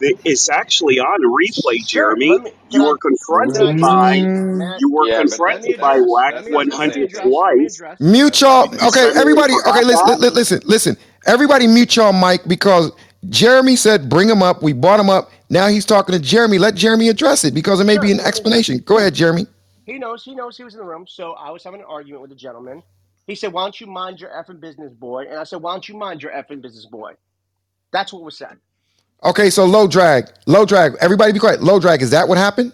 That 0.00 0.16
It's 0.24 0.50
actually 0.50 0.98
on 1.00 1.20
replay, 1.22 1.86
Sure. 1.86 1.86
Jeremy. 1.86 2.28
Let 2.28 2.42
me. 2.42 2.52
Can 2.72 2.80
You 2.80 2.82
I? 2.82 2.86
were 2.86 2.98
Can 3.42 3.56
confronted 3.56 3.68
I 3.68 3.72
by 3.80 4.16
address? 4.16 4.46
Man, 4.52 4.78
you 4.78 4.92
were 4.92 5.08
Yeah, 5.08 5.24
but 5.28 5.40
let 5.46 5.60
me 5.62 5.72
confronted 5.72 5.80
by 5.80 5.96
address. 5.96 6.00
Wack 6.00 6.34
Let 6.34 6.44
me. 6.44 6.62
Let 6.70 6.88
me 6.90 7.02
100's 7.02 7.02
address. 7.02 7.40
Let 7.42 7.54
me 7.54 7.64
wife. 7.64 7.66
address. 7.66 8.00
Mute 8.00 8.40
Let 8.42 8.42
y'all. 8.42 8.74
You 8.74 8.88
Okay, 8.88 8.88
suddenly 8.90 9.16
everybody. 9.16 9.54
Okay, 9.66 9.84
listen, 9.84 10.06
that. 10.06 10.20
listen, 10.20 10.32
listen, 10.34 10.62
listen. 10.66 10.96
Everybody, 11.28 11.66
mute 11.66 11.94
y'all 11.94 12.14
mic 12.14 12.48
because 12.48 12.90
Jeremy 13.28 13.76
said 13.76 14.08
bring 14.08 14.30
him 14.30 14.42
up. 14.42 14.62
We 14.62 14.72
brought 14.72 14.98
him 14.98 15.10
up. 15.10 15.30
Now 15.50 15.68
he's 15.68 15.84
talking 15.84 16.14
to 16.14 16.18
Jeremy. 16.18 16.56
Let 16.56 16.74
Jeremy 16.74 17.10
address 17.10 17.44
it 17.44 17.52
because 17.52 17.80
it 17.80 17.84
may 17.84 17.98
be 17.98 18.10
an 18.10 18.20
explanation. 18.20 18.78
Go 18.78 18.96
ahead, 18.96 19.14
Jeremy. 19.14 19.46
He 19.84 19.98
knows. 19.98 20.24
He 20.24 20.34
knows 20.34 20.56
he 20.56 20.64
was 20.64 20.72
in 20.72 20.80
the 20.80 20.86
room. 20.86 21.04
So 21.06 21.32
I 21.32 21.50
was 21.50 21.62
having 21.62 21.80
an 21.80 21.86
argument 21.86 22.22
with 22.22 22.32
a 22.32 22.34
gentleman. 22.34 22.82
He 23.26 23.34
said, 23.34 23.52
"Why 23.52 23.62
don't 23.62 23.78
you 23.78 23.86
mind 23.86 24.22
your 24.22 24.30
effing 24.30 24.58
business, 24.58 24.90
boy?" 24.94 25.26
And 25.28 25.38
I 25.38 25.44
said, 25.44 25.60
"Why 25.60 25.74
don't 25.74 25.86
you 25.86 25.98
mind 25.98 26.22
your 26.22 26.32
effing 26.32 26.62
business, 26.62 26.86
boy?" 26.86 27.12
That's 27.92 28.10
what 28.10 28.22
was 28.22 28.38
said. 28.38 28.56
Okay, 29.22 29.50
so 29.50 29.66
low 29.66 29.86
drag, 29.86 30.30
low 30.46 30.64
drag. 30.64 30.96
Everybody, 30.98 31.32
be 31.32 31.40
quiet. 31.40 31.62
Low 31.62 31.78
drag. 31.78 32.00
Is 32.00 32.10
that 32.10 32.26
what 32.26 32.38
happened? 32.38 32.72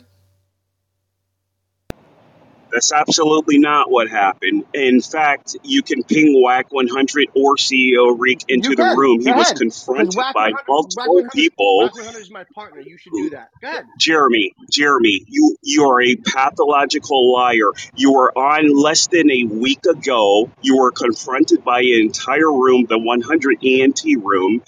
That's 2.75 2.93
absolutely 2.93 3.61
not 3.61 3.89
what 3.89 4.11
happened. 4.11 4.65
In 4.75 5.01
fact, 5.01 5.57
you 5.63 5.81
can 5.83 6.03
ping 6.03 6.43
Wack 6.43 6.73
100 6.73 7.29
or 7.37 7.55
CEO 7.55 8.17
Reek 8.19 8.43
You 8.49 8.57
into 8.57 8.71
the 8.71 8.83
can. 8.83 8.99
room. 8.99 9.21
He 9.21 9.31
was 9.31 9.47
ahead. 9.47 9.55
Because 9.55 9.85
confronted 9.85 10.17
Wack 10.17 10.35
by 10.35 10.51
100, 10.51 10.55
Wack 10.59 10.67
multiple 10.67 11.15
100, 11.15 11.31
people. 11.31 11.79
Wack 11.79 11.95
100 11.95 12.19
is 12.19 12.31
my 12.33 12.45
partner. 12.53 12.81
You 12.81 12.99
should 12.99 13.13
do 13.13 13.31
that. 13.31 13.51
Go 13.63 13.69
ahead. 13.69 13.87
Jeremy, 14.01 14.57
Jeremy, 14.73 15.25
you 15.29 15.57
you 15.63 15.89
are 15.89 16.03
a 16.03 16.17
pathological 16.17 17.33
liar. 17.33 17.71
You 17.95 18.13
were 18.13 18.37
on 18.37 18.77
less 18.77 19.07
than 19.07 19.31
a 19.31 19.45
week 19.45 19.87
ago. 19.87 20.51
You 20.61 20.79
were 20.79 20.91
confronted 20.91 21.63
by 21.63 21.81
an 21.81 22.01
entire 22.01 22.53
room, 22.53 22.87
the 22.89 22.99
100 22.99 23.59
ENT 23.65 24.03
room. 24.21 24.63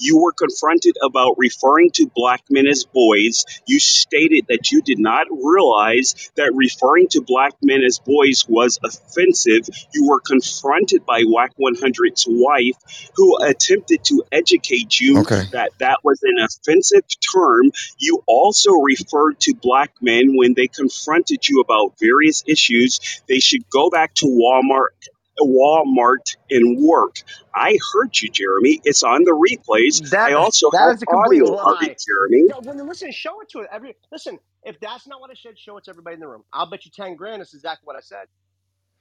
You 0.00 0.18
were 0.18 0.32
confronted 0.32 0.96
about 1.02 1.34
referring 1.38 1.90
to 1.94 2.10
black 2.14 2.42
men 2.50 2.66
as 2.66 2.84
boys. 2.84 3.44
You 3.66 3.78
stated 3.78 4.46
that 4.48 4.72
you 4.72 4.82
did 4.82 4.98
not 4.98 5.26
realize 5.30 6.30
that 6.36 6.52
referring 6.54 7.08
to 7.08 7.20
black 7.20 7.52
men 7.62 7.82
as 7.82 7.98
boys 7.98 8.44
was 8.48 8.78
offensive. 8.82 9.68
You 9.92 10.08
were 10.08 10.20
confronted 10.20 11.04
by 11.06 11.22
Wack 11.26 11.52
100's 11.60 12.26
wife, 12.28 12.76
who 13.14 13.38
attempted 13.42 14.04
to 14.04 14.24
educate 14.32 14.98
you 14.98 15.20
Okay. 15.20 15.42
that 15.52 15.72
that 15.78 15.98
was 16.02 16.20
an 16.22 16.38
offensive 16.42 17.04
term. 17.34 17.70
You 17.98 18.22
also 18.26 18.72
referred 18.72 19.38
to 19.40 19.54
black 19.54 19.92
men 20.00 20.36
when 20.36 20.54
they 20.54 20.68
confronted 20.68 21.46
you 21.48 21.60
about 21.60 21.94
various 22.00 22.42
issues. 22.46 23.22
They 23.28 23.38
should 23.40 23.68
go 23.68 23.90
back 23.90 24.14
to 24.16 24.26
Walmart. 24.26 24.96
Walmart 25.44 26.36
and 26.50 26.78
work. 26.82 27.16
I 27.54 27.78
heard 27.94 28.10
you, 28.22 28.30
Jeremy. 28.30 28.80
It's 28.84 29.02
on 29.04 29.24
the 29.24 29.32
replays. 29.32 30.02
I 30.24 30.32
That 30.32 30.34
also 30.34 30.70
that 30.72 30.88
have 30.88 30.96
is 30.96 31.02
a 31.02 31.06
complete 31.06 31.44
audio 31.44 31.54
of 31.64 31.76
lie. 31.76 31.82
it, 31.82 31.96
Jeremy. 32.06 32.48
Yo, 32.48 32.60
then 32.62 32.86
listen, 32.88 33.12
show 33.12 33.40
it 33.42 33.48
to 33.50 33.60
it. 33.60 33.68
Every 33.72 33.96
listen, 34.12 34.38
if 34.64 34.80
that's 34.80 35.06
not 35.08 35.20
what 35.20 35.30
I 35.30 35.34
said, 35.34 35.58
show 35.58 35.78
it 35.78 35.84
to 35.84 35.90
everybody 35.90 36.14
in 36.14 36.20
the 36.20 36.28
room. 36.28 36.44
I'll 36.52 36.70
bet 36.70 36.84
you 36.86 36.92
ten 36.94 37.16
grand. 37.16 37.42
This 37.42 37.48
is 37.50 37.56
exactly 37.56 37.86
what 37.86 37.96
I 37.96 38.00
said. 38.00 38.26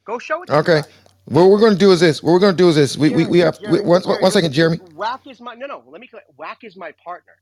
Go 0.07 0.19
show 0.19 0.43
it 0.43 0.49
to 0.51 0.57
Okay. 0.59 0.59
everybody. 0.59 0.91
What 1.25 1.49
we're 1.49 1.59
going 1.59 1.73
to 1.73 1.79
do 1.79 1.91
is 1.91 2.01
this. 2.01 2.23
What 2.23 2.33
we're 2.33 2.39
going 2.39 2.53
to 2.53 2.57
do 2.63 2.69
is 2.69 2.75
this. 2.75 2.97
We 2.97 3.11
we, 3.11 3.25
we 3.27 3.39
Jeremy, 3.39 3.41
have 3.41 3.59
we, 3.67 3.79
Jeremy, 3.79 3.81
one, 3.81 4.01
Jeremy. 4.03 4.21
one 4.21 4.31
second, 4.31 4.53
Jeremy. 4.53 4.79
Wack 4.79 5.27
is 5.27 5.41
my 5.41 5.55
no, 5.55 5.67
no. 5.67 5.83
Let 5.87 6.01
me. 6.01 6.07
cl- 6.11 6.23
Wack 6.37 6.59
is 6.63 6.77
my 6.77 6.93
partner. 7.03 7.33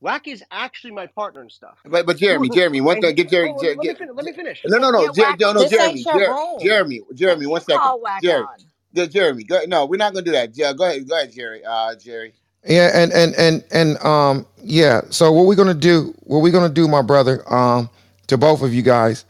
Wack 0.00 0.28
is 0.28 0.44
actually 0.50 0.92
my 0.92 1.06
partner 1.08 1.40
and 1.42 1.52
stuff. 1.52 1.78
But 1.84 2.06
but 2.06 2.18
Jeremy, 2.18 2.48
Jeremy, 2.50 2.80
one 2.82 2.98
and 2.98 2.98
thing. 2.98 3.14
he, 3.14 3.16
Give 3.16 3.28
Jerry. 3.28 3.54
oh, 3.54 3.58
Jer- 3.58 3.76
let 3.76 3.86
me 3.86 3.94
get, 3.94 3.96
finish. 3.96 4.14
Let 4.16 4.26
me 4.26 4.32
finish. 4.32 4.66
no, 4.66 4.78
no, 4.78 4.90
no, 4.90 5.08
Yeah, 5.16 5.34
Jer- 5.34 5.36
no, 5.40 5.52
no, 5.52 5.64
this 5.64 5.78
ain't 5.78 5.98
Jeremy, 5.98 6.04
your 6.06 6.20
Jer- 6.20 6.26
room. 6.26 6.60
Jeremy, 6.60 7.02
Jeremy. 7.14 7.46
One 7.46 7.62
second, 7.62 7.80
call 7.80 8.00
Wack 8.00 8.24
Jerry. 8.24 8.28
on. 8.28 8.58
Yeah, 8.92 9.06
Jeremy. 9.06 9.44
Go, 9.44 9.60
no, 9.68 9.86
we're 9.86 9.96
not 9.98 10.14
gonna 10.14 10.24
do 10.24 10.32
that. 10.32 10.56
Yeah, 10.56 10.72
go 10.74 10.84
ahead, 10.86 11.08
go 11.08 11.16
ahead, 11.16 11.32
Jerry. 11.32 11.64
Uh, 11.64 11.94
Jerry. 11.96 12.34
Yeah, 12.66 12.90
and 12.94 13.12
and 13.12 13.34
and 13.36 13.64
and 13.72 13.98
um, 14.04 14.46
yeah. 14.62 15.02
So 15.10 15.32
what 15.32 15.46
we're 15.46 15.56
gonna 15.56 15.74
do? 15.74 16.14
What 16.24 16.40
we're 16.40 16.52
gonna 16.52 16.68
do, 16.72 16.88
my 16.88 17.02
brother? 17.02 17.42
Um, 17.52 17.90
to 18.28 18.38
both 18.38 18.62
of 18.62 18.74
you 18.74 18.82
guys, 18.82 19.24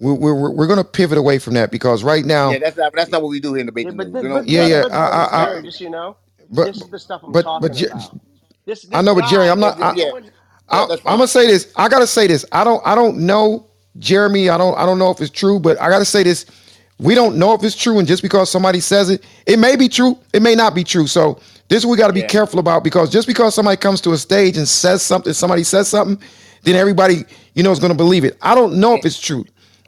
we, 0.00 0.12
we're 0.12 0.34
we're 0.34 0.50
we're 0.52 0.68
gonna 0.68 0.84
pivot 0.84 1.18
away 1.18 1.38
from 1.38 1.54
that 1.54 1.70
because 1.70 2.04
right 2.04 2.24
now, 2.24 2.50
Yeah, 2.50 2.60
that's 2.60 2.76
not 2.76 2.94
that's 2.94 3.10
not 3.12 3.22
what 3.22 3.30
we 3.30 3.40
do 3.40 3.54
here 3.54 3.60
in 3.60 3.66
the 3.66 3.72
Yeah, 3.76 3.90
Bacon 3.90 3.96
but 3.96 4.12
News. 4.12 4.20
We 4.20 4.28
but 4.28 4.28
don't. 4.28 4.48
yeah, 4.48 4.62
but 4.62 4.68
yeah. 4.68 4.82
but 4.82 4.92
I, 4.92 5.08
but 5.14 5.32
I, 5.32 5.34
Jerry, 5.34 5.58
I 5.58 5.62
just 5.62 5.78
so 5.78 5.84
you 5.84 5.90
know, 5.90 6.18
but 6.50 6.70
this 6.70 6.80
is 6.82 6.90
the 6.90 6.98
stuff 6.98 7.22
I'm 7.24 7.34
but 7.34 7.38
talking 7.38 7.60
but 7.60 7.72
Jer- 7.74 7.92
about. 7.92 8.18
This 8.66 8.86
I 8.92 9.02
know, 9.02 9.14
but 9.14 9.24
Jerry, 9.26 9.48
I'm 9.50 9.60
not. 9.60 9.80
I, 9.82 9.92
yeah. 9.96 10.12
I, 10.68 10.86
yeah, 10.88 10.96
I'm 11.06 11.18
gonna 11.18 11.28
say 11.28 11.46
this. 11.46 11.72
I 11.76 11.88
gotta 11.88 12.06
say 12.06 12.26
this. 12.26 12.44
I 12.52 12.64
don't. 12.64 12.82
I 12.86 12.94
don't 12.94 13.18
know, 13.18 13.66
Jeremy. 13.98 14.48
I 14.50 14.58
don't. 14.58 14.76
I 14.78 14.86
don't 14.86 14.98
know 14.98 15.10
if 15.10 15.20
it's 15.20 15.30
true, 15.30 15.60
but 15.60 15.80
I 15.80 15.88
gotta 15.88 16.04
say 16.04 16.22
this. 16.22 16.46
We 17.00 17.14
don't 17.16 17.36
know 17.36 17.54
if 17.54 17.64
it's 17.64 17.76
true, 17.76 17.98
and 17.98 18.08
just 18.08 18.22
because 18.22 18.50
somebody 18.50 18.80
says 18.80 19.10
it, 19.10 19.24
it 19.46 19.58
may 19.58 19.76
be 19.76 19.88
true. 19.88 20.18
It 20.32 20.42
may 20.42 20.54
not 20.54 20.74
be 20.74 20.84
true. 20.84 21.06
So 21.08 21.40
this 21.68 21.84
we 21.84 21.96
got 21.96 22.08
to 22.08 22.12
be 22.12 22.20
Yeah. 22.20 22.26
careful 22.28 22.60
about 22.60 22.84
because 22.84 23.10
just 23.10 23.26
because 23.26 23.54
somebody 23.54 23.76
comes 23.76 24.00
to 24.02 24.12
a 24.12 24.18
stage 24.18 24.56
and 24.56 24.68
says 24.68 25.02
something, 25.02 25.32
somebody 25.32 25.64
says 25.64 25.88
something, 25.88 26.18
then 26.64 26.76
everybody 26.76 27.24
you 27.54 27.62
know 27.64 27.72
is 27.72 27.80
gonna 27.80 27.94
believe 27.94 28.24
it. 28.24 28.38
I 28.42 28.54
don't 28.54 28.74
know 28.76 28.94
if 28.94 29.04
it's 29.04 29.20
true, 29.20 29.44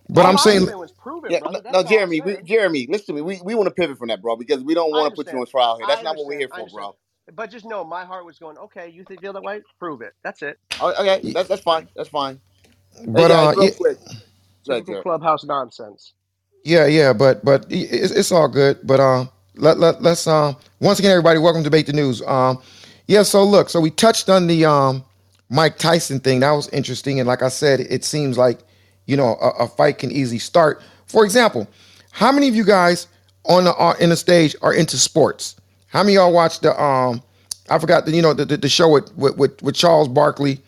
but 0.09 0.25
All 0.25 0.33
I'm 0.33 0.39
saying 0.39 0.67
said 0.67 0.75
was 0.75 0.93
prove 0.93 1.25
it, 1.25 1.31
Yeah, 1.33 1.41
no, 1.41 1.61
no 1.71 1.83
Jeremy, 1.85 2.21
we. 2.21 2.43
Jeremy, 2.43 2.87
listen 2.91 3.07
to 3.09 3.13
me. 3.15 3.21
We, 3.23 3.41
we 3.45 3.55
want 3.55 3.69
to 3.69 3.75
pivot 3.75 3.99
from 3.99 4.09
that, 4.09 4.21
bro, 4.23 4.37
because 4.37 4.65
we 4.65 4.75
don't 4.75 4.93
want 4.93 5.09
to 5.09 5.17
put 5.17 5.31
you 5.33 5.39
on 5.41 5.47
trial 5.47 5.79
here. 5.79 5.87
That's 5.87 6.03
not 6.03 6.17
what 6.17 6.27
we're 6.27 6.39
here 6.39 6.49
for, 6.49 6.69
bro. 6.69 6.97
But 7.33 7.51
just 7.51 7.65
know, 7.65 7.85
my 7.85 8.05
heart 8.05 8.27
was 8.27 8.39
going. 8.39 8.59
Okay, 8.59 8.91
you 8.91 9.05
think 9.05 9.23
feel 9.23 9.33
that 9.33 9.43
way? 9.43 9.63
Prove 9.79 10.03
it. 10.03 10.13
That's 10.23 10.43
it. 10.43 10.59
Oh, 10.81 10.93
okay, 11.01 11.33
that's 11.33 11.49
that's 11.49 11.63
fine. 11.63 11.89
That's 11.97 12.09
fine. 12.09 12.39
Hey 12.99 13.07
but 13.09 13.29
guys, 13.29 13.57
uh, 13.57 13.61
real 13.61 13.65
yeah, 13.65 13.75
quick. 13.77 13.99
Go 14.67 14.73
ahead, 14.75 15.03
clubhouse 15.03 15.45
nonsense. 15.45 16.13
Yeah, 16.65 16.87
yeah, 16.87 17.13
but 17.13 17.45
but 17.45 17.67
it's, 17.71 18.13
it's 18.13 18.31
all 18.31 18.49
good. 18.49 18.79
But 18.85 19.01
um, 19.01 19.31
let 19.57 19.79
let 19.79 20.03
let's 20.03 20.27
um 20.27 20.57
once 20.81 20.99
again, 20.99 21.13
everybody, 21.13 21.39
welcome 21.39 21.63
to 21.63 21.71
debate 21.71 21.87
the 21.87 21.95
news. 21.95 22.21
Um, 22.23 22.61
yeah. 23.07 23.23
So 23.23 23.43
look, 23.43 23.71
so 23.71 23.81
we 23.81 23.91
touched 23.91 24.29
on 24.29 24.47
the 24.47 24.67
um 24.67 25.03
Mike 25.49 25.79
Tyson 25.79 26.21
thing. 26.21 26.41
That 26.41 26.53
was 26.53 26.69
interesting, 26.71 27.21
and 27.21 27.27
like 27.27 27.43
I 27.43 27.49
said, 27.49 27.81
it 27.81 28.05
seems 28.05 28.37
like 28.37 28.61
you 29.07 29.17
know 29.17 29.37
a, 29.41 29.65
a 29.65 29.69
fight 29.69 29.97
can 29.97 30.13
easily 30.13 30.39
start. 30.39 30.83
For 31.07 31.25
example, 31.25 31.69
how 32.11 32.33
many 32.33 32.49
of 32.49 32.55
you 32.55 32.65
guys 32.65 33.07
on 33.45 33.65
the 33.65 33.75
uh, 33.75 33.95
in 33.99 34.11
the 34.11 34.17
stage 34.17 34.55
are 34.61 34.75
into 34.75 34.99
sports? 34.99 35.57
How 35.95 36.03
many 36.03 36.17
of 36.17 36.23
y'all 36.23 36.33
watched 36.33 36.63
the 36.63 36.79
um? 36.81 37.23
I 37.71 37.79
forgot 37.79 38.05
the 38.05 38.11
you 38.11 38.21
know 38.21 38.35
the 38.35 38.45
the, 38.45 38.57
the 38.57 38.69
show 38.69 38.89
with, 38.89 39.15
with 39.17 39.63
with 39.63 39.77
Charles 39.77 40.09
Barkley, 40.09 40.61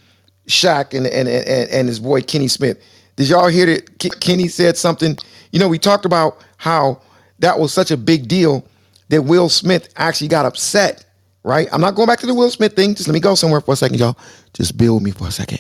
Shaq, 0.47 0.97
and 0.97 1.05
and 1.07 1.29
and 1.29 1.69
and 1.69 1.89
his 1.89 1.99
boy 1.99 2.23
Kenny 2.23 2.47
Smith. 2.47 2.81
Did 3.17 3.29
y'all 3.29 3.49
hear 3.49 3.67
that 3.67 3.99
K- 3.99 4.11
Kenny 4.21 4.47
said 4.47 4.77
something? 4.77 5.19
You 5.51 5.59
know, 5.59 5.69
we 5.69 5.81
talked 5.81 6.05
about 6.05 6.39
how 6.59 7.03
that 7.41 7.59
was 7.59 7.73
such 7.73 7.91
a 7.91 7.97
big 7.97 8.29
deal 8.29 8.65
that 9.09 9.23
Will 9.23 9.49
Smith 9.49 9.93
actually 9.97 10.29
got 10.29 10.47
upset, 10.47 11.05
right? 11.43 11.69
I'm 11.73 11.81
not 11.81 11.97
going 11.97 12.07
back 12.07 12.21
to 12.21 12.27
the 12.27 12.35
Will 12.35 12.51
Smith 12.51 12.77
thing. 12.77 12.95
Just 12.95 13.09
let 13.09 13.15
me 13.15 13.21
go 13.21 13.35
somewhere 13.35 13.61
for 13.61 13.73
a 13.75 13.77
second, 13.77 13.99
y'all. 13.99 14.17
Just 14.55 14.81
with 14.81 15.03
me 15.03 15.11
for 15.11 15.27
a 15.27 15.33
second. 15.33 15.59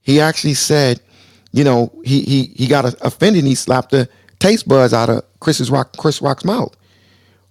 He 0.00 0.20
actually 0.20 0.54
said, 0.54 1.00
you 1.52 1.62
know, 1.62 1.92
he 2.04 2.22
he 2.22 2.44
he 2.56 2.66
got 2.66 2.84
offended 3.00 3.40
and 3.40 3.48
he 3.48 3.54
slapped 3.54 3.92
the 3.92 4.08
taste 4.40 4.66
buds 4.66 4.92
out 4.92 5.08
of 5.08 5.24
Chris's 5.38 5.70
Rock 5.70 5.96
Chris 5.96 6.20
Rock's 6.20 6.44
mouth. 6.44 6.76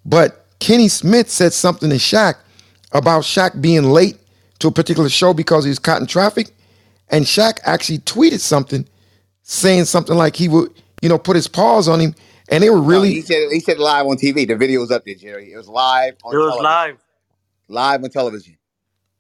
But 0.04 0.45
Kenny 0.60 0.88
Smith 0.88 1.30
said 1.30 1.54
something 1.54 1.90
to 1.90 1.96
Shaq 1.98 2.36
about 2.92 3.24
Shaq 3.24 3.62
being 3.62 3.84
late 3.92 4.18
to 4.60 4.68
a 4.68 4.72
particular 4.72 5.10
show 5.10 5.34
because 5.34 5.64
he 5.66 5.70
was 5.70 5.80
caught 5.80 6.02
in 6.02 6.08
traffic. 6.08 6.52
And 7.10 7.26
Shaq 7.26 7.60
actually 7.66 8.00
tweeted 8.00 8.40
something 8.40 8.88
saying 9.44 9.86
something 9.86 10.16
like 10.16 10.36
he 10.36 10.48
would, 10.48 10.72
you 11.02 11.10
know, 11.10 11.18
put 11.20 11.36
his 11.36 11.48
paws 11.48 11.88
on 11.88 12.00
him. 12.00 12.16
And 12.50 12.64
they 12.64 12.70
were 12.70 12.78
No, 12.78 12.84
he 12.84 12.88
really 12.90 13.22
said 13.22 13.52
he 13.52 13.60
said 13.60 13.78
live 13.80 14.06
on 14.06 14.18
TV. 14.18 14.48
The 14.48 14.56
video 14.56 14.80
was 14.80 14.92
up 14.92 15.04
there, 15.06 15.16
Jerry. 15.16 15.52
It 15.52 15.58
was 15.58 15.68
live 15.68 16.16
on 16.24 16.34
It 16.34 16.38
was 16.38 16.46
television. 16.56 16.64
live. 16.64 16.98
Live 17.68 18.04
on 18.04 18.10
television. 18.10 18.58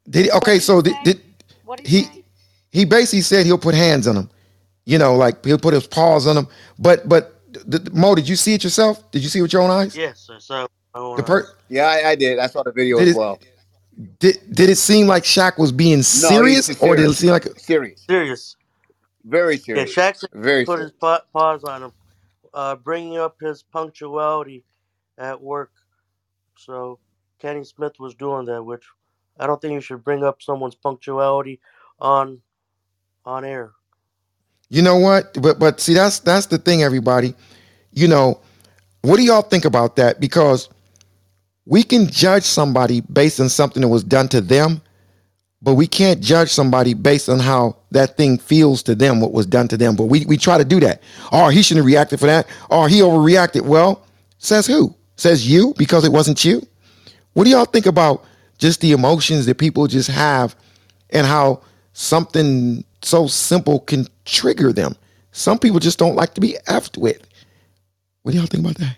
did 0.10 0.26
he, 0.26 0.32
okay, 0.32 0.54
did 0.56 0.64
so 0.64 0.82
did, 0.82 0.96
did 1.04 1.22
What 1.66 1.78
did 1.80 1.88
he 1.88 1.98
he 1.98 2.04
say? 2.04 2.24
he 2.72 2.86
basically 2.86 3.22
said 3.22 3.46
he'll 3.46 3.58
put 3.58 3.74
hands 3.76 4.08
on 4.08 4.16
him. 4.16 4.30
You 4.86 5.00
know, 5.00 5.16
like 5.16 5.44
he'll 5.44 5.58
put 5.58 5.74
his 5.74 5.88
paws 5.88 6.28
on 6.28 6.38
him. 6.38 6.48
But 6.80 7.10
but 7.10 7.42
the, 7.52 7.80
the- 7.80 7.92
Mo, 7.92 8.14
did 8.16 8.30
you 8.30 8.36
see 8.36 8.54
it 8.54 8.64
yourself? 8.64 9.10
Did 9.12 9.24
you 9.24 9.30
see 9.30 9.40
it 9.40 9.42
with 9.44 9.54
your 9.54 9.64
own 9.64 9.72
eyes? 9.72 9.96
Yes, 9.96 10.30
I 10.34 10.38
saw 10.40 10.68
The 11.16 11.24
per 11.24 11.48
Yeah, 11.70 11.88
I, 11.88 12.12
I 12.12 12.16
did. 12.16 12.40
I 12.40 12.48
saw 12.48 12.64
the 12.64 12.72
video 12.74 13.00
did 13.00 13.08
as 13.08 13.10
it 13.10 13.18
well. 13.18 13.40
did 14.20 14.38
did 14.54 14.70
it 14.70 14.78
seem 14.78 15.08
like 15.08 15.24
Shaq 15.24 15.58
was 15.58 15.72
being 15.72 16.04
No, 16.14 16.30
serious, 16.38 16.70
or 16.82 16.96
did 16.96 17.10
it 17.10 17.16
seem 17.16 17.32
like 17.32 17.48
Serious. 17.58 18.10
Serious. 18.10 18.58
Very 19.26 19.58
Yeah, 19.74 19.84
serious. 19.84 19.86
Shaq 19.86 20.16
Very 20.34 20.66
put 20.66 20.80
his 20.80 20.92
serious. 20.92 20.94
pa- 20.94 21.24
paws 21.34 21.64
on 21.64 21.84
him, 21.84 21.94
uh, 22.54 22.76
bringing 22.76 23.18
up 23.18 23.38
his 23.42 23.64
punctuality 23.64 24.66
at 25.18 25.42
work. 25.42 25.72
So 26.58 27.00
Kenny 27.40 27.64
Smith 27.66 27.94
was 28.00 28.16
doing 28.16 28.46
that, 28.48 28.64
which 28.64 28.84
I 29.40 29.48
don't 29.48 29.62
think 29.62 29.74
you 29.74 29.82
should 29.82 30.04
bring 30.04 30.24
up 30.24 30.42
someone's 30.42 30.76
punctuality 30.76 31.62
on 32.00 32.42
on 33.26 33.46
air. 33.46 33.72
you 34.70 34.82
know 34.82 34.98
what? 34.98 35.38
But 35.42 35.60
but 35.60 35.82
see, 35.82 35.94
that's 35.94 36.20
that's 36.20 36.48
the 36.48 36.58
thing, 36.60 36.84
everybody. 36.84 37.36
You 37.92 38.08
know, 38.08 38.42
what 39.02 39.18
do 39.18 39.24
y'all 39.24 39.42
think 39.44 39.66
about 39.66 39.98
that? 39.98 40.20
Because 40.20 40.70
we 41.66 41.84
can 41.84 42.08
judge 42.08 42.44
somebody 42.44 43.02
based 43.02 43.40
on 43.40 43.50
something 43.50 43.82
that 43.82 43.88
was 43.88 44.04
done 44.04 44.28
to 44.30 44.42
them, 44.42 44.82
but 45.62 45.74
we 45.74 45.88
can't 45.88 46.22
judge 46.22 46.50
somebody 46.50 46.94
based 46.94 47.28
on 47.28 47.40
how 47.40 47.78
that 47.92 48.18
thing 48.18 48.38
feels 48.38 48.84
to 48.84 48.94
them, 48.94 49.20
what 49.20 49.32
was 49.32 49.48
done 49.48 49.68
to 49.70 49.78
them. 49.78 49.96
But 49.96 50.06
we, 50.06 50.26
we 50.26 50.38
try 50.38 50.58
to 50.60 50.66
do 50.66 50.80
that. 50.82 51.02
Oh, 51.32 51.50
he 51.50 51.64
shouldn't 51.64 51.84
have 51.84 51.88
reacted 51.88 52.20
for 52.20 52.28
that. 52.28 52.48
Oh, 52.70 52.86
he 52.86 53.00
overreacted. 53.00 53.62
Well, 53.62 54.06
says 54.38 54.68
who? 54.68 54.96
Says 55.16 55.50
you 55.50 55.74
because 55.78 56.06
it 56.06 56.12
wasn't 56.12 56.46
you? 56.46 56.62
What 57.34 57.46
do 57.46 57.50
y'all 57.50 57.66
think 57.66 57.88
about 57.88 58.24
just 58.60 58.82
the 58.82 58.92
emotions 58.92 59.46
that 59.48 59.58
people 59.58 59.88
just 59.88 60.10
have 60.10 60.56
and 61.10 61.26
how 61.26 61.62
something 61.94 62.84
so 63.02 63.26
simple 63.26 63.80
can 63.80 64.08
trigger 64.26 64.72
them? 64.72 64.96
Some 65.32 65.58
people 65.58 65.80
just 65.80 65.98
don't 65.98 66.16
like 66.16 66.36
to 66.36 66.42
be 66.42 66.58
effed 66.68 66.98
with. 66.98 67.28
What 68.22 68.34
do 68.34 68.38
y'all 68.38 68.48
think 68.48 68.64
about 68.64 68.78
that? 68.78 68.98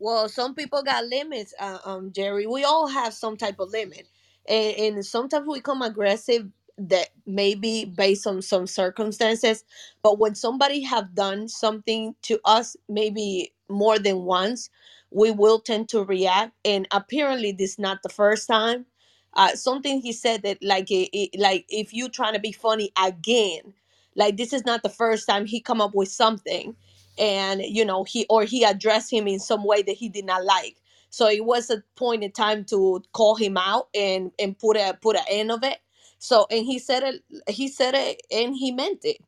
Well, 0.00 0.28
some 0.30 0.54
people 0.56 0.84
got 0.84 1.06
limits, 1.06 1.54
uh, 1.60 1.80
um, 1.86 2.12
Jerry. 2.12 2.46
We 2.46 2.64
all 2.64 2.88
have 2.88 3.14
some 3.14 3.38
type 3.38 3.60
of 3.60 3.70
limit, 3.70 4.08
and, 4.48 4.76
and 4.96 5.06
sometimes 5.06 5.48
we 5.48 5.62
come 5.62 5.82
aggressive 5.82 6.48
that 6.78 7.10
maybe 7.26 7.86
based 7.86 8.28
on 8.28 8.42
some 8.42 8.68
circumstances. 8.68 9.64
But 10.04 10.20
when 10.20 10.36
somebody 10.36 10.82
have 10.82 11.16
done 11.16 11.48
something 11.48 12.16
to 12.24 12.40
us, 12.44 12.76
maybe 12.90 13.54
more 13.70 13.98
than 13.98 14.24
once, 14.24 14.70
we 15.12 15.32
will 15.32 15.60
tend 15.60 15.88
to 15.90 16.04
react. 16.04 16.52
And 16.66 16.88
apparently, 16.92 17.54
this 17.54 17.72
is 17.72 17.80
not 17.80 18.04
the 18.04 18.10
first 18.10 18.48
time. 18.48 18.86
Uh, 19.34 19.56
something 19.56 20.02
he 20.02 20.12
said 20.12 20.42
that 20.44 20.58
like 20.62 20.92
it, 20.92 21.10
it- 21.16 21.40
like 21.40 21.66
if 21.70 21.94
you 21.94 22.10
trying 22.10 22.34
to 22.34 22.40
be 22.40 22.52
funny 22.52 22.92
again, 23.02 23.74
like 24.16 24.36
this 24.38 24.52
is 24.54 24.66
not 24.66 24.84
the 24.84 24.90
first 24.90 25.28
time 25.28 25.46
he 25.46 25.62
come 25.62 25.80
up 25.82 25.94
with 25.96 26.10
something 26.10 26.74
and 27.20 27.62
you 27.62 27.84
know 27.86 28.04
he 28.04 28.26
or 28.30 28.44
he 28.44 28.64
addressed 28.64 29.12
him 29.12 29.28
in 29.28 29.40
some 29.40 29.64
way 29.64 29.82
that 29.82 29.96
he 29.96 30.10
did 30.10 30.26
not 30.26 30.44
like 30.44 30.78
so 31.10 31.28
it 31.28 31.46
was 31.46 31.70
a 31.70 31.82
point 31.96 32.24
in 32.24 32.32
time 32.32 32.64
to 32.66 33.02
call 33.14 33.36
him 33.36 33.58
out 33.58 33.88
and 33.94 34.32
and 34.40 34.58
put 34.58 34.76
a 34.78 34.98
put 35.02 35.16
an 35.16 35.24
end 35.30 35.52
of 35.52 35.64
it 35.64 35.78
so 36.20 36.46
and 36.50 36.66
he 36.66 36.80
said 36.80 37.04
it 37.04 37.24
he 37.50 37.68
said 37.68 37.94
it 37.96 38.22
and 38.32 38.56
he 38.56 38.72
meant 38.72 39.00
it 39.04 39.18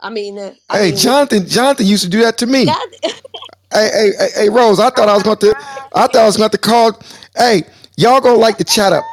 i 0.00 0.10
mean 0.10 0.38
uh, 0.38 0.54
i 0.70 0.78
Hey, 0.80 0.92
mean 0.92 0.92
Jonathan, 0.92 1.46
Jonathan 1.48 1.86
used 1.86 2.04
to 2.04 2.10
do 2.10 2.20
that 2.22 2.38
to 2.38 2.46
me. 2.46 2.66
that 2.66 2.88
Hey, 3.72 3.90
hey, 3.92 4.12
hey, 4.18 4.28
hey, 4.44 4.50
Rose, 4.50 4.80
I 4.80 4.90
thought 4.90 5.08
I 5.08 5.14
was 5.14 5.22
going 5.24 5.38
to, 5.38 5.56
I 5.94 6.08
thought 6.08 6.16
I 6.16 6.26
was 6.26 6.36
going 6.36 6.50
to 6.50 6.58
call. 6.58 7.00
Hey, 7.36 7.64
y'all 7.96 8.20
gonna 8.20 8.38
like 8.38 8.58
to 8.58 8.64
chat 8.64 8.92
up. 8.92 9.04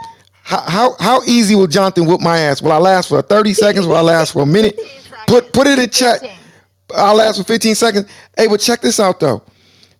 How, 0.43 0.61
how 0.61 0.95
how 0.99 1.23
easy 1.25 1.55
will 1.55 1.67
Jonathan 1.67 2.05
whoop 2.07 2.21
my 2.21 2.39
ass? 2.39 2.61
Will 2.61 2.71
I 2.73 2.77
last 2.77 3.09
for 3.09 3.21
30 3.21 3.53
seconds? 3.53 3.87
Will 3.87 3.95
I 3.97 4.01
last 4.01 4.33
for 4.33 4.43
a 4.43 4.47
minute? 4.47 4.79
Put 5.27 5.53
put 5.53 5.67
it 5.67 5.79
in 5.79 5.89
chat. 5.91 6.21
I'll 6.95 7.15
last 7.15 7.37
for 7.37 7.43
15 7.43 7.75
seconds. 7.75 8.09
Hey, 8.37 8.47
but 8.47 8.59
check 8.59 8.81
this 8.81 8.99
out 8.99 9.19
though. 9.19 9.43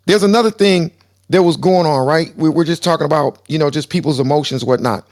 There's 0.05 0.23
another 0.23 0.51
thing 0.51 0.91
that 1.29 1.43
was 1.43 1.57
going 1.57 1.85
on, 1.85 2.05
right? 2.05 2.35
We 2.35 2.49
we're 2.49 2.63
just 2.63 2.83
talking 2.83 3.05
about, 3.05 3.41
you 3.47 3.57
know, 3.57 3.69
just 3.69 3.89
people's 3.89 4.19
emotions, 4.19 4.65
whatnot. 4.65 5.07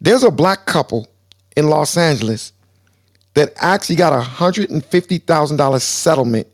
There's 0.00 0.22
a 0.22 0.30
black 0.30 0.66
couple 0.66 1.08
in 1.56 1.68
Los 1.68 1.96
Angeles 1.96 2.52
that 3.34 3.52
actually 3.56 3.96
got 3.96 4.12
a 4.12 4.20
hundred 4.20 4.70
and 4.70 4.84
fifty 4.84 5.18
thousand 5.18 5.56
dollar 5.56 5.78
settlement 5.78 6.46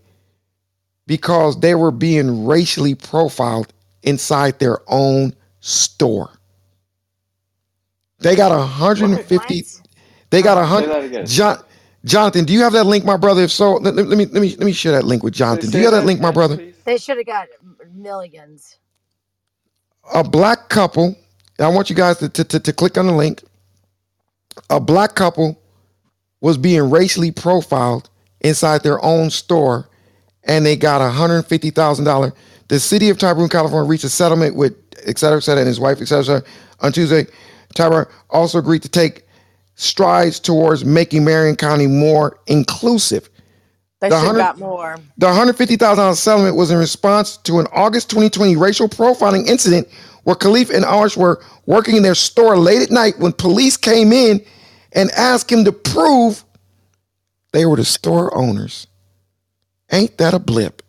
because 1.07 1.59
they 1.61 1.75
were 1.75 1.91
being 1.91 2.47
racially 2.47 2.95
profiled 2.95 3.73
inside 4.03 4.59
their 4.59 4.79
own 4.89 5.35
store. 5.61 6.31
They 8.21 8.37
got 8.37 8.53
a 8.53 8.63
hundred 8.63 9.11
and 9.11 9.21
fifty. 9.25 9.65
They 10.31 10.43
got 10.43 10.59
a 10.59 10.65
Say 10.65 10.89
hundred. 10.89 11.27
John, 11.27 11.63
Jonathan, 12.07 12.47
do 12.47 12.55
you 12.55 12.63
have 12.63 12.75
that 12.75 12.87
link, 12.87 13.05
my 13.05 13.19
brother? 13.19 13.43
If 13.43 13.53
so, 13.53 13.75
let, 13.77 13.97
let- 13.97 14.09
let 14.09 14.19
me 14.19 14.27
let 14.27 14.43
me 14.43 14.51
let 14.57 14.67
me 14.67 14.73
share 14.73 14.93
that 14.95 15.05
link 15.07 15.25
with 15.25 15.35
Jonathan. 15.35 15.71
Do 15.71 15.79
you 15.79 15.85
have 15.87 15.95
that 15.95 16.07
link, 16.07 16.21
my 16.23 16.33
brother? 16.33 16.61
They 16.87 16.99
should 16.99 17.19
have 17.19 17.27
got 17.27 17.49
millions. 17.95 18.79
a 20.15 20.25
black 20.25 20.71
couple. 20.71 21.17
I 21.61 21.69
want 21.69 21.91
you 21.91 21.97
guys 21.97 22.19
to, 22.19 22.29
to, 22.31 22.45
to, 22.45 22.61
to 22.61 22.75
click 22.75 22.99
on 22.99 23.07
the 23.07 23.13
link. 23.15 23.45
A 24.71 24.81
black 24.81 25.15
couple 25.17 25.61
was 26.41 26.59
being 26.59 26.91
racially 26.91 27.33
profiled 27.33 28.11
inside 28.43 28.83
their 28.85 29.05
own 29.05 29.31
store, 29.31 29.89
and 30.45 30.67
they 30.67 30.77
got 30.77 31.03
a 31.03 31.11
hundred 31.11 31.45
fifty 31.45 31.71
thousand 31.71 32.07
dollar. 32.07 32.35
The 32.69 32.81
city 32.81 33.11
of 33.11 33.19
Tyrone, 33.19 33.51
California, 33.51 33.89
reached 33.89 34.05
a 34.05 34.11
settlement 34.11 34.57
with 34.57 34.77
et 35.07 35.19
cetera, 35.19 35.39
et 35.39 35.43
cetera, 35.43 35.63
and 35.63 35.69
his 35.69 35.81
wife, 35.81 36.01
et 36.03 36.07
cetera, 36.07 36.23
et 36.23 36.27
cetera. 36.43 36.49
On 36.81 36.93
Tuesday, 36.93 37.27
Tyrone 37.75 38.07
also 38.31 38.59
agreed 38.59 38.83
to 38.85 38.91
take 38.91 39.26
strides 39.77 40.41
towards 40.41 40.85
making 40.85 41.25
Marion 41.25 41.57
County 41.57 41.87
more 41.87 42.39
inclusive. 42.49 43.31
They 44.01 44.11
The 44.11 44.21
should 44.21 44.37
got 44.37 44.59
more. 44.59 44.99
the 45.19 45.27
$150,000 45.29 46.17
settlement 46.17 46.57
was 46.57 46.71
in 46.71 46.79
response 46.79 47.39
to 47.39 47.61
an 47.61 47.67
August 47.73 48.11
2020 48.11 48.57
racial 48.57 48.89
profiling 48.89 49.47
incident 49.47 49.89
where 50.25 50.37
Khalif 50.37 50.75
and 50.75 50.85
Arsh 50.85 51.17
were 51.17 51.43
working 51.67 51.97
in 51.97 52.03
their 52.03 52.15
store 52.17 52.59
late 52.59 52.83
at 52.83 52.91
night 52.91 53.19
when 53.19 53.33
police 53.33 53.77
came 53.77 54.13
in 54.13 54.45
and 54.93 55.11
asked 55.13 55.51
him 55.53 55.65
to 55.65 55.73
prove 55.73 56.45
they 57.53 57.67
were 57.67 57.77
the 57.77 57.85
store 57.85 58.37
owners. 58.37 58.87
Ain't 59.93 60.19
that 60.19 60.35
a 60.35 60.39
blip? 60.41 60.83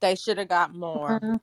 They 0.00 0.16
should 0.16 0.38
have 0.38 0.48
got 0.48 0.74
more. 0.74 1.20
Uh-huh. 1.22 1.38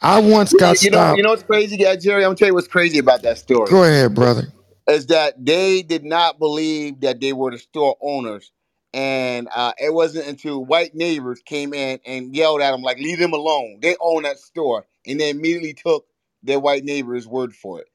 I 0.00 0.20
once 0.20 0.52
You, 0.52 0.58
got 0.58 0.82
you 0.82 0.90
know, 0.90 0.98
stopped. 0.98 1.16
you 1.16 1.22
know 1.22 1.30
what's 1.30 1.42
crazy, 1.44 1.76
guy 1.76 1.96
Jerry? 1.96 2.24
I'm 2.24 2.28
gonna 2.30 2.36
tell 2.36 2.48
you 2.48 2.54
what's 2.54 2.68
crazy 2.68 2.98
about 2.98 3.22
that 3.22 3.38
story. 3.38 3.70
Go 3.70 3.84
ahead, 3.84 4.14
brother. 4.14 4.48
Is 4.88 5.06
that 5.06 5.34
they 5.44 5.82
did 5.82 6.04
not 6.04 6.38
believe 6.38 7.00
that 7.00 7.20
they 7.20 7.32
were 7.32 7.50
the 7.50 7.58
store 7.58 7.96
owners, 8.00 8.52
and 8.94 9.48
uh, 9.54 9.72
it 9.78 9.92
wasn't 9.92 10.28
until 10.28 10.64
white 10.64 10.94
neighbors 10.94 11.42
came 11.44 11.74
in 11.74 11.98
and 12.06 12.34
yelled 12.36 12.60
at 12.60 12.70
them 12.70 12.82
like, 12.82 12.98
"Leave 12.98 13.18
them 13.18 13.32
alone. 13.32 13.78
They 13.82 13.96
own 14.00 14.22
that 14.22 14.38
store," 14.38 14.86
and 15.04 15.18
they 15.18 15.30
immediately 15.30 15.74
took 15.74 16.06
their 16.44 16.60
white 16.60 16.84
neighbor's 16.84 17.26
word 17.26 17.52
for 17.54 17.80
it. 17.80 17.88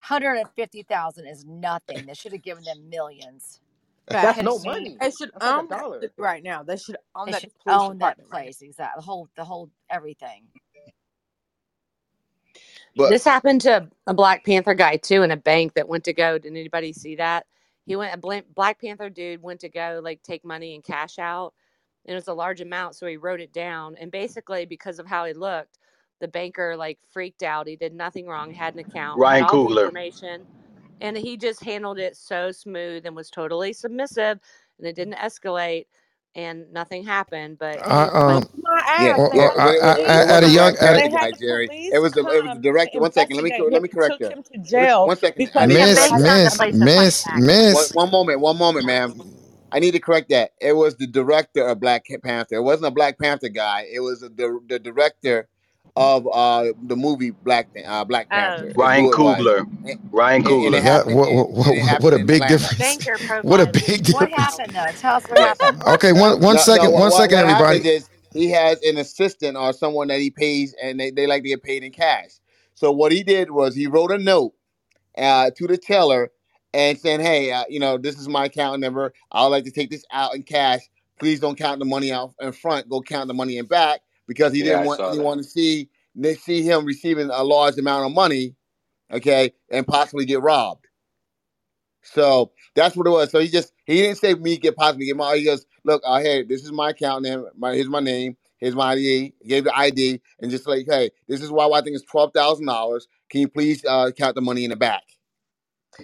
Hundred 0.00 0.34
and 0.36 0.48
fifty 0.56 0.82
thousand 0.82 1.26
is 1.26 1.44
nothing. 1.44 2.06
They 2.06 2.14
should 2.14 2.32
have 2.32 2.42
given 2.42 2.64
them 2.64 2.88
millions. 2.88 3.60
That's 4.08 4.42
no 4.42 4.58
seen- 4.58 4.70
money. 4.72 4.96
They 5.00 5.10
should 5.10 5.30
That's 5.32 5.44
like 5.44 5.56
a 5.56 5.58
own 5.60 5.68
that 5.68 5.80
dollar. 5.80 6.12
right 6.18 6.42
now. 6.42 6.62
They 6.62 6.76
should 6.76 6.96
own 7.14 7.26
They 7.26 7.32
that 7.32 7.40
should 7.42 7.58
police 7.62 7.80
own 7.82 7.98
that 7.98 8.16
department 8.16 8.28
right 8.32 8.44
place. 8.44 8.62
Exactly. 8.62 9.00
The 9.00 9.04
whole, 9.04 9.28
the 9.36 9.44
whole, 9.44 9.70
everything. 9.90 10.44
But 12.96 13.10
This 13.10 13.24
happened 13.24 13.62
to 13.62 13.88
a 14.06 14.14
Black 14.14 14.44
Panther 14.44 14.74
guy 14.74 14.96
too 14.96 15.22
in 15.22 15.30
a 15.30 15.36
bank 15.36 15.74
that 15.74 15.88
went 15.88 16.04
to 16.04 16.12
go. 16.12 16.38
Did 16.38 16.52
anybody 16.52 16.92
see 16.92 17.16
that? 17.16 17.46
He 17.86 17.96
went 17.96 18.14
a 18.14 18.18
Bla- 18.18 18.42
Black 18.54 18.80
Panther 18.80 19.10
dude 19.10 19.42
went 19.42 19.60
to 19.60 19.68
go 19.68 20.00
like 20.02 20.22
take 20.22 20.44
money 20.44 20.74
and 20.74 20.84
cash 20.84 21.18
out. 21.18 21.54
And 22.06 22.12
it 22.12 22.16
was 22.16 22.28
a 22.28 22.34
large 22.34 22.60
amount, 22.60 22.96
so 22.96 23.06
he 23.06 23.16
wrote 23.16 23.40
it 23.40 23.52
down. 23.52 23.96
And 24.00 24.10
basically, 24.12 24.66
because 24.66 24.98
of 24.98 25.06
how 25.06 25.24
he 25.24 25.32
looked, 25.34 25.78
the 26.20 26.28
banker 26.28 26.76
like 26.76 26.98
freaked 27.12 27.42
out. 27.42 27.66
He 27.68 27.76
did 27.76 27.94
nothing 27.94 28.26
wrong. 28.26 28.52
Had 28.52 28.74
an 28.74 28.80
account, 28.80 29.24
had 29.24 29.40
Ryan 29.40 29.42
all 29.42 29.58
the 29.58 29.68
Coogler. 29.68 29.76
information, 29.76 30.46
and 31.00 31.16
he 31.16 31.36
just 31.36 31.64
handled 31.64 31.98
it 31.98 32.16
so 32.16 32.52
smooth 32.52 33.06
and 33.06 33.16
was 33.16 33.30
totally 33.30 33.72
submissive. 33.72 34.38
And 34.78 34.86
it 34.88 34.96
didn't 34.96 35.14
escalate, 35.16 35.86
and 36.34 36.72
nothing 36.72 37.04
happened. 37.04 37.58
But 37.58 37.84
I, 37.84 38.04
um, 38.08 38.50
Yeah, 38.96 39.14
well, 39.16 39.30
yeah, 39.32 39.50
well, 39.54 39.54
had 39.56 39.58
I, 39.58 39.64
the 39.64 39.76
but 39.80 39.96
it, 39.96 40.08
I, 40.08 40.20
it 40.20 40.26
I, 40.32 40.36
at 40.38 40.44
a 40.44 40.48
wasn't 40.48 40.50
young, 40.50 40.76
Black 40.76 40.80
at 40.80 40.96
Panther 40.96 40.96
They 40.96 41.08
a, 41.08 41.10
guy, 41.10 41.32
the 41.32 41.38
Jerry. 41.38 41.70
police 41.70 41.92
It 41.92 42.00
was 42.00 42.14
the 42.14 42.22
it 42.28 42.44
was 42.44 42.52
the 42.54 42.60
come 42.62 42.72
director. 42.72 42.98
to 42.98 43.00
One 43.00 43.12
second, 43.12 43.36
let 43.36 43.44
me 43.44 43.52
investigate 43.52 43.68
let 43.70 43.82
him 43.82 43.82
me 43.82 43.88
and 43.90 44.00
correct 44.00 44.18
took 44.18 44.20
that. 44.20 44.30
him 44.30 44.42
to 44.52 44.58
Let 44.76 44.90
jail 44.90 45.04
one 45.04 45.18
second. 45.18 45.42
I 45.56 45.66
because 45.66 45.66
need 45.66 45.76
he 45.76 45.80
to 45.80 45.88
had 45.88 45.90
correct 45.90 46.18
bank's 46.22 46.44
that. 46.44 46.44
the 46.44 46.50
miss, 46.50 46.52
place 46.52 46.78
to 46.78 46.88
miss, 46.88 47.26
fight 47.26 47.44
One, 47.68 47.86
miss. 47.86 47.92
one 47.92 48.10
moment, 48.10 48.40
one 48.40 48.58
moment, 48.58 48.86
ma'am. 48.86 49.14
I 49.72 49.80
need 49.80 49.92
to 49.92 50.00
correct 50.00 50.30
that. 50.30 50.52
It 50.60 50.74
was 50.74 50.96
the 50.96 51.06
director 51.06 51.66
of 51.66 51.80
Black 51.80 52.06
Panther. 52.24 52.56
It 52.56 52.62
wasn't 52.62 52.86
a 52.88 52.90
Black 52.92 53.18
Panther 53.18 53.48
guy. 53.50 53.86
It 53.92 54.00
was 54.00 54.20
the 54.20 54.60
the 54.68 54.78
director 54.78 55.48
of 55.96 56.26
uh 56.32 56.72
the 56.84 56.96
movie 56.96 57.30
Black 57.30 57.68
uh, 57.86 58.04
Black 58.04 58.28
Oh, 58.30 58.36
Panther. 58.36 58.66
Is 58.68 58.76
Ryan 58.76 59.04
who. 59.04 59.12
Coogler. 59.12 59.58
And, 59.84 60.00
Ryan 60.12 60.42
and, 60.42 60.46
and 60.64 60.74
it 60.74 60.82
Coogler. 60.82 60.82
That 60.82 60.82
happened 60.82 61.16
what, 61.16 61.32
what, 61.34 61.50
what, 61.52 61.66
what 62.02 62.14
a 62.14 62.18
big 62.18 62.46
difference. 62.48 63.00
What 63.42 63.60
a 63.60 63.66
profile. 63.66 63.72
big 63.86 64.04
What 64.08 64.30
happened 64.32 64.74
though? 64.74 64.92
Tell 64.96 65.16
us 65.16 65.24
what 65.28 65.38
happened. 65.38 65.82
Okay, 65.84 66.12
one 66.12 66.40
one 66.40 66.42
No, 66.42 66.52
no. 66.54 66.58
second, 66.58 66.92
What 66.92 67.00
one 67.00 67.10
what, 67.10 67.12
second, 67.12 67.38
what 67.46 67.46
everybody. 67.46 67.88
is 67.88 68.10
he 68.32 68.50
has 68.50 68.82
an 68.82 68.98
assistant 68.98 69.56
or 69.56 69.72
someone 69.72 70.08
that 70.08 70.20
he 70.20 70.30
pays, 70.30 70.74
and 70.82 70.98
they, 71.00 71.10
they 71.10 71.26
like 71.26 71.42
to 71.44 71.48
get 71.48 71.62
paid 71.62 71.84
in 71.84 71.92
cash. 71.92 72.30
So 72.74 72.90
what 72.92 73.12
he 73.12 73.22
did 73.22 73.50
was 73.50 73.74
he 73.76 73.86
wrote 73.86 74.10
a 74.12 74.18
note 74.18 74.54
uh, 75.18 75.50
to 75.56 75.66
the 75.68 75.78
teller 75.78 76.30
and 76.74 76.98
saying, 76.98 77.20
"Hey, 77.20 77.52
uh, 77.52 77.64
you 77.68 77.80
know, 77.80 77.98
this 77.98 78.18
is 78.18 78.28
my 78.28 78.46
account 78.46 78.80
number. 78.80 79.12
I'd 79.32 79.46
like 79.46 79.64
to 79.64 79.70
take 79.70 79.90
this 79.90 80.04
out 80.12 80.34
in 80.34 80.42
cash. 80.42 80.80
Please 81.20 81.40
don't 81.40 81.56
count 81.58 81.78
the 81.78 81.84
money 81.84 82.12
out 82.12 82.34
in 82.40 82.52
front. 82.52 82.88
Go 82.88 83.00
count 83.00 83.28
the 83.28 83.34
money 83.34 83.58
in 83.58 83.66
back 83.66 84.00
because 84.26 84.52
he 84.52 84.62
Yeah, 84.62 84.66
didn't 84.76 84.86
want 84.86 85.00
that. 85.00 85.10
anyone 85.10 85.38
to 85.38 85.44
see 85.44 85.88
they 86.14 86.34
see 86.34 86.62
him 86.62 86.84
receiving 86.84 87.30
a 87.30 87.42
large 87.42 87.76
amount 87.78 88.06
of 88.06 88.12
money, 88.12 88.54
okay, 89.12 89.52
and 89.70 89.86
possibly 89.86 90.24
get 90.24 90.42
robbed. 90.42 90.86
So 92.02 92.52
that's 92.74 92.96
what 92.96 93.06
it 93.06 93.10
was. 93.10 93.30
So 93.30 93.40
he 93.40 93.48
just 93.48 93.72
he 93.86 94.02
didn't 94.02 94.18
say 94.18 94.34
me 94.34 94.58
get 94.58 94.76
possibly 94.76 95.06
get 95.06 95.16
my. 95.16 95.36
He 95.36 95.44
goes, 95.44 95.66
look, 95.84 96.02
uh, 96.06 96.20
hey, 96.20 96.42
this 96.44 96.64
is 96.64 96.72
my 96.72 96.90
account 96.90 97.22
name. 97.24 97.46
My 97.56 97.74
here's 97.74 97.88
my 97.88 98.00
name. 98.00 98.36
Here's 98.58 98.74
my 98.74 98.92
ID. 98.92 99.34
He 99.42 99.48
gave 99.48 99.64
the 99.64 99.76
ID 99.76 100.20
and 100.40 100.50
just 100.50 100.66
like, 100.66 100.86
hey, 100.88 101.10
this 101.28 101.42
is 101.42 101.50
why 101.50 101.68
I 101.68 101.82
think 101.82 101.96
it's 101.96 102.04
twelve 102.04 102.32
thousand 102.34 102.66
dollars. 102.66 103.08
Can 103.30 103.40
you 103.42 103.48
please 103.48 103.84
uh, 103.84 104.10
count 104.12 104.34
the 104.34 104.40
money 104.42 104.64
in 104.64 104.70
the 104.70 104.76
back? 104.76 105.02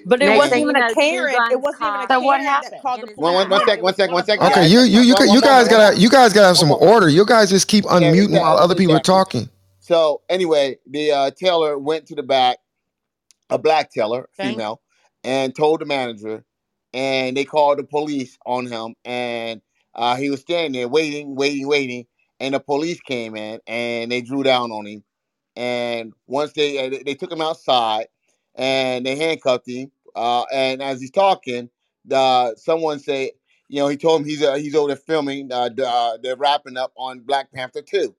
But 0.04 0.22
it 0.22 0.30
Next 0.30 0.34
wasn't 0.34 0.60
even 0.62 0.76
a 0.76 0.84
two 0.84 1.28
Karen. 1.28 1.44
It 1.50 1.60
wasn't 1.60 1.86
even 1.86 2.02
a 2.02 2.08
cocked 2.08 2.10
So 2.10 2.20
what 2.20 2.40
Karen 2.40 2.42
happened? 2.42 2.72
that 2.72 2.82
called 2.82 3.02
the 3.02 3.08
his 3.08 3.18
One, 3.18 3.34
one, 3.34 3.48
police. 3.48 3.50
one 3.50 3.60
mouth. 3.60 3.64
Yeah, 3.66 3.68
second, 3.68 3.82
it 3.82 3.84
one 3.84 3.94
was 3.94 3.96
second, 3.96 4.14
one 4.14 4.16
one 4.16 4.24
of 4.24 4.26
the 4.26 4.32
second. 4.32 4.48
Okay, 4.48 4.66
you 4.68 4.80
you 4.82 5.02
you 5.02 5.14
One, 5.24 5.28
you 5.28 5.42
guys 5.42 5.68
gotta 5.68 5.98
you 5.98 6.10
guys 6.10 6.32
gotta 6.32 6.48
have 6.48 6.58
some 6.58 6.72
order. 6.72 7.08
You 7.08 7.26
guys 7.26 7.50
just 7.50 7.68
keep 7.68 7.84
unmuting 7.86 8.32
yeah, 8.32 8.40
while 8.40 8.56
other 8.58 8.74
people 8.76 8.94
are 8.96 9.00
talking. 9.00 9.48
So 9.80 10.22
anyway, 10.28 10.78
the 10.88 11.12
uh, 11.12 11.30
teller 11.32 11.78
went 11.78 12.06
to 12.08 12.14
the 12.14 12.22
back, 12.22 12.58
a 13.50 13.58
black 13.58 13.92
teller, 13.92 14.28
Okay. 14.40 14.56
female, 14.56 14.82
and 15.24 15.54
told 15.56 15.80
the 15.80 15.86
manager, 15.86 16.44
and 16.94 17.36
they 17.36 17.44
called 17.44 17.78
the 17.78 17.84
police 17.84 18.38
on 18.46 18.66
him, 18.66 18.94
and 19.04 19.62
uh, 19.94 20.16
he 20.16 20.30
was 20.30 20.40
standing 20.40 20.72
there 20.72 20.88
waiting, 20.88 21.36
waiting, 21.36 21.68
waiting, 21.68 22.06
and 22.40 22.54
the 22.54 22.60
police 22.60 23.00
came 23.00 23.36
in 23.36 23.60
and 23.66 24.12
they 24.12 24.22
drew 24.22 24.42
down 24.42 24.70
on 24.72 24.86
him, 24.86 25.04
and 25.56 26.12
once 26.26 26.52
they 26.54 26.86
uh, 26.86 26.90
they- 26.90 27.04
they 27.04 27.14
took 27.14 27.32
him 27.32 27.42
outside, 27.42 28.08
and 28.56 29.06
they 29.06 29.16
handcuffed 29.16 29.68
him, 29.68 29.90
uh, 30.16 30.44
and 30.52 30.82
as 30.82 31.00
he's 31.00 31.10
talking, 31.10 31.70
the 32.04 32.54
someone 32.56 32.98
say, 32.98 33.32
you 33.68 33.80
know, 33.80 33.88
he 33.88 33.96
told 33.96 34.22
him 34.22 34.26
he's 34.28 34.42
uh, 34.42 34.54
he's 34.54 34.74
over 34.74 34.88
there 34.88 34.96
filming, 34.96 35.52
uh, 35.52 35.68
the, 35.70 35.88
uh, 35.88 36.18
they're 36.22 36.36
wrapping 36.36 36.76
up 36.76 36.92
on 36.96 37.20
Black 37.20 37.52
Panther 37.52 37.82
two 37.82 38.14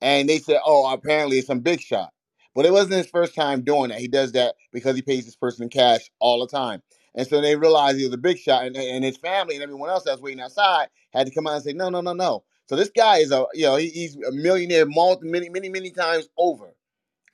and 0.00 0.28
they 0.28 0.38
said, 0.38 0.60
"Oh, 0.64 0.92
apparently 0.92 1.38
it's 1.38 1.48
some 1.48 1.60
big 1.60 1.80
shot." 1.80 2.12
But 2.54 2.66
it 2.66 2.72
wasn't 2.72 2.94
his 2.94 3.08
first 3.08 3.34
time 3.34 3.62
doing 3.62 3.90
that. 3.90 4.00
He 4.00 4.08
does 4.08 4.32
that 4.32 4.56
because 4.72 4.96
he 4.96 5.02
pays 5.02 5.26
this 5.26 5.36
person 5.36 5.64
in 5.64 5.68
cash 5.70 6.10
all 6.20 6.40
the 6.40 6.48
time. 6.48 6.82
And 7.14 7.26
so 7.26 7.40
they 7.40 7.56
realized 7.56 7.98
he 7.98 8.04
was 8.04 8.14
a 8.14 8.18
big 8.18 8.38
shot, 8.38 8.66
and, 8.66 8.76
and 8.76 9.04
his 9.04 9.18
family 9.18 9.56
and 9.56 9.64
everyone 9.64 9.90
else 9.90 10.04
that 10.04 10.12
was 10.12 10.22
waiting 10.22 10.42
outside 10.42 10.88
had 11.12 11.26
to 11.28 11.34
come 11.34 11.48
out 11.48 11.54
and 11.54 11.64
say, 11.64 11.74
"No, 11.74 11.90
no, 11.90 12.02
no, 12.02 12.14
no." 12.14 12.44
So 12.68 12.76
this 12.76 12.90
guy 12.96 13.18
is 13.18 13.32
a, 13.32 13.46
you 13.54 13.64
know, 13.66 13.76
he, 13.76 13.90
he's 13.90 14.16
a 14.16 14.32
millionaire, 14.32 14.86
multi, 14.86 15.28
many, 15.28 15.50
many, 15.50 15.70
many 15.70 15.90
times 15.92 16.28
over 16.38 16.75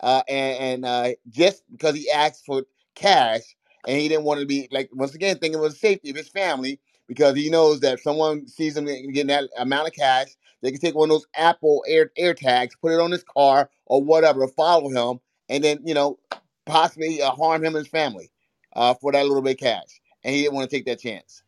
uh, 0.02 0.22
and, 0.28 0.58
and 0.58 0.84
uh, 0.84 1.08
just 1.28 1.62
because 1.70 1.94
he 1.94 2.10
asked 2.10 2.44
for 2.44 2.64
cash 2.94 3.40
and 3.86 3.98
he 3.98 4.08
didn't 4.08 4.24
want 4.24 4.40
to 4.40 4.46
be 4.46 4.68
like 4.70 4.90
once 4.92 5.14
again 5.14 5.38
thinking 5.38 5.62
of 5.62 5.70
the 5.70 5.76
safety 5.76 6.10
of 6.10 6.16
his 6.16 6.28
family 6.28 6.78
because 7.08 7.36
he 7.36 7.50
knows 7.50 7.80
that 7.80 7.94
if 7.94 8.02
someone 8.02 8.46
sees 8.46 8.76
him 8.76 8.86
getting 8.86 9.26
that 9.26 9.48
amount 9.58 9.88
of 9.88 9.94
cash, 9.94 10.28
they 10.62 10.70
can 10.70 10.80
take 10.80 10.94
one 10.94 11.10
of 11.10 11.14
those 11.14 11.26
Apple 11.36 11.84
Air 11.86 12.10
Air 12.16 12.34
tags, 12.34 12.76
put 12.76 12.92
it 12.92 13.00
on 13.00 13.10
his 13.10 13.24
car 13.24 13.68
or 13.86 14.02
whatever, 14.02 14.46
follow 14.48 14.88
him, 14.88 15.20
and 15.48 15.62
then 15.62 15.78
you 15.84 15.94
know 15.94 16.18
possibly 16.66 17.20
uh, 17.20 17.30
harm 17.30 17.64
him 17.64 17.74
and 17.74 17.84
his 17.84 17.88
family 17.88 18.30
uh, 18.74 18.94
for 18.94 19.12
that 19.12 19.26
little 19.26 19.42
bit 19.42 19.52
of 19.52 19.58
cash, 19.58 20.00
and 20.24 20.34
he 20.34 20.42
didn't 20.42 20.54
want 20.54 20.70
to 20.70 20.76
take 20.76 20.86
that 20.86 21.00
chance. 21.00 21.42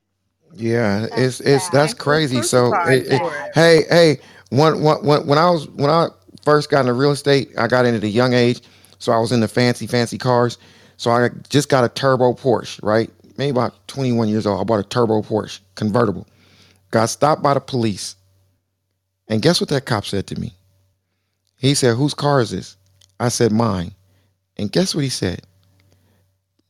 Yeah, 0.54 1.06
it's 1.16 1.40
it's 1.40 1.68
that's 1.70 1.70
sad. 1.70 1.72
and 1.72 1.80
he 1.80 1.84
was 1.84 1.94
crazy. 1.94 2.42
So 2.42 2.72
it, 2.86 3.06
it, 3.06 3.12
it. 3.12 3.54
hey 3.54 3.82
hey 3.88 4.18
when, 4.50 4.82
when 4.82 5.04
when 5.04 5.26
when 5.26 5.38
I 5.38 5.50
was 5.50 5.68
when 5.70 5.90
I 5.90 6.08
first 6.44 6.70
got 6.70 6.82
into 6.82 6.94
real 6.94 7.12
estate, 7.12 7.50
I 7.58 7.68
got 7.68 7.86
into 7.86 8.00
the 8.00 8.08
young 8.10 8.34
age, 8.34 8.62
so 9.00 9.12
I 9.12 9.18
was 9.18 9.32
in 9.32 9.40
the 9.40 9.48
fancy 9.48 9.86
fancy 9.88 10.18
cars. 10.18 10.58
So 10.98 11.10
I 11.10 11.30
just 11.50 11.68
got 11.70 11.84
a 11.84 11.90
turbo 11.90 12.34
Porsche, 12.34 12.80
right? 12.82 13.10
Maybe 13.38 13.50
about 13.50 13.88
21 13.88 14.28
years 14.28 14.46
old. 14.46 14.60
I 14.60 14.64
bought 14.64 14.80
a 14.80 14.88
turbo 14.88 15.22
Porsche 15.22 15.60
convertible. 15.76 16.26
Got 16.90 17.06
stopped 17.06 17.42
by 17.42 17.54
the 17.54 17.60
police, 17.60 18.16
and 19.28 19.42
guess 19.42 19.60
what 19.60 19.70
that 19.70 19.86
cop 19.86 20.06
said 20.06 20.26
to 20.28 20.40
me? 20.40 20.54
He 21.58 21.74
said, 21.74 21.96
"Whose 21.96 22.14
car 22.14 22.40
is 22.42 22.50
this?" 22.50 22.76
I 23.20 23.28
said, 23.30 23.52
"Mine." 23.52 23.94
And 24.56 24.72
guess 24.72 24.94
what 24.94 25.04
he 25.04 25.10
said? 25.10 25.42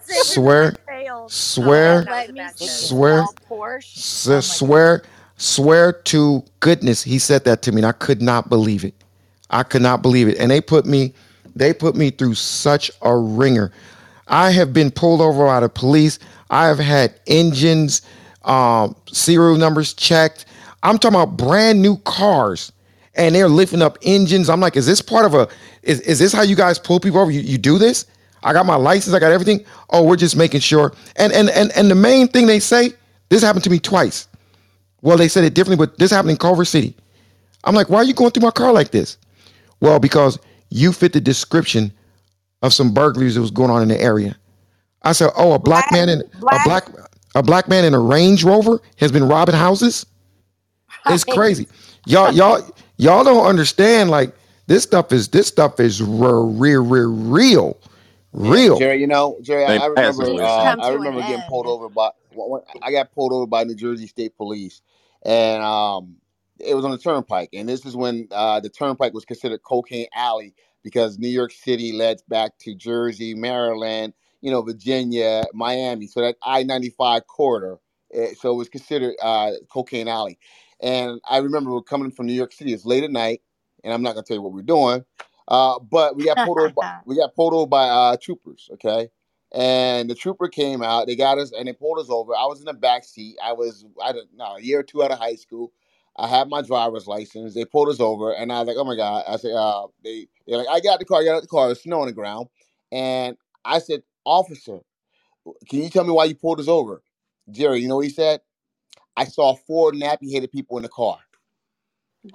Swear, 0.08 0.76
spell 1.20 1.28
swear, 1.28 1.56
and 1.58 1.60
I 1.60 1.72
failed. 1.72 1.84
Oh, 1.86 2.02
swear, 2.02 2.04
That 2.04 2.16
was 2.16 2.26
let 2.26 2.30
a 2.30 2.32
me 2.32 2.34
bad 2.34 2.58
see 2.58 2.66
you 2.66 2.90
joke. 2.90 2.96
swear, 2.96 3.22
s- 3.22 3.36
Oh 4.26 4.42
my 4.42 4.58
swear, 4.58 5.02
swear 5.38 5.92
to 5.92 6.44
goodness, 6.60 7.02
he 7.02 7.18
said 7.18 7.44
that 7.44 7.62
to 7.62 7.72
me, 7.72 7.78
and 7.80 7.86
I 7.86 7.92
could 7.92 8.22
not 8.22 8.48
believe 8.50 8.84
it. 8.84 8.94
I 9.50 9.64
could 9.64 9.82
not 9.82 10.02
believe 10.02 10.28
it. 10.28 10.38
And 10.38 10.50
they 10.50 10.60
put 10.60 10.86
me, 10.86 11.14
they 11.56 11.74
put 11.74 11.96
me 11.96 12.10
through 12.10 12.34
such 12.34 12.90
a 13.02 13.16
ringer. 13.16 13.72
I 14.28 14.52
have 14.52 14.72
been 14.72 14.90
pulled 14.90 15.20
over 15.22 15.46
by 15.46 15.60
the 15.60 15.70
police. 15.70 16.18
I 16.50 16.66
have 16.68 16.80
had 16.80 17.14
engines, 17.28 18.02
um, 18.44 18.96
serial 19.12 19.56
numbers 19.56 19.94
checked. 19.94 20.46
I'm 20.82 20.98
talking 20.98 21.16
about 21.20 21.36
brand 21.38 21.82
new 21.82 21.98
cars, 21.98 22.72
and 23.16 23.34
they're 23.34 23.48
lifting 23.48 23.82
up 23.82 23.98
engines. 24.02 24.50
I'm 24.50 24.60
like, 24.60 24.76
is 24.76 24.86
this 24.86 25.02
part 25.02 25.26
of 25.26 25.34
a? 25.34 25.48
Is 25.82 26.00
is 26.02 26.18
this 26.20 26.32
how 26.32 26.42
you 26.42 26.56
guys 26.56 26.78
pull 26.78 27.00
people 27.00 27.20
over? 27.20 27.30
You, 27.32 27.40
you 27.42 27.58
do 27.58 27.78
this? 27.78 28.06
I 28.44 28.52
got 28.52 28.66
my 28.66 28.76
license. 28.76 29.14
I 29.14 29.18
got 29.20 29.32
everything. 29.32 29.64
Oh, 29.90 30.02
we're 30.04 30.16
just 30.16 30.36
making 30.36 30.60
sure. 30.60 30.92
And 31.16 31.32
and 31.32 31.50
and 31.50 31.70
and 31.72 31.90
the 31.90 31.94
main 31.94 32.28
thing 32.28 32.46
they 32.46 32.58
say, 32.60 32.92
this 33.28 33.42
happened 33.42 33.64
to 33.64 33.70
me 33.70 33.78
twice. 33.78 34.28
Well, 35.02 35.16
they 35.16 35.28
said 35.28 35.44
it 35.44 35.54
differently, 35.54 35.84
but 35.84 35.98
this 35.98 36.10
happened 36.10 36.30
in 36.32 36.36
Culver 36.36 36.64
City. 36.64 36.94
I'm 37.64 37.74
like, 37.74 37.88
why 37.90 37.98
are 37.98 38.04
you 38.04 38.14
going 38.14 38.30
through 38.30 38.42
my 38.42 38.50
car 38.50 38.72
like 38.72 38.90
this? 38.90 39.18
Well, 39.80 39.98
because 39.98 40.38
you 40.70 40.92
fit 40.92 41.12
the 41.12 41.20
description 41.20 41.92
of 42.62 42.72
some 42.72 42.94
burglaries 42.94 43.34
that 43.34 43.40
was 43.40 43.50
going 43.50 43.70
on 43.70 43.82
in 43.82 43.88
the 43.88 44.00
area. 44.00 44.36
I 45.02 45.12
said, 45.12 45.30
oh, 45.36 45.52
a 45.52 45.58
black 45.58 45.88
Black, 45.88 45.92
man 45.92 46.08
in 46.08 46.20
a 46.20 46.38
black. 46.38 46.64
black 46.64 46.88
a 47.34 47.42
black 47.42 47.68
man 47.68 47.84
in 47.84 47.94
a 47.94 47.98
Range 48.00 48.42
Rover 48.44 48.80
has 48.96 49.10
been 49.10 49.24
robbing 49.24 49.54
houses. 49.54 50.06
It's 51.06 51.24
crazy. 51.24 51.66
Y'all 52.06 52.32
y'all 52.34 52.62
y'all 52.98 53.24
don't 53.24 53.46
understand. 53.46 54.10
Like 54.10 54.34
this 54.66 54.82
stuff 54.82 55.12
is 55.12 55.28
this 55.28 55.46
stuff 55.46 55.80
is 55.80 56.02
real 56.02 56.52
real 56.52 56.84
real 56.84 57.12
real 57.12 57.78
Yeah, 58.40 58.54
real. 58.54 58.72
Jerry, 58.72 59.00
you 59.00 59.06
know, 59.08 59.38
Jerry, 59.42 59.66
I, 59.66 59.74
I 59.84 59.86
remember, 59.86 60.36
uh, 60.42 60.74
I 60.78 60.88
remember 60.90 61.22
getting 61.22 61.44
pulled 61.44 61.66
over 61.66 61.88
by, 61.88 62.10
when- 62.30 62.50
when- 62.50 62.62
I 62.82 62.92
got 62.92 63.12
pulled 63.12 63.32
over 63.32 63.46
by 63.46 63.64
New 63.64 63.74
Jersey 63.76 64.06
State 64.08 64.36
Police, 64.36 64.82
and 65.24 65.62
um, 65.62 66.16
it 66.60 66.74
was 66.74 66.84
on 66.84 66.92
the 66.92 66.98
Turnpike, 66.98 67.50
and 67.54 67.68
this 67.68 67.86
is 67.86 67.96
when 67.96 68.28
uh, 68.32 68.60
the 68.60 68.70
Turnpike 68.70 69.14
was 69.14 69.24
considered 69.24 69.62
cocaine 69.64 70.06
alley 70.14 70.54
because 70.84 71.18
New 71.18 71.28
York 71.28 71.52
City 71.52 71.92
led 71.92 72.22
back 72.28 72.58
to 72.60 72.74
Jersey, 72.74 73.34
Maryland, 73.34 74.14
you 74.42 74.50
know, 74.50 74.62
Virginia, 74.62 75.44
Miami, 75.54 76.06
so 76.08 76.22
that 76.22 76.36
I 76.44 76.62
ninety 76.64 76.90
five 76.90 77.26
corridor, 77.28 77.78
eh, 78.14 78.34
so 78.40 78.52
it 78.52 78.56
was 78.56 78.68
considered 78.70 79.14
uh, 79.22 79.52
cocaine 79.72 80.08
alley, 80.08 80.38
and 80.80 81.20
I 81.28 81.38
remember 81.38 81.72
we're 81.72 81.82
coming 81.82 82.10
from 82.12 82.26
New 82.26 82.34
York 82.34 82.52
City. 82.52 82.72
It's 82.72 82.86
late 82.86 83.04
at 83.04 83.12
night, 83.12 83.42
and 83.84 83.92
I'm 83.94 84.02
not 84.02 84.14
gonna 84.14 84.24
tell 84.24 84.36
you 84.36 84.42
what 84.42 84.52
we're 84.54 84.62
doing. 84.62 85.04
Uh, 85.48 85.78
but 85.80 86.16
we 86.16 86.24
got 86.24 86.42
pulled 86.42 86.58
over. 86.58 86.74
By, 86.74 86.82
we 87.04 87.16
got 87.16 87.34
pulled 87.34 87.54
over 87.54 87.66
by 87.66 87.88
uh, 87.88 88.16
troopers. 88.20 88.68
Okay, 88.74 89.08
and 89.52 90.08
the 90.10 90.14
trooper 90.14 90.48
came 90.48 90.82
out. 90.82 91.06
They 91.06 91.16
got 91.16 91.38
us 91.38 91.52
and 91.56 91.68
they 91.68 91.72
pulled 91.72 91.98
us 91.98 92.10
over. 92.10 92.34
I 92.34 92.46
was 92.46 92.60
in 92.60 92.66
the 92.66 92.74
back 92.74 93.04
seat. 93.04 93.36
I 93.44 93.52
was 93.52 93.84
I 94.02 94.12
don't 94.12 94.28
know 94.36 94.56
a 94.56 94.60
year 94.62 94.80
or 94.80 94.82
two 94.84 95.02
out 95.02 95.12
of 95.12 95.18
high 95.18 95.36
school. 95.36 95.72
I 96.16 96.28
had 96.28 96.48
my 96.48 96.62
driver's 96.62 97.06
license. 97.06 97.54
They 97.54 97.64
pulled 97.64 97.88
us 97.88 98.00
over, 98.00 98.32
and 98.32 98.52
I 98.52 98.60
was 98.60 98.68
like, 98.68 98.76
"Oh 98.78 98.84
my 98.84 98.96
god!" 98.96 99.24
I 99.28 99.36
said, 99.36 99.52
uh, 99.52 99.88
"They 100.04 100.28
they're 100.46 100.58
like, 100.58 100.68
I 100.70 100.80
got 100.80 100.98
the 100.98 101.04
car. 101.06 101.20
I 101.20 101.24
got 101.24 101.42
the 101.42 101.48
car. 101.48 101.66
There's 101.68 101.82
snow 101.82 102.00
on 102.00 102.06
the 102.06 102.12
ground." 102.12 102.48
And 102.92 103.36
I 103.64 103.78
said, 103.80 104.02
"Officer, 104.24 104.80
can 105.68 105.82
you 105.82 105.90
tell 105.90 106.04
me 106.04 106.12
why 106.12 106.26
you 106.26 106.34
pulled 106.36 106.60
us 106.60 106.68
over?" 106.68 107.02
Jerry, 107.50 107.80
you 107.80 107.88
know 107.88 107.96
what 107.96 108.06
he 108.06 108.10
said? 108.12 108.40
I 109.16 109.24
saw 109.26 109.54
four 109.56 109.92
nappy-headed 109.92 110.52
people 110.52 110.78
in 110.78 110.84
the 110.84 110.90
car, 110.90 111.18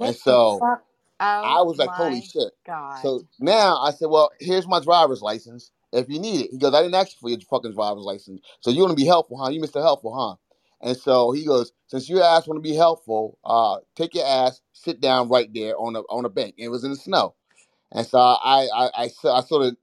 and 0.03 0.15
What 0.15 0.15
the 0.25 0.33
so 0.33 0.59
fuck? 1.19 1.41
I 1.43 1.61
Oh 1.61 1.63
was 1.63 1.77
like, 1.77 1.91
holy 1.91 2.21
my 2.21 2.21
shit. 2.21 2.53
god. 2.65 3.01
So 3.03 3.23
now 3.39 3.77
I 3.81 3.91
said, 3.91 4.07
well, 4.09 4.31
here's 4.39 4.67
my 4.67 4.79
driver's 4.81 5.21
license 5.21 5.71
if 5.93 6.09
you 6.09 6.19
need 6.19 6.41
it. 6.45 6.51
He 6.51 6.57
goes, 6.59 6.73
I 6.73 6.81
didn't 6.81 6.95
ask 6.95 7.09
you 7.13 7.17
for 7.21 7.29
your 7.29 7.39
fucking 7.49 7.73
driver's 7.75 8.03
license. 8.03 8.41
So 8.61 8.71
you 8.71 8.81
want 8.81 8.91
to 8.91 9.01
be 9.03 9.07
helpful, 9.07 9.37
huh? 9.43 9.49
You 9.51 9.61
Mr. 9.61 9.81
Helpful, 9.81 10.15
huh? 10.15 10.35
And 10.87 10.97
so 10.97 11.31
he 11.33 11.45
goes, 11.45 11.73
since 11.87 12.09
your 12.09 12.23
ass 12.23 12.47
want 12.47 12.57
to 12.57 12.69
be 12.69 12.75
helpful, 12.75 13.39
uh, 13.45 13.77
take 13.95 14.15
your 14.15 14.25
ass, 14.27 14.61
sit 14.73 15.01
down 15.01 15.29
right 15.29 15.49
there 15.53 15.75
on 15.79 15.95
a 15.95 16.01
on 16.01 16.25
a 16.25 16.29
bank. 16.29 16.55
And 16.57 16.65
it 16.65 16.69
was 16.69 16.83
in 16.85 16.91
the 16.91 16.97
snow. 16.97 17.35
And 17.93 18.07
so 18.07 18.19
I 18.19 18.69
I, 18.75 18.89
I, 18.97 19.09
so- 19.09 19.33
I 19.33 19.41
sort 19.41 19.67
of 19.67 19.77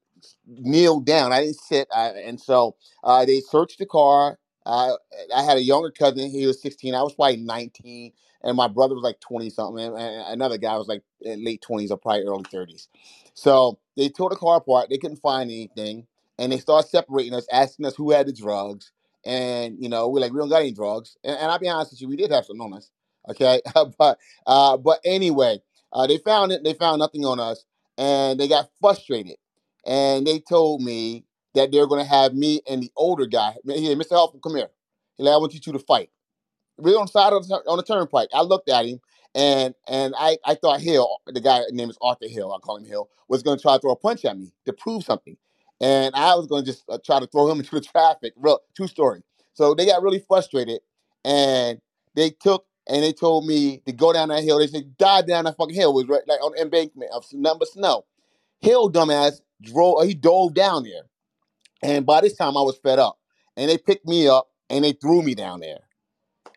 kneeled 0.47 1.07
down. 1.07 1.33
I 1.33 1.43
didn't 1.43 1.61
sit. 1.61 1.89
I, 1.95 2.09
and 2.11 2.41
so 2.41 2.77
uh, 3.05 3.25
they 3.27 3.41
searched 3.41 3.81
the 3.81 3.87
car. 3.87 4.39
Uh, 4.67 4.95
I 5.35 5.45
had 5.45 5.59
a 5.59 5.63
younger 5.63 5.93
cousin. 5.93 6.31
He 6.31 6.47
was 6.47 6.63
16. 6.63 6.95
I 6.95 7.03
was 7.03 7.15
probably 7.15 7.39
19. 7.39 8.13
And 8.45 8.57
my 8.57 8.69
brother 8.69 8.95
was 8.95 9.05
like 9.05 9.21
20 9.21 9.51
something. 9.51 9.85
And, 9.85 9.99
another 9.99 10.59
guy 10.59 10.77
was 10.77 10.89
like 10.89 11.03
late 11.23 11.65
20s 11.69 11.91
or 11.91 11.99
probably 11.99 12.25
early 12.25 12.45
30s. 12.45 12.89
So 13.35 13.81
they 13.97 14.11
tore 14.11 14.31
the 14.31 14.37
car 14.37 14.59
apart. 14.59 14.91
They 14.91 14.99
couldn't 14.99 15.19
find 15.19 15.51
anything. 15.51 16.07
And 16.39 16.53
they 16.53 16.59
started 16.59 16.89
separating 16.89 17.35
us, 17.35 17.47
asking 17.53 17.87
us 17.87 17.97
who 17.97 18.13
had 18.13 18.27
the 18.29 18.35
drugs. 18.35 18.93
And, 19.27 19.79
you 19.83 19.89
know, 19.89 20.09
we're 20.09 20.21
like, 20.21 20.33
we 20.33 20.41
don't 20.41 20.51
got 20.51 20.63
any 20.63 20.73
drugs. 20.73 21.17
And, 21.25 21.37
and 21.37 21.51
I'll 21.51 21.61
be 21.61 21.69
honest 21.69 21.93
with 21.93 22.03
you, 22.03 22.09
we 22.09 22.17
did 22.17 22.33
have 22.33 22.47
some 22.47 22.61
on 22.61 22.75
us. 22.75 22.91
Okay. 23.31 23.63
but 23.99 24.19
uh, 24.47 24.77
but 24.77 25.01
anyway, 25.05 25.63
uh, 25.93 26.07
they 26.07 26.19
found 26.19 26.53
it. 26.53 26.65
They 26.65 26.75
found 26.75 27.01
nothing 27.01 27.25
on 27.25 27.41
us. 27.41 27.65
And 27.99 28.41
they 28.41 28.49
got 28.49 28.71
frustrated 28.81 29.37
and 29.87 30.27
they 30.27 30.41
told 30.41 30.83
me 30.83 31.25
that 31.55 31.73
they're 31.73 31.87
going 31.87 32.05
to 32.05 32.11
have 32.11 32.35
me 32.35 32.61
and 32.69 32.83
the 32.83 32.91
older 32.97 33.27
guy. 33.27 33.55
Here, 33.67 33.97
Mr. 33.97 34.11
Helpful, 34.11 34.41
come 34.41 34.57
here. 34.57 34.71
He's 35.17 35.27
like, 35.27 35.35
I 35.35 35.39
want 35.39 35.55
you 35.55 35.61
two 35.61 35.73
to 35.73 35.79
fight. 35.79 36.11
We 36.79 36.95
on 36.95 37.07
the 37.07 37.11
side 37.11 37.33
of 37.33 37.47
the, 37.47 37.55
on 37.67 37.77
the 37.77 37.83
turnpike. 37.83 38.29
I 38.35 38.43
looked 38.43 38.69
at 38.69 38.87
him 38.87 39.01
and 39.35 39.75
and 39.89 40.15
I 40.19 40.39
I 40.45 40.55
thought 40.55 40.81
Hill, 40.81 41.19
the 41.27 41.41
guy 41.41 41.63
name 41.71 41.91
is 41.91 41.99
Arthur 42.01 42.29
Hill, 42.29 42.53
I 42.53 42.59
call 42.59 42.77
him 42.77 42.85
Hill, 42.85 43.09
was 43.29 43.43
going 43.43 43.59
to 43.59 43.63
try 43.63 43.75
to 43.75 43.81
throw 43.81 43.93
a 43.93 43.97
punch 43.97 44.25
at 44.25 44.39
me 44.39 44.53
to 44.65 44.73
prove 44.73 45.05
something, 45.05 45.37
and 45.81 46.15
I 46.15 46.35
was 46.35 46.47
going 46.47 46.65
to 46.65 46.71
just 46.71 46.85
uh, 46.89 46.99
try 47.05 47.21
to 47.21 47.27
throw 47.27 47.51
him 47.51 47.59
into 47.61 47.75
the 47.75 47.81
traffic. 47.81 48.33
Real 48.37 48.61
true 48.77 48.87
story. 48.87 49.23
So 49.55 49.75
they 49.75 49.87
got 49.87 50.03
really 50.03 50.25
frustrated, 50.27 50.81
and 51.25 51.81
they 52.15 52.31
took 52.31 52.67
and 52.87 53.03
they 53.03 53.13
told 53.13 53.47
me 53.47 53.79
to 53.87 53.93
go 53.93 54.13
down 54.13 54.29
that 54.29 54.45
hill. 54.45 54.59
They 54.59 54.67
said 54.67 54.97
dive 54.97 55.27
down 55.27 55.45
that 55.45 55.57
fucking 55.57 55.75
hill. 55.75 55.91
It 55.91 55.95
was 55.95 56.09
right 56.09 56.23
like 56.29 56.43
on 56.43 56.53
the 56.53 56.63
embankment 56.63 57.11
of 57.13 57.25
number 57.33 57.65
snow. 57.67 58.05
Hill 58.61 58.91
dumbass 58.91 59.41
drove. 59.63 60.05
He 60.07 60.15
dove 60.15 60.55
down 60.55 60.85
there, 60.85 61.03
and 61.83 62.07
by 62.07 62.21
this 62.21 62.35
time 62.35 62.57
I 62.57 62.63
was 62.63 62.79
fed 62.79 63.01
up, 63.01 63.19
and 63.57 63.69
they 63.69 63.79
picked 63.79 64.07
me 64.07 64.29
up 64.29 64.49
and 64.71 64.85
they 64.85 64.93
threw 64.93 65.23
me 65.23 65.35
down 65.35 65.61
there. 65.61 65.81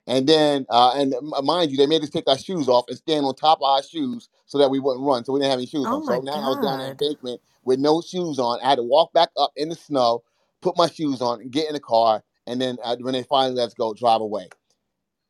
And 0.08 0.28
then, 0.28 0.66
uh, 0.70 0.94
and 0.96 1.14
m- 1.14 1.46
mind 1.46 1.72
you, 1.72 1.78
they 1.78 1.86
made 1.88 2.02
us 2.04 2.10
take 2.10 2.28
our 2.28 2.38
shoes 2.38 2.70
off 2.70 2.86
and 2.88 2.98
stand 2.98 3.26
on 3.26 3.36
top 3.36 3.60
of 3.60 3.66
our 3.66 3.84
shoes 3.84 4.30
so 4.46 4.58
that 4.58 4.70
we 4.72 4.80
wouldn't 4.80 5.06
run. 5.06 5.26
So 5.26 5.34
we 5.34 5.40
didn't 5.40 5.52
have 5.52 5.60
any 5.60 5.68
shoes 5.68 5.86
Oh 5.88 5.98
on. 5.98 6.04
So 6.06 6.22
now 6.22 6.34
I 6.34 6.50
was 6.50 6.60
down 6.60 6.80
that 6.80 6.86
God. 6.86 7.02
embankment 7.02 7.42
with 7.66 7.80
no 7.80 8.02
shoes 8.02 8.40
on. 8.40 8.60
I 8.64 8.70
had 8.70 8.76
to 8.78 8.84
walk 8.84 9.14
back 9.14 9.30
up 9.38 9.52
in 9.58 9.70
the 9.70 9.76
snow, 9.76 10.24
put 10.62 10.78
my 10.78 10.88
shoes 10.90 11.22
on, 11.22 11.42
and 11.42 11.52
get 11.52 11.68
in 11.68 11.74
the 11.74 11.80
car. 11.82 12.24
And 12.48 12.62
then 12.62 12.78
uh, 12.84 12.96
when 13.02 13.14
they 13.14 13.24
finally 13.24 13.56
let 13.56 13.68
us 13.68 13.74
go, 13.74 13.94
drive 13.94 14.22
away. 14.22 14.50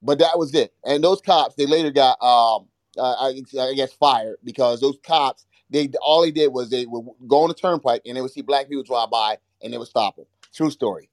But 0.01 0.19
that 0.19 0.37
was 0.37 0.53
it. 0.55 0.73
And 0.85 1.03
those 1.03 1.21
cops, 1.21 1.55
they 1.55 1.65
later 1.65 1.91
got, 1.91 2.21
um, 2.21 2.67
uh, 2.97 3.13
I, 3.13 3.41
I 3.59 3.73
guess, 3.73 3.93
fired 3.93 4.37
because 4.43 4.81
those 4.81 4.97
cops, 5.03 5.45
they 5.69 5.89
all 6.01 6.21
they 6.21 6.31
did 6.31 6.53
was 6.53 6.69
they 6.69 6.85
would 6.85 7.05
go 7.27 7.43
on 7.43 7.49
the 7.49 7.55
turnpike 7.55 8.03
and 8.05 8.15
they 8.17 8.21
would 8.21 8.31
see 8.31 8.41
black 8.41 8.69
people 8.69 8.83
drive 8.83 9.09
by 9.11 9.37
and 9.63 9.73
they 9.73 9.77
would 9.77 9.87
stop 9.87 10.15
them. 10.15 10.25
True 10.53 10.71
story. 10.71 11.09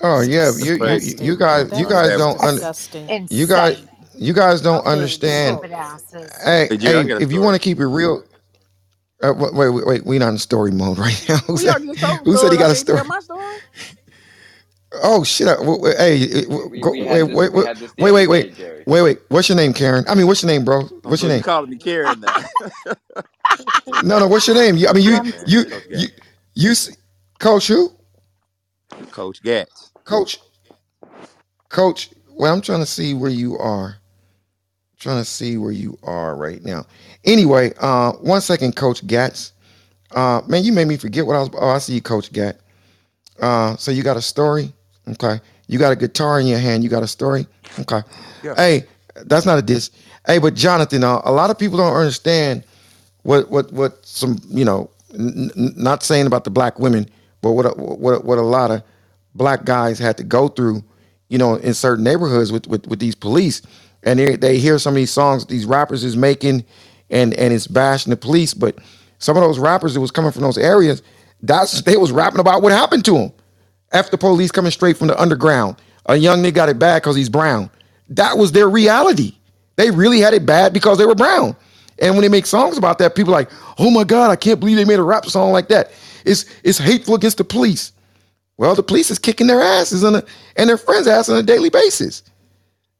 Oh 0.00 0.20
yeah, 0.22 0.52
you 0.58 0.74
you, 0.76 1.16
you 1.20 1.36
Disgusting. 1.36 1.36
guys 1.36 1.72
you 1.72 1.86
guys 1.86 2.16
don't 2.16 2.40
un, 2.42 2.60
disgusting. 2.60 3.14
you 3.30 3.46
guys 3.46 3.76
Insane. 3.76 3.90
you 4.14 4.32
guys 4.34 4.62
don't 4.62 4.86
Big 4.88 5.22
understand. 5.26 5.62
stupid 5.62 5.72
asses. 5.72 6.56
Hey 6.68 6.70
Hey, 6.70 6.78
Jerry, 6.78 6.98
I 7.00 7.04
hey, 7.04 7.06
got 7.06 7.18
a 7.18 7.20
if 7.20 7.32
you 7.32 7.40
story. 7.40 7.42
want 7.42 7.56
to 7.56 7.60
keep 7.60 7.80
it 7.80 7.86
real, 7.86 8.24
uh, 9.22 9.34
wait 9.36 9.54
wait 9.54 9.70
wait, 9.70 9.86
wait 9.86 10.06
we 10.06 10.18
not 10.18 10.30
in 10.30 10.38
story 10.38 10.72
mode 10.72 10.98
right 11.00 11.26
now. 11.28 11.38
Who 11.48 11.56
We 11.56 11.68
said 11.68 11.76
already 11.76 11.94
told 11.96 12.26
who 12.26 12.36
said 12.36 12.52
he 12.52 12.58
stories. 12.58 12.58
Got 12.58 12.72
a 12.72 12.76
can't 12.76 12.88
tell 12.88 13.04
story? 13.04 13.06
my 13.06 13.20
story. 13.20 13.60
Oh 15.04 15.24
shit! 15.24 15.48
w- 15.58 15.76
w- 15.78 15.96
Hey, 15.98 16.42
w- 16.44 16.70
We, 16.70 16.82
go, 16.82 16.92
we 16.92 17.04
wait 17.06 17.06
had 17.06 17.26
this 17.26 17.42
wait 17.42 17.52
we 17.52 17.54
wait 17.54 17.66
had 17.66 17.80
this 17.80 17.94
the 17.94 18.06
wait 18.06 18.12
other 18.12 18.26
wait 18.26 18.28
day, 18.28 18.50
wait 18.50 18.50
Jerry. 18.50 18.86
wait 18.86 19.02
wait. 19.02 19.18
What's 19.28 19.48
your 19.48 19.56
name, 19.56 19.74
Karen? 19.74 20.04
I 20.08 20.14
mean, 20.16 20.26
what's 20.28 20.42
your 20.42 20.52
name, 20.52 20.64
bro? 20.64 20.82
What's 21.04 21.22
so 21.22 21.24
your 21.24 21.30
you 21.30 21.40
name? 21.40 21.42
calling 21.42 21.70
me 21.70 21.78
Karen 21.78 22.20
now? 22.20 22.36
No 24.02 24.18
no. 24.20 24.28
What's 24.28 24.46
your 24.48 24.56
name? 24.56 24.76
You, 24.76 24.88
I 24.88 24.92
mean, 24.94 25.04
you 25.04 25.20
Coach 25.24 25.46
you 25.46 25.64
Coach 25.68 25.84
you 25.92 26.08
you 26.54 26.70
s- 26.72 26.96
coach 27.40 27.68
who? 27.68 27.92
Coach 29.12 29.42
Gatz. 29.42 29.87
Coach 30.08 30.38
coach. 31.68 32.08
Well, 32.30 32.54
I'm 32.54 32.62
trying 32.62 32.80
to 32.80 32.86
see 32.86 33.12
where 33.12 33.30
you 33.30 33.58
are. 33.58 33.96
Trying 34.98 35.18
to 35.20 35.24
see 35.26 35.58
where 35.58 35.70
you 35.70 35.98
are 36.02 36.34
right 36.34 36.64
now. 36.64 36.86
Anyway, 37.24 37.74
uh, 37.78 38.12
one 38.12 38.40
second, 38.40 38.74
Coach 38.74 39.06
Gats. 39.06 39.52
Uh, 40.12 40.40
man, 40.46 40.64
you 40.64 40.72
made 40.72 40.88
me 40.88 40.96
forget 40.96 41.26
what 41.26 41.36
I 41.36 41.40
was. 41.40 41.50
Oh, 41.52 41.68
I 41.68 41.76
see 41.76 41.92
you, 41.92 42.00
Coach 42.00 42.32
Gat. 42.32 42.58
Uh, 43.38 43.76
so 43.76 43.90
you 43.90 44.02
got 44.02 44.16
a 44.16 44.22
story? 44.22 44.72
Okay. 45.08 45.42
You 45.66 45.78
got 45.78 45.92
a 45.92 45.96
guitar 45.96 46.40
in 46.40 46.46
your 46.46 46.58
hand. 46.58 46.82
You 46.82 46.88
got 46.88 47.02
a 47.02 47.06
story? 47.06 47.46
Okay. 47.78 48.00
Yeah. 48.42 48.54
Hey, 48.54 48.84
that's 49.26 49.44
not 49.44 49.58
a 49.58 49.62
diss. 49.62 49.90
Hey, 50.26 50.38
but 50.38 50.54
Jonathan, 50.54 51.04
uh, 51.04 51.20
a 51.24 51.32
lot 51.32 51.50
of 51.50 51.58
people 51.58 51.76
don't 51.76 51.94
understand 51.94 52.64
what 53.24 53.50
what 53.50 53.70
what 53.74 54.06
some 54.06 54.38
you 54.48 54.64
know, 54.64 54.90
n- 55.12 55.50
not 55.76 56.02
saying 56.02 56.26
about 56.26 56.44
the 56.44 56.50
black 56.50 56.78
women, 56.78 57.06
but 57.42 57.52
what 57.52 57.66
a, 57.66 57.70
what 57.72 58.24
what 58.24 58.38
a 58.38 58.42
lot 58.42 58.70
of 58.70 58.82
black 59.38 59.64
guys 59.64 59.98
had 59.98 60.18
to 60.18 60.24
go 60.24 60.48
through, 60.48 60.84
you 61.28 61.38
know, 61.38 61.56
in 61.56 61.74
certain 61.74 62.04
neighborhoods 62.04 62.52
with 62.52 62.66
with, 62.66 62.86
with 62.88 62.98
these 62.98 63.14
police, 63.14 63.62
and 64.02 64.18
they 64.18 64.36
they 64.36 64.58
hear 64.58 64.78
some 64.78 64.92
of 64.92 64.96
these 64.96 65.12
songs 65.12 65.46
these 65.46 65.64
rappers 65.64 66.04
is 66.04 66.16
making, 66.16 66.64
and 67.10 67.34
and 67.34 67.54
it's 67.54 67.66
bashing 67.66 68.10
the 68.10 68.16
police, 68.16 68.54
but 68.54 68.78
some 69.18 69.36
of 69.36 69.42
those 69.42 69.58
rappers 69.58 69.94
that 69.94 70.00
was 70.00 70.10
coming 70.10 70.30
from 70.32 70.42
those 70.42 70.58
areas, 70.58 71.02
that's 71.42 71.82
they 71.82 71.96
was 71.96 72.12
rapping 72.12 72.40
about 72.40 72.62
what 72.62 72.72
happened 72.72 73.04
to 73.06 73.12
them. 73.12 73.32
After 73.92 74.16
police 74.16 74.50
coming 74.50 74.70
straight 74.70 74.96
from 74.96 75.08
the 75.08 75.20
underground, 75.20 75.76
a 76.06 76.16
young 76.16 76.42
nigga 76.42 76.54
got 76.54 76.68
it 76.68 76.78
bad 76.78 77.02
because 77.02 77.16
he's 77.16 77.28
brown. 77.30 77.70
That 78.10 78.36
was 78.36 78.52
their 78.52 78.68
reality. 78.68 79.34
They 79.76 79.90
really 79.90 80.20
had 80.20 80.34
it 80.34 80.44
bad 80.44 80.72
because 80.72 80.98
they 80.98 81.06
were 81.06 81.14
brown. 81.14 81.56
And 82.00 82.14
when 82.14 82.22
they 82.22 82.28
make 82.28 82.46
songs 82.46 82.78
about 82.78 82.98
that, 82.98 83.14
people 83.14 83.32
like, 83.32 83.50
oh 83.78 83.90
my 83.90 84.04
God, 84.04 84.30
I 84.30 84.36
can't 84.36 84.60
believe 84.60 84.76
they 84.76 84.84
made 84.84 84.98
a 84.98 85.02
rap 85.04 85.26
song 85.26 85.52
like 85.52 85.68
that. 85.68 85.90
It's 86.24 86.44
it's 86.62 86.78
hateful 86.78 87.14
against 87.14 87.38
the 87.38 87.44
police. 87.44 87.92
Well, 88.58 88.74
the 88.74 88.82
police 88.82 89.10
is 89.10 89.18
kicking 89.18 89.46
their 89.46 89.62
asses 89.62 90.02
a, 90.02 90.24
and 90.56 90.68
their 90.68 90.76
friends' 90.76 91.06
ass 91.06 91.28
on 91.28 91.38
a 91.38 91.42
daily 91.42 91.70
basis. 91.70 92.24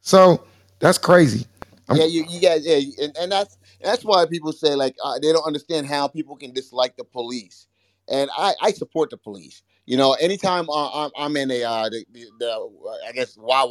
So 0.01 0.45
that's 0.79 0.99
crazy. 0.99 1.47
I'm, 1.89 1.97
Yeah, 1.97 2.07
you, 2.07 2.25
you 2.29 2.41
guys, 2.41 2.65
yeah, 2.65 3.05
and, 3.05 3.17
and 3.19 3.33
that's 3.33 3.59
that's 3.83 4.05
why 4.05 4.25
people 4.27 4.53
say 4.53 4.75
like 4.75 4.95
uh, 5.03 5.19
they 5.19 5.33
don't 5.33 5.47
understand 5.47 5.87
how 5.87 6.07
people 6.09 6.37
can 6.37 6.53
dislike 6.53 6.97
the 6.97 7.05
police, 7.05 7.67
and 8.09 8.31
I 8.37 8.55
I 8.63 8.71
support 8.73 9.11
the 9.11 9.17
police. 9.17 9.63
You 9.85 9.97
know, 9.97 10.13
anytime 10.15 10.69
uh, 10.69 11.09
I'm 11.17 11.35
in 11.37 11.51
a 11.51 11.65
uh, 11.65 11.89
the, 11.89 12.05
the, 12.13 12.27
the 12.39 12.99
I 13.09 13.13
guess 13.13 13.39
well, 13.41 13.69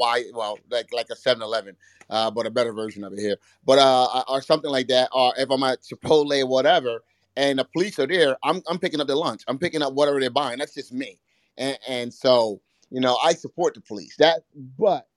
like 0.69 0.91
like 0.91 1.07
a 1.11 1.15
7-Eleven, 1.15 1.75
uh, 2.09 2.31
but 2.31 2.47
a 2.47 2.49
better 2.49 2.73
version 2.73 3.03
of 3.03 3.13
it 3.13 3.19
here, 3.19 3.37
but 3.63 3.77
uh, 3.77 4.23
or 4.27 4.41
something 4.41 4.71
like 4.71 4.87
that, 4.87 5.09
or 5.13 5.33
if 5.37 5.49
I'm 5.51 5.61
at 5.61 5.83
Chipotle 5.83 6.41
or 6.41 6.47
whatever, 6.47 7.03
and 7.35 7.59
the 7.59 7.65
police 7.65 7.99
are 7.99 8.07
there, 8.07 8.35
I'm 8.43 8.63
I'm 8.67 8.79
picking 8.79 8.99
up 8.99 9.05
their 9.07 9.15
lunch, 9.15 9.43
I'm 9.47 9.59
picking 9.59 9.83
up 9.83 9.93
whatever 9.93 10.19
they're 10.19 10.31
buying. 10.31 10.57
That's 10.57 10.73
just 10.73 10.91
me, 10.91 11.19
and 11.57 11.77
and 11.87 12.13
so 12.13 12.61
you 12.89 13.01
know 13.01 13.17
I 13.23 13.33
support 13.33 13.73
the 13.73 13.81
police. 13.81 14.15
That, 14.17 14.43
but 14.77 15.07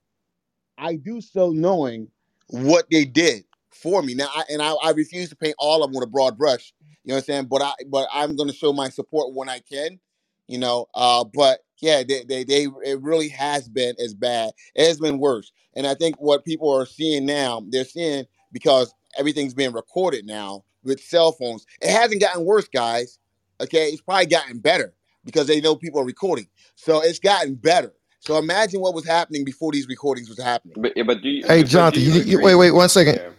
I 0.77 0.95
do 0.95 1.21
so 1.21 1.51
knowing 1.51 2.07
what 2.47 2.85
they 2.91 3.05
did 3.05 3.45
for 3.71 4.01
me. 4.01 4.13
Now, 4.13 4.29
I, 4.35 4.43
and 4.49 4.61
I, 4.61 4.73
I 4.83 4.91
refuse 4.91 5.29
to 5.29 5.35
paint 5.35 5.55
all 5.57 5.83
of 5.83 5.89
them 5.91 5.99
with 5.99 6.07
a 6.07 6.11
broad 6.11 6.37
brush. 6.37 6.73
You 7.03 7.09
know 7.09 7.15
what 7.15 7.19
I'm 7.19 7.23
saying? 7.25 7.45
But 7.45 7.61
I, 7.61 7.73
but 7.89 8.07
I'm 8.11 8.35
going 8.35 8.49
to 8.49 8.55
show 8.55 8.73
my 8.73 8.89
support 8.89 9.33
when 9.33 9.49
I 9.49 9.59
can. 9.59 9.99
You 10.47 10.57
know, 10.57 10.87
uh, 10.93 11.23
but 11.23 11.61
yeah, 11.81 12.03
they, 12.03 12.23
they, 12.27 12.43
they, 12.43 12.67
it 12.83 13.01
really 13.01 13.29
has 13.29 13.69
been 13.69 13.95
as 14.03 14.13
bad. 14.13 14.51
It 14.75 14.85
has 14.85 14.99
been 14.99 15.17
worse. 15.17 15.51
And 15.75 15.87
I 15.87 15.93
think 15.93 16.19
what 16.19 16.43
people 16.43 16.69
are 16.69 16.85
seeing 16.85 17.25
now, 17.25 17.63
they're 17.69 17.85
seeing 17.85 18.25
because 18.51 18.93
everything's 19.17 19.53
being 19.53 19.71
recorded 19.71 20.25
now 20.25 20.65
with 20.83 20.99
cell 20.99 21.31
phones. 21.31 21.65
It 21.81 21.91
hasn't 21.91 22.21
gotten 22.21 22.43
worse, 22.43 22.67
guys. 22.67 23.17
Okay, 23.61 23.89
it's 23.89 24.01
probably 24.01 24.25
gotten 24.25 24.59
better 24.59 24.93
because 25.25 25.47
they 25.47 25.61
know 25.61 25.75
people 25.75 25.99
are 26.01 26.05
recording. 26.05 26.47
So 26.75 27.01
it's 27.01 27.19
gotten 27.19 27.55
better. 27.55 27.93
So 28.19 28.37
imagine 28.37 28.81
what 28.81 28.93
was 28.93 29.05
happening 29.05 29.43
before 29.43 29.71
these 29.71 29.87
recordings 29.87 30.29
was 30.29 30.39
happening. 30.41 30.75
But 30.77 30.93
yeah, 30.95 31.03
but 31.03 31.21
do 31.21 31.29
you 31.29 31.45
hey, 31.47 31.63
but 31.63 31.69
Jonathan, 31.69 32.01
you 32.03 32.11
you, 32.11 32.21
you, 32.21 32.41
wait, 32.41 32.55
wait, 32.55 32.71
one 32.71 32.89
second. 32.89 33.15
Yeah. 33.15 33.29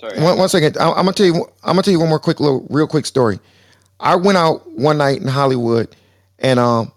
Sorry. 0.00 0.22
One, 0.22 0.38
one 0.38 0.48
second. 0.48 0.76
I, 0.78 0.90
I'm 0.90 0.94
gonna 0.96 1.12
tell 1.12 1.26
you. 1.26 1.34
I'm 1.64 1.72
gonna 1.72 1.82
tell 1.82 1.92
you 1.92 2.00
one 2.00 2.08
more 2.08 2.20
quick, 2.20 2.38
little, 2.38 2.66
real 2.70 2.86
quick 2.86 3.04
story. 3.04 3.40
I 3.98 4.14
went 4.14 4.38
out 4.38 4.68
one 4.70 4.98
night 4.98 5.20
in 5.20 5.26
Hollywood, 5.26 5.94
and 6.38 6.60
um, 6.60 6.92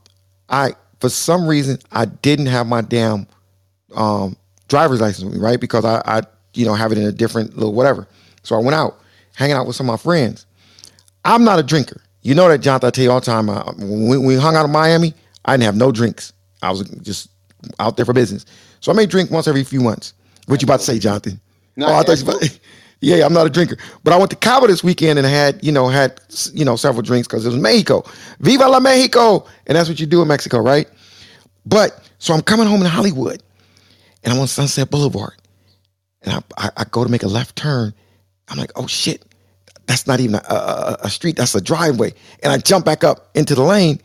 I 0.50 0.76
for 1.00 1.10
some 1.10 1.48
reason 1.48 1.80
I 1.92 2.06
didn't 2.06 2.46
have 2.46 2.68
my 2.68 2.82
damn 2.82 3.28
um 3.96 4.38
driver's 4.68 5.02
license 5.02 5.26
with 5.26 5.34
me, 5.34 5.40
right? 5.40 5.60
Because 5.60 5.84
I, 5.84 6.02
I, 6.06 6.22
you 6.54 6.66
know, 6.66 6.76
have 6.76 6.92
it 6.92 6.98
in 6.98 7.06
a 7.06 7.12
different 7.12 7.56
little 7.56 7.74
whatever. 7.74 8.08
So 8.44 8.56
I 8.56 8.60
went 8.60 8.76
out, 8.76 9.00
hanging 9.36 9.56
out 9.56 9.68
with 9.68 9.76
some 9.76 9.90
of 9.90 9.94
my 9.94 9.98
friends. 9.98 10.46
I'm 11.26 11.44
not 11.44 11.60
a 11.60 11.64
drinker. 11.64 12.02
You 12.22 12.36
know 12.36 12.48
that, 12.48 12.60
Jonathan. 12.60 12.88
I 12.88 12.92
tell 12.92 13.04
you 13.04 13.12
all 13.12 13.20
the 13.20 13.26
time. 13.26 13.50
Uh, 13.50 13.64
when 13.78 14.24
we, 14.24 14.36
hung 14.36 14.56
out 14.56 14.66
in 14.66 14.72
Miami, 14.72 15.14
I 15.46 15.54
didn't 15.54 15.64
have 15.64 15.76
no 15.76 15.92
drinks. 15.92 16.34
I 16.62 16.70
was 16.70 16.88
just 17.02 17.30
out 17.80 17.98
there 17.98 18.06
for 18.06 18.14
business. 18.14 18.46
So 18.80 18.92
I 18.92 18.96
may 18.96 19.06
drink 19.06 19.32
once 19.32 19.48
every 19.48 19.64
few 19.64 19.82
months. 19.82 20.14
What 20.46 20.62
you 20.62 20.66
about 20.66 20.80
to 20.80 20.86
say, 20.86 21.00
Jonathan? 21.00 21.40
No, 21.76 21.88
oh, 21.88 21.96
I 21.96 22.04
thought 22.04 22.18
you. 22.18 22.24
About, 22.24 22.60
yeah, 23.02 23.26
I'm 23.26 23.34
not 23.34 23.48
a 23.48 23.50
drinker, 23.50 23.78
but 24.04 24.14
I 24.14 24.18
went 24.18 24.30
to 24.32 24.38
Cabo 24.38 24.68
this 24.68 24.84
weekend 24.84 25.18
and 25.18 25.28
had 25.28 25.64
you 25.64 25.72
know 25.72 25.88
had 25.88 26.20
you 26.54 26.66
know 26.66 26.76
several 26.76 27.02
drinks 27.02 27.28
because 27.28 27.46
it 27.46 27.50
was 27.50 27.58
Mexico. 27.58 28.04
Viva 28.40 28.68
la 28.68 28.80
Mexico, 28.80 29.46
and 29.68 29.76
that's 29.76 29.88
what 29.88 30.00
you 30.00 30.06
do 30.06 30.22
in 30.22 30.28
Mexico, 30.28 30.60
right? 30.60 30.88
But 31.66 32.10
so 32.20 32.34
I'm 32.34 32.42
coming 32.42 32.68
home 32.68 32.82
in 32.82 32.88
Hollywood, 32.88 33.42
and 34.24 34.34
I'm 34.34 34.40
on 34.40 34.48
Sunset 34.48 34.90
Boulevard, 34.90 35.34
and 36.24 36.34
I, 36.34 36.66
I, 36.68 36.72
I 36.78 36.84
go 36.86 37.04
to 37.04 37.10
make 37.10 37.24
a 37.24 37.28
left 37.28 37.56
turn. 37.56 37.94
I'm 38.48 38.58
like, 38.58 38.72
oh 38.76 38.88
shit, 38.88 39.24
that's 39.92 40.08
not 40.08 40.22
even 40.22 40.36
a, 40.36 40.54
a, 40.54 40.98
a 41.04 41.10
street, 41.10 41.36
that's 41.36 41.54
a 41.54 41.60
driveway, 41.60 42.14
and 42.42 42.54
I 42.54 42.58
jump 42.58 42.86
back 42.86 43.04
up 43.04 43.30
into 43.36 43.56
the 43.56 43.62
lane. 43.64 44.00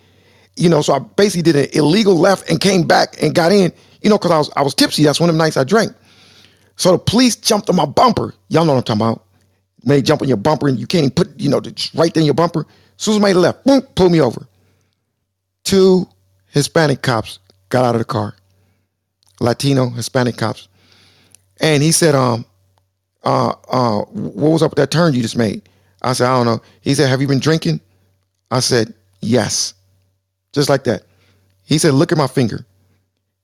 You 0.57 0.69
know, 0.69 0.83
so 0.83 0.95
I 0.95 0.99
basically 0.99 1.43
did 1.43 1.55
an 1.55 1.69
illegal 1.79 2.17
left 2.17 2.51
and 2.51 2.61
came 2.61 2.87
back 2.87 3.23
and 3.23 3.33
got 3.33 3.53
in. 3.53 3.73
You 4.03 4.11
know, 4.11 4.19
because 4.19 4.33
I 4.33 4.39
was 4.39 4.51
I 4.57 4.63
was 4.63 4.75
tipsy. 4.75 5.05
That's 5.05 5.21
one 5.21 5.29
of 5.29 5.37
the 5.37 5.39
nights 5.39 5.57
I 5.57 5.63
drank. 5.63 5.93
So 6.75 6.93
the 6.93 6.99
police 6.99 7.37
jumped 7.37 7.71
on 7.71 7.77
my 7.77 7.85
bumper. 7.85 8.35
Y'all 8.49 8.65
know 8.65 8.73
what 8.73 8.79
I'm 8.79 8.99
talking 8.99 9.03
about. 9.03 9.25
When 9.83 9.97
they 9.97 10.03
jump 10.03 10.23
on 10.23 10.29
your 10.29 10.37
bumper 10.39 10.67
and 10.67 10.79
you 10.79 10.89
can't 10.89 11.05
even 11.05 11.15
put, 11.15 11.41
you 11.41 11.49
know, 11.49 11.61
right 11.95 12.13
there 12.13 12.21
in 12.21 12.25
your 12.25 12.35
bumper. 12.35 12.67
As 12.99 13.03
soon 13.05 13.15
as 13.15 13.21
I 13.21 13.23
made 13.23 13.37
a 13.37 13.39
left, 13.39 13.65
boom, 13.65 13.83
pull 13.95 14.09
me 14.09 14.21
over. 14.21 14.47
Two 15.63 16.09
Hispanic 16.49 17.03
cops 17.03 17.39
got 17.69 17.85
out 17.85 17.95
of 17.95 18.01
the 18.01 18.05
car. 18.05 18.35
Latino 19.41 19.91
Hispanic 19.91 20.37
cops. 20.37 20.67
And 21.61 21.83
he 21.83 21.93
said, 21.93 22.15
um, 22.15 22.45
uh, 23.23 23.55
uh, 23.69 24.01
what 24.03 24.51
was 24.53 24.63
up 24.63 24.73
with 24.73 24.79
that 24.79 24.91
turn 24.91 25.15
you 25.15 25.23
just 25.23 25.37
made? 25.37 25.63
I 26.07 26.13
said, 26.13 26.29
I 26.29 26.37
don't 26.37 26.47
know. 26.47 26.63
He 26.81 26.95
said, 26.95 27.09
Have 27.09 27.21
you 27.21 27.27
been 27.27 27.41
drinking? 27.41 27.81
I 28.51 28.61
said, 28.61 28.95
Yes. 29.21 29.75
Just 30.53 30.69
like 30.69 30.85
that. 30.85 31.03
He 31.65 31.79
said, 31.79 31.95
Look 31.95 32.13
at 32.13 32.19
my 32.19 32.29
finger. 32.29 32.65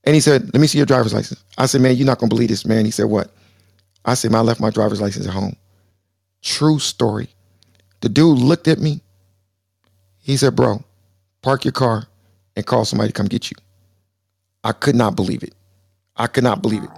And 0.04 0.14
he 0.14 0.20
said, 0.20 0.44
Let 0.54 0.60
me 0.60 0.68
see 0.68 0.78
your 0.78 0.86
driver's 0.86 1.12
license. 1.12 1.42
I 1.58 1.66
said, 1.66 1.80
Man, 1.80 1.96
you're 1.96 2.06
not 2.06 2.20
gonna 2.20 2.30
believe 2.30 2.48
this, 2.48 2.64
man. 2.64 2.84
He 2.84 2.92
said, 2.92 3.06
What? 3.06 3.32
I 4.04 4.14
said, 4.14 4.30
Man, 4.30 4.38
I 4.38 4.44
left 4.44 4.60
my 4.60 4.70
driver's 4.70 5.00
license 5.00 5.26
at 5.26 5.34
home. 5.34 5.56
True 6.40 6.78
story. 6.78 7.30
The 8.00 8.08
dude 8.08 8.38
looked 8.38 8.68
at 8.68 8.78
me. 8.78 9.00
He 10.20 10.36
said, 10.36 10.54
Bro, 10.54 10.84
park 11.42 11.64
your 11.64 11.72
car 11.72 12.06
and 12.54 12.64
call 12.64 12.84
somebody 12.84 13.08
to 13.08 13.12
come 13.12 13.26
get 13.26 13.50
you. 13.50 13.56
I 14.62 14.70
could 14.70 14.94
not 14.94 15.16
believe 15.16 15.42
it. 15.42 15.54
I 16.16 16.28
could 16.28 16.44
not 16.44 16.62
believe 16.62 16.84
it. 16.84 16.90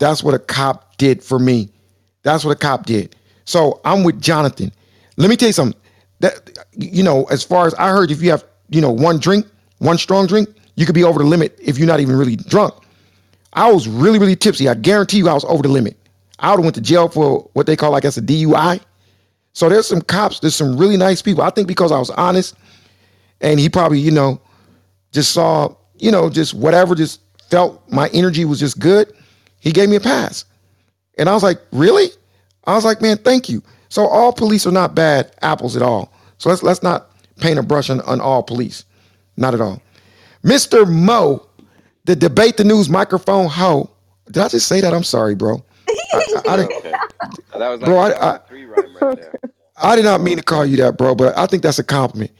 That's 0.00 0.24
what 0.24 0.34
a 0.34 0.40
cop 0.40 0.96
did 0.96 1.22
for 1.22 1.38
me. 1.38 1.68
That's 2.24 2.44
what 2.44 2.50
a 2.50 2.58
cop 2.58 2.86
did. 2.86 3.14
So 3.44 3.80
I'm 3.84 4.02
with 4.02 4.20
Jonathan. 4.20 4.72
Let 5.16 5.30
me 5.30 5.36
tell 5.36 5.48
you 5.48 5.52
something. 5.52 5.80
That 6.20 6.58
you 6.72 7.02
know, 7.02 7.24
as 7.24 7.42
far 7.42 7.66
as 7.66 7.74
I 7.74 7.90
heard, 7.90 8.10
if 8.10 8.22
you 8.22 8.30
have 8.30 8.44
you 8.70 8.80
know 8.80 8.90
one 8.90 9.18
drink, 9.18 9.46
one 9.78 9.98
strong 9.98 10.26
drink, 10.26 10.48
you 10.76 10.86
could 10.86 10.94
be 10.94 11.04
over 11.04 11.18
the 11.18 11.24
limit 11.24 11.58
if 11.62 11.78
you're 11.78 11.86
not 11.86 12.00
even 12.00 12.16
really 12.16 12.36
drunk. 12.36 12.74
I 13.52 13.70
was 13.70 13.88
really, 13.88 14.18
really 14.18 14.36
tipsy. 14.36 14.68
I 14.68 14.74
guarantee 14.74 15.18
you, 15.18 15.28
I 15.28 15.34
was 15.34 15.44
over 15.44 15.62
the 15.62 15.68
limit. 15.68 15.96
I 16.38 16.50
would 16.50 16.58
have 16.58 16.64
went 16.64 16.74
to 16.74 16.82
jail 16.82 17.08
for 17.08 17.48
what 17.54 17.66
they 17.66 17.76
call, 17.76 17.92
like 17.92 18.02
guess, 18.02 18.18
a 18.18 18.22
DUI. 18.22 18.80
So 19.54 19.70
there's 19.70 19.86
some 19.86 20.02
cops. 20.02 20.40
There's 20.40 20.54
some 20.54 20.76
really 20.76 20.98
nice 20.98 21.22
people. 21.22 21.42
I 21.42 21.48
think 21.50 21.66
because 21.66 21.90
I 21.90 21.98
was 21.98 22.10
honest, 22.10 22.54
and 23.40 23.58
he 23.58 23.70
probably, 23.70 23.98
you 23.98 24.10
know, 24.10 24.40
just 25.12 25.32
saw, 25.32 25.74
you 25.96 26.10
know, 26.10 26.28
just 26.28 26.52
whatever, 26.52 26.94
just 26.94 27.20
felt 27.50 27.82
my 27.90 28.08
energy 28.08 28.44
was 28.44 28.60
just 28.60 28.78
good. 28.78 29.10
He 29.60 29.72
gave 29.72 29.88
me 29.88 29.96
a 29.96 30.00
pass. 30.00 30.44
And 31.16 31.28
I 31.28 31.32
was 31.32 31.42
like, 31.42 31.58
really? 31.72 32.08
I 32.64 32.74
was 32.74 32.84
like, 32.84 33.00
man, 33.00 33.16
thank 33.16 33.48
you. 33.48 33.62
So 33.88 34.06
all 34.06 34.32
police 34.32 34.66
are 34.66 34.72
not 34.72 34.94
bad 34.94 35.32
apples 35.42 35.76
at 35.76 35.82
all. 35.82 36.12
So 36.38 36.48
let's 36.50 36.62
let's 36.62 36.82
not 36.82 37.10
paint 37.40 37.58
a 37.58 37.62
brush 37.62 37.90
on, 37.90 38.00
on 38.02 38.20
all 38.20 38.42
police. 38.42 38.84
Not 39.36 39.54
at 39.54 39.60
all. 39.60 39.82
Mr. 40.44 40.90
Mo, 40.90 41.46
the 42.04 42.16
debate 42.16 42.56
the 42.56 42.64
news 42.64 42.88
microphone 42.88 43.48
ho. 43.48 43.90
Did 44.26 44.38
I 44.38 44.48
just 44.48 44.66
say 44.68 44.80
that? 44.80 44.92
I'm 44.94 45.04
sorry, 45.04 45.34
bro. 45.34 45.64
I, 45.88 45.92
I, 46.46 46.52
I 46.52 46.56
didn't, 46.56 46.72
Okay. 46.72 46.92
That 47.58 47.68
was 47.68 47.80
like 47.80 47.84
bro, 47.88 47.98
I, 47.98 48.10
I, 48.10 48.40
right. 49.00 49.18
I 49.76 49.96
did 49.96 50.04
not 50.04 50.20
mean 50.20 50.36
to 50.38 50.42
call 50.42 50.64
you 50.64 50.76
that, 50.78 50.96
bro, 50.96 51.14
but 51.14 51.36
I 51.36 51.46
think 51.46 51.62
that's 51.62 51.78
a 51.78 51.84
compliment. 51.84 52.30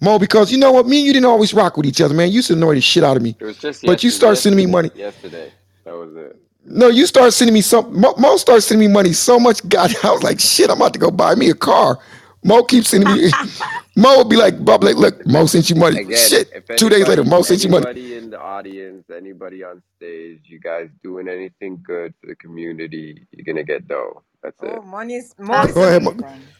Mo, 0.00 0.18
because 0.18 0.50
you 0.50 0.58
know 0.58 0.72
what? 0.72 0.86
Me 0.86 0.98
and 0.98 1.06
you 1.06 1.12
didn't 1.12 1.26
always 1.26 1.54
rock 1.54 1.76
with 1.76 1.86
each 1.86 2.00
other, 2.00 2.12
man. 2.12 2.28
You 2.28 2.36
used 2.36 2.48
to 2.48 2.54
annoy 2.54 2.74
the 2.74 2.80
shit 2.80 3.04
out 3.04 3.16
of 3.16 3.22
me. 3.22 3.36
It 3.38 3.44
was 3.44 3.58
just 3.58 3.82
But 3.82 4.02
you 4.02 4.10
start 4.10 4.36
sending 4.36 4.56
me 4.56 4.70
money. 4.70 4.90
Yesterday. 4.94 5.52
That 5.84 5.94
was 5.94 6.14
it. 6.16 6.41
No, 6.64 6.88
you 6.88 7.06
start 7.06 7.32
sending 7.32 7.54
me 7.54 7.60
some. 7.60 7.98
Mo, 7.98 8.14
Mo 8.18 8.36
started 8.36 8.62
sending 8.62 8.88
me 8.88 8.92
money 8.92 9.12
so 9.12 9.38
much. 9.38 9.66
God, 9.68 9.94
I 10.04 10.12
was 10.12 10.22
like, 10.22 10.40
shit, 10.40 10.70
I'm 10.70 10.76
about 10.76 10.92
to 10.94 10.98
go 10.98 11.10
buy 11.10 11.34
me 11.34 11.50
a 11.50 11.54
car. 11.54 11.98
Mo 12.44 12.62
keeps 12.64 12.88
sending 12.88 13.12
me. 13.14 13.30
Mo 13.96 14.18
would 14.18 14.28
be 14.28 14.36
like, 14.36 14.64
Bob, 14.64 14.82
like, 14.82 14.96
look, 14.96 15.24
Mo 15.26 15.46
sent 15.46 15.68
you 15.68 15.76
money. 15.76 16.00
Again, 16.00 16.16
shit. 16.16 16.50
if 16.54 16.76
Two 16.76 16.88
days 16.88 17.06
later, 17.06 17.24
Mo 17.24 17.42
sent 17.42 17.62
you 17.62 17.70
money. 17.70 17.86
anybody 17.86 18.16
in 18.16 18.30
the 18.30 18.40
audience, 18.40 19.04
anybody 19.14 19.62
on 19.62 19.82
stage, 19.96 20.40
you 20.44 20.58
guys 20.58 20.88
doing 21.02 21.28
anything 21.28 21.82
good 21.86 22.14
for 22.20 22.26
the 22.26 22.34
community, 22.36 23.26
you're 23.32 23.44
gonna 23.44 23.64
get 23.64 23.86
dough. 23.86 24.22
That's 24.42 24.56
oh, 24.62 24.66
it. 24.66 24.78
Oh, 24.78 24.82
money's 24.82 25.34
Go 25.34 25.52
ahead, 25.52 26.02
Mo. 26.02 26.12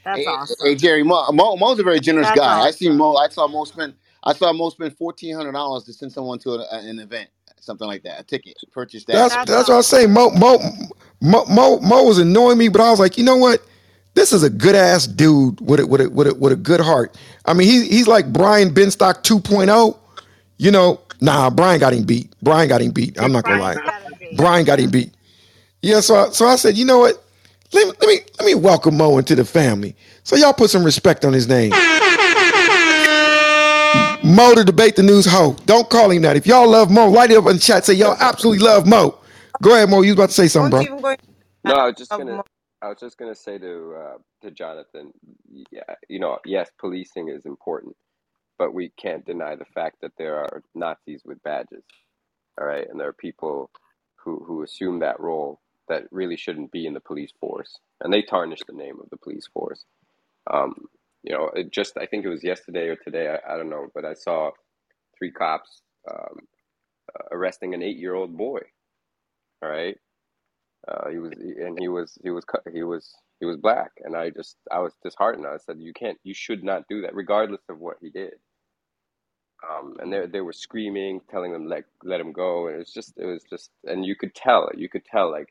That's 0.05 0.19
Hey, 0.19 0.27
hey. 0.62 0.74
Jerry, 0.77 1.03
Mo, 1.03 1.33
Mo, 1.33 1.57
Mo's 1.57 1.79
a 1.81 1.83
very 1.83 2.01
generous 2.01 2.29
that's 2.29 2.39
guy. 2.39 2.61
I 2.61 2.70
see. 2.70 2.91
Mo. 2.91 3.16
I 3.16 3.29
saw 3.29 3.49
Mo 3.49 3.65
spend. 3.65 3.95
I 4.23 4.35
saw 4.35 4.53
Mo 4.53 4.70
spend 4.70 4.97
fourteen 4.97 5.35
hundred 5.35 5.53
dollars 5.53 5.85
to 5.85 5.93
send 5.93 6.12
someone 6.12 6.39
to 6.41 6.55
an, 6.55 6.66
an 6.70 6.99
event, 7.01 7.31
something 7.63 7.87
like 7.87 8.03
that, 8.03 8.21
a 8.21 8.25
ticket, 8.25 8.55
purchase 8.73 9.05
that. 9.07 9.13
That's 9.15 9.35
That's 9.35 9.51
that's 9.51 9.69
what 9.69 9.75
I 9.75 9.77
was 9.79 9.87
awesome. 9.87 9.99
saying. 9.99 10.13
Mo, 10.13 10.31
Mo, 10.31 10.59
Mo, 11.21 11.45
Mo, 11.47 11.79
Mo 11.81 12.03
was 12.05 12.19
annoying 12.19 12.59
me, 12.59 12.69
but 12.69 12.81
I 12.81 12.91
was 12.91 13.01
like, 13.01 13.17
you 13.17 13.25
know 13.25 13.37
what? 13.37 13.63
This 14.15 14.33
is 14.33 14.43
a 14.43 14.51
good 14.51 14.75
ass 14.75 15.07
dude 15.07 15.59
with 15.61 15.81
a, 15.81 15.87
with 15.87 16.03
a, 16.03 16.11
with 16.11 16.27
a, 16.27 16.35
with 16.35 16.53
a 16.53 16.57
good 16.57 16.81
heart. 16.81 17.17
I 17.47 17.55
mean, 17.55 17.67
he's 17.67 17.89
he's 17.89 18.07
like 18.09 18.31
Brian 18.33 18.71
Benstock 18.75 19.23
2.0. 19.23 19.97
You 20.59 20.71
know, 20.71 21.01
nah, 21.23 21.49
Brian 21.49 21.81
got 21.81 21.95
him 21.95 22.05
beat. 22.05 22.35
Brian 22.43 22.69
got 22.69 22.83
him 22.83 22.91
beat. 22.93 23.19
I'm 23.19 23.33
not 23.33 23.45
gonna 23.45 23.57
Brian's 23.59 23.79
lie. 23.79 23.85
got. 23.87 24.37
Brian 24.37 24.65
got 24.67 24.81
him 24.81 24.91
beat. 24.91 25.13
Yeah, 25.81 26.01
so 26.01 26.15
I- 26.17 26.29
so 26.31 26.47
I 26.47 26.57
said, 26.57 26.77
you 26.77 26.85
know 26.85 26.99
what? 26.99 27.25
Let, 27.73 27.87
me- 27.87 27.95
let 28.01 28.09
me 28.09 28.21
let 28.39 28.47
me 28.47 28.55
welcome 28.55 28.97
Mo 28.99 29.17
into 29.19 29.35
the 29.35 29.45
family. 29.47 29.97
So 30.25 30.37
y'all 30.37 30.53
put 30.53 30.69
some 30.71 30.85
respect 30.85 31.25
on 31.25 31.33
his 31.33 31.49
name. 31.49 31.73
Mo 34.24 34.55
to 34.55 34.65
debate 34.65 34.97
the 34.97 35.03
news 35.03 35.27
hoe. 35.27 35.55
Don't 35.66 35.90
call 35.90 36.11
him 36.11 36.23
that. 36.23 36.36
If 36.36 36.47
y'all 36.47 36.69
love 36.69 36.90
Mo, 36.90 37.12
write 37.12 37.32
it 37.32 37.39
up 37.39 37.47
in 37.47 37.55
the 37.55 37.59
chat. 37.61 37.85
Say 37.85 37.94
y'all 37.94 38.16
absolutely 38.20 38.65
love 38.65 38.86
Mo. 38.86 39.19
Go 39.62 39.74
ahead, 39.74 39.90
Mo. 39.90 40.03
You 40.03 40.12
was 40.12 40.19
about 40.19 40.28
to 40.31 40.35
say 40.35 40.49
something, 40.49 40.70
bro. 40.70 40.86
No, 41.65 41.74
I 41.77 41.86
was 41.86 41.97
just 41.97 42.16
gonna, 42.16 42.43
I 42.82 42.89
was 42.89 42.99
just 43.01 43.19
gonna 43.19 43.35
say 43.35 43.59
to 43.59 43.94
uh, 43.97 44.19
to 44.43 44.51
Jonathan, 44.53 45.12
yeah, 45.70 45.82
you 46.09 46.20
know, 46.20 46.39
yes, 46.47 46.70
policing 46.78 47.28
is 47.28 47.47
important, 47.47 47.97
but 48.59 48.74
we 48.74 48.93
can't 49.01 49.27
deny 49.27 49.57
the 49.57 49.66
fact 49.66 49.99
that 50.03 50.12
there 50.19 50.36
are 50.36 50.62
Nazis 50.74 51.23
with 51.24 51.43
badges. 51.43 51.85
All 52.61 52.66
right, 52.66 52.89
and 52.89 53.01
there 53.01 53.09
are 53.09 53.15
people 53.15 53.70
who 54.16 54.44
who 54.47 54.62
assume 54.62 55.01
that 55.01 55.20
role 55.20 55.61
that 55.89 56.05
really 56.12 56.36
shouldn't 56.36 56.73
be 56.73 56.86
in 56.86 56.94
the 56.94 57.01
police 57.01 57.32
force, 57.40 57.78
and 58.01 58.12
they 58.12 58.23
tarnish 58.23 58.65
the 58.66 58.74
name 58.74 58.99
of 59.01 59.11
the 59.11 59.19
police 59.19 59.49
force. 59.53 59.85
Um, 60.53 60.86
you 61.24 61.32
know, 61.35 61.51
it 61.55 61.73
just 61.73 61.97
I 61.99 62.07
think 62.07 62.24
it 62.24 62.31
was 62.31 62.44
yesterday 62.44 62.89
or 62.89 62.97
today, 62.97 63.28
I, 63.28 63.55
I 63.55 63.57
don't 63.59 63.70
know, 63.70 63.89
but 63.94 64.05
I 64.05 64.15
saw 64.15 64.51
three 65.19 65.32
cops 65.32 65.82
um, 66.11 66.39
uh, 67.15 67.24
arresting 67.32 67.74
an 67.74 67.82
eight-year-old 67.82 68.36
boy. 68.36 68.61
All 69.62 69.70
right, 69.70 69.97
uh, 70.89 71.11
he 71.11 71.19
was 71.19 71.32
and 71.32 71.78
he 71.81 71.89
was 71.89 72.19
he 72.24 72.31
was 72.31 72.44
he 72.73 72.82
was 72.85 73.12
he 73.40 73.47
was 73.47 73.59
black, 73.59 73.93
and 74.05 74.16
I 74.16 74.31
just 74.31 74.57
I 74.73 74.81
was 74.81 74.94
disheartened. 75.05 75.47
I 75.47 75.59
said, 75.59 75.78
you 75.81 75.93
can't, 75.94 76.19
you 76.24 76.35
should 76.35 76.65
not 76.65 76.85
do 76.89 77.03
that, 77.03 77.15
regardless 77.15 77.62
of 77.70 77.78
what 77.81 77.99
he 78.03 78.11
did. 78.11 78.35
Um, 79.69 79.97
and 80.01 80.12
they 80.12 80.27
they 80.27 80.40
were 80.43 80.53
screaming, 80.55 81.20
telling 81.31 81.53
them 81.53 81.66
let 81.69 81.85
let 82.05 82.20
him 82.20 82.32
go, 82.32 82.69
and 82.69 82.77
it 82.77 82.81
was 82.81 82.93
just 82.93 83.15
it 83.19 83.27
was 83.27 83.44
just, 83.51 83.70
and 83.85 84.07
you 84.07 84.16
could 84.16 84.35
tell, 84.35 84.70
you 84.77 84.89
could 84.89 85.05
tell 85.05 85.31
like 85.31 85.49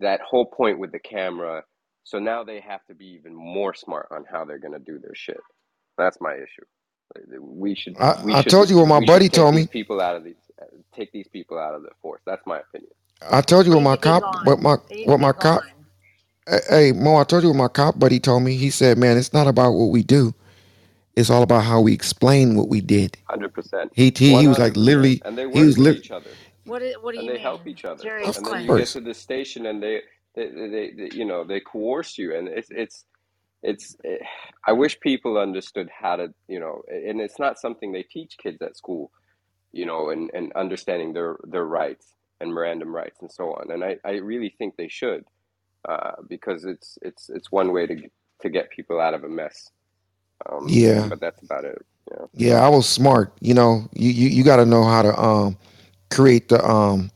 that 0.00 0.20
whole 0.22 0.46
point 0.46 0.78
with 0.78 0.92
the 0.92 1.00
camera. 1.00 1.64
So 2.04 2.18
now 2.20 2.44
they 2.44 2.60
have 2.60 2.84
to 2.86 2.94
be 2.94 3.06
even 3.08 3.34
more 3.34 3.74
smart 3.74 4.08
on 4.12 4.24
how 4.30 4.44
they're 4.46 4.58
gonna 4.60 4.80
do 4.80 4.98
their 5.00 5.14
shit. 5.16 5.40
That's 5.98 6.20
my 6.20 6.34
issue. 6.34 6.64
We 7.40 7.74
should 7.76 7.98
I, 8.00 8.22
we 8.24 8.34
I 8.34 8.42
should 8.42 8.50
told 8.50 8.70
you 8.70 8.78
what 8.78 8.88
my 8.88 9.00
buddy 9.00 9.28
told 9.30 9.54
me. 9.54 9.68
people 9.70 10.00
out 10.00 10.16
of 10.16 10.24
these 10.24 10.36
uh, 10.62 10.66
take 10.94 11.12
these 11.12 11.28
people 11.28 11.58
out 11.58 11.74
of 11.74 11.82
the 11.82 11.90
force. 12.02 12.22
That's 12.26 12.46
my 12.46 12.60
opinion. 12.60 12.92
I 13.30 13.42
told 13.42 13.66
you 13.66 13.72
what 13.74 13.82
my 13.82 13.96
need 13.96 14.02
to 14.02 14.12
be 14.12 14.12
cop, 14.12 14.24
what 14.44 14.60
my 14.60 14.76
They 14.88 15.04
what 15.04 15.20
my 15.20 15.32
cop. 15.32 15.64
Hey, 16.48 16.60
hey, 16.70 16.92
Mo, 16.92 17.16
I 17.16 17.24
told 17.24 17.42
you 17.44 17.50
what 17.50 17.56
my 17.58 17.68
cop 17.68 17.98
buddy 17.98 18.20
told 18.20 18.42
me. 18.44 18.56
He 18.56 18.70
said, 18.70 18.98
man, 18.98 19.18
it's 19.18 19.32
not 19.34 19.48
about 19.48 19.72
what 19.72 19.86
we 19.86 20.02
do. 20.04 20.34
It's 21.16 21.30
all 21.30 21.42
about 21.42 21.64
how 21.64 21.80
we 21.82 21.92
explain 21.94 22.56
what 22.56 22.68
we 22.68 22.80
did. 22.82 23.18
Hundred 23.30 23.54
percent, 23.54 23.92
He 23.92 24.12
he, 24.16 24.36
one 24.36 24.38
he 24.38 24.48
was 24.48 24.58
like 24.58 24.76
literally. 24.76 25.22
and 25.24 25.38
they 25.38 25.46
He 25.50 25.62
work 25.62 25.64
was 25.64 25.78
with 25.78 25.78
lit. 25.78 25.92
each 25.92 26.10
other. 26.12 26.38
What 26.64 26.82
what 27.02 27.12
do 27.12 27.18
and 27.18 27.28
you 27.28 27.34
they 27.34 27.38
help 27.38 27.66
each 27.68 27.84
other. 27.84 28.04
Jerry, 28.04 28.32
And 28.34 28.46
then 28.46 28.60
you 28.60 28.72
get 28.72 28.92
to 28.92 29.00
the 29.00 29.14
station, 29.14 29.66
and 29.66 29.82
they 29.82 30.02
they, 30.36 30.48
they, 30.48 30.92
they 30.96 31.10
you 31.16 31.24
know 31.24 31.44
they 31.44 31.60
coerce 31.60 32.18
you, 32.18 32.36
and 32.36 32.48
it's 32.48 32.68
it's 32.70 33.04
it's. 33.62 33.96
eh, 34.04 34.18
I 34.66 34.72
wish 34.72 35.00
people 35.00 35.38
understood 35.38 35.90
how 35.90 36.16
to 36.16 36.34
you 36.48 36.60
know, 36.60 36.82
and 36.88 37.20
it's 37.20 37.38
not 37.40 37.60
something 37.60 37.92
they 37.92 38.04
teach 38.04 38.36
kids 38.42 38.62
at 38.62 38.76
school, 38.76 39.12
you 39.72 39.86
know, 39.86 40.10
and 40.10 40.30
and 40.34 40.52
understanding 40.54 41.12
their 41.14 41.36
their 41.44 41.66
rights 41.66 42.14
and 42.40 42.52
Miranda 42.54 42.86
rights 42.86 43.18
and 43.22 43.32
so 43.32 43.52
on. 43.54 43.70
And 43.72 43.84
I 43.84 43.98
I 44.04 44.12
really 44.18 44.54
think 44.58 44.76
they 44.76 44.88
should, 44.88 45.24
uh, 45.88 46.12
because 46.28 46.64
it's 46.64 46.98
it's 47.02 47.30
it's 47.30 47.52
one 47.52 47.72
way 47.72 47.86
to 47.86 47.96
to 48.42 48.50
get 48.50 48.70
people 48.70 49.00
out 49.00 49.14
of 49.14 49.24
a 49.24 49.28
mess. 49.28 49.70
Um, 50.50 50.74
Yeah. 50.74 51.08
but 51.08 51.20
that's 51.20 51.42
about 51.42 51.64
it. 51.64 51.78
Yeah. 52.10 52.26
Yeah, 52.34 52.64
I 52.64 52.68
was 52.68 52.88
smart. 52.88 53.32
You 53.40 53.54
know, 53.54 53.88
you 53.94 54.10
you, 54.10 54.28
you 54.30 54.44
got 54.44 54.56
to 54.56 54.66
know 54.66 54.84
how 54.84 55.02
to 55.02 55.18
um 55.20 55.58
create 56.10 56.48
the 56.48 56.64
um 56.66 57.10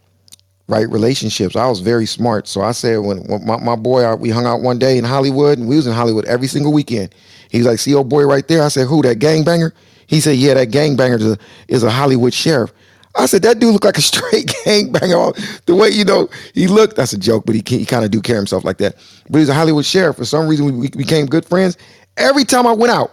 right 0.68 0.88
relationships. 0.90 1.56
I 1.56 1.66
was 1.68 1.80
very 1.80 2.06
smart. 2.06 2.46
So 2.46 2.60
I 2.60 2.72
said 2.72 2.98
when, 2.98 3.18
when 3.24 3.44
my, 3.44 3.56
my 3.56 3.76
boy 3.76 4.02
I, 4.02 4.14
we 4.14 4.30
hung 4.30 4.46
out 4.46 4.60
one 4.60 4.78
day 4.78 4.98
in 4.98 5.04
Hollywood 5.04 5.58
and 5.58 5.68
we 5.68 5.76
was 5.76 5.86
in 5.86 5.94
Hollywood 5.94 6.26
every 6.26 6.46
single 6.46 6.72
weekend. 6.72 7.14
He 7.50 7.58
was 7.58 7.66
like, 7.66 7.78
"See 7.78 7.94
old 7.94 8.08
boy 8.08 8.24
right 8.24 8.46
there." 8.46 8.62
I 8.62 8.68
said, 8.68 8.86
"Who? 8.86 9.02
That 9.02 9.18
gangbanger?" 9.18 9.72
He 10.06 10.20
said, 10.20 10.36
"Yeah, 10.36 10.54
that 10.54 10.68
gangbanger 10.68 11.20
is 11.20 11.36
is 11.68 11.82
a 11.82 11.90
Hollywood 11.90 12.34
sheriff." 12.34 12.72
I 13.16 13.24
said, 13.26 13.42
"That 13.42 13.58
dude 13.58 13.72
look 13.72 13.84
like 13.84 13.96
a 13.96 14.02
straight 14.12 14.46
gangbanger. 14.64 15.64
The 15.64 15.74
way 15.74 15.88
you 15.88 16.04
know 16.04 16.28
he 16.54 16.66
looked." 16.66 16.96
That's 16.96 17.14
a 17.14 17.18
joke, 17.18 17.46
but 17.46 17.54
he 17.54 17.64
he 17.66 17.86
kind 17.86 18.04
of 18.04 18.10
do 18.10 18.20
carry 18.20 18.36
himself 18.36 18.64
like 18.64 18.78
that. 18.78 18.96
But 19.30 19.38
he's 19.38 19.48
a 19.48 19.54
Hollywood 19.54 19.86
sheriff. 19.86 20.16
For 20.16 20.26
some 20.26 20.46
reason, 20.46 20.66
we, 20.66 20.72
we 20.72 20.88
became 20.90 21.26
good 21.26 21.46
friends. 21.46 21.78
Every 22.18 22.44
time 22.44 22.66
I 22.66 22.72
went 22.72 22.92
out, 22.92 23.12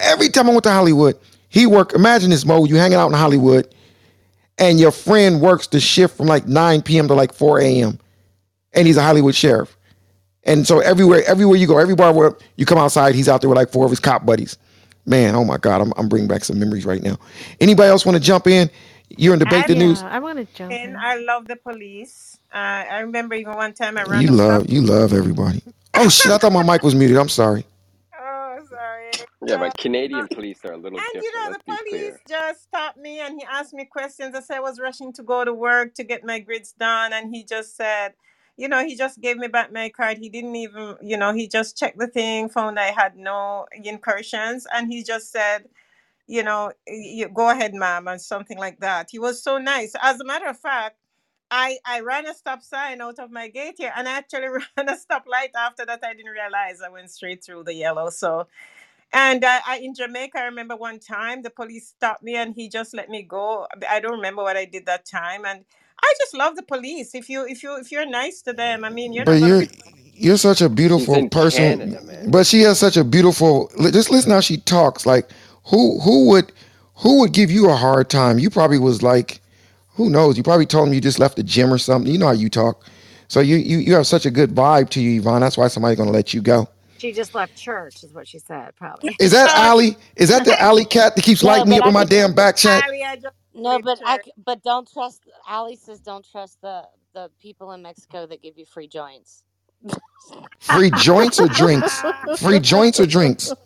every 0.00 0.28
time 0.28 0.48
I 0.48 0.52
went 0.52 0.64
to 0.64 0.72
Hollywood, 0.72 1.16
he 1.48 1.66
worked. 1.66 1.92
Imagine 1.92 2.30
this, 2.30 2.44
Mo. 2.44 2.64
You 2.64 2.74
hanging 2.76 2.98
out 2.98 3.06
in 3.06 3.12
Hollywood 3.12 3.72
and 4.60 4.80
your 4.80 4.92
friend 4.92 5.42
works 5.42 5.68
the 5.68 5.80
shift 5.80 6.18
from 6.18 6.28
like 6.28 6.48
9 6.48 6.82
p.m. 6.82 7.08
to 7.08 7.14
like 7.14 7.34
4 7.34 7.60
a.m. 7.60 8.00
and 8.74 8.86
he's 8.86 8.98
a 8.98 9.02
Hollywood 9.02 9.34
sheriff. 9.36 9.76
And 10.44 10.66
so 10.66 10.80
everywhere, 10.80 11.22
everywhere 11.26 11.56
you 11.58 11.66
go, 11.68 11.78
every 11.78 11.96
bar 11.96 12.12
where 12.14 12.36
you 12.56 12.66
come 12.66 12.78
outside, 12.78 13.14
he's 13.14 13.28
out 13.28 13.40
there 13.42 13.50
with 13.50 13.58
like 13.58 13.70
four 13.70 13.84
of 13.86 13.90
his 13.92 14.00
cop 14.00 14.26
buddies. 14.26 14.58
Man, 15.06 15.34
oh 15.36 15.44
my 15.44 15.58
God, 15.58 15.82
I'm, 15.82 15.92
I'm 15.96 16.08
bringing 16.08 16.28
back 16.28 16.44
some 16.44 16.58
memories 16.60 16.86
right 16.86 17.02
now. 17.02 17.18
Anybody 17.60 17.88
else 17.90 18.06
want 18.06 18.16
to 18.16 18.22
jump 18.22 18.46
in? 18.48 18.70
You're 19.10 19.34
in 19.34 19.40
debate 19.40 19.66
the 19.66 19.74
And 19.74 19.80
news. 19.80 20.04
Yeah, 20.04 20.08
I 20.10 20.20
want 20.20 20.38
to 20.38 20.46
jump 20.46 20.84
and 20.84 20.84
in. 20.84 21.00
I 21.00 21.16
love 21.18 21.48
the 21.48 21.56
police. 21.56 22.38
Uh, 22.54 22.58
I 22.90 23.00
remember 23.00 23.34
even 23.36 23.54
one 23.54 23.74
time 23.74 23.98
I 23.98 24.04
You 24.04 24.04
ran 24.04 24.28
a 24.28 24.32
stop. 24.34 24.62
love, 24.62 24.70
you 24.70 24.82
love 24.82 25.12
everybody. 25.14 25.62
Oh 25.94 26.08
shit, 26.10 26.32
I 26.32 26.38
thought 26.38 26.52
my 26.52 26.62
mic 26.64 26.82
was 26.82 26.94
muted. 26.94 27.16
I'm 27.18 27.28
sorry. 27.30 27.66
Yeah, 29.46 29.56
but 29.58 29.76
Canadian 29.76 30.28
police 30.28 30.64
are 30.64 30.72
a 30.74 30.78
little 30.78 31.00
And 31.00 31.22
you 31.22 31.32
different. 31.32 31.34
know, 31.34 31.48
Let's 31.48 31.58
the 31.58 31.60
be 31.66 31.78
police 31.78 32.16
clear. 32.18 32.20
just 32.28 32.64
stopped 32.64 32.98
me 32.98 33.20
and 33.20 33.40
he 33.40 33.46
asked 33.50 33.74
me 33.74 33.84
questions. 33.86 34.34
I 34.36 34.40
said 34.42 34.58
I 34.58 34.60
was 34.60 34.80
rushing 34.80 35.12
to 35.14 35.24
go 35.24 35.44
to 35.44 35.54
work 35.54 35.94
to 35.96 36.04
get 36.04 36.24
my 36.24 36.38
grids 36.40 36.72
done. 36.72 37.12
And 37.14 37.34
he 37.34 37.44
just 37.44 37.76
said, 37.76 38.14
you 38.56 38.68
know, 38.68 38.84
he 38.86 38.96
just 38.96 39.20
gave 39.20 39.38
me 39.38 39.48
back 39.48 39.72
my 39.72 39.90
card. 39.90 40.18
He 40.18 40.28
didn't 40.30 40.56
even, 40.56 40.96
you 41.02 41.16
know, 41.18 41.34
he 41.34 41.48
just 41.48 41.78
checked 41.78 41.98
the 41.98 42.06
thing, 42.08 42.48
found 42.50 42.78
I 42.78 42.92
had 42.92 43.16
no 43.16 43.66
incursions. 43.84 44.66
And 44.72 44.92
he 44.92 45.02
just 45.04 45.32
said, 45.32 45.64
you 46.28 46.42
know, 46.44 46.72
you 46.88 47.28
go 47.28 47.50
ahead, 47.50 47.74
ma'am, 47.74 48.08
and 48.08 48.20
something 48.20 48.58
like 48.58 48.80
that. 48.80 49.10
He 49.12 49.20
was 49.20 49.42
so 49.42 49.58
nice. 49.58 49.94
As 50.02 50.20
a 50.20 50.24
matter 50.24 50.46
of 50.48 50.58
fact, 50.58 50.96
I, 51.50 51.78
I 51.86 52.00
ran 52.00 52.26
a 52.26 52.34
stop 52.34 52.62
sign 52.62 53.02
out 53.02 53.20
of 53.20 53.30
my 53.32 53.48
gate 53.48 53.76
here 53.78 53.92
and 53.96 54.08
I 54.08 54.18
actually 54.18 54.48
ran 54.78 54.90
a 54.90 54.98
stop 54.98 55.26
light 55.28 55.52
after 55.58 55.86
that. 55.86 56.00
I 56.04 56.14
didn't 56.14 56.32
realize 56.32 56.80
I 56.84 56.90
went 56.90 57.10
straight 57.12 57.44
through 57.44 57.64
the 57.64 57.74
yellow. 57.74 58.10
So 58.10 58.48
and 59.12 59.44
uh, 59.44 59.60
I, 59.66 59.78
in 59.78 59.94
Jamaica, 59.94 60.38
I 60.40 60.44
remember 60.44 60.76
one 60.76 61.00
time 61.00 61.42
the 61.42 61.50
police 61.50 61.88
stopped 61.88 62.22
me 62.22 62.36
and 62.36 62.54
he 62.54 62.68
just 62.68 62.94
let 62.94 63.10
me 63.10 63.22
go. 63.22 63.66
I 63.88 64.00
don't 64.00 64.12
remember 64.14 64.42
what 64.42 64.56
I 64.56 64.66
did 64.66 64.86
that 64.86 65.06
time. 65.06 65.44
And 65.46 65.64
I 66.02 66.14
just 66.20 66.34
love 66.34 66.56
the 66.56 66.62
police. 66.64 67.14
If 67.14 67.28
you 67.30 67.46
if 67.46 67.62
you 67.62 67.76
if 67.78 67.92
you're 67.92 68.06
nice 68.08 68.42
to 68.42 68.52
them, 68.54 68.84
I 68.84 68.90
mean, 68.90 69.12
you're 69.12 69.26
But 69.26 69.32
not 69.40 69.40
you're 69.42 69.58
be. 69.58 69.70
you're 70.14 70.38
such 70.38 70.62
a 70.62 70.68
beautiful 70.70 71.28
person. 71.30 71.76
Canada. 71.78 72.30
But 72.30 72.46
she 72.46 72.62
has 72.62 72.78
such 72.78 72.96
a 72.98 73.04
beautiful. 73.04 73.70
Just 73.92 74.10
listen 74.10 74.32
how 74.32 74.40
she 74.40 74.58
talks. 74.58 75.06
Like 75.06 75.30
who 75.66 76.00
who 76.00 76.28
would 76.28 76.52
who 76.96 77.20
would 77.20 77.32
give 77.32 77.50
you 77.50 77.70
a 77.70 77.76
hard 77.76 78.10
time? 78.10 78.38
You 78.38 78.50
probably 78.50 78.78
was 78.78 79.02
like, 79.02 79.40
who 79.90 80.10
knows? 80.10 80.36
You 80.36 80.42
probably 80.44 80.66
told 80.66 80.88
him 80.88 80.94
you 80.94 81.00
just 81.00 81.18
left 81.20 81.36
the 81.36 81.44
gym 81.44 81.72
or 81.72 81.78
something. 81.78 82.12
You 82.12 82.18
know 82.18 82.26
how 82.28 82.32
you 82.32 82.50
talk. 82.50 82.84
So 83.28 83.40
you 83.40 83.56
you 83.56 83.78
you 83.78 83.94
have 83.94 84.06
such 84.06 84.26
a 84.26 84.32
good 84.32 84.50
vibe 84.50 84.90
to 84.90 85.02
you, 85.02 85.20
Yvonne. 85.20 85.42
That's 85.42 85.58
why 85.58 85.68
somebody's 85.68 85.98
gonna 85.98 86.12
let 86.12 86.34
you 86.34 86.42
go. 86.42 86.68
She 87.00 87.12
just 87.12 87.34
left 87.34 87.56
church, 87.56 88.04
is 88.04 88.14
what 88.14 88.28
she 88.28 88.40
said, 88.40 88.76
probably. 88.76 89.18
Is 89.20 89.32
that 89.32 89.52
Uh, 89.52 89.56
Allie? 89.56 89.96
Is 90.16 90.30
that 90.30 90.44
the 90.44 90.60
Alley 90.60 90.84
cat 90.86 91.16
that 91.16 91.22
keeps 91.24 91.42
No, 91.42 91.44
lighting 91.44 91.70
me 91.70 91.78
but 91.78 91.80
up 91.80 91.86
I 91.86 91.86
in 91.86 91.94
my 91.94 92.04
can. 92.04 92.06
damn 92.06 92.34
back 92.34 92.56
chat? 92.56 92.86
Ali, 92.86 93.04
I 93.04 93.16
just 93.16 93.34
No, 93.54 93.78
leave 93.78 93.80
but 93.80 94.00
I. 94.06 94.18
church. 94.18 94.24
c- 94.24 94.32
But 94.44 94.62
don't 94.62 94.90
trust. 94.92 95.22
Ali 95.48 95.76
says 95.76 96.00
don't 96.00 96.26
trust 96.30 96.60
the 96.62 96.84
the 97.14 97.30
people 97.40 97.72
in 97.72 97.82
Mexico 97.82 98.26
that 98.26 98.42
give 98.42 98.58
you 98.58 98.66
free 98.66 98.88
joints. 98.88 99.44
Free 100.60 100.90
joints 100.90 101.40
or 101.40 101.48
drinks? 101.48 102.04
Free 102.32 102.60
joints 102.60 103.00
or 103.00 103.06
drinks? 103.06 103.56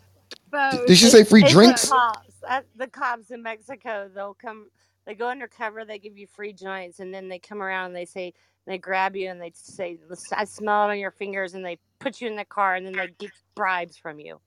Both. 0.50 0.86
Did 0.86 0.98
she 0.98 1.06
It's 1.06 1.18
say 1.18 1.24
free 1.24 1.44
it's 1.44 1.60
the 1.62 1.74
drinks? 1.74 1.94
cops. 1.94 2.36
Uh, 2.48 2.62
The 2.76 2.88
cops 2.88 3.30
in 3.30 3.42
Mexico. 3.42 4.10
They'll 4.14 4.34
come. 4.34 4.68
They 5.06 5.14
go 5.14 5.28
undercover. 5.30 5.84
They 5.84 5.98
give 5.98 6.18
you 6.18 6.26
free 6.28 6.52
joints, 6.54 7.00
and 7.00 7.14
then 7.14 7.28
they 7.28 7.38
come 7.40 7.62
around 7.62 7.88
and 7.88 7.96
they 7.96 8.06
say 8.06 8.34
they 8.66 8.78
grab 8.78 9.16
you 9.16 9.28
and 9.30 9.40
they 9.40 9.52
say, 9.54 9.98
"I 10.32 10.44
smell 10.44 10.88
it 10.88 10.92
on 10.92 10.98
your 10.98 11.10
fingers," 11.10 11.54
and 11.54 11.64
they 11.64 11.78
put 11.98 12.20
you 12.20 12.28
in 12.28 12.36
the 12.36 12.44
car, 12.44 12.74
and 12.74 12.86
then 12.86 12.94
they 12.94 13.08
get 13.18 13.30
bribes 13.54 13.96
from 13.96 14.18
you. 14.20 14.40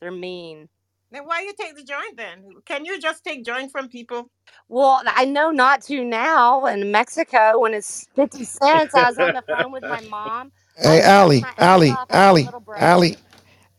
They're 0.00 0.10
mean. 0.10 0.68
Then 1.10 1.24
why 1.24 1.40
you 1.40 1.54
take 1.58 1.74
the 1.74 1.82
joint 1.82 2.16
then? 2.18 2.44
Can 2.66 2.84
you 2.84 3.00
just 3.00 3.24
take 3.24 3.44
joint 3.44 3.72
from 3.72 3.88
people? 3.88 4.30
Well, 4.68 5.02
I 5.06 5.24
know 5.24 5.50
not 5.50 5.80
to 5.84 6.04
now 6.04 6.66
in 6.66 6.90
Mexico 6.90 7.58
when 7.60 7.72
it's 7.72 8.06
50 8.14 8.44
cents. 8.44 8.94
I 8.94 9.08
was 9.08 9.18
on 9.18 9.32
the 9.32 9.42
phone 9.42 9.72
with 9.72 9.84
my 9.84 10.00
mom. 10.02 10.52
Hey, 10.80 11.00
was 11.00 11.10
working 11.10 11.10
Allie, 11.10 11.40
my 11.40 11.48
ass 11.48 11.54
Allie, 11.58 11.90
off 11.90 12.10
with 12.10 12.16
Allie. 12.16 12.48
Allie, 12.76 13.16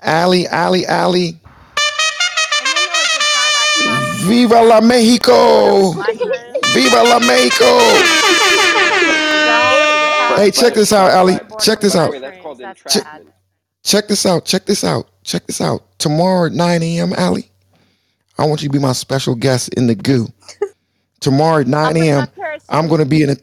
Allie, 0.01 0.47
Allie, 0.47 0.85
Allie. 0.85 1.29
And 1.29 2.67
then 2.67 2.75
there 2.75 2.89
was 2.89 3.11
the 3.13 3.23
time 3.33 3.55
I 3.55 3.67
clocked 3.73 4.11
in 4.19 4.27
Viva 4.27 4.61
la 4.61 4.81
Mexico! 4.81 5.93
Viva 6.73 7.03
la 7.03 7.19
Mexico! 7.19 8.28
Don't 10.39 10.45
Hey, 10.45 10.51
check 10.51 10.73
this 10.73 10.93
out, 10.93 11.11
Ali. 11.11 11.37
Check 11.59 11.81
this 11.81 11.95
out. 11.95 12.09
Brian, 12.09 12.21
that's 12.21 12.41
called 12.41 12.59
mushrooms. 12.59 12.83
That's 12.83 12.93
Check, 12.93 13.21
check 13.83 14.07
this 14.07 14.25
out. 14.25 14.45
Check 14.45 14.65
this 14.65 14.83
out. 14.83 15.09
Check 15.23 15.45
this 15.47 15.59
out. 15.59 15.99
Tomorrow 15.99 16.47
at 16.47 16.53
9 16.53 16.81
a.m., 16.83 17.13
Ali, 17.17 17.51
I 18.37 18.45
want 18.45 18.61
you 18.61 18.69
to 18.69 18.73
be 18.73 18.79
my 18.79 18.93
special 18.93 19.35
guest 19.35 19.73
in 19.73 19.87
the 19.87 19.95
goo. 19.95 20.27
Tomorrow 21.19 21.61
at 21.61 21.67
9 21.67 21.85
I'll 21.85 21.91
bring 21.91 22.03
my 22.03 22.07
a.m., 22.07 22.27
I'm 22.69 22.87
gonna 22.87 23.05
be 23.05 23.23
in 23.23 23.31
a 23.31 23.35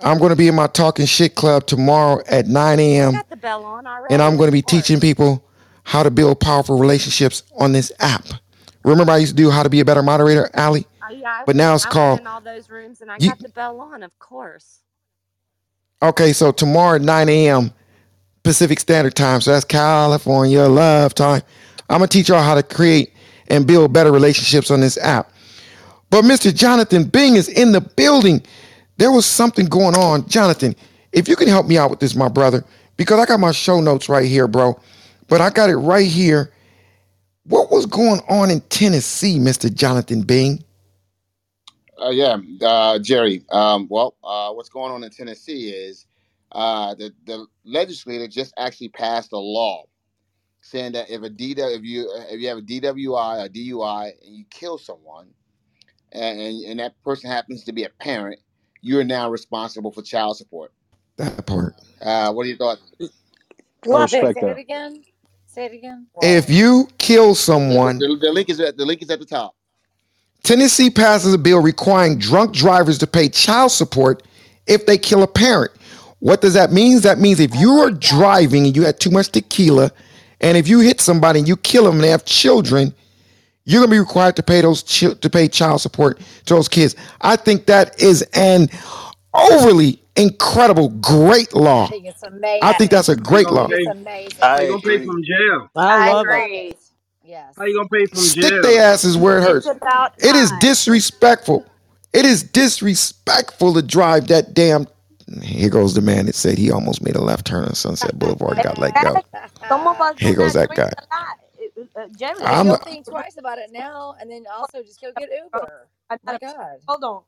I'm 0.00 0.18
gonna 0.18 0.34
be 0.34 0.48
in 0.48 0.54
my 0.54 0.66
talking 0.66 1.04
shit 1.04 1.34
club 1.34 1.66
tomorrow 1.66 2.22
at 2.26 2.46
9 2.46 2.80
a.m. 2.80 3.12
got 3.12 3.28
the 3.28 3.36
bell 3.36 3.64
on 3.64 3.86
already. 3.86 4.14
and 4.14 4.22
I'm 4.22 4.36
gonna 4.38 4.50
be 4.50 4.62
teaching 4.62 4.98
people 4.98 5.44
how 5.84 6.02
to 6.02 6.10
build 6.10 6.40
powerful 6.40 6.78
relationships 6.78 7.42
on 7.58 7.72
this 7.72 7.92
app. 8.00 8.24
Remember 8.84 9.12
I 9.12 9.18
used 9.18 9.36
to 9.36 9.42
do 9.42 9.50
how 9.50 9.62
to 9.62 9.68
be 9.68 9.80
a 9.80 9.84
better 9.84 10.02
moderator, 10.02 10.48
Allie? 10.54 10.86
Uh, 11.02 11.12
yeah, 11.12 11.42
But 11.44 11.54
now 11.56 11.74
it's 11.74 11.84
I 11.84 11.88
was 11.88 11.92
called 11.92 12.20
in 12.20 12.26
all 12.26 12.40
those 12.40 12.70
rooms 12.70 13.00
and 13.02 13.10
I 13.10 13.16
you 13.20 13.28
got 13.28 13.38
the 13.38 13.50
bell 13.50 13.80
on, 13.80 14.02
of 14.02 14.18
course. 14.18 14.80
Okay, 16.02 16.32
so 16.32 16.52
tomorrow 16.52 16.96
at 16.96 17.02
9 17.02 17.28
a.m. 17.28 17.72
Pacific 18.42 18.80
Standard 18.80 19.14
Time. 19.14 19.40
So 19.40 19.52
that's 19.52 19.64
California 19.64 20.62
love 20.62 21.14
time. 21.14 21.42
I'm 21.88 21.98
gonna 21.98 22.08
teach 22.08 22.28
y'all 22.28 22.42
how 22.42 22.54
to 22.54 22.62
create 22.62 23.12
and 23.48 23.66
build 23.66 23.92
better 23.92 24.10
relationships 24.10 24.70
on 24.70 24.80
this 24.80 24.98
app. 24.98 25.30
But 26.10 26.24
Mr. 26.24 26.54
Jonathan 26.54 27.04
Bing 27.04 27.36
is 27.36 27.48
in 27.48 27.72
the 27.72 27.80
building. 27.80 28.42
There 28.98 29.12
was 29.12 29.26
something 29.26 29.66
going 29.66 29.94
on. 29.94 30.28
Jonathan, 30.28 30.74
if 31.12 31.28
you 31.28 31.36
can 31.36 31.48
help 31.48 31.66
me 31.66 31.78
out 31.78 31.90
with 31.90 32.00
this, 32.00 32.14
my 32.14 32.28
brother, 32.28 32.64
because 32.96 33.18
I 33.18 33.26
got 33.26 33.40
my 33.40 33.52
show 33.52 33.80
notes 33.80 34.08
right 34.08 34.26
here, 34.26 34.46
bro. 34.46 34.78
But 35.28 35.40
I 35.40 35.50
got 35.50 35.70
it 35.70 35.76
right 35.76 36.06
here. 36.06 36.52
What 37.44 37.70
was 37.70 37.86
going 37.86 38.20
on 38.28 38.50
in 38.50 38.60
Tennessee, 38.62 39.38
Mr. 39.38 39.72
Jonathan 39.72 40.22
Bing? 40.22 40.62
Uh, 42.02 42.10
yeah, 42.10 42.36
uh, 42.62 42.98
Jerry. 42.98 43.44
Um, 43.50 43.86
well, 43.90 44.16
uh, 44.24 44.52
what's 44.52 44.68
going 44.68 44.92
on 44.92 45.04
in 45.04 45.10
Tennessee 45.10 45.70
is 45.70 46.06
uh, 46.52 46.94
the 46.94 47.12
the 47.26 47.46
legislature 47.64 48.28
just 48.28 48.54
actually 48.58 48.88
passed 48.90 49.32
a 49.32 49.38
law 49.38 49.84
saying 50.62 50.92
that 50.92 51.10
if 51.10 51.22
a 51.22 51.30
DW, 51.30 51.76
if 51.76 51.84
you 51.84 52.10
if 52.30 52.40
you 52.40 52.48
have 52.48 52.58
a 52.58 52.62
DWI 52.62 53.46
or 53.46 53.48
DUI 53.48 54.12
and 54.24 54.36
you 54.36 54.44
kill 54.50 54.78
someone, 54.78 55.28
and, 56.12 56.40
and 56.40 56.64
and 56.64 56.80
that 56.80 57.00
person 57.04 57.30
happens 57.30 57.64
to 57.64 57.72
be 57.72 57.84
a 57.84 57.90
parent, 57.90 58.40
you 58.80 58.98
are 58.98 59.04
now 59.04 59.30
responsible 59.30 59.92
for 59.92 60.02
child 60.02 60.36
support. 60.36 60.72
That 61.18 61.46
part. 61.46 61.76
Uh, 62.00 62.32
what 62.32 62.44
do 62.44 62.50
you 62.50 62.56
thought? 62.56 62.78
I 63.00 63.06
What? 63.84 64.10
Say 64.10 64.20
respect 64.22 64.38
it 64.42 64.58
again. 64.58 65.02
Say 65.46 65.66
it 65.66 65.74
again. 65.74 66.08
If 66.22 66.50
you 66.50 66.88
kill 66.98 67.34
The, 67.34 67.44
someone, 67.44 67.98
the, 67.98 68.18
the 68.20 68.32
link 68.32 68.50
is 68.50 68.60
at 68.60 68.76
the 68.76 68.86
link 68.86 69.02
is 69.02 69.10
at 69.10 69.20
the 69.20 69.26
top. 69.26 69.54
Tennessee 70.44 70.90
passes 70.90 71.34
a 71.34 71.38
bill 71.38 71.62
requiring 71.62 72.18
drunk 72.18 72.54
drivers 72.54 72.98
to 72.98 73.08
pay 73.08 73.28
child 73.28 73.72
support 73.72 74.24
if 74.66 74.86
they 74.86 74.98
kill 74.98 75.22
a 75.22 75.28
parent. 75.28 75.72
What 76.20 76.40
does 76.42 76.54
that 76.54 76.72
mean? 76.72 77.00
That 77.02 77.18
means 77.20 77.40
if 77.40 77.54
you 77.56 77.72
are 77.80 77.90
driving 77.90 78.66
and 78.66 78.76
you 78.76 78.84
had 78.84 79.00
too 79.00 79.10
much 79.10 79.30
tequila, 79.30 79.92
and 80.40 80.58
if 80.58 80.68
you 80.68 80.80
hit 80.80 81.00
somebody 81.00 81.40
and 81.40 81.48
you 81.48 81.56
kill 81.56 81.84
them 81.84 81.96
and 81.96 82.04
they 82.04 82.10
have 82.10 82.24
children, 82.24 82.94
you're 83.64 83.82
gonna 83.82 83.90
be 83.92 83.98
required 84.00 84.36
to 84.36 84.42
pay 84.44 84.60
those 84.62 84.82
chi- 84.84 85.14
to 85.14 85.30
pay 85.30 85.48
child 85.48 85.80
support 85.82 86.20
to 86.46 86.54
those 86.54 86.68
kids. 86.68 86.96
I 87.20 87.36
think 87.36 87.66
that 87.66 88.00
is 88.02 88.22
an 88.34 88.68
overly 89.34 90.02
incredible, 90.16 90.90
great 90.90 91.54
I 91.56 91.62
law. 91.62 91.90
think 91.90 92.06
it's 92.06 92.22
I 92.62 92.72
think 92.74 92.90
that's 92.92 93.08
a 93.10 93.16
great 93.16 93.50
law. 93.50 93.68
think 93.68 93.70
pay? 93.70 93.82
it's 93.82 93.86
amazing. 93.86 94.50
How 94.54 94.58
I 94.58 94.66
gonna 94.66 94.82
pay 94.82 94.98
agree. 94.98 95.04
from 95.04 95.22
jail? 95.24 95.70
I 95.76 95.98
I 95.98 96.14
love 96.14 96.28
love 96.30 96.52
it. 96.52 96.76
It. 97.32 97.36
Yes. 97.36 97.54
How 97.56 97.64
you 97.64 97.76
gonna 97.76 97.88
pay 97.88 98.06
from 98.06 98.18
Stick 98.18 98.44
jail? 98.50 98.62
their 98.62 98.82
asses 98.82 99.16
where 99.16 99.38
it 99.38 99.42
hurts. 99.42 99.66
It's 99.66 99.76
about 99.76 100.14
It 100.18 100.36
is 100.36 100.52
disrespectful. 100.60 101.66
It 102.12 102.24
is 102.24 102.42
disrespectful 102.42 103.74
to 103.74 103.82
drive 103.82 104.28
that 104.28 104.54
damn. 104.54 104.86
Here 105.42 105.70
goes 105.70 105.94
the 105.94 106.02
man 106.02 106.26
that 106.26 106.34
said 106.34 106.58
he 106.58 106.70
almost 106.70 107.02
made 107.02 107.16
a 107.16 107.22
left 107.22 107.46
turn 107.46 107.64
on 107.64 107.74
Sunset 107.74 108.18
Boulevard 108.18 108.58
and 108.58 108.64
got 108.64 108.78
let 108.78 108.94
go. 109.02 109.16
Some 109.68 109.86
of 109.86 109.98
us 110.00 110.18
Here 110.18 110.34
goes 110.34 110.52
that 110.54 110.68
guy. 110.70 110.82
a 110.82 111.14
lot. 111.14 111.38
Uh, 111.96 112.00
uh, 112.00 112.44
I'm 112.44 112.66
you'll 112.66 112.74
not, 112.76 112.84
think 112.84 113.06
twice 113.06 113.36
about 113.38 113.58
it 113.58 113.70
now, 113.72 114.14
and 114.20 114.30
then 114.30 114.44
also 114.52 114.82
just 114.82 115.00
go 115.00 115.10
get 115.18 115.30
Uber. 115.44 115.88
I'm 116.10 116.18
My 116.24 116.38
God. 116.38 116.78
hold 116.86 117.04
on, 117.04 117.22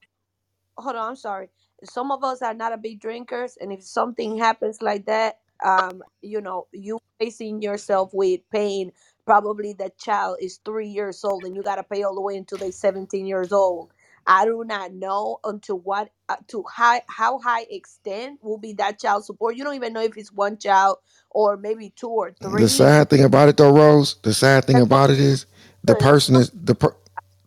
hold 0.77 0.97
on. 0.97 1.11
I'm 1.11 1.17
sorry. 1.17 1.49
Some 1.85 2.11
of 2.11 2.25
us 2.25 2.43
are 2.43 2.55
not 2.55 2.73
a 2.73 2.77
big 2.77 3.01
drinkers, 3.01 3.57
and 3.61 3.73
if 3.73 3.83
something 3.83 4.37
happens 4.37 4.83
like 4.83 5.07
that, 5.07 5.41
um, 5.65 6.03
you 6.21 6.41
know, 6.41 6.67
you 6.73 6.99
facing 7.19 7.63
yourself 7.63 8.11
with 8.13 8.41
pain. 8.51 8.93
Probably 9.27 9.75
that 9.75 9.99
child 9.99 10.39
is 10.41 10.61
three 10.65 10.89
years 10.89 11.25
old, 11.25 11.45
and 11.45 11.57
you 11.57 11.63
gotta 11.63 11.85
pay 11.85 12.03
all 12.05 12.15
the 12.15 12.21
way 12.23 12.37
until 12.37 12.59
they're 12.59 12.73
17 12.73 13.27
years 13.27 13.53
old. 13.53 13.93
I 14.27 14.45
do 14.47 14.65
not 14.67 14.93
know 14.95 15.39
until 15.45 15.79
what 15.81 16.11
uh, 16.29 16.37
to 16.49 16.65
high 16.65 17.03
how 17.09 17.39
high 17.41 17.67
extent 17.71 18.41
will 18.43 18.59
be 18.59 18.75
that 18.75 19.01
child 19.01 19.25
support. 19.25 19.57
You 19.57 19.65
don't 19.65 19.77
even 19.77 19.93
know 19.95 20.03
if 20.03 20.17
it's 20.17 20.33
one 20.33 20.59
child 20.59 20.99
or 21.31 21.57
maybe 21.57 21.93
two 21.97 22.09
or 22.09 22.35
three 22.43 22.63
the 22.63 22.69
sad 22.69 23.11
thing 23.11 23.25
about 23.25 23.49
it 23.51 23.57
though, 23.57 23.73
Rose. 23.75 24.17
The 24.23 24.35
sad 24.35 24.67
thing 24.67 24.81
about 24.81 25.11
it 25.11 25.21
is 25.21 25.47
the 25.85 25.97
person 25.97 26.37
is 26.37 26.51
the 26.51 26.75
per, 26.75 26.95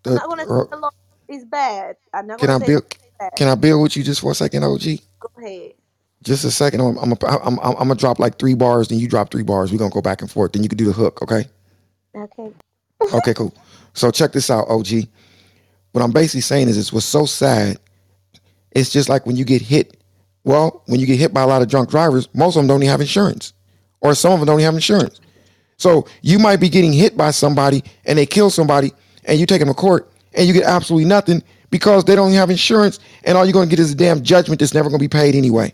I'm 0.08 0.14
the. 0.14 0.16
not 0.16 0.30
gonna 0.30 0.48
say 0.48 0.64
the 0.72 0.78
law 0.78 0.92
is 1.30 1.46
bad. 1.46 1.98
I'm 2.14 2.28
not 2.28 2.40
Can 2.40 2.50
gonna 2.50 2.52
I 2.52 2.60
say 2.60 2.66
build? 2.66 2.84
it's 3.02 3.12
bad. 3.20 3.32
Can 3.36 3.48
I 3.50 3.56
build 3.56 3.84
with 3.84 3.98
you 3.98 4.04
just 4.04 4.22
for 4.22 4.32
a 4.32 4.36
second, 4.36 4.64
OG? 4.64 4.84
Go 5.22 5.30
ahead. 5.44 5.74
Just 6.24 6.46
a 6.46 6.52
second. 6.52 6.82
I'm 6.82 6.98
I'm 6.98 7.14
I'm, 7.24 7.60
I'm, 7.60 7.60
I'm 7.60 7.76
gonna 7.76 7.96
drop 7.96 8.20
like 8.20 8.40
three 8.40 8.56
bars, 8.56 8.90
then 8.90 9.00
you 9.00 9.08
drop 9.10 9.32
three 9.32 9.44
bars. 9.44 9.72
We're 9.72 9.80
gonna 9.80 9.92
go 9.92 10.02
back 10.02 10.22
and 10.22 10.32
forth. 10.32 10.54
Then 10.54 10.64
you 10.64 10.70
can 10.70 10.78
do 10.78 10.86
the 10.86 10.94
hook, 10.94 11.22
okay? 11.24 11.46
Okay. 12.16 12.52
Okay, 13.14 13.34
cool. 13.34 13.54
So 13.94 14.12
check 14.12 14.32
this 14.32 14.50
out, 14.50 14.68
OG. 14.70 14.88
What 15.92 16.04
I'm 16.04 16.12
basically 16.12 16.42
saying 16.42 16.68
is, 16.68 16.78
it's 16.78 16.94
what's 16.94 17.06
so 17.06 17.26
sad. 17.26 17.78
It's 18.72 18.92
just 18.92 19.10
like 19.10 19.26
when 19.26 19.36
you 19.36 19.46
get 19.46 19.62
hit. 19.62 19.98
Well, 20.44 20.84
when 20.86 21.00
you 21.00 21.06
get 21.06 21.20
hit 21.20 21.34
by 21.34 21.42
a 21.42 21.48
lot 21.48 21.62
of 21.62 21.68
drunk 21.68 21.90
drivers, 21.90 22.30
most 22.34 22.56
of 22.56 22.62
them 22.62 22.68
don't 22.68 22.82
even 22.82 22.92
have 22.92 23.02
insurance, 23.02 23.54
or 24.02 24.16
some 24.16 24.34
of 24.34 24.40
them 24.40 24.48
don't 24.48 24.60
even 24.60 24.66
have 24.66 24.76
insurance. 24.76 25.20
So 25.78 26.08
you 26.22 26.40
might 26.40 26.58
be 26.58 26.70
getting 26.70 26.92
hit 26.92 27.16
by 27.16 27.32
somebody 27.32 27.84
and 28.06 28.18
they 28.18 28.26
kill 28.26 28.50
somebody 28.50 28.92
and 29.26 29.40
you 29.40 29.46
take 29.46 29.60
them 29.60 29.68
to 29.68 29.74
court 29.74 30.12
and 30.34 30.48
you 30.48 30.54
get 30.54 30.64
absolutely 30.64 31.08
nothing 31.08 31.44
because 31.70 32.04
they 32.06 32.16
don't 32.16 32.32
have 32.34 32.50
insurance 32.50 33.00
and 33.24 33.38
all 33.38 33.46
you're 33.46 33.54
going 33.54 33.70
to 33.70 33.76
get 33.76 33.80
is 33.80 33.92
a 33.92 33.96
damn 33.96 34.24
judgment 34.24 34.60
that's 34.60 34.74
never 34.74 34.90
going 34.90 35.00
to 35.00 35.04
be 35.04 35.10
paid 35.10 35.36
anyway. 35.36 35.72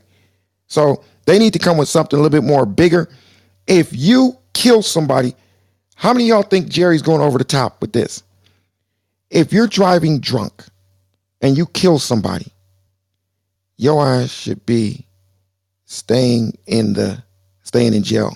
So 0.68 1.03
they 1.26 1.39
need 1.39 1.53
to 1.53 1.60
come 1.60 1.77
with 1.77 1.88
something 1.88 2.19
a 2.19 2.22
little 2.22 2.38
bit 2.38 2.45
more 2.45 2.65
bigger. 2.65 3.10
If 3.68 3.95
you 3.95 4.38
kill 4.53 4.81
somebody, 4.81 5.35
how 5.95 6.14
many 6.14 6.26
of 6.26 6.28
y'all 6.30 6.44
think 6.44 6.70
Jerry's 6.70 7.02
going 7.02 7.22
over 7.22 7.38
the 7.38 7.44
top 7.44 7.82
with 7.82 7.94
this? 7.94 8.24
If 9.30 9.53
you're 9.53 9.68
driving 9.68 10.20
drunk 10.20 10.64
and 11.41 11.57
you 11.57 11.65
kill 11.68 11.99
somebody, 11.99 12.52
your 13.78 14.06
ass 14.06 14.32
should 14.32 14.65
be 14.65 15.07
staying 15.86 16.57
in 16.68 16.94
the 16.94 17.24
staying 17.64 17.94
in 17.94 18.03
jail. 18.03 18.36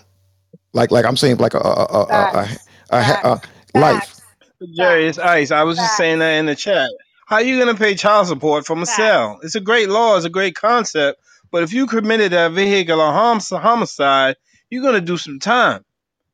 Like 0.73 0.91
like 0.91 1.05
I'm 1.05 1.17
saying 1.17 1.37
like 1.37 1.53
a 1.53 1.59
a 1.59 1.61
a 1.61 2.03
a, 2.03 2.07
a, 2.09 2.47
a, 2.91 2.97
a, 2.97 3.41
a 3.75 3.79
life. 3.79 4.19
Jerry, 4.75 5.07
it's 5.07 5.19
ice. 5.19 5.51
I 5.51 5.63
was 5.63 5.77
just 5.77 5.97
saying 5.97 6.19
that 6.19 6.31
in 6.31 6.47
the 6.47 6.55
chat. 6.55 6.89
How 7.27 7.39
you 7.39 7.59
gonna 7.59 7.75
pay 7.75 7.93
child 7.95 8.27
support 8.27 8.65
from 8.65 8.81
a 8.81 8.85
cell? 8.85 9.39
It's 9.43 9.55
a 9.55 9.59
great 9.59 9.89
law, 9.89 10.15
it's 10.15 10.25
a 10.25 10.29
great 10.29 10.55
concept, 10.55 11.19
but 11.51 11.61
if 11.61 11.73
you 11.73 11.85
committed 11.85 12.33
a 12.33 12.49
vehicular 12.49 13.11
homicide, 13.11 14.35
you're 14.69 14.83
gonna 14.83 15.01
do 15.01 15.17
some 15.17 15.39
time, 15.39 15.83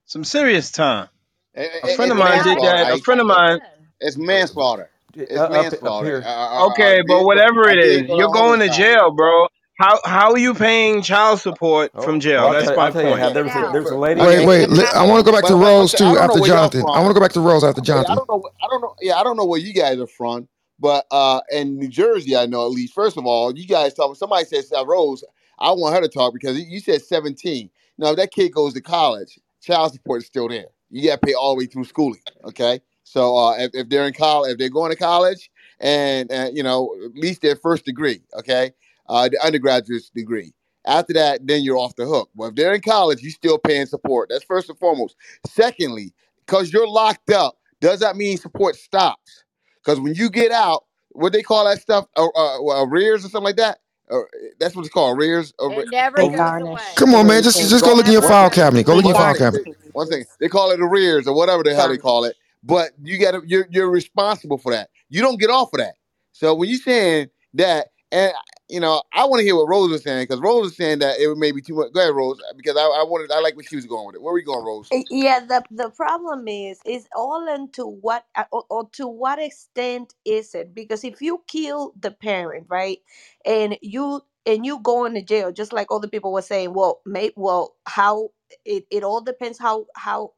some 0.05 0.23
serious 0.23 0.71
time. 0.71 1.09
A 1.55 1.95
friend 1.95 2.11
of 2.11 2.17
mine 2.17 2.43
did 2.43 2.57
that. 2.59 2.93
A 2.93 2.97
friend 2.99 3.21
of 3.21 3.27
mine. 3.27 3.59
It's 4.01 4.17
manslaughter. 4.17 4.89
It's 5.15 5.31
Uh, 5.31 5.43
up- 5.43 5.51
up 5.51 5.61
manslaughter. 5.61 6.05
here. 6.07 6.23
Uh, 6.25 6.29
uh, 6.29 6.63
uh, 6.63 6.67
Okay, 6.71 7.01
but 7.01 7.07
vehicle- 7.13 7.25
whatever 7.25 7.69
it 7.69 7.77
a 7.77 7.81
is, 7.81 7.87
vehicular 7.97 8.19
you're 8.19 8.31
going 8.31 8.59
to 8.59 8.65
homicide. 8.67 8.77
jail, 8.97 9.11
bro. 9.11 9.47
How 9.79 9.99
how 10.05 10.31
are 10.31 10.37
you 10.37 10.53
paying 10.53 11.01
child 11.01 11.39
support 11.39 11.91
from 12.03 12.19
jail? 12.19 12.41
Well, 12.41 12.47
I'll 12.47 12.53
That's 12.53 12.65
tell, 12.67 12.75
my 12.75 12.85
I'll 12.85 12.91
tell 12.91 13.01
you 13.03 13.07
point. 13.09 13.21
how 13.21 13.29
there 13.31 13.43
was 13.43 13.55
a, 13.55 13.69
there 13.71 13.81
was 13.81 13.91
a 13.91 13.97
lady. 13.97 14.21
Wait, 14.21 14.45
wait. 14.45 14.69
li- 14.69 14.85
I 14.93 15.05
want 15.05 15.25
to 15.25 15.31
go 15.31 15.35
back 15.35 15.45
to 15.47 15.53
But- 15.53 15.59
but 15.59 15.65
Rose 15.65 15.95
I 15.95 15.97
too 15.97 16.03
don't 16.05 16.13
know 16.15 16.19
after 16.21 16.39
where 16.41 16.47
y'all 16.49 16.57
Jonathan. 16.57 16.81
from. 16.81 16.89
I 16.91 16.99
want 16.99 17.09
to 17.09 17.13
go 17.15 17.19
back 17.19 17.31
to 17.33 17.41
Rose 17.41 17.63
after 17.63 17.81
Yeah, 17.83 17.93
I 17.93 18.03
Jonathan. 18.03 18.15
don't 18.17 18.29
know. 18.29 18.49
I 18.63 18.67
don't 18.69 18.81
know. 18.81 18.95
Yeah, 19.01 19.15
I 19.19 19.23
don't 19.23 19.37
know 19.37 19.45
where 19.45 19.59
you 19.59 19.73
guys 19.73 19.99
are 19.99 20.07
from, 20.07 20.47
but 20.79 21.05
uh, 21.11 21.41
in 21.51 21.77
New 21.79 21.87
Jersey, 21.87 22.35
I 22.35 22.45
know 22.45 22.65
at 22.65 22.71
least. 22.71 22.93
First 22.93 23.17
of 23.17 23.25
all, 23.25 23.55
you 23.57 23.67
guys 23.67 23.93
talk. 23.95 24.15
Somebody 24.15 24.45
says 24.45 24.71
uh, 24.75 24.85
Rose. 24.85 25.23
I 25.59 25.71
want 25.71 25.95
her 25.95 26.01
to 26.01 26.07
talk 26.09 26.33
because 26.33 26.59
you 26.59 26.79
said 26.79 27.01
seventeen. 27.01 27.69
Now, 27.97 28.11
if 28.11 28.17
that 28.17 28.31
kid 28.31 28.49
goes 28.53 28.73
to 28.75 28.81
college, 28.81 29.39
child 29.61 29.93
support 29.93 30.21
is 30.21 30.27
still 30.27 30.47
there. 30.49 30.67
You 30.93 31.09
got 31.09 31.21
to 31.21 31.27
pay 31.27 31.33
all 31.33 31.55
the 31.55 31.59
way 31.59 31.65
through 31.65 31.85
schooling. 31.85 32.21
Okay, 32.45 32.79
so 33.03 33.35
uh, 33.35 33.57
if, 33.57 33.71
if 33.73 33.89
they're 33.89 34.07
in 34.07 34.13
college, 34.13 34.51
if 34.53 34.57
they're 34.57 34.69
going 34.69 34.91
to 34.91 34.97
college, 34.97 35.49
and 35.79 36.31
uh, 36.31 36.49
you 36.53 36.63
know 36.63 36.95
at 37.05 37.15
least 37.15 37.41
their 37.41 37.55
first 37.55 37.85
degree, 37.85 38.21
okay, 38.37 38.71
uh, 39.09 39.27
the 39.29 39.43
undergraduate 39.43 40.03
degree. 40.15 40.53
After 40.85 41.13
that, 41.13 41.47
then 41.47 41.63
you're 41.63 41.77
off 41.77 41.95
the 41.95 42.05
hook. 42.05 42.29
But 42.35 42.49
if 42.49 42.55
they're 42.55 42.73
in 42.73 42.81
college, 42.81 43.21
you're 43.21 43.31
still 43.31 43.57
paying 43.57 43.85
support. 43.85 44.29
That's 44.29 44.43
first 44.43 44.69
and 44.69 44.77
foremost. 44.77 45.15
Secondly, 45.47 46.13
because 46.45 46.73
you're 46.73 46.87
locked 46.87 47.31
up, 47.31 47.57
does 47.79 48.01
that 48.01 48.17
mean 48.17 48.37
support 48.37 48.75
stops? 48.75 49.45
Because 49.83 49.99
when 49.99 50.13
you 50.13 50.29
get 50.29 50.51
out, 50.51 50.83
what 51.11 51.31
they 51.31 51.41
call 51.41 51.65
that 51.65 51.79
stuff, 51.79 52.05
uh, 52.17 52.27
uh, 52.35 52.83
arrears 52.83 53.25
or 53.25 53.29
something 53.29 53.45
like 53.45 53.57
that. 53.57 53.79
Or 54.13 54.29
that's 54.59 54.75
what 54.75 54.85
it's 54.85 54.93
called, 54.93 55.19
arrears. 55.19 55.53
Arre- 55.61 55.83
It 55.83 55.89
never 55.89 56.25
goes 56.25 56.59
away. 56.61 56.81
Come 56.97 57.15
on, 57.15 57.27
man. 57.27 57.43
Just 57.43 57.59
just 57.69 57.85
go 57.85 57.93
look 57.95 58.07
in 58.07 58.13
your 58.13 58.23
file 58.23 58.51
cabinet. 58.51 58.85
Go 58.85 58.95
look 58.95 59.05
in 59.05 59.09
your 59.09 59.15
file 59.17 59.35
cabinet. 59.35 59.67
one 59.93 60.09
thing 60.09 60.25
they 60.39 60.49
call 60.49 60.71
it 60.71 60.81
arrears 60.81 61.27
or 61.27 61.35
whatever 61.35 61.63
the 61.63 61.75
hell 61.75 61.89
they 61.89 61.99
call 61.99 62.25
it. 62.25 62.37
But 62.63 62.91
you 63.03 63.19
got 63.19 63.33
to 63.33 63.43
you're 63.47 63.67
you're 63.71 63.89
responsible 63.91 64.59
for 64.59 64.73
that. 64.73 64.89
You 65.09 65.21
don't 65.21 65.39
get 65.41 65.51
off 65.51 65.73
of 65.73 65.79
that. 65.79 65.95
So 66.33 66.55
when 66.55 66.69
you're 66.69 66.79
saying 66.79 67.29
that, 67.55 67.89
and 68.11 68.33
you 68.69 68.81
know, 68.81 69.03
I 69.13 69.25
want 69.25 69.41
to 69.41 69.45
hear 69.45 69.57
what 69.57 69.69
Rose 69.69 69.91
was 69.91 70.03
saying 70.03 70.23
because 70.25 70.41
Rose 70.41 70.63
was 70.65 70.77
saying 70.77 70.99
that 71.01 71.19
it 71.19 71.37
may 71.37 71.51
be 71.53 71.61
too 71.61 71.75
much. 71.75 71.93
Go 71.93 72.01
ahead, 72.01 72.15
Rose, 72.15 72.39
because 72.57 72.77
I, 72.77 72.81
I 72.83 73.05
wanted 73.05 73.31
I 73.31 73.41
like 73.41 73.55
where 73.57 73.65
she 73.65 73.77
was 73.77 73.87
going 73.87 74.07
with 74.07 74.15
it. 74.15 74.23
Where 74.23 74.31
are 74.33 74.35
we 74.35 74.43
going, 74.43 74.65
Rose? 74.65 74.93
Uh, 74.93 75.01
Yeah, 75.11 75.41
the 75.41 75.63
the 75.71 75.91
problem 75.91 76.47
is 76.49 76.81
is 76.85 77.07
all 77.15 77.47
into 77.53 77.85
what 77.87 78.25
uh, 78.35 78.45
or, 78.51 78.65
or 78.69 78.89
to 78.93 79.07
what 79.07 79.39
extent 79.39 80.15
is 80.25 80.55
it? 80.55 80.75
Because 80.75 81.03
if 81.05 81.21
you 81.21 81.43
kill 81.47 81.93
the 81.99 82.11
parent, 82.11 82.67
right, 82.69 82.99
and 83.45 83.77
you 83.81 84.21
and 84.45 84.65
you 84.65 84.79
go 84.81 85.05
into 85.05 85.21
jail, 85.23 85.51
just 85.51 85.73
like 85.73 85.87
other 85.91 86.07
people 86.09 86.33
were 86.33 86.41
saying, 86.43 86.73
well, 86.73 87.01
may 87.05 87.31
well 87.35 87.75
how 87.87 88.31
it, 88.65 88.85
it 88.91 89.03
all 89.03 89.21
depends 89.21 89.59
how 89.59 89.87
how 89.95 90.31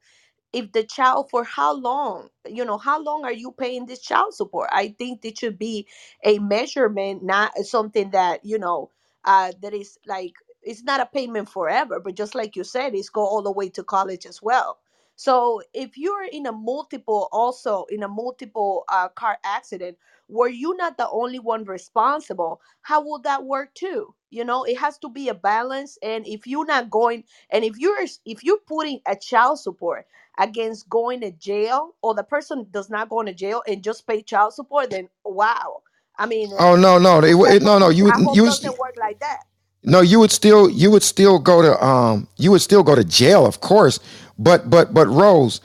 if 0.54 0.72
the 0.72 0.84
child 0.84 1.30
for 1.30 1.44
how 1.44 1.74
long 1.76 2.28
you 2.48 2.66
know 2.66 2.78
how 2.78 3.02
long 3.02 3.24
are 3.24 3.32
you 3.34 3.52
paying 3.52 3.86
this 3.86 4.00
child 4.00 4.34
support? 4.34 4.70
I 4.72 4.90
think 4.98 5.24
it 5.26 5.38
should 5.38 5.58
be 5.60 5.88
a 6.24 6.40
measurement 6.40 7.24
not 7.24 7.56
something 7.60 8.12
that 8.12 8.44
you 8.44 8.58
know 8.58 8.90
uh 9.26 9.52
that 9.62 9.74
is 9.74 9.98
like 10.08 10.34
it's 10.62 10.84
not 10.84 11.00
a 11.00 11.06
payment 11.06 11.50
forever 11.50 12.00
but 12.00 12.16
just 12.16 12.36
like 12.36 12.56
you 12.56 12.64
said 12.64 12.94
it's 12.96 13.10
go 13.10 13.22
all 13.22 13.42
the 13.42 13.52
way 13.52 13.70
to 13.70 13.84
college 13.84 14.26
as 14.26 14.42
well. 14.42 14.80
So 15.16 15.62
if 15.74 15.98
you're 15.98 16.24
in 16.24 16.46
a 16.46 16.52
multiple 16.52 17.28
also 17.32 17.86
in 17.90 18.02
a 18.04 18.08
multiple 18.08 18.86
uh, 18.90 19.10
car 19.10 19.38
accident 19.44 19.98
were 20.28 20.48
you 20.48 20.76
not 20.76 20.96
the 20.96 21.08
only 21.10 21.38
one 21.38 21.64
responsible 21.64 22.60
how 22.82 23.00
will 23.02 23.18
that 23.20 23.44
work 23.44 23.72
too 23.74 24.14
you 24.30 24.44
know 24.44 24.64
it 24.64 24.76
has 24.78 24.98
to 24.98 25.08
be 25.08 25.28
a 25.28 25.34
balance 25.34 25.98
and 26.02 26.26
if 26.26 26.46
you're 26.46 26.66
not 26.66 26.90
going 26.90 27.22
and 27.50 27.64
if 27.64 27.76
you're 27.78 27.98
if 28.24 28.42
you're 28.44 28.58
putting 28.66 29.00
a 29.06 29.16
child 29.16 29.58
support 29.58 30.06
against 30.38 30.88
going 30.88 31.20
to 31.20 31.30
jail 31.32 31.94
or 32.02 32.14
the 32.14 32.22
person 32.24 32.66
does 32.70 32.90
not 32.90 33.08
go 33.08 33.20
into 33.20 33.32
jail 33.32 33.62
and 33.68 33.82
just 33.82 34.06
pay 34.06 34.22
child 34.22 34.52
support 34.52 34.90
then 34.90 35.08
wow 35.24 35.82
i 36.18 36.26
mean 36.26 36.50
Oh 36.58 36.76
no, 36.76 36.98
no, 36.98 37.20
they, 37.20 37.32
it, 37.32 37.62
no, 37.62 37.78
no. 37.78 37.88
You 37.90 38.04
would. 38.04 38.14
It 38.18 38.36
doesn't 38.36 38.78
work 38.78 38.94
like 38.98 39.20
that 39.20 39.40
no, 39.86 40.00
you 40.00 40.18
would 40.18 40.32
still 40.32 40.68
you 40.68 40.90
would 40.90 41.02
still 41.02 41.38
go 41.38 41.62
to 41.62 41.82
um 41.84 42.28
you 42.36 42.50
would 42.50 42.60
still 42.60 42.82
go 42.82 42.94
to 42.94 43.04
jail, 43.04 43.46
of 43.46 43.60
course. 43.60 44.00
But 44.38 44.68
but 44.68 44.92
but 44.92 45.06
Rose, 45.06 45.60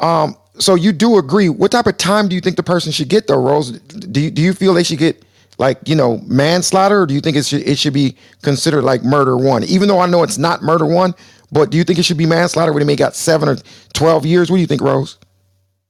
um, 0.00 0.36
so 0.58 0.74
you 0.74 0.92
do 0.92 1.18
agree? 1.18 1.48
What 1.48 1.72
type 1.72 1.86
of 1.86 1.98
time 1.98 2.28
do 2.28 2.34
you 2.34 2.40
think 2.40 2.56
the 2.56 2.62
person 2.62 2.92
should 2.92 3.08
get 3.08 3.26
though, 3.26 3.42
Rose? 3.42 3.72
Do 3.80 4.20
you, 4.20 4.30
do 4.30 4.42
you 4.42 4.52
feel 4.54 4.74
they 4.74 4.82
should 4.84 4.98
get 4.98 5.24
like 5.58 5.78
you 5.86 5.94
know 5.96 6.18
manslaughter, 6.26 7.02
or 7.02 7.06
do 7.06 7.14
you 7.14 7.20
think 7.20 7.36
it 7.36 7.46
should 7.46 7.62
it 7.66 7.78
should 7.78 7.94
be 7.94 8.16
considered 8.42 8.82
like 8.82 9.02
murder 9.04 9.36
one? 9.36 9.64
Even 9.64 9.88
though 9.88 10.00
I 10.00 10.06
know 10.06 10.22
it's 10.22 10.38
not 10.38 10.62
murder 10.62 10.86
one, 10.86 11.14
but 11.52 11.70
do 11.70 11.78
you 11.78 11.84
think 11.84 11.98
it 11.98 12.04
should 12.04 12.18
be 12.18 12.26
manslaughter 12.26 12.72
where 12.72 12.80
they 12.80 12.86
may 12.86 12.96
got 12.96 13.16
seven 13.16 13.48
or 13.48 13.56
twelve 13.94 14.26
years? 14.26 14.50
What 14.50 14.58
do 14.58 14.60
you 14.62 14.66
think, 14.66 14.82
Rose? 14.82 15.18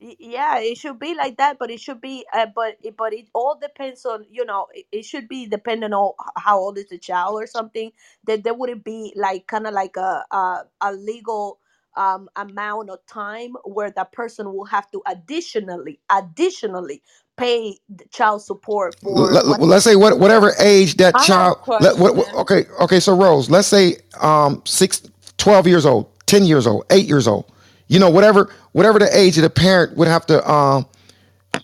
Yeah 0.00 0.58
it 0.60 0.76
should 0.78 0.98
be 0.98 1.14
like 1.14 1.38
that 1.38 1.58
but 1.58 1.70
it 1.70 1.80
should 1.80 2.02
be 2.02 2.24
uh, 2.34 2.46
but 2.54 2.76
it, 2.82 2.96
but 2.96 3.14
it 3.14 3.28
all 3.34 3.58
depends 3.60 4.04
on 4.04 4.26
you 4.30 4.44
know 4.44 4.66
it, 4.74 4.86
it 4.92 5.04
should 5.06 5.26
be 5.28 5.46
dependent 5.46 5.94
on 5.94 6.12
how 6.36 6.58
old 6.58 6.78
is 6.78 6.88
the 6.90 6.98
child 6.98 7.34
or 7.42 7.46
something 7.46 7.92
that 8.26 8.44
there 8.44 8.54
wouldn't 8.54 8.84
be 8.84 9.12
like 9.16 9.46
kind 9.46 9.66
of 9.66 9.72
like 9.74 9.96
a, 9.96 10.24
a 10.30 10.64
a 10.82 10.92
legal 10.92 11.60
um 11.96 12.28
amount 12.36 12.90
of 12.90 12.98
time 13.06 13.54
where 13.64 13.90
that 13.92 14.12
person 14.12 14.52
will 14.52 14.66
have 14.66 14.90
to 14.92 15.02
additionally 15.06 16.00
additionally 16.10 17.02
pay 17.38 17.78
the 17.88 18.06
child 18.12 18.42
support 18.42 18.96
for 19.02 19.32
let, 19.32 19.46
what 19.46 19.60
let's 19.60 19.84
say 19.84 19.96
what, 19.96 20.18
whatever 20.20 20.52
age 20.60 20.96
that 20.96 21.16
I 21.16 21.26
have 21.26 21.48
a 21.48 21.54
child 21.54 21.58
let, 21.78 21.98
what, 21.98 22.16
what- 22.16 22.28
question. 22.28 22.34
okay 22.34 22.66
okay 22.80 23.00
so 23.00 23.16
rose 23.16 23.50
let's 23.50 23.68
say 23.68 23.96
um 24.20 24.62
six, 24.66 25.02
12 25.38 25.66
years 25.68 25.86
old 25.86 26.08
10 26.26 26.44
years 26.44 26.66
old 26.66 26.84
8 26.90 27.06
years 27.06 27.28
old 27.28 27.50
you 27.88 27.98
know 28.00 28.10
whatever 28.10 28.52
whatever 28.72 28.98
the 29.00 29.16
age 29.18 29.38
of 29.38 29.42
the 29.42 29.50
parent 29.50 29.96
would 29.96 30.08
have 30.08 30.26
to 30.26 30.50
um 30.50 30.86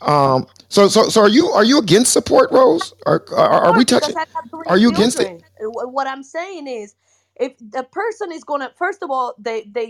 um 0.02 0.46
so 0.68 0.88
so 0.88 1.08
so 1.08 1.22
are 1.22 1.28
you 1.30 1.48
are 1.50 1.64
you 1.64 1.78
against 1.78 2.12
support 2.12 2.50
rose 2.52 2.94
are 3.06 3.24
are, 3.36 3.48
Of 3.50 3.64
are 3.66 3.72
we 3.74 3.84
touching 3.84 4.16
I 4.16 4.24
have 4.34 4.44
three 4.50 4.72
are 4.72 4.78
you 4.78 4.90
against 4.90 5.20
it 5.20 5.30
children. 5.30 5.44
Uh, 5.60 5.66
wh- 5.66 5.92
What 5.92 6.06
I'm 6.08 6.22
saying 6.24 6.66
is, 6.68 6.94
if 7.40 7.56
the 7.58 7.82
person 7.84 8.30
is 8.30 8.44
gonna, 8.44 8.70
first 8.76 9.02
of 9.02 9.10
all, 9.10 9.34
the 9.38 9.64
the 9.72 9.82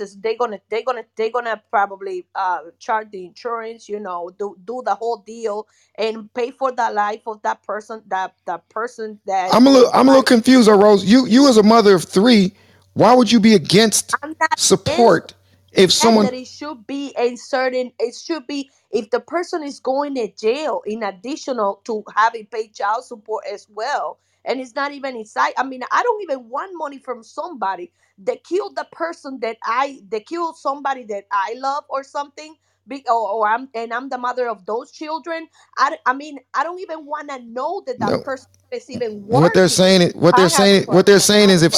is 0.00 0.16
they 0.20 0.36
gonna 0.36 0.60
they 0.70 0.82
gonna 0.82 1.04
they 1.16 1.30
gonna 1.30 1.60
probably 1.70 2.26
uh 2.34 2.60
charge 2.78 3.10
the 3.10 3.24
insurance, 3.24 3.88
you 3.88 3.98
know, 4.00 4.30
do 4.38 4.56
do 4.64 4.82
the 4.84 4.94
whole 4.94 5.18
deal 5.18 5.66
and 5.96 6.32
pay 6.34 6.50
for 6.50 6.70
the 6.72 6.90
life 6.92 7.22
of 7.26 7.42
that 7.42 7.62
person, 7.62 8.02
that 8.06 8.34
that 8.46 8.68
person 8.68 9.18
that 9.26 9.52
i'm 9.52 9.66
a 9.66 9.70
little 9.70 9.90
i'm 9.92 10.08
a 10.08 10.10
little 10.10 10.22
confused 10.22 10.68
rose. 10.68 11.04
You 11.04 11.26
you 11.26 11.48
as 11.48 11.56
a 11.56 11.62
mother 11.62 11.94
of 11.96 12.04
three 12.04 12.52
why 12.94 13.14
would 13.14 13.30
you 13.30 13.40
be 13.40 13.54
against 13.54 14.14
I'm 14.22 14.36
not 14.40 14.50
against 14.52 14.66
support 14.68 15.34
if 15.72 15.92
said 15.92 15.92
someone 15.92 16.26
that 16.26 16.34
it 16.34 16.46
should 16.46 16.86
be 16.86 17.14
a 17.18 17.36
certain 17.36 17.92
it 17.98 18.14
should 18.14 18.46
be 18.46 18.70
if 18.90 19.10
the 19.10 19.20
person 19.20 19.62
is 19.62 19.80
going 19.80 20.14
to 20.14 20.28
jail 20.32 20.82
in 20.86 21.02
additional 21.02 21.82
to 21.84 22.04
having 22.14 22.46
paid 22.46 22.74
child 22.74 23.04
support 23.04 23.44
as 23.52 23.66
well 23.70 24.18
and 24.46 24.60
it's 24.60 24.76
not 24.76 24.92
even 24.92 25.16
inside 25.16 25.54
i 25.58 25.64
mean 25.64 25.82
i 25.92 26.02
don't 26.04 26.22
even 26.22 26.48
want 26.50 26.72
money 26.74 26.98
from 26.98 27.24
somebody 27.24 27.92
that 28.18 28.44
killed 28.44 28.76
the 28.76 28.86
person 28.92 29.38
that 29.42 29.58
i 29.64 30.00
that 30.10 30.26
killed 30.26 30.56
somebody 30.58 31.04
that 31.04 31.24
i 31.32 31.54
love 31.58 31.84
or 31.90 32.04
something 32.04 32.56
be, 32.88 33.04
or, 33.08 33.30
or 33.30 33.48
i'm 33.48 33.68
and 33.74 33.94
i'm 33.94 34.10
the 34.10 34.18
mother 34.18 34.48
of 34.48 34.66
those 34.66 34.92
children. 34.92 35.48
I, 35.78 35.98
I 36.06 36.14
mean 36.14 36.38
i 36.54 36.64
don't 36.64 36.80
even 36.80 37.06
want 37.06 37.30
to 37.30 37.40
know 37.44 37.82
that 37.86 38.00
that 38.00 38.14
no. 38.14 38.24
person 38.24 38.48
is 38.72 38.90
even 38.90 39.24
what 39.28 39.54
they're 39.54 39.68
working 39.68 39.68
saying 39.68 40.02
is 40.02 40.14
what 40.14 40.36
they're 40.36 40.50
have 40.52 40.70
saying 40.72 40.84
what 40.88 41.06
they're 41.06 41.20
saying 41.20 41.50
is 41.50 41.62
if 41.62 41.74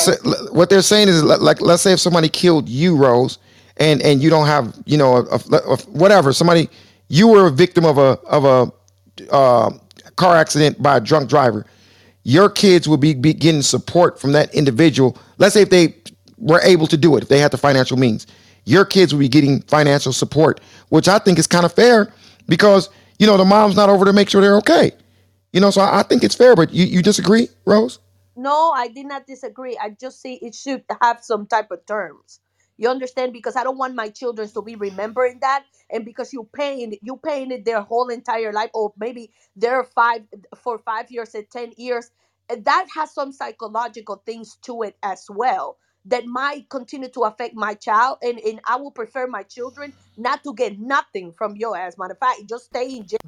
what 0.53 0.71
they're 0.71 0.83
saying 0.83 1.09
is 1.09 1.23
like 1.25 1.41
like, 1.41 1.61
let's 1.63 1.83
say 1.83 1.93
if 1.93 2.01
somebody 2.01 2.29
killed 2.29 2.69
you 2.69 2.97
rose 2.97 3.39
and 3.79 4.03
and 4.03 4.23
you 4.23 4.31
don't 4.31 4.47
have 4.47 4.77
you 4.87 4.99
know 4.99 5.19
a, 5.19 5.23
a- 5.37 5.73
a- 5.75 5.79
whatever 5.91 6.33
somebody 6.33 6.69
you 7.09 7.29
were 7.29 7.49
a 7.49 7.53
victim 7.53 7.85
of 7.87 7.99
a 7.99 8.19
of 8.29 8.45
a 8.47 8.73
uh, 9.33 9.71
car 10.17 10.37
accident 10.37 10.83
by 10.83 10.99
a 10.99 11.01
drunk 11.01 11.29
driver 11.29 11.67
your 12.29 12.51
kids 12.51 12.89
will 12.89 12.99
be, 12.99 13.15
be 13.15 13.35
getting 13.35 13.63
support 13.63 14.21
from 14.21 14.33
that 14.33 14.55
individual 14.55 15.19
let's 15.39 15.55
say 15.55 15.63
if 15.63 15.71
they 15.71 15.95
were 16.39 16.61
able 16.63 16.87
to 16.89 16.97
do 16.99 17.17
it 17.17 17.25
if 17.25 17.31
they 17.31 17.41
had 17.41 17.53
the 17.53 17.59
financial 17.59 17.97
means 17.99 18.27
your 18.67 18.85
kids 18.85 19.15
will 19.15 19.21
be 19.21 19.29
getting 19.31 19.63
financial 19.63 20.13
support, 20.13 20.61
which 20.91 21.09
I 21.09 21.19
think 21.19 21.39
is 21.39 21.47
kind 21.47 21.67
of 21.67 21.73
fair 21.73 22.13
because 22.49 22.91
you 23.19 23.27
know 23.27 23.39
the 23.39 23.47
mom's 23.47 23.77
not 23.77 23.91
over 23.91 24.05
to 24.05 24.13
make 24.13 24.31
sure 24.31 24.43
they're 24.43 24.59
okay. 24.59 24.93
You 25.53 25.61
know, 25.61 25.71
so 25.71 25.83
I, 25.83 26.01
I 26.01 26.05
think 26.05 26.25
it's 26.25 26.37
fair. 26.37 26.57
But 26.57 26.73
you, 26.75 26.87
you 26.87 27.03
disagree, 27.03 27.49
Rose? 27.67 28.01
No, 28.37 28.73
I 28.73 28.89
did 28.89 29.07
not 29.07 29.27
disagree. 29.27 29.79
I 29.83 29.91
just 30.01 30.23
say 30.23 30.35
it 30.35 30.55
should 30.55 30.85
have 31.03 31.21
some 31.23 31.47
type 31.47 31.71
of 31.73 31.87
terms. 31.87 32.41
You 32.79 32.91
understand? 32.91 33.33
Because 33.33 33.57
I 33.57 33.65
don't 33.65 33.79
want 33.79 33.95
my 33.97 34.11
children 34.11 34.49
to 34.51 34.63
be 34.63 34.77
remembering 34.77 35.41
that, 35.41 35.65
and 35.91 36.05
because 36.05 36.33
you 36.33 36.49
paying 36.55 36.97
you 37.03 37.17
paying 37.17 37.51
it 37.51 37.65
their 37.65 37.81
whole 37.83 38.09
entire 38.09 38.53
life, 38.53 38.71
or 38.75 38.93
maybe 38.99 39.31
they're 39.57 39.85
five 39.85 40.23
for 40.57 40.79
five 40.79 41.11
years 41.11 41.35
and 41.35 41.49
ten 41.51 41.73
years, 41.77 42.11
and 42.49 42.65
that 42.65 42.87
has 42.95 43.13
some 43.13 43.33
psychological 43.33 44.23
things 44.27 44.57
to 44.63 44.83
it 44.83 44.97
as 45.03 45.27
well 45.31 45.77
that 46.07 46.25
might 46.27 46.69
continue 46.71 47.09
to 47.11 47.23
affect 47.23 47.55
my 47.55 47.75
child, 47.75 48.19
and 48.23 48.39
and 48.39 48.61
I 48.67 48.77
will 48.77 48.91
prefer 48.91 49.27
my 49.27 49.43
children 49.43 49.93
not 50.17 50.43
to 50.45 50.55
get 50.55 50.79
nothing 50.79 51.33
from 51.37 51.57
your 51.57 51.77
ass. 51.77 51.97
Matter 51.99 52.13
of 52.13 52.19
fact, 52.19 52.49
just 52.49 52.67
stay 52.67 52.97
in 52.97 53.07
jail 53.07 53.19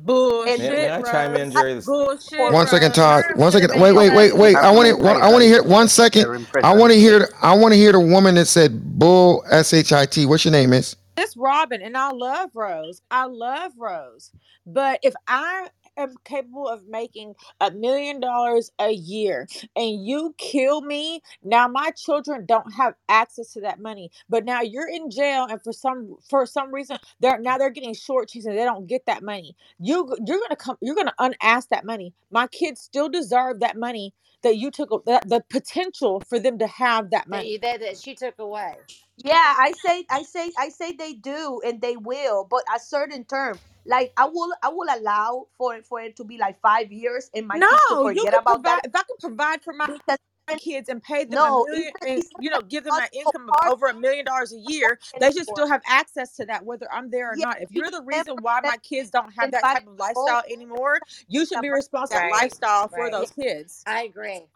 and 0.48 0.60
May, 0.60 0.68
may 0.68 0.70
live 0.70 1.02
Bullshit, 1.02 1.08
I 1.08 1.12
chime 1.12 1.36
in, 1.36 1.42
Rose. 1.42 1.52
Jerry? 1.55 1.74
This, 1.74 1.84
Bullshit, 1.86 2.52
One 2.52 2.66
second, 2.66 2.89
Rose. 2.89 2.97
Todd. 2.97 3.24
Term 3.28 3.39
One 3.39 3.52
should 3.52 3.62
have 3.62 3.70
second. 3.70 3.82
been 3.82 3.94
Wait, 3.97 4.10
wait, 4.10 4.16
wait, 4.16 4.36
wait. 4.36 4.56
I 4.56 4.70
want 4.70 4.89
to. 4.89 5.08
I 5.08 5.30
want 5.30 5.42
to 5.42 5.48
hear 5.48 5.62
one 5.62 5.89
second. 5.89 6.22
They're 6.22 6.34
in 6.34 6.47
I 6.62 6.74
want 6.74 6.92
to 6.92 6.98
hear. 6.98 7.28
I 7.42 7.55
want 7.55 7.72
to 7.72 7.78
hear 7.78 7.92
the 7.92 8.00
woman 8.00 8.34
that 8.36 8.47
said 8.47 8.98
"bull" 8.98 9.44
s 9.50 9.72
h 9.72 9.92
i 9.92 10.06
t. 10.06 10.26
What's 10.26 10.44
your 10.44 10.52
name, 10.52 10.70
Miss? 10.70 10.97
It's 11.20 11.36
Robin, 11.39 11.82
and 11.82 11.97
I 11.97 12.12
love 12.12 12.50
Rose. 12.57 13.02
I 13.10 13.26
love 13.26 13.73
Rose. 13.78 14.32
But 14.66 15.00
if 15.05 15.15
I 15.28 15.68
am 15.99 16.15
capable 16.24 16.68
of 16.68 16.89
making 16.89 17.34
a 17.60 17.70
million 17.73 18.20
dollars 18.20 18.73
a 18.81 18.90
year 18.92 19.49
and 19.76 20.07
you 20.07 20.34
kill 20.39 20.82
me, 20.82 21.23
now 21.44 21.68
my 21.68 21.92
children 21.92 22.47
don't 22.47 22.73
have 22.74 22.94
access 23.08 23.52
to 23.55 23.62
that 23.62 23.81
money. 23.81 24.10
But 24.28 24.44
now 24.47 24.62
you're 24.62 24.89
in 24.90 25.10
jail, 25.10 25.47
and 25.50 25.62
for 25.62 25.73
some 25.74 26.16
for 26.31 26.47
some 26.47 26.74
reason 26.74 26.99
they're 27.20 27.40
now 27.40 27.58
they're 27.58 27.70
getting 27.70 27.94
shortchanged 27.94 28.47
and 28.47 28.58
they 28.58 28.65
don't 28.65 28.89
get 28.89 29.07
that 29.07 29.23
money. 29.24 29.57
You 29.81 30.16
you're 30.26 30.40
gonna 30.40 30.57
come 30.57 30.78
you're 30.82 30.97
gonna 30.97 31.15
unask 31.20 31.68
that 31.70 31.86
money. 31.86 32.15
My 32.32 32.49
kids 32.49 32.82
still 32.82 33.10
deserve 33.10 33.60
that 33.60 33.78
money 33.78 34.15
that 34.42 34.56
you 34.56 34.70
took 34.70 35.04
that 35.06 35.28
the 35.28 35.42
potential 35.50 36.20
for 36.28 36.38
them 36.38 36.58
to 36.58 36.66
have 36.66 37.10
that 37.10 37.28
That 37.30 37.30
money. 37.30 37.52
you 37.52 37.58
that, 37.60 37.80
that 37.80 37.98
she 37.98 38.14
took 38.14 38.38
away. 38.38 38.74
Yeah, 39.18 39.34
I 39.58 39.72
say, 39.72 40.06
I 40.10 40.22
say, 40.22 40.52
I 40.58 40.70
say 40.70 40.92
they 40.92 41.14
do, 41.14 41.60
and 41.64 41.80
they 41.80 41.96
will, 41.96 42.46
but 42.50 42.64
a 42.74 42.80
certain 42.80 43.24
term. 43.24 43.58
Like 43.86 44.12
I 44.16 44.26
will, 44.26 44.52
I 44.62 44.68
will 44.68 44.88
allow 44.90 45.46
for 45.58 45.74
it 45.76 45.86
for 45.86 46.00
it 46.00 46.16
to 46.16 46.24
be 46.24 46.38
like 46.38 46.60
five 46.60 46.92
years, 46.92 47.30
and 47.34 47.46
my 47.46 47.60
kids 47.60 47.86
to 47.88 47.98
No, 47.98 48.08
you 48.08 48.20
forget 48.20 48.32
can 48.32 48.40
about 48.42 48.62
that 48.64 48.82
if 48.84 48.94
I 48.94 49.02
can 49.02 49.16
provide 49.20 49.62
for 49.62 49.72
my 49.74 49.86
because 49.86 50.00
my 50.08 50.16
even 50.16 50.39
kids 50.56 50.88
and 50.88 51.02
pay 51.02 51.24
them 51.24 51.44
a 51.44 51.52
no, 51.52 51.66
million 51.66 51.92
and 52.06 52.24
you 52.38 52.50
know 52.50 52.62
give 52.62 52.84
them 52.84 52.98
an 52.98 53.08
income 53.12 53.48
of 53.50 53.56
over 53.64 53.88
a 53.88 53.94
million 53.94 54.24
dollars 54.24 54.52
a 54.52 54.58
year 54.58 54.98
they 55.18 55.30
should 55.32 55.46
anymore. 55.46 55.46
still 55.46 55.68
have 55.68 55.82
access 55.86 56.36
to 56.36 56.46
that 56.46 56.64
whether 56.64 56.92
i'm 56.92 57.10
there 57.10 57.32
or 57.32 57.36
not 57.36 57.62
if 57.62 57.70
you 57.70 57.82
you're 57.82 57.90
the 57.90 58.02
reason 58.02 58.42
why 58.42 58.60
my 58.62 58.78
kids 58.78 59.10
don't 59.10 59.32
have 59.32 59.52
that 59.52 59.68
type 59.70 59.86
of 59.86 59.96
lifestyle 59.98 60.42
anymore 60.50 61.02
you 61.28 61.46
should 61.46 61.60
be 61.60 61.70
responsible 61.70 62.20
for 62.20 62.24
that 62.24 62.28
that 62.28 62.30
Right. 62.30 62.44
lifestyle 62.44 62.88
for 62.88 63.10
Right. 63.10 63.10
those 63.10 63.30
kids 63.32 63.86
I 63.86 64.02
agree. 64.04 64.46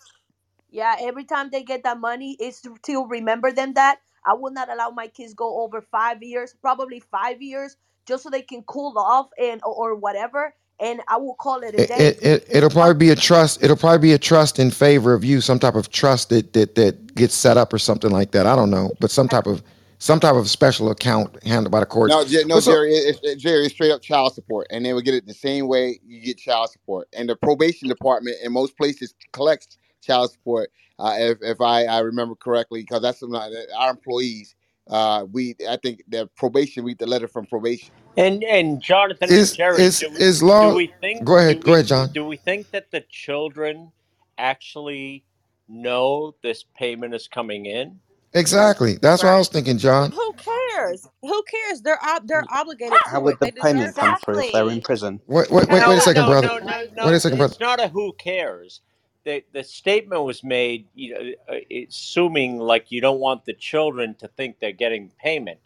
yeah. 0.71 0.97
Every 1.01 1.25
time 1.25 1.51
they 1.51 1.63
get 1.65 1.85
that 1.85 2.01
money, 2.01 2.37
it's 2.41 2.63
to 2.63 2.77
to 2.85 3.07
remember 3.07 3.53
them 3.53 3.75
that 3.75 4.01
I 4.27 4.35
will 4.35 4.53
not 4.53 4.71
allow 4.71 4.91
my 4.91 5.09
kids 5.09 5.35
go 5.35 5.63
over 5.63 5.83
five 5.83 6.23
years, 6.23 6.55
probably 6.61 7.01
five 7.01 7.43
years, 7.43 7.77
just 8.07 8.25
so 8.25 8.31
they 8.31 8.43
can 8.43 8.63
cool 8.65 8.99
off 8.99 9.29
and 9.39 9.61
or, 9.65 9.75
or 9.93 9.97
whatever. 9.97 10.55
And 10.81 11.01
I 11.09 11.17
will 11.17 11.35
call 11.35 11.63
it 11.63 11.75
a 11.75 11.83
It, 11.83 11.89
day. 11.89 12.07
it, 12.09 12.23
it 12.23 12.47
it'll 12.51 12.71
probably 12.71 12.95
be 12.95 13.11
a 13.11 13.17
trust. 13.17 13.63
It'll 13.63 13.77
probably 13.77 14.01
be 14.01 14.13
a 14.13 14.19
trust 14.19 14.59
in 14.59 14.71
favor 14.71 15.15
of 15.15 15.25
you. 15.25 15.41
Some 15.41 15.59
type 15.59 15.77
of 15.77 15.91
trust 15.91 16.31
that 16.31 16.53
that 16.55 16.75
that 16.75 17.15
gets 17.15 17.35
set 17.35 17.57
up 17.57 17.73
or 17.73 17.79
something 17.79 18.11
like 18.11 18.33
that. 18.33 18.47
I 18.47 18.57
don't 18.57 18.71
know, 18.71 18.93
but 19.01 19.11
some 19.11 19.29
type 19.29 19.47
of 19.47 19.63
some 19.99 20.21
type 20.21 20.35
of 20.35 20.51
special 20.51 20.91
account 20.91 21.43
handled 21.45 21.71
by 21.71 21.81
the 21.81 21.87
courts. 21.87 22.11
No, 22.13 22.25
Jer- 22.25 22.45
no, 22.45 22.57
What's 22.57 22.67
up? 22.67 22.75
Jerry, 22.75 22.93
it, 22.93 23.21
it, 23.23 23.39
Jerry, 23.39 23.65
it's 23.65 23.75
straight 23.75 23.93
up 23.93 24.03
child 24.03 24.35
support, 24.35 24.67
and 24.71 24.85
they 24.85 24.93
would 24.93 25.05
get 25.05 25.15
it 25.15 25.27
the 25.27 25.33
same 25.35 25.69
way 25.69 26.01
you 26.05 26.21
get 26.21 26.39
child 26.39 26.71
support. 26.71 27.09
And 27.17 27.29
the 27.29 27.37
probation 27.37 27.89
department 27.89 28.37
in 28.43 28.53
most 28.53 28.77
places 28.77 29.15
collects 29.33 29.79
child 30.03 30.33
support, 30.33 30.71
uh, 30.99 31.15
if 31.19 31.39
if 31.41 31.61
I, 31.61 31.85
I 31.85 32.01
remember 32.01 32.35
correctly, 32.35 32.83
because 32.83 33.01
that's 33.03 33.21
some, 33.21 33.35
our 33.35 33.91
employees. 33.91 34.55
Uh, 34.91 35.25
we 35.33 35.55
I 35.67 35.79
think 35.83 36.03
the 36.09 36.29
probation 36.37 36.85
read 36.85 36.99
the 36.99 37.07
letter 37.07 37.29
from 37.29 37.47
probation. 37.47 37.91
And 38.17 38.45
and 38.45 38.81
Jonathan 38.83 39.33
and 39.33 39.33
Is 39.33 39.51
Jerry, 39.51 39.77
is 39.79 40.01
do 40.01 40.11
we 40.11 40.17
is 40.19 40.43
do 40.59 40.71
law? 40.71 40.71
we 40.71 40.89
think 41.01 41.25
Go 41.25 41.39
do 41.39 41.39
ahead. 41.39 41.65
Go 41.65 41.73
we 41.73 41.75
ahead, 41.75 41.87
John. 41.87 42.11
do 42.15 42.25
we 42.27 42.37
think 42.37 42.71
that 42.73 42.91
the 42.93 43.03
children 43.11 43.93
actually 44.39 45.25
know 45.69 46.35
this 46.43 46.65
payment 46.77 47.15
is 47.15 47.29
coming 47.29 47.67
in? 47.67 48.01
Exactly. 48.35 48.99
That's 49.03 49.23
what 49.25 49.31
I 49.31 49.39
was 49.39 49.49
right 49.49 49.49
thinking, 49.49 49.79
John. 49.79 50.13
who 50.13 50.35
cares 50.35 51.09
who 51.23 51.43
cares 51.45 51.83
they're 51.83 52.03
ob- 52.05 52.29
they're 52.29 52.45
obligated 52.53 53.05
How 53.05 53.21
to 53.21 53.23
would 53.23 53.35
it 53.35 53.41
the 53.41 53.47
they 53.47 53.53
deserve 53.53 53.65
payment 53.65 53.97
come 53.97 54.13
it 54.13 54.21
through 54.25 54.41
if 54.41 54.53
they're 54.53 54.71
in 54.71 54.81
Exactly. 54.81 54.81
prison? 54.81 55.21
Wait, 55.27 55.51
wait, 55.51 55.69
wait, 55.71 55.87
wait 55.87 55.99
a 55.99 56.01
No, 56.01 56.01
second, 56.01 56.23
no, 56.23 56.29
brother. 56.29 56.49
no, 56.49 56.59
no, 56.59 56.85
agree. 56.85 56.91
no. 56.97 57.07
Wait 57.07 57.15
a 57.15 57.21
second, 57.21 57.39
brother. 57.39 57.53
It's 57.53 57.61
not 57.61 57.81
a 57.81 57.89
who 57.89 58.13
cares. 58.15 58.83
The 59.25 59.45
the 59.53 59.65
statement 59.65 60.25
was 60.25 60.45
made, 60.45 60.87
you 60.95 61.15
know, 61.15 61.33
uh, 61.57 61.61
assuming 61.89 62.59
like 62.59 62.93
you 62.93 63.01
don't 63.01 63.21
want 63.21 63.45
the 63.47 63.55
children 63.55 64.15
to 64.17 64.29
think 64.29 64.61
they're 64.61 64.73
getting 64.73 65.11
payment. 65.23 65.61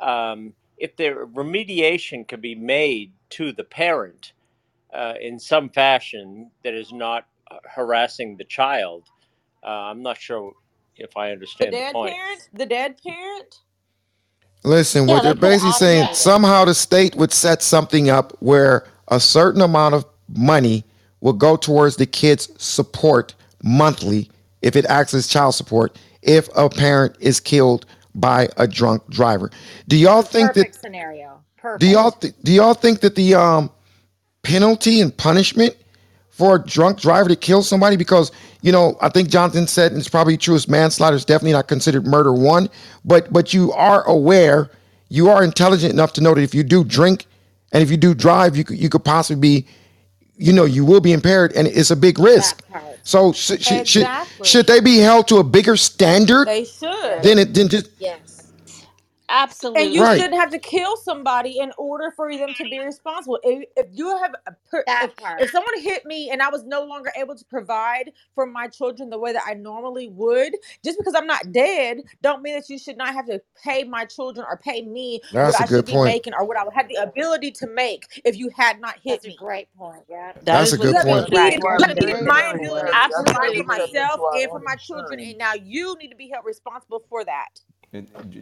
Um, 0.00 0.54
if 0.78 0.96
the 0.96 1.10
remediation 1.34 2.26
could 2.28 2.42
be 2.42 2.54
made 2.54 3.12
to 3.30 3.52
the 3.52 3.64
parent 3.64 4.32
uh, 4.94 5.14
in 5.20 5.38
some 5.38 5.70
fashion 5.70 6.50
that 6.64 6.74
is 6.74 6.92
not 6.92 7.26
uh, 7.50 7.58
harassing 7.64 8.36
the 8.36 8.44
child, 8.44 9.04
uh, 9.64 9.68
I'm 9.90 10.02
not 10.02 10.18
sure 10.18 10.52
if 10.96 11.16
I 11.16 11.32
the 11.58 11.66
understand 11.66 11.78
the 11.78 11.82
dead 11.82 11.92
point. 11.92 12.16
parent? 12.16 12.48
The 12.52 12.66
dead 12.66 12.96
parent? 13.02 13.60
Listen, 14.64 15.06
Yeah, 15.06 15.14
what 15.14 15.22
they're 15.22 15.34
they 15.34 15.34
can 15.34 15.40
basically 15.50 15.72
saying, 15.72 16.08
automate 16.08 16.14
somehow 16.14 16.64
the 16.66 16.74
state 16.74 17.16
would 17.16 17.32
set 17.32 17.62
something 17.62 18.10
up 18.10 18.32
where 18.40 18.86
a 19.08 19.20
certain 19.20 19.62
amount 19.62 19.94
of 19.94 20.06
money 20.28 20.84
will 21.20 21.32
go 21.34 21.56
towards 21.56 21.96
the 21.96 22.06
kid's 22.06 22.50
support 22.62 23.34
monthly 23.62 24.30
if 24.62 24.76
it 24.76 24.84
acts 24.86 25.14
as 25.14 25.26
child 25.28 25.54
support 25.54 25.98
if 26.22 26.48
a 26.56 26.68
parent 26.70 27.16
is 27.20 27.40
killed 27.40 27.86
by 28.14 28.48
a 28.56 28.66
drunk 28.66 29.08
driver. 29.10 29.50
Do 29.88 29.96
y'all 29.96 30.22
think 30.22 30.54
that 30.54 30.54
perfect 30.54 30.80
scenario. 30.80 31.42
do 31.78 31.86
y'all 31.86 32.12
th- 32.12 32.34
do 32.42 32.52
y'all 32.52 32.74
think 32.74 33.00
that 33.00 33.14
the 33.14 33.34
um 33.34 33.70
penalty 34.42 35.00
and 35.00 35.16
punishment 35.16 35.76
for 36.30 36.56
a 36.56 36.64
drunk 36.64 37.00
driver 37.00 37.28
to 37.28 37.36
kill 37.36 37.62
somebody 37.62 37.96
because 37.96 38.30
you 38.62 38.70
know 38.72 38.96
I 39.00 39.08
think 39.08 39.30
Jonathan 39.30 39.66
said 39.66 39.92
and 39.92 39.98
it's 40.00 40.08
probably 40.08 40.36
true 40.36 40.54
is 40.54 40.68
manslaughter 40.68 41.16
is 41.16 41.24
definitely 41.24 41.52
not 41.52 41.68
considered 41.68 42.06
murder 42.06 42.32
one 42.32 42.68
but 43.04 43.32
but 43.32 43.54
you 43.54 43.72
are 43.72 44.02
aware 44.04 44.70
you 45.08 45.28
are 45.28 45.42
intelligent 45.44 45.92
enough 45.92 46.12
to 46.14 46.20
know 46.20 46.34
that 46.34 46.42
if 46.42 46.54
you 46.54 46.62
do 46.62 46.84
drink 46.84 47.26
and 47.72 47.82
if 47.82 47.90
you 47.90 47.96
do 47.96 48.14
drive 48.14 48.56
you 48.56 48.64
could 48.64 48.78
you 48.78 48.88
could 48.88 49.04
possibly 49.04 49.40
be 49.40 49.66
you 50.36 50.52
know 50.52 50.64
you 50.64 50.84
will 50.84 51.00
be 51.00 51.12
impaired 51.12 51.52
and 51.52 51.66
it's 51.68 51.90
a 51.90 51.96
big 51.96 52.18
risk 52.18 52.62
That 52.72 52.80
part. 52.82 52.93
So 53.04 53.32
should 53.32 53.62
should, 53.62 53.86
should, 53.86 54.06
should 54.42 54.66
they 54.66 54.80
be 54.80 54.96
held 54.98 55.28
to 55.28 55.36
a 55.36 55.44
bigger 55.44 55.76
standard 55.76 56.48
they 56.48 56.64
should. 56.64 57.22
than 57.22 57.38
it 57.38 57.54
than 57.54 57.68
just 57.68 57.90
Yes. 59.28 59.64
And 59.74 59.92
you 59.94 60.04
right 60.04 60.16
shouldn't 60.16 60.34
have 60.40 60.50
to 60.52 60.60
kill 60.60 60.96
somebody 60.98 61.58
in 61.60 61.72
order 61.78 62.12
for 62.16 62.36
them 62.36 62.54
to 62.56 62.66
be 62.66 62.80
responsible. 62.80 63.40
If, 63.44 63.68
if 63.76 63.88
you 63.92 64.16
have, 64.18 64.34
a 64.46 64.52
per, 64.70 64.84
if, 65.00 65.12
if 65.38 65.50
someone 65.50 65.80
hit 65.80 66.06
me 66.06 66.30
and 66.30 66.42
I 66.42 66.50
was 66.50 66.64
no 66.64 66.84
longer 66.84 67.12
able 67.18 67.36
to 67.36 67.46
provide 67.46 68.12
for 68.34 68.46
my 68.46 68.68
children 68.68 69.10
the 69.10 69.18
way 69.18 69.32
that 69.34 69.44
I 69.46 69.54
normally 69.54 70.08
would, 70.10 70.54
just 70.84 70.98
because 70.98 71.14
I'm 71.16 71.26
not 71.28 71.52
dead, 71.52 71.98
don't 72.22 72.42
mean 72.42 72.54
that 72.56 72.70
you 72.70 72.78
should 72.78 72.98
not 72.98 73.14
have 73.14 73.26
to 73.28 73.42
pay 73.64 73.84
my 73.84 74.06
children 74.06 74.46
or 74.48 74.58
pay 74.58 74.82
me 74.82 75.20
what 75.44 75.54
that's 75.54 75.60
a 75.60 75.64
I 75.64 75.66
should 75.66 75.84
good 75.84 75.86
be 75.86 75.96
point 75.96 75.98
making 75.98 76.34
or 76.34 76.46
what 76.46 76.58
I 76.58 76.64
would 76.64 76.74
have 76.74 76.88
the 76.88 76.96
ability 76.96 77.52
to 77.52 77.68
make 77.68 78.22
if 78.24 78.36
you 78.38 78.50
had 78.56 78.80
not 78.80 78.96
hit 79.02 79.22
That's 79.22 79.28
a 79.28 79.30
me. 79.30 79.36
great 79.38 79.68
point. 79.76 80.04
Yeah. 80.08 80.32
You 80.50 80.58
That 80.58 80.58
that's 80.58 80.72
a 80.72 80.78
what 80.78 80.78
good 80.78 81.00
point 81.00 81.30
impeded, 81.30 81.54
you 81.76 81.84
have 81.84 81.90
impeded 81.90 82.20
very, 82.20 82.22
my 82.22 82.44
ability 82.44 82.98
to 83.00 83.10
provide 83.10 83.54
for 83.54 83.64
myself 83.64 84.22
and 84.32 84.50
for 84.50 84.60
my 84.60 84.76
children, 84.76 85.20
and 85.20 85.38
now 85.38 85.54
you 85.54 85.96
need 86.00 86.10
to 86.10 86.16
be 86.16 86.30
held 86.30 86.46
responsible 86.46 87.04
for 87.08 87.24
that. 87.24 87.60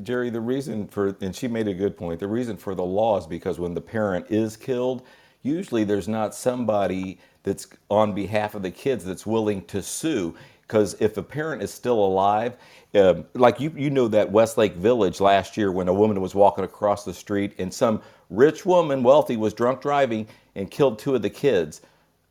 Jerry, 0.02 0.30
the 0.30 0.40
reason 0.40 0.86
for, 0.88 1.16
and 1.20 1.34
she 1.34 1.48
made 1.48 1.68
a 1.68 1.74
good 1.74 1.96
point, 1.96 2.20
the 2.20 2.28
reason 2.28 2.56
for 2.56 2.74
the 2.74 2.84
law 2.84 3.18
is 3.18 3.26
because 3.26 3.58
when 3.58 3.74
the 3.74 3.80
parent 3.80 4.26
is 4.30 4.56
killed, 4.56 5.02
usually 5.42 5.84
there's 5.84 6.08
not 6.08 6.34
somebody 6.34 7.18
that's 7.42 7.66
on 7.90 8.14
behalf 8.14 8.54
of 8.54 8.62
the 8.62 8.70
kids 8.70 9.04
that's 9.04 9.26
willing 9.26 9.64
to 9.66 9.82
sue. 9.82 10.34
Because 10.62 10.94
if 11.00 11.16
a 11.18 11.22
parent 11.22 11.62
is 11.62 11.72
still 11.72 12.02
alive, 12.02 12.56
um, 12.94 13.26
like 13.34 13.60
you, 13.60 13.72
you 13.76 13.90
know 13.90 14.08
that 14.08 14.30
Westlake 14.30 14.74
Village 14.74 15.20
last 15.20 15.56
year 15.56 15.70
when 15.70 15.88
a 15.88 15.92
woman 15.92 16.20
was 16.20 16.34
walking 16.34 16.64
across 16.64 17.04
the 17.04 17.12
street 17.12 17.54
and 17.58 17.72
some 17.72 18.00
rich 18.30 18.64
woman, 18.64 19.02
wealthy, 19.02 19.36
was 19.36 19.52
drunk 19.52 19.82
driving 19.82 20.26
and 20.54 20.70
killed 20.70 20.98
two 20.98 21.14
of 21.14 21.20
the 21.20 21.30
kids. 21.30 21.82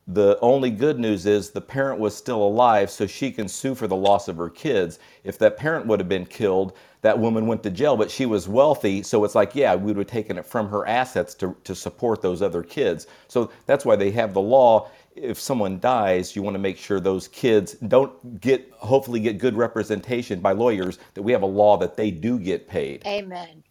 The 0.08 0.40
only 0.42 0.72
good 0.72 1.00
news 1.00 1.28
is 1.28 1.52
the 1.52 1.62
parent 1.62 2.00
was 2.00 2.16
still 2.16 2.42
alive, 2.42 2.90
so 2.90 3.06
she 3.06 3.32
can 3.32 3.48
sue 3.48 3.76
for 3.76 3.88
the 3.88 3.96
loss 3.96 4.28
of 4.28 4.38
her 4.38 4.50
kids. 4.50 4.98
If 5.24 5.38
that 5.38 5.58
parent 5.58 5.86
would 5.86 6.00
have 6.00 6.10
been 6.10 6.26
killed, 6.26 6.74
that 7.02 7.18
woman 7.18 7.48
went 7.48 7.64
to 7.64 7.70
jail, 7.72 7.98
but 7.98 8.12
she 8.12 8.26
was 8.26 8.48
wealthy, 8.48 9.02
so 9.02 9.24
it's 9.24 9.36
like, 9.36 9.56
yeah, 9.56 9.76
we 9.76 9.88
would 9.88 9.98
have 9.98 10.08
taken 10.08 10.38
it 10.38 10.46
from 10.46 10.70
her 10.70 10.88
assets 10.88 11.34
to, 11.36 11.56
to 11.64 11.74
support 11.74 12.22
those 12.22 12.42
other 12.42 12.62
kids. 12.62 13.08
So 13.28 13.52
that's 13.66 13.86
why 13.86 13.96
they 13.96 14.12
have 14.12 14.34
the 14.34 14.42
law. 14.42 14.90
If 15.16 15.40
someone 15.40 15.80
dies, 15.80 16.36
you 16.36 16.42
want 16.42 16.54
to 16.54 16.60
make 16.60 16.78
sure 16.78 17.00
those 17.00 17.28
kids 17.28 17.74
don't 17.74 18.40
get, 18.40 18.72
hopefully, 18.78 19.20
get 19.20 19.40
good 19.40 19.58
representation 19.58 20.40
by 20.40 20.52
lawyers, 20.52 21.00
that 21.16 21.24
we 21.24 21.32
have 21.32 21.42
a 21.42 21.48
law 21.48 21.76
that 21.78 21.98
they 21.98 22.12
do 22.12 22.40
get 22.40 22.68
paid. 22.68 23.06
Amen. 23.06 23.64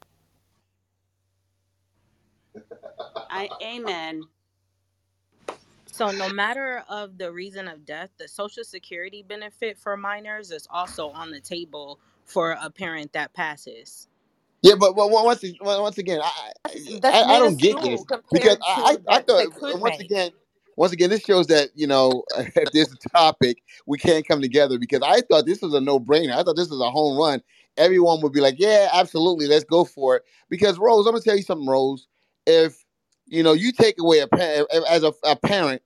I, 3.31 3.49
amen. 3.63 4.25
So 5.87 6.11
no 6.11 6.29
matter 6.31 6.83
of 6.89 7.17
the 7.17 7.31
reason 7.31 7.69
of 7.69 7.85
death, 7.87 8.11
the 8.19 8.27
social 8.27 8.65
security 8.65 9.23
benefit 9.23 9.79
for 9.79 9.97
minors 9.97 10.51
is 10.51 10.67
also 10.71 11.11
on 11.11 11.31
the 11.31 11.41
table 11.41 12.01
for 12.31 12.57
a 12.61 12.71
parent 12.71 13.13
that 13.13 13.33
passes. 13.35 14.09
Yeah, 14.63 14.75
but, 14.79 14.95
but 14.95 15.11
once 15.11 15.45
once 15.61 15.99
again, 15.99 16.21
I 16.23 16.51
That's, 16.65 17.01
that's 17.01 17.17
I, 17.17 17.37
I 17.37 17.39
don't 17.39 17.59
get 17.59 17.81
this 17.83 18.05
because 18.31 18.59
I 18.63 18.99
I 19.09 19.17
I 19.17 19.21
thought 19.23 19.47
once 19.81 19.99
make. 19.99 20.01
again 20.01 20.33
once 20.77 20.93
again 20.93 21.11
this 21.11 21.25
shows 21.25 21.47
that 21.47 21.71
you 21.75 21.87
know 21.87 22.25
if 22.39 22.71
there's 22.73 22.93
a 22.93 23.09
topic 23.09 23.63
we 23.87 23.97
can't 23.97 24.27
come 24.27 24.43
together 24.43 24.79
because 24.79 25.01
I 25.03 25.23
thought 25.23 25.47
this 25.47 25.63
was 25.63 25.75
a 25.75 25.81
no 25.81 25.99
brainer. 25.99 26.33
I 26.33 26.43
thought 26.43 26.57
this 26.57 26.71
was 26.71 26.81
a 26.81 26.91
home 26.91 27.19
run. 27.19 27.43
Everyone 27.77 28.21
would 28.21 28.33
be 28.33 28.41
like, 28.41 28.57
yeah, 28.59 28.89
absolutely, 28.93 29.47
let's 29.47 29.65
go 29.65 29.85
for 29.85 30.17
it. 30.17 30.25
Because 30.51 30.79
Rose, 30.79 31.07
I'm 31.07 31.13
gonna 31.13 31.23
tell 31.23 31.37
you 31.37 31.43
something, 31.43 31.69
Rose. 31.69 32.07
If 32.47 32.85
you 33.27 33.43
know 33.43 33.55
you 33.55 33.73
take 33.73 33.99
away 33.99 34.19
a 34.19 34.29
parent 34.29 34.69
as 34.91 35.05
a, 35.05 35.13
a 35.25 35.37
parent, 35.37 35.81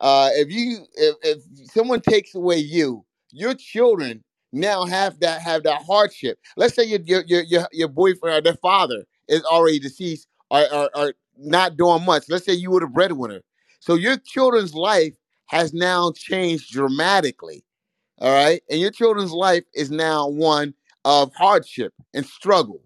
uh, 0.00 0.30
if 0.32 0.50
you 0.50 0.86
if, 0.94 1.16
if 1.22 1.70
someone 1.70 2.00
takes 2.00 2.34
away 2.34 2.56
you, 2.56 3.04
your 3.32 3.52
children 3.52 4.24
now 4.54 4.84
have 4.86 5.20
that 5.20 5.42
have 5.42 5.64
that 5.64 5.82
hardship. 5.82 6.38
Let's 6.56 6.74
say 6.74 6.84
your 6.84 7.00
your 7.00 7.22
your 7.24 7.68
your, 7.72 7.88
boyfriend 7.88 8.38
or 8.38 8.40
their 8.40 8.58
father 8.58 9.04
is 9.28 9.44
already 9.44 9.78
deceased 9.78 10.28
or, 10.50 10.90
or 10.94 11.14
not 11.38 11.76
doing 11.76 12.04
much. 12.04 12.24
Let's 12.28 12.46
say 12.46 12.54
you 12.54 12.70
were 12.70 12.80
the 12.80 12.86
breadwinner. 12.86 13.42
So 13.80 13.94
your 13.94 14.16
children's 14.18 14.74
life 14.74 15.14
has 15.46 15.74
now 15.74 16.12
changed 16.12 16.72
dramatically 16.72 17.64
all 18.20 18.32
right. 18.32 18.62
And 18.70 18.80
your 18.80 18.90
children's 18.90 19.32
life 19.32 19.64
is 19.74 19.90
now 19.90 20.28
one 20.28 20.74
of 21.04 21.32
hardship 21.34 21.92
and 22.14 22.24
struggle. 22.24 22.82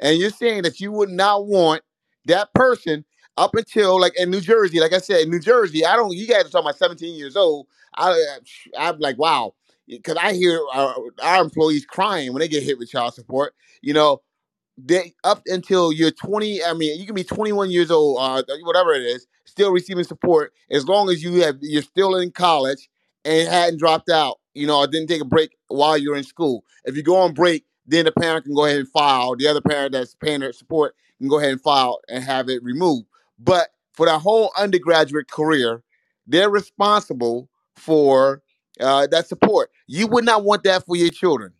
And 0.00 0.18
you're 0.18 0.30
saying 0.30 0.62
that 0.62 0.80
you 0.80 0.92
would 0.92 1.10
not 1.10 1.46
want 1.46 1.82
that 2.26 2.52
person 2.54 3.04
up 3.36 3.54
until 3.54 4.00
like 4.00 4.18
in 4.18 4.30
New 4.30 4.40
Jersey, 4.40 4.80
like 4.80 4.92
I 4.92 4.98
said, 4.98 5.22
in 5.22 5.30
New 5.30 5.40
Jersey, 5.40 5.84
I 5.84 5.96
don't, 5.96 6.16
you 6.16 6.26
guys 6.26 6.44
are 6.46 6.50
talking 6.50 6.66
about 6.66 6.78
17 6.78 7.14
years 7.16 7.36
old. 7.36 7.66
I, 7.96 8.38
I'm 8.78 8.98
like, 8.98 9.18
wow. 9.18 9.54
Because 9.88 10.16
I 10.16 10.34
hear 10.34 10.60
our, 10.72 10.94
our 11.22 11.42
employees 11.42 11.86
crying 11.86 12.32
when 12.32 12.40
they 12.40 12.48
get 12.48 12.62
hit 12.62 12.78
with 12.78 12.90
child 12.90 13.14
support. 13.14 13.54
You 13.82 13.94
know, 13.94 14.20
they 14.78 15.14
up 15.24 15.42
until 15.46 15.92
you're 15.92 16.10
20 16.10 16.62
i 16.64 16.72
mean 16.72 16.98
you 16.98 17.04
can 17.06 17.14
be 17.14 17.24
21 17.24 17.70
years 17.70 17.90
old 17.90 18.18
uh 18.20 18.42
whatever 18.62 18.92
it 18.92 19.02
is 19.02 19.26
still 19.44 19.72
receiving 19.72 20.04
support 20.04 20.52
as 20.70 20.86
long 20.86 21.10
as 21.10 21.22
you 21.22 21.42
have 21.42 21.56
you're 21.60 21.82
still 21.82 22.16
in 22.16 22.30
college 22.30 22.88
and 23.24 23.48
hadn't 23.48 23.78
dropped 23.78 24.08
out 24.08 24.38
you 24.54 24.66
know 24.66 24.78
or 24.78 24.86
didn't 24.86 25.08
take 25.08 25.20
a 25.20 25.26
break 25.26 25.56
while 25.68 25.98
you're 25.98 26.16
in 26.16 26.22
school 26.24 26.64
if 26.84 26.96
you 26.96 27.02
go 27.02 27.16
on 27.16 27.34
break 27.34 27.64
then 27.86 28.04
the 28.04 28.12
parent 28.12 28.44
can 28.44 28.54
go 28.54 28.64
ahead 28.66 28.78
and 28.78 28.88
file 28.88 29.34
the 29.36 29.46
other 29.48 29.60
parent 29.60 29.92
that's 29.92 30.14
paying 30.14 30.40
their 30.40 30.52
support 30.52 30.94
can 31.18 31.28
go 31.28 31.38
ahead 31.38 31.50
and 31.52 31.60
file 31.60 31.98
and 32.08 32.22
have 32.22 32.48
it 32.48 32.62
removed 32.62 33.06
but 33.38 33.70
for 33.92 34.06
the 34.06 34.18
whole 34.18 34.52
undergraduate 34.56 35.28
career 35.28 35.82
they're 36.26 36.50
responsible 36.50 37.48
for 37.74 38.42
uh, 38.80 39.06
that 39.08 39.28
support 39.28 39.70
you 39.86 40.06
would 40.06 40.24
not 40.24 40.44
want 40.44 40.64
that 40.64 40.84
for 40.86 40.96
your 40.96 41.10
children 41.10 41.52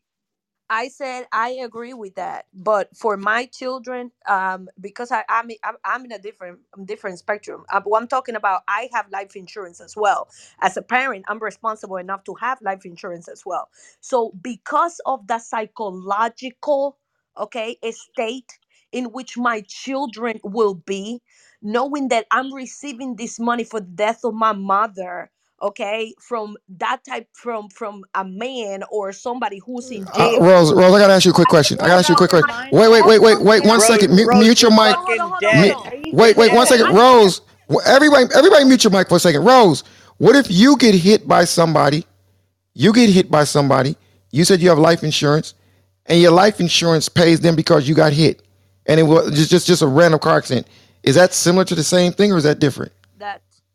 I 0.69 0.89
said 0.89 1.27
I 1.33 1.51
agree 1.63 1.95
with 1.95 2.17
that, 2.17 2.47
but 2.53 2.95
for 2.97 3.17
my 3.17 3.47
children, 3.47 4.11
um, 4.29 4.69
because 4.81 5.13
I, 5.13 5.25
I'm 5.29 5.49
I'm 5.65 5.77
I'm 5.85 6.05
in 6.05 6.13
a 6.13 6.19
different 6.19 6.59
different 6.85 7.19
spectrum. 7.21 7.65
Uh, 7.73 7.81
but 7.81 7.93
I'm 7.95 8.09
talking 8.09 8.35
about 8.35 8.63
I 8.69 8.89
have 8.93 9.07
life 9.11 9.37
insurance 9.37 9.81
as 9.81 9.97
well. 9.97 10.29
As 10.61 10.77
a 10.77 10.83
parent, 10.83 11.25
I'm 11.29 11.39
responsible 11.39 11.97
enough 11.97 12.25
to 12.25 12.35
have 12.35 12.61
life 12.63 12.85
insurance 12.85 13.29
as 13.29 13.45
well. 13.47 13.69
So 14.01 14.33
because 14.43 15.01
of 15.07 15.27
the 15.29 15.39
psychological, 15.39 16.99
okay, 17.39 17.79
state 17.93 18.59
in 18.93 19.07
which 19.07 19.39
my 19.39 19.63
children 19.69 20.41
will 20.43 20.75
be, 20.75 21.23
knowing 21.63 22.09
that 22.09 22.27
I'm 22.31 22.53
receiving 22.53 23.17
this 23.17 23.39
money 23.39 23.65
for 23.65 23.81
the 23.81 23.87
death 23.87 24.21
of 24.25 24.35
my 24.35 24.53
mother 24.53 25.31
okay 25.63 26.15
from 26.21 26.57
that 26.69 27.01
type 27.09 27.29
from 27.35 27.69
from 27.71 28.05
a 28.15 28.25
man 28.25 28.85
or 28.91 29.13
somebody 29.13 29.61
who's 29.67 29.91
in 29.91 30.11
Uh, 30.15 30.31
jail 30.31 30.41
Rose, 30.41 30.73
Rose, 30.75 30.95
I 30.95 31.01
gotta 31.01 31.15
ask 31.15 31.25
you 31.27 31.33
a 31.33 31.35
quick 31.35 31.49
question. 31.49 31.79
I 31.81 31.89
gotta 31.89 32.01
ask 32.01 32.09
you 32.11 32.15
a 32.15 32.17
quick 32.17 32.31
question. 32.31 32.51
Wait, 32.73 32.89
wait, 32.91 33.05
wait, 33.07 33.21
wait, 33.23 33.43
wait. 33.43 33.65
One 33.65 33.81
can 33.81 33.83
i 33.83 33.89
Rose, 33.89 33.89
second. 33.89 34.15
Mute, 34.17 34.33
mute 34.35 34.63
your 34.63 34.73
mic. 34.73 34.99
hold 34.99 34.99
on 34.99 35.05
hold 35.05 35.21
on 35.21 35.29
fucking 35.29 35.31
hold 35.31 35.45
on 35.45 35.55
hold 35.57 35.71
Mi- 35.71 35.71
dead. 35.71 35.73
on 35.73 35.93
Are 35.93 35.97
you 35.97 36.13
Wait, 36.13 36.37
wait, 36.37 36.53
dead? 36.53 36.53
one 36.53 36.67
listen 36.67 36.67
second. 36.67 36.87
i 36.87 36.95
said 36.95 36.99
Rose, 36.99 37.43
everybody, 37.87 38.27
everybody, 38.35 38.65
mute 38.65 38.85
your 38.85 38.93
mic 38.93 39.09
for 39.09 39.17
a 39.17 39.21
second. 39.21 39.45
Rose, 39.45 39.85
what 40.19 40.37
if 40.37 40.51
you 40.51 40.77
get 40.79 40.95
hit 40.95 41.29
by 41.29 41.45
somebody? 41.45 42.07
You 42.75 42.93
get 42.93 43.11
hit 43.11 43.31
by 43.31 43.45
somebody. 43.45 43.97
You 44.33 44.45
said 44.45 44.61
you 44.61 44.71
have 44.71 44.79
life 44.79 45.05
insurance, 45.05 45.55
and 46.07 46.21
your 46.21 46.33
life 46.33 46.61
insurance 46.61 47.09
pays 47.09 47.41
them 47.41 47.57
because 47.57 47.89
you 47.89 47.95
got 47.95 48.13
hit, 48.13 48.43
and 48.87 49.01
it 49.01 49.05
was 49.05 49.31
just 49.37 49.51
just 49.51 49.67
just 49.69 49.83
a 49.83 49.89
random 49.89 50.21
car 50.21 50.39
accident. 50.39 50.69
Is 51.05 51.17
that 51.17 51.35
similar 51.35 51.65
to 51.67 51.75
the 51.77 51.85
same 51.85 52.13
thing, 52.13 52.33
or 52.33 52.39
is 52.39 52.45
that 52.45 52.61
different? 52.61 52.93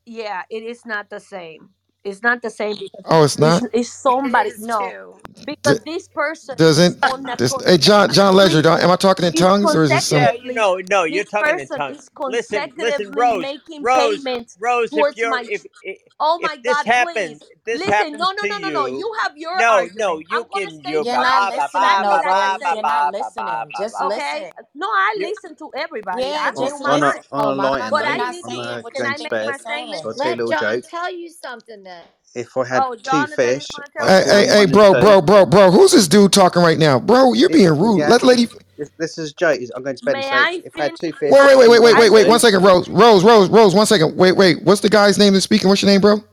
Yeah 0.05 0.43
it 0.49 0.63
is 0.63 0.85
not 0.85 1.09
the 1.09 1.19
same 1.19 1.69
it's 2.05 2.23
not 2.23 2.41
the 2.41 2.51
same 2.51 2.77
because 2.77 3.05
Oh, 3.05 3.23
it's 3.23 3.39
it's, 3.39 3.39
not. 3.39 3.65
it's 3.73 3.91
It 4.07 4.19
somebody 4.19 4.53
is 4.55 4.67
no 4.67 4.77
too. 4.77 5.15
D- 5.63 5.73
because 5.73 5.81
this 5.85 6.07
person 6.09 6.57
is 6.61 6.79
doesn't 6.79 7.03
on 7.03 7.29
a 7.29 7.37
this? 7.37 7.55
Hey, 7.65 7.77
John, 7.77 8.11
John 8.11 8.35
Legere. 8.35 8.61
consecutively 8.61 8.63
Don't, 8.63 8.81
am 8.81 8.91
I 8.91 8.97
talking 8.97 9.25
in 9.25 9.33
is 9.33 9.49
tongues, 9.49 9.75
or 9.75 9.83
is 9.83 9.93
it 9.93 10.01
Yeah, 10.09 10.31
some? 10.31 10.33
you 10.33 10.53
consecutively 10.53 10.53
know, 10.53 10.77
no, 10.89 11.05
you're 11.05 11.23
this 11.23 11.25
talking 11.25 11.59
in 11.59 11.69
person 11.69 11.77
tongues. 11.77 11.97
is 11.97 12.09
Listen, 12.27 12.73
listen, 12.77 13.13
consecutively 13.13 13.15
Rose, 13.15 13.47
making 13.47 13.85
Rose, 13.85 14.27
payments 14.27 14.59
Rose. 14.59 14.97
If 14.97 15.09
towards 15.09 15.17
you're, 15.17 15.33
my 15.33 15.45
if 15.47 15.65
if 15.81 15.99
oh 16.19 16.39
if 16.39 16.51
my 16.51 16.57
this 16.63 16.81
god 16.81 16.87
please 16.99 17.39
happens, 17.39 17.51
if 17.51 17.59
this 17.65 17.85
listen 17.87 18.17
no 18.17 18.31
happens 18.31 18.33
no 18.33 18.43
to 18.43 18.49
no 18.49 18.57
no 18.59 18.69
no 18.71 18.87
you, 18.87 18.97
you 18.97 19.11
have 19.21 19.37
your 19.37 19.53
no, 19.53 19.89
no, 19.95 20.19
argument 20.19 20.25
you 20.27 20.45
i'm 20.45 20.47
gonna 20.51 20.69
can, 20.69 20.83
stay 20.83 20.95
you 20.95 21.05
You're 21.05 21.17
ba 21.17 21.19
not 21.19 21.43
ba 21.51 21.51
quiet 21.51 21.63
ba 21.71 21.71
listening, 21.71 22.01
ba 22.01 22.01
no, 22.01 22.21
can 22.23 22.37
ba 22.37 22.41
i 22.41 22.57
Rose. 22.57 22.63
ba 22.63 22.73
You're 22.73 22.83
this 22.83 22.85
not 22.85 23.07
ba 23.15 23.15
ba 23.17 23.31
ba 23.35 23.65
listening. 23.67 23.73
ba 23.73 23.77
Just 23.77 24.01
ba. 24.01 24.13
okay 24.13 24.43
listen. 24.43 24.53
no 24.75 24.87
i 24.87 25.15
You, 25.15 25.29
listen 25.29 25.55
to 25.57 25.71
everybody 25.77 26.33
Yeah, 26.33 26.39
i 26.41 26.51
On, 26.55 26.69
do 26.69 26.77
just 26.77 26.81
my 26.81 26.93
on 26.93 27.03
a 27.03 27.13
listen. 27.13 27.23
on 27.31 27.45
a 27.47 27.53
Oh, 27.55 27.55
lighter 27.55 27.83
mama, 27.83 27.91
but 27.91 28.05
you're 28.05 28.13
i 28.13 28.17
note, 28.17 28.25
not 28.25 28.35
didn't 28.43 28.45
I'm 28.45 28.57
saying 28.57 28.81
what 28.81 28.95
can 28.95 29.05
the 29.05 29.05
i 29.05 29.17
make 29.17 29.33
man 29.33 29.47
my 29.47 29.57
is 29.57 29.59
statement 29.59 30.01
so 30.01 30.09
saying. 30.09 30.09
I'll 30.09 30.15
tell 30.15 30.33
you 30.33 30.39
a 30.39 30.43
Let 30.43 30.45
John 30.45 30.81
joke. 30.81 30.85
tell 30.89 31.13
you 31.13 31.29
something 31.31 31.83
then. 31.83 31.92
If 32.35 32.57
I 32.57 32.67
had 32.67 32.85
oh 32.85 32.95
two 33.03 33.25
jonathan 33.25 33.57
is 33.57 33.67
fish, 33.67 33.67
going 33.67 33.85
to 33.85 33.91
I'd 33.99 34.07
Hey, 34.07 34.23
me 34.23 34.29
hey, 34.29 34.47
them 34.47 34.49
hey, 34.49 34.65
one 34.65 34.69
and 34.69 34.81
bro, 34.81 34.93
two. 34.93 34.95
bro, 34.95 35.21
bro, 35.21 35.45
bro. 35.45 35.71
Who's 35.71 35.91
this 35.93 36.07
dude 36.07 36.33
talking 36.33 36.61
right 36.63 36.79
now, 36.79 36.99
bro? 36.99 37.33
You're 37.33 37.49
It, 37.49 37.61
being 37.61 37.69
rude. 37.79 38.05
yeah, 38.05 38.09
Let 38.09 38.23
lady. 38.23 38.47
this, 38.77 38.91
this 38.99 39.17
is 39.19 39.33
Jay, 39.33 39.67
I'm 39.75 39.83
going 39.83 39.97
to 39.97 40.05
bed. 40.05 40.15
may 40.15 40.25
So 40.25 40.47
i 40.47 40.63
if 40.63 40.73
I 40.79 40.83
had 40.85 40.95
finish 40.95 40.99
two 40.99 41.13
Wait, 41.29 41.41
fish 41.41 41.47
wait, 41.47 41.57
wait, 41.57 41.69
and 41.69 41.69
wait, 41.69 41.81
wait, 41.83 41.95
i 41.95 41.97
wait, 41.97 42.11
wait. 42.11 42.27
One 42.27 42.39
two, 42.39 42.39
second, 42.39 42.63
Rose, 42.63 42.89
Rose, 42.89 43.23
Rose, 43.23 43.49
Rose. 43.49 43.75
One 43.75 43.87
second. 43.87 44.17
Wait, 44.17 44.33
wait. 44.33 44.63
What's 44.63 44.81
the 44.81 44.89
guy's 44.89 45.17
name 45.19 45.33
that's 45.33 45.45
speaking? 45.45 45.69
What's 45.69 45.81
your 45.81 45.91
name, 45.91 46.01
bro? 46.01 46.23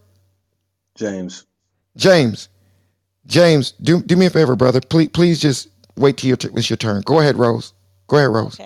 James. 0.99 1.47
James. 1.97 2.49
James, 3.27 3.73
do 3.83 4.03
do 4.03 4.17
me 4.17 4.27
a 4.27 4.31
favor, 4.31 4.57
brother. 4.57 4.81
Please, 4.81 5.09
please 5.11 5.41
just 5.41 5.69
wait 5.97 6.19
till 6.19 6.29
your 6.29 6.39
t- 6.39 6.49
it's 6.55 6.71
your 6.71 6.77
turn. 6.79 7.03
Go 7.07 7.21
ahead, 7.21 7.37
Rose. 7.37 7.75
Go 8.09 8.19
ahead, 8.19 8.31
Rose. 8.31 8.61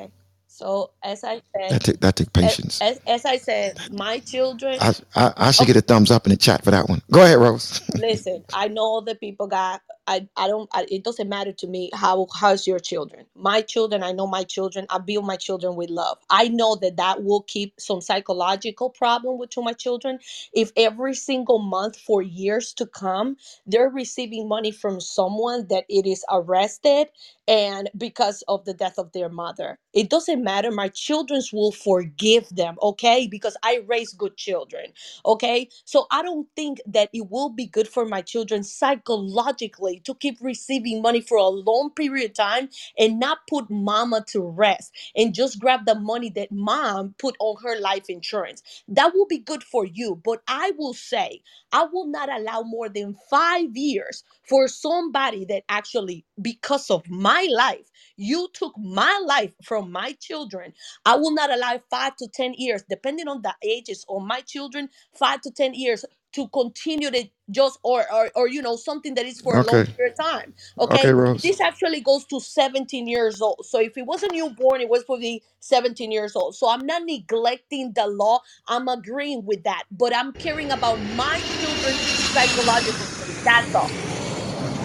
So 0.65 0.93
as 1.05 1.25
i 1.25 1.43
said 1.57 1.71
That 1.71 1.85
take 1.85 2.01
that 2.01 2.17
take 2.17 2.33
patience. 2.33 2.83
as, 2.83 3.01
as 3.07 3.27
i 3.27 3.39
said 3.39 3.79
my 3.91 4.21
children 4.21 4.81
I, 4.81 4.95
I 5.17 5.33
I 5.37 5.53
should 5.53 5.65
okay. 5.65 5.75
get 5.75 5.77
a 5.77 5.83
thumbs 5.83 6.11
up 6.11 6.27
in 6.27 6.31
the 6.31 6.37
chat 6.39 6.65
for 6.65 6.73
that 6.73 6.89
one. 6.89 7.03
Go 7.13 7.23
ahead, 7.25 7.39
Rose. 7.39 7.83
listen 7.95 8.45
i 8.53 8.69
know 8.69 9.03
the 9.03 9.17
people 9.17 9.47
got 9.49 9.83
i 10.09 10.29
i 10.37 10.49
don't 10.49 10.69
I, 10.73 10.87
it 10.91 11.05
doesn't 11.05 11.29
matter 11.29 11.53
to 11.53 11.67
me 11.69 11.91
how 11.95 12.27
how's 12.39 12.67
your 12.67 12.81
children. 12.81 13.27
My 13.37 13.63
children 13.63 14.03
i 14.05 14.13
know 14.13 14.27
my 14.27 14.45
children 14.45 14.87
i 14.91 14.99
build 14.99 15.27
my 15.27 15.37
children 15.37 15.77
with 15.77 15.91
love. 15.91 16.19
I 16.31 16.49
know 16.49 16.77
that 16.77 16.97
that 16.99 17.25
will 17.25 17.43
keep 17.43 17.75
some 17.81 18.01
psychological 18.03 18.91
problem 18.91 19.39
with 19.39 19.51
to 19.53 19.63
my 19.63 19.75
children. 19.75 20.21
If 20.55 20.73
every 20.77 21.15
single 21.15 21.61
month 21.61 21.99
for 21.99 22.23
years 22.23 22.75
to 22.75 22.87
come 22.87 23.37
they're 23.67 23.91
receiving 23.91 24.49
money 24.49 24.73
from 24.73 25.01
someone 25.01 25.69
that 25.69 25.85
it 25.89 26.07
is 26.07 26.25
arrested 26.31 27.09
and 27.49 27.91
because 27.97 28.43
of 28.49 28.65
the 28.67 28.75
death 28.75 28.99
of 28.99 29.13
their 29.13 29.29
mother. 29.31 29.79
It 29.95 30.11
doesn't 30.11 30.45
matter. 30.45 30.71
My 30.73 30.89
children's 30.89 31.53
will 31.53 31.73
forgive 31.73 32.49
them 32.51 32.77
okay? 32.83 33.29
Because 33.29 33.57
i 33.65 33.83
raise 33.89 34.13
good 34.15 34.37
children 34.37 34.87
Okay. 35.27 35.71
So 35.87 36.07
I 36.13 36.23
don't 36.23 36.49
think 36.57 36.81
that 36.89 37.11
it 37.15 37.31
will 37.31 37.51
be 37.51 37.67
good 37.67 37.89
for 37.89 38.07
my 38.07 38.23
children 38.23 38.65
psychologically 38.65 39.94
to 40.07 40.15
keep 40.15 40.39
receiving 40.41 41.03
money 41.03 41.21
for 41.21 41.39
a 41.39 41.49
long 41.49 41.91
period 41.91 42.31
of 42.33 42.35
time 42.37 42.69
and 42.99 43.21
not 43.21 43.41
put 43.49 43.71
mama 43.71 44.25
to 44.29 44.43
rest 44.43 44.93
and 45.17 45.35
just 45.35 45.61
grab 45.61 45.87
the 45.87 45.95
money 45.97 46.31
that 46.31 46.53
mom 46.53 47.15
put 47.19 47.37
on 47.41 47.57
her 47.65 47.81
life 47.81 48.11
insurance. 48.11 48.63
That 48.89 49.15
will 49.15 49.27
be 49.27 49.39
good 49.39 49.65
for 49.65 49.87
you. 49.87 50.21
But 50.25 50.43
I 50.49 50.73
will 50.79 50.95
say, 50.95 51.43
I 51.73 51.85
will 51.85 52.07
not 52.07 52.31
allow 52.33 52.63
more 52.63 52.89
than 52.89 53.17
five 53.31 53.77
years 53.77 54.25
for 54.49 54.69
somebody 54.69 55.45
that 55.47 55.65
actually, 55.69 56.25
because 56.43 56.91
of 56.91 57.09
my 57.11 57.49
life, 57.53 57.91
you 58.17 58.49
took 58.55 58.75
my 58.79 59.23
life 59.27 59.53
from 59.65 59.93
my 59.93 60.13
children. 60.21 60.75
I 61.07 61.17
will 61.17 61.33
not 61.33 61.51
allow 61.53 61.81
five 61.91 62.17
to 62.17 62.29
10 62.29 62.55
years, 62.55 62.85
depending 62.89 63.29
on 63.29 63.43
the 63.43 63.55
ages 63.63 64.05
of 64.09 64.23
my 64.23 64.41
children 64.43 64.89
five 65.17 65.41
to 65.43 65.51
ten 65.51 65.75
years 65.75 66.05
to 66.35 66.49
continue 66.49 67.11
to 67.11 67.25
just 67.51 67.79
or, 67.85 68.05
or 68.13 68.31
or 68.37 68.49
you 68.49 68.63
know 68.63 68.77
something 68.77 69.15
that 69.15 69.27
is 69.27 69.41
for 69.41 69.59
a 69.59 69.65
long 69.65 69.83
Okay. 69.83 69.97
period 69.97 70.15
of 70.19 70.27
time 70.27 70.55
Okay, 70.79 71.13
okay 71.13 71.13
Rose. 71.13 71.43
this 71.43 71.61
actually 71.61 72.01
goes 72.01 72.25
to 72.27 72.41
17 72.41 73.09
years 73.09 73.41
old. 73.43 73.65
So 73.67 73.81
if 73.81 73.97
it 73.99 74.07
was 74.07 74.23
a 74.25 74.29
newborn 74.29 74.81
it 74.83 74.89
was 74.91 75.05
probably 75.05 75.43
17 75.61 76.13
years 76.13 76.37
old. 76.37 76.57
So 76.57 76.69
i'm 76.71 76.87
not 76.87 77.03
neglecting 77.05 77.93
the 77.95 78.07
law. 78.09 78.41
I'm 78.69 78.89
agreeing 78.89 79.45
with 79.47 79.65
that. 79.65 79.85
But 79.91 80.15
i'm 80.17 80.35
caring 80.35 80.73
about 80.73 81.03
my 81.03 81.43
children's 81.49 82.07
psychological 82.19 83.07
state 83.07 83.39
that's 83.45 83.75
all. 83.75 83.97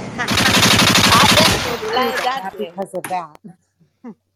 I 1.11 1.27
definitely 1.35 1.79
Ooh, 1.83 1.93
land 1.95 2.21
that 2.23 2.43
not 2.43 2.57
because 2.57 2.93
of 2.95 3.07
that. 3.09 3.37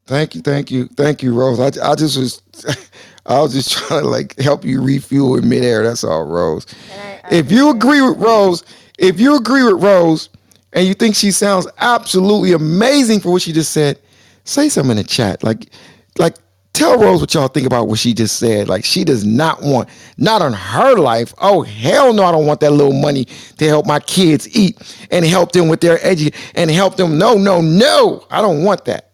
Thank 0.05 0.35
you, 0.35 0.41
thank 0.41 0.69
you, 0.69 0.87
thank 0.87 1.23
you, 1.23 1.33
Rose. 1.33 1.59
I, 1.59 1.91
I 1.91 1.95
just 1.95 2.17
was, 2.17 2.41
I 3.25 3.39
was 3.39 3.53
just 3.53 3.71
trying 3.71 4.01
to 4.01 4.07
like 4.07 4.37
help 4.39 4.65
you 4.65 4.81
refuel 4.81 5.37
in 5.37 5.47
midair. 5.47 5.83
That's 5.83 6.03
all, 6.03 6.25
Rose. 6.25 6.65
I, 6.93 7.21
I 7.23 7.35
If 7.35 7.51
you 7.51 7.69
agree 7.69 8.01
with. 8.01 8.17
Rose, 8.17 8.63
if 8.97 9.19
you 9.19 9.37
agree 9.37 9.63
with 9.63 9.81
Rose, 9.81 10.29
and 10.73 10.87
you 10.87 10.93
think 10.93 11.15
she 11.15 11.31
sounds 11.31 11.67
absolutely 11.77 12.51
amazing 12.51 13.19
for 13.19 13.31
what 13.31 13.41
she 13.41 13.53
just 13.53 13.71
said, 13.71 13.99
say 14.43 14.69
something 14.69 14.91
in 14.91 14.97
the 14.97 15.03
chat. 15.03 15.43
Like, 15.43 15.69
like 16.17 16.35
tell 16.73 16.97
Rose 16.97 17.21
what 17.21 17.33
y'all 17.33 17.47
think 17.47 17.67
about 17.67 17.87
what 17.87 17.99
she 17.99 18.13
just 18.13 18.37
said. 18.37 18.67
Like 18.67 18.83
she 18.83 19.03
does 19.03 19.23
not 19.23 19.61
want, 19.61 19.87
not 20.17 20.41
on 20.41 20.53
her 20.53 20.95
life. 20.95 21.33
Oh 21.37 21.61
hell 21.61 22.13
no, 22.13 22.23
I 22.25 22.31
don't 22.31 22.45
want 22.47 22.59
that 22.61 22.71
little 22.71 22.93
money 22.93 23.25
to 23.57 23.67
help 23.67 23.85
my 23.85 23.99
kids 23.99 24.53
eat 24.55 24.77
and 25.11 25.23
help 25.23 25.51
them 25.51 25.67
with 25.67 25.79
their 25.79 25.97
edu 25.99 26.33
and 26.55 26.69
help 26.71 26.97
them. 26.97 27.17
No, 27.17 27.35
no, 27.35 27.61
no, 27.61 28.25
I 28.29 28.41
don't 28.41 28.63
want 28.63 28.85
that. 28.85 29.12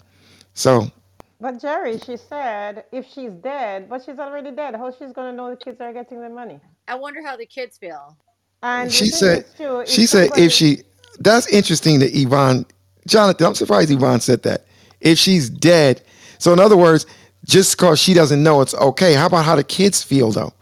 So 0.60 0.92
But 1.40 1.62
Jerry, 1.62 2.00
she 2.00 2.18
said 2.18 2.86
if 2.92 3.08
she's 3.08 3.32
dead, 3.32 3.90
but 3.90 4.04
she's 4.04 4.20
already 4.20 4.52
dead, 4.52 4.76
how 4.76 4.92
she's 4.92 5.14
gonna 5.14 5.34
know 5.34 5.50
the 5.52 5.58
kids 5.58 5.80
are 5.82 5.94
getting 5.94 6.22
the 6.22 6.30
money? 6.30 6.60
I 6.88 6.96
wonder 6.96 7.22
how 7.26 7.38
the 7.38 7.46
kids 7.46 7.78
feel. 7.78 8.18
And 8.62 8.92
she 8.92 9.06
said, 9.08 9.46
is 9.46 9.54
too, 9.58 9.84
she 9.86 10.04
if 10.04 10.10
said 10.10 10.32
if 10.38 10.52
she, 10.52 10.84
that's 11.20 11.48
interesting 11.54 12.00
that 12.00 12.12
Yvonne, 12.14 12.66
Jonathan, 13.08 13.48
I'm 13.48 13.56
surprised 13.56 13.92
Yvonne 13.92 14.20
said 14.22 14.44
that. 14.44 14.66
If 15.02 15.18
she's 15.18 15.50
dead, 15.50 16.02
so 16.40 16.52
in 16.54 16.60
other 16.60 16.78
words, 16.78 17.06
just 17.46 17.78
because 17.78 18.00
she 18.00 18.14
doesn't 18.14 18.44
know 18.44 18.62
it's 18.62 18.76
okay. 18.76 19.14
How 19.14 19.28
about 19.28 19.46
how 19.46 19.56
the 19.56 19.64
kids 19.64 20.04
feel 20.04 20.32
though? 20.32 20.54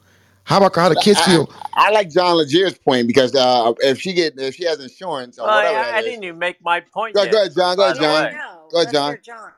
How 0.43 0.57
about 0.57 0.75
how 0.75 0.89
the 0.89 0.95
kids 0.95 1.19
I, 1.21 1.25
feel? 1.25 1.51
I, 1.73 1.87
I 1.87 1.89
like 1.91 2.11
John 2.11 2.37
Legere's 2.37 2.77
point 2.77 3.07
because 3.07 3.35
uh, 3.35 3.73
if 3.79 3.99
she 3.99 4.13
get 4.13 4.39
if 4.39 4.55
she 4.55 4.65
has 4.65 4.79
insurance 4.79 5.39
or 5.39 5.47
Well, 5.47 5.55
whatever 5.55 5.79
I, 5.79 5.97
I 5.97 5.99
is, 5.99 6.05
didn't 6.05 6.23
even 6.23 6.39
make 6.39 6.61
my 6.61 6.81
point 6.81 7.15
go, 7.15 7.23
yet. 7.23 7.31
go 7.31 7.41
ahead, 7.41 7.55
John. 7.55 7.75
Go 7.77 7.83
ahead, 7.83 7.97
the 7.97 8.01
Yeah, 8.03 8.11
I 8.11 8.31
John. 8.31 8.41
Go 8.71 8.81
ahead, 8.81 9.23
John. 9.23 9.51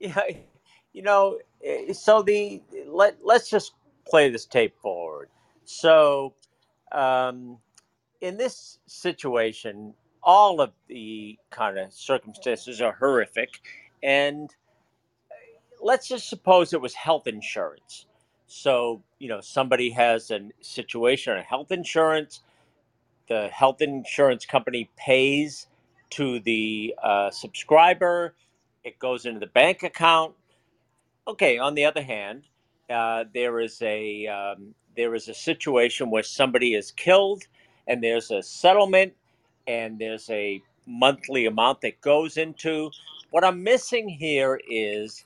Yeah, 0.00 0.20
you 0.92 1.02
know, 1.02 1.38
eh, 1.64 1.92
so 1.92 2.22
the 2.22 2.62
let 2.86 3.16
let's 3.24 3.48
just 3.50 3.72
play 4.08 4.30
this 4.30 4.46
tape 4.46 4.74
forward. 4.80 5.28
So, 5.64 6.34
um, 6.92 7.58
in 8.20 8.36
this 8.36 8.78
situation, 8.86 9.94
all 10.22 10.60
of 10.60 10.72
the 10.88 11.38
kind 11.50 11.78
of 11.78 11.92
circumstances 11.92 12.80
are 12.80 12.92
horrific, 12.92 13.60
and 14.02 14.54
let's 15.80 16.08
just 16.08 16.28
suppose 16.28 16.72
it 16.72 16.80
was 16.80 16.94
health 16.94 17.26
insurance. 17.26 18.06
So, 18.46 19.02
you 19.18 19.28
know, 19.28 19.40
somebody 19.40 19.90
has 19.90 20.30
a 20.30 20.50
situation 20.60 21.36
on 21.36 21.42
health 21.42 21.72
insurance, 21.72 22.42
the 23.28 23.48
health 23.48 23.82
insurance 23.82 24.46
company 24.46 24.88
pays 24.96 25.66
to 26.10 26.40
the 26.40 26.94
uh, 27.02 27.30
subscriber, 27.30 28.34
it 28.86 29.00
goes 29.00 29.26
into 29.26 29.40
the 29.40 29.48
bank 29.48 29.82
account. 29.82 30.32
Okay, 31.26 31.58
on 31.58 31.74
the 31.74 31.84
other 31.84 32.02
hand, 32.02 32.44
uh, 32.88 33.24
there 33.34 33.58
is 33.60 33.82
a 33.82 34.28
um, 34.28 34.74
there 34.96 35.14
is 35.14 35.28
a 35.28 35.34
situation 35.34 36.08
where 36.08 36.22
somebody 36.22 36.74
is 36.74 36.92
killed, 36.92 37.42
and 37.88 38.02
there's 38.02 38.30
a 38.30 38.42
settlement, 38.42 39.12
and 39.66 39.98
there's 39.98 40.30
a 40.30 40.62
monthly 40.86 41.46
amount 41.46 41.80
that 41.80 42.00
goes 42.00 42.36
into. 42.36 42.90
What 43.30 43.44
I'm 43.44 43.64
missing 43.64 44.08
here 44.08 44.60
is 44.70 45.24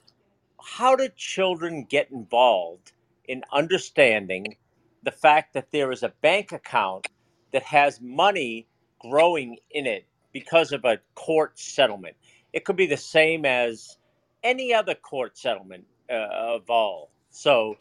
how 0.58 0.96
do 0.96 1.08
children 1.14 1.84
get 1.84 2.10
involved 2.10 2.92
in 3.28 3.44
understanding 3.52 4.56
the 5.02 5.12
fact 5.12 5.52
that 5.52 5.70
there 5.70 5.92
is 5.92 6.02
a 6.02 6.14
bank 6.22 6.52
account 6.52 7.08
that 7.52 7.62
has 7.64 8.00
money 8.00 8.66
growing 9.00 9.58
in 9.70 9.86
it 9.86 10.06
because 10.32 10.72
of 10.72 10.86
a 10.86 10.98
court 11.14 11.58
settlement? 11.58 12.16
It 12.52 12.64
could 12.64 12.76
be 12.76 12.86
the 12.86 12.96
same 12.96 13.44
as 13.44 13.96
any 14.42 14.72
other 14.74 14.94
court 14.94 15.36
settlement 15.38 15.84
uh, 16.10 16.28
of 16.30 16.68
all. 16.68 17.10
So, 17.30 17.76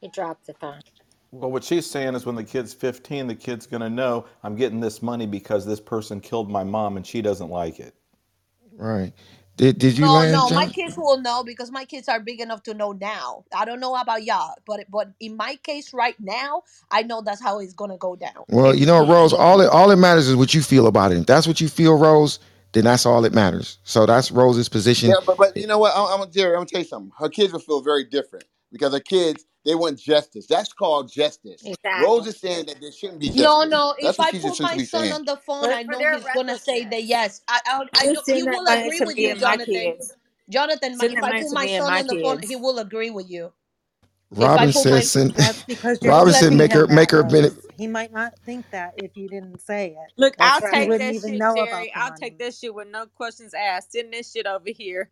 he 0.00 0.08
dropped 0.08 0.46
the 0.46 0.54
phone. 0.54 0.80
Well, 1.30 1.50
what 1.50 1.64
she's 1.64 1.86
saying 1.90 2.14
is 2.14 2.26
when 2.26 2.34
the 2.34 2.44
kid's 2.44 2.74
15, 2.74 3.26
the 3.26 3.34
kid's 3.34 3.66
going 3.66 3.80
to 3.80 3.88
know 3.88 4.26
I'm 4.42 4.54
getting 4.54 4.80
this 4.80 5.00
money 5.02 5.26
because 5.26 5.64
this 5.64 5.80
person 5.80 6.20
killed 6.20 6.50
my 6.50 6.62
mom 6.62 6.98
and 6.98 7.06
she 7.06 7.22
doesn't 7.22 7.48
like 7.48 7.80
it. 7.80 7.94
Right? 8.76 9.12
Did 9.56 9.78
did 9.78 9.98
you 9.98 10.08
No, 10.08 10.10
land, 10.10 10.44
no, 10.44 10.50
my 10.50 10.66
John? 10.66 10.74
kids 10.74 10.96
will 10.96 11.20
know 11.20 11.44
because 11.44 11.70
my 11.70 11.84
kids 11.86 12.08
are 12.08 12.20
big 12.20 12.40
enough 12.40 12.62
to 12.64 12.74
know 12.74 12.92
now. 12.92 13.44
I 13.56 13.64
don't 13.64 13.80
know 13.80 13.94
about 13.96 14.24
y'all, 14.24 14.54
but 14.66 14.86
but 14.90 15.12
in 15.20 15.36
my 15.36 15.56
case 15.62 15.94
right 15.94 16.16
now, 16.20 16.62
I 16.90 17.02
know 17.04 17.22
that's 17.22 17.42
how 17.42 17.60
it's 17.60 17.74
gonna 17.74 17.98
go 17.98 18.16
down. 18.16 18.44
Well, 18.48 18.74
you 18.74 18.86
know, 18.86 19.06
Rose, 19.06 19.32
all 19.32 19.60
it 19.60 19.68
all 19.70 19.90
it 19.90 19.96
matters 19.96 20.28
is 20.28 20.36
what 20.36 20.54
you 20.54 20.62
feel 20.62 20.86
about 20.86 21.12
it. 21.12 21.18
If 21.18 21.26
that's 21.26 21.46
what 21.48 21.60
you 21.60 21.68
feel, 21.68 21.98
Rose, 21.98 22.40
then 22.72 22.84
that's 22.84 23.06
all 23.06 23.22
that 23.22 23.34
matters. 23.34 23.78
So 23.84 24.06
that's 24.06 24.30
Rose's 24.32 24.68
position. 24.68 25.10
Yeah, 25.10 25.20
but 25.26 25.38
but 25.38 25.56
you 25.56 25.66
know 25.66 25.78
what? 25.78 25.92
I'm, 25.96 26.22
I'm 26.22 26.32
Jerry. 26.32 26.52
I'm 26.54 26.60
gonna 26.60 26.66
tell 26.66 26.80
you 26.82 26.86
something. 26.88 27.12
Her 27.18 27.28
kids 27.28 27.52
will 27.52 27.60
feel 27.60 27.82
very 27.82 28.04
different 28.04 28.46
because 28.72 28.92
her 28.94 29.00
kids 29.00 29.44
they 29.64 29.74
want 29.74 29.98
justice. 29.98 30.46
That's 30.46 30.72
called 30.72 31.12
justice. 31.12 31.72
Exactly. 31.72 31.94
Rose 31.94 32.26
is 32.26 32.40
saying 32.40 32.66
that 32.66 32.80
there 32.80 32.92
shouldn't 32.92 33.20
be 33.20 33.30
No, 33.30 33.64
justice. 33.64 33.64
no. 33.64 33.94
That's 34.00 34.18
If 34.18 34.20
I 34.20 34.32
she's 34.32 34.42
put 34.42 34.60
my 34.60 34.78
son 34.78 35.12
saying. 35.12 35.12
on 35.12 35.24
the 35.24 35.36
phone, 35.36 35.70
For, 35.70 35.72
I 35.72 35.84
know 35.84 36.04
he's 36.04 36.28
gonna 36.30 36.58
say 36.58 36.84
that 36.86 37.04
yes. 37.04 37.42
I, 37.48 37.60
I, 37.66 37.84
I 37.94 38.06
know 38.08 38.20
Just 38.20 38.26
he 38.28 38.42
send 38.42 38.46
that 38.48 38.60
will 38.60 38.68
agree 38.68 39.00
with 39.02 39.18
you, 39.18 39.30
and 39.30 39.40
Jonathan. 39.40 39.96
Jonathan, 40.50 41.00
Send 41.00 41.14
if 41.14 41.22
I 41.22 41.32
money 41.32 41.44
put 41.44 41.52
my 41.52 41.66
son 41.66 41.94
my 41.94 41.96
on 41.96 42.06
the 42.08 42.16
phone, 42.16 42.40
he 42.42 42.56
will 42.56 42.78
agree 42.78 43.10
with 43.10 43.30
you. 43.30 43.52
If 44.38 44.56
I 44.56 44.62
Robin 44.62 44.72
says, 44.72 45.10
send, 45.10 45.36
That's 45.36 45.64
Robin 46.02 46.34
said, 46.34 46.54
make 46.54 46.72
her 46.74 46.86
make 46.88 47.10
that 47.10 47.12
her 47.12 47.24
minute. 47.24 47.54
Rose. 47.54 47.66
He 47.78 47.86
might 47.88 48.12
not 48.12 48.34
think 48.46 48.66
that 48.72 48.94
if 48.96 49.16
you 49.16 49.28
didn't 49.28 49.60
say 49.60 49.90
it. 49.98 50.12
Look, 50.18 50.36
That 50.38 50.54
I'll 50.54 50.60
That's 50.60 50.72
he 50.72 50.82
take 50.82 50.82
right. 50.82 50.88
wouldn't 50.88 50.98
that 50.98 51.16
shit, 51.16 51.34
know 51.38 51.54
Jerry. 51.54 51.92
I'll 51.96 52.12
take 52.12 52.38
money. 52.38 52.38
that 52.38 52.54
shit 52.54 52.74
with 52.74 52.88
no 52.88 53.06
questions 53.06 53.54
asked. 53.54 53.92
Send 53.92 54.12
this 54.12 54.32
shit 54.32 54.46
over 54.46 54.70
here. 54.70 55.10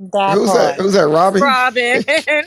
That 0.00 0.38
Who's 0.38 0.52
that? 0.54 0.76
Who's 0.76 0.94
that? 0.94 1.08
Robin? 1.08 1.42
Robin. 1.42 2.04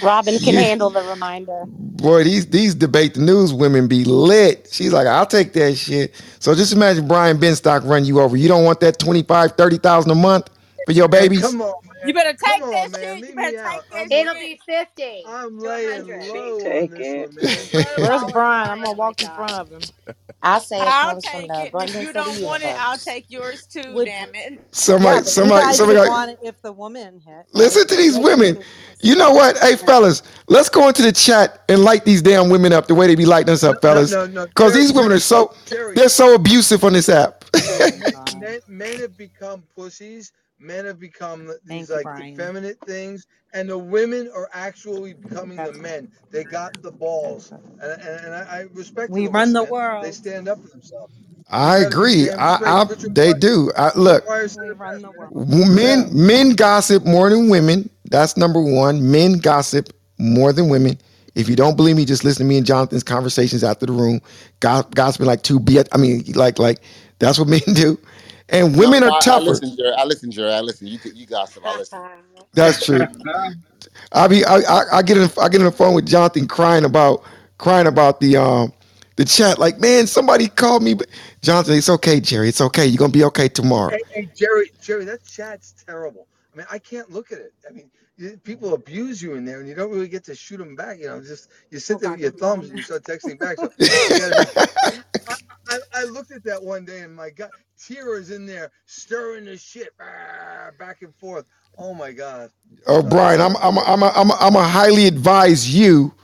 Robin 0.00 0.40
can 0.40 0.56
You, 0.56 0.58
handle 0.58 0.90
the 0.90 1.04
reminder. 1.04 1.66
boy, 1.96 2.24
these 2.24 2.46
these 2.48 2.74
debate 2.74 3.14
the 3.14 3.20
news 3.22 3.54
women 3.54 3.88
be 3.88 4.04
lit. 4.04 4.68
She's 4.72 4.92
like, 4.92 5.06
I'll 5.06 5.26
take 5.26 5.52
that 5.54 5.76
shit. 5.76 6.14
So 6.40 6.54
just 6.54 6.72
imagine 6.74 7.08
Brian 7.08 7.38
Benstock 7.38 7.84
run 7.88 8.04
you 8.04 8.20
over. 8.20 8.36
You 8.36 8.48
don't 8.48 8.64
want 8.64 8.80
that 8.80 8.98
25, 8.98 9.52
30,000 9.52 10.10
a 10.12 10.16
month 10.16 10.50
for 10.86 10.92
your 10.92 11.08
Man, 11.14 11.28
babies? 11.28 11.40
come 11.40 11.62
on, 11.62 11.74
you 12.02 12.14
man. 12.14 12.14
better 12.14 12.32
Come 12.38 12.62
take 12.62 12.70
that 12.70 12.88
on, 12.88 12.92
man. 12.92 13.18
shit. 13.18 13.26
You 13.28 13.34
better 13.34 13.52
me 13.52 13.56
out. 13.58 13.84
take 13.92 13.92
that 13.92 14.10
It'll 14.10 14.36
be 14.36 14.60
fifty 14.66 15.24
I'm 15.24 15.58
laying 15.58 16.08
hundred. 16.08 16.20
low 16.28 16.78
on 16.80 16.90
Take 16.90 16.90
this 16.90 17.14
it. 17.14 17.16
one, 17.16 17.34
man. 17.34 17.70
Where's 17.96 18.24
Brian? 18.24 18.70
I'm 18.70 18.78
gonna 18.82 18.92
Oh 18.94 18.94
walk 18.94 19.20
in 19.22 19.30
front 19.30 19.54
of 19.56 19.70
him. 19.72 19.90
I 20.46 20.60
say 20.60 20.88
it 20.88 20.98
I'll 21.02 21.16
comes 21.16 21.28
from 21.28 21.46
take 21.46 21.48
the 21.48 21.60
it. 21.60 21.74
If 21.78 21.94
abundance 21.94 21.98
you 21.98 22.12
of 22.16 22.24
the 22.24 22.32
don't 22.32 22.42
want 22.42 22.64
it, 22.64 22.74
I'll 22.78 22.98
universe. 22.98 23.00
take 23.00 23.26
yours 23.30 23.66
too, 23.66 23.96
Would 23.96 24.04
damn 24.04 24.34
it. 24.34 24.60
yeah, 24.96 25.20
Somebody, 25.20 25.24
but 25.24 25.38
you 25.40 25.52
somebody, 25.52 25.52
guys 25.52 25.82
somebody 25.82 25.98
would 25.98 26.00
got 26.00 26.04
want 26.04 26.32
it 26.32 26.38
if 26.42 26.60
the 26.62 26.72
woman 26.72 27.20
hit, 27.20 27.46
right? 27.54 27.76
listen 27.76 27.86
to 27.88 27.96
these 27.96 28.18
They 28.18 28.24
get 28.24 28.40
women. 28.40 28.58
fifty 28.58 28.64
You 29.02 29.16
know 29.16 29.32
what? 29.32 29.58
Hey 29.58 29.76
fellas, 29.76 30.22
let's 30.48 30.68
go 30.70 30.88
into 30.88 31.02
the 31.02 31.12
chat 31.12 31.64
and 31.68 31.82
light 31.84 32.04
these 32.04 32.22
damn 32.22 32.50
women 32.50 32.72
up 32.72 32.86
the 32.88 32.94
way 32.94 33.06
they 33.08 33.16
be 33.16 33.26
lighting 33.26 33.52
us 33.52 33.64
up, 33.64 33.80
No, 33.84 34.02
no, 34.02 34.02
fellas. 34.04 34.18
no, 34.26 34.26
no. 34.26 34.46
Cause 34.54 34.74
Jerry, 34.74 34.74
these 34.74 34.92
women 34.92 35.12
are 35.12 35.20
Jerry, 35.20 35.20
so 35.20 35.54
Jerry, 35.66 35.96
they're 35.96 36.08
so 36.10 36.34
abusive 36.34 36.84
on 36.84 36.94
this 36.94 37.08
app. 37.08 37.44
Jerry. 37.62 38.02
Men, 38.02 38.12
Brian. 38.12 38.40
men, 38.40 38.60
men 38.68 39.00
have 39.00 39.16
become 39.16 39.64
pussies. 39.76 40.32
Men 40.60 40.86
have 40.86 41.00
become 41.00 41.50
these 41.66 41.90
Thank 41.90 41.90
like 41.90 42.10
Brian. 42.10 42.18
effeminate 42.18 42.78
things, 42.86 43.26
and 43.54 43.70
the 43.70 43.78
women 43.78 44.30
are 44.34 44.48
actually 44.54 45.14
becoming 45.14 45.62
the 45.62 45.72
That's 45.72 45.80
right. 45.80 45.82
men. 45.82 46.08
They 46.32 46.44
got 46.44 46.74
the 46.82 46.92
balls, 46.92 47.52
and, 47.82 47.92
and, 48.02 48.26
and 48.26 48.34
I, 48.34 48.40
I 48.40 48.66
respect 48.74 49.18
We 49.18 49.28
run 49.28 49.52
women, 49.52 49.54
the 49.54 49.64
world. 49.64 50.04
They 50.04 50.12
stand 50.12 50.48
up 50.48 50.60
for 50.62 50.68
themselves. 50.68 51.14
I 51.50 51.78
You 51.78 51.80
got 51.80 51.90
to 51.90 51.98
be 51.98 52.08
agree. 52.08 52.30
I. 52.38 52.58
I 52.64 52.86
they 53.08 53.34
do. 53.34 53.72
I, 53.76 53.92
look, 53.96 54.24
Pryor 54.26 54.48
said 54.48 54.64
We 54.64 54.70
it 54.70 54.78
run 54.78 55.02
best, 55.02 55.02
the 55.02 55.12
man. 55.12 55.12
world. 55.12 55.36
men 55.74 56.08
men 56.12 56.50
gossip 56.52 57.04
more 57.06 57.30
than 57.30 57.50
women. 57.50 57.90
That's 58.10 58.36
number 58.36 58.60
one. 58.62 59.10
Men 59.10 59.34
gossip 59.38 59.90
more 60.18 60.52
than 60.52 60.68
women. 60.70 60.98
If 61.34 61.48
you 61.48 61.56
don't 61.56 61.76
believe 61.76 61.96
me, 61.96 62.04
just 62.04 62.24
listen 62.24 62.46
to 62.46 62.48
me 62.48 62.58
and 62.58 62.66
Jonathan's 62.66 63.04
conversations 63.04 63.64
after 63.64 63.86
the 63.86 63.92
room. 63.92 64.20
Go- 64.60 64.84
Gossiping 64.94 65.26
like 65.26 65.42
two 65.42 65.60
B. 65.60 65.80
I 65.92 65.98
mean, 65.98 66.24
like 66.34 66.58
like 66.58 66.80
that's 67.20 67.38
what 67.38 67.48
men 67.50 67.60
do. 67.74 67.98
And 68.50 68.76
No, 68.78 68.78
women 68.78 69.04
no, 69.04 69.04
are 69.04 69.12
I, 69.12 69.36
I 69.36 69.38
tougher. 69.38 69.40
listen, 69.40 69.76
Jerry. 69.76 69.94
I 69.96 70.04
listen, 70.04 70.30
Jerry. 70.32 70.52
I 70.52 70.60
listen. 70.60 70.86
You 70.88 70.98
you 71.14 71.26
gossip. 71.26 71.64
I 71.66 71.72
listen. 71.72 72.02
That's 72.54 72.84
true. 72.84 73.08
I 74.12 74.28
be 74.28 74.44
I, 74.44 74.56
I, 74.58 74.82
I 74.98 75.02
get 75.02 75.18
in 75.18 75.30
I 75.40 75.48
get 75.48 75.60
on 75.60 75.66
the 75.66 75.72
phone 75.72 75.94
with 75.94 76.06
Jonathan 76.06 76.48
crying 76.48 76.84
about 76.84 77.24
crying 77.58 77.86
about 77.88 78.20
the 78.20 78.36
um 78.38 78.72
the 79.16 79.24
chat. 79.26 79.58
Like, 79.58 79.80
man, 79.80 80.06
somebody 80.08 80.48
called 80.48 80.82
me. 80.82 80.94
But 80.94 81.08
Jonathan, 81.42 81.76
it's 81.76 81.90
okay, 81.90 82.20
Jerry. 82.20 82.48
It's 82.50 82.60
okay. 82.62 82.86
You're 82.86 82.98
gonna 82.98 83.12
be 83.12 83.24
okay 83.24 83.48
tomorrow. 83.48 83.92
Hey, 83.92 84.02
hey, 84.14 84.30
Jerry, 84.36 84.70
Jerry, 84.82 85.04
that 85.06 85.24
chat's 85.26 85.74
terrible. 85.86 86.28
I 86.54 86.58
mean, 86.58 86.66
I 86.70 86.78
can't 86.80 87.10
look 87.10 87.32
at 87.32 87.38
it. 87.38 87.52
I 87.68 87.72
mean, 87.72 87.90
you, 88.16 88.38
people 88.44 88.74
abuse 88.74 89.22
you 89.22 89.34
in 89.34 89.44
there, 89.44 89.60
and 89.60 89.68
you 89.68 89.74
don't 89.76 89.92
really 89.92 90.08
get 90.08 90.24
to 90.26 90.34
shoot 90.34 90.58
them 90.58 90.76
back. 90.76 90.98
You 90.98 91.06
know, 91.08 91.22
just 91.22 91.50
you 91.70 91.78
sit 91.78 91.98
Oh 91.98 92.00
there 92.00 92.10
with 92.10 92.18
God, 92.18 92.20
your 92.20 92.32
good 92.32 92.38
thumbs 92.40 92.68
and 92.68 92.76
you 92.76 92.82
start 92.82 93.04
texting 93.04 93.38
back. 93.38 93.58
So 93.58 93.70
you 93.78 94.18
gotta 94.18 94.34
be. 94.34 94.46
I, 95.68 95.78
I, 95.94 96.04
looked 96.04 96.30
at 96.30 96.44
that 96.44 96.62
one 96.62 96.84
day, 96.84 97.00
and 97.00 97.14
my 97.14 97.30
God, 97.30 97.50
Tira 97.78 98.18
is 98.18 98.30
in 98.30 98.46
there 98.46 98.70
stirring 98.86 99.44
the 99.44 99.56
shit 99.56 99.96
back 100.78 101.02
and 101.02 101.14
forth. 101.14 101.44
Oh 101.78 101.94
my 101.94 102.12
God. 102.12 102.50
Oh, 102.86 103.02
Brian, 103.02 103.40
I'm 103.40 103.56
I'm 103.56 103.78
I'm 103.78 104.02
I'm 104.02 104.32
I'm 104.32 104.56
a 104.56 104.62
highly 104.62 105.06
advise 105.06 105.74
you 105.74 106.14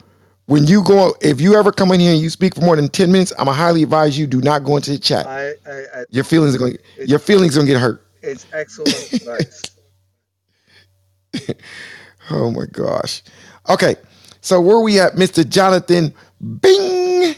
when 0.47 0.67
you 0.67 0.83
go 0.83 1.15
if 1.21 1.41
you 1.41 1.55
ever 1.55 1.73
come 1.73 1.93
in 1.93 2.01
here 2.01 2.13
and 2.13 2.21
you 2.21 2.31
speak 2.31 2.55
for 2.55 2.63
more 2.63 2.77
than 2.77 2.89
ten 2.89 3.11
minutes. 3.13 3.33
I'm 3.39 3.49
a 3.49 3.53
highly 3.53 3.83
advise 3.83 4.19
you 4.19 4.27
do 4.27 4.41
not 4.41 4.65
go 4.65 4.77
into 4.77 4.93
the 4.93 4.99
chat. 4.99 5.27
I, 5.27 5.55
I, 5.67 5.85
I 5.95 6.05
Your 6.11 6.25
feelings 6.25 6.55
are 6.55 6.59
going 6.59 6.79
your 7.05 7.19
feelings 7.19 7.55
gonna 7.55 7.67
get 7.67 7.81
hurt. 7.81 8.07
it's 8.23 8.47
excellent 8.53 9.13
advice. 9.13 9.63
Oh 12.31 12.51
my 12.51 12.67
gosh. 12.67 13.23
Okay, 13.69 13.97
so 14.41 14.61
where 14.61 14.81
we 14.81 15.01
at, 15.01 15.15
Mr. 15.15 15.47
Jonathan? 15.49 16.15
Bing. 16.61 17.35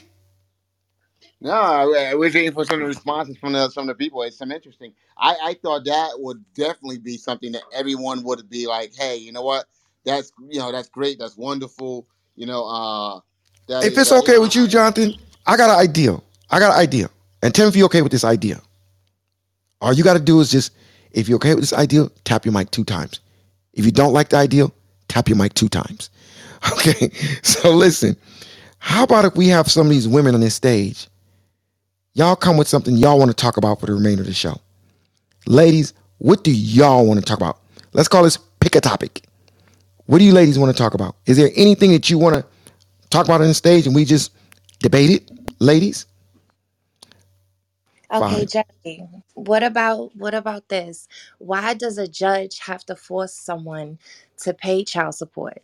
No, 1.45 1.53
I, 1.55 2.11
I 2.13 2.15
was 2.17 2.35
waiting 2.35 2.53
for 2.53 2.67
some 2.67 2.77
of 2.77 2.83
the 2.83 2.87
responses 2.89 3.39
from 3.39 3.55
the, 3.55 3.71
some 3.71 3.85
of 3.91 3.99
the 3.99 4.05
people. 4.05 4.23
It's 4.25 4.39
some 4.39 4.53
interesting. 4.53 4.95
I, 5.19 5.37
I 5.45 5.55
thought 5.63 5.87
that 5.87 6.13
would 6.19 6.45
definitely 6.55 6.99
be 7.01 7.19
something 7.19 7.53
that 7.55 7.65
everyone 7.75 8.25
would 8.25 8.51
be 8.51 8.69
like, 8.69 8.95
"Hey, 8.97 9.19
you 9.19 9.33
know 9.33 9.43
what? 9.45 9.67
That's 10.07 10.33
you 10.51 10.61
know 10.61 10.73
that's 10.73 10.91
great. 10.91 11.19
That's 11.21 11.39
wonderful. 11.39 12.09
You 12.37 12.47
know, 12.47 12.67
uh, 12.67 13.21
that 13.69 13.87
If 13.87 13.93
is 13.93 14.03
it's 14.03 14.11
that, 14.11 14.19
okay 14.21 14.39
with 14.39 14.57
you, 14.57 14.69
Jonathan, 14.69 15.15
I 15.47 15.57
got 15.57 15.71
an 15.71 15.79
idea. 15.79 16.21
I 16.51 16.61
got 16.61 16.75
an 16.75 16.81
idea. 16.81 17.11
And 17.43 17.55
tell 17.55 17.67
me 17.67 17.71
if 17.71 17.77
you're 17.77 17.87
okay 17.87 18.03
with 18.03 18.13
this 18.13 18.25
idea. 18.25 18.61
All 19.81 19.93
you 19.93 20.05
got 20.05 20.15
to 20.15 20.21
do 20.21 20.41
is 20.41 20.51
just, 20.51 20.73
if 21.13 21.29
you're 21.29 21.37
okay 21.37 21.55
with 21.55 21.63
this 21.63 21.73
idea, 21.75 22.11
tap 22.25 22.45
your 22.45 22.53
mic 22.55 22.71
two 22.73 22.85
times. 22.85 23.21
If 23.75 23.85
you 23.87 23.93
don't 23.93 24.13
like 24.15 24.31
the 24.31 24.39
idea, 24.39 24.69
tap 25.09 25.29
your 25.29 25.39
mic 25.39 25.55
two 25.55 25.69
times. 25.71 26.11
Okay. 26.73 27.11
So 27.43 27.71
listen, 27.71 28.17
how 28.81 29.05
about 29.05 29.25
if 29.25 29.37
we 29.37 29.49
have 29.49 29.71
some 29.71 29.87
of 29.87 29.91
these 29.93 30.09
women 30.09 30.35
on 30.35 30.41
this 30.43 30.55
stage? 30.57 31.09
Y'all 32.15 32.37
come 32.37 32.57
with 32.57 32.69
something 32.69 32.97
y'all 32.97 33.19
want 33.19 33.31
to 33.31 33.37
talk 33.37 33.57
about 33.57 33.81
for 33.81 33.87
the 33.87 33.95
remainder 33.95 34.23
of 34.23 34.29
the 34.29 34.35
show. 34.35 34.61
Ladies, 35.47 35.95
what 36.19 36.45
do 36.45 36.53
y'all 36.53 37.07
want 37.07 37.21
to 37.21 37.27
talk 37.27 37.39
about? 37.39 37.61
Let's 37.93 38.09
call 38.09 38.25
this 38.25 38.39
pick 38.61 38.77
a 38.77 38.81
topic. 38.81 39.25
What 40.07 40.19
do 40.19 40.25
you 40.25 40.33
ladies 40.33 40.59
want 40.59 40.77
to 40.77 40.81
talk 40.81 40.95
about? 40.95 41.17
Is 41.27 41.37
there 41.39 41.51
anything 41.57 41.93
that 41.93 42.11
you 42.11 42.19
want 42.19 42.37
to 42.37 42.47
talk 43.11 43.27
about 43.27 43.41
on 43.43 43.49
the 43.49 43.55
stage 43.55 43.87
and 43.87 43.95
we 43.97 44.05
just 44.05 44.33
debate 44.81 45.11
it, 45.11 45.31
ladies? 45.61 46.07
Okay, 48.13 48.45
Fine. 48.45 48.47
Jackie. 48.47 49.05
What 49.35 49.63
about 49.63 50.17
what 50.17 50.35
about 50.35 50.69
this? 50.69 51.09
Why 51.39 51.75
does 51.75 51.99
a 51.99 52.09
judge 52.09 52.61
have 52.61 52.85
to 52.87 52.97
force 52.97 53.35
someone 53.35 53.99
to 54.39 54.55
pay 54.55 54.85
child 54.85 55.15
support? 55.17 55.63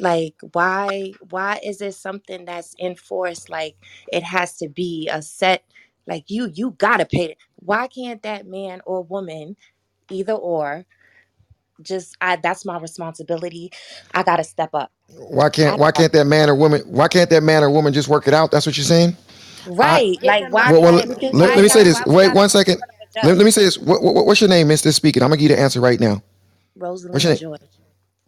Like 0.00 0.36
why 0.52 1.16
why 1.30 1.60
is 1.64 1.80
it 1.82 1.94
something 1.94 2.44
that's 2.46 2.74
enforced 2.80 3.50
like 3.50 3.76
it 4.12 4.24
has 4.24 4.56
to 4.58 4.68
be 4.68 5.08
a 5.12 5.22
set 5.22 5.64
like 6.06 6.24
you 6.28 6.50
you 6.54 6.72
got 6.72 6.98
to 6.98 7.06
pay 7.06 7.32
it. 7.32 7.38
Why 7.56 7.88
can't 7.88 8.22
that 8.22 8.46
man 8.46 8.82
or 8.86 9.02
woman 9.02 9.56
either 10.10 10.34
or 10.34 10.86
just 11.82 12.16
I 12.20 12.36
that's 12.36 12.64
my 12.66 12.78
responsibility. 12.78 13.70
I 14.14 14.22
got 14.24 14.36
to 14.38 14.44
step 14.44 14.70
up. 14.74 14.92
Why 15.16 15.50
can't 15.50 15.78
don't 15.78 15.78
why 15.78 15.92
can't 15.92 16.12
that 16.14 16.26
man 16.26 16.50
or 16.50 16.56
woman 16.56 16.82
why 16.82 17.08
can't 17.08 17.30
that 17.30 17.42
man 17.42 17.64
or 17.64 17.70
woman 17.70 17.92
just 17.92 18.08
work 18.08 18.28
it 18.28 18.34
out? 18.34 18.50
That's 18.52 18.66
what 18.66 18.76
you're 18.76 18.84
saying? 18.84 19.16
I 19.80 20.00
Right. 20.00 20.18
Like 20.22 20.46
why 20.48 20.72
well, 20.72 20.82
well 20.82 20.92
let, 20.94 21.08
can't 21.20 21.34
let, 21.34 21.34
why 21.38 21.56
let 21.56 21.62
me 21.62 21.68
say 21.68 21.82
got 21.82 21.84
this. 21.84 22.00
why 22.00 22.06
we 22.08 22.16
Wait 22.16 22.18
got 22.18 22.38
to 22.38 22.42
one 22.42 22.48
go 22.48 22.58
in 22.60 22.66
second. 22.66 22.78
front 22.78 22.92
Let, 23.22 23.36
let 23.38 23.44
me 23.44 23.52
say 23.52 23.64
this. 23.64 23.78
What, 23.78 24.02
what, 24.02 24.26
what's 24.26 24.40
your 24.40 24.50
name, 24.50 24.68
Mr. 24.68 24.92
Speaking? 24.94 25.22
I'm 25.22 25.28
gonna 25.30 25.38
give 25.40 25.50
you 25.50 25.56
the 25.56 25.62
answer 25.62 25.80
right 25.80 26.00
now. 26.00 26.22
What's 27.10 27.24
your 27.24 27.32
Rosalina 27.32 27.34
name? 27.34 27.40
Joy. 27.40 27.56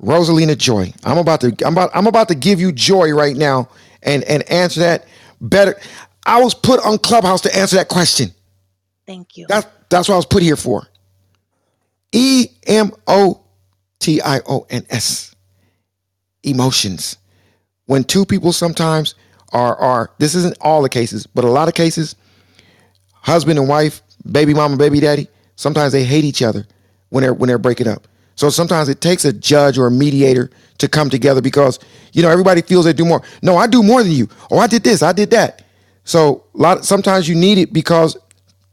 Rosalina 0.03 0.57
Joy. 0.57 0.93
I'm 1.05 1.19
about 1.19 1.41
to 1.43 1.55
I'm 1.65 1.75
about 1.75 1.91
I'm 1.95 2.07
about 2.07 2.29
to 2.29 2.35
give 2.35 2.61
you 2.61 2.73
joy 2.73 3.13
right 3.13 3.37
now 3.37 3.69
and 4.03 4.23
and 4.25 4.49
answer 4.51 4.81
that 4.81 5.07
better. 5.41 5.77
I 6.25 6.43
was 6.43 6.55
put 6.55 6.85
on 6.85 6.99
Clubhouse 6.99 7.41
to 7.43 7.57
answer 7.57 7.77
that 7.77 7.89
question. 7.89 8.31
Thank 9.07 9.37
you. 9.37 9.47
That's 9.49 9.67
that's 9.89 10.09
what 10.09 10.15
I 10.15 10.19
was 10.19 10.27
put 10.27 10.43
here 10.43 10.57
for. 10.57 10.87
E 12.13 12.49
M 12.67 12.93
O 13.07 13.43
T 13.99 14.21
I 14.21 14.41
O 14.47 14.67
N 14.71 14.87
S. 14.91 15.35
Emotions. 16.45 17.17
When 17.87 18.05
two 18.05 18.25
people 18.25 18.53
sometimes 18.53 19.15
are 19.53 19.77
are 19.77 20.11
this 20.19 20.35
isn't 20.35 20.57
all 20.61 20.83
the 20.83 20.89
cases, 20.89 21.27
but 21.27 21.45
a 21.45 21.51
lot 21.51 21.69
of 21.69 21.75
cases, 21.75 22.15
husband 23.13 23.59
and 23.59 23.69
wife, 23.69 24.03
baby 24.31 24.55
mama, 24.55 24.77
baby 24.77 25.01
daddy, 25.01 25.29
sometimes 25.57 25.93
they 25.93 26.05
hate 26.05 26.25
each 26.25 26.43
other 26.43 26.67
when 27.09 27.23
they're 27.23 27.35
when 27.35 27.49
they're 27.49 27.59
breaking 27.59 27.89
up. 27.89 28.07
So 28.39 28.51
sometimes 28.51 28.89
it 28.89 29.01
takes 29.01 29.25
a 29.25 29.33
judge 29.33 29.79
or 29.79 29.89
a 29.89 29.91
mediator 29.91 30.49
to 30.79 30.89
come 30.89 31.11
together 31.11 31.43
because 31.43 31.81
you 32.13 32.23
know 32.23 32.31
everybody 32.31 32.63
feels 32.63 32.85
they 32.85 32.93
do 32.93 33.05
more. 33.05 33.21
No, 33.43 33.57
I 33.57 33.67
do 33.67 33.83
more 33.83 34.05
than 34.05 34.13
you. 34.13 34.29
Oh, 34.53 34.61
I 34.61 34.69
did 34.69 34.85
this, 34.85 35.03
I 35.03 35.13
did 35.13 35.33
that. 35.33 35.65
So 36.05 36.45
a 36.55 36.59
lot 36.59 36.85
sometimes 36.85 37.29
you 37.29 37.35
need 37.35 37.59
it 37.59 37.73
because 37.73 38.17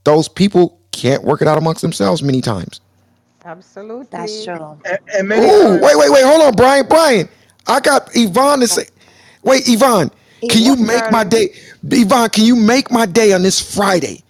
those 0.03 0.30
people 0.30 0.80
can't 0.92 1.24
work 1.24 1.42
it 1.42 1.48
out 1.48 1.58
amongst 1.58 1.82
themselves 1.82 2.22
many 2.22 2.42
times. 2.42 2.80
Absolutely. 3.44 4.08
That's 4.11 4.45
true. 4.45 4.80
And, 4.85 5.00
and 5.18 5.27
many 5.27 5.48
Ooh, 5.48 5.61
times, 5.64 5.82
wait, 5.82 5.98
wait, 5.98 6.11
wait, 6.11 6.24
hold 6.26 6.44
on, 6.44 6.53
Brian, 6.53 6.88
Brian. 6.88 7.27
I 7.66 7.80
got 7.80 8.10
Yvonne 8.14 8.60
to 8.60 8.68
say. 8.68 8.85
Wait, 9.44 9.64
Yvonne, 9.68 10.11
can 10.48 10.61
you 10.61 10.76
make 10.76 11.11
my 11.11 11.24
day? 11.24 11.56
Yvonne, 11.90 12.30
can 12.30 12.45
you 12.45 12.56
make 12.56 12.92
my 12.92 13.08
day 13.08 13.34
on 13.34 13.42
this 13.42 13.60
Friday, 13.76 14.24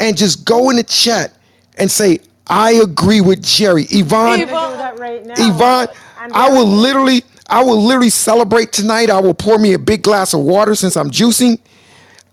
and 0.00 0.16
just 0.16 0.46
go 0.46 0.70
in 0.70 0.76
the 0.76 0.82
chat 0.82 1.34
and 1.76 1.90
say 1.90 2.20
I 2.48 2.72
agree 2.72 3.20
with 3.20 3.42
Jerry, 3.44 3.86
Yvonne. 3.90 4.40
I'm 4.40 4.46
gonna 4.46 4.72
do 4.72 4.78
that 4.78 4.98
right 4.98 5.24
now. 5.24 5.34
Yvonne, 5.50 5.88
I 6.32 6.50
will 6.50 6.66
literally, 6.66 7.24
I 7.48 7.62
will 7.64 7.80
literally 7.82 8.10
celebrate 8.10 8.72
tonight. 8.72 9.10
I 9.10 9.20
will 9.20 9.34
pour 9.34 9.58
me 9.58 9.74
a 9.74 9.78
big 9.78 10.02
glass 10.02 10.34
of 10.34 10.40
water 10.40 10.74
since 10.74 10.96
I'm 10.96 11.10
juicing. 11.10 11.60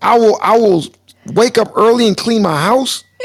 I 0.02 0.18
will, 0.18 0.38
I 0.42 0.58
will 0.58 0.84
wake 1.26 1.58
up 1.58 1.72
early 1.76 2.08
and 2.08 2.16
clean 2.16 2.42
my 2.42 2.60
house. 2.60 3.04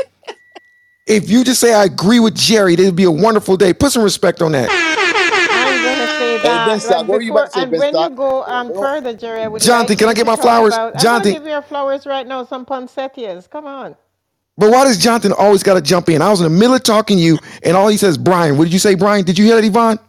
If 1.07 1.29
you 1.29 1.43
just 1.43 1.61
say 1.61 1.73
I 1.73 1.85
agree 1.85 2.19
with 2.19 2.35
Jerry, 2.35 2.73
it'll 2.73 2.91
be 2.93 3.05
a 3.05 3.11
wonderful 3.11 3.57
day. 3.57 3.73
Put 3.73 3.91
some 3.93 4.03
respect 4.03 4.41
on 4.41 4.53
that. 4.53 4.71
I'm 5.51 5.81
gonna 5.81 6.07
say 6.07 6.37
Hey, 6.43 6.59
Ben 6.63 6.63
that. 6.67 6.81
Stock, 6.81 7.01
And 7.01 7.07
what 7.07 7.17
were 7.17 7.21
you 7.21 7.31
about 7.31 7.47
to 7.47 7.53
say, 7.53 7.63
and 7.63 7.71
Ben 7.71 7.79
when 7.79 7.95
you 7.97 8.09
go 8.09 8.43
um 8.45 8.73
further, 8.73 9.13
Jerry, 9.15 9.41
I 9.43 9.49
would 9.49 9.63
Jonathan, 9.63 9.87
like 9.87 9.99
can 9.99 10.09
I 10.09 10.13
get 10.13 10.25
my 10.27 10.35
flowers? 10.37 10.73
about. 10.73 10.95
I'm 10.97 11.01
Jonathan, 11.01 11.33
give 11.33 11.43
you 11.43 11.49
your 11.51 11.61
flowers 11.63 12.05
right 12.05 12.27
now. 12.27 12.45
Some 12.45 12.65
poinsettias. 12.65 13.47
Come 13.47 13.67
on. 13.67 13.95
But 14.57 14.71
why 14.71 14.85
does 14.85 14.97
Jonathan 14.97 15.33
always 15.33 15.63
got 15.63 15.75
to 15.75 15.81
jump 15.81 16.09
in? 16.09 16.21
I 16.21 16.29
was 16.31 16.41
in 16.41 16.51
the 16.51 16.59
middle 16.59 16.75
of 16.75 16.83
talking 16.83 17.17
to 17.17 17.23
you, 17.23 17.39
and 17.63 17.77
all 17.77 17.89
he 17.89 17.97
says, 17.97 18.17
Brian. 18.17 18.57
What 18.57 18.65
did 18.65 18.73
you 18.73 18.79
say, 18.79 18.95
Brian? 18.95 19.25
Did 19.25 19.37
you 19.39 19.45
hear 19.45 19.55
that, 19.57 19.65
Yvonne? 19.65 19.99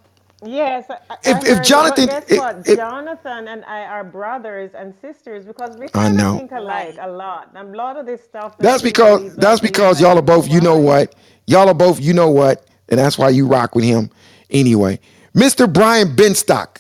Yes, 0.45 0.87
I, 0.91 0.99
I 1.11 1.17
If 1.25 1.39
heard 1.43 1.49
if 1.49 1.63
Jonathan, 1.63 2.05
guess 2.05 2.27
if, 2.29 2.45
what? 2.45 2.67
if 2.67 2.75
Jonathan 2.75 3.49
and 3.49 3.65
I 3.67 3.85
are 3.85 4.05
brothers 4.05 4.73
and 4.75 4.95
sisters 4.95 5.45
because 5.47 5.77
we 5.77 5.89
I 5.95 6.11
kind 6.11 6.21
of 6.21 6.25
think 6.33 6.53
alike 6.53 6.95
Right. 6.95 6.99
a 7.01 7.11
lot. 7.11 7.51
And 7.55 7.75
a 7.75 7.79
lot 7.79 7.99
of 7.99 8.07
this 8.07 8.25
stuff 8.25 8.59
that 8.59 8.71
that's 8.71 8.83
he 8.83 8.93
because 8.93 9.37
that's 9.37 9.61
because 9.61 10.01
y'all 10.01 10.19
are 10.19 10.23
both. 10.23 10.49
You 10.49 10.61
know 10.61 10.79
what? 10.79 11.15
Y'all 11.47 11.69
are 11.69 11.75
both. 11.75 12.01
You 12.01 12.15
know 12.15 12.31
what? 12.31 12.67
And 12.91 12.99
that's 12.99 13.19
why 13.19 13.31
you 13.31 13.47
rock 13.47 13.75
with 13.75 13.85
him 13.85 14.11
anyway. 14.51 15.01
Mr. 15.35 15.73
Brian 15.73 16.17
Benstock, 16.17 16.79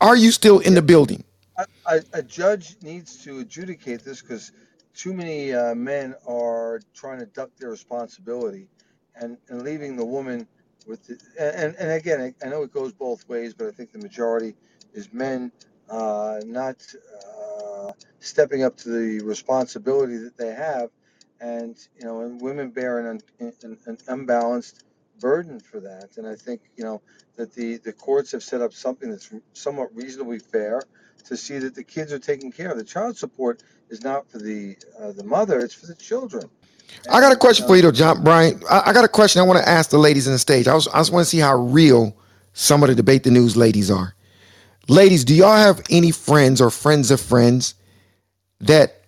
are 0.00 0.16
you 0.16 0.32
still 0.32 0.60
in 0.60 0.74
the 0.74 0.82
building? 0.82 1.24
a, 1.58 1.66
a, 1.86 2.02
a 2.14 2.22
judge 2.22 2.76
needs 2.82 3.22
to 3.24 3.40
adjudicate 3.40 4.04
this 4.04 4.22
because 4.22 4.52
too 4.96 5.14
many 5.14 5.54
uh, 5.54 5.74
men 5.74 6.14
are 6.26 6.80
trying 6.94 7.20
to 7.20 7.26
duck 7.26 7.50
their 7.58 7.70
responsibility 7.70 8.68
and, 9.16 9.38
and 9.48 9.62
leaving 9.62 9.96
the 9.96 10.04
woman 10.04 10.48
with 10.88 11.06
the, 11.06 11.18
and, 11.40 11.76
and 11.76 11.92
again 11.92 12.34
I, 12.44 12.48
know 12.48 12.62
it 12.64 12.72
goes 12.72 12.92
both 12.92 13.28
ways 13.28 13.54
but 13.54 13.68
i 13.68 13.72
think 13.72 13.92
the 13.92 13.98
majority 13.98 14.54
is 14.94 15.12
men 15.12 15.52
uh, 15.90 16.40
not 16.46 16.76
uh, 17.26 17.92
stepping 18.20 18.64
up 18.64 18.76
to 18.78 18.90
the 18.90 19.24
responsibility 19.24 20.16
that 20.18 20.36
they 20.36 20.52
have 20.54 20.90
and 21.40 21.76
you 21.98 22.04
know 22.06 22.22
and 22.22 22.40
women 22.40 22.70
bear 22.70 22.98
an, 23.00 23.20
an, 23.40 23.78
an 23.86 23.98
unbalanced 24.08 24.84
burden 25.20 25.60
for 25.60 25.80
that. 25.80 26.16
And 26.18 26.26
i 26.26 26.34
think 26.36 26.62
you 26.76 26.84
know 26.84 27.02
that 27.36 27.52
the 27.54 27.78
the 27.78 27.92
courts 27.92 28.32
have 28.32 28.42
set 28.42 28.62
up 28.62 28.72
something 28.72 29.10
that's 29.10 29.30
somewhat 29.54 29.94
reasonably 29.94 30.38
fair 30.38 30.82
to 31.26 31.36
see 31.36 31.58
that 31.58 31.74
the 31.74 31.84
kids 31.84 32.12
are 32.12 32.18
taken 32.18 32.50
care 32.52 32.70
of. 32.70 32.78
The 32.78 32.84
child 32.84 33.16
support 33.16 33.62
is 33.90 34.02
not 34.02 34.28
for 34.30 34.38
the 34.38 34.76
uh, 34.98 35.12
the 35.12 35.24
mother; 35.24 35.60
it's 35.60 35.74
for 35.74 35.86
the 35.86 35.94
children. 35.94 36.48
I 37.10 37.20
got 37.20 37.32
a 37.32 37.36
question 37.36 37.64
uh, 37.64 37.68
for 37.68 37.76
you 37.76 37.82
though, 37.82 37.92
John 37.92 38.22
Brian. 38.22 38.60
I, 38.70 38.84
I 38.86 38.92
got 38.92 39.04
a 39.04 39.08
question 39.08 39.40
I 39.40 39.44
want 39.44 39.58
to 39.58 39.68
ask 39.68 39.90
the 39.90 39.98
ladies 39.98 40.26
on 40.26 40.32
the 40.32 40.38
stage. 40.38 40.68
I, 40.68 40.74
was, 40.74 40.88
I 40.88 40.98
just 40.98 41.12
want 41.12 41.24
to 41.24 41.30
see 41.30 41.38
how 41.38 41.56
real 41.56 42.16
some 42.52 42.82
of 42.82 42.88
the 42.88 42.94
debate 42.94 43.24
the 43.24 43.30
news 43.30 43.56
ladies 43.56 43.90
are. 43.90 44.14
Ladies, 44.88 45.24
do 45.24 45.34
y'all 45.34 45.56
have 45.56 45.82
any 45.90 46.10
friends 46.10 46.60
or 46.60 46.70
friends 46.70 47.10
of 47.10 47.20
friends 47.20 47.74
that 48.60 49.02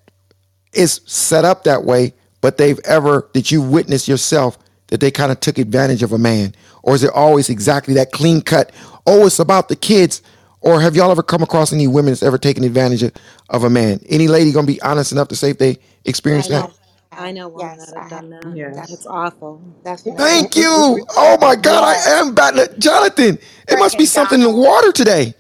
is 0.73 1.01
set 1.07 1.45
up 1.45 1.65
that 1.65 1.85
way, 1.85 2.15
but 2.41 2.59
they've 2.59 2.81
ever 2.85 3.29
that 3.35 3.51
you 3.51 3.63
witnessed 3.63 4.09
yourself 4.09 4.59
that 4.89 5.01
they 5.01 5.11
kind 5.11 5.31
of 5.31 5.41
took 5.41 5.59
advantage 5.59 6.03
of 6.03 6.13
a 6.13 6.19
man, 6.19 6.55
or 6.83 6.95
is 6.95 7.05
it 7.05 7.11
always 7.15 7.49
exactly 7.49 7.95
that 7.95 8.13
clean 8.13 8.43
cut? 8.43 8.73
Oh, 9.07 9.27
it's 9.27 9.39
about 9.39 9.69
the 9.69 9.77
kids. 9.77 10.23
Or 10.63 10.81
have 10.81 10.97
y'all 10.97 11.11
ever 11.13 11.23
come 11.23 11.43
across 11.43 11.73
any 11.73 11.89
women 11.89 12.13
that's 12.13 12.23
ever 12.25 12.39
taken 12.39 12.65
advantage 12.65 13.03
of, 13.05 13.13
of 13.51 13.65
a 13.65 13.71
man? 13.71 14.01
Any 14.09 14.29
lady 14.29 14.53
gonna 14.53 14.67
be 14.67 14.83
honest 14.83 15.13
enough 15.13 15.29
to 15.29 15.37
say 15.37 15.51
if 15.51 15.59
they 15.59 15.79
experienced 16.07 16.51
that? 16.51 16.71
Yes. 16.71 16.81
I 17.13 17.29
I 17.29 17.33
know 17.33 17.49
women 17.49 17.79
Yes, 17.79 17.79
that 17.79 17.95
I 17.97 18.05
have 18.05 18.09
have. 18.09 18.23
done 18.23 18.31
that. 18.31 18.55
Yes. 18.55 18.89
It's 18.89 19.07
awful. 19.07 19.63
Definitely. 19.85 20.17
Thank 20.17 20.57
you. 20.57 21.07
Oh 21.17 21.39
my 21.41 21.57
God, 21.57 21.85
I 21.85 21.97
Yes. 21.97 22.21
am 22.21 22.35
batting 22.35 22.61
it. 22.61 22.79
Jonathan, 22.81 23.39
it 23.69 23.79
must 23.79 23.99
be 23.99 24.07
Freaking 24.07 24.07
something 24.07 24.41
in 24.41 24.47
the 24.47 24.51
Donald. 24.51 24.61
water 24.61 24.93
today. 24.93 25.35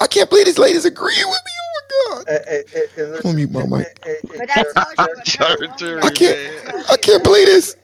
I 0.00 0.06
can't 0.08 0.30
believe 0.30 0.46
these 0.46 0.58
ladies 0.58 0.84
agreeing 0.86 1.18
with 1.28 1.40
me. 1.44 1.52
Oh 1.60 2.14
my 2.14 2.16
God. 2.16 2.26
uh, 2.28 2.32
uh, 2.32 2.62
uh, 2.76 3.02
uh, 3.02 3.06
I'm 3.16 3.22
gonna 3.22 3.34
listen, 3.34 3.42
mute 3.46 3.52
my 3.52 3.66
mic. 3.66 3.88
uh, 4.06 4.10
uh, 4.10 4.14
But 4.36 4.50
I 4.50 4.64
Jer- 4.64 4.76
told 4.76 5.00
you 5.00 5.12
if 5.12 5.26
you're 5.26 5.48
woman 5.48 5.96
I 6.02 6.10
that 6.10 6.10
can't. 6.10 6.38
really 6.38 6.84
I 6.90 6.96
you, 6.96 6.98
can't 6.98 7.24
believe 7.24 7.46
this. 7.46 7.76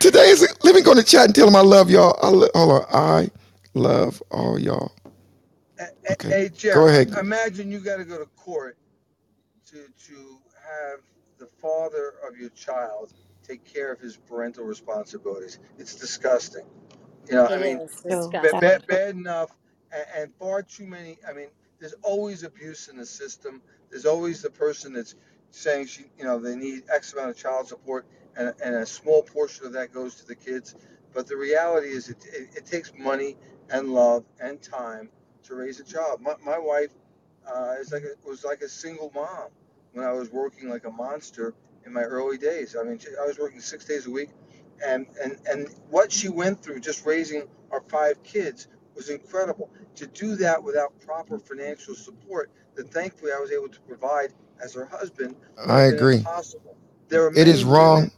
Today 0.00 0.30
is. 0.30 0.46
Let 0.64 0.74
me 0.74 0.82
go 0.82 0.92
in 0.92 0.98
the 0.98 1.04
chat 1.04 1.26
and 1.26 1.34
tell 1.34 1.46
them 1.46 1.56
I 1.56 1.62
love 1.62 1.90
y'all. 1.90 2.18
I 2.22 2.28
lo- 2.30 2.48
hold 2.54 2.72
on. 2.72 2.86
I 2.92 3.30
love 3.74 4.22
all 4.32 4.58
y'all. 4.58 4.92
Okay. 6.10 6.34
hey 6.34 6.50
Go 6.72 6.88
ahead. 6.88 7.18
imagine 7.18 7.70
you 7.72 7.80
got 7.80 7.98
to 7.98 8.04
go 8.06 8.18
to 8.18 8.26
court 8.36 8.78
to 9.66 9.86
to 10.06 10.38
have 10.56 11.00
the 11.38 11.46
father 11.46 12.14
of 12.28 12.36
your 12.38 12.50
child 12.50 13.12
take 13.42 13.64
care 13.64 13.92
of 13.92 14.00
his 14.00 14.16
parental 14.16 14.64
responsibilities. 14.64 15.58
It's 15.78 15.96
disgusting. 15.96 16.66
You 17.28 17.36
know, 17.36 17.46
It 17.48 17.52
I 17.52 17.58
mean, 17.58 17.82
is 18.08 18.30
ba- 18.42 18.54
disgusting. 18.54 18.60
bad, 18.60 18.86
bad 18.86 19.16
enough, 19.16 19.56
and, 19.92 20.06
and 20.16 20.34
far 20.38 20.62
too 20.62 20.86
many. 20.86 21.18
I 21.28 21.32
mean, 21.32 21.48
there's 21.80 21.94
always 22.02 22.44
abuse 22.44 22.88
in 22.88 22.98
the 22.98 23.06
system. 23.06 23.62
There's 23.90 24.06
always 24.06 24.42
the 24.42 24.50
person 24.50 24.92
that's 24.94 25.16
saying 25.50 25.86
she, 25.88 26.04
you 26.18 26.24
know, 26.24 26.38
they 26.40 26.56
need 26.56 26.84
X 26.94 27.12
amount 27.14 27.30
of 27.30 27.38
child 27.38 27.68
support, 27.68 28.06
and, 28.36 28.54
and 28.64 28.76
a 28.76 28.86
small 28.86 29.22
portion 29.22 29.66
of 29.66 29.72
that 29.74 29.92
goes 29.92 30.16
to 30.16 30.26
the 30.26 30.34
kids. 30.36 30.74
But 31.14 31.28
the 31.28 31.36
reality 31.36 31.88
is, 31.88 32.10
it, 32.10 32.18
it, 32.32 32.50
it 32.58 32.66
takes 32.66 32.92
money 32.98 33.36
and 33.70 33.90
love 33.94 34.24
and 34.40 34.60
time 34.62 35.10
to 35.48 35.54
raise 35.56 35.80
a 35.80 35.84
child. 35.84 36.20
My, 36.22 36.34
my 36.44 36.58
wife 36.58 36.90
uh, 37.46 37.74
is 37.80 37.92
like 37.92 38.04
a, 38.04 38.28
was 38.28 38.44
like 38.44 38.62
a 38.62 38.68
single 38.68 39.10
mom 39.14 39.48
when 39.92 40.06
I 40.06 40.12
was 40.12 40.30
working 40.30 40.68
like 40.68 40.84
a 40.86 40.90
monster 40.90 41.54
in 41.86 41.92
my 41.92 42.02
early 42.02 42.38
days. 42.38 42.76
I 42.78 42.84
mean, 42.84 42.98
I 43.22 43.26
was 43.26 43.38
working 43.38 43.60
six 43.60 43.84
days 43.84 44.06
a 44.06 44.10
week, 44.10 44.30
and 44.86 45.06
and 45.22 45.38
and 45.50 45.68
what 45.90 46.12
she 46.12 46.28
went 46.28 46.62
through 46.62 46.80
just 46.80 47.04
raising 47.06 47.44
our 47.70 47.80
five 47.82 48.22
kids 48.22 48.68
was 48.94 49.10
incredible. 49.10 49.70
To 49.96 50.06
do 50.06 50.36
that 50.36 50.62
without 50.62 50.98
proper 51.00 51.38
financial 51.38 51.94
support, 51.94 52.50
that 52.74 52.90
thankfully 52.92 53.32
I 53.32 53.40
was 53.40 53.50
able 53.52 53.68
to 53.68 53.80
provide 53.80 54.32
as 54.62 54.74
her 54.74 54.86
husband, 54.86 55.36
I 55.66 55.82
agree. 55.82 56.18
impossible. 56.18 56.76
There 57.08 57.26
are 57.26 57.32
It 57.34 57.48
is 57.48 57.64
wrong. 57.64 58.10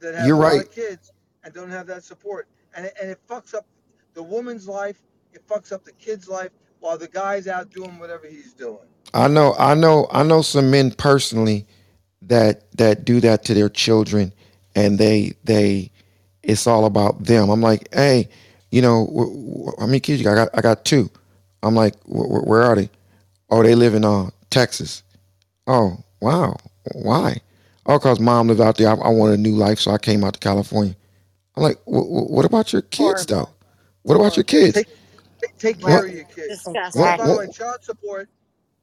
that 0.00 0.14
have 0.14 0.26
You're 0.26 0.36
right. 0.36 0.70
kids 0.70 1.12
and 1.42 1.52
don't 1.52 1.70
have 1.70 1.86
that 1.88 2.04
support, 2.04 2.48
and 2.74 2.86
it, 2.86 2.94
and 3.00 3.10
it 3.10 3.18
fucks 3.28 3.54
up 3.54 3.66
the 4.14 4.22
woman's 4.22 4.68
life. 4.68 5.00
It 5.34 5.46
fucks 5.48 5.72
up 5.72 5.84
the 5.84 5.92
kid's 5.92 6.28
life 6.28 6.50
while 6.80 6.96
the 6.98 7.08
guy's 7.08 7.48
out 7.48 7.70
doing 7.70 7.98
whatever 7.98 8.26
he's 8.26 8.52
doing. 8.54 8.78
I 9.12 9.28
know, 9.28 9.54
I 9.58 9.74
know, 9.74 10.06
I 10.10 10.22
know 10.22 10.42
some 10.42 10.70
men 10.70 10.90
personally 10.92 11.66
that 12.22 12.70
that 12.76 13.04
do 13.04 13.20
that 13.20 13.44
to 13.44 13.54
their 13.54 13.68
children, 13.68 14.32
and 14.74 14.98
they 14.98 15.34
they 15.44 15.90
it's 16.42 16.66
all 16.66 16.84
about 16.84 17.24
them. 17.24 17.50
I'm 17.50 17.60
like, 17.60 17.92
hey, 17.94 18.28
you 18.70 18.82
know, 18.82 19.06
wh- 19.06 19.68
wh- 19.76 19.80
how 19.80 19.86
many 19.86 20.00
kids 20.00 20.20
you 20.20 20.24
got? 20.24 20.32
I 20.32 20.36
got, 20.36 20.48
I 20.54 20.60
got 20.60 20.84
two. 20.84 21.10
I'm 21.62 21.74
like, 21.74 21.94
wh- 22.04 22.26
wh- 22.26 22.46
where 22.46 22.62
are 22.62 22.76
they? 22.76 22.90
Oh, 23.50 23.62
they 23.62 23.74
live 23.74 23.94
in 23.94 24.04
uh 24.04 24.30
Texas. 24.50 25.02
Oh, 25.66 25.98
wow. 26.20 26.56
Why? 26.92 27.38
Oh, 27.86 27.98
cause 27.98 28.20
mom 28.20 28.48
lived 28.48 28.60
out 28.60 28.76
there. 28.78 28.88
I, 28.88 28.94
I 28.94 29.08
wanted 29.08 29.38
a 29.38 29.42
new 29.42 29.54
life, 29.54 29.78
so 29.78 29.90
I 29.90 29.98
came 29.98 30.24
out 30.24 30.34
to 30.34 30.40
California. 30.40 30.96
I'm 31.56 31.62
like, 31.62 31.76
wh- 31.84 32.06
wh- 32.06 32.30
what 32.30 32.44
about 32.44 32.72
your 32.72 32.82
kids 32.82 33.26
though? 33.26 33.48
What 34.02 34.16
about 34.16 34.36
your 34.36 34.44
kids? 34.44 34.74
Take 34.74 34.88
take, 35.44 35.58
take 35.58 35.80
What? 35.80 36.04
care 36.04 36.06
of 36.06 36.12
your 36.12 36.24
kids. 36.24 36.66
And 36.66 36.78
Disgusting. 36.90 37.16
by 37.16 37.26
the 37.26 37.34
What? 37.34 37.38
way, 37.38 37.48
child 37.48 37.84
support, 37.84 38.28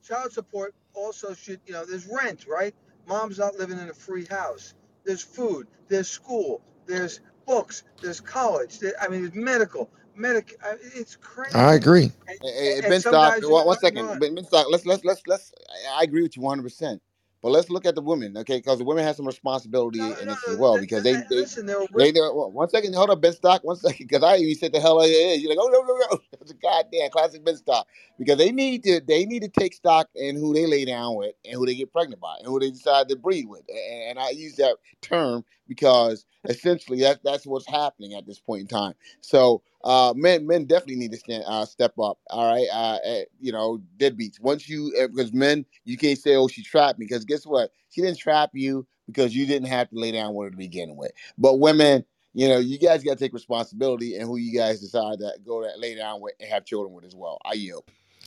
child 0.04 0.34
support 0.34 0.76
also 0.96 1.34
should, 1.36 1.62
you 1.68 1.74
know, 1.74 1.86
there's 1.86 2.08
rent, 2.08 2.48
right? 2.48 2.76
Mom's 3.08 3.40
not 3.40 3.56
living 3.58 3.80
in 3.80 3.90
a 3.90 3.94
free 3.94 4.26
house. 4.26 4.76
There's 5.06 5.24
food. 5.24 5.68
There's 5.90 6.10
school. 6.10 6.62
There's 6.88 7.22
books. 7.48 7.84
There's 8.02 8.22
college. 8.22 8.80
There, 8.80 8.94
I 9.02 9.10
mean, 9.10 9.24
there's 9.24 9.36
medical. 9.36 9.90
Medic. 10.16 10.56
I- 10.64 10.78
It's 10.82 11.18
crazy. 11.18 11.56
I 11.56 11.76
agree. 11.76 12.12
And, 12.28 12.40
Hey, 12.42 12.76
hey, 12.76 12.82
and 12.84 12.86
Ben 12.88 13.02
some 13.02 13.20
Stock, 13.20 13.36
guys 13.36 13.50
are 13.50 13.54
one, 13.54 13.68
one 13.68 13.78
cut 13.78 13.96
and 13.98 14.20
Ben, 14.20 14.36
ben 14.36 14.46
Stock, 14.46 14.68
let's 14.70 14.86
let's 14.86 15.06
let's 15.06 15.22
let's. 15.28 15.54
I 15.90 16.02
I 16.02 16.04
agree 16.04 16.24
with 16.24 16.38
you 16.38 16.44
100. 16.44 16.64
percent 16.64 17.02
But 17.42 17.50
let's 17.52 17.70
look 17.72 17.86
at 17.88 17.96
the 17.96 18.02
women, 18.02 18.38
okay? 18.38 18.58
Because 18.58 18.78
the 18.78 18.84
women 18.84 19.04
have 19.04 19.16
some 19.16 19.26
responsibility 19.26 20.00
No, 20.00 20.14
in 20.14 20.28
no, 20.28 20.34
this 20.34 20.48
as 20.50 20.58
well. 20.58 20.80
Because 20.80 21.04
they 21.04 21.14
they 21.14 21.24
Listen, 21.32 21.66
they, 21.66 22.12
they 22.12 22.20
one 22.22 22.70
second, 22.70 22.94
hold 22.94 23.10
up, 23.10 23.22
Benstock, 23.22 23.64
one 23.64 23.76
second, 23.78 24.08
because 24.08 24.24
I 24.24 24.38
even 24.38 24.56
said 24.56 24.74
the 24.74 24.80
hell 24.80 25.06
yeah, 25.08 25.30
yeah. 25.30 25.34
You're 25.34 25.50
like, 25.50 25.58
oh 25.60 25.68
no 25.70 25.82
no 25.82 25.98
no, 26.12 26.20
that's 26.34 26.52
a 26.52 26.56
goddamn 26.56 27.10
classic 27.10 27.44
Benstock. 27.44 27.86
Because 28.20 28.38
they 28.38 28.52
need 28.52 28.84
to 28.84 29.02
they 29.08 29.26
need 29.26 29.42
to 29.42 29.50
take 29.50 29.74
stock 29.74 30.08
in 30.16 30.36
who 30.36 30.54
they 30.54 30.68
lay 30.68 30.86
down 30.86 31.16
with 31.16 31.34
and 31.46 31.56
who 31.56 31.66
they 31.66 31.76
get 31.76 31.92
pregnant 31.92 32.22
by 32.22 32.36
and 32.40 32.48
who 32.48 32.60
they 32.60 32.70
decide 32.70 33.10
to 33.10 33.16
breed 33.16 33.48
with. 33.48 33.64
And, 33.70 34.12
and 34.12 34.20
I 34.20 34.30
use 34.32 34.56
that 34.58 34.78
term 35.02 35.44
because 35.72 36.26
essentially 36.50 37.00
that 37.00 37.22
that's 37.24 37.48
what's 37.48 37.66
happening 37.66 38.14
at 38.14 38.28
this 38.28 38.40
point 38.40 38.60
in 38.60 38.68
time. 38.68 38.94
So 39.22 39.62
uh, 39.86 40.14
men 40.18 40.46
men 40.46 40.66
definitely 40.66 40.98
need 40.98 41.14
to 41.14 41.18
stand 41.18 41.46
uh, 41.48 41.66
step 41.66 41.94
up. 41.98 42.20
All 42.30 42.52
right, 42.54 42.68
uh, 42.74 42.98
uh, 43.08 43.22
you 43.40 43.54
know, 43.54 43.82
deadbeats. 43.98 44.38
Once 44.42 44.68
you 44.68 44.94
uh, 45.02 45.08
because 45.08 45.32
men, 45.32 45.66
you 45.86 45.96
can't 45.96 46.20
say, 46.20 46.36
"Oh, 46.36 46.50
she 46.50 46.62
trapped 46.62 47.00
me," 47.00 47.06
because 47.06 47.24
guess 47.24 47.46
what? 47.46 47.72
She 47.90 48.02
didn't 48.02 48.18
trap 48.18 48.50
you 48.54 48.86
because 49.08 49.34
you 49.34 49.46
didn't 49.46 49.70
have 49.70 49.90
to 49.92 49.96
lay 49.98 50.12
down 50.12 50.34
with 50.36 50.48
her 50.48 50.52
to 50.52 50.58
begin 50.58 50.98
with. 50.98 51.12
But 51.38 51.60
women, 51.60 52.04
you 52.34 52.50
know, 52.50 52.60
you 52.60 52.78
guys 52.78 53.02
got 53.02 53.18
to 53.18 53.24
take 53.24 53.34
responsibility 53.34 54.18
and 54.18 54.26
who 54.26 54.36
you 54.36 54.54
guys 54.58 54.82
decide 54.82 55.20
to 55.20 55.32
go 55.46 55.62
to 55.62 55.70
lay 55.78 55.96
down 55.96 56.20
with 56.20 56.34
and 56.42 56.50
have 56.50 56.66
children 56.66 56.94
with 56.94 57.06
as 57.06 57.16
well. 57.16 57.38
I 57.46 57.54
yield. 57.54 57.86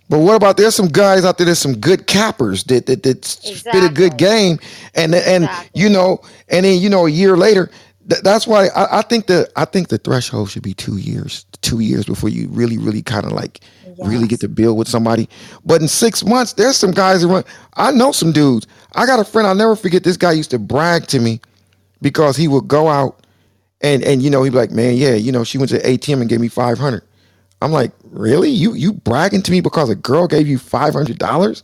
But 0.08 0.18
what 0.18 0.34
about 0.36 0.57
there's 0.57 0.74
some 0.74 0.89
guys 0.89 1.24
out 1.24 1.39
there, 1.39 1.47
there's 1.47 1.58
some 1.58 1.76
good 1.78 2.07
cappers 2.07 2.65
that 2.65 2.86
that, 2.86 3.02
that 3.05 3.24
spit 3.24 3.84
a 3.84 3.89
good 3.89 4.16
game, 4.18 4.58
and 4.94 5.15
and 5.15 5.44
Exactly. 5.44 5.83
you 5.83 5.89
know, 5.89 6.20
and 6.49 6.65
then 6.65 6.81
you 6.81 6.89
know 6.91 7.07
a 7.07 7.10
year 7.10 7.36
later, 7.36 7.70
th- 8.08 8.23
that's 8.23 8.47
why 8.47 8.66
I, 8.68 8.99
I 8.99 9.02
think 9.02 9.26
the 9.26 9.50
I 9.57 9.65
think 9.65 9.89
the 9.89 9.99
threshold 9.99 10.50
should 10.50 10.62
be 10.62 10.74
two 10.74 10.99
years, 10.99 11.47
two 11.62 11.81
years 11.81 12.05
before 12.05 12.28
you 12.28 12.49
really 12.50 12.76
really 12.76 13.00
kind 13.02 13.24
of 13.24 13.33
like 13.33 13.60
really 14.05 14.26
get 14.26 14.41
to 14.41 14.49
build 14.49 14.76
with 14.76 14.89
somebody. 14.89 15.28
But 15.65 15.81
in 15.81 15.89
six 15.89 16.23
months, 16.24 16.52
there's 16.52 16.76
some 16.76 16.91
guys 16.91 17.23
that 17.23 17.28
run. 17.28 17.44
I 17.74 17.91
know 17.91 18.12
some 18.12 18.31
dudes. 18.33 18.66
I 18.94 19.07
got 19.07 19.20
a 19.20 19.24
friend. 19.24 19.47
I'll 19.49 19.55
never 19.55 19.74
forget. 19.74 20.05
This 20.05 20.16
guy 20.18 20.33
used 20.33 20.50
to 20.50 20.58
brag 20.58 21.07
to 21.08 21.18
me 21.18 21.41
because 22.02 22.36
he 22.36 22.47
would 22.47 22.68
go 22.68 22.89
out 22.89 23.24
and 23.81 24.02
and 24.05 24.23
you 24.23 24.28
know 24.28 24.42
he'd 24.42 24.50
be 24.50 24.57
like, 24.58 24.70
man, 24.70 24.97
yeah, 24.97 25.15
you 25.15 25.33
know, 25.33 25.44
she 25.44 25.57
went 25.57 25.70
to 25.70 25.81
ATM 25.81 26.20
and 26.20 26.28
gave 26.28 26.41
me 26.41 26.49
five 26.49 26.78
hundred. 26.78 27.05
I'm 27.62 27.73
like, 27.73 27.92
really? 28.15 28.51
You 28.51 28.75
you 28.75 28.93
bragging 28.93 29.43
to 29.43 29.51
me 29.51 29.60
because 29.60 29.91
a 29.91 29.94
girl 29.94 30.26
gave 30.26 30.49
you 30.49 30.59
five 30.59 30.94
hundred 30.94 31.18
dollars? 31.18 31.62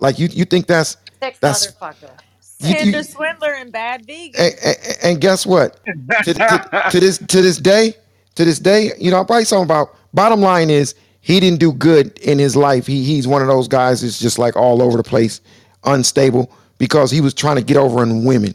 Like 0.00 0.18
you 0.18 0.28
you 0.28 0.44
think 0.44 0.66
that's 0.66 0.96
Sick 1.22 1.38
that's 1.40 1.68
motherfucker. 1.72 2.10
you, 2.58 2.68
you 2.68 2.74
Tinder 2.74 3.02
swindler 3.02 3.54
and 3.54 3.72
bad 3.72 4.04
vegan. 4.06 4.34
and, 4.38 4.54
and, 4.64 4.98
and 5.02 5.20
guess 5.20 5.46
what? 5.46 5.80
To, 6.24 6.34
to, 6.34 6.88
to 6.90 7.00
this 7.00 7.18
to 7.18 7.42
this 7.42 7.58
day, 7.58 7.94
to 8.34 8.44
this 8.44 8.58
day, 8.58 8.92
you 8.98 9.10
know, 9.10 9.20
I'm 9.20 9.26
probably 9.26 9.44
talking 9.44 9.64
about. 9.64 9.96
Bottom 10.12 10.40
line 10.40 10.70
is 10.70 10.94
he 11.22 11.40
didn't 11.40 11.58
do 11.58 11.72
good 11.72 12.16
in 12.18 12.38
his 12.38 12.54
life. 12.54 12.86
He 12.86 13.02
he's 13.02 13.26
one 13.26 13.42
of 13.42 13.48
those 13.48 13.66
guys 13.66 14.02
that's 14.02 14.18
just 14.18 14.38
like 14.38 14.56
all 14.56 14.82
over 14.82 14.96
the 14.96 15.02
place, 15.02 15.40
unstable 15.84 16.52
because 16.78 17.10
he 17.10 17.20
was 17.20 17.34
trying 17.34 17.56
to 17.56 17.62
get 17.62 17.76
over 17.76 18.00
on 18.00 18.24
women. 18.24 18.54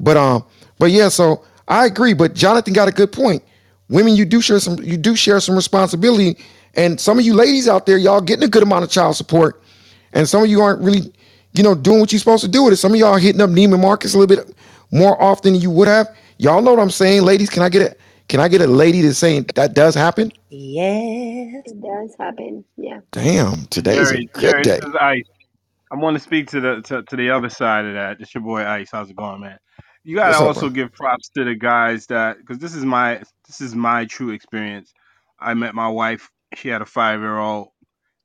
But 0.00 0.16
um, 0.16 0.44
but 0.78 0.90
yeah, 0.90 1.08
so 1.08 1.44
I 1.68 1.86
agree. 1.86 2.14
But 2.14 2.34
Jonathan 2.34 2.72
got 2.72 2.88
a 2.88 2.92
good 2.92 3.12
point. 3.12 3.42
Women, 3.88 4.16
you 4.16 4.24
do 4.24 4.40
share 4.40 4.60
some 4.60 4.82
you 4.82 4.96
do 4.96 5.14
share 5.14 5.40
some 5.40 5.54
responsibility, 5.54 6.38
and 6.74 7.00
some 7.00 7.18
of 7.18 7.24
you 7.24 7.34
ladies 7.34 7.68
out 7.68 7.86
there, 7.86 7.98
y'all 7.98 8.20
getting 8.20 8.44
a 8.44 8.48
good 8.48 8.62
amount 8.62 8.84
of 8.84 8.90
child 8.90 9.16
support, 9.16 9.62
and 10.12 10.28
some 10.28 10.42
of 10.42 10.48
you 10.50 10.60
aren't 10.60 10.80
really, 10.82 11.12
you 11.52 11.62
know, 11.62 11.74
doing 11.74 12.00
what 12.00 12.12
you're 12.12 12.18
supposed 12.18 12.44
to 12.44 12.50
do 12.50 12.62
with 12.64 12.72
it. 12.72 12.76
Some 12.76 12.92
of 12.92 12.98
y'all 12.98 13.16
hitting 13.16 13.40
up 13.40 13.50
Neiman 13.50 13.80
Marcus 13.80 14.14
a 14.14 14.18
little 14.18 14.34
bit 14.36 14.54
more 14.92 15.20
often 15.22 15.52
than 15.52 15.62
you 15.62 15.70
would 15.70 15.88
have. 15.88 16.08
Y'all 16.38 16.62
know 16.62 16.72
what 16.72 16.80
I'm 16.80 16.90
saying, 16.90 17.22
ladies. 17.22 17.50
Can 17.50 17.62
I 17.62 17.68
get 17.68 17.92
a 17.92 17.96
can 18.28 18.40
I 18.40 18.48
get 18.48 18.60
a 18.60 18.66
lady 18.66 19.00
that's 19.02 19.18
saying 19.18 19.46
that 19.56 19.74
does 19.74 19.94
happen? 19.94 20.32
Yes. 20.50 21.62
It 21.66 21.80
does 21.80 22.14
happen. 22.18 22.64
Yeah. 22.76 23.00
Damn, 23.12 23.66
today's 23.66 24.12
a 24.12 24.18
Jerry, 24.18 24.30
good 24.32 24.40
Jerry, 24.40 24.62
day. 24.62 24.80
this 24.80 24.88
is 24.88 24.94
Ice. 25.00 25.24
I 25.90 25.96
want 25.96 26.14
to 26.16 26.20
speak 26.20 26.48
to 26.50 26.60
the 26.60 26.82
to, 26.82 27.02
to 27.02 27.16
the 27.16 27.30
other 27.30 27.48
side 27.48 27.84
of 27.84 27.94
that. 27.94 28.20
It's 28.20 28.34
your 28.34 28.42
boy 28.42 28.64
Ice. 28.64 28.90
How's 28.92 29.10
it 29.10 29.16
going, 29.16 29.40
man? 29.40 29.58
You 30.04 30.16
gotta 30.16 30.36
What's 30.36 30.40
up, 30.40 30.46
also 30.46 30.68
bro? 30.68 30.70
give 30.70 30.92
props 30.92 31.28
to 31.30 31.44
the 31.44 31.54
guys 31.54 32.06
that 32.06 32.38
because 32.38 32.58
this 32.58 32.74
is 32.74 32.84
my 32.84 33.22
this 33.46 33.60
is 33.60 33.74
my 33.74 34.04
true 34.06 34.30
experience. 34.30 34.94
I 35.40 35.54
met 35.54 35.74
my 35.74 35.88
wife. 35.88 36.30
She 36.54 36.68
had 36.68 36.82
a 36.82 36.86
five 36.86 37.20
year 37.20 37.38
old 37.38 37.68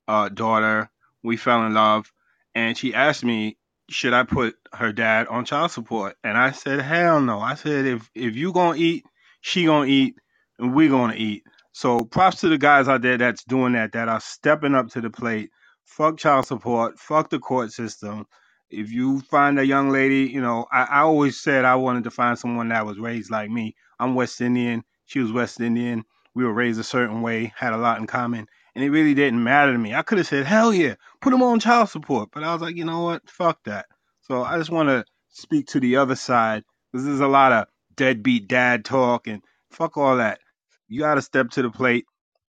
uh, 0.07 0.29
daughter. 0.29 0.89
We 1.23 1.37
fell 1.37 1.65
in 1.65 1.73
love, 1.73 2.11
and 2.53 2.77
she 2.77 2.93
asked 2.93 3.23
me, 3.23 3.57
"Should 3.89 4.13
I 4.13 4.23
put 4.23 4.55
her 4.73 4.91
dad 4.91 5.27
on 5.27 5.45
child 5.45 5.71
support?" 5.71 6.15
And 6.23 6.37
I 6.37 6.51
said, 6.51 6.81
"Hell 6.81 7.21
no." 7.21 7.39
I 7.39 7.55
said, 7.55 7.85
"If 7.85 8.09
if 8.15 8.35
you 8.35 8.53
gonna 8.53 8.77
eat, 8.77 9.05
she 9.41 9.65
gonna 9.65 9.87
eat, 9.87 10.15
and 10.59 10.73
we 10.73 10.87
gonna 10.87 11.15
eat." 11.15 11.43
So 11.71 11.99
props 11.99 12.41
to 12.41 12.49
the 12.49 12.57
guys 12.57 12.87
out 12.87 13.01
there 13.01 13.17
that's 13.17 13.43
doing 13.43 13.73
that, 13.73 13.91
that 13.93 14.07
are 14.09 14.19
stepping 14.21 14.75
up 14.75 14.89
to 14.89 15.01
the 15.01 15.09
plate. 15.09 15.51
Fuck 15.85 16.17
child 16.17 16.47
support. 16.47 16.99
Fuck 16.99 17.29
the 17.29 17.39
court 17.39 17.71
system. 17.71 18.25
If 18.69 18.91
you 18.91 19.21
find 19.21 19.59
a 19.59 19.65
young 19.65 19.89
lady, 19.89 20.29
you 20.31 20.41
know, 20.41 20.65
I, 20.71 20.83
I 20.83 20.99
always 21.01 21.41
said 21.41 21.65
I 21.65 21.75
wanted 21.75 22.05
to 22.05 22.11
find 22.11 22.37
someone 22.39 22.69
that 22.69 22.85
was 22.85 22.97
raised 22.99 23.29
like 23.31 23.49
me. 23.49 23.75
I'm 23.99 24.15
West 24.15 24.41
Indian. 24.41 24.83
She 25.05 25.19
was 25.19 25.31
West 25.31 25.59
Indian. 25.61 26.03
We 26.35 26.43
were 26.43 26.53
raised 26.53 26.80
a 26.80 26.83
certain 26.83 27.22
way, 27.22 27.53
had 27.55 27.73
a 27.73 27.77
lot 27.77 27.99
in 27.99 28.07
common 28.07 28.47
and 28.75 28.83
it 28.83 28.89
really 28.89 29.14
didn't 29.14 29.43
matter 29.43 29.72
to 29.72 29.77
me. 29.77 29.95
I 29.95 30.01
could 30.01 30.17
have 30.17 30.27
said, 30.27 30.45
hell 30.45 30.73
yeah, 30.73 30.95
put 31.22 31.31
them 31.31 31.41
on 31.41 31.59
child 31.59 31.89
support. 31.89 32.30
But 32.31 32.43
I 32.43 32.51
was 32.53 32.61
like, 32.61 32.75
you 32.75 32.85
know 32.85 33.01
what? 33.01 33.27
Fuck 33.30 33.64
that. 33.64 33.85
So 34.22 34.43
I 34.43 34.57
just 34.57 34.69
want 34.69 34.89
to 34.89 35.05
speak 35.30 35.67
to 35.67 35.80
the 35.80 35.95
other 35.95 36.15
side 36.15 36.64
because 36.91 37.05
there's 37.05 37.22
a 37.22 37.27
lot 37.27 37.53
of 37.53 37.67
deadbeat 37.95 38.47
dad 38.47 38.83
talk 38.83 39.27
and 39.27 39.41
fuck 39.72 39.97
all 39.97 40.17
that. 40.17 40.39
You 40.88 40.99
got 40.99 41.15
to 41.15 41.22
step 41.22 41.49
to 41.51 41.61
the 41.61 41.69
plate 41.69 42.05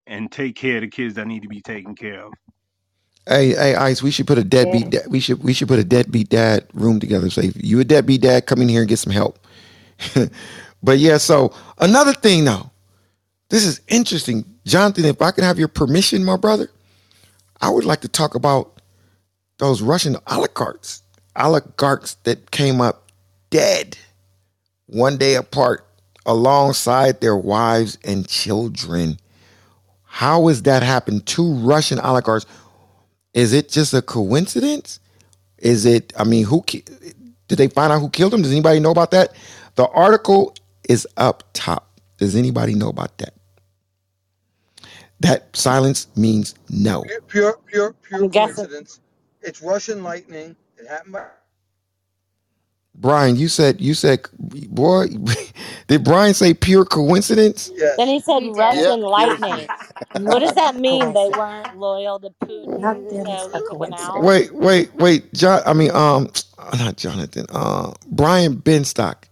and 0.07 0.31
take 0.31 0.57
care 0.57 0.77
of 0.77 0.83
the 0.83 0.89
kids 0.89 1.15
that 1.15 1.27
need 1.27 1.43
to 1.43 1.49
be 1.49 1.61
taken 1.61 1.95
care 1.95 2.27
of. 2.27 2.33
Hey, 3.27 3.51
hey, 3.51 3.75
Ice, 3.75 4.03
we 4.03 4.11
should 4.11 4.27
put 4.27 4.39
a 4.39 4.45
deadbeat 4.45 4.91
dad. 4.91 5.03
We 5.09 5.21
should 5.21 5.45
we 5.45 5.53
should 5.53 5.69
put 5.69 5.79
a 5.79 5.85
deadbeat 5.85 6.31
dad 6.31 6.67
room 6.73 6.99
together. 6.99 7.29
Say, 7.29 7.53
you 7.57 7.79
a 7.79 7.85
deadbeat 7.85 8.23
dad, 8.23 8.47
come 8.47 8.63
in 8.63 8.71
here 8.71 8.81
and 8.81 8.89
get 8.89 8.99
some 8.99 9.13
help. 9.13 9.39
but 10.83 10.99
yeah, 10.99 11.19
so 11.19 11.53
another 11.77 12.15
thing 12.15 12.45
though, 12.47 12.71
this 13.51 13.65
is 13.65 13.81
interesting, 13.89 14.45
Jonathan. 14.65 15.07
If 15.07 15.23
I 15.23 15.31
can 15.31 15.45
have 15.45 15.59
your 15.59 15.69
permission, 15.69 16.25
my 16.25 16.37
brother, 16.37 16.69
I 17.61 17.71
would 17.71 17.85
like 17.85 18.03
to 18.03 18.09
talk 18.09 18.35
about 18.35 18.81
those 19.59 19.83
Russian 19.83 20.17
oligarchs, 20.27 21.03
oligarchs 21.35 22.15
that 22.25 22.51
came 22.51 22.81
up 22.81 23.11
dead 23.51 23.97
one 24.87 25.17
day 25.17 25.35
apart 25.35 25.87
alongside 26.27 27.21
their 27.21 27.37
wives 27.37 27.99
and 28.05 28.29
children. 28.29 29.19
How 30.05 30.49
has 30.49 30.63
that 30.63 30.83
happened? 30.83 31.27
Two 31.27 31.55
Russian 31.55 31.99
oligarchs. 32.01 32.47
Is 33.35 33.53
it 33.53 33.69
just 33.71 33.95
a 33.95 34.03
coincidence? 34.03 35.01
Is 35.59 35.87
it? 35.87 36.13
I 36.19 36.25
mean, 36.25 36.45
who 36.45 36.63
did 36.63 37.59
they 37.59 37.69
find 37.69 37.93
out 37.93 38.01
who 38.01 38.11
killed 38.11 38.33
them? 38.33 38.43
Does 38.43 38.53
anybody 38.53 38.79
know 38.79 38.91
about 38.91 39.11
that? 39.13 39.33
The 39.77 39.87
article 39.89 40.55
is 40.89 41.07
up 41.17 41.45
top. 41.53 42.01
Does 42.19 42.37
anybody 42.37 42.75
know 42.75 42.89
about 42.89 43.17
that? 43.19 43.35
That 45.21 45.55
silence 45.57 46.09
means 46.17 46.55
no. 46.71 47.03
Pure, 47.05 47.21
pure, 47.29 47.59
pure, 47.67 47.93
pure 48.03 48.25
I'm 48.25 48.29
guessing. 48.29 48.67
coincidence. 48.67 49.01
It's 49.43 49.63
Russian 49.63 50.03
lightning. 50.03 50.57
It 50.79 50.89
happened 50.89 51.15
by. 51.15 51.27
Brian, 52.97 53.37
you 53.37 53.49
said 53.49 53.81
you 53.81 53.95
said, 53.95 54.27
boy, 54.39 55.09
did 55.89 56.05
Brian 56.05 56.35
say 56.35 56.55
pure 56.55 56.85
coincidence? 56.85 57.73
Yes. 57.75 57.99
Then 57.99 58.09
he 58.09 58.21
said 58.21 58.45
Russian 58.45 59.01
Yep. 59.01 59.01
lightning. 59.03 59.71
What 60.15 60.41
does 60.41 60.55
that 60.55 60.77
mean? 60.77 61.13
They 61.15 61.29
Coincidence. 61.29 61.31
weren't 61.31 61.77
loyal 61.77 62.21
to 62.21 62.31
Putin, 62.45 62.79
Nothing's 62.81 63.19
so 63.19 63.51
he 63.53 63.55
a 63.55 63.61
took 63.61 63.81
him 63.81 63.93
out. 63.95 64.23
coincidence. 64.23 64.25
Wait, 64.25 64.55
wait, 64.55 64.95
wait, 64.97 65.33
John. 65.35 65.63
I 65.67 65.75
mean, 65.75 65.91
um, 65.93 66.31
not 66.79 66.97
Jonathan. 66.99 67.47
Uh, 67.51 67.93
Brian 68.11 68.57
Benstock. 68.57 69.25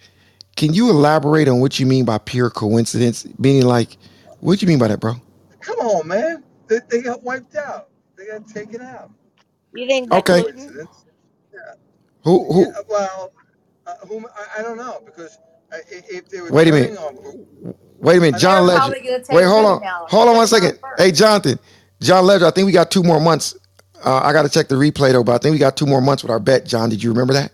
Can 0.57 0.75
you 0.75 0.91
elaborate 0.91 1.49
on 1.49 1.61
what 1.61 1.81
you 1.81 1.87
mean 1.87 2.05
by 2.05 2.19
pure 2.19 2.51
coincidence? 2.51 3.27
Meaning, 3.39 3.67
like, 3.67 3.97
what 4.41 4.59
do 4.59 4.67
you 4.67 4.69
mean 4.71 4.79
by 4.79 4.89
that, 4.89 5.01
bro? 5.01 5.17
Come 5.67 5.81
on, 5.81 6.09
man. 6.09 6.45
They, 6.69 6.81
they 6.91 7.03
got 7.03 7.25
wiped 7.25 7.57
out. 7.57 7.91
They 8.19 8.29
got 8.29 8.49
taken 8.49 8.83
out. 8.83 9.11
You 9.75 9.87
think? 9.89 10.13
Okay. 10.13 10.43
Coincidence? 10.43 11.07
Yeah. 11.53 11.61
Who? 12.25 12.53
Who? 12.53 12.67
Yeah, 12.67 12.83
well, 12.89 13.33
uh, 13.87 13.95
whom, 14.09 14.27
I, 14.37 14.61
I, 14.61 14.63
don't 14.63 14.79
know 14.79 15.03
because 15.07 15.39
uh, 15.73 15.77
i- 15.79 16.05
if 16.11 16.29
they 16.31 16.43
were 16.43 16.53
Wait 16.53 16.69
a 16.69 16.73
minute. 16.73 16.99
on 16.99 17.17
Wait 18.01 18.19
a 18.19 18.21
minute, 18.21 18.39
John 18.41 18.67
don't 18.67 18.67
They're 18.67 18.75
know. 18.75 18.75
Legend. 18.75 18.95
probably 18.95 19.01
gonna 19.03 19.25
take 19.25 19.29
Wait, 19.37 19.45
hold 19.47 19.67
on, 19.67 19.81
Putin 19.83 20.09
hold 20.09 20.29
on 20.29 20.37
one 20.37 20.47
Take 20.47 20.55
him 20.55 20.65
out 20.65 20.75
second. 20.75 20.79
Hey. 20.99 21.13
Jonathan, 21.13 21.59
John 22.01 22.27
Legere. 22.27 22.49
I 22.49 22.53
think 22.53 22.67
we 22.67 22.73
got 22.73 22.91
two 22.91 23.03
more 23.05 23.21
months. 23.21 23.57
Uh, 24.05 24.21
I 24.25 24.33
got 24.33 24.43
to 24.43 24.51
check 24.51 24.69
the 24.69 24.77
replay 24.77 25.13
though, 25.13 25.25
but 25.25 25.35
I 25.35 25.39
think 25.39 25.53
we 25.55 25.59
got 25.59 25.77
two 25.77 25.87
more 25.87 26.01
months 26.03 26.23
with 26.25 26.31
our 26.31 26.41
bet. 26.41 26.67
John, 26.67 26.91
did 26.91 27.03
you 27.03 27.11
remember 27.13 27.35
that, 27.35 27.53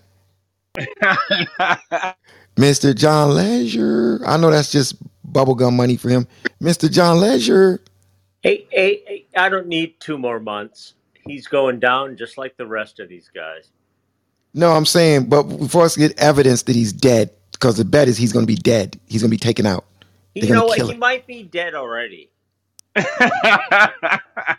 Mister 2.59 2.95
John 2.95 3.31
Legere? 3.35 4.21
I 4.27 4.37
know 4.39 4.51
that's 4.51 4.73
just 4.73 4.97
bubblegum 5.33 5.75
money 5.75 5.97
for 5.97 6.11
him, 6.11 6.29
Mister 6.61 6.89
John 6.89 7.19
Legere. 7.21 7.81
Hey, 8.43 8.69
hey, 8.73 9.03
hey, 9.07 9.27
I 9.37 9.51
don't 9.51 9.69
need 9.69 10.01
two 10.01 10.19
more 10.19 10.41
months. 10.41 10.95
He's 11.27 11.47
going 11.49 11.81
down 11.81 12.17
just 12.17 12.39
like 12.39 12.57
the 12.57 12.67
rest 12.67 13.01
of 13.01 13.09
these 13.09 13.31
guys. 13.35 13.71
No, 14.55 14.73
I'm 14.73 14.87
saying, 14.87 15.27
but 15.31 15.45
for 15.71 15.85
us 15.85 15.95
to 15.95 16.01
get 16.01 16.19
evidence 16.21 16.65
that 16.65 16.77
he's 16.77 16.93
dead, 16.93 17.31
because 17.53 17.77
the 17.79 17.85
bet 17.87 18.09
is 18.09 18.19
he's 18.19 18.33
going 18.33 18.45
to 18.47 18.53
be 18.53 18.57
dead. 18.57 19.01
He's 19.09 19.23
going 19.23 19.31
to 19.31 19.37
be 19.37 19.39
taken 19.41 19.67
out. 19.67 19.87
They're 20.41 20.49
You 20.49 20.53
going 20.53 20.61
know 20.61 20.65
to 20.65 20.67
what? 20.67 20.81
kill 20.81 20.89
He 20.89 20.93
him. 20.93 20.97
might 20.97 21.27
be 21.27 21.45
dead 21.45 21.75
already. 21.75 22.31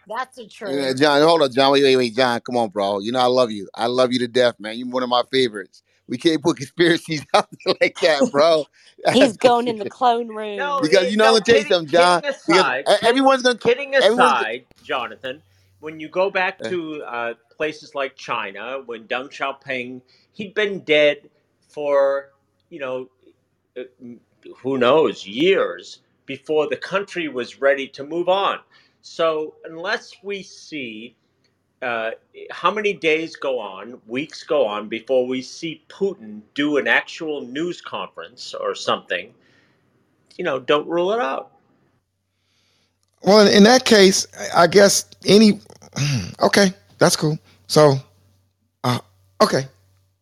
That's 0.08 0.38
a 0.40 0.48
Yeah, 0.66 0.94
truth. 0.94 0.94
John, 0.94 1.22
hold 1.24 1.44
on, 1.44 1.52
John. 1.54 1.72
Wait, 1.74 1.84
wait, 1.84 1.98
wait, 1.98 2.16
John. 2.16 2.40
Come 2.42 2.58
on, 2.58 2.70
bro. 2.70 3.00
You 3.00 3.12
know 3.14 3.20
I 3.20 3.26
love 3.28 3.52
you. 3.52 3.70
I 3.76 3.88
love 3.88 4.14
you 4.14 4.20
to 4.20 4.28
death, 4.30 4.56
man. 4.60 4.78
You're 4.78 4.90
one 4.90 5.04
of 5.04 5.10
my 5.10 5.24
favorites. 5.32 5.84
We 6.08 6.18
can't 6.18 6.44
put 6.44 6.58
conspiracies 6.58 7.26
out 7.34 7.50
there 7.66 7.76
like 7.82 8.00
that, 8.02 8.32
bro. 8.32 8.66
He's 9.08 9.38
going 9.38 9.68
in 9.68 9.80
the 9.80 9.86
clone 9.86 10.30
No, 10.58 10.80
room. 10.80 10.82
because 10.82 11.12
you 11.12 11.18
know 11.18 11.26
I'm 11.28 11.34
no. 11.34 11.42
tell 11.44 11.58
you 11.58 11.66
something, 11.66 11.90
John. 11.90 12.22
kidding 12.22 12.26
aside, 12.26 12.88
kidding, 13.00 13.10
everyone's 13.10 13.44
gonna, 13.44 13.60
kidding 13.60 13.96
everyone's. 14.00 14.36
aside, 14.36 14.66
Jonathan. 14.84 15.44
When 15.80 16.00
you 16.00 16.10
go 16.10 16.30
back 16.32 16.64
Uh, 16.64 16.66
to 16.66 17.04
uh, 17.04 17.34
places 17.58 17.96
like 17.96 18.16
China, 18.16 18.82
when 18.86 19.06
Deng 19.08 19.30
Xiaoping, 19.30 20.02
he'd 20.34 20.54
been 20.56 20.82
dead 20.82 21.30
for 21.70 22.32
you 22.70 22.80
know, 22.80 23.10
uh, 23.78 23.84
who 24.58 24.78
knows, 24.78 25.28
years 25.28 26.00
before 26.26 26.68
the 26.70 26.78
country 26.78 27.28
was 27.30 27.62
ready 27.62 27.88
to 27.90 28.06
move 28.06 28.30
on. 28.30 28.60
So 29.02 29.56
unless 29.66 30.14
we 30.24 30.44
see 30.44 31.16
uh, 31.84 32.12
how 32.50 32.72
many 32.72 32.94
days 32.94 33.36
go 33.36 33.60
on, 33.60 34.00
weeks 34.08 34.44
go 34.44 34.66
on 34.66 34.88
before 34.88 35.28
we 35.28 35.42
see 35.42 35.84
Putin 35.90 36.42
do 36.54 36.78
an 36.78 36.88
actual 36.88 37.42
news 37.42 37.82
conference 37.82 38.54
or 38.54 38.74
something, 38.74 39.34
you 40.38 40.44
know, 40.44 40.60
don't 40.60 40.88
rule 40.88 41.12
it 41.12 41.20
out. 41.20 41.52
Well, 43.24 43.48
in 43.48 43.64
that 43.64 43.86
case, 43.86 44.28
I 44.56 44.68
guess 44.68 45.06
any. 45.26 45.60
Okay, 46.42 46.74
that's 46.98 47.16
cool. 47.16 47.38
So, 47.68 47.94
uh, 48.84 49.00
okay, 49.42 49.68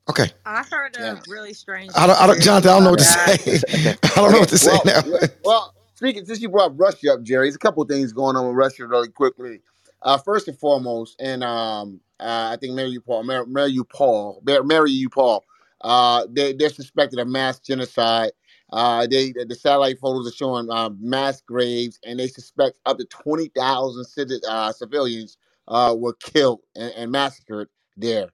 okay. 0.09 0.29
I 0.45 0.63
heard 0.63 0.95
yeah. 0.99 1.13
a 1.13 1.21
really 1.29 1.53
strange 1.53 1.91
I 1.95 2.05
don't, 2.05 2.21
I 2.21 2.27
don't, 2.27 2.41
Jonathan. 2.41 2.69
I 2.69 2.73
don't 2.73 2.83
know 2.83 2.89
what 2.91 2.99
to 2.99 3.05
say. 3.05 3.59
I 4.03 4.15
don't 4.15 4.31
know 4.33 4.39
what 4.39 4.49
to 4.49 4.57
say 4.57 4.71
Well, 4.71 4.81
now. 4.85 5.01
well, 5.09 5.29
well, 5.45 5.75
speaking 5.95 6.25
since 6.25 6.41
you 6.41 6.49
brought 6.49 6.77
Russia 6.77 7.13
up, 7.13 7.23
Jerry, 7.23 7.45
there's 7.45 7.55
a 7.55 7.59
couple 7.59 7.81
of 7.81 7.89
things 7.89 8.11
going 8.11 8.35
on 8.35 8.45
with 8.47 8.55
Russia 8.55 8.85
really 8.85 9.07
quickly. 9.07 9.61
Uh, 10.03 10.17
first 10.17 10.47
and 10.47 10.57
foremost, 10.57 11.15
and 11.21 11.43
um, 11.43 11.99
uh, 12.19 12.49
I 12.51 12.57
think 12.59 12.73
Mariupol, 12.73 13.25
Mary, 13.25 13.45
Mary 13.47 13.77
Paul, 13.93 14.41
Mariupol, 14.45 15.41
uh, 15.81 16.25
they 16.29 16.53
they're 16.53 16.69
suspected 16.69 17.19
of 17.19 17.27
mass 17.27 17.59
genocide. 17.59 18.31
Uh, 18.73 19.05
they 19.07 19.31
the 19.31 19.55
satellite 19.55 19.99
photos 19.99 20.27
are 20.27 20.35
showing 20.35 20.69
uh, 20.71 20.89
mass 20.99 21.41
graves, 21.41 21.99
and 22.05 22.19
they 22.19 22.27
suspect 22.27 22.79
up 22.85 22.97
to 22.97 23.05
twenty 23.05 23.49
thousand 23.55 24.05
uh, 24.49 24.71
civilians 24.71 25.37
uh, 25.67 25.95
were 25.97 26.13
killed 26.13 26.61
and, 26.75 26.91
and 26.95 27.11
massacred 27.11 27.67
there. 27.97 28.29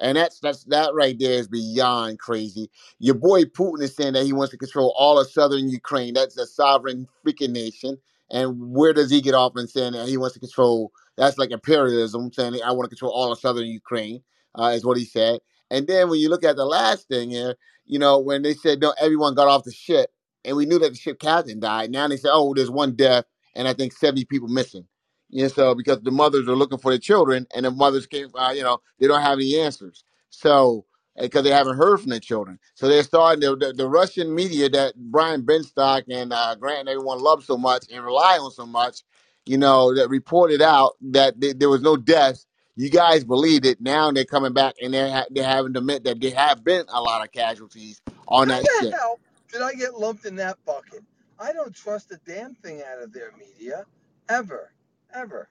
And 0.00 0.16
that's 0.16 0.40
that's 0.40 0.64
that 0.64 0.92
right 0.94 1.16
there 1.18 1.38
is 1.38 1.46
beyond 1.46 2.18
crazy. 2.18 2.68
Your 2.98 3.14
boy 3.14 3.44
Putin 3.44 3.82
is 3.82 3.94
saying 3.94 4.14
that 4.14 4.24
he 4.24 4.32
wants 4.32 4.50
to 4.50 4.58
control 4.58 4.92
all 4.98 5.20
of 5.20 5.30
southern 5.30 5.68
Ukraine. 5.68 6.14
That's 6.14 6.36
a 6.36 6.46
sovereign 6.46 7.06
freaking 7.24 7.50
nation. 7.50 7.98
And 8.30 8.72
where 8.72 8.92
does 8.94 9.10
he 9.10 9.20
get 9.20 9.34
off 9.34 9.52
and 9.56 9.68
saying 9.70 9.92
that 9.92 10.08
he 10.08 10.16
wants 10.16 10.34
to 10.34 10.40
control? 10.40 10.90
That's 11.16 11.38
like 11.38 11.50
imperialism, 11.52 12.32
saying 12.32 12.60
I 12.64 12.72
want 12.72 12.90
to 12.90 12.96
control 12.96 13.12
all 13.12 13.32
of 13.32 13.38
southern 13.38 13.66
Ukraine, 13.66 14.22
uh, 14.58 14.72
is 14.74 14.84
what 14.84 14.98
he 14.98 15.04
said. 15.04 15.40
And 15.70 15.86
then 15.86 16.10
when 16.10 16.20
you 16.20 16.28
look 16.28 16.44
at 16.44 16.56
the 16.56 16.64
last 16.66 17.08
thing 17.08 17.30
here, 17.30 17.56
you 17.86 17.98
know, 17.98 18.18
when 18.18 18.42
they 18.42 18.54
said 18.54 18.80
no, 18.80 18.94
everyone 19.00 19.34
got 19.34 19.48
off 19.48 19.64
the 19.64 19.72
ship, 19.72 20.10
and 20.44 20.56
we 20.56 20.66
knew 20.66 20.78
that 20.78 20.90
the 20.90 20.98
ship 20.98 21.18
captain 21.20 21.60
died. 21.60 21.90
Now 21.90 22.08
they 22.08 22.16
say, 22.16 22.28
oh, 22.32 22.54
there's 22.54 22.70
one 22.70 22.94
death, 22.96 23.24
and 23.54 23.68
I 23.68 23.74
think 23.74 23.92
70 23.92 24.24
people 24.26 24.48
missing. 24.48 24.86
Yeah, 25.30 25.48
so 25.48 25.74
because 25.74 26.00
the 26.02 26.10
mothers 26.10 26.48
are 26.48 26.56
looking 26.56 26.78
for 26.78 26.92
their 26.92 26.98
children, 26.98 27.46
and 27.54 27.64
the 27.64 27.70
mothers 27.70 28.06
came, 28.06 28.28
uh, 28.34 28.52
you 28.54 28.62
know, 28.62 28.80
they 29.00 29.06
don't 29.06 29.22
have 29.22 29.38
any 29.38 29.58
answers. 29.58 30.04
So 30.30 30.86
because 31.20 31.44
they 31.44 31.50
haven't 31.50 31.76
heard 31.76 32.00
from 32.00 32.10
their 32.10 32.20
children, 32.20 32.58
so 32.74 32.88
they're 32.88 33.02
starting 33.02 33.40
the, 33.40 33.56
the, 33.56 33.72
the 33.72 33.88
Russian 33.88 34.34
media 34.34 34.68
that 34.70 34.94
Brian 34.96 35.42
Benstock 35.42 36.04
and 36.10 36.32
uh, 36.32 36.54
Grant 36.56 36.80
and 36.80 36.88
everyone 36.88 37.20
loves 37.20 37.46
so 37.46 37.56
much 37.56 37.86
and 37.92 38.04
rely 38.04 38.38
on 38.38 38.50
so 38.50 38.66
much, 38.66 39.02
you 39.46 39.58
know, 39.58 39.94
that 39.94 40.08
reported 40.08 40.62
out 40.62 40.92
that 41.02 41.40
th- 41.40 41.56
there 41.58 41.68
was 41.70 41.82
no 41.82 41.96
deaths. 41.96 42.46
You 42.76 42.90
guys 42.90 43.24
believed 43.24 43.66
it. 43.66 43.80
Now 43.80 44.10
they're 44.12 44.24
coming 44.24 44.52
back 44.52 44.74
and 44.82 44.94
they're 44.94 45.10
ha- 45.10 45.26
they're 45.30 45.44
having 45.44 45.74
to 45.74 45.80
admit 45.80 46.04
that 46.04 46.20
there 46.20 46.34
have 46.34 46.64
been 46.64 46.84
a 46.88 47.00
lot 47.02 47.22
of 47.24 47.32
casualties 47.32 48.00
on 48.28 48.48
How 48.48 48.54
that 48.54 48.62
the 48.62 48.86
ship. 48.86 48.92
hell 48.92 49.20
did 49.52 49.62
I 49.62 49.74
get 49.74 49.94
lumped 49.94 50.24
in 50.24 50.36
that 50.36 50.58
bucket? 50.64 51.02
I 51.38 51.52
don't 51.52 51.74
trust 51.74 52.12
a 52.12 52.20
damn 52.26 52.54
thing 52.54 52.82
out 52.82 53.02
of 53.02 53.12
their 53.12 53.32
media, 53.38 53.84
ever, 54.28 54.72
ever. 55.12 55.48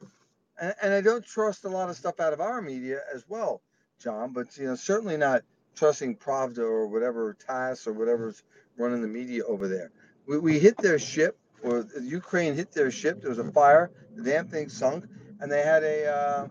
And, 0.59 0.73
and 0.81 0.93
I 0.93 1.01
don't 1.01 1.25
trust 1.25 1.65
a 1.65 1.69
lot 1.69 1.89
of 1.89 1.95
stuff 1.97 2.19
out 2.19 2.33
of 2.33 2.41
our 2.41 2.61
media 2.61 3.01
as 3.13 3.25
well, 3.27 3.61
John. 3.99 4.33
But 4.33 4.57
you 4.57 4.65
know, 4.67 4.75
certainly 4.75 5.17
not 5.17 5.43
trusting 5.75 6.17
Pravda 6.17 6.59
or 6.59 6.87
whatever 6.87 7.35
TASS 7.47 7.87
or 7.87 7.93
whatever's 7.93 8.43
running 8.77 9.01
the 9.01 9.07
media 9.07 9.45
over 9.45 9.67
there. 9.67 9.91
We, 10.27 10.39
we 10.39 10.59
hit 10.59 10.77
their 10.77 10.99
ship, 10.99 11.37
or 11.63 11.87
Ukraine 12.01 12.55
hit 12.55 12.71
their 12.71 12.91
ship. 12.91 13.21
There 13.21 13.29
was 13.29 13.39
a 13.39 13.51
fire. 13.51 13.91
The 14.15 14.23
damn 14.23 14.47
thing 14.47 14.69
sunk, 14.69 15.05
and 15.39 15.51
they 15.51 15.61
had 15.61 15.83
a 15.83 16.05
uh, 16.07 16.47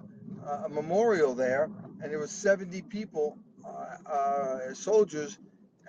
a 0.65 0.69
memorial 0.69 1.35
there, 1.35 1.71
and 2.03 2.11
there 2.11 2.19
was 2.19 2.31
70 2.31 2.83
people, 2.83 3.39
uh, 3.65 4.11
uh, 4.11 4.75
soldiers, 4.75 5.39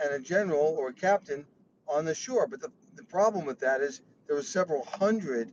and 0.04 0.14
a 0.14 0.20
general 0.20 0.76
or 0.78 0.90
a 0.90 0.94
captain 0.94 1.46
on 1.88 2.06
the 2.06 2.16
shore. 2.16 2.48
But 2.48 2.62
the, 2.62 2.72
the 2.96 3.04
problem 3.04 3.46
with 3.46 3.60
that 3.60 3.82
is 3.82 4.02
there 4.28 4.36
was 4.36 4.48
several 4.48 4.86
hundred 4.86 5.52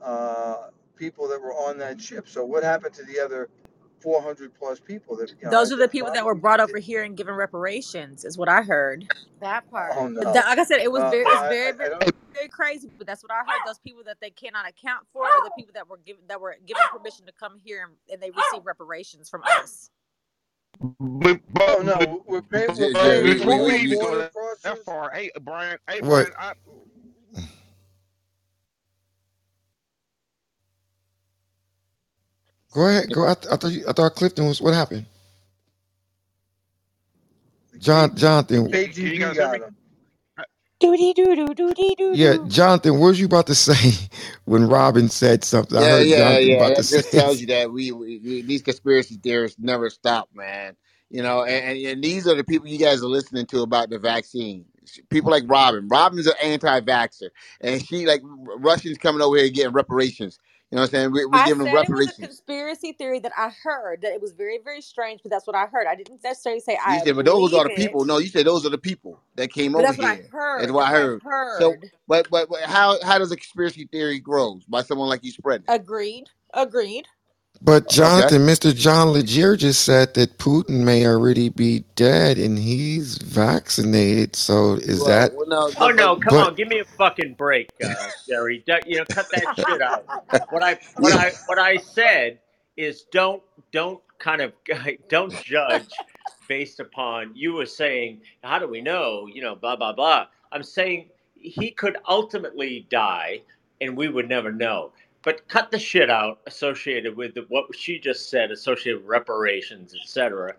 uh, 0.00 0.68
people 0.96 1.28
that 1.28 1.40
were 1.40 1.54
on 1.54 1.78
that 1.78 2.00
ship. 2.00 2.28
So 2.28 2.44
what 2.44 2.62
happened 2.62 2.94
to 2.94 3.04
the 3.04 3.20
other 3.20 3.48
400 4.02 4.54
plus 4.58 4.80
people 4.80 5.16
that 5.18 5.30
you 5.30 5.36
know 5.48 5.50
those 5.50 5.72
are 5.72 5.76
the 5.76 5.88
people 5.88 6.12
that 6.12 6.24
were 6.24 6.34
identified? 6.34 6.42
brought 6.42 6.60
over 6.60 6.78
here 6.78 7.04
and 7.04 7.16
given 7.16 7.34
reparations, 7.34 8.24
is 8.24 8.38
what 8.38 8.48
I 8.48 8.62
heard. 8.62 9.06
That 9.40 9.70
part. 9.70 9.96
Oh 9.96 10.08
But 10.18 10.28
no. 10.32 10.32
like 10.34 10.58
I 10.58 10.64
said, 10.64 10.80
it 10.80 10.92
was 10.92 11.02
Well, 11.02 11.10
very, 11.10 11.26
it's 11.30 11.42
I, 11.42 11.48
very, 11.48 11.72
I, 11.82 11.86
I 11.86 11.88
very, 11.88 11.90
don't. 11.90 12.16
very 12.34 12.48
crazy. 12.48 12.90
But 12.98 13.06
that's 13.06 13.22
what 13.22 13.32
I 13.32 13.38
heard. 13.38 13.62
Those 13.64 13.78
people 13.80 14.02
that 14.06 14.18
they 14.20 14.30
cannot 14.30 14.68
account 14.68 15.06
for 15.12 15.30
are 15.30 15.42
the 15.42 15.50
people 15.50 15.72
that 15.74 15.88
were 15.88 15.98
given 15.98 16.22
that 16.28 16.40
were 16.40 16.56
given 16.66 16.88
permission 16.88 17.26
to 17.26 17.32
come 17.32 17.58
here 17.58 17.84
and, 17.86 17.94
and 18.12 18.22
they 18.22 18.30
receive 18.32 18.66
reparations 18.66 19.30
from 19.30 19.42
us. 19.46 19.90
But, 21.00 21.40
Oh 21.66 21.82
but, 21.82 21.96
but, 21.96 22.00
no, 22.00 22.22
we're 22.26 22.42
paying. 22.42 22.76
We're 22.78 22.90
Jer- 22.90 22.94
but 23.00 23.00
paying 23.00 23.22
Jerry, 23.22 23.34
before 23.34 23.64
we, 23.64 23.64
we 23.64 23.74
for 23.74 23.84
even 23.84 23.98
go 23.98 24.16
border 24.16 24.18
that, 24.18 24.32
that 24.64 24.78
far, 24.78 25.10
hey 25.12 25.30
Brian, 25.42 25.78
hey 25.88 26.00
What? 26.00 26.28
Brian, 26.28 26.32
I, 26.38 26.54
Go 32.72 32.86
ahead. 32.88 33.12
Go. 33.12 33.28
I, 33.28 33.34
th- 33.34 33.52
I 33.52 33.56
thought 33.56 33.72
you, 33.72 33.84
I 33.88 33.92
thought 33.92 34.14
Clifton 34.16 34.46
was. 34.46 34.62
What 34.62 34.74
happened? 34.74 35.06
John. 37.78 38.16
Jonathan. 38.16 38.74
KGB 38.74 39.34
got. 39.34 39.60
Doody 40.80 41.14
doody 41.14 41.96
Yeah. 42.10 42.36
Jonathan, 42.46 42.94
what 43.00 43.08
was 43.08 43.20
you 43.20 43.26
about 43.26 43.48
to 43.48 43.54
say 43.56 44.08
when 44.46 44.68
Robin 44.68 45.08
said 45.08 45.44
something? 45.44 45.78
I 45.78 45.86
Yeah, 45.86 45.88
heard 45.88 46.08
yeah, 46.08 46.12
Jonathan 46.12 46.40
yeah. 46.40 46.54
about 46.54 46.76
to 46.76 46.82
That 46.82 46.88
just 46.88 47.10
say. 47.10 47.12
tells 47.12 47.40
you 47.40 47.48
that 47.48 47.72
we, 47.72 47.92
we, 47.92 48.18
we- 48.24 48.42
these 48.42 48.62
conspiracy 48.62 49.16
theorists 49.22 49.58
never 49.60 49.90
stop, 49.90 50.28
man. 50.34 50.76
You 51.10 51.22
know, 51.22 51.44
and, 51.44 51.78
and, 51.78 51.86
and 51.86 52.04
these 52.04 52.26
are 52.28 52.34
the 52.36 52.44
people 52.44 52.68
you 52.68 52.78
guys 52.78 53.02
are 53.02 53.08
listening 53.08 53.46
to 53.48 53.62
about 53.62 53.90
the 53.90 53.98
vaccine. 53.98 54.66
People 55.10 55.30
like 55.30 55.44
Robin. 55.48 55.88
Robin's 55.88 56.26
an 56.26 56.34
anti-vaxxer, 56.42 57.30
and 57.60 57.84
she 57.86 58.06
like 58.06 58.22
Russians 58.58 58.98
coming 58.98 59.22
over 59.22 59.36
here 59.38 59.50
getting 59.50 59.72
reparations. 59.74 60.38
You 60.70 60.76
know 60.76 60.82
what 60.82 60.94
I'm 60.94 61.12
saying? 61.12 61.12
We, 61.12 61.26
I 61.32 61.44
giving 61.44 61.60
them 61.64 61.70
said 61.70 61.80
it 61.80 61.92
was 61.92 62.06
a 62.06 62.12
reparations. 62.12 62.18
conspiracy 62.26 62.92
theory 62.92 63.20
that 63.20 63.32
I 63.38 63.50
heard 63.64 64.02
that 64.02 64.12
it 64.12 64.20
was 64.22 64.32
very, 64.32 64.58
very 64.64 64.82
strange, 64.82 65.22
but 65.22 65.30
that's 65.30 65.46
what 65.46 65.56
I 65.56 65.66
heard. 65.66 65.86
I 65.88 65.96
didn't 65.96 66.22
necessarily 66.24 66.60
say 66.60 66.78
You 66.86 66.98
I 66.98 67.00
said, 67.00 67.16
but 67.16 67.26
those 67.26 67.54
are 67.54 67.64
the 67.64 67.70
people. 67.70 68.04
it, 68.04 68.06
No, 68.06 68.18
you 68.18 68.28
said 68.28 68.46
those 68.46 68.66
are 68.66 68.70
the 68.70 68.78
people 68.78 69.20
that 69.36 69.52
came 69.52 69.76
but 69.76 69.82
over 69.82 69.86
that's 69.86 69.98
what 69.98 70.06
I 70.06 70.16
here. 70.16 70.30
That's 70.56 70.72
heard. 70.72 70.72
what 70.72 70.82
That's 70.82 70.86
I 70.86 70.90
what 70.90 70.92
I 70.92 71.06
heard. 71.22 71.22
So, 71.60 71.74
but, 72.08 72.28
but 72.30 72.48
but 72.50 72.62
how 72.62 72.98
how 73.04 73.18
does 73.18 73.32
a 73.32 73.36
conspiracy 73.36 73.88
theory 73.92 74.20
grow? 74.20 74.60
By 74.68 74.82
someone 74.82 75.08
like 75.08 75.24
you 75.24 75.32
spreading 75.32 75.66
it. 75.68 75.72
Agreed. 75.72 76.26
Agreed. 76.54 77.06
But 77.62 77.88
Okay. 77.98 78.30
Jonathan, 78.30 78.42
Mr. 78.46 78.74
John 78.74 79.08
Legere 79.12 79.56
just 79.56 79.84
said 79.84 80.14
that 80.14 80.38
Putin 80.38 80.84
may 80.84 81.06
already 81.06 81.48
be 81.50 81.84
dead 81.96 82.38
and 82.38 82.58
he's 82.58 83.18
vaccinated. 83.18 84.36
So 84.36 84.74
is 84.74 85.04
Well, 85.04 85.06
that? 85.06 85.32
well, 85.32 85.48
no, 85.48 85.72
Oh 85.76 85.90
no, 85.90 86.16
come 86.16 86.36
But 86.36 86.38
on, 86.38 86.56
give 86.56 86.68
me 86.68 86.80
a 86.80 86.84
fucking 86.98 87.34
break, 87.34 87.70
uh, 87.84 88.10
Jerry. 88.28 88.64
You 88.86 88.98
know, 88.98 89.06
cut 89.06 89.30
that 89.32 89.56
shit 89.56 89.82
out. 89.82 90.06
What 90.50 90.62
I 90.62 90.78
what 90.98 91.12
I 91.12 91.34
what 91.46 91.58
I 91.58 91.78
said 91.78 92.40
is 92.76 93.04
don't 93.12 93.42
don't 93.72 94.00
kind 94.18 94.42
of 94.42 94.54
don't 95.08 95.38
judge 95.40 96.04
based 96.48 96.80
upon 96.80 97.32
you 97.34 97.54
were 97.54 97.66
saying 97.66 98.20
how 98.44 98.58
do 98.60 98.68
we 98.68 98.80
know 98.80 99.26
you 99.32 99.42
know 99.42 99.56
blah 99.56 99.76
blah 99.76 99.92
blah. 99.92 100.26
I'm 100.52 100.62
saying 100.62 101.10
he 101.34 101.72
could 101.72 101.98
ultimately 102.08 102.86
die 102.90 103.42
and 103.80 103.96
we 103.96 104.08
would 104.08 104.28
never 104.28 104.52
know. 104.52 104.92
But 105.24 105.48
cut 105.48 105.70
the 105.70 105.78
shit 105.78 106.10
out 106.10 106.40
associated 106.46 107.16
with 107.16 107.34
the, 107.34 107.46
what 107.48 107.74
she 107.76 107.98
just 107.98 108.30
said, 108.30 108.50
associated 108.52 109.02
with 109.02 109.08
reparations, 109.10 109.94
etc. 109.94 110.54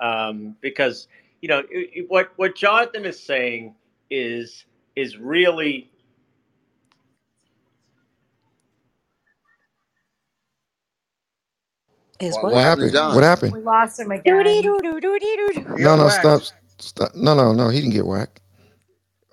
Um, 0.00 0.56
because 0.60 1.08
you 1.42 1.48
know 1.48 1.60
it, 1.60 1.90
it- 1.94 2.10
what 2.10 2.32
what 2.36 2.56
Jonathan 2.56 3.04
is 3.06 3.20
saying 3.20 3.74
is 4.10 4.66
is 4.96 5.18
really 5.18 5.90
Is 12.20 12.34
what, 12.36 12.44
what? 12.44 12.54
what 12.54 12.62
what 12.64 12.64
happened? 12.64 12.92
John? 12.92 13.14
What 13.14 13.24
happened? 13.24 13.54
We 13.54 13.60
lost 13.60 14.00
him 14.00 14.12
again. 14.12 14.62
doo 14.62 14.82
doo 14.82 15.00
doody 15.00 15.36
doo 15.36 15.52
doo. 15.54 15.76
He 15.76 15.84
No, 15.84 15.96
no, 15.96 16.10
stop, 16.10 16.42
stop. 16.80 17.14
No, 17.16 17.34
no, 17.36 17.54
no. 17.54 17.70
He 17.70 17.80
didn't 17.80 17.94
get 17.94 18.06
whacked. 18.06 18.41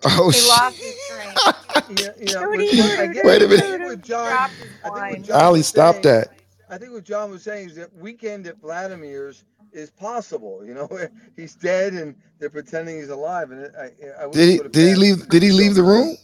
Oh 0.06 0.32
He 0.32 0.40
shit! 0.48 0.48
lost 0.48 0.82
his 0.84 1.00
train. 1.00 1.42
Yeah, 1.88 2.12
you 2.20 2.32
know, 2.32 2.46
with, 2.46 2.68
with, 2.74 2.92
I 2.98 3.08
doo 3.08 3.14
get, 3.14 3.26
Wait 3.26 3.42
a 3.44 3.48
minute. 3.48 3.66
think 3.66 3.80
what 3.80 4.02
John, 4.02 4.28
Dropped 4.28 4.60
his 4.62 4.72
I 4.84 4.90
think 4.92 5.10
what 5.10 5.22
wine. 5.22 5.24
John 5.24 5.38
Ali, 5.44 5.56
was 5.56 5.64
stop 5.64 5.72
saying, 5.72 6.04
that. 6.04 6.30
I 6.70 6.78
think 6.78 6.94
what 6.94 7.04
John 7.06 7.32
was 7.32 7.44
saying 7.44 7.70
is 7.70 7.76
that 7.78 7.94
weekend 7.96 8.48
at 8.48 8.60
Vladimir's 8.62 9.46
is 9.74 9.92
possible. 9.92 10.64
You 10.66 10.76
know, 10.76 10.90
he's 11.36 11.56
dead 11.56 11.94
and 11.94 12.16
they're 12.40 12.50
pretending 12.50 12.98
he's 12.98 13.10
alive, 13.10 13.52
and 13.52 13.72
I, 13.78 13.92
I 14.24 14.28
wouldn't 14.28 14.34
Did 14.34 14.50
he? 14.50 14.58
put 14.58 14.68
it 14.68 14.74
Did 14.74 14.88
he 14.90 14.96
past 14.96 14.96
leave? 14.96 15.30
Did 15.30 15.44
he 15.44 15.52
leave 15.52 15.76
the 15.76 15.84
room? 15.84 16.18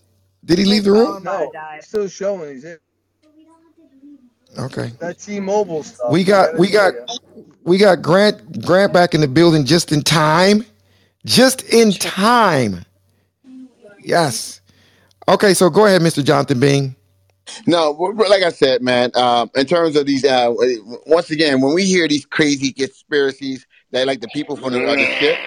Did 0.46 0.60
he 0.60 0.66
leave 0.66 0.84
the 0.86 0.92
room? 0.94 1.24
No, 1.24 1.52
died. 1.54 1.80
it's 1.80 1.88
still 1.88 2.08
showing 2.08 2.52
he's 2.54 2.66
in. 2.66 2.78
Okay. 4.58 4.94
That 5.00 5.20
T-Mobile 5.20 5.84
stuff, 5.84 6.08
We 6.10 6.24
I 6.26 6.26
got 6.26 6.40
gotta 6.40 6.60
we 6.60 6.70
got 6.72 6.94
tell 6.98 7.20
we 7.64 7.78
got 7.78 8.02
Grant 8.02 8.64
Grant 8.64 8.94
back 8.94 9.14
in 9.16 9.22
the 9.22 9.28
building 9.28 9.66
just 9.66 9.92
in 9.92 10.04
time. 10.04 10.66
Just 11.26 11.64
in 11.64 11.92
time. 11.94 12.86
Yes. 14.06 14.62
Okay, 15.28 15.54
so 15.54 15.70
go 15.70 15.86
ahead, 15.86 16.02
Mr. 16.02 16.24
Jonathan 16.24 16.60
Bing. 16.60 16.96
No, 17.68 17.92
like 17.92 18.44
I 18.44 18.50
said, 18.50 18.82
man. 18.82 19.12
Um, 19.16 19.50
in 19.56 19.66
terms 19.66 19.96
of 19.96 20.06
these, 20.06 20.24
uh, 20.24 20.54
once 21.06 21.30
again, 21.32 21.62
when 21.62 21.74
we 21.74 21.86
hear 21.86 22.08
these 22.08 22.26
crazy 22.26 22.72
conspiracies, 22.72 23.66
that 23.92 24.08
like 24.08 24.22
the 24.22 24.28
people 24.34 24.56
from 24.56 24.74
the, 24.74 24.86
uh, 24.86 24.96
the 24.96 25.06
ship. 25.20 25.38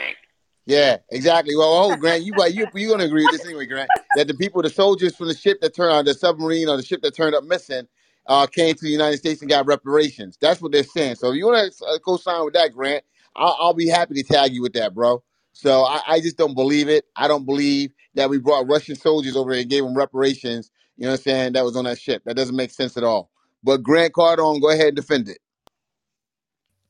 Yeah, 0.67 0.99
exactly. 1.11 1.57
Well, 1.57 1.73
oh, 1.73 1.97
Grant, 1.97 2.25
you 2.25 2.35
you 2.51 2.67
you 2.75 2.91
gonna 2.91 3.05
agree 3.05 3.25
with 3.25 3.33
this 3.33 3.45
anyway, 3.45 3.67
Grant? 3.67 3.89
That 4.17 4.29
the 4.29 4.35
people, 4.35 4.63
the 4.63 4.71
soldiers 4.71 5.17
from 5.17 5.29
the 5.29 5.35
ship 5.35 5.61
that 5.61 5.75
turned 5.75 5.93
on 5.93 6.05
the 6.05 6.15
submarine 6.15 6.69
or 6.69 6.77
the 6.77 6.83
ship 6.83 7.01
that 7.03 7.15
turned 7.17 7.35
up 7.35 7.45
missing, 7.45 7.89
uh, 8.27 8.47
came 8.47 8.75
to 8.75 8.85
the 8.85 8.91
United 8.91 9.19
States 9.19 9.41
and 9.41 9.51
got 9.51 9.67
reparations. 9.67 10.37
That's 10.41 10.61
what 10.61 10.73
they're 10.73 10.85
saying. 10.85 11.17
So 11.17 11.31
if 11.31 11.37
you 11.37 11.47
want 11.47 11.73
to 11.73 11.85
uh, 11.87 11.99
co-sign 12.01 12.45
with 12.45 12.55
that, 12.55 12.73
Grant, 12.73 13.03
I'll, 13.35 13.57
I'll 13.59 13.75
be 13.75 13.89
happy 13.89 14.15
to 14.15 14.23
tag 14.23 14.53
you 14.53 14.63
with 14.63 14.75
that, 14.75 14.95
bro. 14.95 15.23
So 15.53 15.85
I, 15.85 16.03
I 16.07 16.21
just 16.21 16.37
don't 16.37 16.55
believe 16.55 16.89
it. 16.89 17.05
I 17.17 17.29
don't 17.29 17.47
believe 17.47 17.93
that 18.19 18.31
we 18.31 18.39
brought 18.39 18.69
Russian 18.69 18.97
soldiers 18.97 19.37
over 19.37 19.53
here 19.53 19.63
and 19.63 19.71
gave 19.71 19.85
them 19.85 19.97
reparations. 19.97 20.71
You 20.99 21.05
know 21.05 21.13
what 21.13 21.21
I'm 21.21 21.25
saying? 21.25 21.55
That 21.55 21.65
was 21.65 21.77
on 21.77 21.87
that 21.87 22.01
ship. 22.01 22.23
That 22.27 22.37
doesn't 22.37 22.57
make 22.57 22.73
sense 22.73 22.99
at 22.99 23.05
all. 23.05 23.31
But 23.65 23.83
Grant 23.85 24.15
Cardone, 24.15 24.63
go 24.63 24.71
ahead 24.71 24.89
and 24.89 24.97
defend 24.97 25.29
it. 25.31 25.39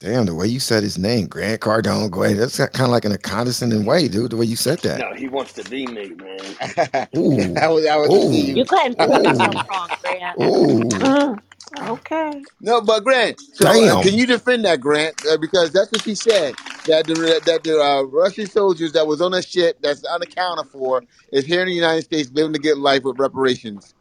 Damn, 0.01 0.27
the 0.27 0.35
way 0.35 0.47
you 0.49 0.61
said 0.61 0.83
his 0.85 0.99
name, 0.99 1.27
Grant 1.29 1.61
Cardone. 1.61 2.11
Go 2.11 2.25
ahead. 2.25 2.39
That's 2.39 2.59
kind 2.59 2.83
of 2.83 2.91
like 2.91 3.05
in 3.05 3.13
a 3.13 3.19
condescending 3.19 3.85
way, 3.85 4.09
dude. 4.09 4.33
The 4.33 4.37
way 4.39 4.47
you 4.47 4.57
said 4.57 4.83
that. 4.83 5.01
No, 5.01 5.15
he 5.15 5.29
wants 5.29 5.55
to 5.55 5.65
be 5.65 5.87
me, 5.87 6.11
man. 6.11 6.59
Ooh, 7.17 7.55
I 7.57 7.69
was 7.69 7.87
I 7.87 7.97
was 7.97 8.11
ooh, 8.11 8.33
you. 8.33 8.55
You 8.55 8.65
couldn't 8.67 8.97
prove 8.99 9.25
yourself 9.25 9.57
ooh, 9.57 9.67
wrong, 9.71 9.91
Grant. 10.03 10.41
ooh. 10.41 11.37
okay. 11.83 12.47
No, 12.61 12.81
but 12.83 13.05
Grant. 13.05 13.41
So 13.55 13.85
uh, 13.85 13.97
Damn. 13.97 14.03
can 14.03 14.15
you 14.15 14.27
defend 14.27 14.65
that, 14.67 14.81
Grant? 14.81 15.15
Uh, 15.31 15.39
because 15.39 15.73
that's 15.73 15.93
what 15.93 16.03
she 16.03 16.15
said 16.15 16.57
that 16.89 17.07
the 17.07 17.43
that 17.47 17.65
the 17.65 17.81
uh, 17.81 18.03
Russian 18.05 18.47
soldiers 18.49 18.93
that 18.95 19.07
was 19.07 19.23
on 19.23 19.35
a 19.35 19.43
ship 19.43 19.79
that's 19.83 20.05
unaccounted 20.05 20.67
for 20.69 21.05
is 21.33 21.47
here 21.47 21.63
in 21.63 21.69
the 21.69 21.75
United 21.75 22.03
States 22.05 22.31
living 22.33 22.55
to 22.55 22.61
get 22.61 22.79
life 22.79 23.05
with 23.05 23.19
reparations. 23.19 23.95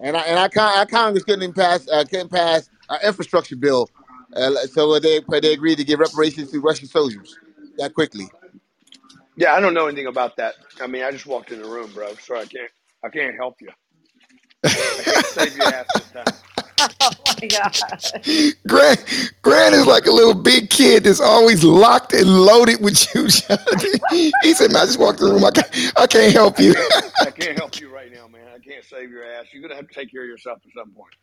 And 0.00 0.16
I 0.16 0.22
and 0.22 0.38
I 0.38 0.48
con- 0.48 0.86
Congress 0.88 1.24
couldn't 1.24 1.54
pass 1.54 1.88
uh, 1.88 2.04
couldn't 2.04 2.30
pass 2.30 2.70
an 2.90 3.00
infrastructure 3.04 3.56
bill, 3.56 3.90
uh, 4.34 4.52
so 4.72 4.98
they 5.00 5.20
they 5.42 5.54
agreed 5.54 5.78
to 5.78 5.84
give 5.84 6.00
reparations 6.00 6.52
to 6.52 6.60
Russian 6.60 6.88
soldiers 6.88 7.38
that 7.78 7.94
quickly. 7.94 8.28
Yeah, 9.36 9.54
I 9.54 9.60
don't 9.60 9.74
know 9.74 9.88
anything 9.88 10.06
about 10.08 10.36
that. 10.36 10.54
I 10.80 10.86
mean, 10.88 11.04
I 11.04 11.12
just 11.12 11.26
walked 11.26 11.52
in 11.52 11.60
the 11.60 11.68
room, 11.68 11.92
bro. 11.94 12.14
So 12.16 12.36
I 12.36 12.46
can't, 12.46 12.70
I 13.04 13.10
can't 13.10 13.36
help 13.36 13.56
you. 13.60 13.70
I 14.98 15.04
can't 15.04 15.26
save 15.26 15.54
this 15.94 16.10
time. 16.12 16.26
Oh 17.00 17.10
my 17.40 17.46
god. 17.48 17.76
Grant 18.66 19.32
Grant 19.42 19.74
is 19.74 19.86
like 19.86 20.06
a 20.06 20.10
little 20.10 20.34
big 20.34 20.70
kid 20.70 21.04
that's 21.04 21.20
always 21.20 21.64
locked 21.64 22.12
and 22.12 22.28
loaded 22.28 22.80
with 22.80 23.14
you, 23.14 23.28
Jonathan. 23.28 24.00
He 24.10 24.54
said, 24.54 24.72
"Man, 24.72 24.82
I 24.82 24.86
just 24.86 24.98
walked 24.98 25.20
in 25.20 25.26
the 25.26 25.32
room. 25.34 25.44
I 25.44 25.50
can't, 25.50 25.92
I 25.98 26.06
can't 26.06 26.32
help 26.32 26.58
you." 26.58 26.74
I 27.20 27.30
can't 27.30 27.58
help 27.58 27.80
you 27.80 27.92
right 27.92 28.12
now, 28.12 28.28
man. 28.28 28.46
I 28.54 28.58
can't 28.58 28.84
save 28.84 29.10
your 29.10 29.24
ass. 29.24 29.46
You're 29.52 29.62
gonna 29.62 29.76
have 29.76 29.88
to 29.88 29.94
take 29.94 30.10
care 30.10 30.22
of 30.22 30.28
yourself 30.28 30.58
at 30.64 30.72
some 30.74 30.90
point. 30.90 31.14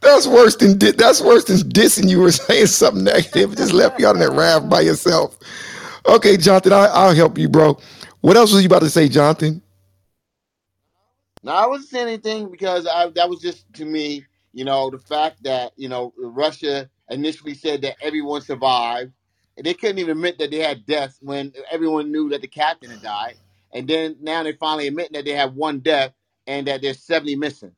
That's 0.00 0.26
worse 0.26 0.56
than 0.56 0.78
di- 0.78 0.92
that's 0.92 1.20
worse 1.20 1.44
than 1.44 1.56
dissing 1.58 2.08
you 2.08 2.24
or 2.24 2.30
saying 2.32 2.66
something 2.66 3.04
negative. 3.04 3.52
It 3.52 3.56
Just 3.56 3.72
left 3.72 4.00
you 4.00 4.06
out 4.06 4.16
in 4.16 4.20
that 4.20 4.32
raft 4.32 4.68
by 4.68 4.80
yourself. 4.80 5.38
Okay, 6.06 6.36
Jonathan, 6.36 6.72
I, 6.72 6.86
I'll 6.86 7.14
help 7.14 7.38
you, 7.38 7.48
bro. 7.48 7.78
What 8.20 8.36
else 8.36 8.52
was 8.52 8.62
you 8.62 8.66
about 8.66 8.82
to 8.82 8.90
say, 8.90 9.08
Jonathan? 9.08 9.62
No, 11.42 11.52
I 11.52 11.66
wasn't 11.66 11.90
saying 11.90 12.08
anything 12.08 12.50
because 12.50 12.86
I, 12.86 13.08
that 13.10 13.28
was 13.28 13.40
just 13.40 13.70
to 13.74 13.84
me, 13.84 14.24
you 14.54 14.64
know, 14.64 14.90
the 14.90 14.98
fact 14.98 15.42
that 15.44 15.72
you 15.76 15.88
know 15.88 16.14
Russia 16.16 16.88
initially 17.10 17.54
said 17.54 17.82
that 17.82 17.96
everyone 18.00 18.40
survived, 18.40 19.12
and 19.56 19.66
they 19.66 19.74
couldn't 19.74 19.98
even 19.98 20.12
admit 20.12 20.38
that 20.38 20.50
they 20.52 20.60
had 20.60 20.86
deaths 20.86 21.18
when 21.20 21.52
everyone 21.70 22.12
knew 22.12 22.30
that 22.30 22.40
the 22.40 22.48
captain 22.48 22.90
had 22.90 23.02
died, 23.02 23.34
and 23.72 23.88
then 23.88 24.16
now 24.20 24.42
they 24.44 24.52
finally 24.52 24.88
admit 24.88 25.12
that 25.12 25.24
they 25.26 25.32
have 25.32 25.54
one 25.54 25.80
death 25.80 26.12
and 26.46 26.68
that 26.68 26.82
there's 26.82 27.00
seventy 27.00 27.36
missing. 27.36 27.72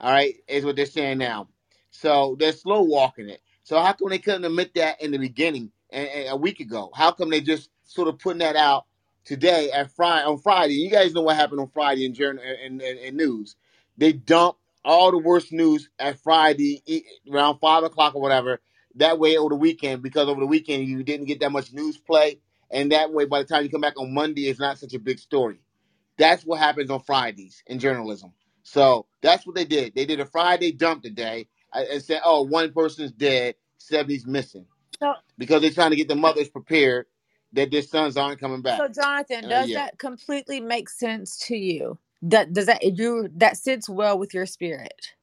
All 0.00 0.12
right, 0.12 0.34
is 0.48 0.64
what 0.64 0.76
they're 0.76 0.86
saying 0.86 1.18
now. 1.18 1.48
So 1.90 2.36
they're 2.38 2.52
slow 2.52 2.82
walking 2.82 3.28
it. 3.28 3.40
So 3.64 3.80
how 3.80 3.92
come 3.94 4.10
they 4.10 4.18
couldn't 4.18 4.44
admit 4.44 4.74
that 4.74 5.00
in 5.00 5.10
the 5.10 5.18
beginning 5.18 5.72
and, 5.90 6.08
and 6.08 6.28
a 6.30 6.36
week 6.36 6.60
ago? 6.60 6.90
How 6.94 7.12
come 7.12 7.30
they 7.30 7.40
just 7.40 7.70
sort 7.84 8.08
of 8.08 8.18
putting 8.18 8.40
that 8.40 8.56
out 8.56 8.84
today 9.24 9.70
at 9.72 9.90
Friday 9.92 10.26
on 10.26 10.38
Friday? 10.38 10.74
You 10.74 10.90
guys 10.90 11.14
know 11.14 11.22
what 11.22 11.36
happened 11.36 11.60
on 11.60 11.68
Friday 11.68 12.04
in 12.04 12.14
journal 12.14 12.44
in, 12.64 12.80
in 12.80 13.16
news. 13.16 13.56
They 13.96 14.12
dump 14.12 14.56
all 14.84 15.12
the 15.12 15.18
worst 15.18 15.52
news 15.52 15.90
at 15.98 16.20
Friday 16.20 16.82
around 17.32 17.60
five 17.60 17.84
o'clock 17.84 18.14
or 18.16 18.22
whatever. 18.22 18.60
That 18.96 19.18
way 19.18 19.38
over 19.38 19.50
the 19.50 19.56
weekend, 19.56 20.02
because 20.02 20.28
over 20.28 20.40
the 20.40 20.46
weekend 20.46 20.86
you 20.88 21.02
didn't 21.04 21.26
get 21.26 21.40
that 21.40 21.52
much 21.52 21.72
news 21.72 21.98
play, 21.98 22.40
and 22.70 22.92
that 22.92 23.12
way 23.12 23.26
by 23.26 23.40
the 23.40 23.46
time 23.48 23.64
you 23.64 23.70
come 23.70 23.82
back 23.82 24.00
on 24.00 24.14
Monday, 24.14 24.48
it's 24.48 24.60
not 24.60 24.78
such 24.78 24.94
a 24.94 25.00
big 25.00 25.18
story. 25.20 25.60
That's 26.18 26.44
what 26.44 26.60
happens 26.60 26.90
on 26.90 27.00
Fridays 27.02 27.62
in 27.66 27.80
journalism. 27.80 28.32
So 28.64 29.06
that's 29.22 29.46
what 29.46 29.56
they 29.56 29.66
did. 29.66 29.94
They 29.96 30.06
did 30.06 30.20
a 30.20 30.26
Friday 30.26 30.72
dump 30.72 31.02
today 31.02 31.48
uh, 31.72 31.84
and 31.90 32.02
said, 32.02 32.22
"Oh, 32.24 32.42
one 32.44 32.72
person's 32.72 33.12
dead, 33.12 33.56
70's 33.80 34.26
missing," 34.26 34.66
So, 35.00 35.14
because 35.38 35.62
they're 35.62 35.70
trying 35.72 35.90
to 35.90 35.96
get 35.96 36.08
the 36.08 36.16
mothers 36.16 36.48
prepared 36.50 37.06
that 37.54 37.70
their 37.70 37.82
sons 37.82 38.16
aren't 38.16 38.40
coming 38.40 38.62
back. 38.62 38.78
so 38.78 38.88
Jonathan, 38.88 39.44
And 39.44 39.52
uh, 39.52 39.60
does 39.60 39.68
yeah, 39.68 39.84
that 39.84 39.98
completely 39.98 40.60
make 40.60 40.88
sense 40.90 41.38
to 41.48 41.56
you? 41.56 41.98
That 42.24 42.54
does 42.54 42.66
that 42.66 42.82
you 42.84 43.30
that 43.36 43.58
sits 43.58 43.88
well 43.88 44.18
with 44.18 44.34
your 44.34 44.46
spirit? 44.46 45.14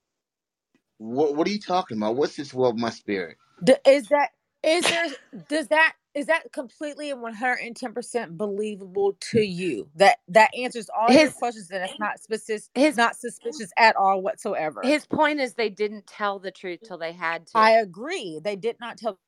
what 1.00 1.36
what 1.36 1.48
are 1.48 1.52
you 1.52 1.60
talking 1.60 1.98
about? 1.98 2.18
What's 2.18 2.38
this 2.38 2.54
world, 2.54 2.80
my 2.80 2.92
spirit? 2.92 3.38
D- 3.64 3.76
Is 3.88 4.10
that 4.10 4.30
is 4.64 4.88
there 4.88 5.08
does 5.50 5.70
that 5.70 5.94
is 6.16 6.28
that 6.28 6.52
completely 6.54 7.12
and 7.12 7.24
110% 7.24 8.38
believable 8.38 9.18
to 9.32 9.42
you 9.42 9.90
that 9.96 10.18
that 10.30 10.52
answers 10.58 10.90
all 10.98 11.14
your 11.14 11.20
His 11.20 11.34
questions 11.34 11.72
and 11.72 11.84
it's 11.84 12.00
not 12.00 12.20
suspicious 12.20 12.70
his 12.76 12.98
not 12.98 13.16
suspicious 13.18 13.72
at 13.78 13.96
all 13.98 14.22
whatsoever 14.22 14.92
his 14.92 15.06
point 15.08 15.40
is 15.42 15.56
they 15.56 15.70
didn't 15.70 16.08
tell 16.08 16.40
the 16.40 16.52
truth 16.52 16.82
till 16.84 16.98
they 17.00 17.14
had 17.14 17.48
to. 17.48 17.60
i 17.60 17.72
agree 17.74 18.40
they 18.44 18.56
did 18.58 18.78
not 18.82 18.98
tell 18.98 19.20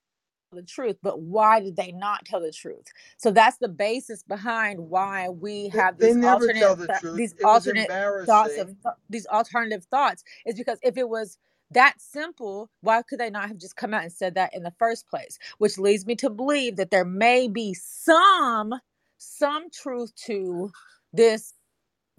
the 0.53 0.63
truth 0.63 0.97
but 1.03 1.21
why 1.21 1.59
did 1.61 1.77
they 1.77 1.91
not 1.93 2.25
tell 2.25 2.41
the 2.41 2.51
truth? 2.53 2.87
So 3.17 3.31
that's 3.31 3.57
the 3.59 3.69
basis 3.69 4.23
behind 4.23 4.79
why 4.79 5.29
we 5.29 5.69
have 5.69 5.99
they 5.99 6.13
these 6.13 6.13
never 6.13 6.49
alternate 6.49 6.59
the 6.75 6.87
th- 6.87 7.01
these 7.13 7.35
It 7.39 7.45
alternate 7.45 7.91
thoughts 8.25 8.57
of 8.57 8.67
th- 8.83 8.95
these 9.09 9.27
alternative 9.27 9.85
thoughts. 9.85 10.23
Is 10.45 10.55
because 10.57 10.79
if 10.83 10.97
it 10.97 11.09
was 11.09 11.37
that 11.71 11.95
simple 11.99 12.69
why 12.81 13.01
could 13.03 13.19
they 13.19 13.31
not 13.31 13.49
have 13.49 13.57
just 13.59 13.77
come 13.77 13.93
out 13.93 14.03
and 14.03 14.13
said 14.13 14.35
that 14.35 14.55
in 14.55 14.63
the 14.63 14.73
first 14.79 15.07
place? 15.07 15.39
Which 15.59 15.79
leads 15.79 16.05
me 16.07 16.15
to 16.17 16.29
believe 16.31 16.77
that 16.77 16.91
there 16.91 17.05
may 17.05 17.47
be 17.49 17.73
some 17.75 18.73
some 19.19 19.69
truth 19.71 20.13
to 20.27 20.71
this 21.13 21.53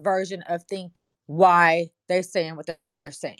version 0.01 0.43
of 0.49 0.63
think 0.65 0.93
why 1.27 1.89
they're 2.09 2.23
saying 2.23 2.57
what 2.57 2.67
they're 2.67 2.77
saying. 3.11 3.37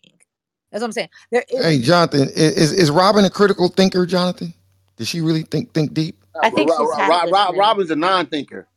That's 0.71 0.81
what 0.81 0.87
i'm 0.87 0.93
saying. 0.93 1.09
There 1.31 1.45
is 1.49 1.63
Hey, 1.63 1.79
Jonathan, 1.79 2.29
is 2.35 2.73
is 2.73 2.91
Robin 2.91 3.25
a 3.25 3.31
critical 3.31 3.69
thinker, 3.69 4.05
Jonathan? 4.05 4.53
Does 4.97 5.07
she 5.09 5.21
really 5.21 5.43
think 5.43 5.73
think 5.73 5.93
deep? 5.93 6.23
I 6.41 6.51
think 6.51 6.71
Ro- 6.71 6.75
she's 6.75 6.91
Ro- 6.91 6.97
half 6.97 7.21
Ro- 7.23 7.29
Ro- 7.29 7.53
listening. 7.53 7.57
Robin's 7.57 7.91
a 7.91 7.97
non-thinker. 7.97 8.67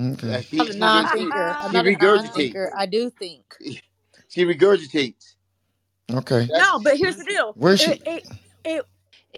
Okay. 0.00 0.42
She, 0.42 0.58
i'm 0.58 0.70
a 0.70 0.74
she, 0.74 0.88
she, 0.88 1.06
she, 1.06 1.32
non-thinker 1.32 1.58
i'm 1.60 1.72
she 1.72 1.74
not 1.74 1.86
regurgitates. 1.86 2.56
non-thinker 2.56 2.72
i 2.76 2.86
do 2.86 3.10
think 3.10 3.44
She 4.28 4.44
regurgitates. 4.44 5.34
Okay. 6.12 6.50
That's 6.50 6.72
no 6.72 6.80
but 6.80 6.96
here's 6.98 7.16
the 7.16 7.24
deal 7.24 7.56
Where's 7.56 7.80
it, 7.80 7.98
she? 7.98 8.02
it, 8.06 8.24
it 8.64 8.84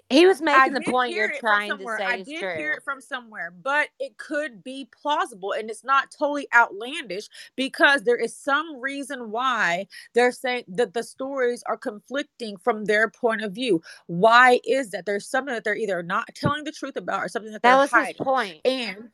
He 0.09 0.25
was 0.25 0.41
I 0.41 0.45
making 0.45 0.73
the 0.73 0.81
point 0.81 1.13
you're 1.13 1.31
trying 1.39 1.69
to 1.71 1.77
somewhere. 1.77 2.01
I 2.01 2.15
say 2.15 2.21
is 2.21 2.27
did 2.27 2.57
hear 2.57 2.73
it 2.73 2.83
from 2.83 3.01
somewhere, 3.01 3.51
but 3.51 3.89
it 3.99 4.17
could 4.17 4.63
be 4.63 4.87
plausible 5.01 5.53
and 5.53 5.69
it's 5.69 5.83
not 5.83 6.11
totally 6.11 6.47
outlandish 6.53 7.29
because 7.55 8.03
there 8.03 8.15
is 8.15 8.35
some 8.35 8.79
reason 8.79 9.31
why 9.31 9.87
they're 10.13 10.31
saying 10.31 10.63
that 10.69 10.93
the 10.93 11.03
stories 11.03 11.63
are 11.67 11.77
conflicting 11.77 12.57
from 12.57 12.85
their 12.85 13.09
point 13.09 13.41
of 13.41 13.53
view. 13.53 13.81
Why 14.07 14.59
is 14.65 14.91
that? 14.91 15.05
There's 15.05 15.27
something 15.27 15.53
that 15.53 15.63
they're 15.63 15.75
either 15.75 16.03
not 16.03 16.27
telling 16.35 16.63
the 16.63 16.71
truth 16.71 16.95
about 16.95 17.19
or 17.23 17.27
something 17.27 17.51
that 17.51 17.61
That 17.61 17.71
they're 17.91 18.01
was 18.01 18.07
his 18.07 18.15
point. 18.15 18.61
And 18.65 19.09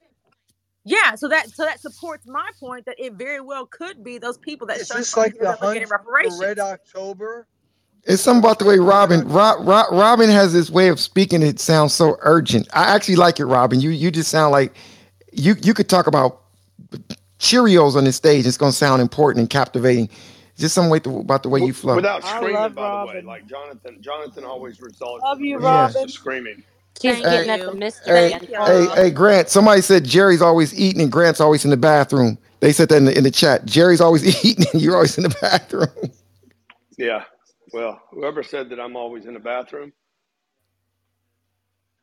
yeah, 0.86 1.16
so 1.16 1.28
that 1.30 1.50
so 1.50 1.66
that 1.66 1.80
supports 1.80 2.28
my 2.28 2.50
point 2.60 2.86
that 2.86 2.96
it 3.00 3.14
very 3.14 3.42
well 3.42 3.66
could 3.66 4.04
be 4.04 4.20
those 4.20 4.38
people 4.38 4.68
that 4.68 4.78
Is 4.78 4.88
showed 4.88 4.98
this 5.00 5.18
like 5.18 5.34
the 5.34 5.46
that 5.46 5.62
were 5.62 5.68
hunt 5.68 5.90
for 5.90 6.40
Red. 6.40 6.60
October? 6.60 7.48
It's 8.06 8.22
something 8.22 8.44
about 8.44 8.60
the 8.60 8.66
way 8.66 8.80
Red, 8.80 9.08
Red 9.10 9.24
Robin 9.24 9.28
Rob, 9.30 9.68
Rob, 9.68 9.92
Robin 9.94 10.30
has 10.30 10.54
this 10.54 10.70
way 10.70 10.90
of 10.90 11.00
speaking. 11.00 11.44
It 11.44 11.60
sounds 11.60 11.94
so 11.94 12.18
urgent. 12.22 12.68
I 12.74 12.96
actually 12.96 13.18
like 13.18 13.40
it, 13.40 13.46
Robin. 13.46 13.82
You 13.82 13.92
you 13.92 14.12
just 14.12 14.30
sound 14.32 14.52
like 14.52 14.76
you 15.34 15.56
you 15.64 15.74
could 15.74 15.90
talk 15.90 16.08
about 16.08 16.42
Cheerios 17.40 17.96
on 17.96 18.06
the 18.06 18.14
stage. 18.14 18.46
It's 18.48 18.58
gonna 18.58 18.72
sound 18.74 19.02
important 19.02 19.42
and 19.42 19.50
captivating. 19.50 20.10
Just 20.58 20.76
some 20.76 20.90
way 20.90 21.00
to, 21.02 21.20
about 21.20 21.44
the 21.44 21.50
way 21.50 21.62
you 21.62 21.74
flow. 21.74 21.96
Without 21.96 22.24
screaming, 22.24 22.54
love 22.54 22.76
by 22.76 22.90
the 22.92 23.08
way, 23.08 23.22
like 23.22 23.46
Jonathan. 23.48 23.98
Jonathan 24.02 24.46
always 24.46 24.82
resort, 24.82 25.22
Love 25.24 25.42
you, 25.42 25.58
Yeah. 25.60 25.88
resorts 25.88 25.94
to 25.94 26.00
Robin. 26.00 26.10
screaming. 26.10 26.64
She's 27.02 27.22
Thank 27.22 27.26
getting 27.26 27.50
Hey, 27.50 27.62
at 27.62 27.66
the 27.66 27.74
you. 27.74 27.80
mystery 27.80 28.14
hey, 28.16 28.30
Thank 28.30 28.44
and 28.44 28.50
y'all. 28.52 28.66
hey, 28.66 28.88
hey, 28.96 29.12
Grant. 29.12 29.50
Somebody 29.50 29.82
said 29.82 30.06
Jerry's 30.06 30.42
always 30.42 30.78
eating 30.80 31.02
and 31.02 31.12
Grant's 31.12 31.42
always 31.42 31.66
in 31.66 31.72
the 31.72 31.78
bathroom. 31.78 32.38
They 32.62 32.72
said 32.74 32.90
that 32.90 32.98
in 32.98 33.06
the, 33.06 33.18
in 33.18 33.24
the 33.26 33.32
chat. 33.32 33.66
Jerry's 33.66 34.02
always 34.02 34.46
eating 34.46 34.66
and 34.74 34.82
you're 34.82 34.96
always 34.96 35.18
in 35.18 35.24
the 35.24 35.36
bathroom. 35.42 36.12
Yeah. 36.98 37.24
Well, 37.76 38.02
whoever 38.12 38.44
said 38.44 38.72
that 38.72 38.82
I'm 38.82 38.98
always 38.98 39.28
in 39.28 39.36
the 39.36 39.42
bathroom, 39.42 39.94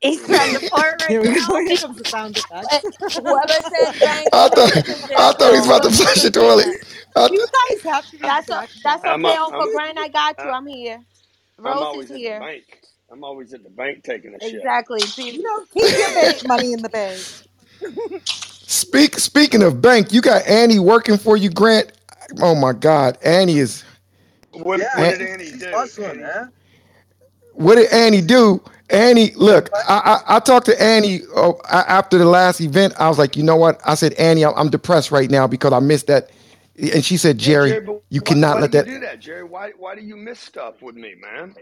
He's 0.00 0.26
you 0.26 0.28
trying 0.28 0.54
know, 0.54 0.54
to 0.54 0.60
fart 0.60 1.00
right 1.00 1.16
Here 1.16 1.22
we 1.22 1.30
now. 1.30 1.32
go. 1.32 1.60
Here 1.66 1.78
comes 1.78 1.98
the 1.98 2.04
sound. 2.06 2.36
Whoever 3.14 3.54
said 3.62 4.02
bank 4.02 4.32
I 4.32 4.48
thought 4.48 4.72
I 5.16 5.32
thought 5.32 5.52
he 5.52 5.58
was 5.58 5.66
about 5.66 5.84
to 5.84 5.90
flush 5.90 6.22
the 6.22 6.30
toilet. 6.32 6.68
I 7.16 7.28
You 7.28 7.38
th- 7.38 7.50
guys 7.52 7.92
Have 7.94 8.10
to 8.10 8.18
be 8.18 8.26
that's 8.26 8.50
o- 8.50 8.66
that's. 8.84 9.04
I'm 9.04 9.24
okay, 9.24 9.26
a, 9.26 9.36
Uncle 9.36 9.52
I'm 9.52 9.70
Brian. 9.72 9.98
I 9.98 10.08
got 10.08 10.42
you. 10.44 10.50
I, 10.50 10.52
I'm 10.52 10.66
here. 10.66 11.00
I'm 11.64 11.82
Rose 11.82 11.94
is 11.94 12.08
always 12.08 12.12
at 12.12 12.24
the 12.24 12.30
here. 12.30 12.32
bank. 12.32 12.64
I'm 13.12 13.24
always 13.24 13.54
at 13.54 13.62
the 13.64 13.70
bank 13.70 14.04
taking 14.04 14.34
a 14.34 14.40
shit. 14.40 14.62
Exactly. 14.62 15.12
See, 15.16 15.36
You 15.36 15.42
know, 15.42 15.66
keep 15.74 15.92
your 15.96 16.12
bank 16.14 16.44
money 16.44 16.72
in 16.72 16.82
the 16.82 16.90
bank. 16.90 17.28
Speak 18.68 19.18
speaking 19.18 19.62
of 19.62 19.82
bank, 19.82 20.12
you 20.12 20.20
got 20.22 20.46
Annie 20.46 20.80
working 20.80 21.18
for 21.18 21.36
you, 21.36 21.50
Grant. 21.50 21.92
Oh 22.42 22.54
my 22.54 22.72
God, 22.74 23.18
Annie 23.24 23.58
is. 23.58 23.84
What 24.52 24.80
Yeah, 24.80 24.88
what 24.92 25.10
did 25.10 25.22
Annie 25.22 25.52
do? 25.52 25.66
hustling, 25.72 26.22
Annie. 26.22 26.50
What 27.54 27.76
did 27.76 27.92
Annie 27.92 28.22
do? 28.22 28.62
Annie, 28.90 29.32
look, 29.36 29.70
I 29.88 30.22
I, 30.26 30.36
I 30.36 30.40
talked 30.40 30.66
to 30.66 30.82
Annie 30.82 31.20
oh, 31.36 31.58
a- 31.66 31.90
after 31.90 32.18
the 32.18 32.26
last 32.26 32.60
event. 32.60 32.94
I 32.98 33.08
was 33.08 33.18
like, 33.18 33.36
you 33.36 33.42
know 33.42 33.56
what? 33.56 33.80
I 33.86 33.94
said, 33.96 34.14
Annie, 34.14 34.44
I'm, 34.44 34.54
I'm 34.56 34.70
depressed 34.70 35.10
right 35.12 35.30
now 35.30 35.46
because 35.46 35.72
I 35.72 35.80
missed 35.80 36.08
that. 36.08 36.30
And 36.94 37.04
she 37.04 37.16
said, 37.16 37.38
yeah, 37.38 37.58
Jerry, 37.60 37.80
Jerry, 37.80 37.86
you 38.10 38.20
why 38.20 38.36
cannot 38.36 38.58
why 38.58 38.60
let 38.60 38.70
do 38.70 38.72
you 38.72 38.80
that. 38.80 38.86
do 38.86 39.00
that, 39.00 39.20
Jerry? 39.20 39.44
Why 39.44 39.72
why 39.78 39.94
do 39.96 40.02
you 40.02 40.16
miss 40.16 40.40
stuff 40.40 40.82
with 40.82 40.96
me, 40.96 41.14
man? 41.20 41.56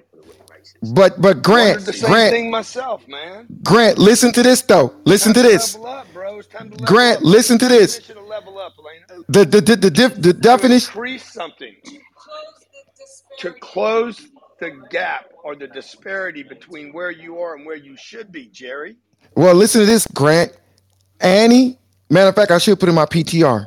But 0.82 1.20
but 1.20 1.42
Grant, 1.42 1.86
the 1.86 1.92
same 1.92 2.12
Grant, 2.12 2.30
thing 2.30 2.50
myself, 2.50 3.08
man. 3.08 3.50
Grant, 3.64 3.98
listen 3.98 4.32
to 4.32 4.42
this 4.42 4.62
though. 4.62 4.94
Listen 5.04 5.34
to 5.34 5.42
to 5.42 5.42
this. 5.42 5.78
level 5.78 5.86
up, 5.86 6.12
bro. 6.12 6.38
It's 6.38 6.48
time 6.48 6.70
to 6.70 6.76
level 6.76 6.86
Grant, 6.88 7.16
up. 7.16 7.24
Listen 7.24 7.58
to 7.58 7.68
this. 7.68 8.00
definition 8.00 8.18
up, 8.58 8.74
Elena? 8.78 9.06
The 9.28 9.44
the 9.44 9.60
the 9.62 9.76
the, 9.76 9.90
the 9.90 10.32
definition. 10.34 10.92
increase 10.94 11.24
something, 11.32 11.76
to 13.40 13.52
close 13.52 14.28
the 14.60 14.70
gap 14.90 15.26
or 15.42 15.56
the 15.56 15.66
disparity 15.68 16.42
between 16.42 16.92
where 16.92 17.10
you 17.10 17.38
are 17.38 17.54
and 17.56 17.64
where 17.66 17.76
you 17.76 17.96
should 17.96 18.30
be, 18.30 18.46
Jerry. 18.46 18.96
Well, 19.34 19.54
listen 19.54 19.80
to 19.80 19.86
this, 19.86 20.06
Grant. 20.14 20.52
Annie, 21.20 21.78
matter 22.10 22.28
of 22.28 22.34
fact, 22.34 22.50
I 22.50 22.58
should 22.58 22.78
put 22.78 22.88
in 22.88 22.94
my 22.94 23.06
PTR. 23.06 23.66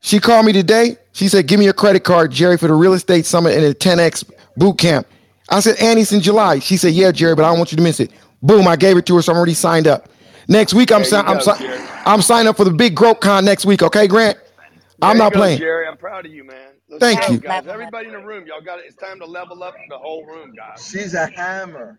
She 0.00 0.18
called 0.18 0.46
me 0.46 0.52
today. 0.52 0.96
She 1.12 1.28
said, 1.28 1.46
Give 1.46 1.58
me 1.58 1.64
your 1.64 1.74
credit 1.74 2.04
card, 2.04 2.30
Jerry, 2.30 2.56
for 2.56 2.68
the 2.68 2.74
real 2.74 2.94
estate 2.94 3.26
summit 3.26 3.54
and 3.54 3.64
the 3.64 3.74
10X 3.74 4.30
boot 4.56 4.78
camp. 4.78 5.06
I 5.48 5.60
said, 5.60 5.76
Annie's 5.80 6.12
in 6.12 6.20
July. 6.20 6.60
She 6.60 6.76
said, 6.76 6.92
Yeah, 6.94 7.10
Jerry, 7.12 7.34
but 7.34 7.44
I 7.44 7.48
don't 7.48 7.58
want 7.58 7.72
you 7.72 7.76
to 7.76 7.82
miss 7.82 8.00
it. 8.00 8.10
Boom, 8.42 8.66
I 8.68 8.76
gave 8.76 8.96
it 8.96 9.06
to 9.06 9.16
her, 9.16 9.22
so 9.22 9.32
I'm 9.32 9.36
already 9.36 9.54
signed 9.54 9.86
up. 9.86 10.08
Next 10.48 10.72
week, 10.74 10.90
I'm 10.90 11.04
si- 11.04 11.14
I'm 11.16 11.40
si- 11.40 11.52
I'm 12.06 12.22
signed 12.22 12.48
up 12.48 12.56
for 12.56 12.64
the 12.64 12.70
big 12.72 12.94
Growth 12.94 13.20
Con 13.20 13.44
next 13.44 13.66
week. 13.66 13.82
Okay, 13.82 14.06
Grant? 14.06 14.38
There 15.00 15.10
I'm 15.10 15.18
not 15.18 15.32
go, 15.32 15.38
playing. 15.38 15.58
Jerry. 15.58 15.86
I'm 15.86 15.96
proud 15.96 16.26
of 16.26 16.32
you, 16.32 16.44
man. 16.44 16.72
Let's 16.88 17.00
Thank 17.00 17.20
go, 17.22 17.32
you. 17.32 17.38
guys. 17.38 17.66
Everybody 17.66 18.06
in 18.08 18.12
the 18.12 18.18
room, 18.18 18.46
y'all 18.46 18.60
got 18.60 18.78
it. 18.80 18.84
It's 18.86 18.96
time 18.96 19.18
to 19.20 19.26
level 19.26 19.62
up 19.62 19.74
the 19.88 19.98
whole 19.98 20.24
room, 20.26 20.52
guys. 20.54 20.86
she's 20.90 21.14
a 21.14 21.26
hammer. 21.26 21.98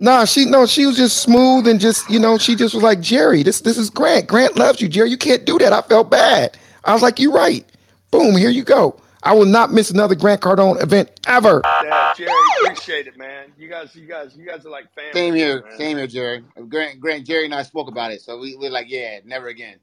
Nah, 0.00 0.24
she 0.24 0.44
no, 0.46 0.66
she 0.66 0.86
was 0.86 0.96
just 0.96 1.18
smooth 1.22 1.66
and 1.68 1.78
just, 1.80 2.08
you 2.10 2.18
know, 2.18 2.38
she 2.38 2.54
just 2.56 2.74
was 2.74 2.82
like, 2.82 3.00
Jerry, 3.00 3.42
this 3.42 3.60
this 3.60 3.76
is 3.76 3.90
Grant. 3.90 4.26
Grant 4.26 4.56
loves 4.56 4.80
you, 4.80 4.88
Jerry. 4.88 5.10
You 5.10 5.18
can't 5.18 5.44
do 5.44 5.58
that. 5.58 5.72
I 5.72 5.82
felt 5.82 6.10
bad. 6.10 6.56
I 6.84 6.92
was 6.94 7.02
like, 7.02 7.18
You're 7.18 7.32
right. 7.32 7.64
Boom, 8.10 8.36
here 8.36 8.50
you 8.50 8.64
go. 8.64 8.96
I 9.22 9.34
will 9.34 9.44
not 9.46 9.72
miss 9.72 9.90
another 9.90 10.14
Grant 10.14 10.40
Cardone 10.40 10.82
event 10.82 11.10
ever. 11.26 11.60
Yeah, 11.84 12.14
Jerry, 12.16 12.32
appreciate 12.62 13.06
it, 13.06 13.18
man. 13.18 13.52
You 13.58 13.68
guys, 13.68 13.94
you 13.94 14.06
guys, 14.06 14.34
you 14.34 14.46
guys 14.46 14.64
are 14.64 14.70
like 14.70 14.86
family 14.94 15.12
Same 15.12 15.34
here, 15.34 15.62
man. 15.62 15.76
same 15.76 15.96
here, 15.98 16.06
Jerry. 16.06 16.44
Grant, 16.68 17.00
Grant, 17.00 17.26
Jerry 17.26 17.44
and 17.44 17.54
I 17.54 17.62
spoke 17.62 17.88
about 17.88 18.12
it, 18.12 18.22
so 18.22 18.38
we, 18.38 18.56
we're 18.56 18.70
like, 18.70 18.86
yeah, 18.88 19.20
never 19.24 19.48
again. 19.48 19.76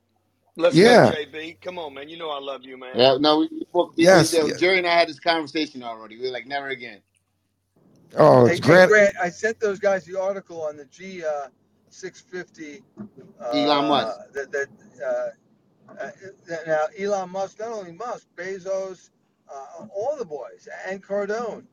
Let's 0.58 0.80
Yeah. 0.80 0.82
go, 0.82 1.00
JB. 1.00 1.61
Come 1.61 1.80
on, 1.80 1.95
man. 1.95 2.10
You 2.10 2.18
know 2.18 2.32
I 2.32 2.40
love 2.40 2.64
you, 2.66 2.77
man. 2.77 2.98
Yeah, 2.98 3.18
no, 3.19 3.40
we, 3.40 3.50
we 3.52 3.61
spoke. 3.61 3.95
We, 3.98 4.08
we, 4.11 4.27
Yes. 4.27 4.38
Jerry 4.53 4.80
and 4.80 4.88
I 4.88 4.98
had 5.00 5.10
this 5.10 5.19
conversation 5.19 5.84
already. 5.84 6.18
We 6.18 6.27
were 6.27 6.34
like, 6.34 6.48
never 6.48 6.69
again. 6.69 7.02
Oh, 8.18 8.45
Hey, 8.45 8.58
it's 8.58 8.61
hey, 8.66 8.82
Grant. 8.82 8.82
Grant, 8.82 9.16
I 9.22 9.30
sent 9.30 9.60
those 9.60 9.80
guys 9.80 10.06
the 10.06 10.19
article 10.19 10.64
on 10.64 10.77
the 10.77 10.86
G 10.86 11.24
uh, 11.26 11.50
650 11.90 12.84
Elon 13.53 13.86
Musk. 13.88 14.10
uh, 14.10 14.14
that 14.34 14.52
that 14.52 14.68
uh, 15.06 15.48
uh, 16.02 16.11
now 16.68 16.86
Elon 17.00 17.32
Musk, 17.32 17.60
not 17.60 17.69
only 17.69 17.94
Musk, 17.94 18.27
Bezos, 18.36 19.11
uh, 19.53 19.86
all 19.95 20.16
the 20.18 20.26
boys, 20.26 20.68
and 20.88 21.03
Cardone, 21.03 21.66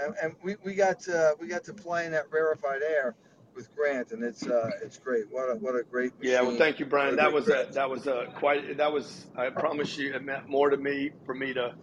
and, 0.00 0.14
and 0.22 0.34
we, 0.42 0.56
we 0.64 0.74
got 0.74 1.00
to, 1.00 1.36
we 1.40 1.48
got 1.48 1.64
to 1.64 1.74
play 1.74 2.06
in 2.06 2.12
that 2.12 2.30
rarefied 2.32 2.82
air 2.82 3.14
with 3.54 3.74
Grant, 3.76 4.12
and 4.12 4.22
it's 4.22 4.46
uh, 4.46 4.70
it's 4.82 4.98
great. 4.98 5.24
What 5.30 5.50
a 5.50 5.54
what 5.56 5.74
a 5.74 5.82
great 5.82 6.12
Yeah, 6.20 6.42
well, 6.42 6.56
thank 6.56 6.80
you, 6.80 6.86
Brian. 6.86 7.16
That 7.16 7.32
was 7.32 7.48
a 7.48 7.68
that 7.72 7.88
was 7.90 8.06
a 8.06 8.26
quite 8.36 8.78
that 8.78 8.92
was. 8.92 9.26
I 9.36 9.50
promise 9.50 9.96
you, 9.98 10.14
it 10.14 10.24
meant 10.24 10.48
more 10.48 10.70
to 10.70 10.76
me 10.76 11.10
for 11.26 11.34
me 11.34 11.54
to 11.54 11.74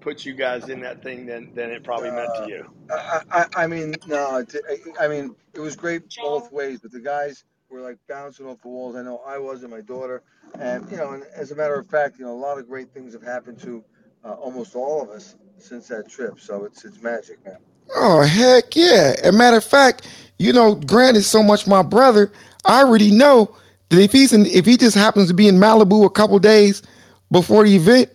put 0.00 0.24
you 0.24 0.34
guys 0.34 0.68
in 0.68 0.80
that 0.82 1.02
thing 1.02 1.26
than 1.26 1.54
than 1.54 1.70
it 1.70 1.84
probably 1.84 2.10
meant 2.10 2.34
to 2.36 2.42
Uh, 2.42 2.46
you. 2.46 2.70
I, 2.90 3.22
I, 3.30 3.46
I 3.64 3.66
mean, 3.66 3.96
no, 4.06 4.36
it- 4.38 4.94
I 5.00 5.08
mean, 5.08 5.34
it 5.54 5.60
was 5.60 5.76
great 5.76 6.02
both 6.16 6.52
ways, 6.52 6.80
but 6.80 6.92
the 6.92 7.00
guys 7.00 7.44
were 7.70 7.80
like 7.80 7.98
bouncing 8.08 8.46
off 8.46 8.60
the 8.62 8.68
walls. 8.68 8.96
I 8.96 9.02
know 9.02 9.18
I 9.26 9.38
was 9.38 9.62
and 9.62 9.70
my 9.70 9.80
daughter. 9.80 10.22
And, 10.58 10.90
you 10.90 10.96
know, 10.98 11.12
and 11.12 11.24
as 11.36 11.50
a 11.52 11.56
matter 11.56 11.76
of 11.76 11.86
fact, 11.88 12.18
you 12.18 12.24
know, 12.24 12.32
a 12.32 12.38
lot 12.38 12.58
of 12.58 12.68
great 12.68 12.92
things 12.92 13.14
have 13.14 13.22
happened 13.22 13.60
to 13.62 13.84
uh, 14.24 14.32
almost 14.34 14.76
all 14.76 15.02
of 15.02 15.10
us 15.10 15.36
since 15.58 15.88
that 15.88 16.08
trip. 16.10 16.40
So 16.40 16.64
it's, 16.64 16.84
it's 16.84 17.00
magic, 17.02 17.44
man. 17.44 17.58
Oh, 17.94 18.22
heck 18.22 18.74
yeah. 18.76 19.14
As 19.22 19.34
a 19.34 19.38
matter 19.38 19.56
of 19.58 19.64
fact, 19.64 20.08
you 20.38 20.52
know, 20.52 20.74
Grant 20.74 21.16
is 21.16 21.26
so 21.26 21.42
much 21.42 21.66
my 21.66 21.82
brother. 21.82 22.32
I 22.64 22.82
already 22.82 23.10
know 23.10 23.54
that 23.90 24.00
if 24.00 24.12
he's 24.12 24.32
in 24.32 24.46
if 24.46 24.64
he 24.66 24.76
just 24.76 24.96
happens 24.96 25.28
to 25.28 25.34
be 25.34 25.48
in 25.48 25.56
Malibu 25.56 26.04
a 26.06 26.10
couple 26.10 26.38
days 26.38 26.82
before 27.30 27.64
the 27.64 27.74
event, 27.76 28.10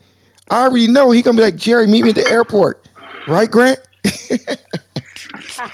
I 0.49 0.63
already 0.63 0.87
know 0.87 1.11
he 1.11 1.21
gonna 1.21 1.37
be 1.37 1.43
like, 1.43 1.55
Jerry, 1.55 1.87
meet 1.87 2.03
me 2.03 2.09
at 2.09 2.15
the 2.15 2.27
airport. 2.27 2.87
Right, 3.27 3.49
Grant? 3.51 3.79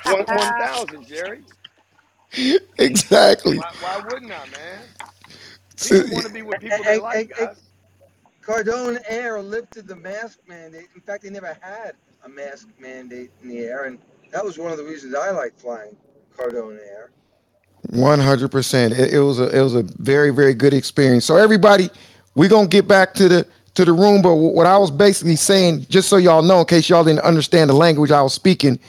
One 0.03 0.25
one 0.25 0.25
thousand, 0.59 1.05
Jerry. 1.07 1.43
exactly. 2.77 3.57
Why, 3.57 3.72
why 3.80 3.99
wouldn't 4.09 4.31
I, 4.31 4.45
man? 4.47 4.81
So- 5.75 6.01
People 6.01 6.15
want 6.15 6.27
to 6.27 6.33
be 6.33 6.41
with 6.41 6.59
people 6.59 6.83
Hey, 6.83 6.83
they 6.83 6.99
like, 6.99 7.15
hey, 7.15 7.33
hey, 7.38 7.45
guys. 7.47 7.61
Cardone 8.45 8.99
Air 9.07 9.41
lifted 9.41 9.88
the 9.88 9.95
mask 9.95 10.39
mandate. 10.47 10.88
In 10.95 11.01
fact, 11.01 11.23
they 11.23 11.30
never 11.30 11.57
had 11.61 11.93
a 12.24 12.30
mask 12.30 12.69
mandate 12.80 13.32
in 13.42 13.50
the 13.50 13.60
air, 13.60 13.85
and 13.85 14.00
that 14.32 14.43
was 14.43 14.58
one 14.58 14.72
of 14.72 14.77
the 14.77 14.84
reasons 14.84 15.16
I 15.16 15.32
like 15.32 15.58
flying 15.58 15.95
Cardone 16.38 16.77
Air. 16.80 17.11
One 17.90 18.19
hundred 18.19 18.50
percent. 18.50 18.93
It 18.93 19.19
was 19.19 19.40
a 19.40 19.58
it 19.58 19.61
was 19.61 19.76
a 19.76 19.84
very 19.84 20.30
very 20.32 20.53
good 20.53 20.74
experience. 20.74 21.26
So 21.26 21.35
everybody, 21.35 21.90
we're 22.35 22.50
gonna 22.50 22.68
get 22.68 22.88
back 22.88 23.14
to 23.16 23.27
the 23.27 23.48
to 23.76 23.84
the 23.84 23.92
room. 23.92 24.22
But 24.22 24.35
what 24.35 24.66
I 24.66 24.77
was 24.77 24.90
basically 24.90 25.35
saying, 25.35 25.88
just 25.90 26.08
so 26.08 26.18
y'all 26.18 26.42
know, 26.42 26.61
in 26.61 26.66
case 26.66 26.90
y'all 26.90 27.03
didn't 27.03 27.22
understand 27.22 27.69
the 27.69 27.74
language 27.76 28.11
I 28.11 28.22
was 28.22 28.34
speaking, 28.34 28.80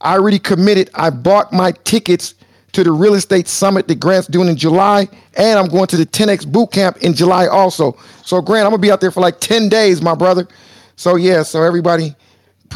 I 0.00 0.14
already 0.14 0.38
committed. 0.38 0.90
I 0.94 1.10
bought 1.10 1.52
my 1.52 1.72
tickets 1.84 2.34
to 2.72 2.84
the 2.84 2.92
real 2.92 3.14
estate 3.14 3.48
summit 3.48 3.88
that 3.88 3.98
Grant's 3.98 4.28
doing 4.28 4.48
in 4.48 4.56
July, 4.56 5.08
and 5.36 5.58
I'm 5.58 5.66
going 5.66 5.86
to 5.88 5.96
the 5.96 6.04
10x 6.06 6.46
boot 6.46 6.70
camp 6.70 6.98
in 6.98 7.14
July 7.14 7.46
also. 7.46 7.96
So 8.22 8.40
Grant, 8.40 8.66
I'm 8.66 8.70
gonna 8.70 8.82
be 8.82 8.92
out 8.92 9.00
there 9.00 9.10
for 9.10 9.20
like 9.20 9.40
10 9.40 9.68
days, 9.68 10.02
my 10.02 10.14
brother. 10.14 10.46
So 10.94 11.16
yeah, 11.16 11.42
so 11.42 11.62
everybody, 11.62 12.14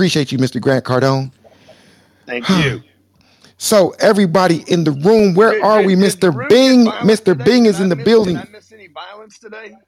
appreciate 0.01 0.33
you, 0.33 0.39
Mr. 0.39 0.61
Grant 0.63 0.85
Cardone. 0.87 1.31
Thank 2.27 2.55
you. 2.55 2.83
So 3.59 3.95
everybody 4.01 4.65
in 4.69 4.85
the 4.85 4.93
room, 4.93 5.35
where 5.35 5.57
Did, 5.57 5.65
are 5.65 5.83
we? 5.83 5.95
did 5.99 6.21
Mr. 6.21 6.33
room 6.33 6.61
get 6.63 6.79
Bing, 6.79 6.87
Mr. 7.03 7.37
today? 7.39 7.45
Bing 7.45 7.67
Did 7.67 7.75
is 7.75 7.81
I 7.81 7.81
in 7.81 7.91
the 7.91 7.97
miss? 7.97 8.19
building. 8.19 8.37
Did 8.37 8.37
I 8.37 8.45
miss 8.47 8.73
any 8.73 8.89
violence 8.89 9.39
today? 9.39 9.79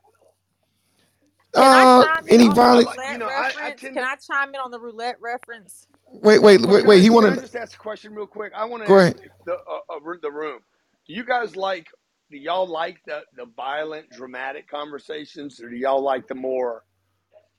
Can 1.61 1.73
I 1.73 1.87
Uh, 1.87 2.05
chime 2.05 2.29
any 2.29 2.49
on 2.49 2.61
the 2.61 2.67
violence? 2.67 2.89
roulette 2.89 2.97
you 3.07 3.19
know, 3.19 3.29
I, 3.29 3.53
I 3.61 3.71
reference? 3.71 3.79
tend 3.79 3.97
Can 3.97 4.03
to. 4.03 4.05
I 4.05 4.17
chime 4.17 4.51
in 4.51 4.57
on 4.57 4.71
the 4.71 4.81
roulette 4.81 5.17
reference? 5.21 5.87
Wait, 6.13 6.41
wait, 6.43 6.61
Well, 6.65 6.77
wait, 6.77 6.85
can 6.85 6.87
wait. 6.87 7.03
He 7.03 7.11
can 7.11 7.27
I 7.27 7.37
wanted. 7.37 7.37
just 7.37 7.57
ask 7.57 7.75
a 7.75 7.79
question 7.79 8.15
real 8.15 8.27
quick? 8.27 8.53
I 8.57 8.65
want 8.67 8.85
to 8.85 8.89
Go 8.89 8.99
ask 8.99 9.13
ahead. 9.13 9.21
the 9.47 9.55
uh, 9.55 9.97
uh, 9.97 10.01
the 10.23 10.31
room. 10.33 10.61
Do 11.09 11.15
you 11.15 11.25
guys 11.25 11.57
like? 11.57 11.89
Do 12.31 12.39
y'all 12.39 12.69
like 12.69 12.99
the 13.07 13.23
the 13.37 13.47
violent, 13.57 14.11
dramatic 14.11 14.69
conversations, 14.69 15.61
or 15.61 15.71
do 15.71 15.77
y'all 15.77 16.03
like 16.03 16.29
the 16.29 16.35
more 16.37 16.85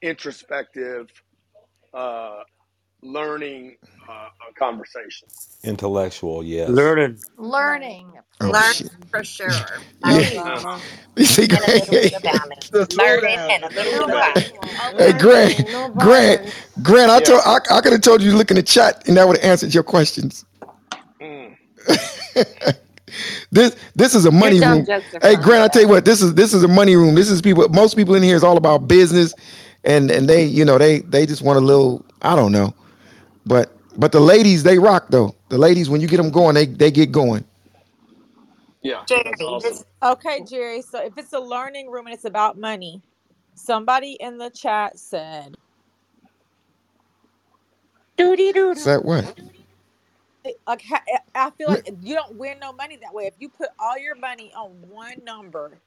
introspective, 0.02 1.10
uh, 1.94 2.42
learning 3.04 3.78
uh, 4.10 4.14
uh, 4.14 4.28
conversations? 4.60 5.50
Intellectual, 5.64 6.44
yes. 6.44 6.76
Learning. 6.76 7.20
Learning, 7.38 8.14
Oh 8.42 8.54
please. 8.54 8.62
shit. 8.62 8.92
for 9.12 9.24
sure. 9.24 9.84
Yeah. 10.04 10.30
Learning 10.30 10.44
Uh, 10.44 10.62
drama. 10.62 10.84
You 11.18 11.26
see, 11.26 11.48
and 11.56 11.66
a 11.66 11.72
Grant. 11.72 11.86
little 11.90 11.98
bit 11.98 12.14
of 12.14 12.24
violence. 12.24 12.74
Learning 12.90 13.46
and 13.50 13.64
a 13.66 13.70
little 13.76 13.94
bit 13.94 14.06
of 14.10 14.12
okay. 14.12 14.20
violence. 14.20 14.50
violence. 14.78 14.98
Hey, 14.98 15.14
Grant, 15.14 15.68
Grant. 15.98 16.42
Grant. 16.84 17.12
I 17.12 17.20
Yeah. 17.20 17.22
told 17.22 17.42
I, 17.46 17.58
I 17.72 17.82
could 17.82 17.94
have 17.94 18.02
told 18.02 18.22
you 18.24 18.32
to 18.32 18.38
look 18.38 18.52
in 18.52 18.58
the 18.58 18.64
chat, 18.64 19.08
and 19.08 19.18
that 19.18 19.28
would 19.28 19.38
have 19.38 19.46
answered 19.52 19.74
your 19.74 19.84
questions. 19.84 20.46
Mm. 21.22 21.56
This 23.52 23.76
this 23.96 24.16
is 24.16 24.26
a 24.26 24.32
money 24.32 24.62
room. 24.62 24.88
Hey, 25.22 25.36
Grant, 25.38 25.64
I 25.64 25.68
tell 25.70 25.82
you 25.84 25.90
what, 25.90 26.06
this 26.06 26.22
is 26.22 26.36
this 26.36 26.54
is 26.54 26.64
a 26.64 26.68
money 26.70 26.96
room. 26.96 27.16
This 27.16 27.30
is 27.32 27.42
people. 27.42 27.68
Most 27.70 27.96
people 27.96 28.16
in 28.16 28.24
here 28.24 28.36
is 28.36 28.44
all 28.44 28.58
about 28.58 28.88
business, 28.88 29.36
and 29.86 30.12
and 30.12 30.30
they 30.30 30.46
you 30.46 30.66
know 30.66 30.78
they 30.78 31.00
they 31.02 31.26
just 31.26 31.44
want 31.44 31.58
a 31.58 31.62
little. 31.62 32.06
I 32.22 32.36
don't 32.36 32.52
know, 32.54 32.74
but 33.46 33.72
but 33.98 34.12
the 34.14 34.22
ladies 34.22 34.64
they 34.64 34.80
rock 34.80 35.08
though. 35.10 35.36
The 35.50 35.58
ladies 35.60 35.90
when 35.90 36.02
you 36.02 36.08
get 36.08 36.18
them 36.18 36.32
going, 36.32 36.56
they 36.56 36.68
they 36.68 36.92
get 36.92 37.12
going. 37.12 37.46
Yeah, 38.84 39.06
Jerry, 39.08 39.24
that's 39.26 39.42
this 39.62 39.82
awesome. 39.82 39.86
Okay, 40.04 40.44
Jerry. 40.44 40.82
So 40.82 41.04
if 41.04 41.14
it's 41.18 41.34
a 41.34 41.40
learning 41.40 41.92
room 41.92 42.08
and 42.08 42.14
it's 42.16 42.26
about 42.26 42.58
money, 42.58 43.04
somebody 43.56 44.14
in 44.20 44.38
the 44.38 44.50
chat 44.50 45.00
said, 45.00 45.58
Doody 48.18 48.54
doo 48.54 48.76
Is 48.76 48.86
that 48.86 49.06
what? 49.06 49.36
like, 50.68 50.84
ha- 50.84 51.04
I 51.36 51.52
feel 51.52 51.70
like 51.70 51.90
you 52.02 52.16
don't 52.16 52.38
win 52.38 52.60
no 52.60 52.74
money 52.74 52.98
that 53.02 53.14
way. 53.14 53.26
If 53.26 53.36
you 53.40 53.50
put 53.50 53.70
all 53.80 53.98
your 53.98 54.16
money 54.16 54.54
on 54.56 54.72
one 54.90 55.24
number, 55.24 55.82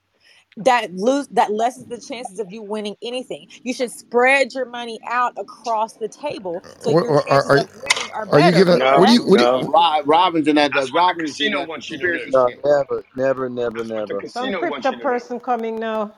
that 0.59 0.94
lose 0.94 1.28
that 1.33 1.52
lessens 1.52 1.89
the 1.89 2.01
chances 2.01 2.41
of 2.41 2.52
you 2.52 2.62
winning 2.62 2.97
anything. 3.02 3.49
You 3.65 3.75
should 3.75 3.93
spread 3.93 4.55
your 4.55 4.67
money 4.67 5.01
out 5.09 5.35
across 5.39 5.97
the 5.97 6.09
table 6.09 6.65
so 6.78 6.91
What, 6.91 7.05
your 7.05 7.12
are, 7.12 7.25
are, 7.31 7.44
chances 7.44 7.52
are 7.52 7.68
of 7.68 7.70
winning 7.78 8.09
are 8.15 8.26
are 8.33 8.41
you 8.41 8.52
better. 8.52 8.55
giving? 8.55 8.81
What 8.94 9.07
No, 9.07 9.09
do 9.09 9.12
you? 9.15 9.25
Correct? 9.25 9.28
What 9.28 9.41
do 9.41 9.47
you? 9.47 9.52
no. 9.52 9.70
Rob, 9.73 10.09
Robin's 10.09 10.49
in 10.49 10.57
that. 10.57 10.75
The, 10.75 10.86
That's 10.86 10.93
what 10.93 11.07
the 11.07 11.15
Robin's 11.15 11.39
in 11.41 11.55
casino 11.55 11.59
that 11.59 11.68
wants 11.68 11.91
you 11.91 11.99
to 11.99 12.09
conspiracy 12.09 12.31
do. 12.31 12.33
No, 12.33 12.49
shit. 12.49 12.65
never, 12.65 13.05
never, 13.17 13.49
never, 13.51 13.85
That's 13.85 13.94
what 13.94 14.07
the 14.07 14.15
never. 14.15 14.25
Some 14.26 14.55
casino 14.55 14.65
wants 14.65 14.91
you 14.91 14.99
to 14.99 15.07
do. 15.07 15.10
person 15.10 15.41
coming 15.41 15.78
now. 15.81 16.15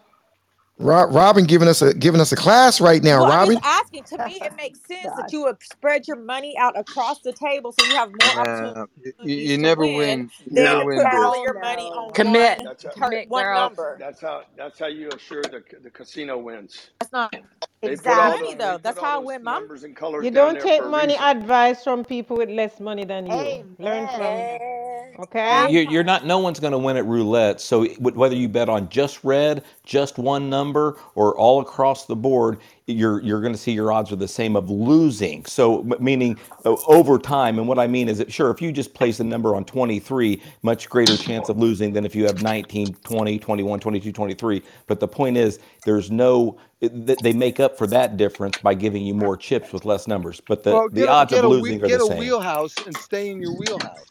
Rob, 0.78 1.14
Robin 1.14 1.44
giving 1.46 1.68
us 1.68 1.82
a 1.82 1.94
giving 1.94 2.20
us 2.20 2.32
a 2.32 2.36
class 2.36 2.80
right 2.80 3.02
now. 3.02 3.24
Well, 3.24 3.32
I'm 3.32 3.40
Robin, 3.40 3.60
asking. 3.62 4.04
To 4.06 4.18
me, 4.18 4.40
it 4.44 4.54
makes 4.56 4.80
sense 4.86 5.14
that 5.16 5.32
you 5.32 5.42
would 5.44 5.62
spread 5.62 6.08
your 6.08 6.18
money 6.18 6.56
out 6.58 6.78
across 6.78 7.20
the 7.22 7.32
table 7.32 7.72
so 7.72 7.84
you 7.84 7.96
have 7.96 8.10
more 8.12 8.34
Nah, 8.34 8.86
you, 9.02 9.12
you 9.22 9.36
opportunities 9.36 9.52
you 9.52 9.58
to 9.58 9.58
never 9.58 9.86
win 9.86 9.88
win. 9.88 10.30
You 10.44 10.52
never 10.54 10.76
No, 10.76 10.80
win, 10.80 11.02
put 11.02 11.06
all 11.06 11.10
Boo. 11.10 11.32
of 11.32 11.36
Hell 11.36 11.42
your 11.42 11.54
money 11.54 11.90
no. 11.90 11.98
on 11.98 12.14
Commit. 12.14 12.58
one 12.58 12.62
that's 12.62 12.84
how 12.84 12.92
per, 12.92 13.10
Commit, 13.10 13.28
one 13.28 13.52
number. 13.52 13.98
that's 13.98 14.20
how 14.20 14.42
that's 14.56 14.78
how 14.78 14.88
you 14.88 15.10
assure 15.14 15.48
the 15.50 15.62
the 15.82 15.90
casino 15.90 16.38
wins. 16.38 16.90
That's 17.00 17.12
not 17.12 17.34
They 17.84 17.96
put 17.96 18.18
all 18.18 18.38
money 18.38 18.54
those 18.54 18.58
they 18.62 18.72
though. 18.72 18.78
put 18.84 18.84
That's 18.84 18.98
all 18.98 19.10
how 19.10 19.20
I 19.20 19.24
those 19.24 19.24
win 19.24 19.44
my 19.44 19.60
numbers 19.60 19.84
and 19.84 19.96
colors 19.96 20.28
You 20.28 20.30
down 20.30 20.52
don't 20.52 20.54
there 20.54 20.68
take 20.68 20.68
for 20.68 20.88
a 20.88 20.90
money 20.90 21.16
reason. 21.16 21.18
advice 21.18 21.84
from 21.84 22.04
people 22.04 22.38
with 22.38 22.50
less 22.50 22.80
money 22.80 23.04
than 23.04 23.26
you. 23.26 23.64
Learn 23.78 24.08
from, 24.08 24.50
Amen. 24.56 25.18
okay? 25.20 25.68
You're, 25.68 25.84
You're 25.84 26.04
not. 26.04 26.26
No 26.26 26.38
one's 26.40 26.60
going 26.60 26.72
to 26.72 26.78
win 26.78 26.96
at 26.96 27.06
roulette. 27.06 27.60
So 27.60 27.84
wh- 27.86 28.16
whether 28.16 28.36
you 28.36 28.48
bet 28.48 28.68
on 28.68 28.88
just 28.90 29.24
red, 29.24 29.64
just 29.84 30.18
one 30.18 30.50
number, 30.50 30.98
or 31.14 31.38
all 31.38 31.60
across 31.60 32.06
the 32.06 32.16
board, 32.16 32.58
you're 32.86 33.22
you're 33.22 33.40
going 33.40 33.52
to 33.54 33.58
see 33.58 33.72
your 33.72 33.92
odds 33.92 34.12
are 34.12 34.16
the 34.16 34.28
same 34.28 34.56
of 34.56 34.70
losing. 34.70 35.44
So 35.46 35.80
m- 35.82 35.94
meaning 36.00 36.38
uh, 36.66 36.76
over 36.86 37.18
time. 37.18 37.58
And 37.58 37.68
what 37.68 37.78
I 37.78 37.86
mean 37.88 38.08
is 38.08 38.18
that 38.18 38.32
sure, 38.32 38.50
if 38.50 38.62
you 38.62 38.72
just 38.72 38.94
place 38.94 39.20
a 39.20 39.24
number 39.24 39.56
on 39.56 39.64
23, 39.64 40.42
much 40.62 40.88
greater 40.90 41.16
chance 41.16 41.48
of 41.48 41.58
losing 41.58 41.92
than 41.94 42.06
if 42.06 42.14
you 42.16 42.26
have 42.26 42.40
19, 42.42 42.94
20, 43.04 43.38
21, 43.38 43.80
22, 43.80 44.12
23. 44.12 44.62
But 44.88 45.00
the 45.00 45.08
point 45.08 45.36
is, 45.38 45.60
there's 45.84 46.10
no. 46.10 46.58
It- 46.80 47.22
They 47.22 47.32
make 47.34 47.60
up 47.60 47.78
for 47.78 47.86
that 47.88 48.16
difference 48.16 48.58
by 48.58 48.74
giving 48.74 49.04
you 49.04 49.14
more 49.14 49.36
chips 49.36 49.72
with 49.72 49.84
less 49.84 50.06
numbers. 50.08 50.40
But 50.46 50.64
the 50.64 50.70
Well, 50.72 50.88
the 50.90 51.06
get 51.06 51.10
a 51.10 51.12
odds 51.12 51.32
of 51.32 51.44
a 51.44 51.50
whe- 51.50 51.50
losing 51.50 51.82
are 51.84 51.90
the 51.90 51.90
get 51.90 52.00
a 52.00 52.06
same. 52.06 52.18
wheelhouse 52.18 52.80
and 52.86 52.96
stay 52.96 53.30
in 53.30 53.40
your 53.40 53.52
wheelhouse. 53.54 54.06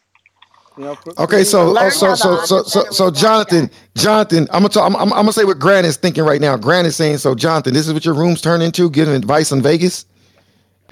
You 0.77 0.85
know, 0.85 0.95
for, 1.03 1.15
for 1.25 1.25
Okay, 1.25 1.43
so 1.45 1.69
oh, 1.69 1.75
uh, 1.79 1.89
Learn 1.89 1.91
so 1.91 2.15
so 2.15 2.37
so 2.45 2.63
so 2.63 2.85
so 2.91 3.11
Jonathan. 3.11 3.71
Jonathan, 3.97 4.43
I'm 4.51 4.61
gonna 4.61 4.69
talk, 4.69 4.85
I'm, 4.85 4.95
I'm, 4.97 5.13
I'm 5.13 5.21
gonna 5.21 5.33
say 5.33 5.45
what 5.45 5.59
Grant 5.59 5.87
is 5.87 5.97
thinking 5.97 6.23
right 6.25 6.41
now. 6.41 6.57
Grant 6.57 6.87
is 6.87 6.95
saying, 6.97 7.19
so 7.19 7.35
Jonathan, 7.35 7.73
this 7.73 7.87
is 7.87 7.93
what 7.93 8.05
your 8.05 8.15
rooms 8.15 8.41
turn 8.41 8.61
into, 8.61 8.89
giving 8.89 9.15
advice 9.15 9.51
on 9.53 9.61
Vegas, 9.61 10.05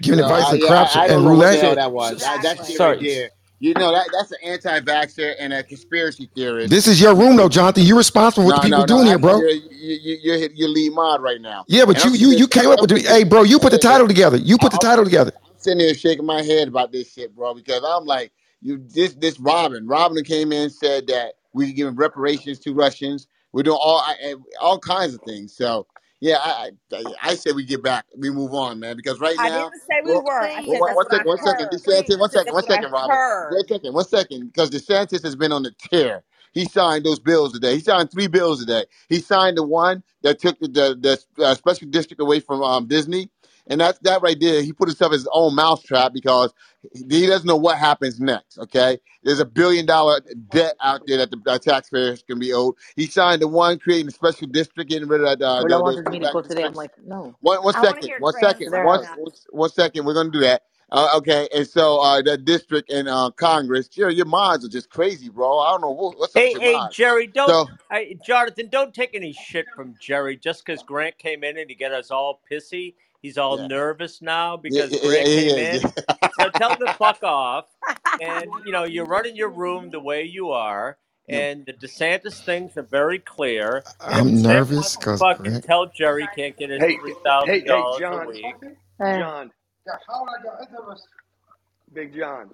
giving 0.02 0.20
No, 0.20 0.26
advice 0.26 0.50
I, 0.50 0.52
on 0.52 0.58
yeah, 0.58 0.68
craps 0.68 0.96
I, 0.96 1.04
I 1.04 1.08
and 1.08 1.10
don't 1.10 1.24
know 1.24 1.34
what 1.34 1.50
the 1.50 1.58
roulette. 1.58 1.62
that 1.76 1.92
was. 1.92 2.18
That, 2.20 2.42
that 2.42 2.58
shit 2.66 2.76
sorry. 2.76 2.98
there. 3.00 3.30
You 3.60 3.74
know 3.74 3.92
that 3.92 4.08
that's 4.12 4.32
an 4.32 4.38
anti-vaxxer 4.44 5.34
and 5.38 5.52
a 5.52 5.62
conspiracy 5.64 6.30
theorist. 6.34 6.70
This 6.70 6.86
is 6.86 7.00
your 7.00 7.14
room, 7.14 7.36
though, 7.36 7.48
Jonathan. 7.48 7.84
You're 7.84 7.96
responsible 7.98 8.44
for 8.44 8.46
what 8.46 8.54
No, 8.54 8.56
the 8.56 8.60
people 8.62 8.78
no, 8.78 8.86
no. 8.86 8.98
doing 8.98 9.06
here, 9.06 9.18
Actually, 9.18 9.36
bro. 9.38 9.38
you're 9.38 9.50
you, 9.50 9.98
you, 10.02 10.18
you're 10.22 10.50
you're 10.54 10.68
lead 10.70 10.92
mod 10.94 11.22
right 11.22 11.40
now. 11.40 11.66
Yeah, 11.68 11.86
but 11.86 11.96
And 11.96 12.04
you 12.04 12.12
I'm 12.12 12.14
you 12.14 12.30
sitting 12.30 12.32
you 12.32 12.48
came 12.48 12.70
up 12.70 12.80
with 12.80 12.90
the, 12.90 13.00
hey, 13.00 13.24
bro. 13.24 13.42
You 13.44 13.58
put 13.58 13.72
the 13.72 13.78
title 13.78 14.08
together. 14.08 14.36
You 14.38 14.58
put 14.58 14.72
the 14.72 14.78
I'm 14.78 14.80
title 14.80 15.04
together. 15.04 15.32
I'm 15.44 15.52
sitting 15.58 15.80
here 15.80 15.94
shaking 15.94 16.26
my 16.26 16.42
head 16.42 16.68
about 16.68 16.92
this 16.92 17.12
shit, 17.12 17.34
bro, 17.36 17.54
because 17.54 17.82
I'm 17.86 18.04
like, 18.06 18.32
you 18.62 18.78
this 18.88 19.14
this 19.14 19.40
Robin. 19.40 19.86
Robin 19.86 20.22
came 20.24 20.52
in 20.52 20.64
and 20.64 20.72
said 20.72 21.08
that 21.08 21.34
we're 21.54 21.72
giving 21.72 21.96
reparations 21.96 22.60
to 22.60 22.74
Russians. 22.74 23.28
We're 23.52 23.64
doing 23.64 23.78
all 23.80 23.98
I, 24.00 24.34
all 24.60 24.78
kinds 24.78 25.14
of 25.14 25.22
things. 25.22 25.56
So 25.56 25.86
yeah, 26.20 26.38
I 26.40 26.70
I, 26.92 27.04
I 27.22 27.34
say 27.36 27.52
we 27.52 27.64
get 27.64 27.82
back, 27.82 28.06
we 28.16 28.30
move 28.30 28.54
on, 28.54 28.80
man, 28.80 28.96
because 28.96 29.20
right 29.20 29.38
I 29.38 29.48
now, 29.48 29.72
didn't 29.72 29.82
say 29.90 30.00
we 30.04 30.12
well, 30.12 30.24
were. 30.24 30.50
I 30.52 30.62
well, 30.66 30.78
one 30.78 30.80
Please, 30.80 30.80
that's 30.80 30.96
one 30.96 31.06
what 31.06 31.14
I 31.14 31.24
second, 31.24 31.26
one 31.26 31.38
second, 31.38 31.68
heard. 31.68 31.80
please. 31.84 32.10
DeSantis, 32.10 32.20
one 32.20 32.30
second, 32.30 32.46
that's 32.46 32.54
one 32.54 32.62
what 32.62 32.72
I 32.72 32.82
second, 32.82 32.92
Robin, 32.92 33.20
one 33.48 33.66
second, 33.68 33.94
one 33.94 34.04
second, 34.06 34.46
because 34.48 34.70
DeSantis 34.70 35.22
has 35.24 35.36
been 35.36 35.52
on 35.52 35.64
the 35.64 35.72
tear. 35.90 36.24
He 36.52 36.66
signed 36.66 37.04
those 37.04 37.20
bills 37.20 37.52
today. 37.52 37.74
He 37.76 37.80
signed 37.80 38.10
three 38.10 38.28
bills 38.28 38.60
today. 38.60 38.84
He 39.08 39.20
signed 39.20 39.58
the 39.58 39.64
one 39.66 40.02
that 40.22 40.38
took 40.40 40.58
the 40.60 40.68
the, 40.68 41.20
the 41.36 41.44
uh, 41.44 41.54
special 41.56 41.88
district 41.88 42.22
away 42.22 42.40
from 42.40 42.62
um, 42.62 42.86
Disney, 42.88 43.30
and 43.68 43.80
that's 43.80 43.98
that 44.00 44.22
right 44.22 44.38
there. 44.40 44.62
He 44.62 44.72
put 44.72 44.88
himself 44.88 45.12
in 45.12 45.18
his 45.20 45.28
own 45.32 45.54
mousetrap 45.56 46.12
because 46.14 46.54
he 46.94 47.26
doesn't 47.26 47.46
know 47.46 47.56
what 47.56 47.78
happens 47.78 48.20
next. 48.20 48.58
Okay, 48.58 48.98
there's 49.24 49.40
a 49.40 49.46
billion 49.46 49.86
dollar 49.86 50.20
debt 50.50 50.76
out 50.82 51.02
there 51.06 51.18
that 51.18 51.30
the 51.32 51.40
uh, 51.50 51.58
taxpayers 51.58 52.22
can 52.22 52.38
be 52.38 52.52
owed. 52.52 52.74
He 52.96 53.06
signed 53.06 53.42
the 53.42 53.48
one 53.48 53.78
creating 53.78 54.08
a 54.08 54.12
special 54.12 54.48
district, 54.48 54.90
getting 54.90 55.08
rid 55.08 55.22
of 55.22 55.42
uh, 55.42 55.64
Ola 55.64 55.68
the, 55.68 55.82
those 55.82 55.98
wanted 55.98 56.08
me 56.08 56.20
to 56.20 56.26
pullback 56.26 56.28
go 56.28 56.42
today. 56.42 56.64
I'm 56.64 56.74
like, 56.74 56.92
no, 57.04 57.36
One 57.42 57.62
one 57.64 57.74
I 57.74 57.84
want 57.84 58.00
to 58.00 58.02
second, 58.02 58.06
hear 58.06 58.20
one 58.20 58.32
Grant's 58.32 58.34
second, 58.34 58.66
to 58.66 58.70
their 58.70 58.86
one, 58.86 59.00
side 59.00 59.06
house. 59.06 59.18
of 59.18 59.24
one 59.24 59.32
one 59.50 59.70
second. 59.70 60.06
We're 60.06 60.14
gonna 60.14 60.32
do 60.32 60.40
that. 60.40 60.64
Uh, 60.90 61.10
okay, 61.18 61.48
and 61.54 61.68
so 61.68 62.00
uh, 62.02 62.22
the 62.22 62.38
district 62.38 62.90
in 62.90 63.08
uh, 63.08 63.30
Congress, 63.32 63.90
your 63.96 64.10
your 64.10 64.26
minds 64.26 64.66
are 64.66 64.70
just 64.70 64.90
crazy, 64.90 65.30
bro. 65.30 65.60
I 65.60 65.72
don't 65.72 65.82
know 65.82 65.92
what, 65.92 66.18
what's 66.18 66.36
up 66.36 66.44
with 66.44 66.52
Hey, 66.52 66.54
your 66.54 66.62
hey, 66.62 66.72
minds. 66.72 66.96
Jerry, 66.96 67.26
don't, 67.28 67.58
So 67.58 67.68
I, 67.90 68.16
Jonathan, 68.22 68.70
don't 68.70 68.94
take 68.94 69.10
any 69.14 69.34
shit 69.34 69.70
from 69.74 69.96
Jerry 70.00 70.38
just 70.38 70.64
because 70.64 70.82
Grant 70.82 71.18
came 71.18 71.44
in 71.44 71.58
and 71.58 71.68
he 71.70 71.76
got 71.76 71.92
us 71.92 72.10
all 72.10 72.40
pissy. 72.50 72.94
He's 73.22 73.38
all 73.38 73.58
yeah, 73.60 73.66
nervous 73.66 74.22
now 74.22 74.56
because 74.56 74.92
yeah, 74.92 74.98
yeah, 75.02 75.08
Grant 75.08 75.26
came 75.26 75.48
yeah. 75.48 75.56
yeah. 75.56 75.74
in. 75.74 75.80
So 76.40 76.50
tell 76.50 76.70
him 76.70 76.86
to 76.86 76.92
fuck 76.94 77.22
off. 77.22 77.66
And, 78.18 78.48
you 78.64 78.72
know, 78.72 78.84
you're 78.84 79.04
running 79.04 79.36
your 79.36 79.50
room 79.50 79.90
the 79.90 80.00
way 80.00 80.22
you 80.22 80.50
are. 80.50 80.96
And 81.28 81.66
the 81.66 81.74
DeSantis 81.74 82.42
things 82.42 82.76
are 82.78 82.82
very 82.82 83.18
clear. 83.18 83.82
I'm 84.00 84.28
Grant 84.28 84.42
nervous 84.42 84.96
because 84.96 85.20
fucking 85.20 85.44
Grant. 85.44 85.64
tell 85.64 85.86
Jerry 85.86 86.26
can't 86.34 86.56
get 86.56 86.70
his 86.70 86.80
Hey, 86.80 86.92
hey, 86.92 86.98
hey, 87.44 87.60
$3,000 87.60 87.96
a 87.96 88.00
John, 88.00 88.26
week, 88.28 88.44
John, 88.98 89.50
Big 91.92 92.14
John. 92.14 92.50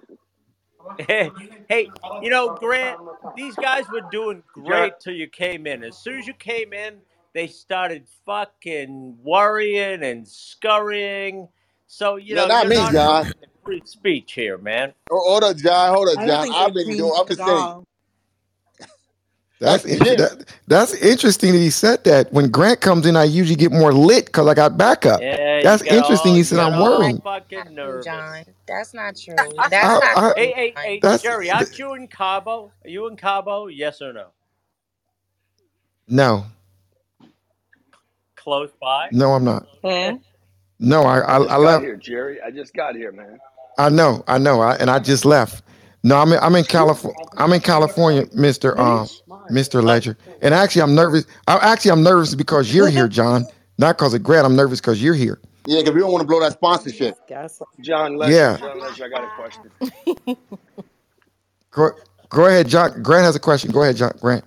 hey, 1.07 1.31
hey, 1.69 1.89
you 2.21 2.29
know, 2.29 2.55
Grant, 2.55 2.99
these 3.35 3.55
guys 3.55 3.85
were 3.91 4.03
doing 4.11 4.43
great 4.53 4.99
till 4.99 5.13
you 5.13 5.27
came 5.27 5.67
in. 5.67 5.83
As 5.83 5.97
soon 5.97 6.19
as 6.19 6.27
you 6.27 6.33
came 6.33 6.73
in, 6.73 6.95
they 7.33 7.47
started 7.47 8.07
fucking 8.25 9.17
worrying 9.23 10.03
and 10.03 10.27
scurrying. 10.27 11.49
So, 11.87 12.17
you 12.17 12.35
No, 12.35 12.45
know, 12.45 12.47
not 12.47 12.67
you're 12.67 12.69
me, 12.69 12.75
not 12.75 12.93
John. 12.93 13.25
having 13.25 13.49
free 13.65 13.81
speech 13.85 14.33
here, 14.33 14.57
man. 14.57 14.93
Oh, 15.11 15.21
Hold 15.29 15.43
up, 15.45 15.57
John. 15.57 15.93
Hold 15.95 16.09
up, 16.09 16.19
I 16.19 16.25
don't 16.25 16.39
John. 16.39 16.41
think 16.41 16.57
I've 16.57 16.73
they 16.75 16.75
been 16.75 16.95
doing. 16.95 17.13
changed 17.13 17.19
I'm 17.19 17.27
at 17.27 17.29
just 17.29 17.43
saying. 17.45 17.69
all. 17.69 17.85
That's 19.59 19.85
That's 19.85 19.85
inter- 19.85 20.15
shit. 20.15 20.17
that, 20.17 20.45
that's 20.67 20.93
interesting 20.95 21.53
that 21.53 21.59
he 21.59 21.69
said 21.71 22.03
that. 22.05 22.31
When 22.33 22.51
Grant 22.51 22.81
comes 22.81 23.05
in, 23.07 23.17
I 23.17 23.25
usually 23.25 23.55
get 23.57 23.71
more 23.71 23.93
lit 23.93 24.27
because 24.27 24.47
I 24.47 24.53
got 24.55 24.77
backup. 24.77 25.29
Yeah, 25.29 25.61
you 25.61 25.63
That's 25.63 25.83
got 25.83 25.99
interesting. 25.99 26.35
all 26.35 26.35
He 26.35 26.43
you 26.43 26.45
said 26.45 26.59
got 26.59 26.73
I'm 26.73 26.77
all 26.77 26.79
worrying. 26.79 27.23
fucking 27.23 27.73
Not 27.83 27.83
true, 27.83 27.99
nervous. 27.99 28.03
John. 28.03 28.45
That's 28.67 28.93
not 28.93 29.17
true. 29.17 29.65
That's 29.69 29.97
I, 29.97 29.99
not 29.99 30.17
I, 30.17 30.33
true, 30.35 30.35
Hey, 30.35 30.53
hey, 30.55 30.77
John. 30.77 30.83
hey, 30.83 31.01
that's 31.01 31.23
Jerry, 31.23 31.51
aren't 31.51 31.77
you 31.79 31.93
in 31.95 32.07
Cabo? 32.07 32.73
Are 32.85 32.89
you 32.89 33.07
in 33.07 33.17
Cabo? 33.17 33.67
Yes 33.67 34.01
or 34.01 34.13
no? 34.13 34.29
no, 36.07 36.45
Close 38.43 38.69
by? 38.81 39.07
no, 39.11 39.31
I'm 39.33 39.45
not. 39.45 39.65
Hmm? 39.83 40.17
No, 40.79 41.03
I, 41.03 41.19
I 41.19 41.37
I, 41.37 41.43
I 41.43 41.57
left. 41.57 41.83
here, 41.83 41.95
Jerry. 41.95 42.41
I 42.41 42.51
just 42.51 42.73
got 42.73 42.95
here, 42.95 43.11
man. 43.13 43.39
I 43.77 43.89
know, 43.89 44.23
I 44.27 44.37
know, 44.37 44.59
I, 44.61 44.75
and 44.75 44.89
I 44.89 44.99
just 44.99 45.23
left. 45.23 45.63
No, 46.03 46.17
I'm 46.17 46.33
in, 46.33 46.39
I'm 46.39 46.55
in 46.55 46.65
California. 46.65 47.17
I'm 47.37 47.53
in 47.53 47.61
California, 47.61 48.25
Mister 48.33 48.77
um, 48.79 49.07
Mister 49.49 49.81
Legere. 49.81 50.17
And 50.41 50.53
actually, 50.53 50.81
I'm 50.81 50.93
nervous. 50.93 51.25
I, 51.47 51.55
actually, 51.71 51.91
I'm 51.91 52.03
nervous 52.03 52.35
because 52.35 52.73
you're 52.75 52.89
here, 52.89 53.07
John. 53.07 53.45
Not 53.77 53.97
because 53.97 54.13
of 54.13 54.21
Grant. 54.21 54.45
I'm 54.45 54.55
nervous 54.57 54.81
because 54.81 55.01
you're 55.01 55.13
here. 55.13 55.39
Yeah, 55.65 55.79
because 55.79 55.93
we 55.95 56.01
don't 56.01 56.11
want 56.11 56.21
to 56.21 56.27
blow 56.27 56.41
that 56.41 56.51
sponsorship. 56.51 57.15
John 57.81 58.17
Legere, 58.17 58.35
Yeah. 58.35 58.57
John 58.57 58.79
Legere, 58.81 59.05
I 59.05 59.09
got 59.09 59.23
a 59.23 59.31
question. 59.35 60.37
Go, 61.71 61.91
go 62.29 62.45
ahead, 62.47 62.67
John. 62.67 63.01
Grant 63.01 63.23
has 63.23 63.35
a 63.37 63.39
question. 63.39 63.71
Go 63.71 63.81
ahead, 63.83 63.95
John. 63.95 64.11
Grant. 64.19 64.43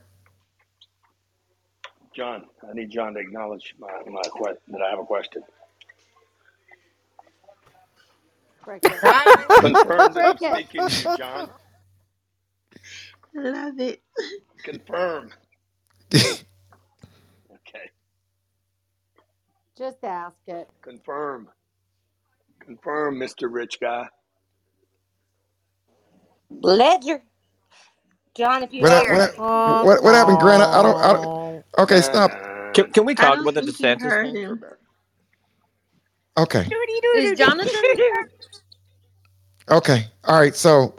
John, 2.15 2.46
I 2.69 2.75
need 2.75 2.91
John 2.91 3.15
to 3.15 3.21
acknowledge 3.21 3.75
my, 3.79 3.89
my 4.07 4.23
que- 4.37 4.59
that 4.69 4.83
I 4.83 4.91
have 4.91 5.01
a 5.01 5.05
question. 5.05 5.43
Confirm 9.59 10.15
that 10.15 10.25
I'm 10.27 10.39
speaking 10.39 10.87
to 10.87 10.97
you, 10.97 11.09
John. 11.11 11.51
Love 13.35 13.81
it. 13.81 14.03
Confirm. 14.65 15.33
Okay. 17.53 17.91
Just 19.79 19.99
ask 20.05 20.37
it. 20.49 20.69
Confirm. 20.83 21.49
Confirm, 22.61 23.17
Mr. 23.21 23.49
Rich 23.53 23.81
Guy. 23.81 24.09
Legere. 26.51 27.25
John, 28.37 28.63
if 28.65 28.73
you 28.73 28.85
What, 28.85 28.93
hap- 28.93 29.09
hear 29.09 29.11
what, 29.11 29.21
it. 29.21 29.35
hap- 29.67 29.83
what, 29.83 30.05
what 30.05 30.15
happened, 30.15 30.39
Grant? 30.41 30.63
I, 30.63 30.81
I 30.81 30.83
don't. 30.83 30.99
I 30.99 31.13
don't. 31.15 31.31
Okay, 31.79 32.01
uh, 32.01 32.03
stop. 32.03 32.46
Can, 32.77 32.93
can 32.93 33.07
we 33.07 33.17
talk 33.17 33.41
about 33.41 33.55
the 33.55 33.63
think 33.63 33.79
you 33.79 33.87
DeSantis 33.87 34.03
heard 34.11 34.33
thing? 34.33 34.37
him. 34.37 34.65
Okay. 36.39 36.75
Is 37.15 37.33
Jonathan 37.39 37.83
here? 37.97 38.31
Okay. 39.71 40.07
All 40.25 40.39
right. 40.39 40.57
So, 40.57 40.95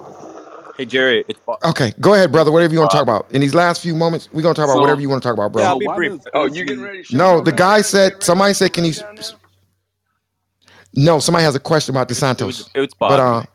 Hey, 0.77 0.85
Jerry, 0.85 1.25
it's 1.27 1.39
Bob. 1.45 1.59
okay. 1.65 1.93
Go 2.01 2.13
ahead, 2.15 2.31
brother. 2.31 2.51
Whatever 2.51 2.73
you 2.73 2.79
want 2.79 2.91
to 2.91 2.97
talk 2.97 3.03
about. 3.03 3.31
In 3.31 3.41
these 3.41 3.55
last 3.55 3.81
few 3.81 3.95
moments, 3.95 4.29
we're 4.33 4.43
gonna 4.43 4.55
talk 4.55 4.65
about 4.65 4.75
So- 4.75 4.81
whatever 4.81 5.01
you 5.01 5.09
want 5.09 5.23
to 5.23 5.27
talk 5.29 5.35
about, 5.35 5.53
bro. 5.53 5.63
Yeah. 5.63 5.69
I'll 5.69 5.79
be 5.79 5.87
brief. 5.87 6.21
Oh, 6.33 6.45
you 6.45 6.65
getting 6.65 6.83
ready 6.83 6.99
to 6.99 7.03
shut 7.05 7.17
No, 7.17 7.35
down 7.35 7.43
the 7.45 7.51
down 7.51 7.57
guy 7.57 7.81
said. 7.81 8.23
Somebody 8.23 8.53
said, 8.55 8.73
"Can 8.73 8.85
you?" 8.85 8.93
Down? 8.93 9.17
No, 10.95 11.19
somebody 11.19 11.45
has 11.45 11.55
a 11.55 11.59
question 11.59 11.95
about 11.95 12.11
It 12.41 12.43
was, 12.45 12.63
DeSantos. 12.63 12.69
it 12.75 12.79
was 12.81 12.93
Bob. 12.99 13.09
But 13.09 13.19
uh, 13.19 13.43
Okay. 13.43 13.47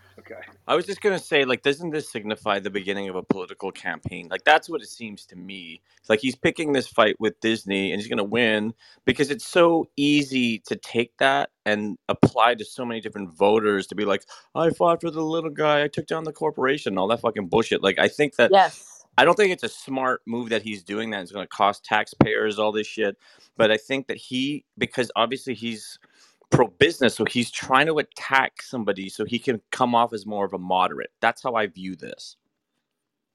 I 0.72 0.74
was 0.74 0.86
just 0.86 1.02
gonna 1.02 1.18
say, 1.18 1.44
like, 1.44 1.62
doesn't 1.62 1.90
this 1.90 2.10
signify 2.10 2.58
the 2.58 2.70
beginning 2.70 3.10
of 3.10 3.14
a 3.14 3.22
political 3.22 3.70
campaign? 3.70 4.28
Like, 4.30 4.42
that's 4.44 4.70
what 4.70 4.80
it 4.80 4.88
seems 4.88 5.26
to 5.26 5.36
me. 5.36 5.82
It's 6.00 6.08
like 6.08 6.20
he's 6.20 6.34
picking 6.34 6.72
this 6.72 6.86
fight 6.86 7.14
with 7.20 7.38
Disney, 7.40 7.92
and 7.92 8.00
he's 8.00 8.08
gonna 8.08 8.24
win 8.24 8.72
because 9.04 9.30
it's 9.30 9.46
so 9.46 9.90
easy 9.96 10.60
to 10.60 10.76
take 10.76 11.14
that 11.18 11.50
and 11.66 11.98
apply 12.08 12.54
to 12.54 12.64
so 12.64 12.86
many 12.86 13.02
different 13.02 13.34
voters 13.34 13.86
to 13.88 13.94
be 13.94 14.06
like, 14.06 14.24
I 14.54 14.70
fought 14.70 15.02
for 15.02 15.10
the 15.10 15.20
little 15.20 15.50
guy, 15.50 15.84
I 15.84 15.88
took 15.88 16.06
down 16.06 16.24
the 16.24 16.32
corporation, 16.32 16.92
and 16.92 16.98
all 16.98 17.08
that 17.08 17.20
fucking 17.20 17.48
bullshit. 17.48 17.82
Like, 17.82 17.98
I 17.98 18.08
think 18.08 18.36
that 18.36 18.50
Yes. 18.50 18.88
I 19.18 19.26
don't 19.26 19.34
think 19.34 19.52
it's 19.52 19.62
a 19.62 19.68
smart 19.68 20.22
move 20.26 20.48
that 20.48 20.62
he's 20.62 20.82
doing 20.82 21.10
that. 21.10 21.20
It's 21.20 21.32
going 21.32 21.44
to 21.44 21.48
cost 21.54 21.84
taxpayers 21.84 22.58
all 22.58 22.72
this 22.72 22.86
shit. 22.86 23.18
But 23.58 23.70
I 23.70 23.76
think 23.76 24.06
that 24.06 24.16
he, 24.16 24.64
because 24.78 25.10
obviously 25.16 25.52
he's 25.52 25.98
pro 26.52 26.68
business, 26.68 27.16
so 27.16 27.26
he's 27.26 27.50
trying 27.50 27.86
to 27.88 27.98
attack 27.98 28.62
somebody 28.62 29.10
so 29.10 29.24
he 29.26 29.40
can 29.40 29.62
come 29.72 29.94
off 29.96 30.14
as 30.14 30.26
more 30.26 30.46
of 30.46 30.54
a 30.54 30.58
moderate. 30.58 31.12
That's 31.22 31.42
how 31.42 31.54
I 31.56 31.68
view 31.68 31.96
this. 31.96 32.36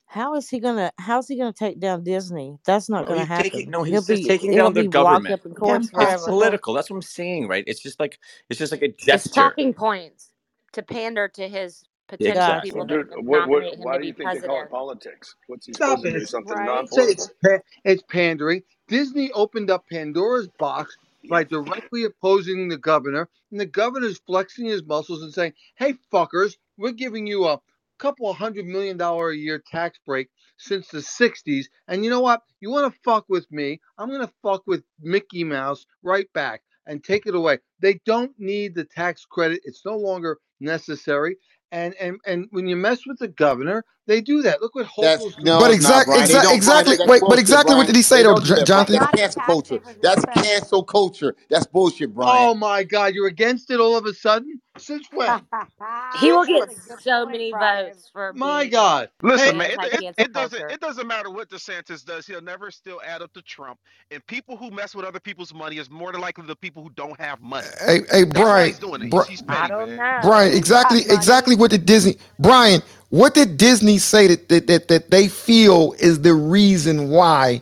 How 0.07 0.35
is 0.35 0.49
he 0.49 0.59
gonna? 0.59 0.91
How's 0.99 1.27
he 1.27 1.37
gonna 1.37 1.53
take 1.53 1.79
down 1.79 2.03
Disney? 2.03 2.57
That's 2.65 2.89
not 2.89 3.07
No, 3.07 3.07
gonna 3.07 3.25
happen. 3.25 3.51
taking 3.51 3.71
no, 3.71 3.83
He'll 3.83 4.01
he's 4.01 4.07
just 4.07 4.23
be. 4.23 4.25
taking 4.25 4.53
It'll 4.53 4.55
down 4.55 4.73
the 4.73 4.83
be 4.83 4.89
locked 4.89 5.29
government. 5.29 5.31
up 5.31 5.41
It's 5.63 5.89
forever. 5.91 6.25
political. 6.25 6.73
That's 6.73 6.89
what 6.89 6.97
I'm 6.97 7.01
saying, 7.03 7.47
right? 7.49 7.63
It's 7.67 7.81
just 7.81 7.99
like 7.99 8.19
it's 8.49 8.59
just 8.59 8.71
like 8.73 8.83
a 8.83 8.93
It's 9.11 9.29
talking 9.29 9.73
points 9.73 10.31
to 10.73 10.83
pander 10.83 11.27
to 11.29 11.49
his 11.49 11.83
potential 12.09 12.55
Exactly. 12.59 12.71
people 12.71 12.85
Well, 12.85 12.87
that 12.87 13.01
dude, 13.03 13.09
would 13.11 13.23
what, 13.25 13.45
what, 13.47 13.65
him 13.73 13.79
why 13.79 13.97
to 13.97 13.99
do 13.99 14.07
you 14.07 14.13
think 14.13 14.33
they 14.33 14.41
call 14.41 14.61
it 14.63 14.71
politics? 14.71 15.35
What's 15.47 15.67
he 15.67 15.75
Stop 15.75 15.99
supposed 15.99 16.03
to 16.03 16.09
do? 16.09 16.25
Something 16.25 16.57
Right? 16.57 16.65
Non-political? 16.65 17.15
it's 17.19 17.31
pa- 17.43 17.59
it's 17.85 18.03
pandering. 18.03 18.63
Disney 18.89 19.31
opened 19.33 19.71
up 19.71 19.85
Pandora's 19.91 20.49
box 20.59 20.97
by 21.29 21.43
directly 21.43 22.03
opposing 22.05 22.67
the 22.69 22.77
governor, 22.77 23.29
and 23.51 23.59
the 23.59 23.65
governor's 23.65 24.19
flexing 24.19 24.65
his 24.65 24.83
muscles 24.85 25.23
and 25.23 25.33
saying, 25.33 25.53
"Hey, 25.77 25.95
fuckers, 26.13 26.55
we're 26.77 26.91
giving 26.91 27.27
you 27.27 27.45
a 27.47 27.61
couple 27.99 28.31
hundred 28.33 28.65
million 28.65 28.97
dollar 28.97 29.31
a 29.31 29.35
year 29.37 29.59
tax 29.59 29.99
break 30.05 30.29
since 30.57 30.89
the 30.89 30.99
'60s, 31.01 31.67
and 31.87 32.03
you 32.03 32.09
know 32.09 32.21
what? 32.21 32.43
You 32.61 32.71
want 32.71 32.93
to 32.93 32.99
fuck 33.03 33.25
with 33.29 33.51
me? 33.51 33.81
I'm 33.97 34.11
gonna 34.11 34.31
fuck 34.43 34.63
with 34.67 34.83
Mickey 35.01 35.43
Mouse 35.43 35.85
right 36.03 36.31
back 36.33 36.63
and 36.85 37.03
take 37.03 37.25
it 37.27 37.35
away. 37.35 37.59
They 37.79 37.95
don't 38.05 38.33
need 38.39 38.75
the 38.75 38.85
tax 38.85 39.25
credit; 39.25 39.61
it's 39.65 39.85
no 39.85 39.97
longer 39.97 40.39
necessary." 40.59 41.37
And, 41.71 41.95
and 41.95 42.19
and 42.25 42.47
when 42.51 42.67
you 42.67 42.77
mess 42.77 43.05
with 43.05 43.19
the 43.19 43.27
governor, 43.27 43.83
they 44.07 44.21
do 44.21 44.43
that. 44.43 44.61
Look 44.61 44.75
what 44.75 44.87
That's 45.01 45.23
doing. 45.35 45.45
no, 45.45 45.59
but 45.59 45.71
it's 45.71 45.83
not, 45.83 46.05
exact, 46.05 46.07
Brian. 46.07 46.29
They 46.29 46.37
exact, 46.37 46.43
don't, 46.43 46.63
Brian. 46.63 46.87
exactly. 46.87 46.97
That, 46.97 47.07
Wait, 47.07 47.21
but 47.27 47.27
bullshit, 47.29 47.39
exactly 47.39 47.75
what 47.75 47.87
did 47.87 47.95
he 47.97 48.03
say 48.03 48.23
though, 48.23 48.35
don't 48.35 48.45
do 48.45 48.55
J- 48.55 48.55
that, 48.55 48.67
Jonathan? 48.67 48.95
It's 48.95 49.01
Not 49.01 49.13
if 49.13 49.19
cancel 49.19 49.41
culture. 49.41 49.81
That's 50.01 50.25
cancel 50.25 50.83
culture. 50.83 51.35
That's 51.49 51.67
bullshit, 51.67 52.15
Brian. 52.15 52.49
Oh 52.49 52.55
my 52.55 52.83
God, 52.83 53.13
you're 53.15 53.27
against 53.27 53.71
it 53.71 53.79
all 53.79 53.97
of 53.97 54.05
a 54.05 54.13
sudden? 54.13 54.61
Since 54.77 55.07
when? 55.11 55.47
He 56.21 56.31
will 56.31 56.45
get 56.45 56.69
so 57.01 57.25
many 57.25 57.51
votes 57.51 58.09
for 58.11 58.33
My 58.33 58.63
being 58.63 58.71
God. 58.71 59.09
Listen, 59.23 59.53
Hey, 59.53 59.57
man, 59.57 59.71
it, 59.71 59.79
it, 59.93 60.15
it 60.17 60.33
doesn't 60.33 60.71
it 60.71 60.79
doesn't 60.81 61.07
matter 61.07 61.29
what 61.29 61.49
DeSantis 61.49 62.05
does. 62.05 62.27
He'll 62.27 62.41
never 62.41 62.71
still 62.71 63.01
add 63.05 63.21
up 63.21 63.33
to 63.33 63.41
Trump. 63.41 63.79
And 64.11 64.25
people 64.27 64.57
who 64.57 64.71
mess 64.71 64.95
with 64.95 65.05
other 65.05 65.19
people's 65.19 65.53
money 65.53 65.77
is 65.77 65.89
more 65.89 66.11
than 66.11 66.21
likely 66.21 66.45
the 66.45 66.55
people 66.55 66.83
who 66.83 66.89
don't 66.91 67.19
have 67.19 67.41
money. 67.41 67.67
Hey, 67.85 68.01
hey, 68.11 68.23
That's 68.33 68.51
why 68.51 68.63
Brian, 68.63 68.67
he's 68.67 68.79
doing 68.79 69.03
it. 69.03 69.11
Bri- 69.11 69.25
He's, 69.27 69.41
he's 69.41 69.43
I 69.49 69.67
don't 69.67 69.95
know. 69.95 70.19
Brian, 70.21 70.53
exactly, 70.53 71.01
exactly 71.09 71.55
what 71.55 71.71
did 71.71 71.85
Disney? 71.85 72.17
Brian, 72.39 72.81
what 73.09 73.33
did 73.35 73.57
Disney 73.57 73.99
say 73.99 74.27
that 74.27 74.49
that 74.49 74.67
that, 74.67 74.87
that 74.89 75.11
they 75.11 75.27
feel 75.29 75.95
is 75.99 76.21
the 76.21 76.33
reason 76.35 77.09
why 77.09 77.61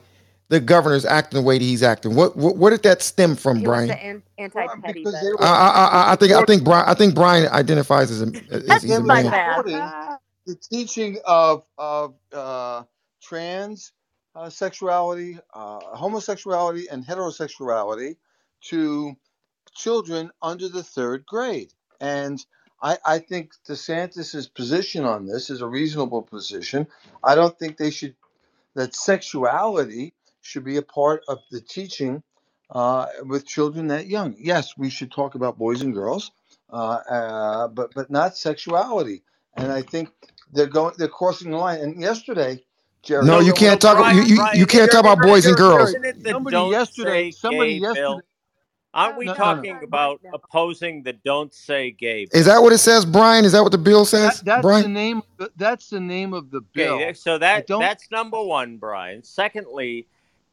the 0.49 0.59
governor's 0.59 1.05
acting 1.05 1.41
the 1.41 1.45
way 1.47 1.57
that 1.59 1.65
he's 1.65 1.83
acting? 1.83 2.15
What 2.15 2.37
what, 2.37 2.57
where 2.57 2.71
did 2.71 2.83
that 2.83 3.01
stem 3.03 3.35
from, 3.35 3.61
He 3.61 3.63
Brian? 3.63 3.89
an- 3.89 4.23
anti-petty 4.37 5.05
because 5.05 5.19
they 5.21 5.31
vote. 5.31 5.39
were 5.39 5.47
I, 5.47 5.47
I, 5.69 5.85
I, 5.85 6.13
I 6.13 6.17
think 6.17 6.33
I 6.33 6.43
think 6.43 6.63
Brian 6.65 6.85
I 6.89 6.93
think 6.95 7.15
Brian 7.15 7.47
identifies 7.49 8.11
as 8.11 8.21
a 8.23 8.33
as 8.51 8.63
That's 8.67 8.83
they 8.83 8.89
he's 8.89 8.99
a 8.99 9.03
my 9.03 9.23
man. 9.23 9.31
bad. 9.31 9.65
the 10.47 10.55
teaching 10.55 11.19
of 11.25 11.65
of 11.79 12.15
uh, 12.33 12.83
trans 13.23 13.93
uh, 14.35 14.49
sexuality, 14.49 15.39
uh, 15.55 15.81
homosexuality, 15.97 16.87
and 16.91 17.05
heterosexuality 17.05 18.17
to 18.69 19.15
children 19.75 20.31
under 20.41 20.69
the 20.69 20.83
third 20.83 21.25
grade. 21.27 21.73
And 22.01 22.45
I, 22.81 22.97
I 23.05 23.19
think 23.19 23.53
DeSantis's 23.67 24.47
position 24.47 25.05
on 25.05 25.25
this 25.25 25.49
is 25.49 25.61
a 25.61 25.67
reasonable 25.67 26.21
position. 26.21 26.87
I 27.23 27.35
don't 27.35 27.57
think 27.57 27.77
they 27.77 27.91
should 27.91 28.15
that 28.75 28.93
sexuality 28.93 30.13
should 30.41 30.65
be 30.65 30.77
a 30.77 30.81
part 30.81 31.23
of 31.27 31.39
the 31.49 31.61
teaching 31.61 32.21
uh, 32.71 33.07
with 33.23 33.45
children 33.45 33.87
that 33.87 34.07
young. 34.07 34.35
Yes, 34.37 34.77
we 34.77 34.89
should 34.89 35.11
talk 35.11 35.35
about 35.35 35.57
boys 35.57 35.81
and 35.81 35.93
girls, 35.93 36.31
uh, 36.71 36.99
uh, 37.09 37.67
but 37.69 37.93
but 37.95 38.09
not 38.11 38.37
sexuality. 38.37 39.23
And 39.55 39.71
I 39.71 39.81
think 39.81 40.09
they're 40.51 40.67
going 40.67 40.93
they're 40.97 41.07
crossing 41.07 41.51
the 41.51 41.57
line. 41.57 41.79
And 41.79 42.01
yesterday, 42.01 42.63
Jerry, 43.01 43.25
No, 43.25 43.39
you 43.39 43.53
can't 43.53 43.81
talk. 43.81 43.97
You 43.97 44.03
Brian, 44.03 44.27
you, 44.27 44.35
Brian, 44.35 44.59
you 44.59 44.65
can't 44.65 44.91
talk 44.91 45.01
about 45.01 45.19
it, 45.19 45.27
boys 45.27 45.45
and 45.45 45.55
girls. 45.55 45.89
isn't 45.89 46.05
it 46.05 46.23
the 46.23 46.31
somebody 46.31 46.57
yesterday, 46.71 47.31
somebody 47.31 47.79
gay 47.79 47.93
bill? 47.93 48.21
Yesterday. 48.95 49.09
Aren't 49.09 49.17
we 49.17 49.25
No, 49.25 49.33
no, 49.33 49.37
no. 49.39 49.55
talking 49.55 49.83
about 49.83 50.21
opposing 50.33 51.03
the 51.03 51.13
don't 51.13 51.53
say 51.53 51.91
gay 51.91 52.25
bill? 52.25 52.39
Is 52.39 52.45
that 52.47 52.61
what 52.63 52.73
it 52.73 52.79
says, 52.79 53.05
Brian? 53.05 53.45
Is 53.45 53.51
that 53.53 53.63
what 53.63 53.71
the 53.71 53.77
bill 53.77 54.05
says, 54.05 54.41
That 54.41 54.45
that's 54.45 54.61
the 54.61 54.63
Brian? 54.63 54.93
name. 54.93 55.21
That's 55.57 55.89
the 55.89 55.99
name 55.99 56.33
of 56.33 56.51
the 56.51 56.61
Okay, 56.77 57.07
bill. 57.07 57.13
so 57.13 57.37
that 57.37 57.67
don't. 57.67 57.79
that's 57.79 58.09
number 58.11 58.41
one, 58.41 58.77
Brian. 58.77 59.23
Secondly, 59.23 60.07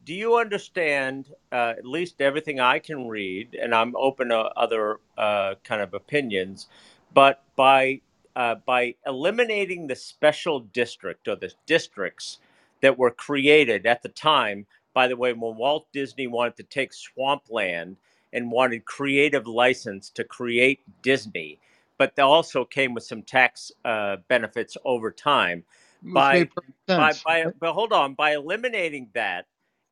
do 0.05 0.15
you 0.15 0.37
understand 0.37 1.27
uh, 1.53 1.75
at 1.79 1.87
least 1.87 2.21
everything 2.21 2.61
I 2.61 2.79
can 2.81 3.09
read, 3.09 3.55
and 3.61 3.75
I'm 3.75 3.95
open 3.97 4.29
to 4.31 4.39
other 4.39 5.01
uh, 5.17 5.55
kind 5.65 5.83
of 5.83 5.95
opinions, 5.95 6.69
but 7.15 7.43
by 7.57 8.01
uh, 8.37 8.57
by 8.67 8.95
eliminating 9.07 9.87
the 9.87 9.97
special 9.97 10.61
district 10.61 11.29
or 11.29 11.37
the 11.37 11.53
districts 11.67 12.39
that 12.81 12.99
were 12.99 13.11
created 13.11 13.87
at 13.87 14.03
the 14.03 14.09
time. 14.09 14.67
By 14.95 15.09
the 15.09 15.17
way, 15.17 15.33
when 15.33 15.57
Walt 15.57 15.87
Disney 15.93 16.27
wanted 16.27 16.57
to 16.59 16.65
take 16.65 16.93
swampland 16.93 17.97
and 18.33 18.51
wanted 18.51 18.85
creative 18.85 19.47
license 19.47 20.11
to 20.11 20.25
create 20.25 20.81
Disney, 21.03 21.59
but 21.99 22.17
they 22.17 22.23
also 22.23 22.65
came 22.65 22.95
with 22.95 23.05
some 23.05 23.23
tax 23.23 23.71
uh, 23.85 24.17
benefits 24.29 24.77
over 24.85 25.11
time. 25.11 25.65
By 26.05 26.49
by 26.87 27.13
by 27.25 27.47
but 27.61 27.73
hold 27.75 27.93
on, 27.93 28.15
by 28.15 28.33
eliminating 28.35 29.09
that 29.15 29.47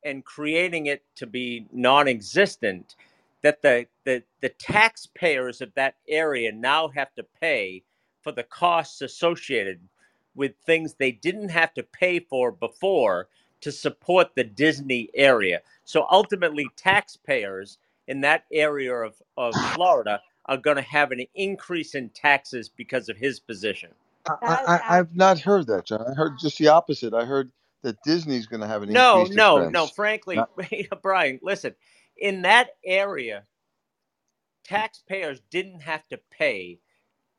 and 0.04 0.24
creating 0.24 0.86
it 0.86 1.04
to 1.16 1.26
be 1.26 1.66
non-existent, 1.72 2.96
that 3.42 3.62
the 3.62 3.86
the 4.04 4.22
the 4.40 4.48
taxpayers 4.48 5.60
of 5.60 5.72
that 5.74 5.94
area 6.08 6.50
now 6.50 6.88
have 6.88 7.14
to 7.14 7.22
pay 7.40 7.84
for 8.22 8.32
the 8.32 8.42
costs 8.42 9.02
associated 9.02 9.80
with 10.34 10.52
things 10.64 10.94
they 10.94 11.12
didn't 11.12 11.48
have 11.48 11.74
to 11.74 11.82
pay 11.82 12.18
for 12.18 12.50
before 12.52 13.28
to 13.60 13.70
support 13.70 14.34
the 14.34 14.44
Disney 14.44 15.10
area. 15.14 15.60
So 15.84 16.06
ultimately, 16.10 16.66
taxpayers 16.76 17.78
in 18.10 18.22
that 18.22 18.46
area 18.52 18.94
of, 18.94 19.16
of 19.38 19.54
Florida 19.74 20.22
are 20.46 20.58
going 20.58 20.76
to 20.78 20.82
have 20.84 21.12
an 21.12 21.24
increase 21.36 21.96
in 21.96 22.10
taxes 22.10 22.70
because 22.70 23.08
of 23.10 23.18
his 23.18 23.40
position. 23.40 23.92
I, 24.28 24.34
I, 24.46 24.76
I- 24.76 24.98
I've 25.00 25.16
not 25.16 25.40
heard 25.40 25.68
that, 25.68 25.86
John. 25.86 26.04
I 26.08 26.14
heard 26.14 26.38
just 26.40 26.58
the 26.58 26.68
opposite. 26.68 27.14
I 27.14 27.24
heard 27.26 27.52
that 27.82 28.02
Disney's 28.04 28.46
going 28.46 28.62
to 28.62 28.68
have 28.68 28.82
an 28.84 28.90
increase. 28.90 28.94
No, 28.94 29.24
no, 29.30 29.64
no. 29.64 29.86
Frankly, 29.88 30.36
Not, 30.36 30.50
Brian, 31.02 31.40
listen. 31.42 31.74
In 32.18 32.42
that 32.42 32.70
area, 32.84 33.44
taxpayers 34.64 35.40
didn't 35.50 35.80
have 35.80 36.06
to 36.08 36.20
pay 36.30 36.80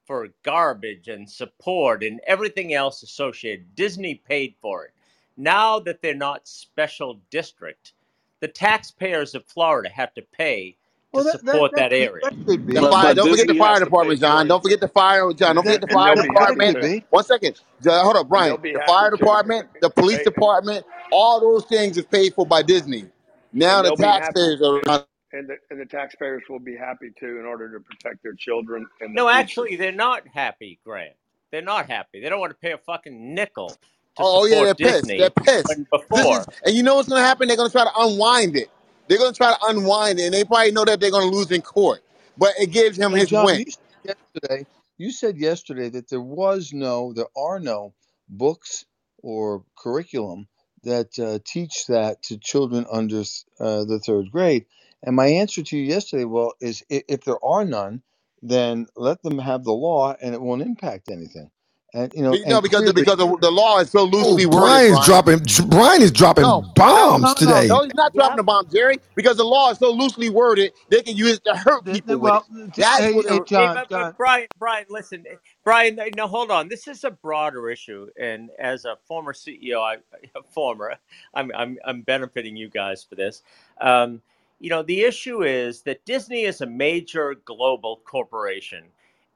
for 0.06 0.30
garbage 0.44 1.08
and 1.08 1.30
support 1.30 2.04
and 2.04 2.22
everything 2.28 2.74
else 2.74 3.04
associated. 3.04 3.76
Disney 3.76 4.16
paid 4.16 4.56
for 4.62 4.86
it. 4.86 4.92
Now 5.38 5.80
that 5.82 6.02
they're 6.02 6.16
not 6.16 6.48
special 6.48 7.22
district, 7.32 7.94
the 8.42 8.50
taxpayers 8.50 9.36
of 9.36 9.46
Florida 9.48 9.90
have 9.90 10.14
to 10.16 10.24
pay 10.24 10.78
to 11.16 11.24
well, 11.24 11.26
that, 11.26 11.46
that, 11.46 11.56
support 11.56 11.74
that, 11.76 11.90
that 11.90 11.92
could, 11.92 12.12
area. 12.12 12.22
that 12.22 12.46
could 12.46 12.68
The 12.74 12.84
fire. 12.84 13.14
Don't 13.16 13.30
forget 13.30 13.48
the 13.48 13.56
fire 13.56 13.80
has 13.80 13.84
to 13.84 13.92
pay 13.92 13.92
department, 13.92 14.22
John. 14.22 14.48
Don't 14.48 14.62
forget 14.64 14.82
the 14.82 14.90
fire, 14.90 15.34
John. 15.34 15.56
Don't 15.56 15.66
forget 15.66 15.82
the 15.82 15.88
fire 15.88 16.16
they'll 16.16 16.24
that, 16.24 16.24
be 16.24 16.30
that 16.36 16.50
happy 16.50 16.58
department. 16.58 16.74
could 16.74 16.82
to, 16.82 16.82
be. 16.82 17.06
One 17.12 17.24
second, 17.26 17.62
hold 17.86 18.18
up, 18.18 18.30
Brian. 18.30 18.58
The 18.62 18.82
fire 18.88 19.12
department, 19.12 19.70
the 19.82 19.90
police 19.90 20.24
department, 20.24 20.86
all 21.12 21.40
those 21.42 21.66
things 21.66 21.98
is 21.98 22.06
paid 22.06 22.34
for 22.36 22.46
by 22.46 22.64
Disney. 22.64 23.06
Now 23.54 23.82
the 23.82 23.90
they'll 23.90 23.98
be 23.98 24.12
happy, 24.18 24.24
taxpayers 24.24 24.62
are. 24.62 24.82
and 24.88 25.06
and 25.34 25.50
the, 25.50 25.56
and 25.70 25.80
the 25.80 25.86
taxpayers 25.86 26.44
will 26.50 26.60
be 26.60 26.76
happy 26.78 27.12
too 27.20 27.40
in 27.40 27.46
order 27.46 27.72
to 27.72 27.80
protect 27.84 28.24
their 28.24 28.34
children 28.34 28.88
in 29.02 29.14
the 29.14 29.22
No, 29.22 29.28
future. 29.28 29.40
actually, 29.40 29.76
they're 29.78 29.92
not 29.92 30.28
happy, 30.28 30.80
Grant. 30.86 31.16
They're 31.52 31.62
not 31.62 31.90
happy. 31.90 32.22
They 32.22 32.30
don't 32.30 32.40
want 32.40 32.52
to 32.52 32.58
pay 32.60 32.74
a 32.74 32.78
fucking 32.78 33.34
nickel 33.36 33.76
to 34.18 34.26
Oh 34.26 34.46
yeah, 34.46 34.64
they're 34.66 34.76
support 34.76 34.76
pissed. 34.76 35.16
They're 35.18 35.32
pissed. 35.32 35.68
when 35.68 35.88
This 36.14 36.30
is, 36.30 36.40
before. 36.40 36.48
and 36.66 36.76
you 36.76 36.84
know 36.84 36.96
what's 36.96 37.10
gonna 37.10 37.22
happen? 37.22 37.48
They're 37.48 37.58
gonna 37.58 37.70
try 37.70 37.86
to 37.86 37.92
unwind 37.98 38.58
it. 38.58 38.70
They're 39.08 39.20
gonna 39.20 39.34
try 39.34 39.54
to 39.54 39.60
unwind 39.68 40.20
it, 40.20 40.26
and 40.26 40.34
they 40.34 40.46
probably 40.46 40.72
know 40.72 40.86
that 40.86 41.00
they're 41.00 41.12
gonna 41.12 41.32
lose 41.32 41.52
in 41.52 41.62
court. 41.62 42.02
But 42.38 42.54
it 42.60 42.68
gives 42.72 42.98
him 42.98 43.14
Now, 43.14 43.20
his 43.20 43.30
John, 43.30 43.46
win. 43.46 43.64
you 43.66 43.72
said 43.72 44.16
yesterday, 44.16 44.68
you 44.98 45.12
said 45.12 45.38
yesterday 45.38 45.90
that 45.90 46.10
there 46.10 46.22
was 46.22 46.74
no, 46.74 47.14
there 47.14 47.30
are 47.38 47.60
no 47.60 47.94
books 48.30 48.86
or 49.20 49.66
curriculum 49.78 50.48
that 50.84 51.18
uh, 51.20 51.40
teach 51.46 51.88
that 51.88 52.24
to 52.24 52.38
children 52.40 52.86
under 52.92 53.22
uh, 53.60 53.86
the 53.86 54.00
third 54.06 54.32
grade. 54.32 54.66
And 55.04 55.16
my 55.16 55.28
answer 55.28 55.64
to 55.64 55.78
you 55.78 55.84
yesterday, 55.86 56.26
well, 56.26 56.54
is 56.62 56.84
if, 56.90 57.04
if 57.10 57.26
there 57.26 57.44
are 57.44 57.66
none, 57.66 58.04
then 58.44 58.88
let 58.96 59.22
them 59.24 59.40
have 59.40 59.64
the 59.64 59.74
law, 59.74 60.16
and 60.22 60.36
it 60.36 60.42
won't 60.42 60.62
impact 60.64 61.10
anything. 61.12 61.52
And 61.94 62.14
you 62.16 62.24
know, 62.24 62.40
You 62.44 62.54
know, 62.54 62.62
and 62.62 62.62
because 62.62 62.86
the, 62.86 62.94
clearly, 62.94 62.94
because 62.94 63.18
the, 63.18 63.38
the 63.42 63.52
law 63.52 63.80
is 63.80 63.92
so 63.92 64.06
Oh, 64.20 64.40
loosely 64.40 64.48
worded, 64.48 64.86
Brian's 64.86 64.88
Brian. 64.88 65.06
dropping. 65.06 65.42
Brian 65.70 66.02
is 66.02 66.12
dropping 66.12 66.52
No, 66.52 66.66
no, 66.82 67.16
bombs 67.16 67.18
no, 67.18 67.36
no, 67.42 67.64
today. 67.64 67.68
no. 67.68 67.84
He's 67.84 67.96
not 67.96 68.14
dropping 68.16 68.38
Yep. 68.38 68.38
the 68.38 68.44
bomb, 68.44 68.68
Jerry. 68.72 68.98
Because 69.16 69.38
the 69.38 69.46
law 69.46 69.72
is 69.72 69.80
so 69.80 69.92
loosely 69.92 70.30
worded, 70.30 70.74
they 70.90 71.04
can 71.04 71.18
use 71.18 71.34
it 71.38 71.46
to 71.46 71.56
hurt 71.56 71.86
the, 71.86 72.00
the, 72.06 72.18
people 72.18 72.20
with 72.20 72.36
it. 72.36 72.36
well, 72.36 72.48
t- 72.74 72.84
That's 72.84 72.98
hey, 72.98 73.14
what. 73.14 73.28
hey, 73.28 73.40
It, 73.40 73.44
Hey, 73.54 73.68
John, 73.68 73.74
but, 73.74 73.90
John, 73.90 74.12
but 74.12 74.16
Brian, 74.18 74.48
Brian, 74.60 74.86
listen, 74.90 75.26
Brian. 75.64 76.00
No, 76.16 76.28
hold 76.28 76.52
on. 76.52 76.70
This 76.70 76.88
is 76.88 77.04
a 77.04 77.12
broader 77.12 77.70
issue, 77.70 78.08
and 78.20 78.50
as 78.60 78.86
a 78.86 78.98
former 79.08 79.34
CEO, 79.34 79.82
I 79.82 79.98
former, 80.52 80.96
I'm 81.34 81.52
I'm 81.56 81.78
I'm 81.86 82.02
benefiting 82.04 82.56
you 82.58 82.70
guys 82.70 83.04
for 83.04 83.16
this. 83.16 83.44
Um, 83.82 84.22
you 84.60 84.70
know, 84.70 84.84
the 84.84 85.04
issue 85.04 85.44
is 85.44 85.82
that 85.84 86.06
Disney 86.06 86.44
is 86.44 86.62
a 86.62 86.68
major 86.68 87.36
global 87.46 88.02
corporation, 88.06 88.86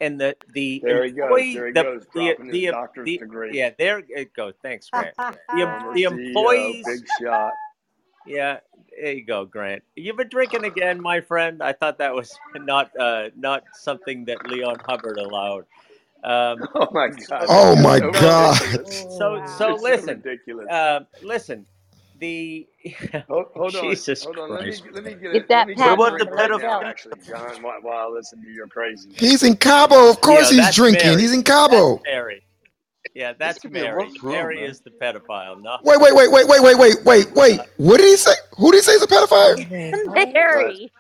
and 0.02 0.20
the 0.20 0.36
the 0.54 0.82
There 0.84 1.04
he 1.06 1.12
goes. 1.12 1.30
There 1.54 1.68
he 1.68 1.74
the 1.74 1.84
goes, 1.84 2.04
the 2.14 2.38
dropping 2.38 2.48
his 2.48 2.58
the, 2.60 2.72
doctor's 2.72 3.08
the 3.08 3.20
degree. 3.20 3.58
yeah, 3.58 3.72
there 3.78 4.02
it 4.10 4.34
goes. 4.34 4.54
Thanks, 4.62 4.90
Grant. 4.90 5.16
The 5.54 5.62
em- 5.64 5.70
Former 5.70 5.94
the 5.94 6.04
CEO, 6.04 6.16
employees. 6.28 6.86
big 6.86 7.08
shot. 7.22 7.54
Yeah, 8.26 8.60
there 9.02 9.14
you 9.14 9.26
go, 9.26 9.46
Grant. 9.46 9.84
You've 9.96 10.18
been 10.18 10.30
drinking 10.30 10.66
again, 10.66 11.02
my 11.02 11.22
friend. 11.22 11.62
I 11.64 11.74
thought 11.74 12.00
that 12.00 12.14
was 12.14 12.38
not 12.56 12.92
uh, 13.00 13.30
not 13.36 13.64
something 13.74 14.26
that 14.26 14.48
Leon 14.48 14.78
Hubbard 14.86 15.18
allowed. 15.20 15.66
Um, 16.24 16.68
Oh 16.76 16.90
my 16.92 17.10
God, 17.10 17.50
Oh 17.50 17.76
my 17.76 18.00
God. 18.00 18.60
so 18.60 18.84
so 18.86 19.42
so 19.46 19.76
listen, 19.76 20.10
ridiculous. 20.26 20.68
um, 20.72 21.08
listen. 21.22 21.66
The 22.20 22.68
Hold, 23.30 23.48
hold 23.56 23.76
on, 23.78 24.00
Jesus 24.00 24.26
hold 24.26 24.40
on. 24.40 24.54
Let 24.54 24.66
me 24.66 24.78
Christ. 24.78 24.84
let 24.94 25.04
me 25.04 25.16
get 25.16 25.32
Get 25.32 25.44
it. 25.44 25.50
Let 25.56 25.66
that 25.66 25.68
me 25.68 25.76
What 25.76 25.84
get 25.84 25.94
a 25.94 25.98
about 25.98 26.18
the 26.20 26.26
drink 26.26 26.32
under 26.32 26.32
right 26.32 26.52
his 26.52 26.58
now. 26.58 26.78
belt. 26.78 26.86
Actually, 26.86 27.20
John, 27.28 27.62
while, 27.64 27.80
while 27.82 28.08
I 28.08 28.12
listen 28.12 28.42
to 28.44 28.50
your 28.50 28.68
craziness. 28.68 29.20
He's 29.20 29.44
in 29.44 29.58
Cabo. 29.58 30.10
Of 30.10 30.22
course 30.22 30.50
know, 30.50 30.52
he's 30.52 30.74
drinking. 30.76 31.20
Mary. 31.20 31.20
He's 31.20 31.34
in 31.34 31.44
That's 31.70 31.90
Cabo. 31.90 32.02
Mary. 32.06 32.44
Yeah, 33.16 33.34
that's 33.40 33.60
could 33.60 33.72
be 33.74 33.82
a 33.82 33.88
Mary. 33.88 34.12
room, 34.22 34.22
Mary 34.24 34.56
man. 34.56 34.66
is 34.66 34.82
the 34.82 34.92
pedophile, 34.92 35.62
not 35.62 35.82
Wait, 35.84 36.00
wait, 36.02 36.16
wait, 36.16 36.32
wait, 36.32 36.48
wait, 36.48 36.62
wait, 36.62 36.78
wait, 36.80 37.06
wait, 37.06 37.32
wait. 37.36 37.60
Uh, 37.60 37.66
what 37.78 37.98
did 38.00 38.08
he 38.08 38.18
say? 38.18 38.34
Who 38.58 38.72
did 38.72 38.80
he 38.80 38.84
say 38.84 38.94
is 38.94 39.04
a 39.04 39.08
pedophile? 39.08 39.58
Mary. 40.06 40.92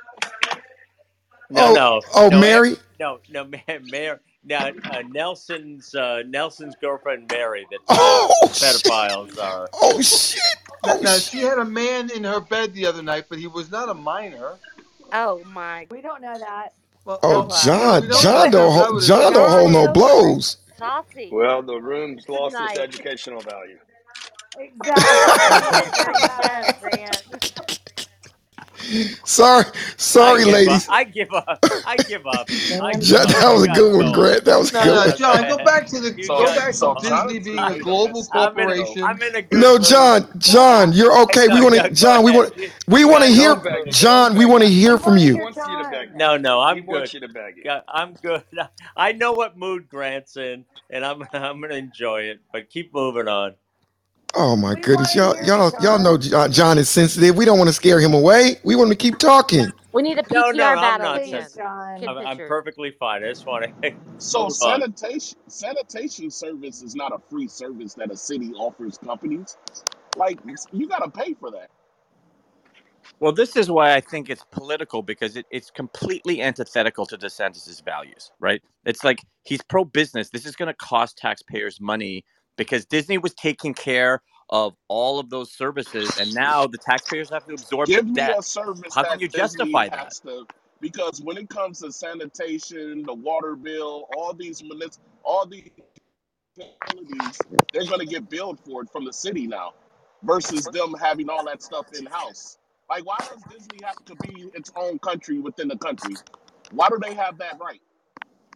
No, 1.49 1.67
Oh, 1.67 1.69
no, 1.69 2.03
oh, 2.15 2.29
no, 2.29 2.41
Mary. 2.41 2.77
No, 2.99 3.19
no, 3.29 3.45
Mary. 3.83 4.17
Now, 4.47 4.67
uh, 4.91 5.01
Nelson's 5.09 5.95
uh, 5.95 6.21
Nelson's 6.27 6.75
girlfriend 6.79 7.27
Mary. 7.31 7.65
The 7.71 7.77
two 7.77 7.83
Oh 7.89 8.29
shit. 8.53 8.61
pedophiles 8.83 9.39
are. 9.41 9.67
Oh 9.73 9.99
shit. 10.01 10.39
Now, 10.85 10.93
Oh 10.97 10.99
now 11.01 11.13
shit. 11.15 11.23
she 11.23 11.37
had 11.39 11.57
a 11.57 11.65
man 11.65 12.11
in 12.11 12.23
her 12.23 12.39
bed 12.39 12.73
the 12.73 12.85
other 12.85 13.01
night, 13.01 13.25
but 13.27 13.39
he 13.39 13.47
was 13.47 13.71
not 13.71 13.89
a 13.89 13.93
minor. 13.95 14.57
Oh 15.13 15.41
my. 15.45 15.87
We 15.89 16.01
don't 16.01 16.21
know 16.21 16.37
that. 16.37 16.73
Well, 17.05 17.19
Oh, 17.23 17.45
well, 17.47 17.59
John, 17.63 18.07
don't 18.07 18.21
John 18.21 18.51
don't 18.51 18.71
hold, 18.71 19.03
John 19.03 19.33
don't 19.33 19.49
hold 19.49 19.71
no 19.71 19.91
blows. 19.91 20.57
saucy 20.77 21.29
well, 21.31 21.61
the 21.61 21.75
room's 21.77 22.27
lost 22.29 22.55
its 22.59 22.77
educational 22.79 23.41
value. 23.41 23.77
Exactly. 24.57 25.03
Bring 28.85 29.07
it 29.09 29.17
back, 29.21 29.35
Grant. 29.35 29.63
Sorry, 29.63 29.65
I 29.65 29.71
sorry, 29.97 30.43
up. 30.43 30.49
ladies. 30.53 30.87
I 30.89 31.03
give 31.03 31.33
up. 31.33 31.59
I 31.85 31.97
give 32.07 32.25
up. 32.27 32.51
I 32.81 32.95
give 32.99 33.01
John, 33.01 33.21
up. 33.27 33.37
that 33.37 33.51
was 33.53 33.63
a 33.63 33.67
good 33.69 33.95
one. 33.95 34.11
Grant. 34.11 34.45
That 34.45 34.57
was 34.57 34.71
No, 34.73 34.83
good 34.83 34.95
no. 34.95 35.15
John, 35.15 35.47
go 35.47 35.57
back 35.63 35.87
to 35.87 35.99
the 35.99 36.11
go 36.11 36.45
back 36.55 36.79
to. 36.81 36.95
Disney 37.01 37.39
being 37.39 37.69
a 37.71 37.79
global 37.79 38.23
has 38.23 38.29
I'm 38.33 38.57
in. 38.59 38.71
A, 38.71 38.85
corporation. 38.85 39.03
I'm 39.03 39.21
in 39.21 39.35
a 39.35 39.41
good 39.41 39.61
No. 39.61 39.77
John, 39.77 40.27
John, 40.37 40.93
you're 40.93 41.17
okay. 41.23 41.47
We 41.49 41.61
want 41.61 41.75
to, 41.75 41.89
John, 41.91 42.23
we 42.23 42.31
want, 42.31 42.53
we 42.87 43.05
want 43.05 43.23
to 43.23 43.29
hear, 43.29 43.55
don't 43.55 43.59
are 43.59 43.63
beg 43.63 43.87
it. 43.87 43.93
moving. 43.93 43.93
John, 43.93 44.35
we 44.35 44.45
want 44.45 44.63
to 44.63 44.69
hear 44.69 44.97
from 44.97 45.13
want 45.13 45.19
to 45.19 45.21
He 45.21 45.27
you. 45.27 45.35
hear 45.35 45.43
wants 45.43 45.57
you 45.67 45.77
to 45.77 45.83
John. 45.83 45.91
beg 45.91 46.09
it. 46.09 46.15
No, 46.15 46.37
no, 46.37 46.61
I'm 46.61 46.85
good. 46.85 46.87
wants 46.87 47.13
you 47.13 47.19
to 47.21 47.27
beg 47.29 47.57
it. 47.59 47.65
Yeah, 47.65 47.81
I'm 47.87 48.13
good. 48.15 48.43
I 48.97 49.11
know 49.13 49.33
what 49.33 49.57
mood 49.57 49.89
Grant's 49.89 50.37
in, 50.37 50.65
and 50.89 51.05
I'm 51.05 51.21
I'm 51.33 51.61
gonna 51.61 51.75
enjoy 51.75 52.21
it. 52.23 52.39
But 52.51 52.69
keep 52.69 52.93
moving 52.93 53.27
on. 53.27 53.55
Oh 54.37 54.57
my 54.57 54.75
goodness, 54.75 55.15
y'all, 55.15 55.35
y'all, 55.45 55.71
y'all 55.81 55.97
know 55.97 56.17
John, 56.17 56.51
John 56.51 56.77
is 56.77 56.89
sensitive. 56.89 57.37
We 57.37 57.45
don't 57.45 57.57
want 57.57 57.69
to 57.69 57.73
scare 57.73 58.01
him 58.01 58.13
away. 58.13 58.57
We 58.63 58.75
want 58.75 58.89
to 58.89 58.95
keep 58.95 59.17
talking. 59.17 59.71
We 59.93 60.01
need 60.03 60.17
a 60.17 60.23
No, 60.29 60.51
no, 60.51 60.65
PTR 60.65 60.77
I'm 60.77 61.01
not 61.01 61.23
Please, 61.23 61.53
John. 61.53 62.07
I'm, 62.07 62.17
I'm 62.27 62.37
perfectly 62.39 62.91
fine. 62.91 63.23
I 63.23 63.29
just 63.29 63.45
want 63.45 63.65
to 63.81 63.93
So 64.17 64.49
sanitation 64.49 65.37
sanitation 65.47 66.29
service 66.29 66.81
is 66.83 66.95
not 66.95 67.13
a 67.13 67.19
free 67.29 67.47
service 67.47 67.93
that 67.93 68.11
a 68.11 68.17
city 68.17 68.51
offers 68.53 68.97
companies. 68.97 69.57
Like 70.17 70.39
you 70.73 70.87
got 70.89 70.99
to 70.99 71.09
pay 71.09 71.33
for 71.33 71.51
that. 71.51 71.69
Well, 73.21 73.31
this 73.31 73.55
is 73.55 73.71
why 73.71 73.95
I 73.95 74.01
think 74.01 74.29
it's 74.29 74.43
political 74.51 75.01
because 75.01 75.37
it, 75.37 75.45
it's 75.49 75.71
completely 75.71 76.41
antithetical 76.41 77.05
to 77.05 77.17
DeSantis' 77.17 77.83
values, 77.83 78.31
right? 78.39 78.61
It's 78.85 79.03
like 79.05 79.19
he's 79.43 79.61
pro 79.61 79.85
business. 79.85 80.29
This 80.29 80.45
is 80.45 80.55
going 80.57 80.67
to 80.67 80.73
cost 80.73 81.17
taxpayers 81.17 81.79
money 81.79 82.25
because 82.57 82.85
Disney 82.85 83.17
was 83.19 83.33
taking 83.35 83.73
care 83.75 84.21
of 84.49 84.75
all 84.89 85.19
of 85.19 85.29
those 85.31 85.53
services, 85.53 86.17
and 86.17 86.33
now 86.33 86.67
the 86.67 86.79
taxpayers 86.79 87.31
have 87.31 87.45
to 87.45 87.55
absorb 87.55 87.93
the 87.93 88.01
Give 88.01 88.07
me 88.07 88.13
debt. 88.15 88.39
How 88.91 89.03
can 89.05 89.19
you 89.19 89.29
Disney 89.29 89.29
justify 89.29 89.89
that? 89.89 90.13
to 90.25 90.45
because 90.81 91.21
when 91.21 91.37
it 91.37 91.49
comes 91.49 91.79
to 91.81 91.91
sanitation, 91.91 93.05
the 93.05 93.13
water 93.15 93.55
bill, 93.55 94.07
all 94.17 94.33
these 94.33 94.63
munis- 94.63 94.99
all 95.23 95.45
these 95.47 95.71
they're 97.73 97.85
going 97.85 97.99
to 98.01 98.05
get 98.07 98.29
billed 98.29 98.59
for 98.61 98.83
it 98.83 98.89
from 98.91 99.05
the 99.05 99.13
city 99.13 99.47
now 99.47 99.73
versus 100.23 100.67
them 100.69 100.95
having 101.01 101.29
all 101.29 101.45
that 101.45 101.63
stuff 101.63 101.87
in 101.93 102.05
house. 102.07 102.57
Like, 102.89 103.05
why 103.05 103.19
does 103.29 103.43
Disney 103.45 103.81
have 103.83 103.97
to 104.05 104.15
be 104.15 104.49
its 104.53 104.71
own 104.75 104.99
country 104.99 105.39
within 105.39 105.67
the 105.69 105.77
country? 105.77 106.19
Why 106.71 106.89
do 106.89 106.99
they 107.01 107.15
have 107.15 107.39
that 107.39 107.59
right? 107.59 107.81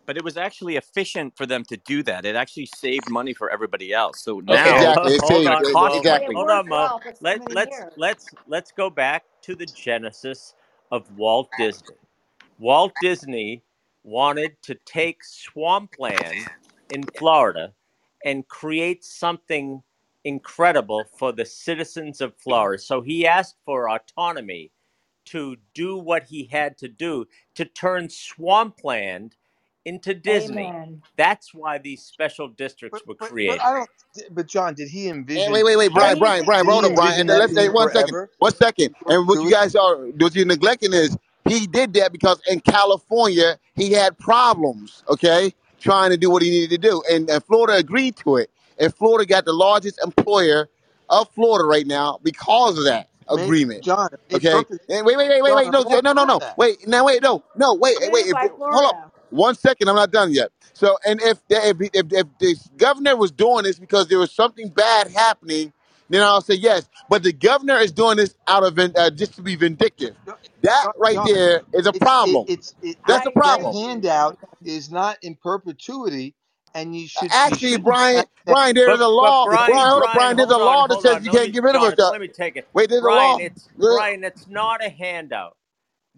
But 0.10 0.18
it 0.18 0.24
was 0.24 0.38
actually 0.38 0.76
efficient 0.76 1.38
for 1.38 1.46
them 1.46 1.64
to 1.64 1.78
do 1.86 2.02
that. 2.02 2.26
It 2.26 2.36
actually 2.36 2.66
saved 2.66 3.12
money 3.12 3.32
for 3.32 3.52
everybody 3.52 3.94
else. 3.94 4.22
So 4.24 4.40
now 4.40 4.54
Exactly. 4.56 5.18
Hold 5.22 5.46
on, 5.46 5.72
cost 5.72 5.98
exactly. 5.98 6.34
Hold 6.34 6.50
on, 6.50 6.68
Mo. 6.68 7.00
Let 7.22 7.54
let's 7.54 7.78
let's 7.96 8.26
let's 8.48 8.72
go 8.72 8.90
back 8.90 9.24
to 9.44 9.54
the 9.54 9.68
genesis 9.68 10.56
of 10.90 11.06
Walt 11.16 11.52
Disney. 11.60 11.94
Walt 12.58 12.92
Disney 13.00 13.62
wanted 14.04 14.60
to 14.64 14.74
take 14.84 15.24
swampland 15.24 16.48
in 16.90 17.04
Florida 17.16 17.72
and 18.26 18.48
create 18.48 19.04
something 19.04 19.84
incredible 20.24 21.04
for 21.20 21.32
the 21.32 21.46
citizens 21.46 22.20
of 22.20 22.34
Florida. 22.36 22.82
So 22.82 23.02
he 23.02 23.28
asked 23.28 23.58
for 23.64 23.92
autonomy 23.92 24.72
to 25.26 25.58
do 25.76 25.98
what 25.98 26.24
he 26.24 26.50
had 26.52 26.80
to 26.80 26.88
do 26.88 27.28
to 27.54 27.66
turn 27.66 28.10
swampland 28.10 29.36
into 29.86 30.14
Disney. 30.16 30.76
Amen. 30.76 31.04
That's 31.18 31.54
why 31.54 31.80
these 31.80 32.04
special 32.04 32.50
districts 32.50 33.02
But 33.02 33.04
were 33.06 33.16
but 33.20 33.32
but 33.46 33.60
created. 33.60 33.62
I 33.64 33.74
don't. 33.74 33.90
But 34.32 34.48
John, 34.48 34.76
did 34.76 34.90
he 34.90 35.10
Hey, 35.36 35.48
envision? 35.48 35.54
wait, 35.54 35.64
wait, 35.66 35.78
wait, 35.78 35.94
Brian, 35.94 36.18
Did 36.18 36.20
Brian, 36.20 36.46
Brian, 36.46 36.66
he 36.66 36.68
hold 36.68 36.86
on, 36.86 36.94
Brian. 36.94 37.20
envision 37.20 37.28
And 37.28 37.30
that 37.30 37.40
let's 37.40 37.54
say 37.54 37.68
being 37.68 37.70
one 37.70 37.90
second, 37.90 38.16
forever 38.16 38.32
one 38.40 38.54
second. 38.56 38.96
And 39.08 39.28
what 39.28 39.42
you 39.42 39.52
guys 39.52 39.76
are, 39.76 39.98
what 39.98 40.36
you're 40.36 40.46
neglecting 40.46 40.94
is 40.94 41.18
he 41.46 41.68
did 41.68 41.94
that 41.96 42.12
because 42.14 42.42
in 42.48 42.62
California 42.62 43.58
he 43.76 43.92
had 43.94 44.18
problems. 44.20 45.04
Okay, 45.10 45.54
trying 45.80 46.12
to 46.12 46.18
do 46.18 46.30
what 46.32 46.44
he 46.44 46.52
needed 46.52 46.70
to 46.82 46.90
do, 46.90 47.04
and, 47.12 47.30
and 47.30 47.44
Florida 47.44 47.76
agreed 47.78 48.16
to 48.18 48.38
it. 48.38 48.52
And 48.80 48.94
Florida 48.96 49.28
got 49.28 49.46
the 49.46 49.54
largest 49.54 50.00
employer 50.04 50.70
of 51.10 51.30
Florida 51.32 51.66
right 51.68 51.88
now 51.88 52.20
because 52.24 52.78
of 52.78 52.86
that 52.86 53.10
Made 53.30 53.44
agreement. 53.44 53.84
John, 53.84 54.10
it 54.14 54.22
made 54.32 54.44
Okay. 54.44 54.52
perfect. 54.52 54.86
And 54.90 55.06
wait, 55.06 55.18
wait, 55.18 55.30
wait, 55.30 55.44
wait, 55.44 55.54
John, 55.54 55.56
wait. 55.56 55.72
I'm 55.72 55.74
No, 55.74 55.84
all 55.88 56.02
no, 56.04 56.14
no, 56.14 56.26
for 56.26 56.26
no. 56.26 56.42
that. 56.42 56.58
Wait, 56.58 56.88
now, 56.88 57.06
wait, 57.06 57.24
no, 57.24 57.44
no, 57.58 57.76
wait, 57.76 57.98
wait. 58.12 58.26
Moved 58.26 58.28
If, 58.28 58.38
by 58.38 58.50
hold 58.70 58.86
up. 58.86 58.98
Florida. 58.98 59.09
One 59.32 59.56
second, 59.56 59.90
I'm 59.90 59.96
not 59.96 60.12
done 60.12 60.34
yet. 60.34 60.52
So, 60.74 60.98
and 61.06 61.22
if 61.22 61.40
the, 61.48 61.58
if, 61.70 61.78
if 61.94 62.08
if 62.14 62.28
the 62.40 62.58
governor 62.78 63.18
was 63.18 63.32
doing 63.32 63.64
this 63.64 63.80
because 63.80 64.08
there 64.10 64.20
was 64.20 64.32
something 64.32 64.70
bad 64.70 65.10
happening, 65.12 65.74
then 66.10 66.22
I'll 66.24 66.42
say 66.42 66.56
yes. 66.56 66.90
But 67.10 67.24
the 67.24 67.34
governor 67.34 67.78
is 67.78 67.92
doing 67.92 68.18
this 68.18 68.36
out 68.48 68.64
of 68.64 68.76
vin- 68.76 68.94
uh, 68.98 69.12
just 69.12 69.36
to 69.36 69.42
be 69.44 69.56
vindictive. 69.56 70.16
John, 70.28 70.38
That 70.64 70.90
right 70.98 71.24
John, 71.24 71.26
there 71.26 71.64
is 71.74 71.88
a 71.88 71.94
it's 71.94 72.16
it, 72.22 72.42
problem. 72.42 72.48
it's 72.48 72.76
it, 72.82 72.98
That's 73.08 73.26
that 73.26 73.28
a 73.28 73.32
I 73.42 73.42
that 73.44 73.66
problem. 73.72 73.78
handout 73.82 74.38
is 74.66 74.92
not 74.92 75.18
in 75.24 75.36
perpetuity, 75.36 76.36
and 76.76 76.96
you 76.96 77.08
should 77.08 77.36
you 77.44 77.58
Actually, 77.58 77.78
shouldn't 77.78 77.88
Brian, 77.88 78.26
expect 78.28 78.30
that 78.48 78.58
Brian, 78.58 78.76
there 78.76 78.94
is 78.94 79.00
But 79.00 79.02
a 79.02 79.08
but 79.20 79.36
law. 79.36 79.48
it 79.52 79.62
Brian, 79.66 79.66
Brian, 79.66 79.90
hold 79.90 80.04
up, 80.04 80.14
Brian, 80.14 80.14
Brian. 80.14 80.38
There's 80.38 80.50
a 80.52 80.58
hold 80.58 80.62
on, 80.62 80.84
law 80.84 80.88
that 80.88 81.00
hold 81.00 81.02
says 81.02 81.18
on. 81.18 81.26
you 81.26 81.30
Let 81.30 81.40
can't 81.40 81.52
me, 81.52 81.54
get 81.54 81.64
rid 81.64 81.76
of 81.76 81.84
us. 81.84 81.94
Jonathan, 81.94 82.10
let 82.10 82.22
me 82.22 82.30
take 82.30 82.58
it. 82.58 82.70
Wait, 82.74 82.90
there's 82.90 83.04
a 83.04 83.10
Brian, 83.10 83.40
law. 83.40 83.42
it's 83.42 83.70
Brian. 83.88 84.24
It's 84.26 84.48
not 84.50 84.86
a 84.86 84.90
handout. 84.90 85.58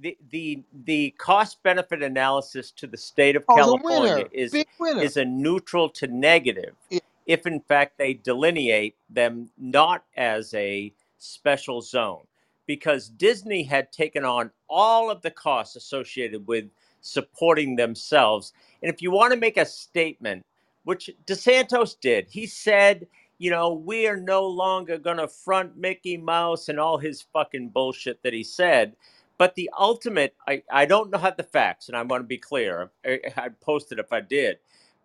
The 0.01 0.17
the 0.31 0.63
the 0.85 1.11
cost 1.17 1.61
benefit 1.63 2.01
analysis 2.01 2.71
to 2.71 2.87
the 2.87 2.97
state 2.97 3.35
of 3.35 3.43
Oh, 3.47 3.55
California 3.55 4.27
is 4.31 4.53
is 4.79 5.17
a 5.17 5.25
neutral 5.25 5.89
to 5.89 6.07
negative. 6.07 6.75
Yeah. 6.89 6.99
If 7.27 7.45
in 7.45 7.61
fact 7.61 7.97
they 7.97 8.15
delineate 8.15 8.95
them 9.09 9.49
not 9.57 10.03
as 10.17 10.53
a 10.55 10.91
special 11.19 11.81
zone, 11.81 12.25
because 12.65 13.09
Disney 13.09 13.63
had 13.63 13.91
taken 13.91 14.25
on 14.25 14.49
all 14.69 15.11
of 15.11 15.21
the 15.21 15.31
costs 15.31 15.75
associated 15.75 16.47
with 16.47 16.65
supporting 17.01 17.75
themselves. 17.75 18.53
And 18.81 18.91
if 18.93 19.01
you 19.01 19.11
want 19.11 19.33
to 19.33 19.39
make 19.39 19.57
a 19.57 19.65
statement, 19.65 20.45
which 20.83 21.11
DeSantos 21.25 21.99
did, 21.99 22.27
he 22.29 22.47
said, 22.47 23.07
you 23.37 23.49
know, 23.49 23.73
we 23.73 24.07
are 24.07 24.17
no 24.17 24.45
longer 24.45 24.97
going 24.97 25.17
to 25.17 25.27
front 25.27 25.75
Mickey 25.77 26.17
Mouse 26.17 26.69
and 26.69 26.79
all 26.79 26.97
his 26.97 27.21
fucking 27.33 27.69
bullshit 27.69 28.21
that 28.23 28.33
he 28.33 28.43
said. 28.43 28.95
But 29.41 29.55
the 29.55 29.71
ultimate, 29.77 30.35
I, 30.47 30.63
I 30.71 30.85
don't 30.87 31.11
know 31.11 31.19
how 31.19 31.31
the 31.31 31.43
facts, 31.43 31.89
and 31.89 31.97
I 31.97 32.03
want 32.03 32.21
to 32.23 32.27
be 32.27 32.39
clear. 32.39 32.91
I, 33.05 33.21
I'd 33.37 33.61
post 33.61 33.91
it 33.93 33.99
if 33.99 34.13
I 34.13 34.21
did. 34.21 34.59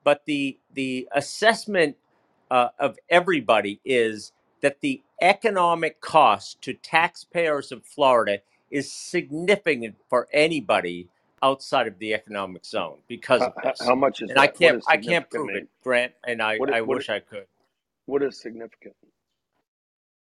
But 0.05 0.25
the 0.27 0.59
the 0.75 1.09
assessment 1.15 1.97
uh, 2.51 2.71
of 2.81 2.99
everybody 3.11 3.81
is 3.85 4.33
that 4.63 4.83
the 4.83 5.03
economic 5.23 6.01
cost 6.03 6.63
to 6.63 6.75
taxpayers 6.75 7.73
of 7.73 7.85
Florida 7.87 8.41
is 8.71 8.93
significant 8.93 9.97
for 10.11 10.29
anybody 10.33 11.09
outside 11.43 11.89
of 11.89 12.01
the 12.01 12.15
economic 12.15 12.67
zone 12.67 12.99
because 13.09 13.47
How, 13.47 13.49
of 13.49 13.55
how, 13.63 13.75
this. 13.75 13.81
how 13.81 13.97
much 13.97 14.23
is 14.23 14.31
And 14.31 14.39
I 14.39 14.49
that? 14.49 14.55
What 14.59 14.73
can't 14.73 14.79
does 14.79 14.89
I 14.89 14.99
can't 14.99 15.31
significant 15.31 15.31
prove 15.31 15.55
mean? 15.55 15.57
it, 15.57 15.69
Grant, 15.85 16.15
and 16.27 16.43
I, 16.43 16.55
What 16.57 16.71
i- 16.71 16.77
I 16.79 16.83
what 16.85 16.99
wish 16.99 17.11
I 17.11 17.21
could. 17.21 17.47
what 18.07 18.23
is 18.23 18.41
significant? 18.41 18.95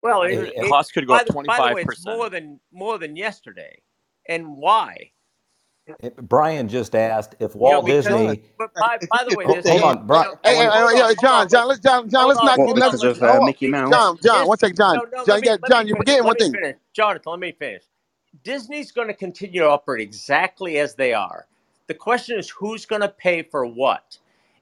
Well, 0.02 0.22
it, 0.24 0.32
It, 0.32 0.40
it, 0.40 0.54
it, 0.56 0.60
cost 0.60 0.94
could 0.94 1.06
go 1.08 1.14
by 1.14 1.16
up 1.16 1.24
the 1.24 1.32
twenty 1.32 1.48
by 1.48 1.60
the 1.62 1.70
way, 1.70 1.82
it's 1.82 1.98
more 1.98 2.28
percent. 2.28 2.30
than 2.30 2.60
more 2.72 2.98
than 2.98 3.16
yesterday. 3.16 3.82
And 4.28 4.56
why? 4.58 5.12
It- 6.00 6.16
Brian 6.16 6.68
just 6.68 6.94
asked 6.94 7.36
if 7.40 7.56
You 7.62 7.70
know, 7.70 7.82
Walt 7.82 7.86
because 8.02 8.02
Disney. 8.02 8.42
but 8.58 8.70
by 8.78 8.98
by 9.10 9.24
the 9.24 9.34
way, 9.34 9.46
if 9.46 9.50
Ho- 9.50 9.60
there's 9.60 9.64
they 9.64 9.72
hold 9.72 9.82
no, 9.84 9.84
on, 9.84 10.06
Brian. 10.06 10.26
Hey, 10.44 10.56
hey, 10.56 10.68
hey, 11.08 11.14
John, 11.16 11.48
John, 11.48 11.68
let's 11.68 11.80
let's 11.80 11.80
John, 11.80 12.10
John, 12.10 12.28
let's 12.28 12.42
not 12.42 12.64
What 12.64 12.66
get 12.66 12.76
hold 12.76 12.76
let's 12.76 12.86
on, 12.86 12.90
because 12.90 13.04
let's 13.04 13.20
of 13.20 13.22
uh, 13.22 13.40
hold. 13.40 13.42
Mickey 13.42 13.68
Mouse? 13.68 13.92
John, 13.92 14.18
John, 14.24 14.46
Dis, 14.46 14.48
one 14.48 14.58
second, 14.58 14.76
John, 14.76 15.02
no, 15.02 15.06
no, 15.12 15.26
John, 15.26 15.40
me 15.40 15.42
got 15.42 15.62
let 15.62 15.74
me 15.74 15.80
John, 15.80 15.88
you're 15.88 15.96
forgetting 15.96 16.24
one 16.26 16.36
thing. 16.36 16.58
finish, 16.60 16.76
Jonathan. 16.94 17.32
Let 17.32 17.40
me 17.40 17.52
finish. 17.52 17.82
Disney's 18.44 18.92
going 18.92 19.08
to 19.08 19.14
continue 19.14 19.60
to 19.60 19.68
operate 19.68 20.02
exactly 20.02 20.78
as 20.78 20.94
they 20.94 21.14
are. 21.14 21.46
The 21.88 21.94
question 21.94 22.38
is 22.38 22.50
who's 22.50 22.86
going 22.86 23.02
to 23.02 23.08
pay 23.08 23.42
for 23.42 23.66
what, 23.66 24.18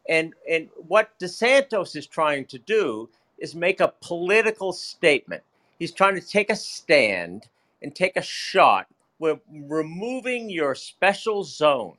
and 0.09 0.35
and 0.51 0.69
what 0.77 1.19
DeSantos 1.20 1.97
is 1.97 2.07
trying 2.07 2.47
to 2.47 2.59
do 2.59 3.09
is 3.39 3.55
make 3.55 3.81
a 3.81 3.93
political 4.03 4.73
statement. 4.73 5.43
He's 5.78 5.93
trying 5.93 6.15
to 6.17 6.27
take 6.27 6.51
a 6.51 6.57
stand 6.57 7.49
and 7.83 7.95
take 7.95 8.17
a 8.17 8.23
shot. 8.23 8.86
We're 9.19 9.41
removing 9.51 10.51
your 10.51 10.75
special 10.75 11.45
zone, 11.45 11.97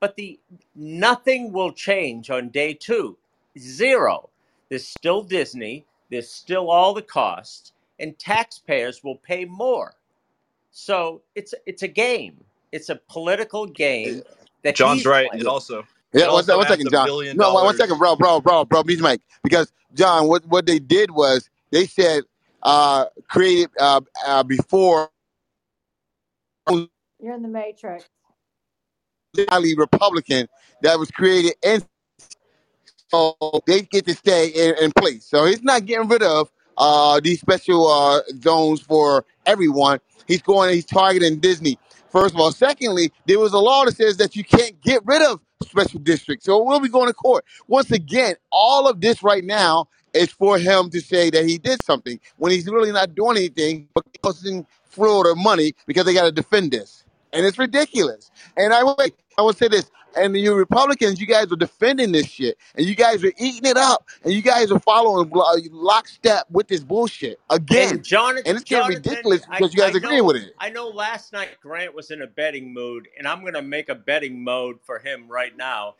but 0.00 0.16
the 0.16 0.38
nothing 0.74 1.52
will 1.52 1.72
change 1.72 2.30
on 2.30 2.50
day 2.50 2.74
two. 2.74 3.16
Zero. 3.58 4.28
There's 4.68 4.86
still 4.86 5.22
Disney. 5.22 5.86
There's 6.10 6.30
still 6.30 6.70
all 6.70 6.94
the 6.94 7.02
costs, 7.02 7.72
and 7.98 8.18
taxpayers 8.18 9.02
will 9.02 9.16
pay 9.16 9.44
more. 9.44 9.94
So 10.70 11.22
it's 11.34 11.54
it's 11.66 11.82
a 11.82 11.88
game. 11.88 12.44
It's 12.72 12.88
a 12.90 12.96
political 13.08 13.66
game 13.66 14.22
that 14.62 14.76
John's 14.76 14.98
he's 15.00 15.06
right. 15.06 15.28
playing. 15.28 15.42
It 15.42 15.46
also 15.46 15.86
Yeah, 16.12 16.26
it 16.26 16.32
one, 16.32 16.44
sec- 16.44 16.54
also 16.54 16.58
one 16.58 16.66
second, 16.68 16.90
John. 16.90 17.36
No, 17.36 17.54
one, 17.54 17.64
one 17.64 17.76
second, 17.76 17.98
bro, 17.98 18.16
bro, 18.16 18.40
bro, 18.40 18.64
bro. 18.64 18.82
Please, 18.82 19.00
Mike, 19.00 19.22
because 19.42 19.72
John, 19.94 20.28
what 20.28 20.46
what 20.46 20.66
they 20.66 20.78
did 20.78 21.10
was 21.10 21.48
they 21.70 21.86
said 21.86 22.24
uh 22.62 23.06
created 23.28 23.70
uh, 23.80 24.00
uh 24.26 24.42
before 24.42 25.10
You're 27.20 27.34
in 27.34 27.42
the 27.42 27.48
matrix. 27.48 28.06
highly 29.50 29.74
Republican 29.76 30.48
that 30.82 30.98
was 30.98 31.10
created 31.10 31.54
in 31.64 31.82
so 33.08 33.36
they 33.66 33.82
get 33.82 34.06
to 34.06 34.14
stay 34.14 34.48
in, 34.48 34.84
in 34.84 34.92
place. 34.92 35.24
So 35.26 35.46
he's 35.46 35.62
not 35.62 35.86
getting 35.86 36.08
rid 36.08 36.22
of 36.22 36.50
uh, 36.78 37.20
these 37.20 37.40
special 37.40 37.88
uh, 37.88 38.20
zones 38.42 38.80
for 38.80 39.24
everyone. 39.46 40.00
He's 40.26 40.42
going, 40.42 40.74
he's 40.74 40.86
targeting 40.86 41.38
Disney. 41.40 41.78
First 42.10 42.34
of 42.34 42.40
all, 42.40 42.52
secondly, 42.52 43.12
there 43.26 43.38
was 43.38 43.52
a 43.52 43.58
law 43.58 43.84
that 43.86 43.96
says 43.96 44.18
that 44.18 44.36
you 44.36 44.44
can't 44.44 44.80
get 44.82 45.02
rid 45.06 45.22
of 45.22 45.40
special 45.64 46.00
districts. 46.00 46.46
So 46.46 46.62
we'll 46.62 46.80
be 46.80 46.88
going 46.88 47.08
to 47.08 47.14
court. 47.14 47.44
Once 47.68 47.90
again, 47.92 48.34
all 48.52 48.88
of 48.88 49.00
this 49.00 49.22
right 49.22 49.44
now 49.44 49.88
is 50.14 50.30
for 50.32 50.58
him 50.58 50.90
to 50.90 51.00
say 51.00 51.30
that 51.30 51.46
he 51.46 51.58
did 51.58 51.82
something 51.84 52.20
when 52.38 52.52
he's 52.52 52.66
really 52.66 52.92
not 52.92 53.14
doing 53.14 53.36
anything 53.38 53.88
but 53.94 54.04
costing 54.22 54.66
Florida 54.88 55.34
money 55.36 55.74
because 55.86 56.04
they 56.04 56.14
got 56.14 56.24
to 56.24 56.32
defend 56.32 56.72
this. 56.72 57.04
And 57.32 57.44
it's 57.46 57.58
ridiculous. 57.58 58.30
And 58.56 58.72
I 58.72 58.84
wait, 58.84 59.14
I 59.38 59.42
will 59.42 59.52
say 59.52 59.68
this. 59.68 59.90
And 60.16 60.36
you 60.36 60.54
Republicans, 60.54 61.20
you 61.20 61.26
guys 61.26 61.52
are 61.52 61.56
defending 61.56 62.12
this 62.12 62.26
shit, 62.26 62.56
and 62.74 62.86
you 62.86 62.96
guys 62.96 63.22
are 63.22 63.32
eating 63.38 63.66
it 63.70 63.76
up, 63.76 64.08
and 64.24 64.32
you 64.32 64.42
guys 64.42 64.72
are 64.72 64.80
following 64.80 65.28
blo- 65.28 65.44
lockstep 65.70 66.46
with 66.50 66.66
this 66.68 66.80
bullshit 66.80 67.38
And 67.48 67.60
again. 67.62 68.02
Jonathan, 68.02 68.44
And 68.46 68.56
it's 68.56 68.64
getting 68.64 68.90
Jonathan, 68.90 69.02
ridiculous 69.12 69.42
I, 69.48 69.58
because 69.58 69.74
you 69.74 69.80
guys 69.80 69.94
I 69.94 69.98
agree 69.98 70.20
with 70.22 70.36
it. 70.36 70.54
I 70.58 70.70
know 70.70 70.88
last 70.88 71.32
night 71.32 71.50
Grant 71.62 71.94
was 71.94 72.10
in 72.10 72.22
a 72.22 72.26
betting 72.26 72.72
mood, 72.72 73.06
and 73.18 73.28
I'm 73.28 73.44
gonna 73.44 73.62
make 73.62 73.90
a 73.90 73.94
betting 73.94 74.42
mode 74.42 74.78
for 74.82 74.98
him 74.98 75.28
right 75.28 75.56
now. 75.56 75.94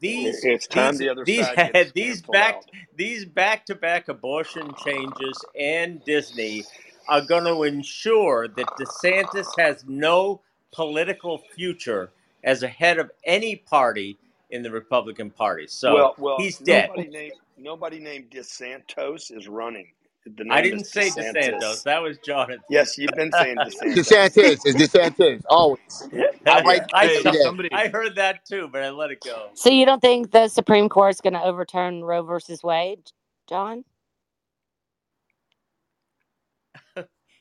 These 0.00 0.44
It's 0.44 0.66
time 0.66 0.92
these 0.92 0.98
the 0.98 1.08
other 1.10 1.24
these 1.24 1.46
side 1.46 1.56
gets 1.56 1.92
these 1.92 2.22
canceled 2.22 2.32
back 2.32 2.54
out. 2.56 2.64
these 2.96 3.24
back 3.24 3.66
to 3.66 3.74
back 3.74 4.08
abortion 4.08 4.72
changes 4.84 5.44
and 5.58 6.02
Disney 6.04 6.64
are 7.10 7.22
gonna 7.22 7.62
ensure 7.64 8.48
that 8.48 8.76
DeSantis 8.78 9.56
has 9.58 9.84
no 9.88 10.42
political 10.72 11.38
future 11.38 12.12
as 12.44 12.64
a 12.64 12.68
head 12.68 12.98
of 13.00 13.12
any 13.26 13.56
party 13.56 14.18
in 14.50 14.62
the 14.62 14.72
Republican 14.72 15.30
Party. 15.32 15.68
So 15.68 15.92
Well, 15.94 16.14
well, 16.18 16.44
he's 16.44 16.58
dead. 16.58 16.92
nobody 16.92 17.08
named 17.08 17.34
nobody 17.58 18.00
named 18.00 18.30
DeSantos 18.30 19.36
is 19.36 19.48
running. 19.48 19.88
The 20.26 20.44
I 20.50 20.62
didn't 20.62 20.84
is 20.84 20.86
say 20.86 21.10
DeSantos. 21.12 21.82
DeSantis. 21.82 21.84
That 21.84 22.02
was 22.02 22.18
Jonathan. 22.18 22.62
Yes, 22.68 22.98
you've 22.98 23.16
been 23.16 23.32
saying 23.32 23.62
DeSantis. 23.64 23.96
DeSantis 23.96 24.66
is 24.66 24.76
DeSantis 24.76 25.42
always. 25.50 26.10
I 26.48 26.60
write 26.62 26.82
I 26.94 27.08
Hey, 27.08 27.16
every 27.18 27.30
saw, 27.30 27.32
day. 27.32 27.38
somebody 27.40 27.70
I 27.72 27.88
heard 27.88 28.16
that 28.16 28.44
too, 28.46 28.68
but 28.72 28.82
I 28.82 28.90
let 28.90 29.10
it 29.12 29.22
go. 29.24 29.50
So 29.54 29.70
you 29.70 29.86
don't 29.86 30.00
think 30.00 30.32
the 30.32 30.48
Supreme 30.48 30.88
Court 30.88 31.10
is 31.14 31.20
going 31.20 31.34
to 31.34 31.42
overturn 31.44 32.04
Roe 32.04 32.22
versus 32.22 32.62
Wade, 32.62 33.10
John? 33.48 33.84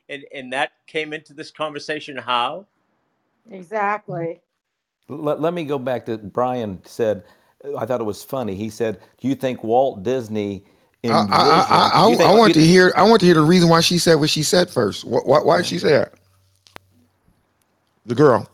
And 0.09 0.25
and 0.33 0.51
that 0.53 0.71
came 0.87 1.13
into 1.13 1.33
this 1.33 1.51
conversation 1.51 2.17
how? 2.17 2.65
Exactly. 3.51 4.41
Let, 5.07 5.39
let 5.39 5.53
me 5.53 5.63
go 5.63 5.79
back 5.79 6.05
to 6.07 6.17
Brian 6.17 6.81
said 6.85 7.23
I 7.77 7.85
thought 7.85 7.99
it 7.99 8.05
was 8.05 8.23
funny. 8.23 8.55
He 8.55 8.69
said, 8.69 8.99
"Do 9.19 9.27
you 9.27 9.35
think 9.35 9.63
Walt 9.63 10.03
Disney 10.03 10.63
I 11.03 11.07
envisioned? 11.07 11.33
I 11.33 11.89
I, 11.93 12.05
I, 12.05 12.07
think 12.07 12.21
I 12.21 12.33
want 12.33 12.55
you, 12.55 12.61
to 12.61 12.67
hear 12.67 12.93
I 12.95 13.03
want 13.03 13.19
to 13.21 13.25
hear 13.25 13.35
the 13.35 13.41
reason 13.41 13.69
why 13.69 13.81
she 13.81 13.97
said 13.97 14.15
what 14.15 14.29
she 14.29 14.43
said 14.43 14.69
first. 14.69 15.03
Why, 15.05 15.19
why, 15.19 15.39
why 15.39 15.57
did 15.57 15.65
she 15.65 15.79
say 15.79 15.91
that? 15.91 16.13
The 18.05 18.15
girl. 18.15 18.49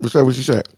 Who 0.00 0.08
said 0.08 0.22
what 0.22 0.34
she 0.34 0.42
said? 0.42 0.68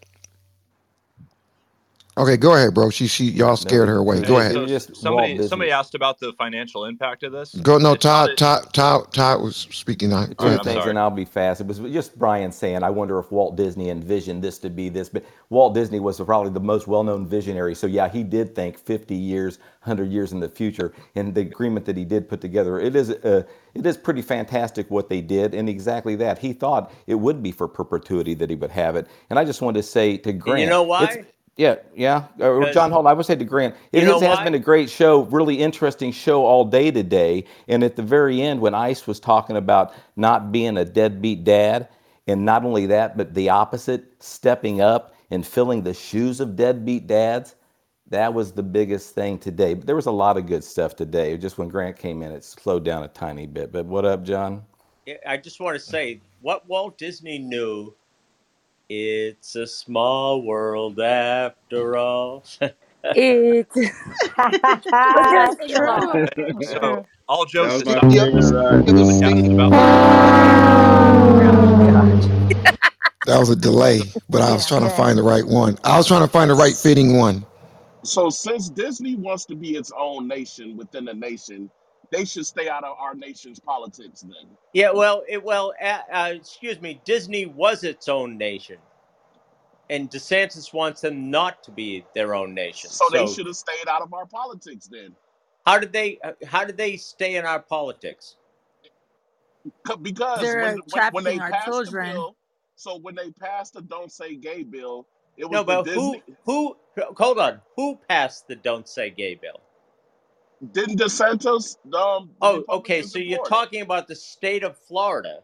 Okay, 2.19 2.37
go 2.37 2.55
ahead, 2.55 2.75
bro. 2.75 2.91
She 2.91 3.07
she 3.07 3.27
y'all 3.27 3.57
scared 3.57 3.89
her 3.89 3.97
away. 3.97 4.21
Go 4.23 4.39
ahead. 4.39 4.53
So 4.53 4.63
was 4.63 4.71
just 4.71 4.89
Walt 4.91 4.99
somebody 4.99 5.49
somebody 5.49 5.71
asked 5.71 5.95
about 5.95 6.19
the 6.19 6.33
financial 6.35 6.85
impact 6.85 7.23
of 7.23 7.33
this. 7.33 7.55
Go 7.55 7.79
no 7.79 7.95
It's 7.95 8.05
not 8.05 8.27
Todd 8.27 8.31
a, 8.31 8.35
Todd 8.35 8.75
Todd 8.75 9.13
Todd 9.13 9.43
was 9.43 9.57
speaking 9.71 10.11
now. 10.11 10.27
Go 10.27 10.35
Two 10.35 10.47
right, 10.47 10.47
ahead, 10.49 10.59
I'm 10.59 10.65
things, 10.65 10.77
sorry. 10.79 10.91
and 10.91 10.99
I'll 10.99 11.11
be 11.11 11.25
fast. 11.25 11.61
It 11.61 11.67
was 11.67 11.79
just 11.79 12.19
Brian 12.19 12.53
saying, 12.53 12.83
I 12.83 12.91
wonder 12.91 13.19
if 13.19 13.31
Walt 13.31 13.57
Disney 13.57 13.91
envisioned 13.91 14.43
this 14.43 14.59
to 14.61 14.71
be 14.71 14.89
this. 14.89 15.09
But 15.09 15.25
Walt 15.51 15.75
Disney 15.75 16.01
was 16.01 16.21
probably 16.21 16.51
the 16.51 16.61
most 16.61 16.87
well 16.89 17.05
known 17.05 17.27
visionary. 17.27 17.75
So, 17.75 17.87
yeah, 17.87 18.09
he 18.09 18.23
did 18.23 18.55
think 18.55 18.79
50 18.79 19.15
years, 19.15 19.59
100 19.83 20.11
years 20.11 20.33
in 20.33 20.41
the 20.41 20.49
future. 20.49 20.93
And 21.15 21.35
the 21.35 21.43
agreement 21.43 21.87
that 21.87 21.97
he 21.97 22.05
did 22.05 22.29
put 22.29 22.41
together, 22.41 22.81
it 22.81 22.97
is, 22.97 23.11
uh, 23.11 23.45
it 23.75 23.87
is 23.87 23.97
pretty 23.97 24.23
fantastic 24.23 24.91
what 24.91 25.09
they 25.09 25.21
did. 25.21 25.55
And 25.55 25.69
exactly 25.69 26.17
that. 26.17 26.39
He 26.39 26.53
thought 26.53 26.93
it 27.07 27.17
would 27.17 27.43
be 27.43 27.53
for 27.53 27.69
perpetuity 27.69 28.35
that 28.35 28.51
he 28.51 28.57
would 28.57 28.71
have 28.71 28.97
it. 28.97 29.07
And 29.31 29.39
I 29.39 29.45
just 29.45 29.63
wanted 29.63 29.83
to 29.83 29.89
say 29.89 30.17
to 30.19 30.31
And 30.31 30.59
you 30.59 30.67
know 30.67 30.83
it's 30.99 31.17
why? 31.17 31.25
Yeah, 31.59 31.75
yeah. 31.95 32.27
Uh, 32.41 32.73
John, 32.73 32.93
hold 32.93 33.07
on. 33.07 33.11
I 33.11 33.15
would 33.15 33.27
say 33.27 33.35
to 33.35 33.45
Grant, 33.45 33.75
it 33.93 34.05
has, 34.05 34.23
has 34.23 34.39
been 34.41 34.55
a 34.55 34.61
great 34.61 34.89
show, 34.89 35.23
really 35.25 35.57
interesting 35.57 36.13
show 36.13 36.47
all 36.47 36.65
day 36.65 36.93
today. 36.93 37.45
And 37.67 37.83
at 37.83 37.97
the 37.97 38.03
very 38.03 38.41
end, 38.41 38.61
when 38.61 38.75
Ice 38.75 39.09
was 39.09 39.19
talking 39.19 39.57
about 39.57 39.93
not 40.15 40.53
being 40.53 40.77
a 40.79 40.85
deadbeat 40.85 41.43
dad, 41.43 41.89
and 42.29 42.45
not 42.45 42.65
only 42.65 42.87
that, 42.87 43.17
but 43.17 43.35
the 43.35 43.49
opposite, 43.49 44.05
stepping 44.23 44.81
up 44.81 45.17
and 45.31 45.45
filling 45.45 45.83
the 45.83 45.95
shoes 45.95 46.39
of 46.41 46.55
deadbeat 46.55 47.09
dads, 47.09 47.57
that 48.11 48.33
was 48.33 48.53
the 48.53 48.63
biggest 48.63 49.15
thing 49.15 49.37
today. 49.37 49.75
But 49.75 49.87
there 49.87 49.97
was 49.97 50.07
a 50.07 50.13
lot 50.13 50.37
of 50.37 50.47
good 50.47 50.63
stuff 50.63 50.95
today. 50.95 51.37
Just 51.37 51.59
when 51.59 51.69
Grant 51.69 51.99
came 51.99 52.23
in, 52.23 52.31
it 52.31 52.45
slowed 52.45 52.85
down 52.85 53.03
a 53.03 53.09
tiny 53.09 53.47
bit. 53.47 53.73
But 53.73 53.87
what 53.87 54.05
up, 54.05 54.23
John? 54.23 54.65
I 55.27 55.37
just 55.39 55.59
want 55.59 55.75
to 55.75 55.81
say 55.81 56.21
what 56.41 56.69
Walt 56.69 56.99
Disney 56.99 57.39
knew. 57.39 57.95
It's 58.89 59.57
a 59.57 59.67
small 59.67 60.43
world 60.43 61.01
after 61.01 61.97
all. 61.97 62.45
it's 63.15 63.93
was 65.15 65.31
That's 65.31 65.57
true. 65.69 66.29
so 66.63 67.07
all 67.29 67.47
That 67.61 67.75
jokes 67.75 67.83
was 67.85 67.89
aside, 67.89 68.03
favorite 68.11 68.47
ride. 68.53 68.89
about. 69.47 69.79
That 73.27 73.39
was 73.39 73.51
a 73.51 73.57
delay, 73.57 74.03
but 74.31 74.43
I 74.43 74.53
was 74.53 74.67
trying 74.67 74.83
to 74.83 74.91
find 74.91 75.19
the 75.19 75.23
right 75.23 75.47
one. 75.47 75.79
I 75.85 75.97
was 75.99 76.07
trying 76.09 76.23
to 76.23 76.29
find 76.29 76.51
the 76.51 76.55
right 76.55 76.75
fitting 76.77 77.17
one. 77.19 77.47
So 78.05 78.31
since 78.31 78.71
Disney 78.71 79.17
wants 79.17 79.47
to 79.47 79.57
be 79.57 79.77
its 79.77 79.93
own 79.97 80.29
nation 80.29 80.77
within 80.77 81.05
the 81.07 81.15
nation, 81.15 81.71
they 82.13 82.25
should 82.25 82.47
stay 82.47 82.69
out 82.69 82.85
of 82.85 82.97
our 82.99 83.15
nation's 83.15 83.61
politics 83.61 84.23
then. 84.23 84.59
yeah, 84.75 84.91
well, 84.93 85.25
it, 85.29 85.43
well, 85.45 85.75
uh, 85.83 86.01
uh, 86.13 86.33
excuse 86.35 86.81
me. 86.81 87.01
Disney 87.05 87.47
was 87.47 87.85
its 87.85 88.09
own 88.09 88.39
nation, 88.39 88.79
and 89.91 90.11
DeSantis 90.11 90.73
wants 90.73 91.03
them 91.03 91.31
not 91.31 91.63
to 91.65 91.73
be 91.73 92.05
their 92.15 92.35
own 92.35 92.55
nation. 92.55 92.91
So 92.91 93.05
they 93.13 93.27
should 93.27 93.47
have 93.47 93.57
stayed 93.57 93.89
out 93.89 94.03
of 94.03 94.15
our 94.15 94.27
politics 94.27 94.89
then. 94.89 95.17
how 95.67 95.79
did 95.79 95.93
they? 95.93 96.19
uh, 96.25 96.33
How 96.47 96.65
did 96.65 96.77
they 96.79 96.97
stay 96.97 97.37
in 97.37 97.47
our 97.47 97.61
politics? 97.61 98.37
Because 100.03 100.57
They're 100.57 100.57
when 100.57 100.81
when, 100.87 101.03
when 101.11 101.25
they 101.25 101.41
trafficking 101.41 101.41
our 101.41 101.53
passed 101.53 101.85
the 101.85 101.93
children. 101.93 101.93
bill, 101.93 102.37
so 102.77 102.99
when 102.99 103.15
they 103.17 103.31
passed 103.33 103.75
the 103.75 103.83
Don't 103.83 104.13
Say 104.13 104.37
Gay 104.37 104.63
bill, 104.65 105.07
it 105.37 105.49
No, 105.51 105.51
was 105.51 105.65
the 105.65 105.77
but 105.77 105.89
who? 105.95 106.23
Who? 106.47 106.77
Hold 107.19 107.39
on. 107.39 107.63
Who 107.77 107.99
passed 108.09 108.49
the 108.49 108.57
"Don't 108.57 108.89
Say 108.89 109.11
Gay" 109.11 109.37
bill? 109.37 109.61
Didn't 110.73 110.99
DeSantis, 111.01 111.77
um, 111.95 112.31
Oh, 112.41 112.65
okay. 112.71 113.03
Republicans 113.03 113.13
So 113.13 113.19
you're 113.19 113.39
talking 113.41 113.83
about 113.83 114.09
the 114.09 114.17
state 114.17 114.65
of 114.65 114.79
Florida 114.79 115.41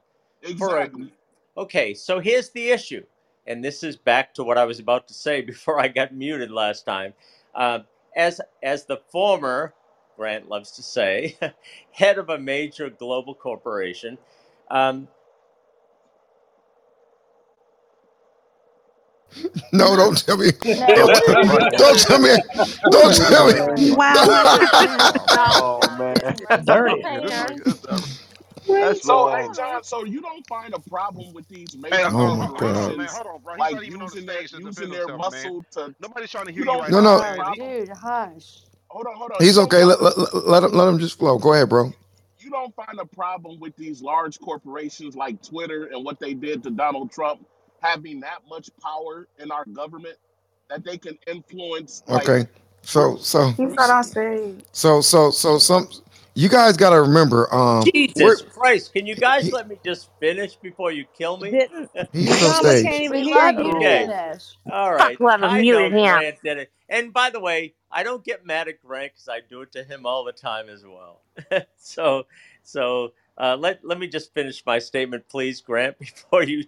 for 0.59 0.79
a. 0.79 0.91
Exactly. 0.91 1.13
Okay, 1.57 1.95
so 1.95 2.21
here's 2.21 2.51
the 2.51 2.71
issue, 2.71 3.05
and 3.47 3.65
this 3.65 3.85
is 3.85 3.97
back 3.97 4.35
to 4.35 4.45
what 4.45 4.59
I 4.59 4.65
was 4.65 4.81
about 4.81 5.09
to 5.09 5.15
say 5.15 5.43
before 5.53 5.81
I 5.81 5.89
got 5.89 6.15
muted 6.15 6.51
last 6.51 6.85
time. 6.87 7.15
Um, 7.55 7.85
as 8.17 8.41
as 8.63 8.87
the 8.87 8.99
former 9.11 9.75
Grant 10.17 10.49
loves 10.49 10.73
to 10.73 10.83
say, 10.83 11.37
head 11.93 12.19
of 12.19 12.31
a 12.31 12.39
major 12.39 12.91
global 12.91 13.35
corporation, 13.35 14.19
um, 14.71 15.09
No, 19.73 19.97
don't 19.97 20.19
tell 20.25 20.39
me. 20.39 20.51
No. 20.65 21.11
Don't 21.77 21.99
tell 22.01 22.21
me. 22.21 22.37
Don't 22.91 23.15
tell 23.15 23.47
me. 23.47 23.55
Wow. 23.97 24.31
Oh 25.31 25.89
man, 25.89 26.15
Dirty. 26.65 26.97
yeah, 27.09 27.21
this 27.23 27.35
is 27.35 27.41
Hater. 27.41 27.41
like 27.41 27.65
this. 27.65 27.81
That's 28.81 29.01
So, 29.01 29.29
hey. 29.29 29.49
John, 29.51 29.85
so 29.85 30.05
you 30.05 30.21
don't 30.23 30.47
find 30.47 30.75
a 30.75 30.81
problem 30.81 31.33
with 31.35 31.49
these 31.49 31.77
Hey, 31.91 32.03
major 32.03 32.13
Oh 32.13 32.33
hold, 32.33 32.37
my 32.37 32.49
hold, 32.49 32.61
hold 32.61 32.77
on, 32.77 32.97
God. 32.97 32.97
man. 32.97 33.09
corporations 33.09 33.13
Hold 33.13 33.27
on, 33.29 33.43
bro. 33.43 33.57
He's 33.57 33.71
like 33.71 33.73
not 33.73 33.85
even 33.85 34.03
on 34.03 34.11
the 34.11 34.17
using 34.17 34.27
their 34.27 34.45
stage 34.45 34.53
to 34.53 34.61
using 34.61 34.91
defend 34.91 34.93
their 34.93 35.09
himself, 35.09 35.23
man. 35.29 35.53
muscle 35.53 35.65
to? 35.73 35.95
Nobody's 36.01 36.31
trying 36.31 36.47
to 36.47 36.53
hear 36.53 36.67
you 36.67 36.67
don't 36.67 36.79
right 36.79 36.95
No, 36.95 37.01
now, 37.01 37.03
no. 37.03 37.19
find 37.19 37.27
a 37.27 37.29
man. 37.29 37.45
He, 37.47 37.61
problem. 37.61 37.75
Dude, 37.81 37.91
hush. 37.91 38.63
Hold 38.91 39.07
on, 39.09 39.17
hold 39.17 39.33
on. 39.33 39.41
He's 39.41 39.59
You 39.59 39.59
don't 39.61 39.75
okay. 39.75 39.85
find 39.85 39.85
Let, 39.85 40.03
let, 40.03 40.17
let, 40.47 40.65
him, 40.65 40.73
let 40.73 40.89
him 40.89 40.99
just 40.99 41.19
flow. 41.19 41.39
Go 41.39 41.55
ahead, 41.55 41.69
bro. 41.71 41.93
you 42.39 42.51
don't 42.51 42.75
find 42.75 42.99
a 43.01 43.07
problem 43.07 43.61
with 43.61 43.77
these 43.77 44.03
large 44.03 44.39
corporations 44.41 45.17
like 45.17 45.43
Twitter 45.43 45.87
and 45.93 46.05
what 46.05 46.21
they 46.21 46.35
did 46.35 46.63
to 46.65 46.71
Donald 46.71 47.13
Trump 47.13 47.41
having 47.85 48.21
that 48.23 48.41
much 48.49 48.71
power 48.83 49.29
in 49.39 49.53
our 49.53 49.67
government 49.75 50.19
that 50.71 50.85
they 50.85 50.99
can 50.99 51.19
influence 51.29 52.05
like 52.09 52.33
Okay. 52.33 52.47
So 52.83 53.17
so 53.19 53.53
He's 53.57 53.75
not 53.75 53.91
on 53.91 54.05
stage. 54.05 54.65
so 54.73 55.01
so 55.03 55.31
so 55.31 55.59
some 55.59 55.89
you 56.35 56.49
guys 56.49 56.77
got 56.77 56.91
to 56.91 57.03
remember 57.03 57.53
um 57.55 57.93
Jesus 57.95 58.43
Christ! 58.43 58.93
Can 58.95 59.07
you 59.07 59.17
guys 59.17 59.51
he, 59.51 59.53
let 59.53 59.69
me 59.69 59.79
just 59.85 60.11
finish 60.21 60.57
before 60.57 60.93
you 60.93 61.07
kill 61.17 61.39
me? 61.39 61.59
Didn't 61.59 61.91
he 62.13 62.35
on 62.43 62.43
Obama 62.43 62.81
can't 62.83 63.03
stage. 63.03 63.05
even 63.05 63.25
hear 63.25 63.49
you 63.49 63.75
Okay. 63.83 64.07
you. 64.07 64.15
finish. 64.15 64.57
All 64.71 64.95
right. 64.95 65.21
Whoever 65.21 65.51
I 65.51 65.51
muted 65.51 65.93
know 65.93 65.93
him. 65.93 66.23
Grant 66.23 66.37
did 66.45 66.59
it. 66.59 66.73
And 66.89 67.13
by 67.13 67.31
the 67.31 67.41
way, 67.41 67.75
I 67.91 68.03
don't 68.05 68.25
get 68.25 68.47
mad 68.47 68.69
at 68.69 68.81
Grant 68.83 69.13
because 69.15 69.29
I 69.29 69.41
do 69.49 69.63
it 69.63 69.73
to 69.73 69.85
him 69.85 70.07
all 70.07 70.25
the 70.25 70.33
time 70.33 70.69
as 70.69 70.85
well. 70.87 71.23
so, 71.79 72.27
so 72.65 73.13
uh, 73.39 73.57
let 73.59 73.85
let 73.85 73.99
me 73.99 74.09
just 74.09 74.35
finish 74.35 74.65
my 74.67 74.79
statement, 74.81 75.29
please, 75.29 75.61
Grant, 75.63 75.99
before 76.01 76.45
you 76.45 76.65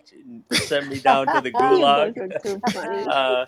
send 0.52 0.88
me 0.88 1.00
down 1.00 1.30
to 1.32 1.40
the 1.40 1.52
gulag. 1.52 2.12
boys 2.12 2.14
are 2.18 2.32
too 2.42 2.62
funny. 2.72 3.06
uh, 3.06 3.46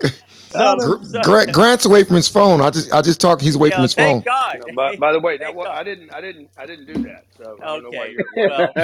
so, 0.48 0.78
Gr- 0.78 0.96
so 1.02 1.20
Grant 1.20 1.52
Grant's 1.52 1.86
away 1.86 2.04
from 2.04 2.16
his 2.16 2.28
phone. 2.28 2.60
I 2.62 2.70
just 2.70 2.92
I 2.92 3.02
just 3.02 3.20
talked. 3.20 3.42
He's 3.42 3.56
away 3.56 3.70
from 3.70 3.82
yeah. 3.82 3.84
his 3.84 3.94
phone. 3.94 4.16
Thank 4.16 4.24
God. 4.24 4.58
No, 4.58 4.70
by, 4.74 4.92
by 4.98 5.12
the 5.12 5.20
way, 5.20 5.38
that 5.38 5.54
thank 5.54 5.56
was, 5.56 5.68
God. 5.68 5.72
I 5.72 5.84
didn't, 5.84 6.10
I 6.12 6.20
didn't, 6.20 6.50
I 6.58 6.66
didn't 6.66 6.86
do 6.86 7.00
that. 7.02 7.24
So 7.36 7.60
I 7.66 7.70
don't 7.72 7.82
know 7.82 7.92
why 7.92 8.06
Okay. 8.06 8.08
you're. 8.08 8.28
One, 8.32 8.44
Well, 8.44 8.74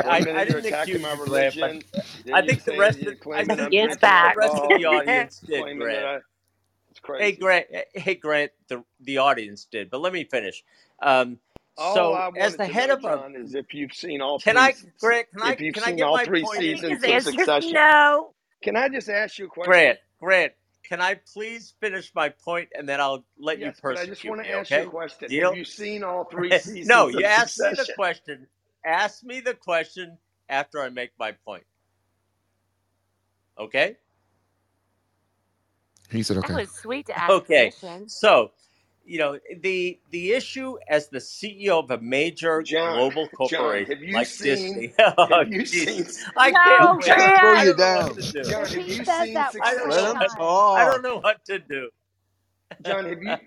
one 0.00 0.04
I, 0.08 0.26
I 0.34 0.44
you're 0.46 0.58
didn't 0.62 0.66
accusing 0.66 0.66
accuse 0.66 1.02
my 1.02 1.12
you, 1.14 1.22
Grant, 1.22 1.56
but 1.60 1.72
religion, 1.72 1.84
I 2.32 2.42
you 2.42 2.46
think 2.46 2.64
the 2.64 2.72
say 2.72 2.76
rest 2.76 3.00
you're 3.00 3.14
of 3.14 3.20
I 3.34 3.44
claiming 3.44 3.46
think 3.46 3.60
I'm 3.60 3.70
Gets 3.70 3.96
I 3.96 3.96
think 3.96 4.20
the 4.22 4.30
back. 4.30 4.34
rest 4.34 4.64
of 4.64 4.70
alcohol, 4.70 4.84
the 4.84 4.86
audience 4.86 5.42
did, 5.46 5.74
claiming 5.74 5.92
that 5.92 6.04
Grant. 6.04 6.06
I. 6.06 6.18
It's 6.90 7.00
Hey 7.18 7.32
crazy. 7.32 7.34
Grant, 7.34 7.66
hey 7.94 8.16
Grant, 8.16 8.52
the 8.68 8.84
the 9.00 9.18
audience 9.18 9.66
did, 9.70 9.90
but 9.90 10.00
let 10.00 10.12
me 10.12 10.24
finish. 10.24 10.64
Um, 11.02 11.38
All 11.76 12.12
so 12.12 12.14
I 12.14 12.30
as 12.36 12.56
the 12.56 12.66
to 12.66 12.68
head 12.68 12.90
know, 12.90 12.92
of 12.92 13.04
a, 13.04 13.20
John, 13.20 13.36
is 13.36 13.54
if 13.54 13.74
you've 13.74 13.94
seen 13.94 14.20
all 14.22 14.40
can 14.42 14.56
three. 14.56 14.58
I, 14.58 14.74
se- 14.74 14.88
Grant? 15.00 15.28
Can 15.32 15.42
I 15.42 15.56
If 15.56 15.60
you've 15.60 15.76
can 15.76 15.84
I 15.84 15.92
seen 15.92 15.92
get 15.92 16.04
all 16.04 16.12
my 16.12 16.26
three 16.26 16.44
point 16.44 16.64
I 16.64 16.64
think 16.64 16.84
in, 16.84 16.86
his 16.88 17.04
seasons 17.04 17.20
of 17.20 17.20
please? 17.22 17.28
answer 17.32 17.42
is 17.42 17.50
Succession, 17.60 17.72
no. 17.72 18.34
can 18.62 18.76
I 18.76 18.88
just 18.88 19.08
ask 19.10 19.38
you 19.38 19.46
a 19.46 19.50
question? 19.50 19.86
Grant, 19.86 19.98
Grant, 20.20 20.52
can 20.84 21.00
I 21.00 21.16
please 21.34 21.74
finish 21.80 22.12
my 22.14 22.30
point 22.30 22.70
and 22.76 22.88
then 22.88 23.00
I'll 23.00 23.24
let 23.38 23.62
you 23.62 23.72
Yes, 23.72 23.82
but 23.86 23.96
I 23.98 24.06
just 24.06 24.24
want 24.26 24.42
to 24.42 24.50
me, 24.50 24.54
ask 24.54 24.74
you 24.74 24.82
a 24.82 24.84
okay? 24.84 24.86
question. 24.86 25.32
Have 25.36 25.52
you 25.52 25.64
seen 25.64 26.04
all 26.04 26.24
three 26.30 26.54
seasons? 26.54 26.84
no, 26.84 27.08
seasons 27.08 27.08
you 27.08 27.24
of 27.24 27.24
ask 27.24 27.58
me 27.60 27.74
the 27.74 27.86
question. 27.86 28.46
Ask 28.86 29.24
me 29.24 29.40
the 29.40 29.54
question 29.54 30.18
after 30.48 30.82
I 30.82 30.90
make 30.90 31.12
my 31.18 31.32
point, 31.46 31.64
okay? 33.58 33.96
He 36.10 36.22
said 36.24 36.38
"Okay." 36.38 36.54
That 36.54 36.54
okay. 36.54 36.62
was 36.62 36.72
sweet 36.72 37.06
to 37.06 37.18
ask 37.18 37.36
Okay, 37.36 37.72
so 38.06 38.52
you 39.06 39.18
know 39.18 39.38
the 39.60 40.00
the 40.10 40.32
issue 40.32 40.76
as 40.88 41.08
the 41.08 41.18
CEO 41.18 41.82
of 41.82 41.90
a 41.90 42.00
major 42.00 42.66
John, 42.66 42.86
global 42.86 43.28
John, 43.42 43.78
corporation 43.78 43.90
have 43.90 44.02
you 44.02 44.14
like 44.14 44.26
seen? 44.26 44.84
Disney. 44.84 44.94
Oh 45.18 45.28
Have 45.28 45.44
you 45.46 45.66
seen? 45.66 46.06
Jesus, 46.06 46.24
I 46.36 46.52
can't 46.52 46.84
No, 46.84 46.98
win. 46.98 47.00
Trying 47.00 47.24
to 47.24 47.32
throw 47.38 47.54
you 47.54 47.74
don't 47.74 47.78
know 47.78 47.88
what 47.92 48.06
down. 48.06 48.16
to 48.16 48.24
do. 48.24 48.42
John, 48.42 48.72
have 48.72 48.88
you 48.88 49.04
says 49.04 49.06
seen 49.06 49.34
that 49.34 49.54
I 49.60 49.74
all 49.74 49.76
don't 49.76 49.94
know 49.94 50.04
what. 50.18 50.30
I 50.74 50.84
don't 50.84 51.02
know 51.02 51.18
what 51.20 51.44
to 51.46 51.58
do. 51.60 51.90
John, 52.82 53.06
have 53.06 53.22
you 53.22 53.38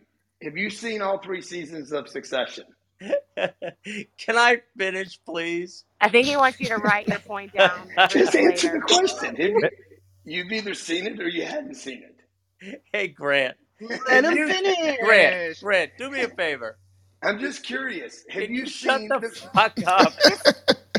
have 0.44 0.58
you 0.58 0.70
seen 0.70 1.02
all 1.02 1.20
three 1.20 1.42
seasons 1.42 1.92
of 1.94 2.10
Succession? 2.10 2.66
Can 3.38 4.38
I 4.38 4.62
finish, 4.78 5.20
please? 5.26 5.86
I 6.02 6.10
think 6.10 6.28
he 6.28 6.38
wants 6.38 6.60
you 6.60 6.70
to 6.70 6.78
write 6.78 7.08
your 7.08 7.20
point 7.20 7.54
down 7.54 7.90
Just 8.10 8.36
it 8.36 8.46
answer 8.46 8.72
the 8.74 8.82
question. 8.82 9.38
You 9.38 9.70
you've 10.26 10.52
either 10.52 10.74
seen 10.76 11.08
it 11.08 11.20
or 11.22 11.28
you 11.30 11.46
hadn't 11.46 11.76
seen 11.76 12.04
it. 12.04 12.16
hey, 12.94 13.10
Grant, 13.10 13.58
Let 14.08 14.24
can 14.24 14.26
him 14.26 14.38
you, 14.38 14.48
finish. 14.48 14.98
Grant, 15.00 15.42
Grant, 15.62 15.92
do 15.98 16.10
me 16.12 16.24
a 16.24 16.30
favor. 16.30 16.78
I'm 17.24 17.40
just 17.40 17.64
curious. 17.64 18.24
Have 18.30 18.48
Can 18.48 18.54
you 18.54 18.66
you 18.66 18.68
shut 18.68 19.04
the 19.10 19.22
the 19.22 19.32
fuck 19.54 19.80
up? 19.88 20.16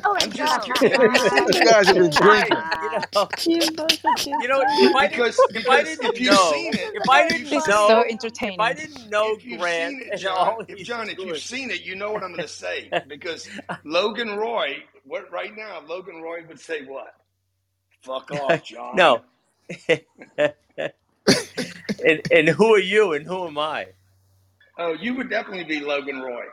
Oh 0.05 0.15
my 0.15 0.27
I'm 0.27 0.33
just 0.33 0.61
God. 0.61 0.63
curious. 0.63 1.33
You 1.53 1.63
guys 1.63 1.89
have 1.89 1.99
been 1.99 2.11
drinking. 2.11 2.71
You 2.81 2.91
know, 2.91 3.05
You 3.47 3.73
both 3.73 4.05
are 4.05 4.13
too 4.15 4.41
you 4.41 4.49
know, 4.49 4.65
if 4.77 4.95
I 4.95 5.09
didn't, 5.09 5.29
Because 5.29 5.47
if 5.55 5.69
I 5.69 5.83
didn't 5.83 6.21
you've 6.21 6.39
know, 6.39 6.41
seen 6.41 6.77
it, 6.77 6.93
if 6.95 7.09
I 7.09 7.25
didn't 7.25 7.47
you've 7.47 7.49
This 7.51 7.63
seen 7.63 7.63
is 7.67 7.79
so 7.87 8.05
know, 8.05 8.07
if 8.43 8.55
I 8.59 8.75
didn't 8.75 9.11
know 9.11 9.35
if 9.35 9.45
you've 9.45 9.63
Grant 9.63 9.65
seen 9.65 10.03
it, 10.03 10.15
John, 10.15 10.57
if 10.69 10.83
John, 10.83 11.11
if 11.11 11.25
you've 11.25 11.39
seen 11.39 11.71
it, 11.71 11.83
you 11.83 11.97
know 11.97 12.13
what 12.13 12.23
I'm 12.25 12.31
going 12.33 12.43
to 12.43 12.49
say 12.49 12.95
because 13.07 13.51
Logan 13.85 14.37
Roy, 14.37 14.85
what 15.05 15.31
right 15.33 15.57
now, 15.57 15.81
Logan 15.87 16.23
Roy 16.23 16.47
would 16.49 16.61
say 16.61 16.85
what? 16.85 17.15
Fuck 18.03 18.31
off, 18.33 18.63
John. 18.63 18.95
no. 18.95 19.23
And 22.05 22.23
and 22.31 22.49
who 22.49 22.75
are 22.75 22.79
you 22.81 23.13
and 23.15 23.27
who 23.27 23.47
am 23.47 23.59
I? 23.59 23.89
Oh, 24.79 24.95
you 24.95 25.15
would 25.17 25.31
definitely 25.31 25.65
be 25.65 25.81
Logan 25.81 26.21
Roy. 26.21 26.45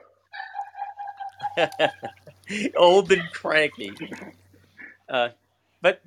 Old 2.77 3.11
and 3.11 3.31
cranky. 3.31 3.97
Uh, 5.09 5.29
but 5.81 6.01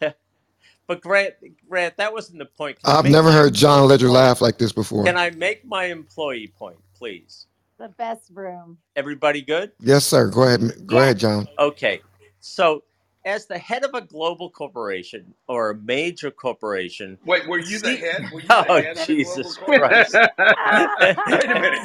but 0.00 1.02
Grant, 1.02 1.34
Grant, 1.68 1.96
that 1.98 2.12
wasn't 2.12 2.38
the 2.38 2.46
point. 2.46 2.80
Can 2.80 2.90
I 2.92 2.96
I've 2.98 2.98
make 2.98 3.22
never 3.22 3.30
my 3.30 3.32
heard 3.32 3.54
John 3.54 3.84
employee 3.84 3.88
Legere 3.88 4.10
point? 4.10 4.10
laugh 4.10 4.40
like 4.42 4.58
this 4.58 4.72
before. 4.72 5.06
Can 5.06 5.16
I 5.16 5.30
make 5.30 5.64
my 5.64 5.86
employee 5.86 6.52
point, 6.58 6.78
please? 6.96 7.46
The 7.78 7.88
best 7.90 8.30
room. 8.34 8.78
Everybody 8.96 9.42
good? 9.42 9.72
Yes, 9.80 10.06
sir. 10.06 10.28
Go 10.30 10.44
ahead. 10.44 10.86
Go 10.86 10.98
Yes. 10.98 11.02
ahead, 11.02 11.18
John. 11.18 11.48
Okay. 11.58 12.02
So, 12.40 12.84
as 13.26 13.46
the 13.46 13.58
head 13.58 13.84
of 13.84 13.94
a 13.94 14.02
global 14.02 14.50
corporation 14.50 15.34
or 15.48 15.70
a 15.72 15.76
major 15.76 16.32
corporation, 16.32 17.18
Wait, 17.24 17.48
were 17.48 17.60
you 17.60 17.80
the 17.80 17.90
see, 17.90 17.96
head? 17.96 18.30
Were 18.32 18.40
you 18.40 18.56
the 18.58 18.70
oh 18.70 18.82
head 18.82 18.98
of 18.98 19.08
the 19.08 19.16
global 19.16 19.54
Jesus? 19.54 19.58
Christ! 19.58 20.22
Wait 21.26 21.50
a 21.50 21.56
minute. 21.56 21.82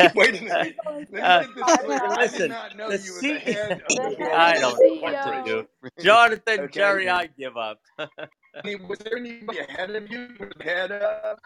Wait 0.14 0.40
a 0.40 0.44
minute. 0.44 0.76
Let 1.12 1.24
me 1.24 1.30
Uh, 1.30 1.38
get 1.38 1.54
this 1.54 1.72
clear. 1.74 2.12
I 2.16 2.28
did 2.28 2.46
listen, 2.46 2.48
not 2.48 2.76
know 2.76 2.90
the 2.90 2.98
you 2.98 3.14
were 3.14 3.24
the 3.24 3.38
C. 3.38 3.38
head 3.40 3.82
of 3.88 4.02
The 4.02 4.16
the 4.16 4.16
I 4.32 4.58
don't 4.58 4.84
know 4.84 4.94
what 5.00 5.22
to 5.22 5.32
corporation. 5.32 5.44
do. 5.44 5.66
Jonathan, 6.00 6.60
Okay. 6.60 6.72
Jerry, 6.72 7.08
I 7.08 7.26
give 7.26 7.56
up. 7.56 7.80
I 7.98 8.68
mean, 8.68 8.88
was 8.88 8.98
there 9.00 9.18
anybody 9.18 9.60
ahead 9.60 9.90
of 9.90 10.10
you? 10.10 10.28
who 10.38 10.44
Was 10.46 10.54
the 10.58 10.64
head 10.64 10.92
of? 10.92 11.38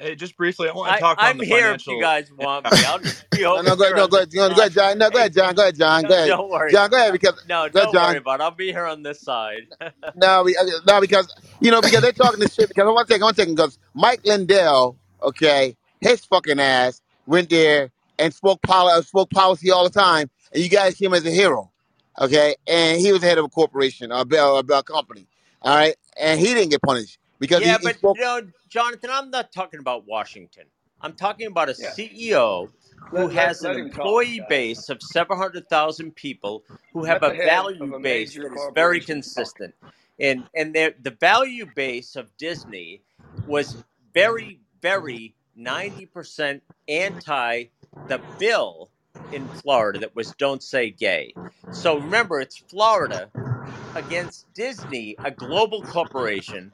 Hey, 0.00 0.14
just 0.14 0.36
briefly, 0.36 0.68
I 0.68 0.72
want 0.74 0.90
to 0.90 0.94
I, 0.96 1.00
talk 1.00 1.18
on 1.20 1.24
I'm 1.30 1.38
the 1.38 1.44
here 1.44 1.72
if 1.72 1.84
you 1.88 2.00
guys 2.00 2.30
want 2.32 2.70
me. 2.70 2.84
I'll 2.86 3.00
just 3.00 3.28
be 3.30 3.42
No, 3.42 3.60
no, 3.62 3.74
go, 3.74 3.84
here 3.84 3.96
no, 3.96 4.06
go, 4.06 4.18
ahead, 4.18 4.30
go, 4.30 4.48
go 4.48 4.60
ahead. 4.60 4.72
John. 4.72 4.96
No, 4.98 5.10
go 5.10 5.18
ahead, 5.18 5.34
John. 5.34 5.54
Go 5.56 5.62
ahead, 5.62 5.76
John. 5.76 6.02
Go 6.04 6.14
ahead, 6.14 6.28
don't 6.28 6.48
worry. 6.48 6.70
John. 6.70 6.88
Go 6.88 6.96
ahead 6.96 7.12
because 7.12 7.34
No, 7.48 7.68
go 7.68 7.80
ahead, 7.80 7.92
don't 7.92 7.94
worry 7.94 8.06
John. 8.14 8.16
about 8.16 8.40
it. 8.40 8.42
I'll 8.44 8.50
be 8.52 8.66
here 8.70 8.86
on 8.86 9.02
this 9.02 9.20
side. 9.20 9.66
No, 10.14 10.44
we, 10.44 10.56
uh, 10.56 10.64
no, 10.86 11.00
because 11.00 11.34
you 11.60 11.70
know 11.72 11.80
because 11.80 12.00
they're 12.00 12.12
talking 12.12 12.38
this 12.40 12.54
shit. 12.54 12.68
Because 12.68 12.86
one 12.92 13.06
second, 13.06 13.22
one 13.22 13.34
second, 13.34 13.56
because 13.56 13.78
Mike 13.94 14.20
Lindell, 14.24 14.96
okay, 15.22 15.76
his 16.00 16.24
fucking 16.24 16.60
ass 16.60 17.00
went 17.26 17.50
there 17.50 17.90
and 18.18 18.32
spoke 18.32 18.62
poli- 18.62 19.02
spoke 19.02 19.30
policy 19.30 19.70
all 19.72 19.84
the 19.84 19.90
time, 19.90 20.30
and 20.52 20.62
you 20.62 20.68
guys 20.68 20.96
see 20.96 21.04
him 21.06 21.14
as 21.14 21.26
a 21.26 21.30
hero, 21.30 21.70
okay, 22.20 22.54
and 22.66 23.00
he 23.00 23.10
was 23.12 23.20
the 23.20 23.26
head 23.26 23.38
of 23.38 23.44
a 23.44 23.48
corporation, 23.48 24.12
a 24.12 24.24
bell, 24.24 24.58
a 24.58 24.62
bell 24.62 24.82
company, 24.82 25.26
all 25.62 25.76
right, 25.76 25.96
and 26.16 26.40
he 26.40 26.46
didn't 26.54 26.70
get 26.70 26.82
punished 26.82 27.18
because 27.40 27.64
Yeah, 27.64 27.78
he 27.78 27.78
but 27.78 27.98
spoke. 27.98 28.12
you 28.14 28.20
know, 28.22 28.42
Jonathan, 28.68 29.10
I'm 29.12 29.30
not 29.30 29.52
talking 29.52 29.80
about 29.80 30.06
Washington. 30.06 30.64
I'm 31.00 31.14
talking 31.14 31.48
about 31.48 31.68
a 31.70 31.74
Yeah. 31.78 31.94
CEO 31.96 32.70
who 33.10 33.28
Let, 33.28 33.34
let, 33.34 33.50
has 33.50 33.64
an 33.64 33.76
let 33.76 33.78
employee 33.78 34.40
base 34.40 34.88
of 34.88 35.02
700,000 35.02 36.14
people 36.16 36.64
who 36.92 37.04
have 37.04 37.22
a 37.22 37.26
the 37.26 37.34
head 37.34 37.54
of 37.54 37.66
value 37.66 37.92
a 37.92 38.00
base 38.00 38.38
that 38.38 38.52
is 38.54 38.68
very 38.74 39.00
consistent. 39.00 39.74
And 40.20 40.48
and 40.54 40.74
their- 40.74 40.94
the 41.00 41.12
value 41.12 41.66
base 41.66 42.16
of 42.16 42.36
Disney 42.38 43.02
was 43.44 43.84
very 44.14 44.60
very 44.82 45.36
90% 45.58 46.62
anti 46.88 47.66
the 48.08 48.24
bill 48.38 48.92
in 49.30 49.48
Florida 49.48 50.00
that 50.00 50.16
was 50.16 50.32
don't 50.34 50.62
say 50.62 50.90
gay. 50.90 51.36
So 51.70 51.98
remember 51.98 52.40
it's 52.40 52.58
Florida 52.58 53.30
against 53.94 54.46
Disney, 54.54 55.18
a 55.24 55.32
global 55.32 55.84
corporation, 55.84 56.72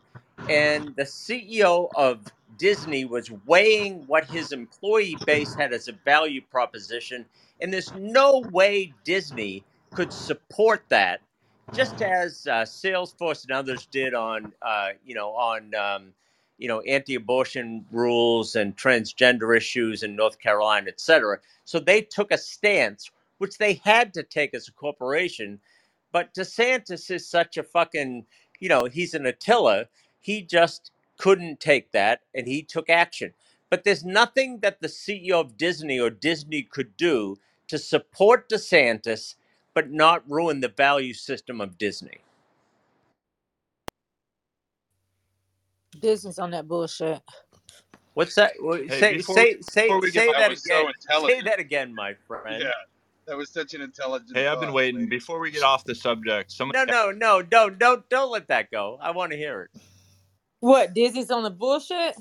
and 0.48 0.94
the 0.96 1.04
CEO 1.04 1.88
of 1.96 2.32
Disney 2.58 3.04
was 3.04 3.30
weighing 3.46 4.04
what 4.06 4.26
his 4.26 4.52
employee 4.52 5.16
base 5.26 5.54
had 5.54 5.72
as 5.72 5.88
a 5.88 5.92
value 6.04 6.42
proposition, 6.50 7.26
and 7.60 7.72
there's 7.72 7.92
no 7.94 8.40
way 8.52 8.94
Disney 9.04 9.64
could 9.94 10.12
support 10.12 10.84
that, 10.90 11.20
just 11.72 12.02
as 12.02 12.46
uh, 12.46 12.62
Salesforce 12.62 13.44
and 13.44 13.52
others 13.52 13.86
did 13.86 14.14
on, 14.14 14.52
uh, 14.62 14.90
you 15.04 15.14
know, 15.14 15.30
on, 15.30 15.74
um, 15.74 16.12
you 16.58 16.68
know, 16.68 16.80
anti-abortion 16.82 17.84
rules 17.92 18.56
and 18.56 18.76
transgender 18.76 19.56
issues 19.56 20.02
in 20.02 20.16
North 20.16 20.38
Carolina, 20.38 20.88
et 20.88 21.00
cetera. 21.00 21.38
So 21.64 21.80
they 21.80 22.02
took 22.02 22.32
a 22.32 22.38
stance, 22.38 23.10
which 23.38 23.58
they 23.58 23.74
had 23.84 24.14
to 24.14 24.22
take 24.22 24.54
as 24.54 24.68
a 24.68 24.72
corporation. 24.72 25.60
But 26.12 26.34
DeSantis 26.34 27.10
is 27.10 27.28
such 27.28 27.56
a 27.58 27.62
fucking, 27.64 28.26
you 28.60 28.68
know, 28.68 28.84
he's 28.86 29.14
an 29.14 29.26
Attila. 29.26 29.86
He 30.24 30.42
just 30.42 30.92
couldn't 31.18 31.60
take 31.60 31.92
that 31.92 32.22
and 32.34 32.48
he 32.48 32.62
took 32.64 32.90
action. 32.90 33.34
But 33.70 33.84
there's 33.84 34.04
nothing 34.04 34.60
that 34.62 34.82
the 34.82 34.88
CEO 34.88 35.40
of 35.40 35.58
Disney 35.58 36.00
or 36.00 36.10
Disney 36.10 36.62
could 36.64 36.96
do 36.98 37.38
to 37.68 37.78
support 37.78 38.50
DeSantis 38.50 39.36
but 39.74 39.92
not 39.92 40.30
ruin 40.30 40.60
the 40.62 40.68
value 40.70 41.14
system 41.14 41.62
of 41.62 41.78
Disney. 41.78 42.18
Disney's 46.00 46.38
on 46.40 46.52
that 46.52 46.68
bullshit. 46.68 47.22
What's 48.14 48.36
that? 48.36 48.54
Well, 48.62 48.78
Hey, 48.88 48.98
Say 48.98 49.18
before 49.18 49.36
say 49.36 49.56
say 49.62 49.88
before 49.88 50.00
we 50.02 50.12
get 50.12 50.22
say 50.22 50.28
off, 50.28 50.36
that 50.38 50.40
That 50.40 50.50
was 50.50 50.62
so 50.62 50.76
again. 50.76 50.86
Say 50.88 50.94
intelligent. 51.00 51.44
that 51.50 51.60
again, 51.60 51.94
my 51.94 52.14
friend. 52.28 52.62
Yeah, 52.62 52.72
that 53.26 53.36
was 53.38 53.50
such 53.50 53.74
an 53.74 53.82
intelligent 53.82 54.34
hey, 54.36 54.48
I've 54.48 54.60
been 54.60 54.68
thought, 54.68 54.74
waiting. 54.74 55.00
lady. 55.00 55.10
Before 55.10 55.40
we 55.40 55.50
get 55.52 55.62
off 55.64 55.84
the 55.84 55.94
subject, 55.94 56.52
somebody 56.52 56.78
No, 56.78 56.84
no, 56.84 57.12
no, 57.12 57.42
don't 57.42 57.78
don't 57.78 58.08
don't 58.10 58.30
let 58.32 58.48
that 58.48 58.70
go. 58.70 58.98
I 59.02 59.12
want 59.12 59.32
to 59.32 59.38
hear 59.38 59.62
it. 59.62 59.70
What? 60.64 60.94
Disney's 60.94 61.30
on 61.30 61.44
the 61.44 61.50
bullshit? 61.50 62.16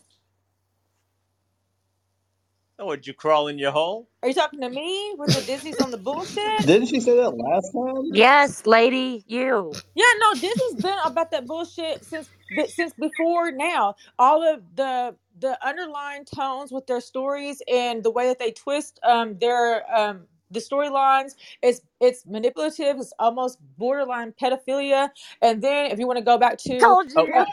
Oh, 2.80 2.88
would 2.88 3.08
you 3.08 3.14
crawl 3.14 3.48
in 3.48 3.60
your 3.60 3.72
hole? 3.72 4.10
Are 4.24 4.30
you 4.30 4.36
talking 4.36 4.62
to 4.62 4.70
me? 4.70 5.16
With 5.18 5.34
the 5.34 5.42
Disney's 5.42 5.80
on 5.80 5.92
the 5.92 5.98
bullshit? 6.00 6.44
Didn't 6.66 6.88
she 6.88 7.02
say 7.02 7.18
that 7.18 7.32
last 7.32 7.72
time? 7.74 8.12
Yes, 8.12 8.66
lady, 8.66 9.24
you. 9.28 9.82
Yeah, 9.96 10.06
no, 10.22 10.40
Disney's 10.40 10.76
been 10.82 10.98
about 11.06 11.32
that 11.32 11.48
bullshit 11.48 12.06
since 12.06 12.30
bi- 12.50 12.68
since 12.68 12.94
before 12.94 13.52
now. 13.52 13.96
All 14.20 14.44
of 14.44 14.64
the 14.76 15.16
the 15.40 15.58
underlying 15.68 16.26
tones 16.26 16.72
with 16.72 16.88
their 16.88 17.02
stories 17.02 17.62
and 17.72 18.04
the 18.04 18.12
way 18.12 18.28
that 18.28 18.40
they 18.40 18.52
twist 18.52 19.00
um 19.04 19.38
their 19.40 19.84
um 19.96 20.28
the 20.54 20.60
storylines. 20.62 21.34
It's 21.62 21.82
it's 22.02 22.26
manipulative. 22.26 22.98
It's 23.00 23.14
almost 23.20 23.60
borderline 23.78 24.34
pedophilia. 24.42 25.10
And 25.42 25.62
then 25.62 25.92
if 25.92 26.00
you 26.00 26.08
want 26.08 26.20
to 26.20 26.26
go 26.26 26.38
back 26.38 26.58
to 26.60 26.80
Told 26.80 27.12
you. 27.12 27.34
uh, 27.34 27.46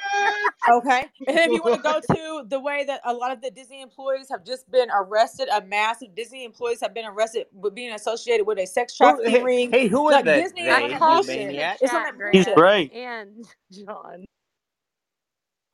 Okay. 0.70 1.06
And 1.28 1.38
if 1.38 1.52
you 1.52 1.62
want 1.62 1.76
to 1.76 1.82
go 1.82 2.00
to 2.14 2.48
the 2.48 2.60
way 2.60 2.84
that 2.84 3.00
a 3.04 3.12
lot 3.14 3.32
of 3.32 3.40
the 3.42 3.50
Disney 3.50 3.82
employees 3.82 4.28
have 4.30 4.44
just 4.44 4.70
been 4.70 4.88
arrested, 4.94 5.48
a 5.52 5.62
massive 5.62 6.14
Disney 6.14 6.44
employees 6.44 6.80
have 6.80 6.94
been 6.94 7.06
arrested 7.06 7.46
with 7.52 7.74
being 7.74 7.92
associated 7.94 8.46
with 8.46 8.58
a 8.58 8.66
sex 8.66 8.96
trafficking 8.96 9.30
hey, 9.30 9.42
ring. 9.42 9.70
hey, 9.72 9.88
who 9.88 10.06
are 10.08 10.12
Like 10.12 10.24
the 10.26 10.32
Disney 10.34 10.62
is 10.62 10.68
on 10.68 10.80
they? 10.80 10.86
I 10.86 10.88
that 10.88 10.90
You 10.90 10.98
called 10.98 11.26
bullshit. 11.26 11.36
you 11.36 11.40
in 11.42 11.48
the 11.48 11.52
maniac. 11.54 11.78
It's 11.82 11.94
on 11.94 12.02
that 12.02 12.16
He's 12.32 12.46
bullshit. 12.46 12.54
great. 12.56 12.92
and 12.92 13.46
John. 13.72 14.24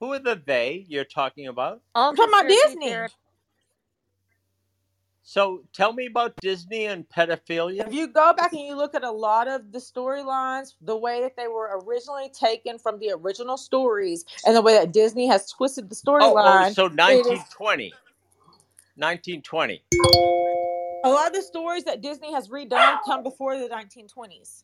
Who 0.00 0.12
are 0.12 0.18
the 0.18 0.40
they 0.46 0.84
you're 0.88 1.04
talking 1.04 1.46
about? 1.48 1.82
I'm 1.94 2.14
talking 2.16 2.32
about 2.32 2.48
Disney. 2.48 2.88
therapy. 2.90 3.14
So 5.28 5.64
tell 5.72 5.92
me 5.92 6.06
about 6.06 6.36
Disney 6.36 6.84
and 6.86 7.06
pedophilia. 7.08 7.88
If 7.88 7.92
you 7.92 8.06
go 8.06 8.32
back 8.32 8.52
and 8.52 8.62
you 8.62 8.76
look 8.76 8.94
at 8.94 9.02
a 9.02 9.10
lot 9.10 9.48
of 9.48 9.72
the 9.72 9.80
storylines, 9.80 10.74
the 10.80 10.96
way 10.96 11.20
that 11.20 11.36
they 11.36 11.48
were 11.48 11.82
originally 11.82 12.28
taken 12.28 12.78
from 12.78 13.00
the 13.00 13.10
original 13.10 13.56
stories 13.56 14.24
and 14.46 14.54
the 14.54 14.62
way 14.62 14.74
that 14.74 14.92
Disney 14.92 15.26
has 15.26 15.50
twisted 15.50 15.90
the 15.90 15.96
Oh, 16.06 16.36
oh, 16.38 16.72
so 16.72 16.86
it 16.86 16.92
is 17.26 17.40
1920. 17.50 17.92
1920. 18.94 19.82
a 21.04 21.10
lot 21.10 21.26
of 21.26 21.32
the 21.32 21.42
stories 21.42 21.82
that 21.82 22.00
Disney 22.00 22.32
has 22.32 22.48
redone 22.48 22.98
come 23.04 23.24
before 23.24 23.58
the 23.58 23.66
1920s. 23.66 24.62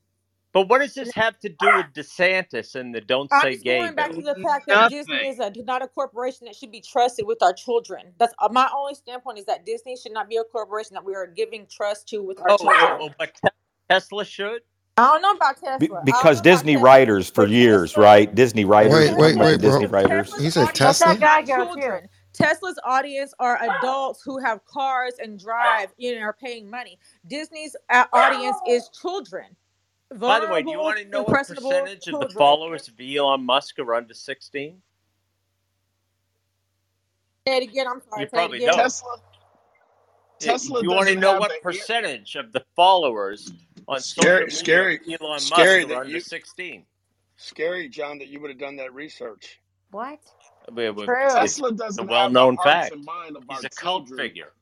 But 0.53 0.69
what 0.69 0.81
does 0.81 0.95
this 0.95 1.13
have 1.15 1.39
to 1.41 1.51
do 1.51 1.73
with 1.75 1.93
DeSantis 1.95 2.75
and 2.77 2.95
the 2.95 3.01
don't 3.03 3.33
I'm 3.33 3.43
say 3.43 3.53
just 3.53 3.65
gay 3.65 3.67
going 3.67 3.95
back 3.97 4.13
bill? 4.13 4.17
to 4.17 4.23
the 4.23 4.37
fact 4.37 4.69
that 4.69 4.89
Disney 4.89 5.29
is 5.29 5.41
a, 5.41 5.53
not 5.65 5.83
a 5.83 5.89
corporation 5.89 6.47
that 6.47 6.57
should 6.57 6.73
be 6.73 6.81
trusted 6.81 7.27
with 7.27 7.43
our 7.43 7.53
children. 7.55 8.15
That's 8.19 8.35
uh, 8.41 8.49
my 8.53 8.71
only 8.77 8.95
standpoint 8.97 9.39
is 9.39 9.47
that 9.47 9.67
Disney 9.67 9.97
should 9.99 10.13
not 10.15 10.31
be 10.31 10.39
a 10.39 10.45
corporation 10.45 10.95
that 10.95 11.05
we 11.05 11.15
are 11.15 11.29
giving 11.29 11.67
trust 11.71 12.09
to 12.11 12.23
with 12.23 12.41
our 12.41 12.51
Oh, 12.51 12.59
oh, 12.63 12.91
children. 12.91 13.01
oh, 13.01 13.11
but 13.19 13.35
Te- 13.35 13.51
Tesla 13.91 14.25
should? 14.25 14.63
I 14.97 15.09
don't 15.13 15.23
know 15.23 15.33
about 15.33 15.61
Be- 15.79 15.91
Tesla. 15.91 16.01
I 16.01 16.23
don't 16.23 16.33
know 16.33 16.37
because 16.37 16.41
about 16.41 16.43
Disney 16.43 16.77
Tesla, 16.77 16.79
writers 16.79 17.31
for 17.31 17.45
but 17.45 17.49
years, 17.49 17.97
Tesla, 17.97 17.99
right? 17.99 18.35
Disney 18.35 18.65
writers, 18.65 19.09
Wait, 19.09 19.11
you 19.11 19.17
wait, 19.17 19.39
talking 19.39 19.39
wait, 19.39 19.63
bro. 19.63 19.83
Disney 19.83 19.87
writers? 19.87 20.35
Tesla's 20.35 20.39
He 20.39 20.51
said 20.51 20.75
audience 20.75 20.97
Let 20.97 21.01
is 21.01 21.01
that 21.01 21.19
Tesla. 21.19 21.21
guy 21.21 21.43
go 21.43 21.67
children. 21.67 22.09
too. 22.09 22.09
Tesla's 22.35 22.79
audience 22.85 23.35
are 23.41 23.59
adults 23.63 24.23
who 24.25 24.39
have 24.39 24.65
cars 24.67 25.15
and 25.23 25.39
drive 25.39 25.93
and 26.01 26.23
are 26.23 26.35
paying 26.35 26.71
money. 26.71 26.99
Disney's 27.27 27.77
uh, 27.91 28.05
audience 28.13 28.59
is 28.67 28.89
children, 28.91 29.57
By 30.19 30.41
the 30.41 30.49
way, 30.49 30.63
do 30.63 30.71
you 30.71 30.79
want 30.79 30.99
to 30.99 31.05
know 31.07 31.23
what 31.23 31.47
percentage 31.49 32.09
of 32.09 32.21
the 32.21 32.29
followers 32.31 32.89
of 32.89 32.95
Elon 33.01 33.45
Musk 33.45 33.79
are 33.79 33.95
under 33.95 34.15
16? 34.15 34.83
Say 37.47 37.57
it 37.57 37.63
again. 37.65 37.87
I'm 37.89 38.01
sorry. 38.09 38.23
You 38.23 38.27
Say 38.29 38.31
probably 38.37 38.59
don't. 38.61 38.77
Tesla. 38.77 39.17
Tesla 40.39 40.83
you 40.83 40.91
want 40.91 41.09
to 41.09 41.17
know 41.17 41.39
what 41.39 41.49
the 41.51 41.55
air. 41.55 41.61
percentage 41.63 42.35
of 42.37 42.53
the 42.53 42.65
followers 42.75 43.53
on 43.89 44.01
Scary, 44.01 44.51
social 44.51 44.75
media 44.89 45.17
of 45.17 45.21
Elon 45.23 45.31
Musk 45.35 45.47
scary 45.47 45.85
are 45.95 46.01
under 46.01 46.13
you, 46.13 46.21
16? 46.21 46.85
scary, 47.37 47.89
John, 47.89 48.19
that 48.19 48.29
you 48.29 48.41
would 48.41 48.51
have 48.51 48.59
done 48.59 48.77
that 48.77 48.93
research. 48.93 49.61
What? 49.93 50.19
I 50.69 50.71
mean, 50.73 50.95
True. 50.95 51.29
Tesla 51.31 51.73
doesn't 51.73 52.03
have 52.03 52.09
the 52.09 52.13
well-known 52.13 52.57
hearts 52.57 52.71
fact. 52.89 52.95
and 52.95 53.05
mind 53.05 53.37
of 53.37 53.45
He's 53.49 53.59
our 53.61 53.67
a 53.67 53.71
cult 53.71 54.07
children. 54.07 54.29
figure. 54.29 54.53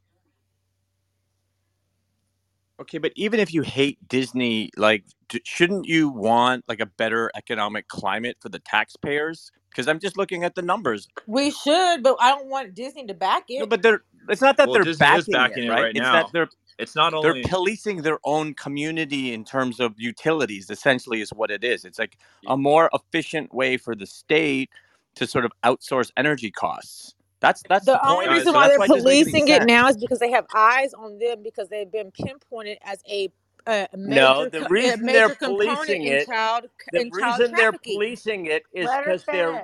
Okay, 2.80 2.98
but 2.98 3.12
even 3.14 3.40
if 3.40 3.52
you 3.52 3.62
hate 3.62 3.98
Disney, 4.08 4.70
like, 4.76 5.04
d- 5.06 5.12
shouldn't 5.44 5.86
you 5.86 6.09
want 6.09 6.65
like 6.68 6.81
a 6.81 6.86
better 6.86 7.31
economic 7.36 7.89
climate 7.89 8.36
for 8.41 8.49
the 8.49 8.59
taxpayers? 8.60 9.52
Because 9.70 9.89
I'm 9.89 10.00
just 10.00 10.17
looking 10.17 10.44
at 10.44 10.55
the 10.55 10.62
numbers. 10.62 11.09
We 11.26 11.50
should, 11.50 12.02
but 12.02 12.17
I 12.20 12.31
don't 12.31 12.49
want 12.49 12.75
Disney 12.75 13.07
to 13.07 13.15
back 13.15 13.44
it. 13.49 13.60
No, 13.60 13.67
but 13.67 13.83
they're. 13.83 14.02
It's 14.28 14.42
not 14.42 14.57
that 14.59 14.68
Well, 14.68 14.75
they're 14.75 14.84
Disney 14.84 14.99
backing, 15.07 15.18
is 15.18 15.28
backing 15.28 15.65
it, 15.65 15.68
it 15.68 15.70
right? 15.70 15.83
right 15.83 15.97
it's 15.97 16.00
now. 16.00 16.12
that 16.12 16.26
they're 16.33 16.49
It's 16.78 16.97
not 16.97 17.15
only 17.15 17.42
they're 17.42 17.50
policing 17.50 18.02
their 18.02 18.18
own 18.25 18.55
community 18.55 19.33
in 19.33 19.44
terms 19.44 19.81
of 19.81 19.94
utilities. 19.99 20.70
Essentially, 20.70 21.20
is 21.20 21.31
what 21.33 21.50
it 21.50 21.65
is. 21.65 21.84
It's 21.84 21.99
like 21.99 22.18
a 22.47 22.57
more 22.57 22.91
efficient 22.94 23.55
way 23.55 23.76
for 23.76 23.94
the 23.94 24.07
state 24.07 24.70
to 25.17 25.26
sort 25.26 25.44
of 25.44 25.52
outsource 25.65 26.10
energy 26.17 26.50
costs. 26.50 27.15
That's 27.41 27.65
that's 27.68 27.86
the, 27.86 27.92
the 27.92 28.07
only 28.07 28.26
point. 28.26 28.39
Reason 28.39 28.52
So 28.52 28.52
why 28.52 28.68
they're 28.68 28.78
why 28.78 28.86
it 28.86 28.92
doesn't 28.92 29.09
make 29.09 29.23
any 29.26 29.33
policing 29.33 29.49
it 29.49 29.65
now 29.65 29.89
is 29.89 29.97
because 29.97 30.18
they 30.18 30.31
have 30.31 30.47
eyes 30.55 30.94
on 30.94 31.18
them 31.18 31.42
because 31.42 31.68
they've 31.68 31.91
been 31.91 32.10
pinpointed 32.12 32.78
as 32.84 33.02
a, 33.10 33.31
a 33.66 33.89
No, 33.94 34.47
the 34.47 34.62
co- 34.62 34.68
a 34.84 34.92
reason 34.92 35.10
they're 35.12 35.28
major 35.28 35.34
component 35.36 36.00
policing 36.00 36.06
in 36.06 36.18
it, 36.18 36.28
child 36.28 36.66
the 36.90 37.02
in 37.02 37.12
child 37.12 37.42
reason 37.42 37.55
they're 37.56 37.72
policing 37.74 38.47
it 38.47 38.64
is 38.72 38.97
because 38.97 39.26
they're 39.30 39.60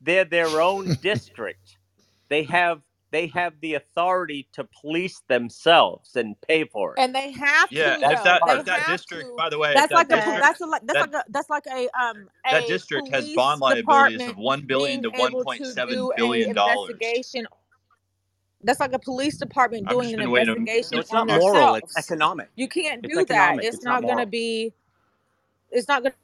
they're 0.00 0.24
their 0.26 0.60
own 0.60 0.94
district. 1.02 1.78
They 2.30 2.44
have 2.44 2.82
they 3.12 3.28
have 3.28 3.54
the 3.60 3.74
authority 3.74 4.48
to 4.54 4.64
police 4.82 5.22
themselves 5.28 6.16
and 6.16 6.36
pay 6.48 6.64
for 6.64 6.98
it. 6.98 7.02
And 7.02 7.14
they 7.14 7.32
have 7.32 7.70
yeah. 7.70 7.96
to 7.96 8.04
If 8.08 8.22
though. 8.22 8.24
that 8.24 8.44
if 8.48 8.64
that 8.66 8.84
district, 8.86 9.30
to. 9.30 9.36
by 9.36 9.50
the 9.50 9.58
way, 9.58 9.74
That's 9.74 9.90
that 9.90 9.94
like 9.94 10.10
a 10.10 10.18
Okay. 10.18 10.20
po- 10.20 10.36
district 10.36 10.40
that's 10.40 10.60
a 10.60 10.66
like 10.66 10.82
that's 10.86 11.00
that 11.00 11.00
like 11.00 11.14
a 11.14 11.24
that's 11.30 11.50
like 11.50 11.66
a 11.66 11.88
um 12.00 12.28
that 12.50 12.66
district 12.66 13.08
has 13.10 13.28
bond 13.30 13.60
liabilities 13.60 14.26
of 14.28 14.36
one 14.36 14.62
billion 14.66 15.02
to 15.02 15.10
one 15.10 15.34
able 15.34 15.44
point 15.44 15.64
to 15.64 15.66
seven 15.66 15.86
do 15.88 16.12
a 16.12 16.16
billion 16.16 16.52
dollars. 16.54 17.14
investigation. 17.18 17.46
That's 18.64 18.80
like 18.80 18.94
a 18.94 19.00
police 19.00 19.38
department 19.38 19.88
I've 19.88 19.88
doing 19.88 20.14
an 20.14 20.20
been 20.20 20.30
waiting. 20.30 20.68
investigation 20.68 20.90
No, 20.92 21.00
it's 21.00 21.12
not 21.12 21.28
moral. 21.28 21.74
It's 21.76 21.96
economic. 21.98 22.50
You 22.56 22.68
can't 22.68 23.04
It's 23.04 23.16
do 23.16 23.24
that. 23.26 23.56
It's 23.60 23.74
It's 23.74 23.86
not 23.86 24.00
not 24.02 24.06
going 24.06 24.18
to 24.18 24.26
be. 24.26 24.74
It's 25.70 25.88
not 25.88 26.02
going. 26.02 26.12
to 26.12 26.18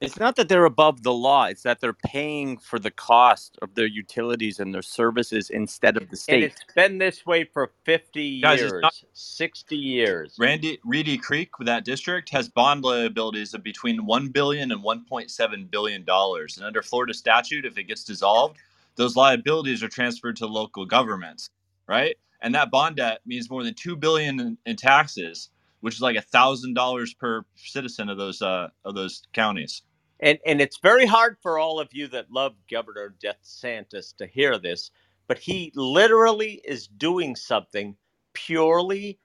It's 0.00 0.18
not 0.20 0.36
that 0.36 0.48
they're 0.48 0.66
above 0.66 1.02
the 1.02 1.14
law. 1.14 1.46
It's 1.46 1.64
that 1.64 1.80
they're 1.80 1.94
paying 1.94 2.58
for 2.58 2.78
the 2.78 2.92
cost 2.92 3.58
of 3.62 3.74
their 3.74 3.88
utilities 3.88 4.60
and 4.60 4.74
their 4.74 4.82
services 4.82 5.50
instead 5.50 5.98
of 5.98 6.10
the 6.10 6.16
state. 6.16 6.34
And 6.34 6.44
state. 6.44 6.44
it's 6.44 6.64
been 6.76 6.98
this 6.98 7.26
way 7.26 7.44
for 7.44 7.72
50 7.84 8.22
Guys, 8.42 8.62
it's 8.62 8.74
not 8.82 8.94
years, 8.94 9.04
60 9.14 9.76
years. 9.76 10.38
Randy 10.38 10.80
Reedy 10.84 11.18
Creek, 11.18 11.50
that 11.60 11.84
district 11.84 12.30
has 12.30 12.48
bond 12.48 12.84
liabilities 12.84 13.54
of 13.54 13.62
between 13.64 14.06
one 14.06 14.28
billion 14.30 14.72
and 14.72 14.82
one 14.82 15.04
point 15.06 15.30
seven 15.30 15.66
billion 15.70 16.04
dollars. 16.04 16.58
And 16.58 16.66
under 16.66 16.82
Florida 16.82 17.14
statute, 17.14 17.66
if 17.66 17.78
it 17.78 17.84
gets 17.84 18.04
dissolved, 18.04 18.58
those 18.98 19.16
liabilities 19.16 19.82
are 19.84 19.88
transferred 19.88 20.36
to 20.38 20.48
local 20.48 20.86
governments, 20.86 21.50
right? 21.88 22.16
And 22.42 22.54
that 22.56 22.72
bond 22.72 22.98
debt 22.98 23.20
means 23.26 23.50
more 23.50 23.64
than 23.64 23.74
two 23.74 23.96
billion 23.96 24.40
in, 24.40 24.58
in 24.66 24.76
taxes, 24.76 25.50
which 25.80 25.96
is 25.96 26.02
like 26.02 26.16
a 26.16 26.22
thousand 26.22 26.74
dollars 26.74 27.14
per 27.14 27.44
citizen 27.56 28.10
of 28.10 28.18
those 28.18 28.42
uh, 28.42 28.68
of 28.84 28.96
those 28.96 29.22
counties. 29.34 29.82
And 30.20 30.38
and 30.46 30.60
it's 30.60 30.78
very 30.78 31.06
hard 31.06 31.38
for 31.42 31.58
all 31.58 31.80
of 31.80 31.90
you 31.92 32.08
that 32.10 32.32
love 32.32 32.54
Governor 32.70 33.16
DeSantis 33.24 34.16
to 34.18 34.28
hear 34.28 34.58
this, 34.58 34.92
but 35.28 35.38
he 35.38 35.72
literally 35.76 36.62
is 36.64 36.88
doing 36.88 37.36
something 37.36 37.96
purely 38.34 39.20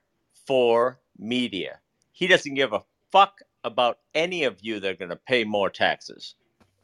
for 0.46 1.00
media. 1.18 1.80
He 2.12 2.28
doesn't 2.28 2.54
give 2.54 2.72
a 2.72 2.84
fuck 3.12 3.40
about 3.64 3.98
any 4.14 4.44
of 4.44 4.58
you 4.62 4.80
that 4.80 4.90
are 4.92 4.96
going 4.96 5.10
to 5.10 5.16
pay 5.16 5.44
more 5.44 5.70
taxes. 5.70 6.36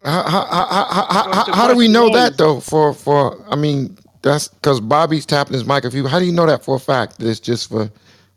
How, 0.04 0.22
how, 0.24 0.46
how, 0.46 0.66
how, 0.66 1.32
how, 1.32 1.52
how 1.54 1.68
do 1.68 1.76
we 1.76 1.88
know 1.88 2.06
is, 2.06 2.12
that 2.12 2.38
though? 2.38 2.60
For 2.60 2.94
for 2.94 3.42
I 3.50 3.56
mean, 3.56 3.98
that's 4.22 4.48
because 4.48 4.80
Bobby's 4.80 5.26
tapping 5.26 5.54
his 5.54 5.66
mic. 5.66 5.84
If 5.84 5.94
you, 5.94 6.06
how 6.08 6.18
do 6.18 6.26
you 6.26 6.32
know 6.32 6.46
that 6.46 6.64
for 6.64 6.76
a 6.76 6.80
fact? 6.80 7.18
That 7.18 7.28
it's 7.28 7.40
just 7.40 7.68
for 7.70 7.90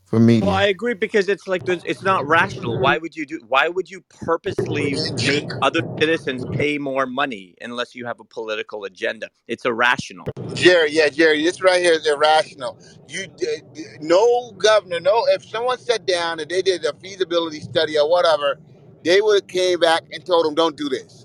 for 0.06 0.20
Well, 0.42 0.52
media. 0.52 0.52
I 0.52 0.66
agree 0.68 0.94
because 0.94 1.30
it's 1.30 1.48
like 1.48 1.66
there's, 1.66 1.84
it's 1.86 2.04
not 2.04 2.28
rational. 2.28 2.80
Why 2.80 2.98
would 2.98 3.16
you 3.16 3.26
do? 3.26 3.42
Why 3.48 3.70
would 3.70 3.90
you 3.92 4.02
purposely 4.10 4.98
make 5.18 5.52
other 5.62 5.84
citizens 6.00 6.46
pay 6.46 6.78
more 6.78 7.08
money 7.08 7.56
unless 7.62 7.96
you 7.96 8.06
have 8.06 8.20
a 8.20 8.26
political 8.26 8.86
agenda? 8.86 9.30
It's 9.48 9.66
irrational. 9.66 10.28
Jerry, 10.54 10.92
yeah, 10.92 11.10
Jerry, 11.10 11.44
this 11.44 11.62
right 11.62 11.82
here 11.82 11.94
is 11.94 12.08
irrational. 12.08 12.80
You, 13.10 13.28
d- 13.28 13.62
d- 13.74 13.86
no 14.02 14.52
governor, 14.54 15.00
no. 15.02 15.26
If 15.30 15.46
someone 15.46 15.80
sat 15.80 16.06
down 16.06 16.40
and 16.40 16.50
they 16.50 16.62
did 16.62 16.86
a 16.86 16.94
feasibility 16.94 17.60
study 17.62 17.98
or 18.00 18.10
whatever, 18.10 18.60
they 19.04 19.22
would 19.22 19.44
have 19.44 19.48
came 19.48 19.80
back 19.80 20.04
and 20.12 20.26
told 20.26 20.46
them, 20.46 20.56
"Don't 20.56 20.78
do 20.78 20.90
this." 20.90 21.23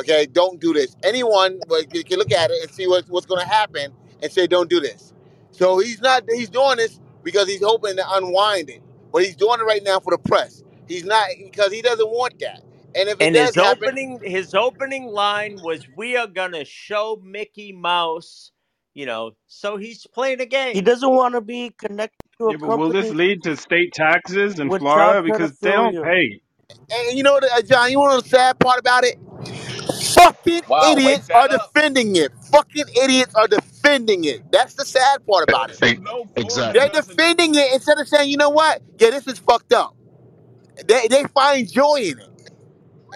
Okay, 0.00 0.26
don't 0.26 0.60
do 0.60 0.74
this. 0.74 0.96
Anyone 1.04 1.60
would- 1.68 1.90
can 1.92 2.04
can 2.04 2.18
look 2.18 2.32
at 2.32 2.50
it 2.50 2.62
and 2.62 2.72
see 2.72 2.88
what, 2.88 3.04
what's 3.08 3.26
going 3.26 3.42
to 3.42 3.48
happen 3.48 3.92
and 4.22 4.32
say, 4.32 4.46
"Don't 4.48 4.70
do 4.70 4.80
this." 4.80 5.14
So 5.52 5.78
he's 5.80 6.00
not. 6.02 6.24
He's 6.30 6.50
doing 6.50 6.78
this 6.78 7.00
because 7.24 7.48
he's 7.48 7.62
hoping 7.62 7.96
to 7.96 8.14
unwind 8.14 8.70
it, 8.70 8.82
but 9.12 9.24
he's 9.24 9.36
doing 9.36 9.60
it 9.60 9.64
right 9.64 9.82
now 9.84 10.00
for 10.00 10.12
the 10.12 10.18
press. 10.18 10.64
He's 10.88 11.04
not 11.04 11.28
because 11.44 11.72
he 11.72 11.82
doesn't 11.82 12.10
want 12.10 12.40
that. 12.40 12.62
And 12.96 13.08
if 13.08 13.20
it 13.20 13.28
And 13.28 13.36
his 13.36 13.56
happen, 13.56 13.88
opening 13.88 14.20
his 14.24 14.54
opening 14.54 15.06
line 15.06 15.60
was, 15.62 15.86
"We 15.96 16.16
are 16.16 16.28
going 16.28 16.52
to 16.52 16.64
show 16.64 17.20
Mickey 17.24 17.72
Mouse." 17.72 18.52
You 18.94 19.06
know, 19.06 19.32
so 19.46 19.76
he's 19.76 20.06
playing 20.08 20.40
a 20.40 20.46
game. 20.46 20.74
He 20.74 20.80
doesn't 20.80 21.10
want 21.10 21.34
to 21.34 21.40
be 21.40 21.70
connected 21.78 22.26
to 22.38 22.48
a 22.48 22.52
Yeah, 22.52 22.58
but 22.60 22.78
will 22.78 22.90
this 22.90 23.10
lead 23.12 23.42
to 23.44 23.56
state 23.56 23.92
taxes 23.92 24.58
in 24.58 24.68
Florida 24.70 25.22
because 25.22 25.52
they 25.60 25.70
don't 25.70 26.02
pay? 26.02 26.42
and 26.90 27.16
you 27.16 27.22
know 27.22 27.34
what, 27.34 27.44
uh, 27.44 27.62
John, 27.62 27.90
you 27.90 27.98
know 27.98 28.20
the 28.20 28.28
sad 28.28 28.58
part 28.58 28.80
about 28.80 29.04
it? 29.04 29.18
Fucking 30.00 30.62
Wow, 30.68 31.00
wake 31.04 31.20
idiots 31.20 31.28
that 31.28 31.44
are 31.44 31.48
up. 31.50 31.74
defending 31.74 32.16
it. 32.16 32.32
Fucking 32.52 32.86
idiots 33.02 33.34
are 33.36 33.48
defending 33.48 34.24
it. 34.24 34.50
That's 34.52 34.74
the 34.74 34.84
sad 34.86 35.26
part 35.26 35.44
about 35.44 35.70
it. 35.70 35.80
But 35.80 35.92
you 35.92 36.00
know 36.00 36.26
They're 36.72 36.88
Exactly. 36.88 36.92
doesn't 36.92 37.22
defending 37.28 37.54
it 37.56 37.74
instead 37.74 37.98
of 37.98 38.08
saying, 38.08 38.30
you 38.30 38.38
know 38.38 38.50
what? 38.50 38.82
Yeah, 38.98 39.10
this 39.10 39.26
is 39.28 39.38
fucked 39.40 39.72
up. 39.72 39.96
They 40.86 41.08
they 41.08 41.24
find 41.34 41.70
joy 41.70 41.96
in 42.02 42.20
it, 42.20 42.30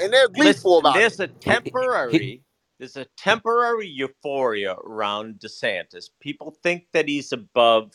and 0.00 0.12
they're 0.12 0.28
gleeful 0.28 0.78
Listen, 0.78 0.80
about 0.80 1.06
it. 1.06 1.12
there's 1.12 1.20
a 1.20 1.28
He, 1.44 1.60
he, 1.64 2.18
he, 2.18 2.20
temporary 2.20 2.42
there's 2.78 2.96
a 2.96 3.06
temporary 3.18 3.88
euphoria 3.88 4.74
around 4.86 5.36
DeSantis. 5.40 6.06
People 6.20 6.56
think 6.62 6.86
that 6.92 7.08
he's 7.08 7.32
above 7.32 7.92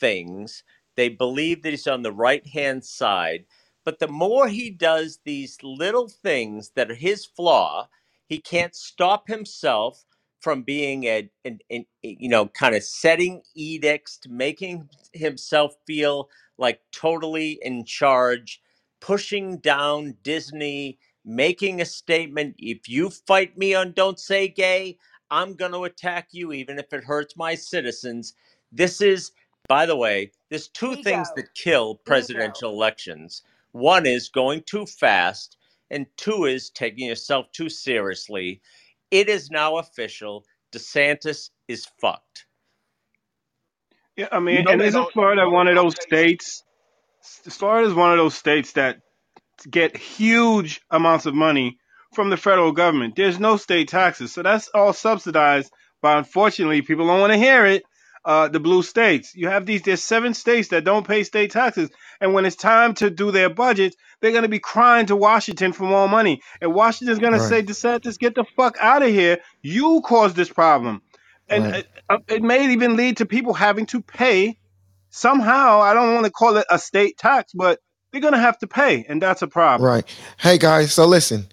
things. 0.00 0.64
They 0.96 1.10
believe 1.10 1.62
that 1.62 1.70
he's 1.70 1.88
on 1.88 2.02
the 2.02 2.12
right 2.12 2.46
hand 2.46 2.84
side. 2.84 3.46
But 3.84 4.00
the 4.00 4.08
more 4.08 4.48
he 4.48 4.70
does 4.70 5.20
these 5.24 5.58
little 5.62 6.08
things 6.08 6.72
that 6.76 6.90
are 6.90 6.94
his 6.96 7.26
flaw, 7.26 7.88
he 8.26 8.38
can't 8.38 8.74
stop 8.74 9.28
himself 9.28 10.04
from 10.40 10.62
being 10.62 11.04
a, 11.04 11.30
an, 11.44 11.58
an, 11.70 11.86
you 12.02 12.28
know, 12.28 12.46
kind 12.46 12.74
of 12.74 12.82
setting 12.82 13.42
edicts, 13.54 14.20
making 14.28 14.88
himself 15.12 15.74
feel 15.86 16.28
like 16.58 16.80
totally 16.92 17.58
in 17.62 17.84
charge, 17.84 18.60
pushing 19.00 19.58
down 19.58 20.16
Disney, 20.22 20.98
making 21.24 21.80
a 21.80 21.84
statement. 21.84 22.54
If 22.58 22.88
you 22.88 23.10
fight 23.10 23.58
me 23.58 23.74
on 23.74 23.92
Don't 23.92 24.20
Say 24.20 24.48
Gay, 24.48 24.98
I'm 25.30 25.54
going 25.54 25.72
to 25.72 25.84
attack 25.84 26.28
you, 26.30 26.52
even 26.52 26.78
if 26.78 26.92
it 26.92 27.04
hurts 27.04 27.36
my 27.36 27.54
citizens. 27.54 28.34
This 28.70 29.00
is, 29.00 29.32
by 29.68 29.86
the 29.86 29.96
way, 29.96 30.30
there's 30.50 30.68
two 30.68 30.96
things 31.02 31.28
that 31.34 31.54
kill 31.54 31.92
Ego. 31.92 32.00
presidential 32.04 32.70
elections. 32.70 33.42
One 33.72 34.06
is 34.06 34.28
going 34.28 34.62
too 34.62 34.86
fast, 34.86 35.56
and 35.90 36.06
two 36.16 36.46
is 36.46 36.70
taking 36.70 37.06
yourself 37.08 37.46
too 37.52 37.68
seriously. 37.68 38.62
It 39.10 39.28
is 39.28 39.50
now 39.50 39.78
official. 39.78 40.44
DeSantis 40.74 41.50
is 41.68 41.86
fucked. 42.00 42.46
Yeah, 44.16 44.28
I 44.32 44.40
you 44.48 44.58
mean, 44.58 44.64
know 44.64 44.72
and 44.72 44.80
they 44.80 44.88
isn't 44.88 44.90
don't 44.90 45.14
you 45.14 45.14
Florida 45.14 45.42
know 45.42 45.50
one 45.50 45.68
of 45.68 45.76
those 45.76 45.96
pay 45.96 46.00
states? 46.00 46.64
Florida 47.50 47.88
is 47.88 47.94
one 47.94 48.12
of 48.12 48.18
those 48.18 48.34
states 48.36 48.72
that 48.74 48.98
get 49.70 49.96
huge 49.96 50.80
amounts 50.90 51.26
of 51.26 51.34
money 51.34 51.78
from 52.14 52.30
the 52.30 52.36
federal 52.36 52.72
government. 52.72 53.16
There's 53.16 53.40
no 53.40 53.56
state 53.56 53.88
taxes, 53.88 54.32
so 54.32 54.42
that's 54.42 54.68
all 54.74 54.92
subsidized 54.92 55.72
But 56.02 56.18
Unfortunately, 56.18 56.82
people 56.82 57.06
don't 57.06 57.20
want 57.20 57.32
to 57.32 57.38
hear 57.38 57.66
it. 57.66 57.84
Uh, 58.24 58.48
the 58.48 58.60
blue 58.60 58.82
states. 58.82 59.34
You 59.36 59.48
have 59.48 59.66
these. 59.66 59.82
There's 59.82 60.02
seven 60.02 60.34
states 60.34 60.68
that 60.70 60.84
don't 60.84 61.06
pay 61.06 61.24
state 61.24 61.52
taxes, 61.52 61.90
and 62.20 62.34
when 62.34 62.44
it's 62.46 62.56
time 62.56 62.94
to 62.94 63.10
do 63.10 63.30
their 63.32 63.50
budgets, 63.50 63.96
they're 64.26 64.32
going 64.32 64.44
to 64.44 64.50
be 64.50 64.60
crying 64.60 65.06
to 65.06 65.16
Washington 65.16 65.72
for 65.72 65.84
more 65.84 66.08
money, 66.08 66.42
and 66.60 66.74
Washington's 66.74 67.20
going 67.20 67.34
to 67.34 67.40
Right. 67.40 67.48
say, 67.48 67.62
"DeSantis, 67.62 68.18
get 68.18 68.34
the 68.36 68.44
fuck 68.56 68.76
out 68.80 69.02
of 69.04 69.10
here. 69.10 69.38
You 69.62 70.02
caused 70.04 70.36
this 70.36 70.50
problem." 70.50 71.02
And 71.50 71.66
Right. 71.66 71.86
uh, 72.10 72.14
uh, 72.16 72.18
it 72.28 72.42
may 72.42 72.72
even 72.72 72.96
lead 72.96 73.18
to 73.18 73.26
people 73.26 73.54
having 73.54 73.86
to 73.88 74.02
pay 74.02 74.58
somehow. 75.10 75.80
I 75.80 75.94
don't 75.94 76.14
want 76.14 76.26
to 76.26 76.32
call 76.32 76.58
it 76.58 76.66
a 76.70 76.78
state 76.78 77.18
tax, 77.18 77.52
but 77.54 77.80
they're 78.12 78.22
going 78.22 78.34
to 78.34 78.40
have 78.40 78.58
to 78.60 78.68
pay, 78.68 79.06
and 79.08 79.22
that's 79.22 79.42
a 79.42 79.48
problem. 79.48 79.88
Right. 79.88 80.04
Hey 80.38 80.58
guys, 80.58 80.92
so 80.94 81.06
listen. 81.06 81.46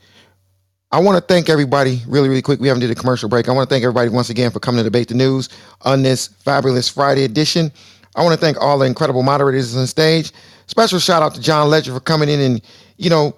I 0.91 0.99
want 0.99 1.17
to 1.17 1.21
thank 1.33 1.49
everybody 1.49 2.01
really, 2.07 2.29
really 2.29 2.41
quick. 2.43 2.59
We 2.59 2.67
haven't 2.69 2.81
did 2.81 2.91
a 2.91 2.95
commercial 2.95 3.29
break. 3.29 3.49
I 3.49 3.53
want 3.53 3.69
to 3.69 3.73
thank 3.73 3.83
everybody 3.83 4.09
once 4.09 4.31
again 4.31 4.51
for 4.51 4.59
coming 4.59 4.79
to 4.79 4.85
debate 4.85 5.09
the 5.09 5.15
news 5.15 5.49
on 5.83 6.03
this 6.03 6.27
fabulous 6.27 6.89
Friday 6.89 7.25
edition. 7.25 7.71
I 8.15 8.23
want 8.23 8.33
to 8.33 8.41
thank 8.41 8.61
all 8.61 8.79
the 8.79 8.85
incredible 8.85 9.23
moderators 9.23 9.75
on 9.77 9.87
stage. 9.87 10.31
Special 10.73 10.97
shout 10.97 11.21
out 11.21 11.35
to 11.35 11.39
John 11.39 11.69
Legere 11.69 11.93
for 11.93 11.99
coming 11.99 12.29
in 12.29 12.39
and 12.41 12.61
you 12.97 13.07
know 13.07 13.35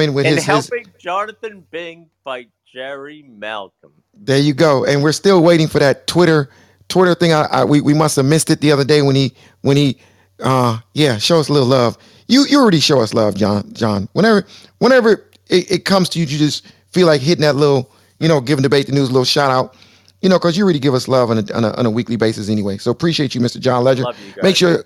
in 0.00 0.12
with 0.12 0.26
And 0.26 0.34
his 0.34 0.44
his. 0.44 0.68
helping 0.68 0.84
Jonathan 0.98 1.64
Bing 1.70 2.10
fight 2.22 2.50
Jerry 2.70 3.24
Malcolm. 3.26 3.90
There 4.12 4.38
you 4.38 4.52
go. 4.52 4.84
And 4.84 5.02
we're 5.02 5.12
still 5.12 5.42
waiting 5.42 5.66
for 5.66 5.78
that 5.78 6.06
Twitter 6.06 6.50
Twitter 6.90 7.14
thing. 7.14 7.32
I, 7.32 7.44
I 7.44 7.64
we, 7.64 7.80
we 7.80 7.94
must 7.94 8.16
have 8.16 8.26
missed 8.26 8.50
it 8.50 8.60
the 8.60 8.70
other 8.70 8.84
day 8.84 9.00
when 9.00 9.16
he 9.16 9.32
when 9.62 9.78
he 9.78 9.98
uh 10.40 10.78
yeah 10.92 11.16
show 11.16 11.40
us 11.40 11.48
a 11.48 11.54
little 11.54 11.68
love. 11.68 11.96
You 12.26 12.44
you 12.44 12.60
already 12.60 12.80
show 12.80 13.00
us 13.00 13.14
love, 13.14 13.34
John 13.34 13.72
John. 13.72 14.06
Whenever 14.12 14.44
whenever 14.76 15.26
it, 15.46 15.70
it 15.70 15.84
comes 15.86 16.10
to 16.10 16.18
you, 16.18 16.26
you 16.26 16.36
just 16.36 16.66
feel 16.90 17.06
like 17.06 17.22
hitting 17.22 17.40
that 17.40 17.56
little 17.56 17.90
you 18.20 18.28
know 18.28 18.42
giving 18.42 18.62
debate 18.62 18.88
the 18.88 18.92
news 18.92 19.08
a 19.08 19.12
little 19.12 19.24
shout 19.24 19.50
out. 19.50 19.74
You 20.20 20.28
know, 20.28 20.36
because 20.36 20.58
you 20.58 20.64
already 20.64 20.80
give 20.80 20.92
us 20.92 21.08
love 21.08 21.30
on 21.30 21.38
a, 21.38 21.52
on 21.54 21.64
a 21.64 21.70
on 21.78 21.86
a 21.86 21.90
weekly 21.90 22.16
basis 22.16 22.50
anyway. 22.50 22.76
So 22.76 22.90
appreciate 22.90 23.34
you, 23.34 23.40
Mr. 23.40 23.58
John 23.58 23.84
Legere. 23.84 24.04
Love 24.04 24.20
you 24.20 24.34
Make 24.42 24.56
sure 24.56 24.84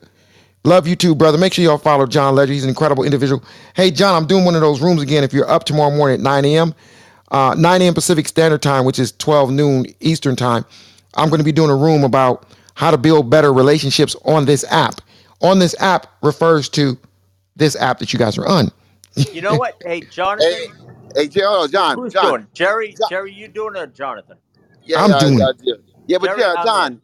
Love 0.65 0.87
you 0.89 0.97
too, 0.97 1.15
brother. 1.15 1.39
Make 1.39 1.55
sure 1.55 1.65
y'all 1.65 1.79
follow 1.79 2.07
John 2.07 2.35
Legere. 2.37 2.55
He's 2.55 2.65
an 2.65 2.71
incredible 2.71 3.05
individual. 3.05 3.45
Hey, 3.75 3.91
John, 3.91 4.15
I'm 4.15 4.29
doing 4.29 4.45
one 4.45 4.55
of 4.55 4.63
those 4.63 4.81
rooms 4.83 5.03
again. 5.03 5.25
If 5.25 5.33
you're 5.33 5.51
up 5.51 5.65
tomorrow 5.65 5.91
morning 5.95 6.15
at 6.15 6.21
9 6.23 6.45
a.m., 6.47 6.75
uh, 7.33 7.55
9 7.59 7.83
a.m. 7.83 7.95
Pacific 7.95 8.29
Standard 8.29 8.63
Time, 8.63 8.85
which 8.85 8.99
is 8.99 9.13
12 9.13 9.51
noon 9.53 9.87
Eastern 10.01 10.37
Time, 10.37 10.65
I'm 11.15 11.31
going 11.31 11.41
to 11.41 11.45
be 11.45 11.53
doing 11.53 11.71
a 11.71 11.77
room 11.77 12.05
about 12.05 12.47
how 12.75 12.91
to 12.93 12.99
build 12.99 13.31
better 13.31 13.53
relationships 13.53 14.17
on 14.25 14.45
this 14.47 14.65
app. 14.71 15.01
On 15.43 15.59
this 15.59 15.75
app 15.81 16.07
refers 16.23 16.69
to 16.71 16.99
this 17.57 17.77
app 17.77 17.99
that 17.99 18.13
you 18.13 18.19
guys 18.19 18.39
are 18.39 18.47
on. 18.47 18.71
You 19.31 19.43
know 19.43 19.57
what? 19.57 19.77
Hey, 19.85 20.03
Jonathan. 20.03 20.59
Hey, 20.59 20.75
hey, 21.17 21.29
Jer- 21.29 21.69
John, 21.69 22.03
Who's 22.03 22.15
John, 22.15 22.35
doing? 22.35 22.49
Jerry, 22.55 22.99
John. 22.99 23.11
Jerry, 23.11 23.33
you 23.33 23.49
doing 23.49 23.77
it 23.77 23.95
Jonathan? 23.95 24.39
Yeah, 24.85 24.99
I'm 24.99 25.15
yeah, 25.15 25.15
doing 25.15 25.39
yeah, 25.39 25.53
yeah. 25.63 25.75
Yeah, 26.07 26.19
but 26.19 26.33
Jerry, 26.33 26.39
yeah, 26.39 26.57
I'm 26.57 26.75
John, 26.75 26.93
in. 26.93 27.03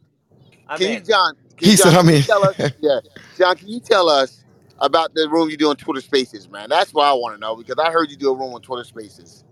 I'm 0.67 0.81
can 0.81 0.91
you. 0.91 1.01
John? 1.01 1.35
Can 1.59 1.71
He 1.71 1.77
you, 1.77 1.77
said, 1.77 1.95
I'm 1.95 2.09
can 2.09 2.13
you 2.13 2.19
in. 2.19 2.23
tell 2.23 2.45
us? 2.45 2.55
Yeah, 2.81 3.01
John, 3.37 3.57
can 3.57 3.69
you 3.69 3.79
tell 3.81 4.09
us 4.09 4.45
about 4.79 5.13
the 5.15 5.29
room 5.29 5.49
you 5.49 5.57
do 5.57 5.69
on 5.69 5.77
Twitter 5.77 6.01
Spaces, 6.01 6.49
man? 6.49 6.69
That's 6.69 6.93
what 6.93 7.05
I 7.05 7.13
want 7.13 7.35
to 7.35 7.41
know 7.41 7.55
because 7.55 7.77
I 7.83 7.91
heard 7.91 8.11
you 8.11 8.17
do 8.17 8.31
a 8.31 8.35
room 8.35 8.53
on 8.55 8.61
Twitter 8.61 8.83
Spaces. 8.85 9.43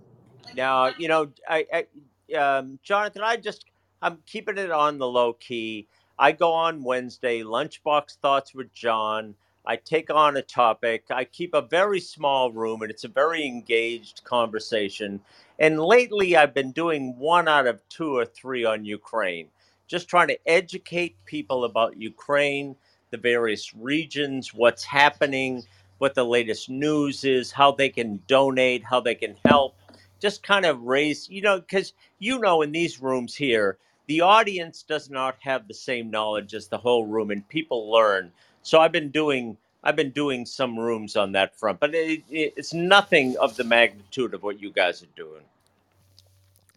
Now, 0.54 0.92
you 0.98 1.08
know, 1.08 1.30
I, 1.48 1.66
I 1.74 2.36
um, 2.36 2.80
Jonathan, 2.84 3.22
I 3.24 3.38
just 3.38 3.66
I'm 4.02 4.20
keeping 4.26 4.58
it 4.58 4.72
on 4.72 4.98
the 4.98 5.08
low 5.08 5.34
key. 5.34 5.88
I 6.20 6.32
go 6.34 6.54
on 6.54 6.84
Wednesday, 6.84 7.44
lunchbox 7.44 8.18
thoughts 8.22 8.54
with 8.56 8.74
John. 8.74 9.36
I 9.66 9.76
take 9.78 10.10
on 10.12 10.38
a 10.38 10.42
topic. 10.42 11.06
I 11.12 11.26
keep 11.26 11.54
a 11.54 11.62
very 11.62 12.00
small 12.00 12.52
room, 12.52 12.82
and 12.82 12.92
it's 12.92 13.04
a 13.04 13.10
very 13.10 13.46
engaged 13.46 14.24
conversation. 14.24 15.22
And 15.60 15.80
lately, 15.82 16.36
I've 16.38 16.54
been 16.54 16.72
doing 16.72 17.18
one 17.20 17.48
out 17.48 17.68
of 17.68 17.82
two 17.90 18.18
or 18.18 18.26
three 18.26 18.66
on 18.66 18.86
Ukraine, 18.86 19.50
just 19.88 20.10
trying 20.10 20.28
to 20.30 20.40
educate 20.48 21.16
people 21.26 21.66
about 21.66 21.98
Ukraine, 22.00 22.76
the 23.12 23.18
various 23.18 23.74
regions, 23.76 24.54
what's 24.54 24.84
happening, 24.84 25.64
what 26.00 26.16
the 26.16 26.26
latest 26.26 26.70
news 26.70 27.24
is, 27.24 27.52
how 27.52 27.72
they 27.72 27.90
can 27.90 28.22
donate, 28.28 28.84
how 28.84 29.00
they 29.00 29.16
can 29.16 29.36
help 29.46 29.76
just 30.20 30.44
kind 30.44 30.66
of 30.66 30.82
raise, 30.84 31.30
you 31.30 31.42
know, 31.42 31.60
because 31.60 31.94
you 32.20 32.40
know, 32.40 32.62
in 32.62 32.72
these 32.72 33.02
rooms 33.02 33.36
here, 33.36 33.78
the 34.08 34.22
audience 34.22 34.84
does 34.84 35.10
not 35.10 35.36
have 35.42 35.68
the 35.68 35.74
same 35.74 36.10
knowledge 36.10 36.54
as 36.54 36.68
the 36.68 36.78
whole 36.78 37.06
room, 37.06 37.32
and 37.32 37.48
people 37.50 37.92
learn. 37.92 38.32
So 38.64 38.80
I've 38.80 38.92
been 38.92 39.12
doing, 39.12 39.58
I've 39.84 39.96
been 39.96 40.12
doing 40.12 40.46
some 40.46 40.80
rooms 40.80 41.16
on 41.16 41.34
that 41.34 41.58
front, 41.58 41.80
but 41.80 41.94
it, 41.94 42.24
it, 42.30 42.54
it's 42.58 42.74
nothing 42.74 43.38
of 43.38 43.56
the 43.58 43.64
magnitude 43.64 44.34
of 44.34 44.44
what 44.44 44.62
you 44.62 44.72
guys 44.72 45.04
are 45.04 45.16
doing. 45.16 45.44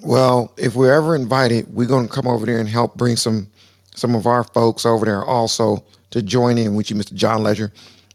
Well, 0.03 0.53
if 0.57 0.75
we're 0.75 0.93
ever 0.93 1.15
invited, 1.15 1.73
we're 1.73 1.89
going 1.89 2.07
to 2.09 2.13
come 2.13 2.27
over 2.27 2.47
there 2.47 2.59
and 2.59 2.69
help 2.69 2.95
bring 2.95 3.17
some 3.17 3.49
some 3.95 4.15
of 4.15 4.27
our 4.27 4.45
folks 4.45 4.87
over 4.87 5.05
there 5.05 5.25
also 5.25 5.85
to 6.11 6.23
join 6.23 6.57
in 6.59 6.75
with 6.75 6.91
you, 6.91 6.97
Mr. 6.97 7.13
John 7.13 7.43
Legere. 7.43 7.73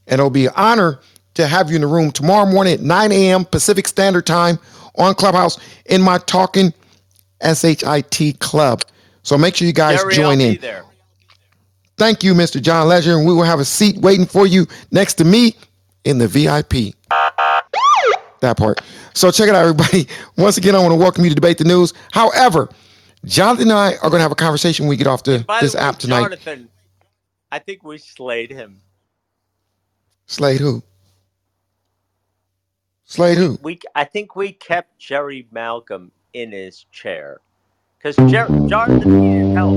And 0.08 0.20
it'll 0.20 0.30
be 0.30 0.48
an 0.48 0.54
honor 0.56 1.00
to 1.36 1.48
have 1.48 1.70
you 1.70 1.76
in 1.76 1.82
the 1.82 1.88
room 1.88 2.12
tomorrow 2.12 2.46
morning 2.50 2.74
at 2.74 2.80
9 2.82 3.12
a.m. 3.12 3.46
Pacific 3.46 3.88
Standard 3.88 4.26
Time 4.26 4.58
on 4.96 5.14
Clubhouse 5.16 5.60
in 5.86 6.02
my 6.02 6.18
Talking 6.20 6.74
SHIT 7.42 8.40
Club. 8.40 8.84
So 9.24 9.38
make 9.38 9.56
sure 9.56 9.68
you 9.68 9.74
guys 9.74 10.00
Jerry, 10.00 10.14
join 10.14 10.42
in. 10.42 10.60
there. 10.62 10.86
Thank 11.98 12.24
you, 12.24 12.34
Mr. 12.34 12.62
John 12.62 12.88
Legere, 12.88 13.18
and 13.18 13.28
we 13.28 13.34
will 13.34 13.44
have 13.44 13.60
a 13.60 13.66
seat 13.66 13.98
waiting 13.98 14.26
for 14.26 14.48
you 14.48 14.68
next 14.92 15.16
to 15.16 15.26
me 15.26 15.56
in 16.04 16.18
the 16.18 16.28
VIP. 16.28 16.96
That 18.42 18.58
part. 18.58 18.82
So 19.16 19.32
check 19.32 19.48
it 19.48 19.56
out, 19.56 19.62
everybody. 19.62 20.08
Once 20.38 20.58
again, 20.58 20.76
I 20.76 20.80
want 20.80 20.92
to 20.92 20.98
welcome 20.98 21.24
you 21.24 21.30
to 21.30 21.36
Debate 21.36 21.58
the 21.58 21.64
News. 21.64 21.94
However, 22.12 22.70
Jonathan 23.24 23.70
and 23.72 23.80
I 23.80 23.94
are 23.96 24.10
going 24.10 24.20
to 24.20 24.22
have 24.22 24.34
a 24.34 24.36
conversation 24.36 24.84
when 24.84 24.90
we 24.90 24.98
get 24.98 25.08
off 25.08 25.24
the, 25.24 25.46
this 25.62 25.72
the 25.72 25.78
way, 25.78 25.84
app 25.84 25.98
tonight. 25.98 26.22
Jonathan, 26.24 26.70
I 27.50 27.60
think 27.60 27.84
we 27.84 27.98
slayed 27.98 28.52
him. 28.52 28.82
Slayed 30.28 30.60
who? 30.60 30.84
Slayed 33.06 33.38
who? 33.38 33.58
We, 33.62 33.80
I 33.96 34.04
think 34.04 34.36
we 34.36 34.52
kept 34.52 35.00
Jerry 35.00 35.48
Malcolm 35.50 36.12
in 36.34 36.52
his 36.52 36.86
chair 36.92 37.40
because 37.98 38.18
Jer- 38.30 38.50
Jonathan 38.68 39.22
needed 39.22 39.56
help. 39.56 39.74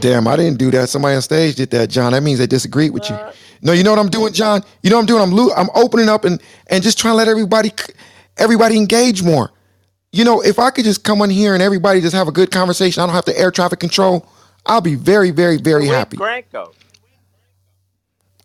Damn, 0.00 0.26
I 0.26 0.36
didn't 0.36 0.58
do 0.58 0.70
that. 0.70 0.88
Somebody 0.88 1.14
on 1.14 1.22
stage 1.22 1.56
did 1.56 1.70
that, 1.70 1.90
John. 1.90 2.12
That 2.12 2.22
means 2.22 2.38
they 2.38 2.46
disagreed 2.46 2.92
with 2.92 3.08
you. 3.10 3.16
Uh, 3.16 3.32
No, 3.62 3.72
you 3.72 3.84
know 3.84 3.90
what 3.90 3.98
I'm 4.00 4.10
doing, 4.10 4.32
John? 4.32 4.62
You 4.82 4.90
know 4.90 4.96
what 4.96 5.02
I'm 5.02 5.06
doing? 5.06 5.22
I'm 5.22 5.30
lo- 5.30 5.54
I'm 5.56 5.68
opening 5.74 6.08
up 6.08 6.24
and 6.24 6.42
and 6.66 6.82
just 6.82 6.98
trying 6.98 7.12
to 7.12 7.16
let 7.16 7.28
everybody 7.28 7.72
everybody 8.36 8.76
engage 8.76 9.22
more. 9.22 9.50
You 10.10 10.24
know, 10.24 10.42
if 10.42 10.58
I 10.58 10.70
could 10.70 10.84
just 10.84 11.04
come 11.04 11.22
on 11.22 11.30
here 11.30 11.54
and 11.54 11.62
everybody 11.62 12.00
just 12.00 12.14
have 12.14 12.28
a 12.28 12.32
good 12.32 12.50
conversation, 12.50 13.02
I 13.02 13.06
don't 13.06 13.14
have 13.14 13.24
to 13.26 13.38
air 13.38 13.50
traffic 13.50 13.80
control. 13.80 14.28
I'll 14.66 14.80
be 14.80 14.94
very, 14.94 15.30
very, 15.30 15.56
very 15.56 15.84
where'd 15.86 15.94
happy. 15.96 16.16
Grant 16.18 16.50
go? 16.52 16.72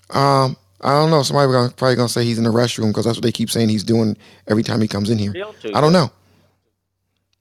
Um, 0.09 0.55
I 0.81 0.91
don't 0.91 1.09
know. 1.09 1.23
Somebody 1.23 1.51
gonna, 1.51 1.69
probably 1.71 1.95
gonna 1.95 2.09
say 2.09 2.23
he's 2.23 2.37
in 2.37 2.43
the 2.43 2.51
restroom 2.51 2.87
because 2.87 3.05
that's 3.05 3.17
what 3.17 3.23
they 3.23 3.31
keep 3.31 3.49
saying 3.49 3.69
he's 3.69 3.83
doing 3.83 4.15
every 4.47 4.63
time 4.63 4.79
he 4.81 4.87
comes 4.87 5.09
in 5.09 5.17
here. 5.17 5.33
I 5.75 5.81
don't 5.81 5.93
know. 5.93 6.11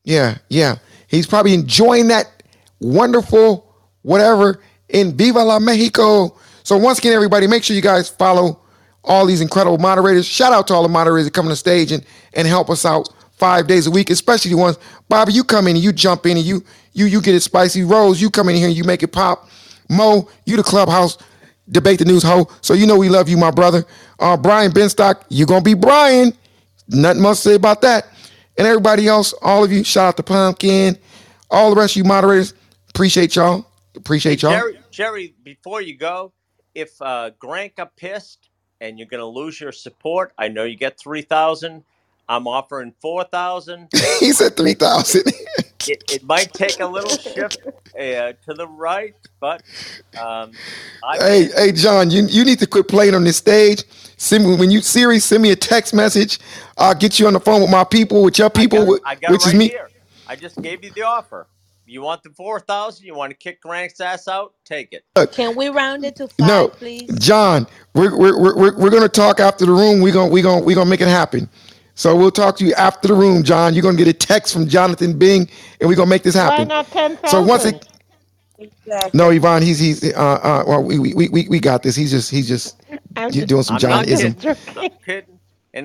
Yeah, 0.04 0.38
yeah. 0.48 0.76
He's 1.08 1.26
probably 1.26 1.54
enjoying 1.54 2.08
that 2.08 2.42
wonderful 2.80 3.72
whatever 4.02 4.60
in 4.88 5.16
Viva 5.16 5.42
la 5.44 5.58
Mexico. 5.58 6.36
So 6.66 6.76
once 6.76 6.98
again, 6.98 7.12
everybody, 7.12 7.46
make 7.46 7.62
sure 7.62 7.76
you 7.76 7.80
guys 7.80 8.08
follow 8.08 8.60
all 9.04 9.24
these 9.24 9.40
incredible 9.40 9.78
moderators. 9.78 10.26
Shout 10.26 10.52
out 10.52 10.66
to 10.66 10.74
all 10.74 10.82
the 10.82 10.88
moderators 10.88 11.26
that 11.26 11.30
come 11.32 11.46
on 11.46 11.50
the 11.50 11.54
stage 11.54 11.92
and, 11.92 12.04
and 12.34 12.44
help 12.48 12.70
us 12.70 12.84
out 12.84 13.08
five 13.34 13.68
days 13.68 13.86
a 13.86 13.90
week, 13.92 14.10
especially 14.10 14.50
the 14.50 14.56
ones. 14.56 14.76
Bobby, 15.08 15.32
you 15.32 15.44
come 15.44 15.68
in 15.68 15.76
and 15.76 15.84
you 15.84 15.92
jump 15.92 16.26
in 16.26 16.36
and 16.36 16.44
you 16.44 16.64
you 16.92 17.06
you 17.06 17.22
get 17.22 17.36
it 17.36 17.42
spicy. 17.42 17.84
Rose, 17.84 18.20
you 18.20 18.30
come 18.30 18.48
in 18.48 18.56
here 18.56 18.66
and 18.66 18.76
you 18.76 18.82
make 18.82 19.04
it 19.04 19.12
pop. 19.12 19.48
Mo, 19.88 20.28
you 20.44 20.56
the 20.56 20.64
clubhouse 20.64 21.18
debate 21.68 22.00
the 22.00 22.04
news 22.04 22.24
hoe. 22.24 22.48
So 22.62 22.74
you 22.74 22.84
know 22.84 22.96
we 22.96 23.10
love 23.10 23.28
you, 23.28 23.36
my 23.36 23.52
brother. 23.52 23.84
Uh, 24.18 24.36
Brian 24.36 24.72
Benstock, 24.72 25.22
you're 25.28 25.46
gonna 25.46 25.62
be 25.62 25.74
Brian. 25.74 26.32
Nothing 26.88 27.22
much 27.22 27.36
to 27.36 27.42
say 27.42 27.54
about 27.54 27.80
that. 27.82 28.08
And 28.58 28.66
everybody 28.66 29.06
else, 29.06 29.32
all 29.40 29.62
of 29.62 29.70
you, 29.70 29.84
shout 29.84 30.08
out 30.08 30.16
to 30.16 30.24
Pumpkin, 30.24 30.98
all 31.48 31.70
the 31.72 31.80
rest 31.80 31.92
of 31.92 31.98
you 31.98 32.04
moderators. 32.04 32.54
Appreciate 32.88 33.36
y'all. 33.36 33.68
Appreciate 33.94 34.42
y'all. 34.42 34.50
Jerry, 34.50 34.78
Jerry, 34.90 35.34
before 35.44 35.80
you 35.80 35.96
go, 35.96 36.32
if 36.76 37.00
uh, 37.02 37.30
Grant 37.40 37.76
got 37.76 37.96
pissed 37.96 38.50
and 38.80 38.98
you're 38.98 39.08
going 39.08 39.20
to 39.20 39.26
lose 39.26 39.60
your 39.60 39.72
support, 39.72 40.32
I 40.38 40.48
know 40.48 40.64
you 40.64 40.76
get 40.76 41.00
3,000. 41.00 41.84
I'm 42.28 42.46
offering 42.46 42.94
4,000. 43.02 43.90
he 44.20 44.32
said 44.32 44.56
three 44.56 44.74
thousand. 44.74 45.24
It, 45.86 46.04
it 46.08 46.24
might 46.24 46.54
take 46.54 46.80
a 46.80 46.86
little 46.86 47.16
shift 47.16 47.58
uh, 47.98 48.32
to 48.44 48.54
the 48.56 48.68
right, 48.68 49.14
but 49.40 49.62
um, 50.16 50.58
hey, 51.12 51.48
hey, 51.56 51.72
John, 51.72 52.10
you 52.10 52.26
you 52.26 52.44
need 52.44 52.58
to 52.60 52.66
quit 52.66 52.88
playing 52.88 53.14
on 53.14 53.24
this 53.24 53.38
stage. 53.38 53.84
Send 54.16 54.46
me 54.46 54.56
when 54.56 54.70
you 54.70 54.82
Siri, 54.82 55.18
send 55.20 55.42
me 55.42 55.52
a 55.52 55.56
text 55.56 55.94
message. 55.94 56.40
I'll 56.78 56.94
get 56.94 57.20
you 57.20 57.26
on 57.28 57.34
the 57.34 57.40
phone 57.40 57.62
with 57.62 57.70
my 57.70 57.84
people, 57.84 58.22
with 58.24 58.38
your 58.38 58.50
I 58.56 58.64
people, 58.64 58.86
got, 58.86 58.88
wh- 58.96 59.02
I 59.04 59.14
got 59.16 59.32
it 59.34 59.34
which 59.34 59.46
is 59.46 59.54
me. 59.54 59.70
here. 59.70 59.92
I 60.26 60.36
just 60.36 60.60
gave 60.62 60.84
you 60.84 60.92
the 60.94 61.02
offer. 61.02 61.48
You 61.86 62.02
want 62.02 62.22
the 62.22 62.30
4,000? 62.30 63.06
You 63.06 63.14
want 63.14 63.30
to 63.30 63.36
kick 63.36 63.60
Grant's 63.60 64.00
ass 64.00 64.26
out? 64.28 64.54
Take 64.64 64.92
it. 64.92 65.04
Look, 65.16 65.32
Can 65.32 65.54
we 65.56 65.68
round 65.68 66.04
it 66.04 66.16
to 66.16 66.28
no, 66.38 66.68
five, 66.68 66.78
please? 66.78 67.16
John, 67.18 67.66
we're 67.94 68.16
we're 68.16 68.38
we're, 68.38 68.56
we're, 68.56 68.78
we're 68.78 68.90
gonna 68.90 69.08
talk 69.08 69.38
after 69.40 69.64
the 69.64 69.72
room. 69.72 70.00
We're 70.00 70.12
gonna 70.12 70.30
we 70.30 70.42
gonna 70.42 70.64
we 70.64 70.74
gonna 70.74 70.90
make 70.90 71.00
it 71.00 71.08
happen. 71.08 71.48
So 71.94 72.14
we'll 72.14 72.30
talk 72.32 72.56
to 72.58 72.64
you 72.66 72.74
after 72.74 73.08
the 73.08 73.14
room, 73.14 73.42
John. 73.42 73.72
You're 73.72 73.82
gonna 73.84 73.96
get 73.96 74.08
a 74.08 74.12
text 74.12 74.52
from 74.52 74.68
Jonathan 74.68 75.16
Bing, 75.16 75.48
and 75.80 75.88
we're 75.88 75.96
gonna 75.96 76.10
make 76.10 76.24
this 76.24 76.34
happen. 76.34 76.68
Why 76.68 76.74
happen. 76.74 77.12
not 77.12 77.20
ten 77.22 77.30
So 77.30 77.42
once 77.42 77.64
it 77.64 77.86
Exactly. 78.58 79.18
no, 79.18 79.30
Yvonne, 79.30 79.62
he's 79.62 79.78
he's 79.78 80.04
uh 80.14 80.16
uh 80.16 80.64
well 80.66 80.82
we 80.82 80.98
we 80.98 81.28
we, 81.28 81.48
we 81.48 81.60
got 81.60 81.82
this. 81.82 81.94
He's 81.94 82.10
just 82.10 82.30
he's 82.30 82.48
just 82.48 82.82
you 83.32 83.44
just 83.44 83.48
doing 83.48 83.62
some 83.62 83.78
I'm 83.82 83.90
not 83.90 84.06
John-ism. 84.06 84.36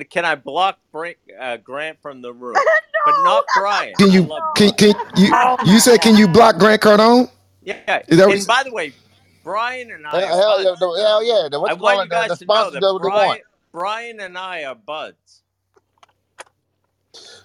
And 0.00 0.10
can 0.10 0.24
I 0.26 0.36
block 0.36 0.78
Brink, 0.92 1.18
uh, 1.40 1.58
Grant 1.58 1.98
from 2.02 2.22
the 2.22 2.32
room? 2.34 2.70
But 3.04 3.18
not 3.18 3.52
Brian. 3.54 3.98
Can 3.98 4.10
you 4.12 4.32
can 4.56 4.72
can 4.72 4.94
you 5.16 5.28
Oh 5.32 5.58
you 5.64 5.80
my 5.80 5.80
said 5.80 6.00
can 6.02 6.16
you 6.16 6.28
block 6.28 6.58
Grant 6.58 6.82
Cardone? 6.82 7.30
Yeah. 7.62 8.02
Is 8.08 8.18
that 8.18 8.28
what 8.28 8.38
And 8.38 8.46
by 8.46 8.62
the 8.64 8.72
way, 8.72 8.96
Brian 9.44 9.90
and 9.92 10.06
I 10.06 10.22
Hell, 10.22 10.28
are 10.28 10.36
hell 10.40 10.62
yeah, 10.64 10.70
buds. 10.70 10.80
the, 10.80 11.02
hell 11.02 11.24
yeah. 11.24 11.48
The, 11.50 11.60
what 11.60 11.72
I 11.72 11.74
want 11.74 12.00
it? 12.00 12.04
you 12.04 12.08
The, 12.10 12.24
the 12.26 12.36
guys 12.36 12.38
to 12.38 12.46
know 12.46 12.70
that 12.72 12.84
do 13.00 13.10
want. 13.10 13.32
Brian, 13.32 13.42
Brian 13.72 14.20
and 14.20 14.38
I 14.38 14.64
are 14.64 14.74
buds. 14.76 15.42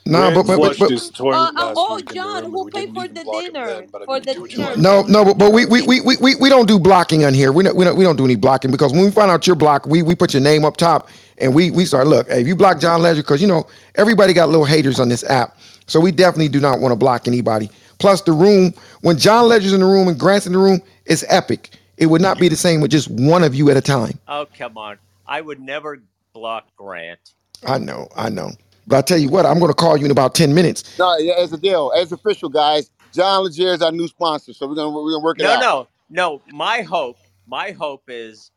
No, 0.05 0.31
but 0.31 0.43
but 0.47 0.61
but, 0.61 0.77
but 0.79 0.93
Uh, 1.31 1.51
uh, 1.57 1.71
oh, 1.75 2.01
week 2.01 2.11
in 2.11 2.21
the 2.23 2.31
John, 2.31 2.45
who 2.45 2.65
paid 2.65 2.93
for 2.93 3.07
the 3.07 3.25
dinner? 3.25 3.81
then. 3.81 3.89
But 3.91 4.03
I 4.03 4.05
For 4.05 4.19
mean, 4.19 4.21
the 4.21 4.35
do 4.35 4.47
dinner, 4.47 4.77
no 4.77 5.03
no 5.03 5.25
but, 5.25 5.37
but 5.37 5.53
we, 5.53 5.65
we, 5.65 5.81
we, 5.83 6.01
we, 6.01 6.17
we 6.17 6.35
we 6.35 6.49
don't 6.49 6.67
do 6.67 6.79
blocking 6.79 7.25
on 7.25 7.33
here. 7.33 7.51
We 7.51 7.63
don't, 7.63 7.75
we 7.75 7.85
don't 7.85 7.97
we 7.97 8.03
don't 8.05 8.17
do 8.17 8.25
any 8.25 8.35
blocking 8.35 8.71
because 8.71 8.93
when 8.93 9.03
we 9.05 9.11
find 9.11 9.31
out 9.31 9.47
you're 9.47 9.55
blocked, 9.57 9.87
we 9.87 10.03
we 10.03 10.15
put 10.15 10.33
your 10.33 10.43
name 10.43 10.65
up 10.65 10.77
top 10.77 11.09
and 11.39 11.53
we 11.53 11.71
we 11.71 11.85
start 11.85 12.07
look. 12.07 12.27
Hey, 12.29 12.41
if 12.41 12.47
you 12.47 12.55
block 12.55 12.79
John 12.79 13.01
Legere, 13.01 13.23
because 13.23 13.41
you 13.41 13.47
know 13.47 13.67
everybody 13.95 14.33
got 14.33 14.49
little 14.49 14.65
haters 14.65 14.99
on 14.99 15.09
this 15.09 15.23
app, 15.29 15.57
so 15.87 15.99
we 15.99 16.11
definitely 16.11 16.49
do 16.49 16.59
not 16.59 16.79
want 16.79 16.91
to 16.91 16.95
block 16.95 17.27
anybody. 17.27 17.69
Plus, 17.99 18.21
the 18.21 18.31
room 18.31 18.73
when 19.01 19.17
John 19.17 19.47
Legere's 19.47 19.73
in 19.73 19.79
the 19.79 19.85
room 19.85 20.07
and 20.07 20.19
Grant's 20.19 20.45
in 20.47 20.53
the 20.53 20.59
room, 20.59 20.81
it's 21.05 21.23
epic. 21.29 21.71
It 21.97 22.07
would 22.07 22.21
not 22.21 22.37
be 22.39 22.47
the 22.47 22.55
same 22.55 22.81
with 22.81 22.91
just 22.91 23.09
one 23.09 23.43
of 23.43 23.55
you 23.55 23.69
at 23.71 23.77
a 23.77 23.81
time. 23.81 24.19
Oh, 24.27 24.45
come 24.57 24.77
on. 24.77 24.99
I 25.27 25.41
would 25.41 25.59
never 25.59 25.97
block 26.33 26.65
Grant. 26.77 27.33
I 27.65 27.79
know, 27.79 28.07
I 28.15 28.29
know. 28.29 28.51
But 28.85 28.97
I 28.97 29.01
tell 29.01 29.17
you 29.17 29.29
what, 29.29 29.45
I'm 29.45 29.57
going 29.59 29.69
to 29.71 29.75
call 29.75 29.97
you 29.97 30.05
in 30.05 30.11
about 30.11 30.35
ten 30.35 30.53
minutes. 30.53 30.97
No, 30.99 31.17
yeah, 31.17 31.33
as 31.39 31.51
a 31.53 31.57
deal, 31.57 31.91
as 31.97 32.11
official, 32.11 32.49
guys. 32.49 32.91
John 33.13 33.43
Legere 33.45 33.73
is 33.73 33.81
our 33.81 33.91
new 33.91 34.07
sponsor, 34.07 34.53
so 34.53 34.67
we're 34.67 34.75
gonna 34.75 34.91
we're 34.91 35.11
gonna 35.13 35.23
work 35.23 35.39
it 35.39 35.43
No, 35.43 35.53
out. 35.53 35.59
no, 35.59 35.87
no. 36.09 36.41
My 36.53 36.81
hope, 36.83 37.17
my 37.47 37.71
hope 37.71 38.03
is 38.07 38.51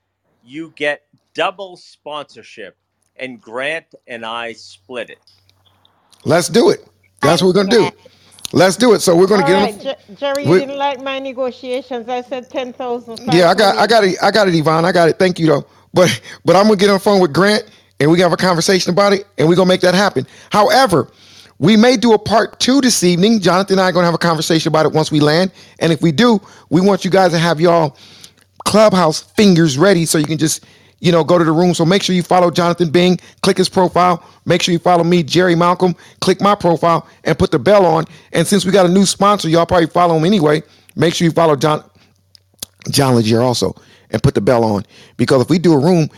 you 0.44 0.72
get 0.76 1.02
double 1.34 1.76
sponsorship 1.76 2.76
and 3.16 3.40
Grant 3.40 3.94
and 4.06 4.24
I 4.24 4.52
split 4.54 5.10
it. 5.10 5.20
Let's 6.24 6.48
do 6.48 6.70
it. 6.70 6.86
That's 7.22 7.42
what 7.42 7.48
we're 7.48 7.64
going 7.64 7.70
to 7.70 7.76
do. 7.76 7.90
Let's 8.52 8.76
do 8.76 8.94
it. 8.94 9.00
So 9.00 9.16
we're 9.16 9.26
going 9.26 9.42
to 9.42 9.46
get 9.46 9.54
right, 9.54 9.74
them. 9.78 9.80
Jer- 9.80 10.14
Jerry, 10.14 10.46
you 10.46 10.50
We, 10.52 10.58
didn't 10.58 10.78
like 10.78 11.00
my 11.02 11.18
negotiations. 11.18 12.08
I 12.08 12.22
said 12.22 12.50
ten 12.50 12.72
thousand 12.72 13.20
Yeah, 13.32 13.50
I 13.50 13.54
got, 13.54 13.78
I 13.78 13.86
got 13.86 14.04
it, 14.04 14.16
I 14.22 14.30
got 14.30 14.48
it, 14.48 14.54
Yvonne. 14.54 14.84
I 14.84 14.92
got 14.92 15.08
it. 15.08 15.18
Thank 15.18 15.38
you, 15.38 15.46
though. 15.46 15.66
But, 15.94 16.20
but 16.44 16.56
I'm 16.56 16.64
gonna 16.64 16.76
get 16.76 16.88
on 16.90 16.96
the 16.96 17.00
phone 17.00 17.20
with 17.20 17.32
Grant, 17.32 17.64
and 18.00 18.10
we 18.10 18.16
can 18.16 18.24
have 18.24 18.32
a 18.32 18.36
conversation 18.36 18.92
about 18.92 19.12
it, 19.12 19.26
and 19.38 19.48
we're 19.48 19.56
gonna 19.56 19.68
make 19.68 19.82
that 19.82 19.94
happen. 19.94 20.26
However, 20.50 21.10
we 21.58 21.76
may 21.76 21.96
do 21.96 22.14
a 22.14 22.18
part 22.18 22.60
two 22.60 22.80
this 22.80 23.02
evening. 23.04 23.40
Jonathan 23.40 23.74
and 23.74 23.80
I 23.82 23.90
are 23.90 23.92
gonna 23.92 24.06
have 24.06 24.14
a 24.14 24.18
conversation 24.18 24.68
about 24.70 24.86
it 24.86 24.92
once 24.92 25.12
we 25.12 25.20
land, 25.20 25.52
and 25.80 25.92
if 25.92 26.02
we 26.02 26.12
do, 26.12 26.40
we 26.70 26.80
want 26.80 27.04
you 27.04 27.10
guys 27.10 27.32
to 27.32 27.38
have 27.38 27.60
y'all 27.60 27.96
clubhouse 28.64 29.20
fingers 29.20 29.78
ready 29.78 30.06
so 30.06 30.18
you 30.18 30.26
can 30.26 30.38
just, 30.38 30.64
you 31.00 31.10
know, 31.12 31.24
go 31.24 31.38
to 31.38 31.44
the 31.44 31.52
room. 31.52 31.74
So 31.74 31.84
make 31.84 32.02
sure 32.02 32.14
you 32.14 32.22
follow 32.22 32.50
Jonathan 32.50 32.90
Bing, 32.90 33.18
click 33.42 33.56
his 33.56 33.68
profile. 33.68 34.22
Make 34.44 34.62
sure 34.62 34.72
you 34.72 34.78
follow 34.78 35.04
me, 35.04 35.22
Jerry 35.22 35.54
Malcolm. 35.54 35.96
Click 36.20 36.40
my 36.40 36.54
profile 36.54 37.06
and 37.24 37.38
put 37.38 37.50
the 37.50 37.58
bell 37.58 37.84
on. 37.84 38.04
And 38.32 38.46
since 38.46 38.64
we 38.64 38.72
got 38.72 38.86
a 38.86 38.90
new 38.90 39.06
sponsor, 39.06 39.48
y'all 39.48 39.66
probably 39.66 39.86
follow 39.86 40.16
him 40.16 40.24
anyway. 40.24 40.62
Make 40.96 41.14
sure 41.14 41.24
you 41.24 41.32
follow 41.32 41.56
John. 41.56 41.84
John 42.90 43.14
Legere 43.14 43.42
also 43.42 43.74
and 44.10 44.22
put 44.22 44.34
the 44.34 44.40
bell 44.40 44.64
on 44.64 44.84
because 45.16 45.42
if 45.42 45.50
we 45.50 45.58
do 45.58 45.72
a 45.74 45.78
room, 45.78 46.08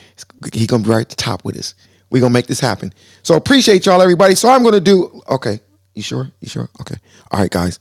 he 0.53 0.67
gonna 0.67 0.83
be 0.83 0.91
right 0.91 1.01
at 1.01 1.09
the 1.09 1.17
top 1.17 1.45
with 1.45 1.57
us. 1.57 1.75
We 2.11 2.21
gonna 2.21 2.33
make 2.33 2.47
this 2.47 2.61
happen. 2.61 2.93
So 3.23 3.35
appreciate 3.35 3.87
y'all, 3.87 4.01
everybody. 4.01 4.35
So 4.35 4.49
I'm 4.49 4.63
gonna 4.63 4.81
do. 4.81 5.23
Okay, 5.29 5.61
you 5.95 6.03
sure? 6.03 6.31
You 6.41 6.49
sure? 6.49 6.69
Okay. 6.81 6.97
All 7.31 7.41
right, 7.41 7.51
guys. 7.51 7.79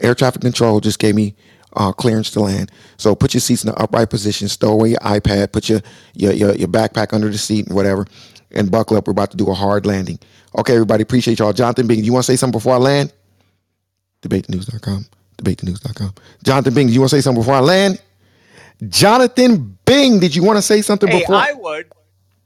Air 0.00 0.14
traffic 0.14 0.42
control 0.42 0.80
just 0.80 0.98
gave 0.98 1.14
me 1.14 1.34
uh, 1.74 1.92
clearance 1.92 2.30
to 2.32 2.40
land. 2.40 2.70
So 2.96 3.14
put 3.14 3.34
your 3.34 3.40
seats 3.40 3.64
in 3.64 3.70
the 3.70 3.76
upright 3.78 4.10
position. 4.10 4.48
Stow 4.48 4.72
away 4.72 4.90
your 4.90 5.00
iPad. 5.00 5.52
Put 5.52 5.68
your 5.68 5.80
your 6.14 6.32
your, 6.32 6.54
your 6.54 6.68
backpack 6.68 7.12
under 7.12 7.28
the 7.28 7.38
seat 7.38 7.66
and 7.66 7.74
whatever, 7.76 8.06
and 8.52 8.70
buckle 8.70 8.96
up. 8.96 9.06
We're 9.06 9.12
about 9.12 9.30
to 9.32 9.36
do 9.36 9.48
a 9.50 9.54
hard 9.54 9.86
landing. 9.86 10.18
Okay, 10.56 10.74
everybody. 10.74 11.02
Appreciate 11.02 11.38
y'all. 11.38 11.52
Jonathan 11.52 11.86
Bing, 11.86 12.00
do 12.00 12.06
you 12.06 12.12
want 12.12 12.24
to 12.26 12.32
say 12.32 12.36
something 12.36 12.58
before 12.58 12.74
I 12.74 12.78
land? 12.78 13.12
DebateTheNews.com. 14.22 15.06
DebateTheNews.com. 15.38 16.14
Jonathan 16.44 16.74
Bing, 16.74 16.86
do 16.88 16.92
you 16.92 17.00
want 17.00 17.10
to 17.10 17.16
say 17.16 17.20
something 17.20 17.40
before 17.42 17.54
I 17.54 17.60
land? 17.60 18.00
Jonathan 18.88 19.78
Bing, 19.84 20.18
did 20.20 20.34
you 20.34 20.42
want 20.42 20.56
to 20.56 20.62
say 20.62 20.82
something 20.82 21.08
Hey, 21.08 21.20
before? 21.20 21.36
I 21.36 21.52
would 21.52 21.92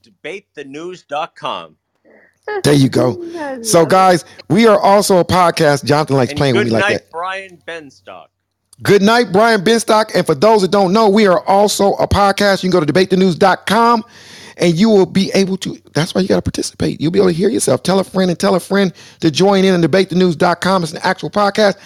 debatethenews.com. 0.05 1.77
There 2.65 2.75
you 2.75 2.89
go. 2.89 3.63
So, 3.63 3.87
guys, 3.87 4.25
we 4.51 4.67
are 4.67 4.79
also 4.81 5.19
a 5.19 5.25
podcast. 5.25 5.85
Jonathan 5.85 6.17
likes 6.17 6.33
And 6.33 6.39
playing 6.39 6.55
with 6.57 6.65
good 6.67 6.73
me 6.73 6.73
like 6.73 6.83
night, 6.83 6.99
that. 6.99 7.11
Brian 7.11 7.63
Benstock. 7.67 8.27
Good 8.83 9.03
night, 9.03 9.33
Brian 9.33 9.63
Benstock. 9.63 10.15
And 10.15 10.27
for 10.27 10.35
those 10.35 10.63
that 10.63 10.71
don't 10.71 10.93
know, 10.93 11.09
we 11.09 11.27
are 11.27 11.41
also 11.47 11.93
a 11.95 12.09
podcast. 12.09 12.63
You 12.63 12.71
can 12.71 12.81
go 12.81 12.85
to 12.85 12.93
debatethenews.com 12.93 14.05
and 14.57 14.75
you 14.75 14.89
will 14.89 15.07
be 15.07 15.31
able 15.35 15.57
to. 15.59 15.77
That's 15.95 16.15
why 16.15 16.23
you 16.23 16.29
got 16.29 16.37
to 16.37 16.43
participate. 16.43 17.01
You'll 17.01 17.13
be 17.13 17.19
able 17.19 17.29
to 17.29 17.35
hear 17.35 17.49
yourself. 17.49 17.83
Tell 17.83 18.01
a 18.01 18.05
friend 18.05 18.31
and 18.31 18.39
tell 18.39 18.55
a 18.55 18.61
friend 18.61 18.93
to 19.21 19.31
join 19.31 19.65
in 19.65 19.75
on 19.75 19.83
debatethenews.com. 19.83 20.83
It's 20.83 20.93
an 20.93 21.01
actual 21.03 21.31
podcast. 21.31 21.77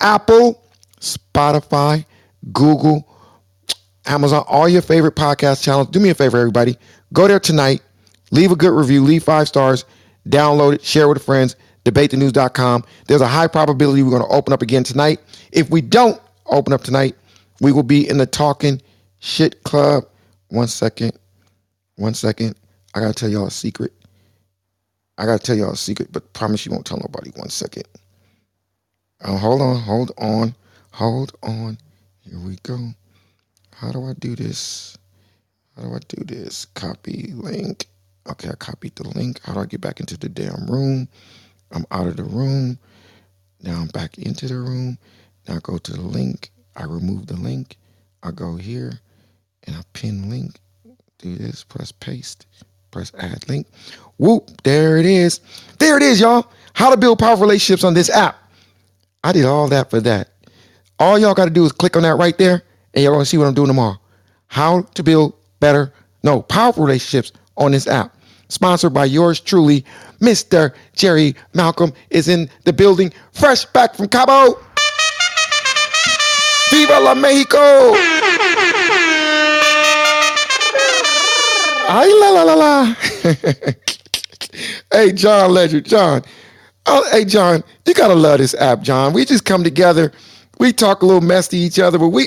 Apple, 0.00 0.62
Spotify, 1.00 2.04
Google, 2.52 3.08
Amazon, 4.06 4.44
all 4.46 4.68
your 4.68 4.82
favorite 4.82 5.16
podcast 5.16 5.62
channels. 5.62 5.88
Do 5.88 5.98
me 5.98 6.10
a 6.10 6.14
favor, 6.14 6.38
everybody. 6.38 6.76
Go 7.12 7.26
there 7.26 7.40
tonight. 7.40 7.82
Leave 8.30 8.52
a 8.52 8.56
good 8.56 8.72
review. 8.72 9.02
Leave 9.02 9.24
five 9.24 9.48
stars. 9.48 9.84
Download 10.28 10.74
it. 10.74 10.82
Share 10.82 11.08
with 11.08 11.22
friends. 11.24 11.56
DebateTheNews.com. 11.84 12.84
There's 13.08 13.20
a 13.20 13.28
high 13.28 13.46
probability 13.46 14.02
we're 14.02 14.10
going 14.10 14.22
to 14.22 14.34
open 14.34 14.52
up 14.52 14.62
again 14.62 14.84
tonight. 14.84 15.20
If 15.52 15.70
we 15.70 15.80
don't 15.80 16.20
open 16.46 16.72
up 16.72 16.82
tonight, 16.82 17.16
we 17.60 17.72
will 17.72 17.82
be 17.82 18.08
in 18.08 18.18
the 18.18 18.26
Talking 18.26 18.80
Shit 19.20 19.62
Club. 19.64 20.04
One 20.48 20.68
second. 20.68 21.12
One 21.96 22.14
second. 22.14 22.56
I 22.94 23.00
got 23.00 23.08
to 23.08 23.14
tell 23.14 23.28
y'all 23.28 23.46
a 23.46 23.50
secret. 23.50 23.92
I 25.18 25.26
got 25.26 25.40
to 25.40 25.46
tell 25.46 25.56
y'all 25.56 25.72
a 25.72 25.76
secret, 25.76 26.12
but 26.12 26.32
promise 26.32 26.66
you 26.66 26.72
won't 26.72 26.86
tell 26.86 26.98
nobody. 26.98 27.30
One 27.36 27.50
second. 27.50 27.84
Oh, 29.24 29.36
hold 29.36 29.62
on. 29.62 29.80
Hold 29.80 30.12
on. 30.18 30.54
Hold 30.92 31.32
on. 31.42 31.78
Here 32.20 32.38
we 32.38 32.56
go. 32.62 32.90
How 33.74 33.92
do 33.92 34.04
I 34.04 34.14
do 34.14 34.36
this? 34.36 34.96
How 35.76 35.82
do 35.82 35.94
I 35.94 35.98
do 36.08 36.24
this? 36.24 36.66
Copy 36.66 37.32
link. 37.34 37.86
Okay, 38.30 38.48
I 38.48 38.54
copied 38.54 38.96
the 38.96 39.08
link. 39.08 39.40
How 39.42 39.54
do 39.54 39.60
I 39.60 39.66
get 39.66 39.80
back 39.80 40.00
into 40.00 40.16
the 40.16 40.28
damn 40.28 40.66
room? 40.66 41.08
I'm 41.72 41.84
out 41.90 42.06
of 42.06 42.16
the 42.16 42.24
room. 42.24 42.78
Now 43.62 43.80
I'm 43.80 43.88
back 43.88 44.18
into 44.18 44.46
the 44.46 44.56
room. 44.58 44.98
Now 45.48 45.56
I 45.56 45.58
go 45.62 45.78
to 45.78 45.92
the 45.92 46.00
link. 46.00 46.50
I 46.76 46.84
remove 46.84 47.26
the 47.26 47.36
link. 47.36 47.76
I 48.22 48.30
go 48.30 48.56
here 48.56 49.00
and 49.64 49.76
I 49.76 49.80
pin 49.92 50.30
link. 50.30 50.60
Do 51.18 51.36
this, 51.36 51.64
press 51.64 51.92
paste, 51.92 52.46
press 52.90 53.12
add 53.18 53.48
link. 53.48 53.66
Whoop, 54.18 54.50
there 54.62 54.96
it 54.98 55.06
is. 55.06 55.40
There 55.78 55.96
it 55.96 56.02
is, 56.02 56.20
y'all. 56.20 56.46
How 56.74 56.90
to 56.90 56.96
build 56.96 57.18
powerful 57.18 57.46
relationships 57.46 57.84
on 57.84 57.94
this 57.94 58.10
app. 58.10 58.36
I 59.22 59.32
did 59.32 59.44
all 59.44 59.68
that 59.68 59.90
for 59.90 60.00
that. 60.00 60.28
All 60.98 61.18
y'all 61.18 61.34
got 61.34 61.46
to 61.46 61.50
do 61.50 61.64
is 61.64 61.72
click 61.72 61.96
on 61.96 62.02
that 62.02 62.16
right 62.16 62.36
there, 62.36 62.62
and 62.92 63.02
y'all 63.02 63.14
gonna 63.14 63.24
see 63.24 63.38
what 63.38 63.46
I'm 63.46 63.54
doing 63.54 63.68
tomorrow. 63.68 63.98
How 64.46 64.82
to 64.82 65.02
build 65.02 65.34
better, 65.60 65.92
no, 66.22 66.42
powerful 66.42 66.84
relationships 66.84 67.32
on 67.56 67.72
this 67.72 67.86
app. 67.86 68.14
Sponsored 68.48 68.92
by 68.92 69.06
yours 69.06 69.40
truly, 69.40 69.84
Mr. 70.20 70.74
Jerry 70.94 71.34
Malcolm 71.54 71.92
is 72.10 72.28
in 72.28 72.48
the 72.64 72.72
building, 72.72 73.12
fresh 73.32 73.64
back 73.66 73.94
from 73.94 74.08
Cabo. 74.08 74.58
Viva 76.74 76.98
la 76.98 77.14
Mexico! 77.14 77.94
Ay 81.88 82.10
la 82.18 82.30
la 82.30 82.42
la 82.42 82.54
la. 82.54 82.96
hey, 84.90 85.12
John 85.12 85.52
Legere, 85.52 85.82
John. 85.82 86.24
Oh, 86.86 87.08
hey, 87.12 87.24
John, 87.26 87.62
you 87.86 87.94
gotta 87.94 88.16
love 88.16 88.38
this 88.38 88.54
app, 88.54 88.82
John. 88.82 89.12
We 89.12 89.24
just 89.24 89.44
come 89.44 89.62
together. 89.62 90.10
We 90.58 90.72
talk 90.72 91.02
a 91.02 91.06
little 91.06 91.20
mess 91.20 91.46
to 91.48 91.56
each 91.56 91.78
other, 91.78 91.96
but 91.96 92.08
we 92.08 92.26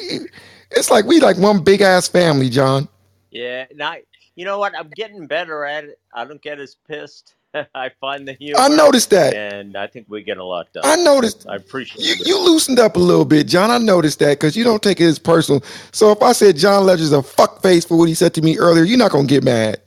it's 0.71 0.89
like 0.89 1.03
we 1.03 1.19
like 1.19 1.37
one 1.37 1.61
big 1.61 1.81
ass 1.81 2.07
family, 2.07 2.49
John. 2.49 2.87
Yeah, 3.31 3.65
now 3.75 3.95
you 4.37 4.45
know 4.45 4.59
what? 4.59 4.73
I'm 4.79 4.91
getting 4.91 5.27
better 5.27 5.65
at 5.65 5.83
it. 5.83 5.99
I 6.13 6.23
don't 6.23 6.41
get 6.41 6.57
as 6.57 6.77
pissed. 6.87 7.35
I 7.75 7.89
find 8.01 8.27
the 8.27 8.33
humor. 8.33 8.59
I 8.59 8.67
noticed 8.69 9.09
that. 9.11 9.33
and 9.33 9.75
I 9.77 9.87
think 9.87 10.07
we 10.09 10.23
get 10.23 10.37
a 10.37 10.43
lot 10.43 10.71
done. 10.73 10.83
I 10.85 10.95
noticed 10.95 11.45
I 11.49 11.55
appreciate 11.55 12.05
you, 12.05 12.13
it. 12.13 12.27
you 12.27 12.39
loosened 12.43 12.79
up 12.79 12.95
a 12.95 12.99
little 12.99 13.25
bit, 13.25 13.47
John. 13.47 13.71
I 13.71 13.77
noticed 13.77 14.19
that 14.19 14.39
because 14.39 14.55
you 14.55 14.63
don't 14.63 14.81
take 14.81 14.99
it 15.01 15.05
as 15.05 15.19
personal. 15.19 15.63
So 15.91 16.11
if 16.11 16.21
I 16.21 16.31
said 16.31 16.57
John 16.57 16.85
Legere's 16.85 17.11
a 17.11 17.23
fuck 17.23 17.61
face 17.61 17.85
for 17.85 17.97
what 17.97 18.07
he 18.07 18.15
said 18.15 18.33
to 18.35 18.41
me 18.41 18.57
earlier, 18.57 18.83
you're 18.83 18.97
not 18.97 19.11
gonna 19.11 19.27
get 19.27 19.43
mad. 19.43 19.81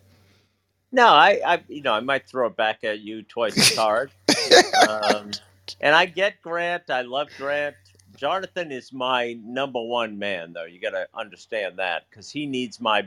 No, 0.92 1.06
I, 1.06 1.40
I, 1.46 1.62
you 1.68 1.82
know, 1.82 1.92
I 1.92 2.00
might 2.00 2.26
throw 2.26 2.48
it 2.48 2.56
back 2.56 2.82
at 2.82 3.00
you 3.00 3.22
twice 3.22 3.56
as 3.56 3.76
hard. 3.76 4.10
um, 4.88 5.30
and 5.80 5.94
I 5.94 6.06
get 6.06 6.42
Grant. 6.42 6.90
I 6.90 7.02
love 7.02 7.28
Grant. 7.36 7.76
Jonathan 8.16 8.72
is 8.72 8.92
my 8.92 9.38
number 9.44 9.80
one 9.80 10.18
man, 10.18 10.52
though. 10.52 10.64
You 10.64 10.80
got 10.80 10.90
to 10.90 11.06
understand 11.14 11.78
that 11.78 12.06
because 12.10 12.30
he 12.30 12.44
needs 12.44 12.80
my 12.80 13.06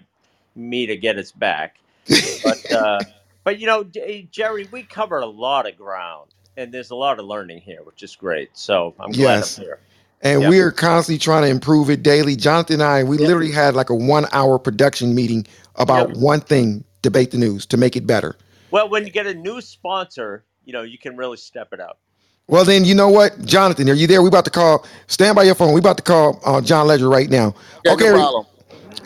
me 0.55 0.85
to 0.85 0.95
get 0.95 1.17
his 1.17 1.31
back. 1.31 1.77
But, 2.43 2.71
uh, 2.71 2.99
but 3.43 3.59
you 3.59 3.67
know, 3.67 3.83
J- 3.83 4.29
Jerry, 4.31 4.67
we 4.71 4.83
covered 4.83 5.21
a 5.21 5.27
lot 5.27 5.67
of 5.69 5.77
ground, 5.77 6.31
and 6.57 6.73
there's 6.73 6.91
a 6.91 6.95
lot 6.95 7.19
of 7.19 7.25
learning 7.25 7.61
here, 7.61 7.83
which 7.83 8.03
is 8.03 8.15
great. 8.15 8.51
So 8.57 8.95
I'm 8.99 9.15
glad 9.15 9.41
Yes. 9.41 9.43
I'm 9.43 9.55
here. 9.55 9.81
And 10.21 10.41
Yep. 10.41 10.47
we 10.47 10.59
are 10.61 10.71
constantly 10.71 11.19
trying 11.19 11.43
to 11.43 11.49
improve 11.49 11.89
it 11.89 12.03
daily. 12.03 12.35
Jonathan 12.35 12.75
and 12.75 12.83
I, 12.83 13.03
we 13.05 13.17
Yep. 13.17 13.27
literally 13.27 13.51
had 13.51 13.75
like 13.75 13.89
a 13.89 13.95
one 13.95 14.27
hour 14.33 14.59
production 14.59 15.15
meeting 15.15 15.47
about 15.75 16.09
Yep. 16.09 16.17
one 16.17 16.41
thing, 16.41 16.83
debate 17.03 17.31
the 17.31 17.37
news 17.39 17.65
to 17.67 17.77
make 17.77 17.95
it 17.95 18.07
better. 18.07 18.35
Well, 18.71 18.89
when 18.89 19.05
you 19.05 19.11
get 19.11 19.27
a 19.27 19.33
new 19.33 19.61
sponsor, 19.61 20.45
you 20.65 20.73
know, 20.73 20.83
you 20.83 20.97
can 20.99 21.17
really 21.17 21.37
step 21.37 21.69
it 21.73 21.79
up. 21.79 21.99
Well, 22.47 22.65
then 22.65 22.85
you 22.85 22.95
know 22.95 23.09
what, 23.09 23.43
Jonathan, 23.45 23.89
are 23.89 23.93
you 23.95 24.07
there? 24.07 24.21
We 24.21 24.27
about 24.29 24.45
to 24.45 24.51
call. 24.51 24.85
Stand 25.07 25.35
by 25.35 25.43
your 25.43 25.55
phone. 25.55 25.73
We 25.73 25.79
about 25.79 25.97
to 25.97 26.03
call 26.03 26.39
uh, 26.45 26.61
John 26.61 26.87
Legere 26.87 27.07
right 27.09 27.29
now. 27.29 27.55
Yeah, 27.85 27.93
okay, 27.93 28.05
no 28.11 28.11
problem. 28.11 28.45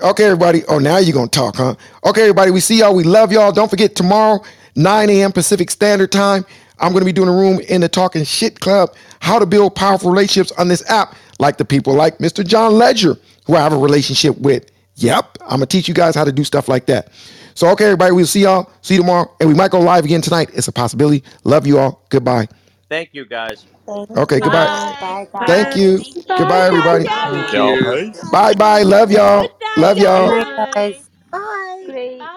Okay, 0.01 0.25
everybody. 0.25 0.63
Oh, 0.65 0.79
now 0.79 0.97
you're 0.97 1.13
gonna 1.13 1.27
talk, 1.27 1.55
huh? 1.57 1.75
Okay, 2.05 2.21
everybody. 2.21 2.51
We 2.51 2.59
see 2.59 2.79
y'all. 2.79 2.95
We 2.95 3.03
love 3.03 3.31
y'all. 3.31 3.51
Don't 3.51 3.69
forget 3.69 3.95
tomorrow, 3.95 4.43
9 4.75 5.09
a.m. 5.09 5.31
Pacific 5.31 5.71
Standard 5.71 6.11
Time. 6.11 6.45
I'm 6.79 6.93
to 6.93 7.05
be 7.05 7.11
doing 7.11 7.29
a 7.29 7.33
room 7.33 7.59
in 7.61 7.81
the 7.81 7.89
Talking 7.89 8.23
Shit 8.23 8.59
Club, 8.59 8.93
how 9.19 9.39
to 9.39 9.45
build 9.45 9.75
powerful 9.75 10.11
relationships 10.11 10.51
on 10.59 10.67
this 10.67 10.87
app, 10.89 11.15
like 11.39 11.57
the 11.57 11.65
people 11.65 11.93
like 11.93 12.19
Mr. 12.19 12.45
John 12.45 12.73
Legere, 12.73 13.17
who 13.45 13.55
I 13.55 13.61
have 13.61 13.73
a 13.73 13.77
relationship 13.77 14.37
with. 14.37 14.69
Yep, 14.95 15.39
I'm 15.47 15.59
to 15.59 15.65
teach 15.65 15.87
you 15.87 15.93
guys 15.93 16.15
how 16.15 16.23
to 16.23 16.31
do 16.31 16.43
stuff 16.43 16.67
like 16.67 16.85
that. 16.87 17.11
So, 17.55 17.67
okay, 17.69 17.85
everybody, 17.85 18.11
we'll 18.11 18.27
see 18.27 18.41
y'all. 18.41 18.69
See 18.81 18.95
you 18.95 19.01
tomorrow. 19.01 19.31
And 19.39 19.49
we 19.49 19.55
might 19.55 19.71
go 19.71 19.79
live 19.79 20.05
again 20.05 20.21
tonight. 20.21 20.51
It's 20.53 20.67
a 20.67 20.71
possibility. 20.71 21.23
Love 21.43 21.65
you 21.65 21.79
all. 21.79 22.03
Goodbye. 22.09 22.47
Thank 22.89 23.09
you, 23.13 23.25
guys. 23.25 23.65
Okay, 24.17 24.41
goodbye. 24.41 24.69
Bye. 24.99 24.99
Bye, 24.99 25.27
Thank 25.45 25.75
guys. 25.75 25.75
you. 25.75 26.05
Bye, 26.27 26.37
Goodbye, 26.37 26.67
everybody. 26.67 27.05
Kyle. 27.05 27.31
Thank 27.31 27.53
Y'all 27.53 27.77
you. 27.77 27.83
peace. 27.83 28.23
Bye 28.31 28.53
bye. 28.55 28.83
Love 28.83 29.11
y'all. 29.11 29.49
Love 29.75 29.99
y'all. 29.99 30.37
night, 30.55 30.73
guys. 30.75 30.75
guys. 30.75 31.09
Bye. 31.31 31.85
Great. 31.85 32.31